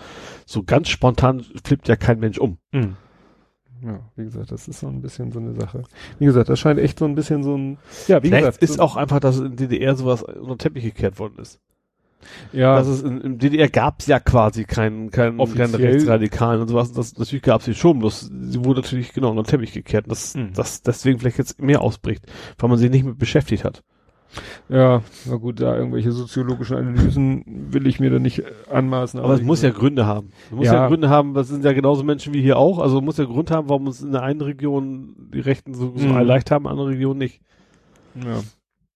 so 0.45 0.61
ganz 0.63 0.89
spontan 0.89 1.43
flippt 1.63 1.87
ja 1.87 1.95
kein 1.95 2.19
Mensch 2.19 2.37
um. 2.37 2.57
Mhm. 2.71 2.97
Ja, 3.83 3.99
wie 4.15 4.23
gesagt, 4.23 4.51
das 4.51 4.67
ist 4.67 4.79
so 4.79 4.87
ein 4.87 5.01
bisschen 5.01 5.31
so 5.31 5.39
eine 5.39 5.53
Sache. 5.53 5.83
Wie 6.19 6.25
gesagt, 6.25 6.49
das 6.49 6.59
scheint 6.59 6.79
echt 6.79 6.99
so 6.99 7.05
ein 7.05 7.15
bisschen 7.15 7.43
so 7.43 7.55
ein, 7.57 7.77
ja, 8.07 8.23
wie 8.23 8.27
Vielleicht 8.29 8.45
gesagt, 8.45 8.63
ist 8.63 8.73
so, 8.75 8.81
auch 8.81 8.95
einfach, 8.95 9.19
dass 9.19 9.39
in 9.39 9.55
DDR 9.55 9.95
sowas 9.95 10.23
unter 10.23 10.55
den 10.55 10.57
Teppich 10.59 10.83
gekehrt 10.83 11.19
worden 11.19 11.37
ist. 11.39 11.59
ja, 12.53 12.75
dass 12.77 12.87
es 12.87 13.03
in, 13.03 13.21
in 13.21 13.37
DDR 13.37 13.69
gab's 13.69 14.07
ja 14.07 14.19
quasi 14.19 14.63
keinen, 14.63 15.11
keinen, 15.11 15.37
keinen 15.37 15.75
Rechtsradikalen 15.75 16.61
und 16.61 16.67
sowas. 16.69 16.91
Das, 16.93 17.17
natürlich 17.17 17.43
gab's 17.43 17.65
sie 17.65 17.75
schon, 17.75 17.99
bloß 17.99 18.31
sie 18.31 18.65
wurde 18.65 18.81
natürlich 18.81 19.13
genau 19.13 19.29
unter 19.29 19.43
den 19.43 19.49
Teppich 19.49 19.73
gekehrt. 19.73 20.09
Dass 20.09 20.35
Mhm. 20.35 20.53
das 20.53 20.81
deswegen 20.81 21.19
vielleicht 21.19 21.37
jetzt 21.37 21.61
mehr 21.61 21.81
ausbricht, 21.81 22.25
weil 22.57 22.69
man 22.69 22.79
sich 22.79 22.89
nicht 22.89 23.05
mit 23.05 23.17
beschäftigt 23.19 23.63
hat. 23.63 23.83
Ja, 24.67 25.01
na 25.25 25.35
gut, 25.35 25.61
da 25.61 25.77
irgendwelche 25.77 26.11
soziologischen 26.11 26.75
Analysen 26.77 27.43
will 27.71 27.87
ich 27.87 27.99
mir 27.99 28.09
da 28.09 28.19
nicht 28.19 28.39
äh, 28.39 28.51
anmaßen. 28.71 29.19
Aber 29.19 29.33
es 29.35 29.41
wie 29.41 29.45
muss 29.45 29.61
ja 29.61 29.69
Gründe 29.69 30.05
haben. 30.05 30.31
Es 30.49 30.55
muss 30.55 30.65
ja. 30.67 30.73
Ja. 30.73 30.87
Gründe 30.87 31.09
haben, 31.09 31.33
das 31.33 31.47
sind 31.47 31.63
ja 31.63 31.73
genauso 31.73 32.03
Menschen 32.03 32.33
wie 32.33 32.41
hier 32.41 32.57
auch. 32.57 32.79
Also 32.79 33.01
muss 33.01 33.17
ja 33.17 33.25
Grund 33.25 33.51
haben, 33.51 33.69
warum 33.69 33.87
es 33.87 34.01
in 34.01 34.11
der 34.11 34.23
einen 34.23 34.41
Region 34.41 35.15
die 35.33 35.39
Rechten 35.39 35.73
so, 35.73 35.93
so 35.95 36.07
Mhm. 36.07 36.19
leicht 36.19 36.51
haben, 36.51 36.67
anderen 36.67 36.89
Region 36.91 37.17
nicht. 37.17 37.41
Ja, 38.15 38.41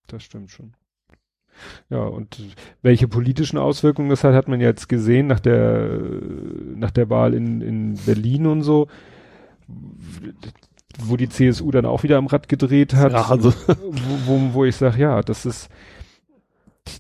das 0.08 0.24
stimmt 0.24 0.52
schon. 0.52 0.74
Ja, 1.90 2.04
und 2.04 2.42
welche 2.82 3.08
politischen 3.08 3.58
Auswirkungen 3.58 4.10
das 4.10 4.24
hat, 4.24 4.34
hat 4.34 4.48
man 4.48 4.62
jetzt 4.62 4.88
gesehen 4.88 5.28
nach 5.28 5.40
der, 5.42 6.00
nach 6.76 6.92
der 6.92 7.10
Wahl 7.10 7.34
in, 7.34 7.62
in 7.62 7.96
Berlin 8.06 8.46
und 8.46 8.62
so, 8.64 8.88
wo 11.04 11.18
die 11.18 11.30
CSU 11.30 11.72
dann 11.72 11.86
auch 11.86 12.04
wieder 12.04 12.18
am 12.18 12.28
Rad 12.28 12.50
gedreht 12.50 12.94
hat. 12.94 13.12
Ja, 13.14 13.30
also 13.30 13.54
wo, 13.68 14.18
wo, 14.26 14.54
wo 14.54 14.66
ich 14.66 14.76
sage, 14.76 15.00
ja, 15.02 15.22
das 15.22 15.46
ist, 15.46 15.70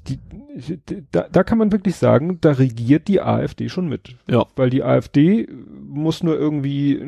die, 0.08 0.20
die, 0.56 1.04
da, 1.12 1.26
da 1.32 1.44
kann 1.44 1.58
man 1.58 1.72
wirklich 1.72 1.96
sagen, 1.96 2.40
da 2.42 2.52
regiert 2.52 3.08
die 3.08 3.22
AfD 3.22 3.70
schon 3.70 3.88
mit. 3.88 4.16
Ja. 4.28 4.46
Weil 4.56 4.70
die 4.70 4.84
AfD 4.84 5.48
muss 5.88 6.22
nur 6.22 6.38
irgendwie 6.38 6.94
äh, 6.94 7.06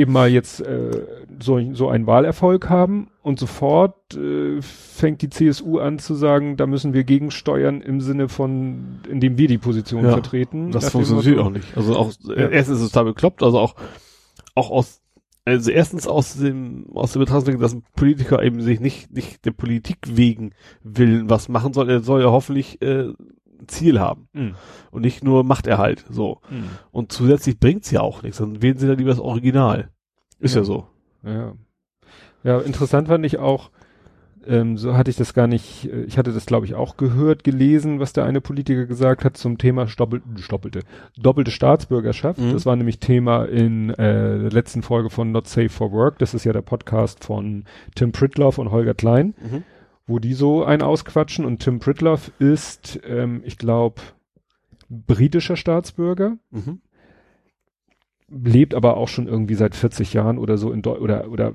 eben 0.00 0.12
mal 0.12 0.28
jetzt 0.28 0.60
äh, 0.60 1.04
so, 1.40 1.58
so 1.74 1.88
einen 1.88 2.06
Wahlerfolg 2.06 2.68
haben 2.68 3.08
und 3.22 3.38
sofort 3.40 4.14
äh, 4.14 4.60
fängt 4.62 5.22
die 5.22 5.30
CSU 5.30 5.78
an 5.78 5.98
zu 5.98 6.14
sagen, 6.14 6.56
da 6.56 6.66
müssen 6.66 6.92
wir 6.92 7.02
gegensteuern 7.04 7.80
im 7.80 8.00
Sinne 8.00 8.28
von, 8.28 9.00
indem 9.10 9.36
wir 9.38 9.48
die 9.48 9.58
Position 9.58 10.04
Ja, 10.04 10.12
vertreten. 10.12 10.70
das 10.70 10.90
funktioniert 10.90 11.38
auch 11.40 11.50
nicht. 11.50 11.76
Also 11.76 11.96
auch 11.96 12.12
Ja. 12.24 12.48
erstens 12.48 12.78
ist 12.78 12.84
es 12.84 12.90
total 12.92 13.06
bekloppt, 13.06 13.42
also 13.42 13.58
auch 13.58 13.74
auch 14.54 14.70
aus 14.70 15.00
also 15.46 15.70
erstens 15.70 16.06
aus 16.06 16.34
dem 16.34 16.86
aus 16.94 17.12
der 17.12 17.20
Betrachtung, 17.20 17.58
dass 17.58 17.72
ein 17.72 17.82
Politiker 17.94 18.42
eben 18.42 18.60
sich 18.60 18.80
nicht 18.80 19.10
nicht 19.12 19.44
der 19.46 19.52
Politik 19.52 19.98
wegen 20.06 20.50
willen 20.82 21.30
was 21.30 21.48
machen 21.48 21.72
soll, 21.72 21.88
er 21.88 22.00
soll 22.00 22.20
ja 22.20 22.30
hoffentlich 22.30 22.82
äh, 22.82 23.12
Ziel 23.68 23.98
haben 24.00 24.28
Mhm. 24.34 24.54
und 24.90 25.00
nicht 25.02 25.24
nur 25.24 25.42
Machterhalt 25.44 26.04
so. 26.10 26.40
Mhm. 26.50 26.68
Und 26.90 27.12
zusätzlich 27.12 27.58
bringt's 27.58 27.90
ja 27.90 28.00
auch 28.02 28.22
nichts, 28.22 28.36
dann 28.38 28.60
wählen 28.60 28.76
sie 28.76 28.86
dann 28.86 28.98
lieber 28.98 29.10
das 29.10 29.20
Original. 29.20 29.90
Ist 30.38 30.54
ja, 30.54 30.60
Ja. 30.60 30.64
so. 30.66 30.86
Ja. 31.24 31.54
Ja, 32.44 32.60
interessant 32.60 33.08
fand 33.08 33.24
ich 33.24 33.38
auch, 33.38 33.70
ähm, 34.48 34.76
so 34.78 34.96
hatte 34.96 35.10
ich 35.10 35.16
das 35.16 35.34
gar 35.34 35.46
nicht, 35.46 35.90
äh, 35.92 36.02
ich 36.04 36.18
hatte 36.18 36.32
das 36.32 36.46
glaube 36.46 36.66
ich 36.66 36.74
auch 36.74 36.96
gehört, 36.96 37.44
gelesen, 37.44 38.00
was 38.00 38.12
der 38.12 38.24
eine 38.24 38.40
Politiker 38.40 38.86
gesagt 38.86 39.24
hat 39.24 39.36
zum 39.36 39.58
Thema 39.58 39.86
Stoppel, 39.88 40.22
stoppelte, 40.36 40.80
doppelte 41.16 41.50
Staatsbürgerschaft. 41.50 42.40
Mhm. 42.40 42.52
Das 42.52 42.66
war 42.66 42.76
nämlich 42.76 42.98
Thema 43.00 43.44
in 43.44 43.90
äh, 43.90 43.96
der 43.96 44.50
letzten 44.50 44.82
Folge 44.82 45.10
von 45.10 45.32
Not 45.32 45.48
Safe 45.48 45.68
for 45.68 45.92
Work. 45.92 46.18
Das 46.18 46.34
ist 46.34 46.44
ja 46.44 46.52
der 46.52 46.62
Podcast 46.62 47.24
von 47.24 47.64
Tim 47.94 48.12
Pritloff 48.12 48.58
und 48.58 48.70
Holger 48.70 48.94
Klein, 48.94 49.34
Mhm. 49.40 49.62
wo 50.06 50.18
die 50.18 50.34
so 50.34 50.64
einen 50.64 50.82
ausquatschen. 50.82 51.44
Und 51.44 51.60
Tim 51.62 51.78
Pritloff 51.80 52.30
ist, 52.38 53.00
ähm, 53.06 53.42
ich 53.44 53.58
glaube, 53.58 54.00
britischer 54.88 55.56
Staatsbürger 55.56 56.36
Mhm. 56.50 56.80
Lebt 58.28 58.74
aber 58.74 58.96
auch 58.96 59.06
schon 59.06 59.28
irgendwie 59.28 59.54
seit 59.54 59.76
40 59.76 60.12
Jahren 60.12 60.38
oder 60.38 60.58
so 60.58 60.72
in 60.72 60.82
Deu 60.82 60.98
oder 60.98 61.30
oder 61.30 61.52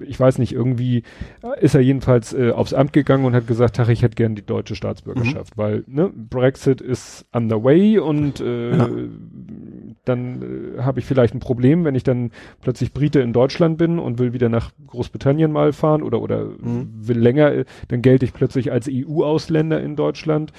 ich 0.00 0.18
weiß 0.18 0.38
nicht 0.38 0.52
irgendwie 0.54 1.02
äh, 1.42 1.62
ist 1.62 1.74
er 1.74 1.82
jedenfalls 1.82 2.32
äh, 2.32 2.50
aufs 2.50 2.72
Amt 2.72 2.94
gegangen 2.94 3.26
und 3.26 3.34
hat 3.34 3.46
gesagt, 3.46 3.78
ach, 3.78 3.90
ich 3.90 4.02
hätte 4.02 4.14
gern 4.14 4.34
die 4.34 4.44
deutsche 4.46 4.74
Staatsbürgerschaft, 4.74 5.58
weil 5.58 5.84
ne, 5.86 6.10
Brexit 6.14 6.80
ist 6.80 7.26
on 7.34 7.50
the 7.50 7.62
way 7.62 7.98
und 7.98 8.40
äh, 8.40 8.74
Ja. 8.74 8.88
dann 10.06 10.76
äh, 10.78 10.82
habe 10.82 11.00
ich 11.00 11.04
vielleicht 11.04 11.34
ein 11.34 11.40
Problem, 11.40 11.84
wenn 11.84 11.94
ich 11.94 12.04
dann 12.04 12.30
plötzlich 12.62 12.94
Brite 12.94 13.20
in 13.20 13.34
Deutschland 13.34 13.76
bin 13.76 13.98
und 13.98 14.18
will 14.18 14.32
wieder 14.32 14.48
nach 14.48 14.70
Großbritannien 14.86 15.52
mal 15.52 15.74
fahren 15.74 16.02
oder 16.02 16.22
oder 16.22 16.44
Mhm. 16.44 16.88
will 17.06 17.18
länger, 17.18 17.52
äh, 17.52 17.64
dann 17.88 18.00
gelte 18.00 18.24
ich 18.24 18.32
plötzlich 18.32 18.72
als 18.72 18.88
EU-Ausländer 18.90 19.78
in 19.82 19.94
Deutschland, 19.94 20.52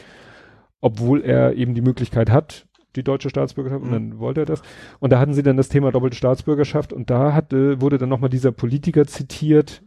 obwohl 0.80 1.22
er 1.22 1.56
eben 1.56 1.74
die 1.74 1.82
Möglichkeit 1.82 2.30
hat, 2.30 2.68
die 2.95 3.03
deutsche 3.03 3.30
Staatsbürgerschaft 3.30 3.82
und 3.83 3.90
Mhm. 3.90 3.93
dann 3.93 4.19
wollte 4.19 4.41
er 4.41 4.45
das. 4.45 4.61
Und 4.99 5.11
da 5.11 5.19
hatten 5.19 5.33
sie 5.33 5.43
dann 5.43 5.57
das 5.57 5.69
Thema 5.69 5.91
doppelte 5.91 6.15
Staatsbürgerschaft 6.15 6.93
und 6.93 7.09
da 7.09 7.33
hatte, 7.33 7.82
wurde 7.82 7.98
dann 7.98 8.09
nochmal 8.09 8.30
dieser 8.30 8.51
Politiker 8.51 9.06
zitiert, 9.06 9.82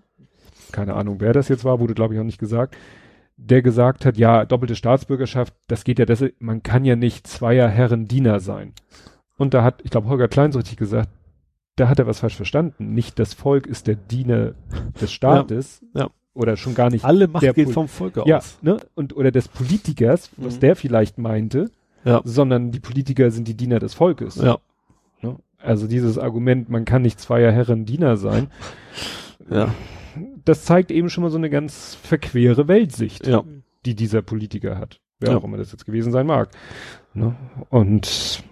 keine 0.72 0.94
Ahnung, 0.94 1.16
wer 1.20 1.32
das 1.32 1.48
jetzt 1.48 1.64
war, 1.64 1.80
wurde 1.80 1.94
glaube 1.94 2.14
ich 2.14 2.20
auch 2.20 2.24
nicht 2.24 2.38
gesagt, 2.38 2.76
der 3.36 3.62
gesagt 3.62 4.04
hat, 4.04 4.16
ja, 4.16 4.44
doppelte 4.44 4.74
Staatsbürgerschaft, 4.74 5.54
das 5.68 5.84
geht 5.84 5.98
ja, 5.98 6.04
das, 6.06 6.24
man 6.40 6.62
kann 6.62 6.84
ja 6.84 6.96
nicht 6.96 7.26
zweier 7.26 7.68
Herren 7.68 8.06
Diener 8.06 8.40
sein. 8.40 8.72
Und 9.36 9.54
da 9.54 9.62
hat, 9.62 9.80
ich 9.84 9.90
glaube, 9.90 10.08
Holger 10.08 10.26
Klein 10.28 10.50
so 10.52 10.58
richtig 10.58 10.76
gesagt, 10.78 11.08
da 11.76 11.88
hat 11.88 12.00
er 12.00 12.08
was 12.08 12.18
falsch 12.18 12.34
verstanden. 12.34 12.92
Nicht 12.94 13.20
das 13.20 13.34
Volk 13.34 13.68
ist 13.68 13.86
der 13.86 13.94
Diener 13.94 14.54
des 15.00 15.12
Staates. 15.12 15.84
ja. 15.94 16.08
Oder 16.34 16.56
schon 16.56 16.74
gar 16.76 16.88
nicht 16.90 17.04
Alle 17.04 17.26
Macht 17.26 17.42
geht 17.42 17.64
Pol- 17.64 17.72
vom 17.72 17.88
Volke 17.88 18.22
ja, 18.26 18.36
aus. 18.38 18.58
ne? 18.62 18.76
Und 18.94 19.16
oder 19.16 19.32
des 19.32 19.48
Politikers, 19.48 20.30
was 20.36 20.56
Mhm. 20.56 20.60
der 20.60 20.76
vielleicht 20.76 21.18
meinte, 21.18 21.68
Ja. 22.08 22.20
sondern 22.24 22.70
die 22.72 22.80
Politiker 22.80 23.30
sind 23.30 23.48
die 23.48 23.56
Diener 23.56 23.78
des 23.78 23.94
Volkes. 23.94 24.36
Ja. 24.36 24.58
Ne? 25.22 25.36
Also 25.58 25.86
dieses 25.86 26.18
Argument, 26.18 26.68
man 26.68 26.84
kann 26.84 27.02
nicht 27.02 27.20
zweier 27.20 27.52
Herren 27.52 27.84
Diener 27.84 28.16
sein, 28.16 28.48
Ja. 29.50 29.74
das 30.44 30.64
zeigt 30.64 30.90
eben 30.90 31.10
schon 31.10 31.22
mal 31.24 31.30
so 31.30 31.38
eine 31.38 31.50
ganz 31.50 31.96
verquere 32.02 32.68
Weltsicht, 32.68 33.26
Ja. 33.26 33.44
die 33.84 33.94
dieser 33.94 34.22
Politiker 34.22 34.78
hat. 34.78 35.00
Wer 35.20 35.32
Ja. 35.32 35.36
auch 35.38 35.44
immer 35.44 35.56
das 35.56 35.72
jetzt 35.72 35.84
gewesen 35.84 36.12
sein 36.12 36.26
mag. 36.26 36.50
Ne? 37.14 37.34
Und 37.70 38.42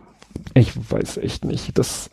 ich 0.54 0.72
weiß 0.90 1.16
echt 1.18 1.44
nicht, 1.44 1.78
das 1.78 2.10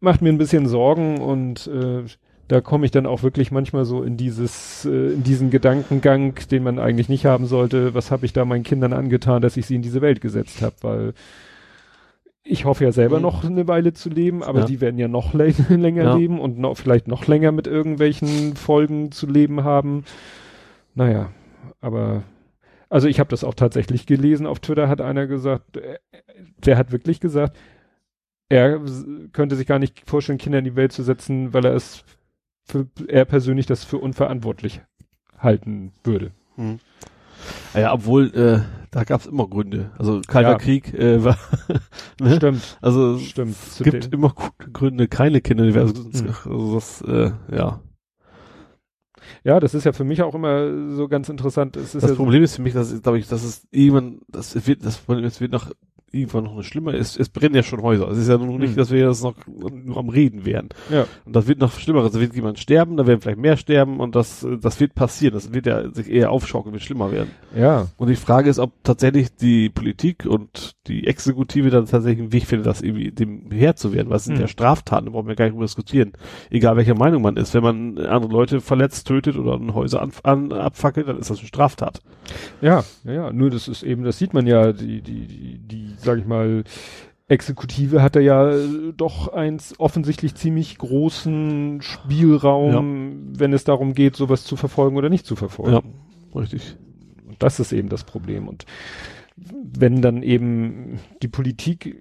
macht 0.00 0.22
mir 0.22 0.30
ein 0.30 0.38
bisschen 0.38 0.66
Sorgen 0.66 1.20
und 1.20 1.66
äh, 1.66 2.04
da 2.50 2.60
komme 2.60 2.84
ich 2.84 2.90
dann 2.90 3.06
auch 3.06 3.22
wirklich 3.22 3.52
manchmal 3.52 3.84
so 3.84 4.02
in 4.02 4.16
dieses, 4.16 4.84
äh, 4.84 5.12
in 5.12 5.22
diesen 5.22 5.50
Gedankengang, 5.50 6.34
den 6.50 6.64
man 6.64 6.80
eigentlich 6.80 7.08
nicht 7.08 7.24
haben 7.24 7.46
sollte. 7.46 7.94
Was 7.94 8.10
habe 8.10 8.26
ich 8.26 8.32
da 8.32 8.44
meinen 8.44 8.64
Kindern 8.64 8.92
angetan, 8.92 9.40
dass 9.40 9.56
ich 9.56 9.66
sie 9.66 9.76
in 9.76 9.82
diese 9.82 10.00
Welt 10.00 10.20
gesetzt 10.20 10.60
habe? 10.60 10.74
Weil 10.82 11.12
ich 12.42 12.64
hoffe 12.64 12.82
ja 12.82 12.90
selber 12.90 13.16
Mhm. 13.18 13.22
noch 13.22 13.44
eine 13.44 13.68
Weile 13.68 13.92
zu 13.92 14.08
leben, 14.08 14.42
aber 14.42 14.60
Ja. 14.60 14.64
die 14.64 14.80
werden 14.80 14.98
ja 14.98 15.06
noch 15.06 15.32
lä 15.32 15.52
länger 15.68 16.02
Ja. 16.02 16.16
leben 16.16 16.40
und 16.40 16.58
noch, 16.58 16.76
vielleicht 16.76 17.06
noch 17.06 17.28
länger 17.28 17.52
mit 17.52 17.68
irgendwelchen 17.68 18.56
Folgen 18.56 19.12
zu 19.12 19.28
leben 19.28 19.62
haben. 19.62 20.04
Naja, 20.96 21.30
aber 21.80 22.24
also 22.88 23.06
ich 23.06 23.20
habe 23.20 23.30
das 23.30 23.44
auch 23.44 23.54
tatsächlich 23.54 24.06
gelesen. 24.06 24.46
Auf 24.46 24.58
Twitter 24.58 24.88
hat 24.88 25.00
einer 25.00 25.28
gesagt, 25.28 25.76
äh, 25.76 25.98
der 26.64 26.76
hat 26.76 26.90
wirklich 26.90 27.20
gesagt, 27.20 27.56
er 28.48 28.80
könnte 29.32 29.54
sich 29.54 29.68
gar 29.68 29.78
nicht 29.78 30.02
vorstellen, 30.10 30.38
Kinder 30.38 30.58
in 30.58 30.64
die 30.64 30.74
Welt 30.74 30.90
zu 30.90 31.04
setzen, 31.04 31.54
weil 31.54 31.64
er 31.64 31.74
es 31.74 32.04
für 32.64 32.86
er 33.08 33.24
persönlich 33.24 33.66
das 33.66 33.84
für 33.84 33.98
unverantwortlich 33.98 34.80
halten 35.38 35.92
würde. 36.04 36.32
Hm. 36.56 36.78
Ja, 37.74 37.92
obwohl, 37.94 38.34
äh, 38.34 38.60
da 38.90 39.04
gab 39.04 39.20
es 39.22 39.26
immer 39.26 39.48
Gründe. 39.48 39.90
Also 39.96 40.20
Kalter 40.26 40.50
Ja. 40.52 40.58
Krieg 40.58 40.92
äh, 40.92 41.24
war, 41.24 41.38
ne? 42.20 42.36
Stimmt, 42.36 42.78
Also 42.82 43.18
stimmt. 43.18 43.52
es 43.52 43.74
Zu 43.76 43.84
gibt 43.84 44.12
immer 44.12 44.30
gute 44.30 44.70
Gründe, 44.70 45.08
keine 45.08 45.40
Kinder. 45.40 45.64
Also, 45.80 45.94
Hm. 46.04 46.34
also 46.44 46.74
das, 46.74 47.00
äh, 47.02 47.32
ja. 47.50 47.80
Ja, 49.44 49.60
das 49.60 49.74
ist 49.74 49.84
ja 49.84 49.92
für 49.92 50.04
mich 50.04 50.22
auch 50.22 50.34
immer 50.34 50.94
so 50.94 51.08
ganz 51.08 51.28
interessant. 51.28 51.76
Das 51.76 51.94
ja 51.94 52.00
so- 52.00 52.16
Problem 52.16 52.42
ist 52.42 52.56
für 52.56 52.62
mich, 52.62 52.74
dass 52.74 53.00
glaube 53.02 53.18
ich, 53.18 53.28
dass 53.28 53.42
es 53.44 53.66
irgendwann, 53.70 54.20
das 54.28 54.66
wird, 54.66 54.84
das 54.84 55.02
es 55.08 55.40
wird 55.40 55.52
noch 55.52 55.70
irgendwann 56.12 56.44
noch 56.44 56.62
schlimmer. 56.62 56.94
Es, 56.94 57.16
es 57.16 57.28
brennen 57.28 57.54
ja 57.54 57.62
schon 57.62 57.82
Häuser. 57.82 58.08
Es 58.08 58.18
ist 58.18 58.28
ja 58.28 58.38
nur 58.38 58.58
nicht, 58.58 58.70
Hm. 58.70 58.76
dass 58.76 58.90
wir 58.90 59.06
jetzt 59.06 59.22
noch 59.22 59.34
nur 59.46 59.96
am 59.96 60.08
Reden 60.08 60.44
wären. 60.44 60.68
Ja. 60.90 61.06
Und 61.24 61.36
das 61.36 61.46
wird 61.46 61.58
noch 61.60 61.72
schlimmer. 61.78 62.02
Also 62.02 62.20
wird 62.20 62.34
jemand 62.34 62.58
sterben, 62.58 62.96
da 62.96 63.06
werden 63.06 63.20
vielleicht 63.20 63.38
mehr 63.38 63.56
sterben 63.56 64.00
und 64.00 64.14
das, 64.14 64.46
das 64.60 64.80
wird 64.80 64.94
passieren. 64.94 65.34
Das 65.34 65.52
wird 65.52 65.66
ja 65.66 65.90
sich 65.90 66.10
eher 66.10 66.30
aufschaukeln, 66.30 66.72
wird 66.72 66.82
schlimmer 66.82 67.12
werden. 67.12 67.30
Ja, 67.56 67.86
Und 67.96 68.08
die 68.08 68.16
Frage 68.16 68.50
ist, 68.50 68.58
ob 68.58 68.72
tatsächlich 68.84 69.34
die 69.36 69.68
Politik 69.68 70.26
und 70.26 70.76
die 70.86 71.06
Exekutive 71.06 71.70
dann 71.70 71.86
tatsächlich 71.86 72.20
einen 72.22 72.32
Weg 72.32 72.46
findet, 72.46 72.66
das 72.66 72.82
irgendwie 72.82 73.10
dem 73.12 73.50
Herr 73.50 73.76
zu 73.76 73.92
werden. 73.92 74.08
Weil 74.10 74.16
es 74.16 74.24
sind 74.24 74.34
Hm. 74.36 74.42
ja 74.42 74.48
Straftaten, 74.48 75.06
da 75.06 75.12
brauchen 75.12 75.28
wir 75.28 75.36
gar 75.36 75.44
nicht 75.46 75.54
drüber 75.54 75.64
diskutieren. 75.64 76.12
Egal 76.50 76.76
welcher 76.76 76.94
Meinung 76.96 77.22
man 77.22 77.36
ist. 77.36 77.54
Wenn 77.54 77.62
man 77.62 77.98
andere 77.98 78.32
Leute 78.32 78.60
verletzt, 78.60 79.06
tötet 79.06 79.36
oder 79.36 79.54
ein 79.54 79.74
Häuser 79.74 80.02
an, 80.02 80.12
an, 80.22 80.52
abfackelt, 80.52 81.08
dann 81.08 81.18
ist 81.18 81.30
das 81.30 81.38
eine 81.38 81.48
Straftat. 81.48 82.00
ja, 82.60 82.84
ja, 83.04 83.12
ja. 83.12 83.32
Nur 83.32 83.50
das 83.50 83.68
ist 83.68 83.82
eben, 83.82 84.04
das 84.04 84.18
sieht 84.18 84.34
man 84.34 84.46
ja, 84.46 84.72
die, 84.72 85.00
die, 85.02 85.58
die, 85.58 85.86
die 86.00 86.06
sag 86.06 86.18
ich 86.18 86.26
mal, 86.26 86.64
Exekutive 87.28 88.02
hat 88.02 88.16
da 88.16 88.20
ja 88.20 88.50
äh, 88.50 88.92
doch 88.96 89.28
eins 89.28 89.78
offensichtlich 89.78 90.34
ziemlich 90.34 90.78
großen 90.78 91.80
Spielraum, 91.80 93.32
wenn 93.38 93.52
es 93.52 93.62
darum 93.62 93.94
geht, 93.94 94.16
sowas 94.16 94.44
zu 94.44 94.56
verfolgen 94.56 94.96
oder 94.96 95.08
nicht 95.08 95.26
zu 95.26 95.36
verfolgen. 95.36 95.94
Ja, 96.34 96.40
richtig. 96.40 96.76
Und 97.28 97.40
das 97.40 97.60
ist 97.60 97.72
eben 97.72 97.88
das 97.88 98.02
Problem. 98.02 98.48
Und 98.48 98.66
wenn 99.36 100.02
dann 100.02 100.22
eben 100.24 100.98
die 101.22 101.28
Politik 101.28 101.86
äh, 101.86 101.94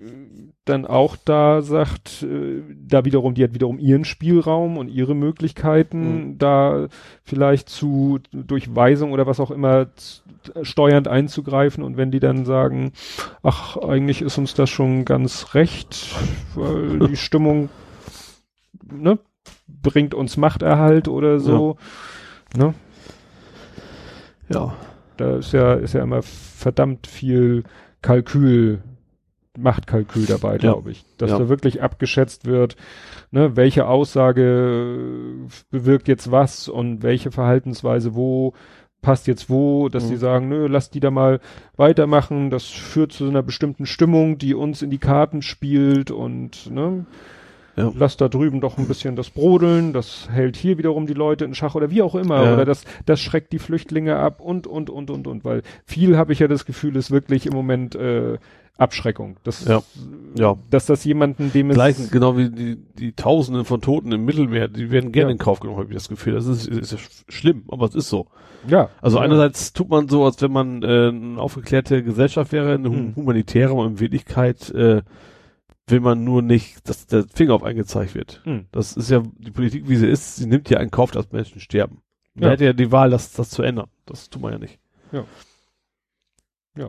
dann 0.70 0.86
auch 0.86 1.18
da 1.18 1.62
sagt, 1.62 2.24
äh, 2.24 2.62
da 2.88 3.04
wiederum, 3.04 3.34
die 3.34 3.44
hat 3.44 3.54
wiederum 3.54 3.80
ihren 3.80 4.06
Spielraum 4.06 4.78
und 4.78 4.88
ihre 4.88 5.16
Möglichkeiten, 5.16 6.00
Mhm. 6.30 6.38
da 6.38 6.88
vielleicht 7.24 7.70
zu 7.70 8.20
durch 8.32 8.76
Weisung 8.76 9.12
oder 9.12 9.28
was 9.28 9.40
auch 9.40 9.52
immer 9.52 9.88
steuernd 10.62 11.08
einzugreifen 11.08 11.84
und 11.84 11.98
wenn 11.98 12.12
die 12.12 12.20
dann 12.22 12.46
sagen, 12.46 12.94
ach, 13.44 13.76
eigentlich 13.78 14.22
ist 14.22 14.38
uns 14.38 14.54
das 14.54 14.70
schon 14.70 15.04
ganz 15.06 15.54
recht, 15.54 16.16
weil 16.56 17.00
die 17.10 17.18
Stimmung 17.18 17.70
ne, 18.92 19.20
bringt 19.68 20.14
uns 20.14 20.38
Machterhalt 20.38 21.08
oder 21.08 21.40
so, 21.40 21.76
ne? 22.56 22.74
Ja. 24.52 24.74
Da 25.18 25.36
ist 25.36 25.52
ja, 25.52 25.74
ist 25.74 25.94
ja 25.94 26.02
immer 26.02 26.22
verdammt 26.22 27.06
viel 27.06 27.64
Kalkül, 28.02 28.82
Machtkalkül 29.62 30.26
dabei, 30.26 30.58
glaube 30.58 30.92
ich. 30.92 31.04
Dass 31.18 31.32
Ja. 31.32 31.40
da 31.40 31.50
wirklich 31.50 31.82
abgeschätzt 31.82 32.46
wird, 32.46 32.76
ne, 33.32 33.56
welche 33.56 33.88
Aussage 33.88 35.48
bewirkt 35.72 36.08
jetzt 36.08 36.32
was 36.32 36.68
und 36.68 37.04
welche 37.04 37.32
Verhaltensweise 37.32 38.16
wo 38.16 38.54
passt 39.02 39.28
jetzt 39.28 39.50
wo, 39.50 39.88
dass 39.88 40.06
Mhm. 40.06 40.10
die 40.10 40.16
sagen, 40.18 40.50
nö, 40.50 40.68
lass 40.68 40.90
die 40.90 41.00
da 41.00 41.10
mal 41.10 41.40
weitermachen, 41.78 42.50
das 42.50 42.66
führt 42.66 43.14
zu 43.14 43.28
einer 43.30 43.42
bestimmten 43.42 43.86
Stimmung, 43.86 44.38
die 44.38 44.54
uns 44.54 44.82
in 44.82 44.90
die 44.90 44.98
Karten 44.98 45.42
spielt 45.42 46.12
und 46.12 46.70
ne, 46.70 47.06
Ja. 47.78 47.94
lass 47.96 48.18
da 48.18 48.28
drüben 48.28 48.60
doch 48.60 48.78
ein 48.78 48.88
bisschen 48.90 49.16
das 49.16 49.30
brodeln, 49.30 49.94
das 49.94 50.28
hält 50.30 50.58
hier 50.58 50.78
wiederum 50.78 51.08
die 51.08 51.14
Leute 51.14 51.46
in 51.46 51.56
Schach 51.56 51.76
oder 51.76 51.90
wie 51.92 52.02
auch 52.02 52.14
immer, 52.16 52.44
Ja. 52.44 52.54
oder 52.56 52.66
das, 52.66 52.84
das 53.06 53.22
schreckt 53.22 53.54
die 53.54 53.60
Flüchtlinge 53.60 54.18
ab 54.18 54.42
und, 54.42 54.68
und, 54.68 54.90
und, 54.90 55.10
und, 55.10 55.28
und, 55.28 55.46
weil 55.46 55.62
viel 55.86 56.18
habe 56.18 56.34
ich 56.34 56.40
ja 56.40 56.50
das 56.50 56.66
Gefühl, 56.66 56.98
ist 56.98 57.10
wirklich 57.10 57.46
im 57.46 57.54
Moment 57.54 57.96
äh, 57.96 58.38
Abschreckung. 58.80 59.38
Das, 59.44 59.66
Ja. 59.66 59.82
Ja. 60.36 60.58
Dass 60.70 60.86
das 60.86 61.04
jemanden, 61.04 61.52
dem 61.52 61.70
es... 61.70 61.76
Gleichen, 61.76 62.10
genau 62.12 62.38
wie 62.38 62.50
die, 62.50 62.76
die 62.76 63.14
Tausenden 63.14 63.66
von 63.66 63.82
Toten 63.82 64.12
im 64.12 64.26
Mittelmeer, 64.26 64.68
die 64.68 64.90
werden 64.92 65.12
gerne 65.12 65.30
Ja. 65.30 65.34
in 65.34 65.38
Kauf 65.38 65.60
genommen, 65.60 65.80
habe 65.80 65.90
ich 65.90 65.96
das 65.96 66.08
Gefühl. 66.10 66.34
Das 66.34 66.46
ist, 66.48 66.68
ist 66.68 66.94
sch- 66.94 67.24
schlimm, 67.28 67.64
aber 67.70 67.86
es 67.88 67.96
ist 67.96 68.10
so. 68.10 68.28
Ja. 68.68 68.90
Also 69.02 69.18
ja. 69.18 69.24
einerseits 69.24 69.74
tut 69.74 69.90
man 69.90 70.08
so, 70.08 70.24
als 70.26 70.42
wenn 70.42 70.52
man 70.52 70.84
äh, 70.84 71.10
eine 71.10 71.40
aufgeklärte 71.40 72.04
Gesellschaft 72.04 72.52
wäre, 72.52 72.74
eine 72.74 72.90
Hm. 72.90 73.16
humanitäre, 73.16 73.72
aber 73.72 73.86
in 73.86 74.00
Wirklichkeit 74.00 74.70
äh, 74.72 75.02
will 75.88 76.00
man 76.02 76.24
nur 76.24 76.42
nicht, 76.42 76.88
dass 76.88 77.08
der 77.08 77.26
Finger 77.34 77.56
auf 77.56 77.64
einen 77.64 77.78
gezeigt 77.78 78.14
wird. 78.16 78.42
Hm. 78.44 78.66
Das 78.72 78.96
ist 78.96 79.10
ja 79.10 79.24
die 79.40 79.52
Politik, 79.52 79.90
wie 79.90 79.96
sie 79.96 80.08
ist. 80.08 80.36
Sie 80.36 80.46
nimmt 80.46 80.70
ja 80.70 80.80
in 80.80 80.92
Kauf, 80.92 81.12
dass 81.12 81.32
Menschen 81.32 81.60
sterben. 81.60 82.02
Man 82.36 82.44
Ja. 82.44 82.50
hätte 82.52 82.66
ja 82.66 82.74
die 82.74 82.92
Wahl, 82.92 83.10
das, 83.10 83.32
das 83.34 83.50
zu 83.50 83.64
ändern. 83.64 83.88
Das 84.06 84.30
tut 84.30 84.42
man 84.42 84.54
ja 84.54 84.60
nicht. 84.60 84.78
Ja, 85.12 85.24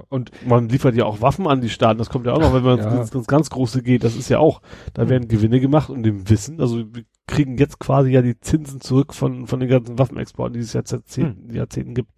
und 0.08 0.30
Man 0.46 0.68
liefert 0.68 0.94
ja 0.94 1.04
auch 1.04 1.20
Waffen 1.20 1.46
an 1.48 1.60
die 1.60 1.68
Staaten. 1.68 1.98
Das 1.98 2.10
kommt 2.10 2.26
ja 2.26 2.32
auch 2.34 2.40
noch, 2.40 2.54
wenn 2.54 2.62
man 2.62 2.78
Ja. 2.78 3.00
ins, 3.00 3.12
ins 3.14 3.26
ganz 3.26 3.50
Große 3.50 3.82
geht. 3.82 4.04
Das 4.04 4.14
ist 4.16 4.28
ja 4.28 4.38
auch, 4.38 4.60
da 4.94 5.02
Hm. 5.02 5.08
werden 5.08 5.28
Gewinne 5.28 5.58
gemacht 5.60 5.90
und 5.90 6.02
dem 6.04 6.28
Wissen. 6.30 6.60
Also 6.60 6.78
wir 6.78 7.02
kriegen 7.26 7.58
jetzt 7.58 7.78
quasi 7.78 8.10
ja 8.10 8.22
die 8.22 8.38
Zinsen 8.40 8.80
zurück 8.80 9.14
von 9.14 9.46
von 9.46 9.58
den 9.60 9.68
ganzen 9.68 9.98
Waffenexporten, 9.98 10.54
die 10.54 10.60
es 10.60 10.72
jetzt 10.72 10.90
seit 10.90 11.00
Jahrzehnten, 11.00 11.54
Jahrzehnten 11.54 11.94
gibt. 11.94 12.10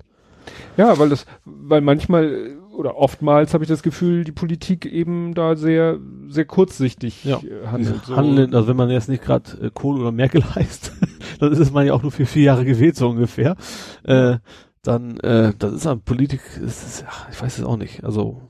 ja, 0.77 0.99
weil 0.99 1.09
das, 1.09 1.25
weil 1.45 1.81
manchmal 1.81 2.25
äh, 2.25 2.57
oder 2.75 2.97
oftmals 2.97 3.53
habe 3.55 3.65
ich 3.65 3.69
das 3.69 3.83
Gefühl, 3.83 4.25
die 4.25 4.33
Politik 4.33 4.87
eben 4.87 5.35
da 5.35 5.57
sehr, 5.57 5.99
sehr 6.29 6.47
kurzsichtig 6.47 7.23
Ja. 7.25 7.37
äh, 7.39 7.67
handelt. 7.69 8.05
So. 8.07 8.17
Handeln, 8.17 8.55
also 8.55 8.67
wenn 8.69 8.77
man 8.77 8.89
jetzt 8.91 9.09
nicht 9.11 9.23
gerade 9.23 9.51
äh, 9.67 9.71
Kohl 9.73 10.01
oder 10.01 10.11
Merkel 10.13 10.43
heißt, 10.55 10.93
dann 11.39 11.53
ist 11.53 11.59
es 11.59 11.71
man 11.73 11.87
ja 11.87 11.93
auch 11.95 12.03
nur 12.03 12.13
für 12.13 12.27
vier 12.27 12.45
Jahre 12.45 12.65
gewählt, 12.65 12.97
so 12.97 13.09
ungefähr. 13.09 13.57
Äh, 14.05 14.39
dann, 14.83 15.19
äh, 15.20 15.52
das 15.59 15.73
ist 15.73 15.86
an 15.86 16.01
Politik, 16.02 16.41
es 16.57 16.83
ist, 16.85 17.05
ach, 17.09 17.28
ich 17.31 17.41
weiß 17.41 17.59
es 17.59 17.65
auch 17.65 17.77
nicht. 17.77 18.05
Also 18.05 18.41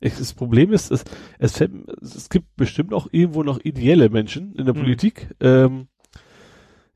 ich, 0.00 0.16
das 0.16 0.32
Problem 0.34 0.72
ist, 0.72 0.90
es, 0.90 1.04
es, 1.38 1.56
fällt, 1.56 1.72
es 2.02 2.28
gibt 2.30 2.56
bestimmt 2.56 2.92
auch 2.92 3.08
irgendwo 3.12 3.42
noch 3.42 3.58
ideelle 3.60 4.08
Menschen 4.10 4.54
in 4.54 4.64
der 4.66 4.74
Mhm. 4.74 4.80
Politik. 4.80 5.28
Ähm, 5.40 5.88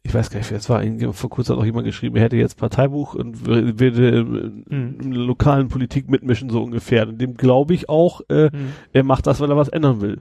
ich 0.02 0.14
weiß 0.14 0.30
gar 0.30 0.38
nicht, 0.38 0.50
wer 0.50 0.58
es 0.58 0.70
war. 0.70 0.82
Vor 1.12 1.28
kurzem 1.28 1.52
hat 1.54 1.58
noch 1.58 1.66
jemand 1.66 1.84
geschrieben, 1.84 2.16
er 2.16 2.22
hätte 2.22 2.36
jetzt 2.36 2.56
Parteibuch 2.56 3.14
und 3.14 3.36
wür- 3.46 3.78
würde 3.78 4.08
in, 4.08 4.64
Mhm. 4.68 5.00
in 5.02 5.10
der 5.12 5.20
lokalen 5.20 5.68
Politik 5.68 6.08
mitmischen, 6.10 6.48
so 6.48 6.62
ungefähr. 6.62 7.06
Und 7.08 7.20
dem 7.20 7.34
glaube 7.34 7.74
ich 7.74 7.88
auch, 7.90 8.22
äh, 8.28 8.50
Hm. 8.50 8.72
er 8.92 9.04
macht 9.04 9.26
das, 9.26 9.40
weil 9.40 9.50
er 9.50 9.56
was 9.56 9.68
ändern 9.68 10.00
will. 10.00 10.20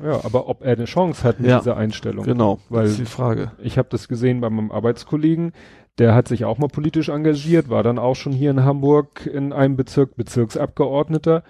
Ja, 0.00 0.24
aber 0.24 0.48
ob 0.48 0.62
er 0.62 0.74
eine 0.74 0.84
Chance 0.84 1.24
hat 1.24 1.40
mit 1.40 1.50
Ja. 1.50 1.58
dieser 1.58 1.76
Einstellung. 1.76 2.24
Genau, 2.24 2.60
Weil- 2.68 2.82
das 2.84 2.92
ist 2.92 3.00
die 3.00 3.04
Frage. 3.06 3.50
Ich 3.60 3.76
habe 3.78 3.88
das 3.90 4.06
gesehen 4.06 4.40
bei 4.40 4.48
meinem 4.50 4.70
Arbeitskollegen, 4.70 5.50
der 5.98 6.14
hat 6.14 6.28
sich 6.28 6.44
auch 6.44 6.58
mal 6.58 6.68
politisch 6.68 7.08
engagiert, 7.08 7.68
war 7.70 7.82
dann 7.82 7.98
auch 7.98 8.14
schon 8.16 8.32
hier 8.32 8.50
in 8.50 8.64
Hamburg 8.64 9.26
in 9.26 9.52
einem 9.52 9.76
Bezirk 9.76 10.16
Bezirksabgeordneter. 10.16 11.42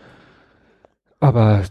Aber 1.21 1.63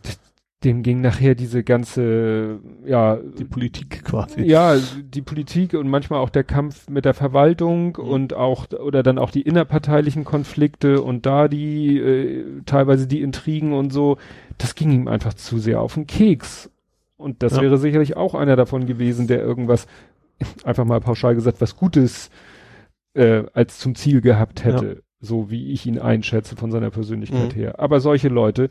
dem 0.63 0.81
ging 0.81 1.01
nachher 1.01 1.35
diese 1.35 1.63
ganze, 1.63 2.59
ja, 2.85 3.17
Die 3.37 3.45
Politik 3.45 4.03
quasi. 4.03 4.41
ja, 4.41 4.75
die 4.77 5.21
Politik 5.21 5.73
und 5.75 5.87
manchmal 5.87 6.19
auch 6.19 6.31
der 6.31 6.43
Kampf 6.43 6.89
mit 6.89 7.05
der 7.05 7.13
Verwaltung 7.13 7.95
Mhm. 7.99 8.03
und 8.09 8.33
auch, 8.33 8.65
oder 8.71 9.03
dann 9.03 9.19
auch 9.19 9.29
die 9.29 9.43
innerparteilichen 9.43 10.25
Konflikte 10.25 11.01
und 11.01 11.25
da 11.27 11.47
die, 11.47 11.97
äh, 11.99 12.43
teilweise 12.65 13.07
die 13.07 13.21
Intrigen 13.21 13.73
und 13.73 13.93
so, 13.93 14.17
das 14.57 14.73
ging 14.73 14.91
ihm 14.91 15.07
einfach 15.07 15.35
zu 15.35 15.59
sehr 15.59 15.79
auf 15.79 15.93
den 15.93 16.07
Keks. 16.07 16.71
Und 17.17 17.43
das 17.43 17.55
Ja. 17.55 17.61
wäre 17.61 17.77
sicherlich 17.77 18.17
auch 18.17 18.33
einer 18.33 18.55
davon 18.55 18.87
gewesen, 18.87 19.27
der 19.27 19.41
irgendwas, 19.41 19.85
einfach 20.63 20.85
mal 20.85 20.99
pauschal 21.01 21.35
gesagt, 21.35 21.61
was 21.61 21.75
Gutes 21.77 22.29
äh, 23.13 23.43
als 23.53 23.79
zum 23.79 23.95
Ziel 23.95 24.21
gehabt 24.21 24.63
hätte, 24.63 25.03
so 25.19 25.49
wie 25.49 25.71
ich 25.71 25.85
ihn 25.85 25.99
einschätze 25.99 26.55
von 26.55 26.71
seiner 26.71 26.91
Persönlichkeit 26.91 27.55
Mhm. 27.55 27.59
her. 27.59 27.79
Aber 27.79 27.99
solche 27.99 28.29
Leute, 28.29 28.69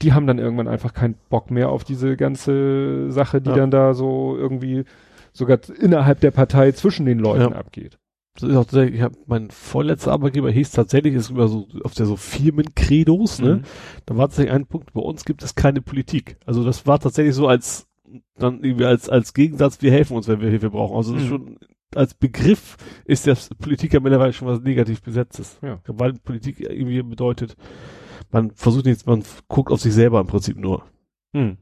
die 0.00 0.12
haben 0.12 0.26
dann 0.26 0.38
irgendwann 0.38 0.68
einfach 0.68 0.92
keinen 0.94 1.14
Bock 1.28 1.50
mehr 1.50 1.68
auf 1.68 1.84
diese 1.84 2.16
ganze 2.16 3.10
Sache, 3.10 3.40
die 3.40 3.50
Ja. 3.50 3.56
dann 3.56 3.70
da 3.70 3.94
so 3.94 4.36
irgendwie 4.36 4.84
sogar 5.32 5.58
innerhalb 5.80 6.20
der 6.20 6.30
Partei 6.32 6.72
zwischen 6.72 7.06
den 7.06 7.18
Leuten 7.18 7.52
Ja. 7.52 7.58
abgeht. 7.58 7.98
Das 8.34 8.48
ist 8.48 8.56
auch 8.56 8.64
tatsächlich, 8.64 8.96
ich 8.96 9.02
hab, 9.02 9.12
mein 9.26 9.50
vorletzter 9.50 10.12
Arbeitgeber 10.12 10.50
hieß 10.50 10.70
tatsächlich, 10.70 11.14
ist 11.14 11.30
über 11.30 11.48
so, 11.48 11.68
auf 11.84 11.94
der 11.94 12.06
so 12.06 12.16
Firmenkredos, 12.16 13.40
ne? 13.40 13.56
Mhm. 13.56 13.62
Da 14.06 14.16
war 14.16 14.28
tatsächlich 14.28 14.52
ein 14.54 14.66
Punkt, 14.66 14.92
bei 14.94 15.00
uns 15.02 15.24
gibt 15.24 15.42
es 15.42 15.54
keine 15.54 15.82
Politik. 15.82 16.36
Also 16.46 16.64
das 16.64 16.86
war 16.86 16.98
tatsächlich 16.98 17.34
so 17.34 17.46
als, 17.46 17.86
dann 18.38 18.62
irgendwie 18.64 18.86
als, 18.86 19.08
als 19.08 19.34
Gegensatz, 19.34 19.82
wir 19.82 19.90
helfen 19.92 20.16
uns, 20.16 20.28
wenn 20.28 20.40
wir 20.40 20.48
Hilfe 20.50 20.70
brauchen. 20.70 20.96
Also 20.96 21.12
das 21.12 21.22
ist 21.22 21.28
Mhm. 21.28 21.30
schon, 21.30 21.58
als 21.96 22.14
Begriff 22.14 22.76
ist 23.04 23.26
das 23.26 23.50
Politik 23.50 23.92
ja 23.92 24.00
mittlerweile 24.00 24.32
schon 24.32 24.48
was 24.48 24.60
negativ 24.60 25.02
besetztes. 25.02 25.58
Ja. 25.62 25.80
Weil 25.86 26.14
Politik 26.14 26.60
irgendwie 26.60 27.02
bedeutet, 27.02 27.56
man 28.30 28.50
versucht 28.52 28.86
nichts, 28.86 29.06
man 29.06 29.22
guckt 29.48 29.72
auf 29.72 29.80
sich 29.80 29.92
selber 29.92 30.20
im 30.20 30.26
Prinzip 30.26 30.56
nur. 30.56 30.84
Hm. 31.34 31.56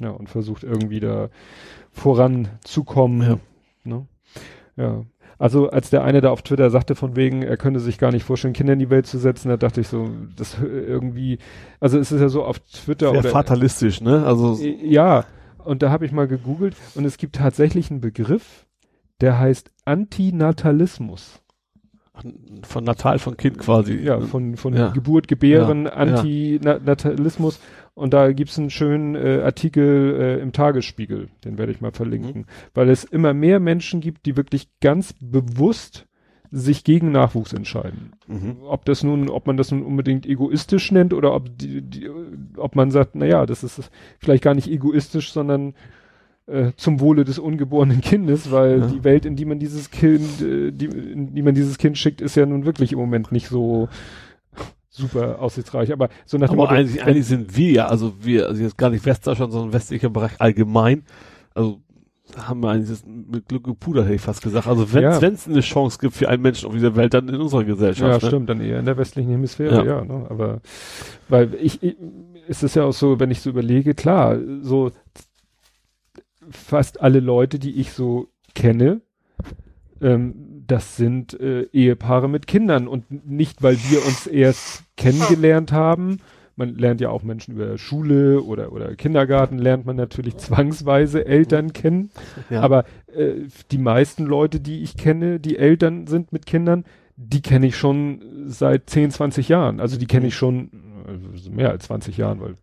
Ja, 0.00 0.10
und 0.10 0.28
versucht 0.28 0.62
irgendwie 0.62 1.00
da 1.00 1.30
voranzukommen. 1.90 3.22
Ja. 3.22 3.38
Ne? 3.84 4.06
ja. 4.76 5.04
Also 5.38 5.70
als 5.70 5.90
der 5.90 6.02
eine 6.02 6.20
da 6.20 6.30
auf 6.30 6.42
Twitter 6.42 6.68
sagte 6.70 6.96
von 6.96 7.14
wegen, 7.14 7.42
er 7.42 7.56
könnte 7.56 7.78
sich 7.78 7.98
gar 7.98 8.10
nicht 8.10 8.24
vorstellen, 8.24 8.54
Kinder 8.54 8.72
in 8.72 8.80
die 8.80 8.90
Welt 8.90 9.06
zu 9.06 9.18
setzen, 9.18 9.48
da 9.48 9.56
dachte 9.56 9.80
ich 9.80 9.86
so, 9.86 10.10
das 10.36 10.56
irgendwie, 10.60 11.38
also 11.78 11.98
es 11.98 12.10
ist 12.10 12.20
ja 12.20 12.28
so 12.28 12.44
auf 12.44 12.58
Twitter 12.58 13.10
Sehr 13.10 13.20
oder 13.20 13.28
fatalistisch, 13.28 14.00
ne? 14.00 14.26
Also, 14.26 14.58
Äh, 14.60 14.84
Ja, 14.84 15.24
und 15.64 15.82
da 15.82 15.90
habe 15.90 16.06
ich 16.06 16.12
mal 16.12 16.26
gegoogelt 16.26 16.74
und 16.96 17.04
es 17.04 17.18
gibt 17.18 17.36
tatsächlich 17.36 17.90
einen 17.90 18.00
Begriff, 18.00 18.66
der 19.20 19.38
heißt 19.38 19.70
Antinatalismus. 19.84 21.40
Von 22.62 22.84
Natal 22.84 23.20
von 23.20 23.36
Kind 23.36 23.58
quasi. 23.58 23.94
Ja, 23.94 24.20
von, 24.20 24.56
von 24.56 24.74
Ja. 24.74 24.88
Geburt, 24.88 25.28
Gebären, 25.28 25.84
Ja, 25.84 25.92
Antinatalismus. 25.92 27.60
Und 27.94 28.12
da 28.12 28.32
gibt's 28.32 28.58
einen 28.58 28.70
schönen 28.70 29.14
äh, 29.14 29.42
Artikel 29.44 30.16
äh, 30.20 30.40
im 30.40 30.52
Tagesspiegel, 30.52 31.28
den 31.44 31.58
werde 31.58 31.72
ich 31.72 31.80
mal 31.80 31.92
verlinken, 31.92 32.46
weil 32.74 32.90
es 32.90 33.04
immer 33.04 33.34
mehr 33.34 33.60
Menschen 33.60 34.00
gibt, 34.00 34.26
die 34.26 34.36
wirklich 34.36 34.68
ganz 34.80 35.14
bewusst 35.20 36.06
sich 36.50 36.84
gegen 36.84 37.12
Nachwuchs 37.12 37.52
entscheiden. 37.52 38.12
Mhm. 38.26 38.58
Ob 38.62 38.84
das 38.84 39.02
nun, 39.02 39.28
ob 39.28 39.46
man 39.46 39.56
das 39.56 39.70
nun 39.70 39.82
unbedingt 39.82 40.26
egoistisch 40.26 40.92
nennt 40.92 41.12
oder 41.12 41.34
ob 41.34 41.58
die, 41.58 41.82
die 41.82 42.08
ob 42.56 42.74
man 42.74 42.90
sagt, 42.90 43.14
na 43.14 43.26
ja, 43.26 43.46
das 43.46 43.62
ist 43.64 43.90
vielleicht 44.18 44.44
gar 44.44 44.54
nicht 44.54 44.70
egoistisch, 44.70 45.32
sondern 45.32 45.74
äh, 46.48 46.72
zum 46.76 47.00
Wohle 47.00 47.24
des 47.24 47.38
ungeborenen 47.38 48.00
Kindes, 48.00 48.50
weil 48.50 48.80
Ja. 48.80 48.86
die 48.86 49.04
Welt, 49.04 49.24
in 49.26 49.36
die 49.36 49.44
man 49.44 49.58
dieses 49.58 49.90
Kind, 49.90 50.40
äh, 50.40 50.70
die, 50.72 50.86
in 50.86 51.34
die 51.34 51.42
man 51.42 51.54
dieses 51.54 51.78
Kind 51.78 51.98
schickt, 51.98 52.20
ist 52.20 52.36
ja 52.36 52.46
nun 52.46 52.64
wirklich 52.64 52.92
im 52.92 52.98
Moment 52.98 53.32
nicht 53.32 53.48
so 53.48 53.88
super 54.90 55.40
aussichtsreich. 55.40 55.92
Aber 55.92 56.08
so 56.26 56.38
nach 56.38 56.48
dem 56.48 56.54
Aber 56.58 56.62
Motto, 56.70 56.74
eigentlich, 56.74 57.02
eigentlich 57.04 57.26
sind 57.26 57.56
wir 57.56 57.70
ja, 57.70 57.86
also 57.86 58.14
wir, 58.20 58.46
also 58.48 58.62
jetzt 58.62 58.78
gar 58.78 58.90
nicht 58.90 59.04
Westdeutschland, 59.06 59.52
sondern 59.52 59.72
westlicher 59.72 60.10
Bereich 60.10 60.32
allgemein, 60.38 61.02
also 61.54 61.80
haben 62.36 62.60
wir 62.62 62.70
eigentlich 62.70 62.90
das 62.90 63.04
mit 63.06 63.48
Glück 63.48 63.64
gepudert, 63.64 64.04
hätte 64.04 64.14
ich 64.16 64.20
fast 64.20 64.42
gesagt. 64.42 64.66
Also 64.66 64.92
wenn 64.92 65.02
Ja. 65.02 65.18
es 65.18 65.48
eine 65.48 65.60
Chance 65.60 65.98
gibt 65.98 66.14
für 66.14 66.28
einen 66.28 66.42
Menschen 66.42 66.66
auf 66.68 66.74
dieser 66.74 66.94
Welt, 66.94 67.14
dann 67.14 67.26
in 67.28 67.36
unserer 67.36 67.62
ja, 67.62 67.66
Gesellschaft. 67.68 68.22
ne? 68.22 68.28
stimmt, 68.28 68.50
dann 68.50 68.60
eher 68.60 68.78
in 68.80 68.84
der 68.84 68.98
westlichen 68.98 69.30
Hemisphäre, 69.30 69.76
ja, 69.76 69.98
Ja. 69.98 70.04
ne? 70.04 70.26
aber 70.28 70.60
weil 71.28 71.54
ich, 71.60 71.82
ich 71.82 71.96
es 72.46 72.62
ist 72.62 72.76
ja 72.76 72.84
auch 72.84 72.92
so, 72.92 73.18
wenn 73.20 73.30
ich 73.30 73.40
so 73.40 73.50
überlege, 73.50 73.94
klar, 73.94 74.38
so 74.62 74.90
fast 76.50 77.00
alle 77.00 77.20
Leute, 77.20 77.58
die 77.58 77.80
ich 77.80 77.92
so 77.92 78.28
kenne, 78.54 79.00
ähm, 80.00 80.64
das 80.66 80.96
sind 80.96 81.38
äh, 81.40 81.62
Ehepaare 81.72 82.28
mit 82.28 82.46
Kindern 82.46 82.88
und 82.88 83.26
nicht, 83.26 83.62
weil 83.62 83.76
wir 83.90 84.04
uns 84.04 84.26
erst 84.26 84.84
kennengelernt 84.96 85.72
haben. 85.72 86.18
Man 86.56 86.74
lernt 86.74 87.00
ja 87.00 87.10
auch 87.10 87.22
Menschen 87.22 87.54
über 87.54 87.78
Schule 87.78 88.42
oder, 88.42 88.72
oder 88.72 88.94
Kindergarten, 88.96 89.58
lernt 89.58 89.86
man 89.86 89.96
natürlich 89.96 90.36
zwangsweise 90.36 91.24
Eltern 91.24 91.72
kennen. 91.72 92.10
Ja. 92.50 92.60
Aber 92.62 92.84
äh, 93.06 93.46
die 93.70 93.78
meisten 93.78 94.24
Leute, 94.24 94.60
die 94.60 94.82
ich 94.82 94.96
kenne, 94.96 95.40
die 95.40 95.56
Eltern 95.56 96.06
sind 96.06 96.32
mit 96.32 96.46
Kindern, 96.46 96.84
die 97.16 97.42
kenne 97.42 97.66
ich 97.66 97.76
schon 97.76 98.22
seit 98.46 98.90
10, 98.90 99.10
20 99.12 99.48
Jahren. 99.48 99.80
Also 99.80 99.98
die 99.98 100.06
kenne 100.06 100.26
ich 100.26 100.36
schon 100.36 100.70
äh, 101.06 101.50
mehr 101.50 101.70
als 101.70 101.84
20 101.86 102.16
Jahren, 102.16 102.40
weil 102.40 102.56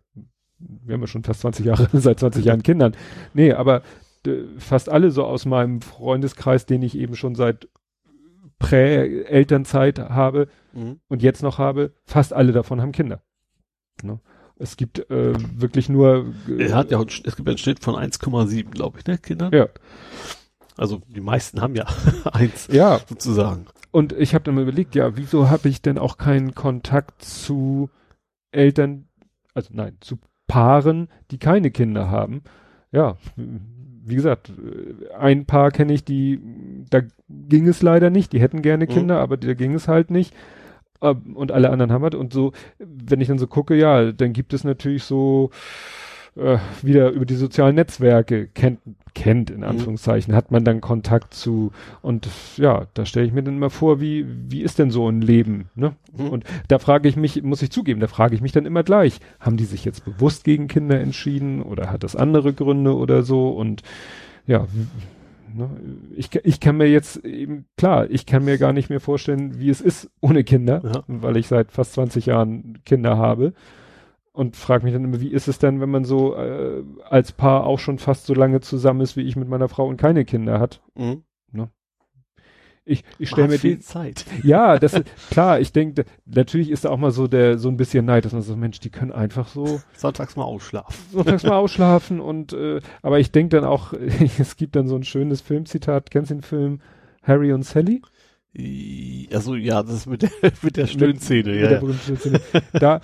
wir 0.58 0.94
haben 0.94 1.00
ja 1.02 1.06
schon 1.06 1.24
fast 1.24 1.40
20 1.40 1.66
Jahre, 1.66 1.88
seit 2.00 2.20
20 2.20 2.44
Jahren 2.44 2.62
Kindern. 2.62 2.96
Nee, 3.34 3.52
aber 3.52 3.82
äh, 4.26 4.42
fast 4.58 4.88
alle 4.88 5.10
so 5.10 5.24
aus 5.24 5.44
meinem 5.46 5.80
Freundeskreis, 5.82 6.66
den 6.66 6.82
ich 6.82 6.96
eben 6.96 7.16
schon 7.16 7.34
seit 7.34 7.68
Prä-Elternzeit 8.58 9.98
habe 9.98 10.48
Mhm. 10.72 11.00
und 11.08 11.22
jetzt 11.22 11.42
noch 11.42 11.56
habe, 11.58 11.92
fast 12.04 12.34
alle 12.34 12.52
davon 12.52 12.82
haben 12.82 12.92
Kinder. 12.92 13.22
Ne? 14.02 14.20
Es 14.58 14.76
gibt 14.76 15.10
äh, 15.10 15.32
wirklich 15.58 15.88
nur 15.88 16.34
äh, 16.48 16.64
Er 16.64 16.74
hat 16.74 16.90
ja, 16.90 17.02
es 17.02 17.36
gibt 17.36 17.48
einen 17.48 17.56
Schnitt 17.58 17.82
von 17.82 17.94
1,7, 17.94 18.70
glaube 18.70 18.98
ich, 18.98 19.06
ne, 19.06 19.16
Kinder? 19.16 19.50
Ja. 19.54 19.68
Also 20.76 21.00
die 21.08 21.22
meisten 21.22 21.62
haben 21.62 21.74
ja 21.74 21.86
eins, 22.32 22.68
ja, 22.70 23.00
sozusagen. 23.08 23.66
Und 23.90 24.12
ich 24.12 24.34
habe 24.34 24.44
dann 24.44 24.54
mal 24.54 24.62
überlegt, 24.62 24.94
ja, 24.94 25.16
wieso 25.16 25.48
habe 25.48 25.70
ich 25.70 25.80
denn 25.80 25.96
auch 25.96 26.18
keinen 26.18 26.54
Kontakt 26.54 27.22
zu 27.22 27.88
Eltern, 28.50 29.08
also 29.54 29.70
nein, 29.72 29.96
zu 30.00 30.18
Paaren, 30.46 31.08
die 31.30 31.38
keine 31.38 31.70
Kinder 31.70 32.10
haben. 32.10 32.42
Ja, 32.92 33.16
wie 33.36 34.14
gesagt, 34.14 34.52
ein 35.18 35.46
Paar 35.46 35.70
kenne 35.70 35.92
ich, 35.92 36.04
die, 36.04 36.40
da 36.90 37.00
ging 37.28 37.66
es 37.66 37.82
leider 37.82 38.10
nicht, 38.10 38.32
die 38.32 38.40
hätten 38.40 38.62
gerne 38.62 38.84
Mhm. 38.84 38.90
Kinder, 38.90 39.18
aber 39.20 39.36
da 39.36 39.54
ging 39.54 39.74
es 39.74 39.88
halt 39.88 40.10
nicht. 40.10 40.34
Ähm, 41.02 41.36
Und 41.36 41.52
alle 41.52 41.70
anderen 41.70 41.92
haben 41.92 42.02
halt. 42.04 42.14
Und 42.14 42.32
so, 42.32 42.52
wenn 42.78 43.20
ich 43.20 43.28
dann 43.28 43.38
so 43.38 43.46
gucke, 43.48 43.74
ja, 43.76 44.12
dann 44.12 44.32
gibt 44.32 44.54
es 44.54 44.64
natürlich 44.64 45.04
so 45.04 45.50
äh, 46.36 46.58
wieder 46.82 47.10
über 47.10 47.24
die 47.26 47.34
sozialen 47.36 47.74
Netzwerke 47.76 48.46
kennt, 48.48 48.80
kennt 49.14 49.50
in 49.50 49.58
Mhm. 49.58 49.64
Anführungszeichen, 49.64 50.34
hat 50.34 50.50
man 50.50 50.64
dann 50.64 50.80
Kontakt 50.80 51.32
zu 51.34 51.72
und 52.02 52.28
ja, 52.56 52.86
da 52.94 53.06
stelle 53.06 53.26
ich 53.26 53.32
mir 53.32 53.42
dann 53.42 53.56
immer 53.56 53.70
vor, 53.70 54.00
wie, 54.00 54.26
wie 54.48 54.60
ist 54.62 54.78
denn 54.78 54.90
so 54.90 55.08
ein 55.08 55.22
Leben, 55.22 55.66
ne? 55.74 55.94
Mhm. 56.16 56.28
Und 56.28 56.44
da 56.68 56.78
frage 56.78 57.08
ich 57.08 57.16
mich, 57.16 57.42
muss 57.42 57.62
ich 57.62 57.70
zugeben, 57.70 58.00
da 58.00 58.06
frage 58.06 58.34
ich 58.34 58.42
mich 58.42 58.52
dann 58.52 58.66
immer 58.66 58.82
gleich, 58.82 59.20
haben 59.40 59.56
die 59.56 59.64
sich 59.64 59.84
jetzt 59.84 60.04
bewusst 60.04 60.44
gegen 60.44 60.68
Kinder 60.68 61.00
entschieden 61.00 61.62
oder 61.62 61.90
hat 61.90 62.04
das 62.04 62.14
andere 62.16 62.52
Gründe 62.52 62.94
oder 62.94 63.22
so 63.22 63.48
und 63.48 63.82
ja, 64.46 64.66
ne, 65.54 65.70
ich, 66.14 66.28
ich 66.44 66.60
kann 66.60 66.76
mir 66.76 66.86
jetzt 66.90 67.24
eben, 67.24 67.64
klar, 67.78 68.10
ich 68.10 68.26
kann 68.26 68.44
mir 68.44 68.58
gar 68.58 68.72
nicht 68.74 68.90
mehr 68.90 69.00
vorstellen, 69.00 69.58
wie 69.58 69.70
es 69.70 69.80
ist 69.80 70.10
ohne 70.20 70.44
Kinder, 70.44 70.82
Ja. 70.84 71.02
weil 71.08 71.36
ich 71.38 71.46
seit 71.46 71.72
fast 71.72 71.94
20 71.94 72.26
Jahren 72.26 72.78
Kinder 72.84 73.16
habe 73.16 73.54
und 74.36 74.56
frage 74.56 74.84
mich 74.84 74.92
dann 74.92 75.04
immer, 75.04 75.20
wie 75.20 75.32
ist 75.32 75.48
es 75.48 75.58
denn, 75.58 75.80
wenn 75.80 75.90
man 75.90 76.04
so 76.04 76.36
äh, 76.36 76.82
als 77.08 77.32
Paar 77.32 77.64
auch 77.64 77.78
schon 77.78 77.98
fast 77.98 78.26
so 78.26 78.34
lange 78.34 78.60
zusammen 78.60 79.00
ist, 79.00 79.16
wie 79.16 79.22
ich 79.22 79.36
mit 79.36 79.48
meiner 79.48 79.68
Frau 79.68 79.86
und 79.86 79.96
keine 79.96 80.24
Kinder 80.24 80.60
hat. 80.60 80.80
Mhm. 80.94 81.22
Ich, 82.88 83.02
ich 83.18 83.30
stelle 83.30 83.48
mir 83.48 83.58
viel 83.58 83.76
die, 83.76 83.80
Zeit. 83.80 84.24
ja, 84.44 84.78
das 84.78 84.94
ist, 84.94 85.04
klar, 85.30 85.58
ich 85.58 85.72
denke, 85.72 86.04
natürlich 86.24 86.70
ist 86.70 86.84
da 86.84 86.90
auch 86.90 86.98
mal 86.98 87.10
so 87.10 87.26
der, 87.26 87.58
so 87.58 87.68
ein 87.68 87.76
bisschen 87.76 88.04
Neid, 88.04 88.24
dass 88.24 88.32
man 88.32 88.42
so, 88.42 88.54
Mensch, 88.54 88.78
die 88.78 88.90
können 88.90 89.10
einfach 89.10 89.48
so 89.48 89.80
Sonntags 89.96 90.36
mal 90.36 90.44
ausschlafen. 90.44 90.94
sonntags 91.10 91.42
mal 91.42 91.56
ausschlafen 91.56 92.20
und, 92.20 92.52
äh, 92.52 92.80
aber 93.02 93.18
ich 93.18 93.32
denke 93.32 93.56
dann 93.56 93.68
auch, 93.68 93.92
es 94.38 94.56
gibt 94.56 94.76
dann 94.76 94.86
so 94.86 94.94
ein 94.94 95.02
schönes 95.02 95.40
Filmzitat, 95.40 96.12
kennst 96.12 96.30
du 96.30 96.36
den 96.36 96.42
Film 96.42 96.80
Harry 97.24 97.52
und 97.52 97.64
Sally? 97.64 98.02
Also 99.32 99.56
ja, 99.56 99.82
das 99.82 100.06
mit 100.06 100.22
der, 100.22 100.30
mit 100.62 100.76
der 100.76 100.86
Stöhnszene, 100.86 101.50
Mit 101.50 101.62
ja. 101.62 101.68
der 101.68 101.80
berühmten 101.80 102.16
Szene. 102.16 102.40
da, 102.72 103.00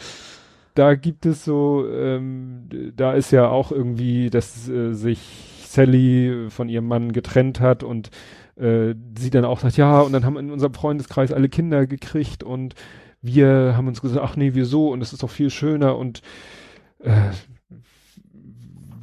da 0.75 0.95
gibt 0.95 1.27
es 1.27 1.45
so, 1.45 1.87
ähm, 1.89 2.69
da 2.97 3.13
ist 3.15 3.31
ja 3.31 3.49
auch 3.49 3.73
irgendwie, 3.73 4.31
dass 4.31 4.69
äh, 4.69 4.93
sich 4.93 5.21
Sally 5.65 6.47
von 6.51 6.69
ihrem 6.69 6.87
Mann 6.87 7.13
getrennt 7.13 7.61
hat 7.61 7.83
und 7.83 8.11
äh, 8.57 8.95
sie 9.19 9.31
dann 9.31 9.45
auch 9.45 9.61
sagt, 9.61 9.77
ja, 9.77 10.01
und 10.01 10.13
dann 10.13 10.25
haben 10.25 10.37
in 10.37 10.51
unserem 10.51 10.75
Freundeskreis 10.75 11.33
alle 11.33 11.49
Kinder 11.49 11.87
gekriegt 11.87 12.43
und 12.43 12.75
wir 13.23 13.75
haben 13.77 13.87
uns 13.89 14.01
gesagt, 14.03 14.21
ach 14.23 14.37
nee, 14.37 14.51
wieso 14.55 14.91
und 14.91 15.01
es 15.03 15.13
ist 15.13 15.23
doch 15.23 15.31
viel 15.31 15.51
schöner 15.51 15.97
und 15.97 16.23
äh, 17.01 17.31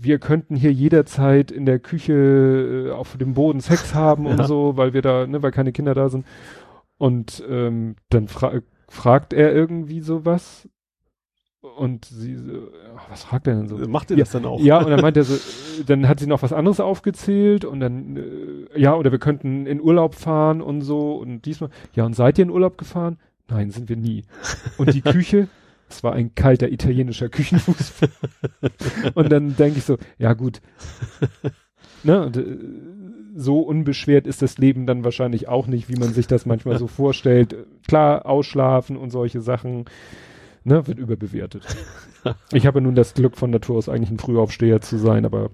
wir 0.01 0.19
könnten 0.19 0.55
hier 0.55 0.71
jederzeit 0.71 1.51
in 1.51 1.65
der 1.65 1.79
Küche 1.79 2.87
äh, 2.89 2.91
auf 2.91 3.17
dem 3.17 3.33
Boden 3.33 3.59
Sex 3.59 3.93
haben 3.93 4.25
und 4.25 4.39
Ja. 4.39 4.45
so, 4.47 4.77
weil 4.77 4.93
wir 4.93 5.01
da, 5.01 5.27
ne, 5.27 5.41
weil 5.43 5.51
keine 5.51 5.71
Kinder 5.71 5.93
da 5.93 6.09
sind. 6.09 6.25
Und 6.97 7.43
ähm, 7.49 7.95
dann 8.09 8.27
fra 8.27 8.59
fragt 8.89 9.33
er 9.33 9.53
irgendwie 9.53 9.99
sowas 10.01 10.67
und 11.61 12.05
sie 12.05 12.35
so, 12.35 12.69
ach, 12.97 13.09
was 13.09 13.23
fragt 13.23 13.47
er 13.47 13.55
denn 13.55 13.67
so? 13.67 13.77
Macht 13.87 14.11
ihr 14.11 14.17
Ja, 14.17 14.23
das 14.23 14.31
dann 14.31 14.45
auch? 14.45 14.59
Ja, 14.61 14.79
und 14.79 14.89
dann 14.89 15.01
meint 15.01 15.17
er 15.17 15.23
so, 15.23 15.35
äh, 15.35 15.83
dann 15.85 16.07
hat 16.07 16.19
sie 16.19 16.27
noch 16.27 16.41
was 16.41 16.53
anderes 16.53 16.79
aufgezählt 16.79 17.65
und 17.65 17.79
dann, 17.79 18.15
äh, 18.17 18.79
ja, 18.79 18.95
oder 18.95 19.11
wir 19.11 19.19
könnten 19.19 19.65
in 19.65 19.81
Urlaub 19.81 20.15
fahren 20.15 20.61
und 20.61 20.81
so 20.81 21.15
und 21.17 21.41
diesmal, 21.45 21.69
ja, 21.93 22.05
und 22.05 22.15
seid 22.15 22.37
ihr 22.37 22.43
in 22.43 22.49
Urlaub 22.49 22.77
gefahren? 22.77 23.17
Nein, 23.49 23.71
sind 23.71 23.89
wir 23.89 23.97
nie. 23.97 24.23
Und 24.77 24.93
die 24.93 25.01
Küche, 25.01 25.47
es 25.89 26.03
war 26.03 26.13
ein 26.13 26.33
kalter 26.35 26.71
italienischer 26.71 27.29
Küchenfuß. 27.29 27.93
und 29.15 29.31
dann 29.31 29.55
denke 29.57 29.79
ich 29.79 29.85
so, 29.85 29.97
ja 30.17 30.33
gut, 30.33 30.61
ne, 32.03 32.25
und, 32.25 32.37
äh, 32.37 32.57
so 33.35 33.59
unbeschwert 33.59 34.27
ist 34.27 34.41
das 34.41 34.57
Leben 34.57 34.85
dann 34.85 35.03
wahrscheinlich 35.03 35.47
auch 35.47 35.67
nicht, 35.67 35.89
wie 35.89 35.99
man 35.99 36.13
sich 36.13 36.27
das 36.27 36.45
manchmal 36.45 36.77
so 36.77 36.87
vorstellt. 36.87 37.55
Klar, 37.87 38.25
ausschlafen 38.25 38.97
und 38.97 39.11
solche 39.11 39.39
Sachen, 39.39 39.85
ne, 40.69 40.87
wird 40.87 40.99
überbewertet. 40.99 41.65
Ich 42.51 42.67
habe 42.67 42.81
nun 42.81 42.95
das 42.95 43.13
Glück 43.13 43.37
von 43.37 43.49
Natur 43.49 43.77
aus 43.77 43.87
eigentlich 43.87 44.11
ein 44.11 44.19
Frühaufsteher 44.19 44.81
zu 44.81 44.97
sein, 44.97 45.25
aber 45.25 45.51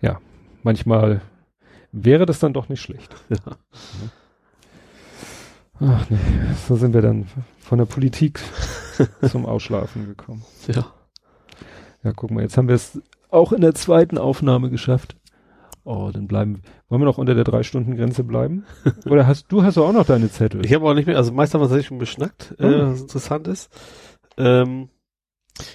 ja, 0.00 0.18
manchmal 0.64 1.20
wäre 1.92 2.26
das 2.26 2.40
dann 2.40 2.52
doch 2.52 2.68
nicht 2.68 2.80
schlecht. 2.80 3.14
Ja. 3.28 3.56
Ach 5.78 6.10
nee, 6.10 6.18
so 6.66 6.74
sind 6.74 6.94
wir 6.94 7.00
dann 7.00 7.28
von 7.60 7.78
der 7.78 7.84
Politik 7.84 8.40
zum 9.30 9.46
Ausschlafen 9.46 10.06
gekommen. 10.06 10.44
ja. 10.66 10.92
Ja, 12.02 12.12
guck 12.12 12.32
mal, 12.32 12.42
jetzt 12.42 12.56
haben 12.56 12.66
wir 12.66 12.74
es 12.74 13.00
auch 13.30 13.52
in 13.52 13.60
der 13.60 13.76
zweiten 13.76 14.18
Aufnahme 14.18 14.68
geschafft. 14.68 15.16
Oh, 15.84 16.10
dann 16.12 16.26
bleiben, 16.26 16.62
wollen 16.90 17.00
wir 17.00 17.06
noch 17.06 17.16
unter 17.18 17.34
der 17.34 17.44
Drei-Stunden-Grenze 17.44 18.24
bleiben? 18.24 18.64
Oder 19.06 19.26
hast, 19.26 19.46
du 19.50 19.62
hast 19.62 19.78
auch 19.78 19.92
noch 19.92 20.04
deine 20.06 20.30
Zettel? 20.30 20.64
Ich 20.66 20.74
habe 20.74 20.86
auch 20.86 20.94
nicht 20.94 21.06
mehr, 21.06 21.16
also 21.16 21.32
meist 21.32 21.54
haben 21.54 21.60
wir 21.62 21.64
tatsächlich 21.66 21.86
schon 21.86 21.98
beschnackt, 21.98 22.54
äh, 22.58 22.66
Oh. 22.66 22.90
was 22.92 23.00
interessant 23.00 23.48
ist. 23.48 23.70
Ähm, 24.36 24.90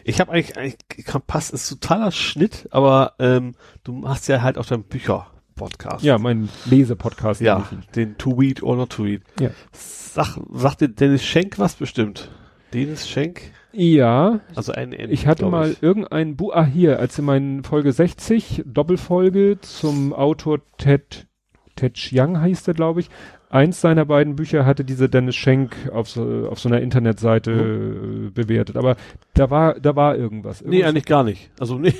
ich 0.03 0.19
habe 0.19 0.31
eigentlich, 0.31 0.57
eigentlich 0.57 1.05
Kompass 1.05 1.49
ist 1.49 1.67
totaler 1.69 2.11
Schnitt, 2.11 2.67
aber 2.71 3.13
ähm, 3.19 3.55
du 3.83 3.93
machst 3.93 4.27
ja 4.27 4.41
halt 4.41 4.57
auch 4.57 4.65
deinen 4.65 4.83
Bücher-Podcast. 4.83 6.03
ja, 6.03 6.17
mein 6.17 6.49
Lesepodcast. 6.65 7.41
ja, 7.41 7.67
den 7.95 8.17
To 8.17 8.31
Read 8.31 8.61
or 8.63 8.75
Not 8.77 8.91
to 8.91 9.03
Read. 9.03 9.21
Ja. 9.39 9.49
Sag, 9.71 10.37
sagt 10.53 10.81
dir 10.81 10.89
Dennis 10.89 11.23
Schenk 11.23 11.59
was 11.59 11.75
bestimmt? 11.75 12.31
Dennis 12.75 13.07
Schenk? 13.09 13.41
Ja, 13.71 14.39
Also 14.55 14.71
ein 14.71 14.93
N, 14.93 15.09
ich 15.11 15.27
hatte 15.27 15.45
mal 15.47 15.71
ich. 15.71 15.83
irgendein 15.83 16.35
Buch, 16.37 16.53
ah 16.55 16.65
hier, 16.65 16.99
als 16.99 17.17
in 17.19 17.25
meinen 17.25 17.63
Folge 17.63 17.91
60, 17.91 18.63
Doppelfolge 18.65 19.57
zum 19.61 20.13
Autor 20.13 20.59
Ted 20.77 21.27
Ted 21.75 21.95
Chiang 21.95 22.41
hieß 22.41 22.63
der, 22.63 22.73
glaube 22.73 23.01
ich. 23.01 23.09
Eins 23.49 23.81
seiner 23.81 24.05
beiden 24.05 24.35
Bücher 24.37 24.65
hatte 24.65 24.85
diese 24.85 25.09
Dennis 25.09 25.35
Schenk 25.35 25.75
auf 25.93 26.09
so, 26.09 26.47
auf 26.49 26.57
so 26.59 26.69
einer 26.69 26.79
Internetseite 26.81 27.51
äh, 27.51 28.29
bewertet. 28.29 28.77
Aber 28.77 28.95
da 29.33 29.49
war, 29.49 29.77
da 29.79 29.93
war 29.95 30.15
irgendwas. 30.15 30.61
Nee, 30.61 30.67
irgendwas 30.77 30.89
eigentlich 30.89 31.05
gar 31.05 31.23
nicht. 31.25 31.51
Also 31.59 31.77
nee, 31.77 31.93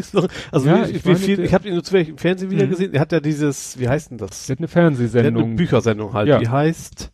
also 0.52 0.68
Ja, 0.68 0.84
ich, 0.84 0.96
ich 0.96 1.06
wie 1.06 1.14
viel, 1.14 1.40
ich 1.40 1.54
habe 1.54 1.66
ihn 1.66 1.74
nur 1.74 1.82
zufällig 1.82 2.10
im 2.10 2.18
Fernsehen 2.18 2.50
wieder 2.50 2.66
Mhm. 2.66 2.70
gesehen. 2.70 2.92
Er 2.94 3.00
hat 3.00 3.12
ja 3.12 3.20
dieses, 3.20 3.78
wie 3.80 3.88
heißt 3.88 4.10
denn 4.10 4.18
das? 4.18 4.46
Der 4.46 4.56
hat 4.56 4.58
eine 4.60 4.66
Der 4.68 4.74
hat 4.74 4.76
eine 4.86 4.94
Fernsehsendung. 4.96 5.56
Büchersendung 5.56 6.12
halt, 6.12 6.28
Ja. 6.28 6.38
die 6.38 6.48
heißt, 6.50 7.10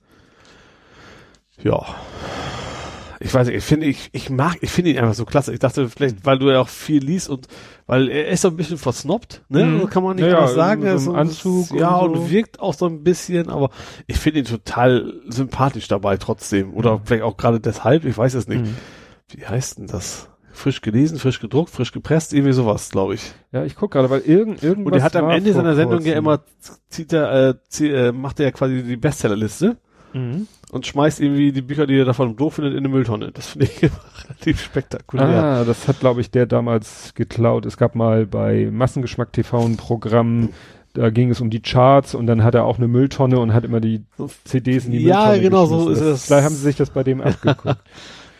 ja, 1.63 1.85
ich 3.21 3.33
weiß 3.35 3.47
nicht, 3.49 3.57
ich 3.57 3.65
finde, 3.65 3.87
ich, 3.87 4.11
ich 4.13 4.31
mag, 4.31 4.57
ich 4.61 4.71
finde 4.71 4.91
ihn 4.93 4.99
einfach 4.99 5.15
so 5.15 5.25
klasse. 5.25 5.53
Ich 5.53 5.59
dachte 5.59 5.89
vielleicht, 5.89 6.25
weil 6.25 6.39
du 6.39 6.51
ja 6.51 6.61
auch 6.61 6.69
viel 6.69 7.03
liest 7.05 7.29
und, 7.29 7.47
weil 7.87 8.09
er 8.09 8.29
ist 8.29 8.43
so 8.43 8.49
ein 8.49 8.57
bisschen 8.57 8.79
versnobbt, 8.79 9.43
ne, 9.49 9.65
Mhm. 9.65 9.91
kann 9.91 10.03
man 10.03 10.17
nicht 10.17 10.25
Ja, 10.27 10.31
ja, 10.31 10.39
anders 10.39 10.55
sagen. 10.55 10.83
Er 10.85 10.95
ist 10.95 11.05
so- 11.05 11.15
Anzug 11.15 11.71
ja, 11.73 11.97
und 11.97 12.11
und, 12.11 12.17
so. 12.17 12.31
wirkt 12.31 12.61
auch 12.61 12.75
so 12.75 12.87
ein 12.87 13.03
bisschen, 13.03 13.49
aber 13.49 13.71
ich 14.07 14.19
finde 14.19 14.41
ihn 14.41 14.45
total 14.47 15.15
sympathisch 15.29 15.89
dabei 15.89 16.17
trotzdem. 16.17 16.75
Oder 16.75 17.01
vielleicht 17.05 17.25
auch 17.25 17.37
gerade 17.37 17.61
deshalb, 17.61 18.05
ich 18.05 18.17
weiß 18.17 18.35
es 18.35 18.47
nicht. 18.49 18.65
Mhm. 18.65 18.75
Wie 19.31 19.45
heißt 19.47 19.79
denn 19.79 19.87
das? 19.89 20.29
Frisch 20.53 20.81
gelesen, 20.81 21.19
frisch 21.19 21.39
gedruckt, 21.41 21.71
frisch 21.71 21.93
gepresst, 21.93 22.33
irgendwie 22.35 22.53
sowas, 22.53 22.91
glaube 22.91 23.15
ich. 23.15 23.33
Ja, 23.53 23.65
ich 23.65 23.77
guck 23.77 23.93
gerade, 23.93 24.11
weil 24.11 24.21
irgend, 24.23 24.61
irgendwas 24.63 24.93
Und 24.93 24.99
er 24.99 25.05
hat 25.05 25.15
am 25.15 25.31
Ende 25.31 25.53
seiner 25.53 25.77
Sendung 25.77 26.01
ja 26.03 26.15
immer, 26.15 26.41
zieht 26.89 27.13
er, 27.13 27.51
äh, 27.51 27.55
zieh, 27.69 27.91
äh, 27.91 28.11
macht 28.11 28.41
er 28.41 28.47
ja 28.47 28.51
quasi 28.53 28.83
die 28.83 28.97
Bestsellerliste 28.97 29.77
Mhm. 30.13 30.47
und 30.73 30.87
schmeißt 30.87 31.21
irgendwie 31.21 31.53
die 31.53 31.63
Bücher, 31.63 31.87
die 31.87 31.97
er 31.99 32.05
davon 32.05 32.37
doof 32.37 32.55
findet, 32.55 32.73
in 32.73 32.79
eine 32.79 32.89
Mülltonne. 32.89 33.31
Das 33.33 33.49
finde 33.49 33.67
ich 33.67 33.83
relativ 34.25 34.61
spektakulär. 34.63 35.27
Ah, 35.43 35.65
das 35.65 35.89
hat, 35.89 36.01
glaube 36.01 36.21
ich, 36.21 36.31
der 36.31 36.47
damals 36.47 37.15
geklaut. 37.15 37.67
Es 37.67 37.77
gab 37.77 37.95
mal 37.95 38.27
bei 38.27 38.69
Massengeschmack 38.71 39.33
TV 39.33 39.65
ein 39.65 39.77
Programm, 39.77 40.51
da 40.95 41.11
ging 41.11 41.31
es 41.31 41.41
um 41.41 41.51
die 41.51 41.61
Charts 41.61 42.15
und 42.15 42.27
dann 42.27 42.43
hat 42.43 42.55
er 42.55 42.65
auch 42.65 42.79
eine 42.79 42.89
Mülltonne 42.89 43.39
und 43.39 43.53
hat 43.53 43.65
immer 43.65 43.81
die 43.81 44.05
CDs 44.45 44.87
in 44.87 44.93
die 44.93 45.03
Ja, 45.03 45.27
Mülltonne 45.27 45.43
genau 45.43 45.67
so 45.67 45.91
ist 45.91 46.01
das, 46.01 46.23
es. 46.23 46.27
Da 46.27 46.43
haben 46.43 46.55
sie 46.55 46.63
sich 46.63 46.77
das 46.77 46.91
bei 46.91 47.05
dem 47.05 47.21
abgeguckt. 47.23 47.79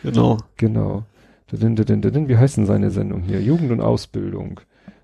Genau. 0.03 0.37
genau. 0.57 1.03
Wie 1.51 2.37
heißt 2.37 2.57
denn 2.57 2.65
seine 2.65 2.91
Sendung 2.91 3.23
hier? 3.23 3.41
Jugend 3.41 3.71
und 3.71 3.81
Ausbildung. 3.81 4.59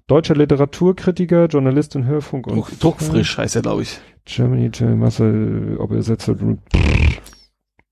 Deutscher 0.08 0.36
Literaturkritiker, 0.36 1.48
Journalist 1.48 1.96
und 1.96 2.06
Hörfunk 2.06 2.46
und 2.48 2.56
Druck, 2.58 2.80
druckfrisch 2.80 3.38
heißt 3.40 3.56
er, 3.56 3.64
glaube 3.64 3.82
ich. 3.82 4.00
Germany 4.26 4.70
to 4.70 4.86
Marcel, 4.96 5.78
ob 5.80 5.92
er 5.92 6.04
setzt 6.04 6.30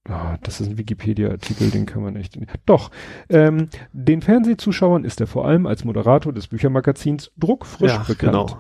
Ah, 0.10 0.38
das 0.44 0.60
ist 0.60 0.68
ein 0.70 0.78
Wikipedia-Artikel, 0.78 1.72
den 1.72 1.86
kann 1.86 2.04
man 2.04 2.16
echt. 2.18 2.38
Doch. 2.66 2.92
Ähm, 3.30 3.70
den 3.94 4.22
Fernsehzuschauern 4.22 5.06
ist 5.06 5.22
er 5.22 5.28
vor 5.28 5.48
allem 5.48 5.66
als 5.66 5.86
Moderator 5.86 6.34
des 6.34 6.48
Büchermagazins 6.48 7.32
Druckfrisch 7.38 7.92
ja, 7.92 8.00
bekannt. 8.00 8.20
genau. 8.50 8.60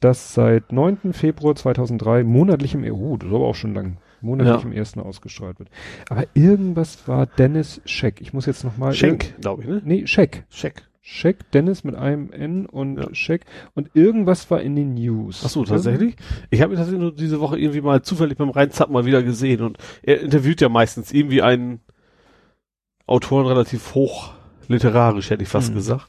Das 0.00 0.32
seit 0.32 0.72
9. 0.72 1.12
Februar 1.12 1.54
2003 1.54 2.24
monatlich 2.24 2.74
im, 2.74 2.84
oh, 2.90 3.18
das 3.18 3.28
ist 3.28 3.34
aber 3.34 3.44
auch 3.46 3.54
schon 3.54 3.74
lang, 3.74 3.98
monatlich 4.22 4.62
Ja. 4.62 4.62
im 4.62 4.72
ersten 4.72 5.00
ausgestrahlt 5.00 5.58
wird. 5.58 5.68
Aber 6.08 6.24
irgendwas 6.32 7.06
war 7.06 7.26
Dennis 7.26 7.82
Scheck. 7.84 8.22
Ich 8.22 8.32
muss 8.32 8.46
jetzt 8.46 8.64
nochmal. 8.64 8.94
Schenk, 8.94 9.38
glaube 9.42 9.62
ich, 9.62 9.68
ne? 9.68 9.82
Nee, 9.84 10.06
Scheck. 10.06 10.44
Scheck. 10.48 10.88
Scheck, 11.02 11.50
Dennis 11.52 11.82
mit 11.82 11.94
einem 11.94 12.30
N 12.30 12.66
und 12.66 12.98
Ja. 12.98 13.14
Scheck. 13.14 13.46
Und 13.74 13.90
irgendwas 13.94 14.50
war 14.50 14.60
in 14.60 14.76
den 14.76 14.94
News. 14.94 15.42
Ach 15.44 15.48
so, 15.48 15.64
tatsächlich? 15.64 16.16
Ich 16.50 16.60
habe 16.60 16.74
ihn 16.74 16.76
tatsächlich 16.76 17.00
nur 17.00 17.14
diese 17.14 17.40
Woche 17.40 17.58
irgendwie 17.58 17.80
mal 17.80 18.02
zufällig 18.02 18.36
beim 18.36 18.50
Reinzappen 18.50 18.92
mal 18.92 19.06
wieder 19.06 19.22
gesehen 19.22 19.62
und 19.62 19.78
er 20.02 20.20
interviewt 20.20 20.60
ja 20.60 20.68
meistens 20.68 21.12
irgendwie 21.12 21.42
einen 21.42 21.80
Autoren 23.06 23.46
relativ 23.46 23.94
hoch 23.94 24.34
literarisch, 24.68 25.30
hätte 25.30 25.42
ich 25.42 25.48
fast 25.48 25.70
Mhm. 25.70 25.74
gesagt. 25.74 26.08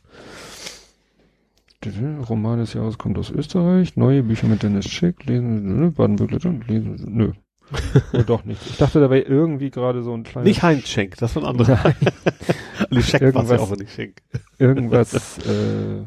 Roman 2.29 2.59
des 2.59 2.73
Jahres 2.73 2.97
kommt 2.99 3.17
aus 3.17 3.31
Österreich. 3.31 3.97
Neue 3.97 4.21
Bücher 4.21 4.47
mit 4.47 4.61
Dennis 4.61 4.85
Schick. 4.87 5.25
Lesen, 5.25 5.93
Baden-Württemberg 5.93 6.45
und 6.45 6.67
lesen. 6.67 6.97
Nö. 7.07 7.31
Oder 8.13 8.23
doch 8.23 8.45
nicht. 8.45 8.61
Ich 8.69 8.77
dachte, 8.77 8.99
da 8.99 9.09
wäre 9.09 9.21
irgendwie 9.21 9.69
gerade 9.71 10.03
so 10.03 10.13
ein 10.13 10.23
kleiner. 10.23 10.47
Nicht 10.47 10.61
Heinz 10.63 10.87
Schenk, 10.87 11.17
das 11.17 11.35
war 11.35 11.43
ein 11.43 11.49
anderer. 11.49 11.79
Nein, 11.83 11.95
Die 12.91 13.03
Scheck 13.03 13.21
war 13.21 13.29
ja 13.29 13.35
Irgendwas- 13.39 13.59
auch 13.61 13.75
nicht 13.77 13.91
Schenk. 13.93 14.21
irgendwas 14.57 15.37
äh, 15.39 16.05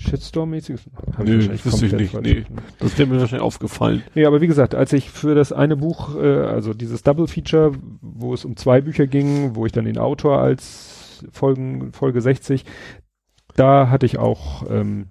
Shitstorm-mäßiges. 0.00 0.80
Hab 1.16 1.24
Nö, 1.24 1.36
wahrscheinlich 1.36 1.64
wüsste 1.64 1.86
ich 1.86 1.92
nicht, 1.92 2.20
nee. 2.20 2.44
Das 2.80 2.98
wäre 2.98 3.08
mir 3.08 3.20
wahrscheinlich 3.20 3.44
aufgefallen. 3.46 4.02
Nee, 4.14 4.26
aber 4.26 4.40
wie 4.40 4.48
gesagt, 4.48 4.74
als 4.74 4.92
ich 4.92 5.10
für 5.10 5.34
das 5.36 5.52
eine 5.52 5.76
Buch, 5.76 6.16
äh, 6.16 6.26
also 6.42 6.74
dieses 6.74 7.02
Double 7.04 7.28
Feature, 7.28 7.72
wo 8.00 8.34
es 8.34 8.44
um 8.44 8.56
zwei 8.56 8.80
Bücher 8.80 9.06
ging, 9.06 9.54
wo 9.54 9.66
ich 9.66 9.72
dann 9.72 9.84
den 9.84 9.98
Autor 9.98 10.40
als 10.40 11.24
Folgen, 11.30 11.92
Folge 11.92 12.20
60, 12.20 12.64
da 13.54 13.88
hatte 13.88 14.04
ich 14.06 14.18
auch, 14.18 14.68
ähm, 14.68 15.06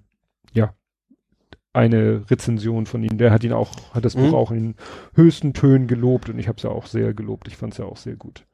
eine 1.74 2.22
Rezension 2.30 2.86
von 2.86 3.02
ihm. 3.02 3.18
Der 3.18 3.30
hat 3.30 3.44
ihn 3.44 3.52
auch, 3.52 3.70
hat 3.92 4.04
das 4.04 4.16
Mhm. 4.16 4.22
Buch 4.30 4.32
auch 4.34 4.50
in 4.50 4.74
höchsten 5.14 5.52
Tönen 5.52 5.86
gelobt 5.86 6.30
und 6.30 6.38
ich 6.38 6.48
habe 6.48 6.56
es 6.56 6.62
ja 6.62 6.70
auch 6.70 6.86
sehr 6.86 7.12
gelobt. 7.12 7.48
Ich 7.48 7.56
fand 7.56 7.72
es 7.74 7.78
ja 7.78 7.84
auch 7.84 7.98
sehr 7.98 8.16
gut. 8.16 8.46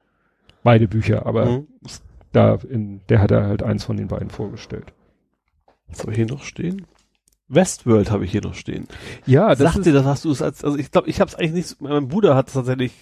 Beide 0.65 0.89
Bücher, 0.89 1.27
aber 1.27 1.47
Mhm. 1.47 1.67
da 2.33 2.59
in, 2.69 3.01
der 3.09 3.21
hat 3.21 3.31
er 3.31 3.45
halt 3.47 3.63
eins 3.63 3.85
von 3.85 3.97
den 3.97 4.09
beiden 4.09 4.31
vorgestellt. 4.31 4.93
Was 5.89 6.01
habe 6.01 6.13
ich 6.13 6.17
hier 6.17 6.27
noch 6.27 6.43
stehen? 6.43 6.87
Westworld 7.49 8.11
habe 8.11 8.25
ich 8.25 8.31
hier 8.31 8.43
noch 8.43 8.55
stehen. 8.55 8.87
Ja, 9.27 9.49
das 9.49 9.59
Sagt 9.59 9.77
ist, 9.79 9.87
dir 9.87 9.93
das, 9.93 10.05
hast 10.05 10.25
du 10.25 10.31
es 10.31 10.41
als, 10.41 10.63
also 10.65 10.79
ich 10.79 10.91
glaube, 10.93 11.09
ich 11.09 11.21
habe 11.21 11.29
es 11.29 11.35
eigentlich 11.35 11.53
nicht, 11.53 11.81
mein 11.81 12.09
Bruder 12.09 12.37
hat 12.37 12.47
es 12.49 12.55
tatsächlich 12.55 12.93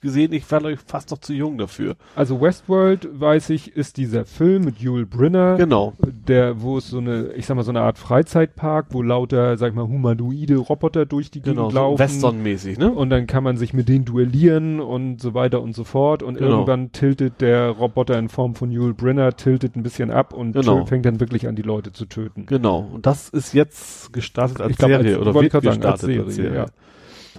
gesehen, 0.00 0.32
ich 0.32 0.50
war 0.50 0.64
ich 0.66 0.80
fast 0.80 1.10
noch 1.10 1.18
zu 1.18 1.32
jung 1.32 1.58
dafür. 1.58 1.96
also 2.16 2.40
Westworld, 2.40 3.08
weiß 3.12 3.50
ich, 3.50 3.76
ist 3.76 3.96
dieser 3.96 4.24
Film 4.24 4.64
mit 4.64 4.78
Yul 4.78 5.06
Brynner. 5.06 5.56
Genau. 5.56 5.94
der, 6.26 6.60
wo 6.62 6.78
es 6.78 6.88
so 6.88 6.98
eine, 6.98 7.32
ich 7.32 7.46
sag 7.46 7.54
mal, 7.56 7.62
so 7.62 7.70
eine 7.70 7.80
Art 7.80 7.98
Freizeitpark, 7.98 8.86
wo 8.90 9.02
lauter, 9.02 9.56
sag 9.56 9.70
ich 9.70 9.74
mal, 9.74 9.86
humanoide 9.88 10.56
Roboter 10.56 11.06
durch 11.06 11.30
die 11.30 11.40
Genau, 11.40 11.62
Gegend 11.68 11.72
so 11.72 11.78
laufen. 11.78 11.98
Western-mäßig, 11.98 12.78
ne? 12.78 12.90
und 12.90 13.10
dann 13.10 13.26
kann 13.26 13.42
man 13.44 13.56
sich 13.56 13.72
mit 13.74 13.88
denen 13.88 14.04
duellieren 14.04 14.80
und 14.80 15.20
so 15.20 15.34
weiter 15.34 15.62
und 15.62 15.74
so 15.74 15.84
fort. 15.84 16.22
Und 16.22 16.36
Genau. 16.38 16.50
irgendwann 16.50 16.92
tiltet 16.92 17.40
der 17.40 17.70
Roboter 17.70 18.18
in 18.18 18.28
Form 18.28 18.54
von 18.54 18.70
Yul 18.70 18.94
Brynner, 18.94 19.36
tiltet 19.36 19.76
ein 19.76 19.82
bisschen 19.82 20.10
ab 20.10 20.32
und 20.32 20.52
Genau. 20.52 20.84
fängt 20.86 21.06
dann 21.06 21.20
wirklich 21.20 21.48
an, 21.48 21.56
die 21.56 21.62
Leute 21.62 21.92
zu 21.92 22.06
töten. 22.06 22.46
Genau. 22.46 22.88
Und 22.92 23.06
das 23.06 23.28
ist 23.28 23.52
jetzt 23.54 24.12
gestartet 24.12 24.60
als 24.60 24.76
glaub, 24.76 24.90
Serie 24.90 25.12
als- 25.16 25.20
oder 25.20 25.34
wird 25.34 25.52
sagen, 25.52 25.66
als 25.68 25.76
gestartet 25.76 26.00
als 26.00 26.00
Serie, 26.00 26.30
Serie. 26.30 26.54
ja. 26.58 26.66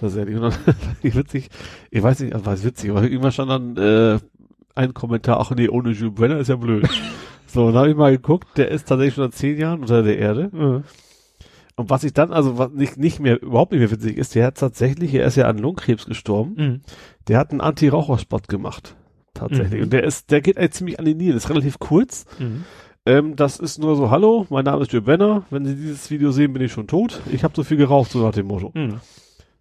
Tatsächlich. 0.00 0.36
Und 0.36 0.42
dann, 0.42 0.54
witzig, 1.02 1.48
ich 1.90 2.02
weiß 2.02 2.20
nicht, 2.20 2.34
was 2.44 2.64
witzig, 2.64 2.90
aber 2.90 3.02
irgendwann 3.02 3.32
stand 3.32 3.50
dann 3.50 3.76
äh, 3.76 4.18
ein 4.74 4.94
Kommentar, 4.94 5.40
ach 5.40 5.50
nee, 5.54 5.68
ohne 5.68 5.90
Jules 5.90 6.14
Brenner 6.14 6.38
ist 6.38 6.48
ja 6.48 6.56
blöd. 6.56 6.88
so, 7.46 7.66
dann 7.66 7.76
habe 7.76 7.90
ich 7.90 7.96
mal 7.96 8.12
geguckt, 8.12 8.48
der 8.56 8.70
ist 8.70 8.88
tatsächlich 8.88 9.14
schon 9.14 9.24
seit 9.24 9.34
zehn 9.34 9.58
Jahren 9.58 9.80
unter 9.80 10.02
der 10.02 10.18
Erde. 10.18 10.50
Mhm. 10.52 10.84
Und 11.76 11.88
was 11.90 12.04
ich 12.04 12.12
dann, 12.12 12.32
also 12.32 12.58
was 12.58 12.70
nicht, 12.72 12.98
nicht 12.98 13.20
mehr, 13.20 13.40
überhaupt 13.42 13.72
nicht 13.72 13.80
mehr 13.80 13.90
witzig 13.90 14.16
ist, 14.16 14.34
der 14.34 14.46
hat 14.46 14.58
tatsächlich, 14.58 15.14
er 15.14 15.24
ist 15.26 15.36
ja 15.36 15.46
an 15.48 15.58
Lungenkrebs 15.58 16.06
gestorben, 16.06 16.54
Mhm. 16.56 16.80
der 17.28 17.38
hat 17.38 17.50
einen 17.50 17.60
Anti-Raucher-Spot 17.60 18.40
gemacht. 18.48 18.96
Tatsächlich. 19.34 19.78
Mhm. 19.78 19.84
Und 19.84 19.92
der 19.92 20.04
ist, 20.04 20.30
der 20.30 20.40
geht 20.40 20.58
eigentlich 20.58 20.72
ziemlich 20.72 20.98
an 20.98 21.04
die 21.04 21.14
Nieren, 21.14 21.36
ist 21.36 21.48
relativ 21.50 21.78
kurz. 21.78 22.26
Mhm. 22.38 22.64
Ähm, 23.06 23.36
das 23.36 23.58
ist 23.58 23.78
nur 23.78 23.96
so, 23.96 24.10
hallo, 24.10 24.46
mein 24.50 24.64
Name 24.64 24.82
ist 24.82 24.92
Jules 24.92 25.06
Benner, 25.06 25.44
wenn 25.50 25.64
Sie 25.64 25.74
dieses 25.74 26.10
Video 26.10 26.32
sehen, 26.32 26.52
bin 26.52 26.62
ich 26.62 26.72
schon 26.72 26.86
tot. 26.86 27.20
Ich 27.32 27.44
habe 27.44 27.54
so 27.56 27.64
viel 27.64 27.78
geraucht, 27.78 28.10
so 28.10 28.22
nach 28.22 28.34
dem 28.34 28.46
Motto. 28.46 28.72
Mhm. 28.74 29.00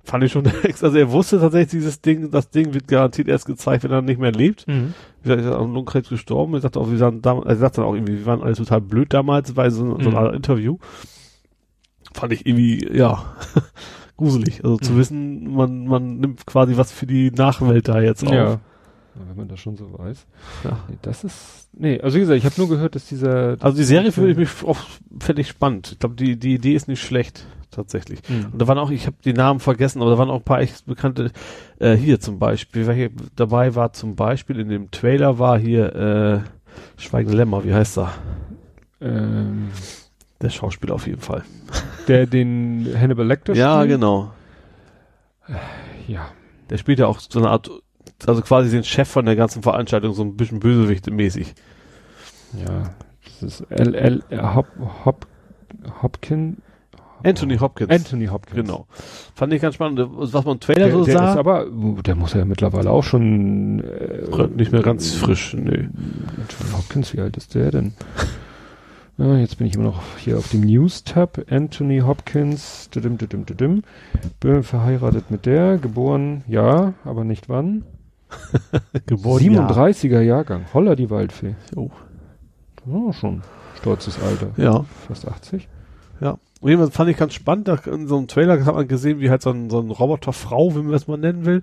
Fand 0.09 0.23
ich 0.23 0.31
schon, 0.31 0.43
also 0.81 0.97
er 0.97 1.11
wusste 1.11 1.39
tatsächlich, 1.39 1.69
dieses 1.71 2.01
Ding, 2.01 2.31
das 2.31 2.49
Ding 2.49 2.73
wird 2.73 2.87
garantiert 2.87 3.27
erst 3.27 3.45
gezeigt, 3.45 3.83
wenn 3.83 3.91
er 3.91 4.01
nicht 4.01 4.19
mehr 4.19 4.31
lebt. 4.31 4.67
Mhm. 4.67 4.93
Wie 5.21 5.29
gesagt, 5.29 5.45
er 5.45 5.51
ist 5.51 5.55
an 5.55 5.73
Lungenkrebs 5.73 6.09
gestorben. 6.09 6.53
Er 6.55 6.61
sagte 6.61 6.79
auch, 6.79 6.89
wir 6.89 6.99
waren 6.99 7.21
damals, 7.21 7.45
er 7.47 7.55
sagt 7.57 7.77
dann 7.77 7.85
auch 7.85 7.93
irgendwie, 7.93 8.17
wir 8.19 8.25
waren 8.25 8.41
alle 8.41 8.55
total 8.55 8.81
blöd 8.81 9.13
damals 9.13 9.53
bei 9.53 9.69
so, 9.69 9.99
so 10.01 10.09
Mhm. 10.09 10.15
einer 10.17 10.33
Interview. 10.33 10.77
Fand 12.13 12.33
ich 12.33 12.45
irgendwie, 12.45 12.87
ja, 12.91 13.23
gruselig. 14.17 14.63
Also 14.63 14.77
zu 14.77 14.93
Mhm. 14.93 14.97
wissen, 14.97 15.53
man, 15.53 15.85
man 15.87 16.17
nimmt 16.17 16.45
quasi 16.45 16.75
was 16.77 16.91
für 16.91 17.05
die 17.05 17.31
Nachwelt 17.31 17.87
da 17.87 18.01
jetzt 18.01 18.25
auf. 18.25 18.33
Ja. 18.33 18.59
Wenn 19.27 19.35
man 19.37 19.47
das 19.47 19.59
schon 19.59 19.75
so 19.75 19.91
weiß. 19.97 20.25
Ja. 20.63 20.79
Nee, 20.87 20.97
das 21.01 21.23
ist, 21.23 21.67
nee, 21.73 21.99
also 21.99 22.15
wie 22.15 22.21
gesagt, 22.21 22.37
ich 22.37 22.45
habe 22.45 22.55
nur 22.57 22.69
gehört, 22.69 22.95
dass 22.95 23.05
dieser, 23.05 23.57
Also 23.59 23.77
die 23.77 23.83
Serie 23.83 24.15
würde 24.15 24.31
ich 24.31 24.37
mich 24.37 24.49
auch, 24.65 24.77
ich 25.35 25.47
spannend. 25.49 25.91
Ich 25.93 25.99
glaube, 25.99 26.15
die, 26.15 26.37
die 26.37 26.53
Idee 26.55 26.73
ist 26.73 26.87
nicht 26.87 27.01
schlecht, 27.01 27.45
tatsächlich. 27.71 28.19
Mhm. 28.29 28.47
Und 28.53 28.61
da 28.61 28.67
waren 28.67 28.77
auch, 28.77 28.89
ich 28.91 29.05
habe 29.07 29.17
die 29.23 29.33
Namen 29.33 29.59
vergessen, 29.59 30.01
aber 30.01 30.11
da 30.11 30.17
waren 30.17 30.29
auch 30.29 30.37
ein 30.37 30.43
paar 30.43 30.61
echt 30.61 30.85
bekannte, 30.85 31.31
äh, 31.79 31.95
hier 31.95 32.19
zum 32.19 32.39
Beispiel, 32.39 32.91
hier 32.93 33.09
dabei 33.35 33.75
war 33.75 33.93
zum 33.93 34.15
Beispiel, 34.15 34.59
in 34.59 34.69
dem 34.69 34.91
Trailer 34.91 35.39
war 35.39 35.57
hier, 35.59 35.95
äh, 35.95 36.39
Schweigende 36.97 37.35
Lämmer, 37.37 37.63
wie 37.65 37.73
heißt 37.73 37.97
er? 37.97 38.11
ähm, 39.01 39.69
Der 40.41 40.49
Schauspieler 40.49 40.95
auf 40.95 41.07
jeden 41.07 41.21
Fall. 41.21 41.43
der 42.07 42.25
den 42.25 42.87
Hannibal 42.97 43.25
Lecter 43.27 43.53
Ja, 43.53 43.77
spielt. 43.79 43.89
genau. 43.99 44.31
Ja. 46.07 46.27
Der 46.69 46.77
spielt 46.77 46.99
ja 46.99 47.07
auch 47.07 47.19
so 47.19 47.39
eine 47.39 47.49
Art, 47.49 47.69
also 48.27 48.41
quasi 48.41 48.69
den 48.69 48.83
Chef 48.83 49.07
von 49.09 49.25
der 49.25 49.35
ganzen 49.35 49.63
Veranstaltung, 49.63 50.13
so 50.13 50.23
ein 50.23 50.37
bisschen 50.37 50.59
Bösewicht-mäßig. 50.59 51.53
Ja, 52.53 52.91
das 53.41 53.61
ist 53.61 53.61
L. 53.71 53.95
L. 53.95 54.23
Hop, 54.55 54.67
Hop, 55.05 55.27
Hopkin. 56.01 56.57
Anthony 57.23 57.57
Hopkins. 57.57 57.89
Anthony 57.89 58.27
Hopkins. 58.27 58.55
Genau. 58.55 58.85
Fand 59.35 59.53
ich 59.53 59.61
ganz 59.61 59.75
spannend. 59.75 59.99
Was 60.11 60.33
man 60.45 60.55
im 60.55 60.59
Trailer 60.59 60.85
Der, 60.85 60.91
so 60.91 61.03
der 61.05 61.17
sah, 61.17 61.31
ist 61.31 61.37
aber, 61.37 61.67
uh, 61.67 62.01
der 62.01 62.15
muss 62.15 62.33
ja 62.33 62.45
mittlerweile 62.45 62.89
auch 62.89 63.03
schon 63.03 63.79
äh, 63.83 64.47
nicht 64.55 64.71
mehr 64.71 64.81
ganz 64.81 65.13
frisch, 65.13 65.53
nö. 65.53 65.87
Anthony 66.37 66.71
Hopkins, 66.75 67.13
wie 67.13 67.21
alt 67.21 67.37
ist 67.37 67.55
der 67.55 67.71
denn? 67.71 67.93
Ah, 69.17 69.35
jetzt 69.35 69.57
bin 69.57 69.67
ich 69.67 69.75
immer 69.75 69.85
noch 69.85 70.01
hier 70.17 70.37
auf 70.37 70.49
dem 70.49 70.61
News-Tab. 70.61 71.45
Anthony 71.49 71.99
Hopkins, 71.99 72.89
didim, 72.89 73.17
didim, 73.17 73.45
didim. 73.45 73.83
Bin 74.39 74.63
verheiratet 74.63 75.29
mit 75.29 75.45
der, 75.45 75.77
geboren, 75.77 76.43
ja, 76.47 76.93
aber 77.03 77.23
nicht 77.25 77.49
wann. 77.49 77.83
Geboren 79.07 79.41
37er 79.41 80.21
Jahrgang, 80.21 80.65
Holla 80.73 80.95
die 80.95 81.09
Waldfee. 81.09 81.55
Oh. 81.75 81.89
Oh, 82.89 83.11
schon 83.11 83.41
stolzes 83.79 84.21
Alter. 84.21 84.51
Ja. 84.57 84.85
Fast 85.07 85.27
80. 85.27 85.67
Ja. 86.21 86.37
Und 86.61 86.69
jedenfalls 86.69 86.95
fand 86.95 87.09
ich 87.09 87.17
ganz 87.17 87.33
spannend, 87.33 87.67
da 87.67 87.75
in 87.75 88.07
so 88.07 88.17
einem 88.17 88.27
Trailer 88.27 88.63
hat 88.65 88.75
man 88.75 88.87
gesehen, 88.87 89.19
wie 89.19 89.29
halt 89.29 89.41
so 89.41 89.51
ein, 89.51 89.69
so 89.69 89.79
ein 89.79 89.91
Roboterfrau, 89.91 90.75
wie 90.75 90.79
man 90.81 90.91
das 90.91 91.07
mal 91.07 91.17
nennen 91.17 91.45
will, 91.45 91.61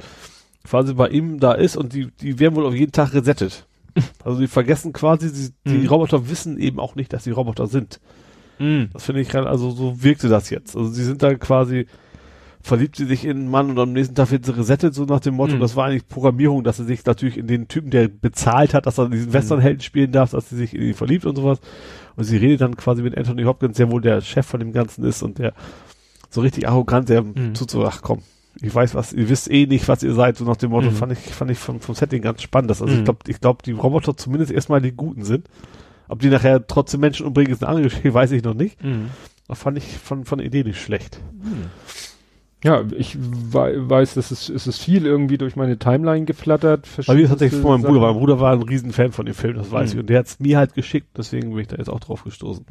quasi 0.65 0.95
bei 0.95 1.09
ihm 1.09 1.39
da 1.39 1.53
ist 1.53 1.77
und 1.77 1.93
die, 1.93 2.09
die 2.21 2.39
werden 2.39 2.55
wohl 2.55 2.67
auf 2.67 2.75
jeden 2.75 2.93
Tag 2.93 3.13
resettet. 3.15 3.67
Also 4.25 4.39
die 4.41 4.47
vergessen 4.47 4.93
quasi, 4.93 5.33
die, 5.33 5.71
die 5.71 5.79
Mhm. 5.79 5.87
Roboter 5.89 6.29
wissen 6.29 6.59
eben 6.59 6.79
auch 6.79 6.97
nicht, 6.97 7.13
dass 7.15 7.25
sie 7.25 7.31
Roboter 7.31 7.67
sind. 7.67 7.99
Mhm. 8.59 8.91
Das 8.93 9.05
finde 9.05 9.23
ich 9.23 9.35
halt, 9.35 9.47
also 9.47 9.71
so 9.71 10.03
wirkte 10.03 10.29
das 10.29 10.51
jetzt. 10.51 10.77
Also 10.77 10.91
sie 10.91 11.03
sind 11.05 11.23
da 11.23 11.35
quasi, 11.35 11.87
verliebt 12.67 12.97
sie 12.97 13.05
sich 13.07 13.25
in 13.25 13.37
einen 13.39 13.49
Mann 13.51 13.71
und 13.71 13.79
am 13.79 13.93
nächsten 13.93 14.15
Tag 14.15 14.31
wird 14.33 14.45
sie 14.45 14.57
resettet, 14.57 14.95
so 14.95 15.05
nach 15.05 15.21
dem 15.21 15.35
Motto, 15.35 15.55
Mhm. 15.57 15.61
das 15.61 15.77
war 15.77 15.87
eigentlich 15.87 16.09
Programmierung, 16.09 16.65
dass 16.65 16.79
sie 16.79 16.85
sich 16.85 17.05
natürlich 17.05 17.39
in 17.39 17.47
den 17.47 17.69
Typen, 17.69 17.91
der 17.91 18.09
bezahlt 18.09 18.75
hat, 18.75 18.87
dass 18.87 18.99
er 18.99 19.09
diesen 19.09 19.33
Westernhelden 19.33 19.81
spielen 19.81 20.11
darf, 20.13 20.33
dass 20.33 20.49
sie 20.51 20.57
sich 20.57 20.75
in 20.75 20.83
ihn 20.83 20.95
verliebt 20.95 21.25
und 21.27 21.37
sowas. 21.37 21.61
Und 22.17 22.25
sie 22.25 22.37
redet 22.37 22.61
dann 22.63 22.77
quasi 22.77 23.03
mit 23.03 23.17
Anthony 23.17 23.45
Hopkins, 23.45 23.77
der 23.77 23.91
wohl 23.91 24.01
der 24.01 24.21
Chef 24.21 24.45
von 24.47 24.59
dem 24.61 24.73
Ganzen 24.73 25.05
ist 25.05 25.23
und 25.23 25.39
der 25.39 25.53
so 26.29 26.41
richtig 26.41 26.69
arrogant, 26.69 27.09
der 27.09 27.23
Mhm. 27.23 27.55
tut 27.55 27.71
so, 27.71 27.87
ach 27.87 28.03
komm, 28.03 28.23
ich 28.61 28.75
weiß 28.75 28.95
was, 28.95 29.13
ihr 29.13 29.29
wisst 29.29 29.51
eh 29.51 29.67
nicht, 29.67 29.87
was 29.87 30.03
ihr 30.03 30.15
seid, 30.15 30.37
so 30.37 30.45
nach 30.45 30.57
dem 30.57 30.71
Motto, 30.71 30.91
Mhm. 30.91 30.95
fand 30.97 31.13
ich, 31.13 31.19
fand 31.19 31.51
ich 31.51 31.59
vom, 31.59 31.79
vom 31.81 31.95
Setting 31.95 32.21
ganz 32.23 32.43
spannend. 32.43 32.71
Dass, 32.71 32.83
also 32.83 32.93
Mhm. 32.93 32.99
ich 33.01 33.05
glaube, 33.05 33.19
ich 33.29 33.41
glaube, 33.41 33.63
die 33.65 33.73
Roboter 33.73 34.17
zumindest 34.17 34.51
erstmal 34.51 34.81
die 34.83 34.93
Guten 34.93 35.25
sind. 35.25 35.49
Ob 36.09 36.19
die 36.21 36.31
nachher 36.31 36.67
trotzdem 36.67 37.01
Menschen 37.01 37.27
umbringen, 37.27 37.53
ist 37.53 37.63
eine 37.63 37.69
andere 37.69 37.85
Geschichte, 37.85 38.13
weiß 38.15 38.33
ich 38.33 38.43
noch 38.43 38.55
nicht. 38.55 38.83
Mhm. 38.83 39.11
Das 39.47 39.61
fand 39.61 39.79
ich 39.79 39.85
von, 39.99 40.25
von 40.25 40.39
der 40.39 40.47
Idee 40.49 40.65
nicht 40.65 40.81
schlecht. 40.83 41.21
Ja, 42.67 42.83
ich 42.97 43.17
wei- 43.53 43.75
weiß, 43.77 44.15
dass 44.15 44.33
es, 44.33 44.49
es 44.49 44.67
ist 44.67 44.79
viel 44.83 45.07
irgendwie 45.07 45.39
durch 45.39 45.55
meine 45.55 45.79
Timeline 45.79 46.25
geflattert. 46.25 46.89
Bei 47.07 47.15
mir 47.15 47.29
tatsächlich 47.29 47.61
von 47.63 47.73
meinem 47.81 47.83
Bruder, 47.83 48.01
mein 48.01 48.15
Bruder 48.19 48.41
war 48.41 48.53
ein 48.53 48.63
Riesenfan 48.63 49.13
von 49.13 49.25
dem 49.27 49.35
Film, 49.37 49.55
das 49.57 49.71
weiß 49.71 49.91
Mhm. 49.93 49.97
ich. 49.97 50.01
Und 50.01 50.11
der 50.11 50.19
hat 50.19 50.27
es 50.27 50.41
mir 50.41 50.59
halt 50.59 50.75
geschickt, 50.75 51.07
deswegen 51.17 51.51
bin 51.51 51.61
ich 51.61 51.69
da 51.69 51.77
jetzt 51.77 51.89
auch 51.91 52.01
drauf 52.01 52.25
gestoßen. 52.25 52.65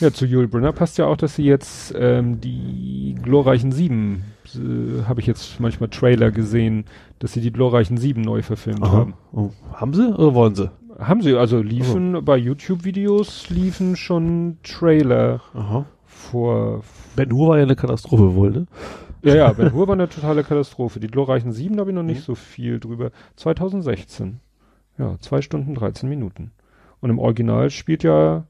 Ja, 0.00 0.12
zu 0.12 0.24
Yul 0.26 0.46
Brynner 0.48 0.72
passt 0.72 0.96
ja 0.96 1.06
auch, 1.06 1.16
dass 1.18 1.34
sie 1.34 1.42
jetzt 1.44 1.92
ähm, 1.98 2.40
die 2.40 3.16
glorreichen 3.20 3.72
Sieben, 3.72 4.22
äh, 4.54 5.02
habe 5.08 5.20
ich 5.20 5.26
jetzt 5.26 5.60
manchmal 5.60 5.90
Trailer 5.90 6.30
gesehen, 6.30 6.84
dass 7.18 7.32
sie 7.32 7.40
die 7.40 7.52
glorreichen 7.52 7.98
Sieben 7.98 8.22
neu 8.22 8.42
verfilmt 8.42 8.82
haben. 8.82 9.14
Oh. 9.32 9.50
Haben 9.74 9.92
sie 9.92 10.08
oder 10.14 10.34
wollen 10.34 10.54
sie? 10.54 10.70
Haben 10.98 11.20
sie, 11.20 11.34
also 11.36 11.60
liefen 11.60 12.24
bei 12.24 12.36
YouTube-Videos 12.36 13.50
liefen 13.50 13.96
schon 13.96 14.56
Trailer 14.62 15.40
Aha. 15.52 15.84
vor. 16.06 16.82
Ben 17.18 17.32
Hur 17.32 17.48
war 17.48 17.56
ja 17.58 17.64
eine 17.64 17.76
Katastrophe 17.76 18.34
wohl, 18.34 18.50
ne? 18.50 18.66
Ja, 19.22 19.34
ja, 19.34 19.52
Ben 19.52 19.72
Hur 19.72 19.88
war 19.88 19.94
eine 19.94 20.08
totale 20.08 20.44
Katastrophe. 20.44 21.00
Die 21.00 21.08
glorreichen 21.08 21.50
Sieben 21.52 21.78
habe 21.80 21.90
ich 21.90 21.94
noch 21.96 22.02
nicht 22.04 22.20
Mhm. 22.20 22.24
so 22.24 22.34
viel 22.36 22.78
drüber. 22.80 23.10
2016. 23.36 24.40
Ja, 24.98 25.16
zwei 25.20 25.42
Stunden 25.42 25.74
13 25.74 26.08
Minuten. 26.08 26.52
Und 27.00 27.10
im 27.10 27.18
Original 27.18 27.70
spielt 27.70 28.02
ja 28.04 28.44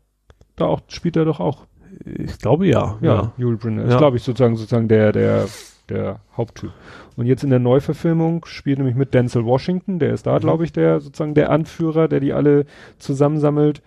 da 0.57 0.67
auch, 0.67 0.81
spielt 0.89 1.17
er 1.17 1.25
doch 1.25 1.41
auch. 1.41 1.67
Ich 2.05 2.39
glaube 2.39 2.67
ja. 2.67 2.99
Ja, 3.01 3.33
Yul 3.39 3.57
Brynner. 3.57 3.85
Ist, 3.85 3.93
Ja. 3.93 3.99
glaube 3.99 4.17
ich, 4.19 4.23
sozusagen, 4.23 4.57
sozusagen 4.57 4.89
der, 4.89 5.13
der, 5.13 5.47
der 5.89 6.21
Haupttyp. 6.37 6.71
Und 7.17 7.27
jetzt 7.27 7.45
in 7.45 7.51
der 7.51 7.59
Neuverfilmung 7.59 8.45
spielt 8.45 8.79
nämlich 8.79 8.95
mit 8.97 9.15
Denzel 9.15 9.45
Washington, 9.45 9.99
der 9.99 10.13
ist 10.13 10.27
da, 10.27 10.35
Mhm. 10.37 10.41
glaube 10.41 10.65
ich, 10.65 10.73
der, 10.73 11.01
sozusagen 11.01 11.35
der 11.35 11.51
Anführer, 11.51 12.09
der 12.09 12.21
die 12.21 12.33
alle 12.35 12.67
zusammensammelt. 12.99 13.83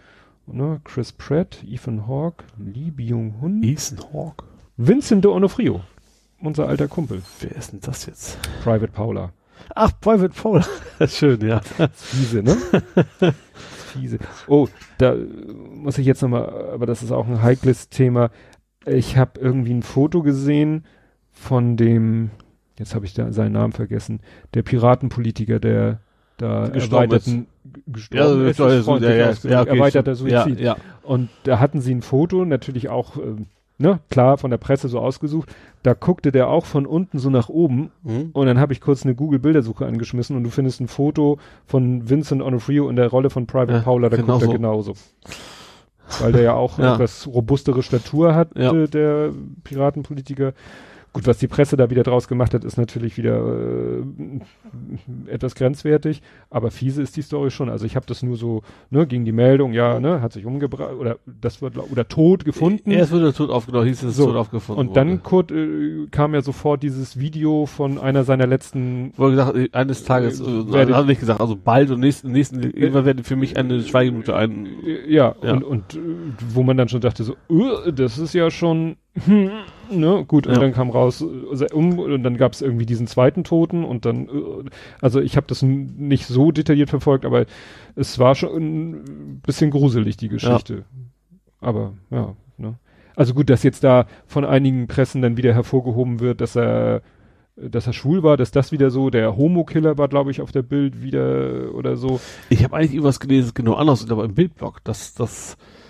Ne, 0.48 0.82
Chris 0.84 1.12
Pratt, 1.14 1.64
Ethan 1.70 2.08
Hawke, 2.08 2.44
Lee 2.58 2.90
Byung-hun, 2.92 3.62
Ethan 3.64 4.00
Hawke. 4.12 4.46
Vincent 4.88 5.24
D'Onofrio. 5.24 5.82
Unser 6.42 6.68
alter 6.68 6.88
Kumpel. 6.88 7.22
Wer 7.40 7.52
ist 7.56 7.72
denn 7.72 7.82
das 7.82 8.06
jetzt? 8.08 8.38
Private 8.64 8.92
Paula. 8.92 9.32
Ach, 9.76 9.92
Private 10.02 10.34
Paul. 10.34 10.64
Schön, 11.08 11.40
ja. 11.48 11.62
Fiese, 11.94 12.42
ne? 12.42 12.58
Fiese. 13.94 14.18
Oh, 14.48 14.68
da 14.98 15.16
muss 15.76 15.98
ich 16.00 16.06
jetzt 16.08 16.22
nochmal, 16.22 16.72
aber 16.74 16.86
das 16.88 17.04
ist 17.04 17.12
auch 17.12 17.28
ein 17.28 17.42
heikles 17.44 17.90
Thema. 17.90 18.32
Ich 18.88 19.18
habe 19.18 19.40
irgendwie 19.40 19.74
ein 19.74 19.84
Foto 19.84 20.24
gesehen 20.24 20.86
von 21.32 21.78
dem, 21.78 22.32
jetzt 22.80 22.96
habe 22.96 23.06
ich 23.06 23.14
da 23.14 23.32
seinen 23.32 23.52
Namen 23.52 23.74
vergessen, 23.74 24.22
der 24.56 24.64
Piratenpolitiker, 24.64 25.60
der 25.60 26.00
da 26.38 26.70
Gestorben 26.70 27.12
erweiterten 27.12 27.48
gestorben 27.86 28.48
ist, 28.48 28.60
ist 28.60 28.86
ja, 28.88 29.10
ja, 29.12 29.32
ja, 29.44 29.62
okay, 29.62 29.70
erweiterter 29.78 30.16
so- 30.16 30.26
ja, 30.26 30.44
Suizid. 30.44 30.60
ja. 30.60 30.76
Und 31.04 31.30
da 31.44 31.60
hatten 31.60 31.82
sie 31.82 31.94
ein 31.94 32.02
Foto, 32.02 32.46
natürlich 32.46 32.90
auch, 32.90 33.18
ähm, 33.18 33.46
ne, 33.82 34.00
klar, 34.10 34.38
von 34.38 34.52
der 34.52 34.58
Presse 34.58 34.88
so 34.88 35.00
ausgesucht. 35.00 35.54
Da 35.84 35.94
guckte 35.94 36.32
der 36.32 36.48
auch 36.50 36.66
von 36.66 36.86
unten 36.86 37.18
so 37.20 37.30
nach 37.30 37.50
oben 37.50 37.92
Mhm. 38.04 38.30
und 38.34 38.46
dann 38.46 38.60
habe 38.60 38.74
ich 38.74 38.82
kurz 38.82 39.04
eine 39.04 39.16
Google-Bildersuche 39.16 39.86
angeschmissen 39.86 40.36
und 40.38 40.44
du 40.44 40.50
findest 40.50 40.80
ein 40.80 40.88
Foto 40.88 41.40
von 41.66 42.10
Vincent 42.10 42.42
Onofrio 42.42 42.88
in 42.90 42.96
der 42.96 43.08
Rolle 43.10 43.30
von 43.30 43.48
Private 43.48 43.74
Ja, 43.74 43.80
Paula, 43.80 44.10
da 44.10 44.18
genau 44.18 44.34
guckt 44.34 44.44
er 44.44 44.48
so. 44.48 44.54
genauso. 44.54 44.94
Weil 46.20 46.34
der 46.34 46.42
ja 46.42 46.54
auch 46.54 46.78
Ja. 46.78 46.94
etwas 46.96 47.26
robustere 47.28 47.82
Statur 47.84 48.36
hat, 48.36 48.50
Ja. 48.58 48.74
äh, 48.74 48.88
der 48.88 49.32
Piratenpolitiker. 49.64 50.54
Gut, 51.14 51.28
was 51.28 51.40
die 51.40 51.48
Presse 51.48 51.76
da 51.76 51.90
wieder 51.90 52.04
draus 52.04 52.30
gemacht 52.30 52.54
hat, 52.54 52.64
ist 52.64 52.78
natürlich 52.78 53.18
wieder 53.18 53.36
äh, 53.46 55.30
etwas 55.30 55.56
grenzwertig, 55.56 56.22
aber 56.50 56.72
fiese 56.72 57.02
ist 57.02 57.18
die 57.18 57.22
Story 57.22 57.52
schon. 57.52 57.70
Also 57.70 57.86
ich 57.86 57.98
habe 57.98 58.06
das 58.06 58.24
nur 58.24 58.38
so, 58.38 58.62
ne, 58.92 59.06
gegen 59.06 59.26
die 59.26 59.34
Meldung, 59.34 59.74
ja, 59.74 60.00
ne, 60.00 60.22
hat 60.22 60.32
sich 60.32 60.46
umgebracht 60.46 60.94
oder 60.98 61.18
das 61.26 61.62
wird 61.62 61.78
oder 61.78 62.08
tot 62.08 62.46
gefunden. 62.46 62.92
Erst 62.92 63.12
wurde 63.12 63.26
er 63.28 63.34
tot 63.34 63.50
aufgenommen, 63.50 63.88
hieß 63.88 64.04
es 64.04 64.16
So. 64.16 64.28
tot 64.28 64.38
aufgefunden. 64.38 64.88
und 64.88 64.96
dann 64.96 65.10
wurde. 65.10 65.20
Kurt, 65.22 65.52
äh, 65.52 66.08
kam 66.12 66.34
ja 66.34 66.42
sofort 66.42 66.82
dieses 66.82 67.20
Video 67.20 67.66
von 67.66 67.98
einer 67.98 68.24
seiner 68.24 68.48
letzten 68.48 69.12
wurde 69.18 69.32
gesagt, 69.36 69.76
eines 69.76 70.06
Tages, 70.06 70.40
Äh, 70.40 70.44
äh, 70.46 70.72
werde- 70.72 70.96
hat 70.96 71.08
nicht 71.08 71.20
gesagt, 71.20 71.42
also 71.42 71.58
bald 71.58 71.92
und 71.92 72.00
nächsten, 72.00 72.32
nächsten, 72.32 72.62
irgendwann 72.64 73.04
werden 73.06 73.26
für 73.26 73.36
mich 73.36 73.58
eine 73.58 73.82
Schweigeminute 73.84 74.34
ein. 74.36 74.66
Äh, 74.86 75.12
Ja, 75.14 75.36
Ja. 75.44 75.54
und, 75.54 75.64
und 75.66 75.96
äh, 75.96 76.00
wo 76.54 76.64
man 76.64 76.78
dann 76.78 76.88
schon 76.88 77.02
dachte 77.02 77.24
so, 77.26 77.36
uh, 77.50 77.92
das 77.92 78.18
ist 78.18 78.34
ja 78.34 78.50
schon, 78.50 78.96
hm, 79.26 79.50
ne, 79.92 80.26
gut, 80.28 80.48
und 80.48 80.54
Ja. 80.54 80.60
dann 80.60 80.74
kam 80.74 80.90
raus, 80.90 81.22
äh, 81.22 81.74
um, 81.74 82.00
und 82.00 82.24
dann 82.24 82.38
gab 82.38 82.54
es 82.54 82.62
irgendwie 82.62 82.86
diesen 82.86 83.08
zweiten 83.08 83.44
Toten 83.44 83.84
und 83.84 84.06
dann, 84.06 84.28
äh, 84.28 84.70
also 85.02 85.20
ich 85.22 85.38
habe 85.38 85.48
das 85.48 85.62
nicht 85.62 86.26
so 86.26 86.52
detailliert 86.52 86.90
verfolgt, 86.90 87.26
aber 87.26 87.46
es 87.96 88.18
war 88.20 88.36
schon 88.36 88.56
ein 88.56 89.42
bisschen 89.46 89.72
gruselig, 89.72 90.18
die 90.18 90.30
Geschichte. 90.30 90.86
Aber, 91.60 91.94
ja, 92.10 92.36
ne. 92.58 92.76
Also 93.16 93.34
gut, 93.34 93.50
dass 93.50 93.64
jetzt 93.64 93.84
da 93.84 94.08
von 94.26 94.46
einigen 94.46 94.88
Pressen 94.88 95.22
dann 95.22 95.38
wieder 95.38 95.54
hervorgehoben 95.54 96.20
wird, 96.20 96.42
dass 96.42 96.56
er 96.56 97.02
dass 97.58 97.86
er 97.86 97.94
schwul 97.94 98.24
war, 98.24 98.38
dass 98.38 98.52
das 98.52 98.72
wieder 98.72 98.90
so, 98.90 99.10
der 99.10 99.36
Homo-Killer 99.36 99.98
war, 99.98 100.08
glaube 100.08 100.32
ich, 100.32 100.42
auf 100.42 100.52
der 100.52 100.64
Bild 100.64 101.04
wieder 101.04 101.76
oder 101.76 101.98
so. 101.98 102.20
Ich 102.50 102.64
habe 102.64 102.76
eigentlich 102.78 102.94
irgendwas 102.94 103.20
gelesen, 103.20 103.48
das 103.48 103.54
genau 103.54 103.74
anders, 103.74 104.10
aber 104.10 104.24
im 104.24 104.34
Bildblock, 104.34 104.84
das, 104.84 105.14
das 105.14 105.56
äh, 105.56 105.81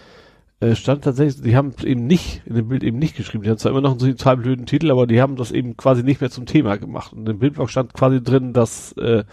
stand 0.75 1.03
tatsächlich, 1.03 1.41
die 1.41 1.55
haben 1.55 1.73
eben 1.83 2.05
nicht, 2.05 2.41
in 2.45 2.55
dem 2.55 2.67
Bild 2.67 2.83
eben 2.83 2.99
nicht 2.99 3.15
geschrieben, 3.17 3.43
die 3.43 3.49
haben 3.49 3.57
zwar 3.57 3.71
immer 3.71 3.81
noch 3.81 3.91
einen 3.91 3.99
total 4.17 4.37
blöden 4.37 4.65
Titel, 4.67 4.91
aber 4.91 5.07
die 5.07 5.19
haben 5.21 5.35
das 5.35 5.51
eben 5.51 5.75
quasi 5.75 6.03
nicht 6.03 6.21
mehr 6.21 6.29
zum 6.29 6.45
Thema 6.45 6.77
gemacht. 6.77 7.13
Und 7.13 7.27
im 7.27 7.39
Bildblock 7.39 7.69
stand 7.69 7.93
quasi 7.93 8.21
drin, 8.23 8.53
dass 8.53 8.91
äh, 8.93 9.23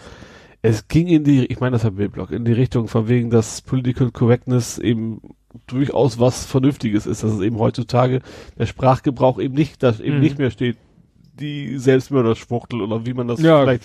es 0.61 0.87
ging 0.87 1.07
in 1.07 1.23
die, 1.23 1.45
ich 1.45 1.59
meine 1.59 1.73
das 1.73 1.83
war 1.83 1.91
Bildblock, 1.91 2.31
in 2.31 2.45
die 2.45 2.51
Richtung 2.53 2.87
von 2.87 3.07
wegen, 3.07 3.29
dass 3.29 3.61
Political 3.61 4.11
Correctness 4.11 4.79
eben 4.79 5.21
durchaus 5.67 6.19
was 6.19 6.45
Vernünftiges 6.45 7.05
ist, 7.05 7.23
dass 7.23 7.31
es 7.31 7.41
eben 7.41 7.59
heutzutage 7.59 8.21
der 8.57 8.65
Sprachgebrauch 8.65 9.39
eben 9.39 9.53
nicht, 9.53 9.83
dass 9.83 9.99
eben 9.99 10.15
Mhm. 10.17 10.21
nicht 10.23 10.37
mehr 10.39 10.51
steht, 10.51 10.77
die 11.39 11.77
Selbstmörderschwuchtel 11.77 12.81
oder 12.81 13.05
wie 13.05 13.13
man 13.13 13.27
das 13.27 13.41
Ja. 13.41 13.61
vielleicht 13.61 13.83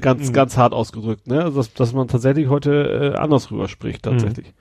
ganz, 0.00 0.28
Mhm. 0.28 0.32
ganz 0.32 0.56
hart 0.56 0.72
ausgedrückt, 0.72 1.26
ne? 1.26 1.42
Also, 1.42 1.56
dass, 1.58 1.74
dass 1.74 1.92
man 1.92 2.08
tatsächlich 2.08 2.48
heute 2.48 3.14
äh, 3.14 3.18
anders 3.18 3.50
rüber 3.50 3.68
spricht, 3.68 4.04
tatsächlich. 4.04 4.52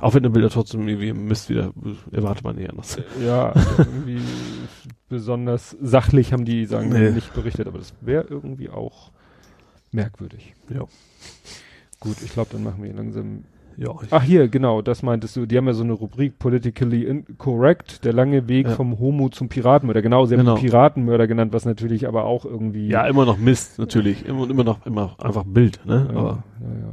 Auch 0.00 0.14
wenn 0.14 0.22
der 0.22 0.30
Bilder 0.30 0.48
trotzdem 0.50 0.86
irgendwie 0.86 1.12
Mist 1.12 1.48
wieder 1.50 1.72
erwartet 2.12 2.44
man 2.44 2.56
nicht 2.56 2.70
anders. 2.70 2.98
Ja, 3.24 3.52
irgendwie 3.78 4.20
besonders 5.08 5.76
sachlich 5.80 6.32
haben 6.32 6.44
die, 6.44 6.66
sagen 6.66 6.90
Nee. 6.90 7.10
nicht 7.10 7.34
berichtet, 7.34 7.66
aber 7.66 7.78
das 7.78 7.92
wäre 8.00 8.24
irgendwie 8.28 8.68
auch 8.70 9.10
merkwürdig. 9.92 10.54
Ja. 10.72 10.82
Gut, 12.00 12.16
ich 12.24 12.32
glaube, 12.32 12.50
dann 12.52 12.62
machen 12.62 12.82
wir 12.82 12.92
langsam. 12.94 13.44
Ja, 13.76 13.92
Ach 14.10 14.22
hier, 14.24 14.48
genau, 14.48 14.82
das 14.82 15.04
meintest 15.04 15.36
du. 15.36 15.46
Die 15.46 15.56
haben 15.56 15.66
ja 15.68 15.72
so 15.72 15.84
eine 15.84 15.92
Rubrik 15.92 16.38
Politically 16.40 17.04
Incorrect, 17.04 18.04
der 18.04 18.12
lange 18.12 18.48
Weg 18.48 18.66
Ja. 18.66 18.74
vom 18.74 18.98
Homo 18.98 19.28
zum 19.28 19.48
Piratenmörder. 19.48 20.02
Genau, 20.02 20.26
sie 20.26 20.34
haben 20.34 20.40
Genau. 20.44 20.56
Piratenmörder 20.56 21.28
genannt, 21.28 21.52
was 21.52 21.64
natürlich 21.64 22.08
aber 22.08 22.24
auch 22.24 22.44
irgendwie. 22.44 22.88
ja, 22.88 23.06
immer 23.06 23.24
noch 23.24 23.38
Mist, 23.38 23.78
natürlich. 23.78 24.26
Immer 24.26 24.40
und 24.42 24.50
immer 24.50 24.64
noch, 24.64 24.84
immer 24.84 25.14
einfach 25.20 25.44
Bild, 25.44 25.80
ne? 25.86 26.08
ja, 26.12 26.18
Aber 26.18 26.42
ja, 26.60 26.80
ja. 26.80 26.92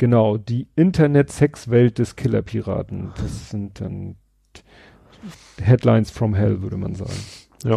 Genau, 0.00 0.38
die 0.38 0.66
Internet-Sex-Welt 0.76 1.98
des 1.98 2.16
Killerpiraten. 2.16 3.12
Das 3.16 3.50
sind 3.50 3.82
dann 3.82 4.16
Headlines 5.60 6.10
from 6.10 6.34
Hell, 6.34 6.62
würde 6.62 6.78
man 6.78 6.94
sagen. 6.94 7.12
Ja. 7.64 7.76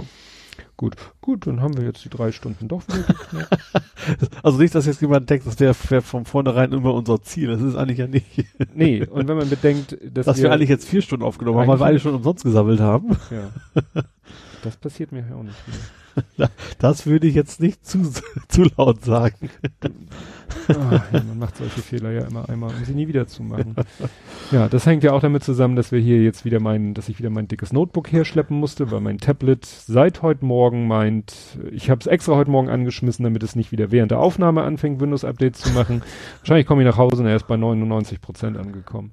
Gut, 0.78 0.96
gut, 1.20 1.48
dann 1.48 1.60
haben 1.60 1.76
wir 1.76 1.84
jetzt 1.84 2.06
die 2.06 2.10
drei 2.10 2.32
Stunden 2.32 2.70
doch 2.70 2.88
wieder 2.88 3.04
geknackt. 3.04 3.60
Also 4.42 4.58
nicht, 4.58 4.74
dass 4.74 4.86
jetzt 4.86 5.02
jemand 5.02 5.30
denkt, 5.30 5.46
das 5.46 5.60
wäre 5.60 5.76
wär 5.90 6.02
von 6.02 6.24
vornherein 6.24 6.72
immer 6.72 6.94
unser 6.94 7.22
Ziel. 7.22 7.48
Das 7.48 7.62
ist 7.62 7.76
eigentlich 7.76 7.98
ja 7.98 8.08
nicht. 8.08 8.26
nee, 8.74 9.06
und 9.06 9.28
wenn 9.28 9.36
man 9.36 9.50
bedenkt, 9.50 9.98
dass, 10.02 10.26
dass 10.26 10.38
wir, 10.38 10.44
wir 10.46 10.54
eigentlich 10.54 10.70
jetzt 10.70 10.88
vier 10.88 11.02
Stunden 11.02 11.26
aufgenommen 11.26 11.60
haben, 11.60 11.68
weil 11.68 11.80
wir 11.80 11.86
alle 11.86 12.00
schon 12.00 12.16
umsonst 12.16 12.46
gesammelt 12.46 12.80
haben. 12.80 13.18
Ja. 13.32 14.04
Das 14.62 14.78
passiert 14.78 15.12
mir 15.12 15.26
ja 15.30 15.36
auch 15.36 15.44
nicht 15.44 15.58
mehr. 15.68 15.78
Das 16.80 17.06
würde 17.06 17.28
ich 17.28 17.36
jetzt 17.36 17.60
nicht 17.60 17.86
zu, 17.86 18.12
zu 18.48 18.64
laut 18.78 19.04
sagen. 19.04 19.50
Ah, 20.70 21.04
ja, 21.12 21.24
man 21.24 21.40
macht 21.40 21.58
solche 21.58 21.82
Fehler 21.82 22.12
ja 22.12 22.26
immer 22.26 22.48
einmal, 22.50 22.70
um 22.70 22.86
sie 22.86 22.94
nie 22.94 23.08
wieder 23.08 23.28
zu 23.28 23.44
machen. 23.44 23.76
Ja, 24.52 24.68
das 24.70 24.86
hängt 24.86 25.04
ja 25.04 25.14
auch 25.14 25.22
damit 25.22 25.44
zusammen, 25.44 25.76
dass 25.76 25.92
wir 25.92 26.00
hier 26.00 26.22
jetzt 26.22 26.46
wieder 26.46 26.60
mein, 26.60 26.94
dass 26.94 27.10
ich 27.10 27.20
wieder 27.20 27.30
mein 27.30 27.48
dickes 27.48 27.74
Notebook 27.74 28.12
herschleppen 28.12 28.60
musste, 28.60 28.92
weil 28.92 29.00
mein 29.00 29.18
Tablet 29.18 29.66
seit 29.66 30.22
heute 30.22 30.46
Morgen 30.46 30.88
meint, 30.88 31.58
ich 31.72 31.90
habe 31.90 32.00
es 32.02 32.08
extra 32.08 32.36
heute 32.36 32.52
Morgen 32.52 32.70
angeschmissen, 32.70 33.24
damit 33.24 33.44
es 33.44 33.56
nicht 33.56 33.72
wieder 33.72 33.92
während 33.92 34.12
der 34.12 34.20
Aufnahme 34.20 34.64
anfängt, 34.64 35.02
Windows-Updates 35.02 35.62
zu 35.62 35.72
machen. 35.72 36.04
Wahrscheinlich 36.40 36.68
komme 36.68 36.84
ich 36.84 36.88
nach 36.88 36.98
Hause 36.98 37.24
und 37.24 37.28
er 37.28 37.36
ist 37.36 37.48
bei 37.48 37.58
99 37.58 38.22
Prozent 38.22 38.58
angekommen. 38.58 39.12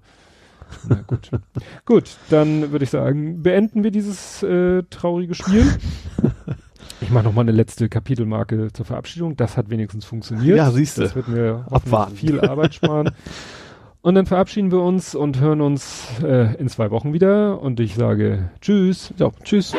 Na 0.88 1.02
gut. 1.06 1.30
gut, 1.84 2.16
dann 2.30 2.72
würde 2.72 2.84
ich 2.84 2.90
sagen, 2.90 3.42
beenden 3.42 3.84
wir 3.84 3.90
dieses 3.90 4.42
äh, 4.42 4.82
traurige 4.90 5.34
Spiel. 5.34 5.66
Ich 7.00 7.10
mache 7.10 7.24
noch 7.24 7.32
mal 7.32 7.42
eine 7.42 7.52
letzte 7.52 7.88
Kapitelmarke 7.88 8.72
zur 8.72 8.84
Verabschiedung. 8.84 9.36
Das 9.36 9.56
hat 9.56 9.70
wenigstens 9.70 10.04
funktioniert. 10.04 10.56
Ja, 10.56 10.70
siehst 10.70 10.98
du. 10.98 11.02
Das 11.02 11.14
wird 11.14 11.28
mir 11.28 11.64
abwarten. 11.70 12.16
viel 12.16 12.40
Arbeit 12.40 12.74
sparen. 12.74 13.10
und 14.02 14.14
dann 14.14 14.26
verabschieden 14.26 14.70
wir 14.70 14.80
uns 14.80 15.14
und 15.14 15.40
hören 15.40 15.60
uns 15.60 16.08
äh, 16.22 16.54
in 16.56 16.68
zwei 16.68 16.90
Wochen 16.90 17.12
wieder. 17.12 17.60
Und 17.60 17.80
ich 17.80 17.94
sage 17.94 18.50
Tschüss. 18.60 19.14
Ja, 19.16 19.30
tschüss. 19.44 19.74